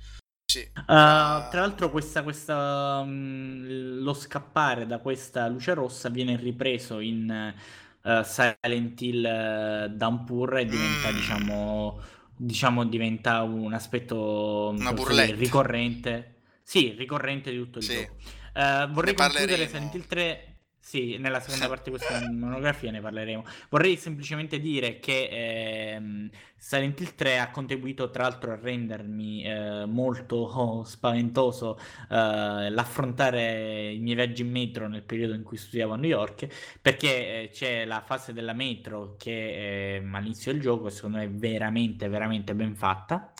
Sì. 0.46 0.60
Uh, 0.60 0.84
tra 0.86 1.60
l'altro 1.60 1.90
questa, 1.90 2.22
questa, 2.22 3.02
mm, 3.04 4.02
lo 4.02 4.12
scappare 4.14 4.86
da 4.86 4.98
questa 4.98 5.48
luce 5.48 5.74
rossa 5.74 6.08
viene 6.10 6.36
ripreso 6.36 7.00
in 7.00 7.54
uh, 8.02 8.22
Silent 8.22 9.00
Hill 9.00 9.24
uh, 9.24 9.88
Downpour 9.96 10.58
e 10.58 10.66
diventa 10.66 11.10
Mm. 11.10 11.14
diciamo, 11.14 12.00
diciamo 12.36 12.84
diventa 12.84 13.42
un 13.42 13.72
aspetto 13.72 14.72
burlette. 14.92 15.26
dire, 15.26 15.38
ricorrente 15.38 16.34
sì 16.62 16.94
ricorrente 16.96 17.50
di 17.50 17.56
tutto 17.58 17.78
il 17.78 17.84
Sì. 17.84 17.94
gioco 17.94 18.16
Uh, 18.54 18.88
vorrei 18.92 19.14
Ne 19.14 19.14
concludere. 19.14 19.66
Silent 19.66 19.94
Hill 19.94 20.06
3 20.06 20.53
sì, 20.84 21.16
nella 21.16 21.40
seconda 21.40 21.66
parte 21.66 21.90
di 21.90 21.96
questa 21.96 22.30
monografia 22.30 22.90
ne 22.90 23.00
parleremo. 23.00 23.42
Vorrei 23.70 23.96
semplicemente 23.96 24.60
dire 24.60 24.98
che 24.98 25.28
ehm, 25.94 26.28
Silent 26.58 27.00
Hill 27.00 27.14
3 27.14 27.38
ha 27.38 27.50
contribuito 27.50 28.10
tra 28.10 28.24
l'altro 28.24 28.52
a 28.52 28.58
rendermi 28.60 29.44
eh, 29.44 29.86
molto 29.86 30.36
oh, 30.36 30.84
spaventoso 30.84 31.78
eh, 32.10 32.68
l'affrontare 32.68 33.92
i 33.92 33.98
miei 33.98 34.14
viaggi 34.14 34.42
in 34.42 34.50
metro 34.50 34.86
nel 34.86 35.02
periodo 35.02 35.32
in 35.32 35.42
cui 35.42 35.56
studiavo 35.56 35.94
a 35.94 35.96
New 35.96 36.10
York, 36.10 36.48
perché 36.82 37.44
eh, 37.44 37.48
c'è 37.50 37.86
la 37.86 38.02
fase 38.02 38.34
della 38.34 38.52
metro 38.52 39.16
che 39.16 39.96
ehm, 39.96 40.14
all'inizio 40.14 40.52
del 40.52 40.60
gioco 40.60 40.90
secondo 40.90 41.16
me 41.16 41.24
è 41.24 41.30
veramente, 41.30 42.08
veramente 42.08 42.54
ben 42.54 42.76
fatta. 42.76 43.32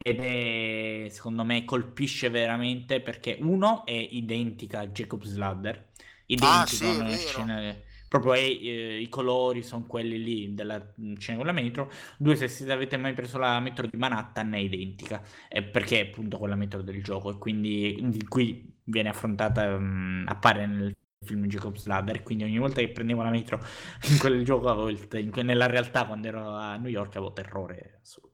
Ed 0.00 0.20
è, 0.20 1.08
secondo 1.10 1.44
me, 1.44 1.64
colpisce 1.64 2.28
veramente 2.30 3.00
perché 3.00 3.36
uno 3.40 3.84
è 3.84 3.92
identica 3.92 4.80
a 4.80 4.86
Jacob's 4.86 5.36
Ladder, 5.36 5.87
identico 6.28 6.62
Ah, 6.62 6.66
sì, 6.66 6.86
nelle 6.92 7.16
vero. 7.16 7.18
scene, 7.18 7.82
proprio 8.08 8.34
eh, 8.34 9.00
i 9.00 9.08
colori 9.08 9.62
sono 9.62 9.86
quelli 9.86 10.22
lì 10.22 10.54
della 10.54 10.94
mm, 11.00 11.14
scena 11.16 11.38
con 11.38 11.46
la 11.46 11.52
metro. 11.52 11.90
Due, 12.16 12.36
se 12.36 12.48
siete- 12.48 12.72
avete 12.72 12.96
mai 12.96 13.14
preso 13.14 13.38
la 13.38 13.60
metro 13.60 13.86
di 13.86 13.96
Manhattan 13.96 14.52
è 14.54 14.58
identica, 14.58 15.22
eh, 15.48 15.62
perché 15.62 16.00
è 16.00 16.08
appunto 16.10 16.38
quella 16.38 16.54
metro 16.56 16.82
del 16.82 17.02
gioco 17.02 17.30
e 17.30 17.38
quindi 17.38 17.98
di 18.10 18.24
qui 18.26 18.76
viene 18.84 19.08
affrontata, 19.10 19.78
mm, 19.78 20.26
appare 20.28 20.66
nel 20.66 20.96
film 21.24 21.46
Jacob's 21.46 21.86
Ladder, 21.86 22.22
quindi 22.22 22.44
ogni 22.44 22.58
volta 22.58 22.80
che 22.80 22.90
prendevo 22.90 23.22
la 23.22 23.30
metro 23.30 23.58
in 24.10 24.18
quel 24.18 24.44
gioco, 24.44 24.68
avevo 24.68 24.88
il 24.90 25.06
in 25.12 25.30
nella 25.46 25.66
realtà 25.66 26.06
quando 26.06 26.28
ero 26.28 26.50
a 26.54 26.76
New 26.76 26.90
York 26.90 27.16
avevo 27.16 27.32
terrore 27.32 27.98
assoluto. 28.02 28.27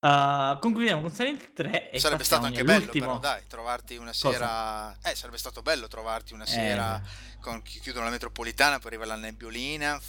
Uh, 0.00 0.58
concludiamo 0.60 1.02
con 1.02 1.12
Silent 1.12 1.42
Hill 1.42 1.52
3 1.52 1.90
e 1.90 2.00
sarebbe 2.00 2.24
stato 2.24 2.46
anche 2.46 2.64
bello, 2.64 2.78
all'ultimo. 2.78 3.06
però, 3.06 3.18
dai, 3.18 3.42
trovarti 3.46 3.96
una 3.96 4.12
Cosa? 4.18 4.30
sera. 4.32 4.98
Eh, 5.02 5.14
sarebbe 5.14 5.36
stato 5.36 5.60
bello 5.60 5.88
trovarti 5.88 6.32
una 6.32 6.44
Eh, 6.44 6.46
sera 6.46 7.02
con 7.40 7.60
chi 7.60 7.80
chiudono 7.80 8.06
la 8.06 8.10
metropolitana, 8.10 8.78
poi 8.78 8.86
arriva 8.92 9.04
la 9.04 9.16
nebbiolina. 9.16 10.00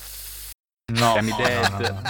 No, 0.94 1.14
Pyramid 1.14 1.36
no, 1.38 1.78
no, 1.78 2.02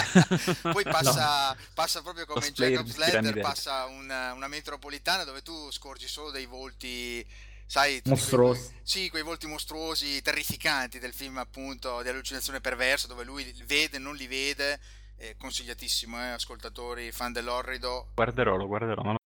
no. 0.62 0.72
Poi 0.72 0.82
passa, 0.84 1.56
passa 1.72 2.02
proprio 2.02 2.24
come 2.26 2.48
in 2.48 2.52
Jacob's 2.52 2.96
Ladder, 2.96 3.40
passa 3.40 3.84
una, 3.86 4.32
una 4.32 4.48
metropolitana 4.48 5.22
dove 5.24 5.42
tu 5.42 5.70
scorgi 5.70 6.08
solo 6.08 6.30
dei 6.32 6.46
volti, 6.46 7.24
sai, 7.66 8.00
Mostruosi. 8.04 8.60
Quei, 8.68 8.80
sì, 8.82 9.08
quei 9.08 9.22
volti 9.22 9.46
mostruosi, 9.46 10.20
terrificanti 10.22 10.98
del 10.98 11.12
film 11.12 11.38
appunto 11.38 12.02
di 12.02 12.08
allucinazione 12.08 12.60
perversa, 12.60 13.06
dove 13.06 13.22
lui 13.24 13.52
vede, 13.66 13.98
non 13.98 14.16
li 14.16 14.26
vede. 14.26 14.80
Eh, 15.22 15.36
consigliatissimo, 15.38 16.20
eh, 16.20 16.30
ascoltatori, 16.30 17.12
fan 17.12 17.30
dell'orrido. 17.30 18.10
Guarderò, 18.12 18.56
lo 18.56 18.66
guarderò. 18.66 19.02
Ma 19.02 19.12
lo... 19.12 19.18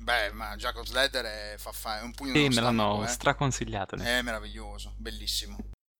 Beh, 0.00 0.30
ma 0.30 0.54
Jacob's 0.54 0.92
Ladder 0.92 1.24
è, 1.24 1.54
fa, 1.58 1.72
fa, 1.72 1.98
è 1.98 2.02
un 2.02 2.12
pugno 2.14 2.34
Sì, 2.34 2.42
nello 2.42 2.54
me 2.54 2.60
l'hanno 2.60 3.04
eh. 3.04 3.08
straconsigliato. 3.08 3.96
È 3.96 4.22
meraviglioso, 4.22 4.94
bellissimo. 4.96 5.56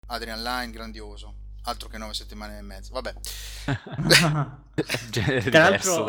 Adrian 0.06 0.40
Line, 0.40 0.70
grandioso. 0.70 1.34
Altro 1.62 1.88
che 1.88 1.98
nove 1.98 2.14
settimane 2.14 2.58
e 2.58 2.62
mezzo. 2.62 2.92
Vabbè, 2.92 3.12
Tra 5.50 5.68
l'altro, 5.68 6.06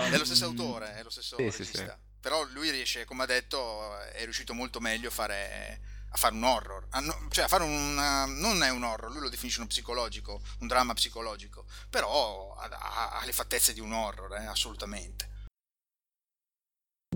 è 0.00 0.18
lo 0.18 0.24
stesso 0.24 0.46
autore, 0.46 0.94
è 0.94 1.04
lo 1.04 1.10
stesso 1.10 1.36
Sì, 1.36 1.50
sì, 1.52 1.58
regista. 1.58 1.96
Però 2.18 2.42
lui 2.52 2.70
riesce, 2.70 3.04
come 3.04 3.22
ha 3.22 3.26
detto, 3.26 3.96
è 4.08 4.24
riuscito 4.24 4.54
molto 4.54 4.80
meglio 4.80 5.06
a 5.06 5.12
fare, 5.12 5.80
a 6.16 6.18
fare 6.18 6.34
un 6.34 6.44
horror. 6.44 6.86
A 6.90 7.00
no- 7.00 7.28
cioè, 7.30 7.44
a 7.44 7.48
fare 7.48 7.62
una, 7.62 8.24
non 8.24 8.62
è 8.62 8.70
un 8.70 8.82
horror, 8.82 9.12
lui 9.12 9.20
lo 9.20 9.28
definisce 9.28 9.60
uno 9.60 9.68
psicologico, 9.68 10.40
un 10.60 10.66
dramma 10.66 10.94
psicologico. 10.94 11.66
Però 11.88 12.54
ha- 12.56 13.18
ha 13.20 13.24
le 13.24 13.32
fattezze 13.32 13.72
di 13.72 13.80
un 13.80 13.92
horror, 13.92 14.34
eh, 14.34 14.46
assolutamente. 14.46 15.34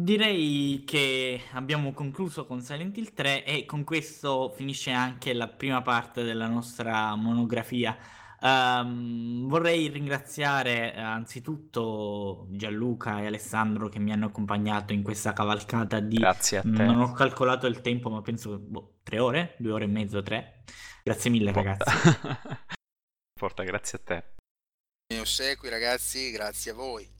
Direi 0.01 0.83
che 0.87 1.43
abbiamo 1.53 1.93
concluso 1.93 2.47
con 2.47 2.63
Silent 2.63 2.97
Hill 2.97 3.13
3 3.13 3.45
e 3.45 3.67
con 3.67 3.85
questo 3.85 4.51
finisce 4.57 4.93
anche 4.93 5.35
la 5.35 5.49
prima 5.49 5.83
parte 5.83 6.23
della 6.23 6.47
nostra 6.47 7.15
monografia. 7.17 7.99
Ehm, 8.43 9.47
vorrei 9.49 9.89
ringraziare 9.89 10.95
eh, 10.95 11.01
anzitutto 11.01 12.47
Gianluca 12.51 13.21
e 13.21 13.27
Alessandro 13.27 13.89
che 13.89 13.99
mi 13.99 14.13
hanno 14.13 14.27
accompagnato 14.27 14.93
in 14.93 15.03
questa 15.03 15.33
cavalcata 15.33 16.01
di... 16.01 16.17
Grazie 16.17 16.59
a 16.59 16.63
te. 16.63 16.69
Non 16.69 17.01
ho 17.01 17.13
calcolato 17.13 17.67
il 17.67 17.81
tempo, 17.81 18.09
ma 18.09 18.23
penso 18.23 18.59
boh, 18.59 19.01
tre 19.03 19.19
ore, 19.19 19.55
due 19.59 19.73
ore 19.73 19.85
e 19.85 19.89
mezzo, 19.89 20.23
tre. 20.23 20.65
Grazie 21.03 21.31
mille 21.31 21.53
ragazzi. 21.53 21.91
Porta, 23.39 23.63
grazie 23.63 23.99
a 23.99 24.03
te. 24.05 24.25
Mi 25.13 25.21
ossequi 25.21 25.69
ragazzi, 25.69 26.31
grazie 26.31 26.71
a 26.71 26.75
voi. 26.75 27.19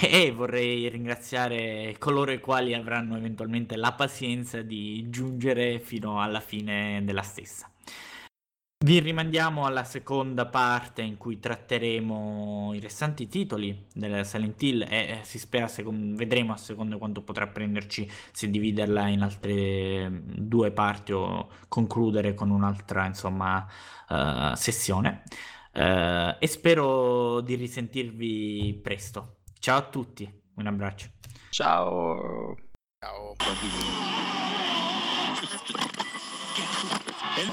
E 0.00 0.32
vorrei 0.32 0.88
ringraziare 0.88 1.94
coloro 1.98 2.32
i 2.32 2.40
quali 2.40 2.74
avranno 2.74 3.16
eventualmente 3.16 3.76
la 3.76 3.92
pazienza 3.92 4.62
di 4.62 5.08
giungere 5.10 5.78
fino 5.78 6.20
alla 6.20 6.40
fine 6.40 7.02
della 7.04 7.22
stessa. 7.22 7.71
Vi 8.82 8.98
rimandiamo 8.98 9.64
alla 9.64 9.84
seconda 9.84 10.46
parte 10.46 11.02
in 11.02 11.16
cui 11.16 11.38
tratteremo 11.38 12.72
i 12.74 12.80
restanti 12.80 13.28
titoli 13.28 13.86
del 13.94 14.26
Silent 14.26 14.60
Hill 14.60 14.82
e 14.82 14.86
eh, 14.88 15.20
si 15.22 15.38
spera, 15.38 15.68
secon- 15.68 16.16
vedremo 16.16 16.52
a 16.52 16.56
secondo 16.56 16.98
quanto 16.98 17.22
potrà 17.22 17.46
prenderci 17.46 18.10
se 18.32 18.50
dividerla 18.50 19.06
in 19.06 19.22
altre 19.22 20.08
mm, 20.08 20.20
due 20.34 20.72
parti 20.72 21.12
o 21.12 21.48
concludere 21.68 22.34
con 22.34 22.50
un'altra, 22.50 23.06
insomma, 23.06 23.64
eh, 24.08 24.50
sessione. 24.56 25.22
Eh, 25.72 26.36
e 26.40 26.46
spero 26.48 27.40
di 27.40 27.54
risentirvi 27.54 28.80
presto. 28.82 29.42
Ciao 29.60 29.78
a 29.78 29.82
tutti, 29.82 30.28
un 30.56 30.66
abbraccio. 30.66 31.06
Ciao. 31.50 32.56
Ciao. 32.98 33.36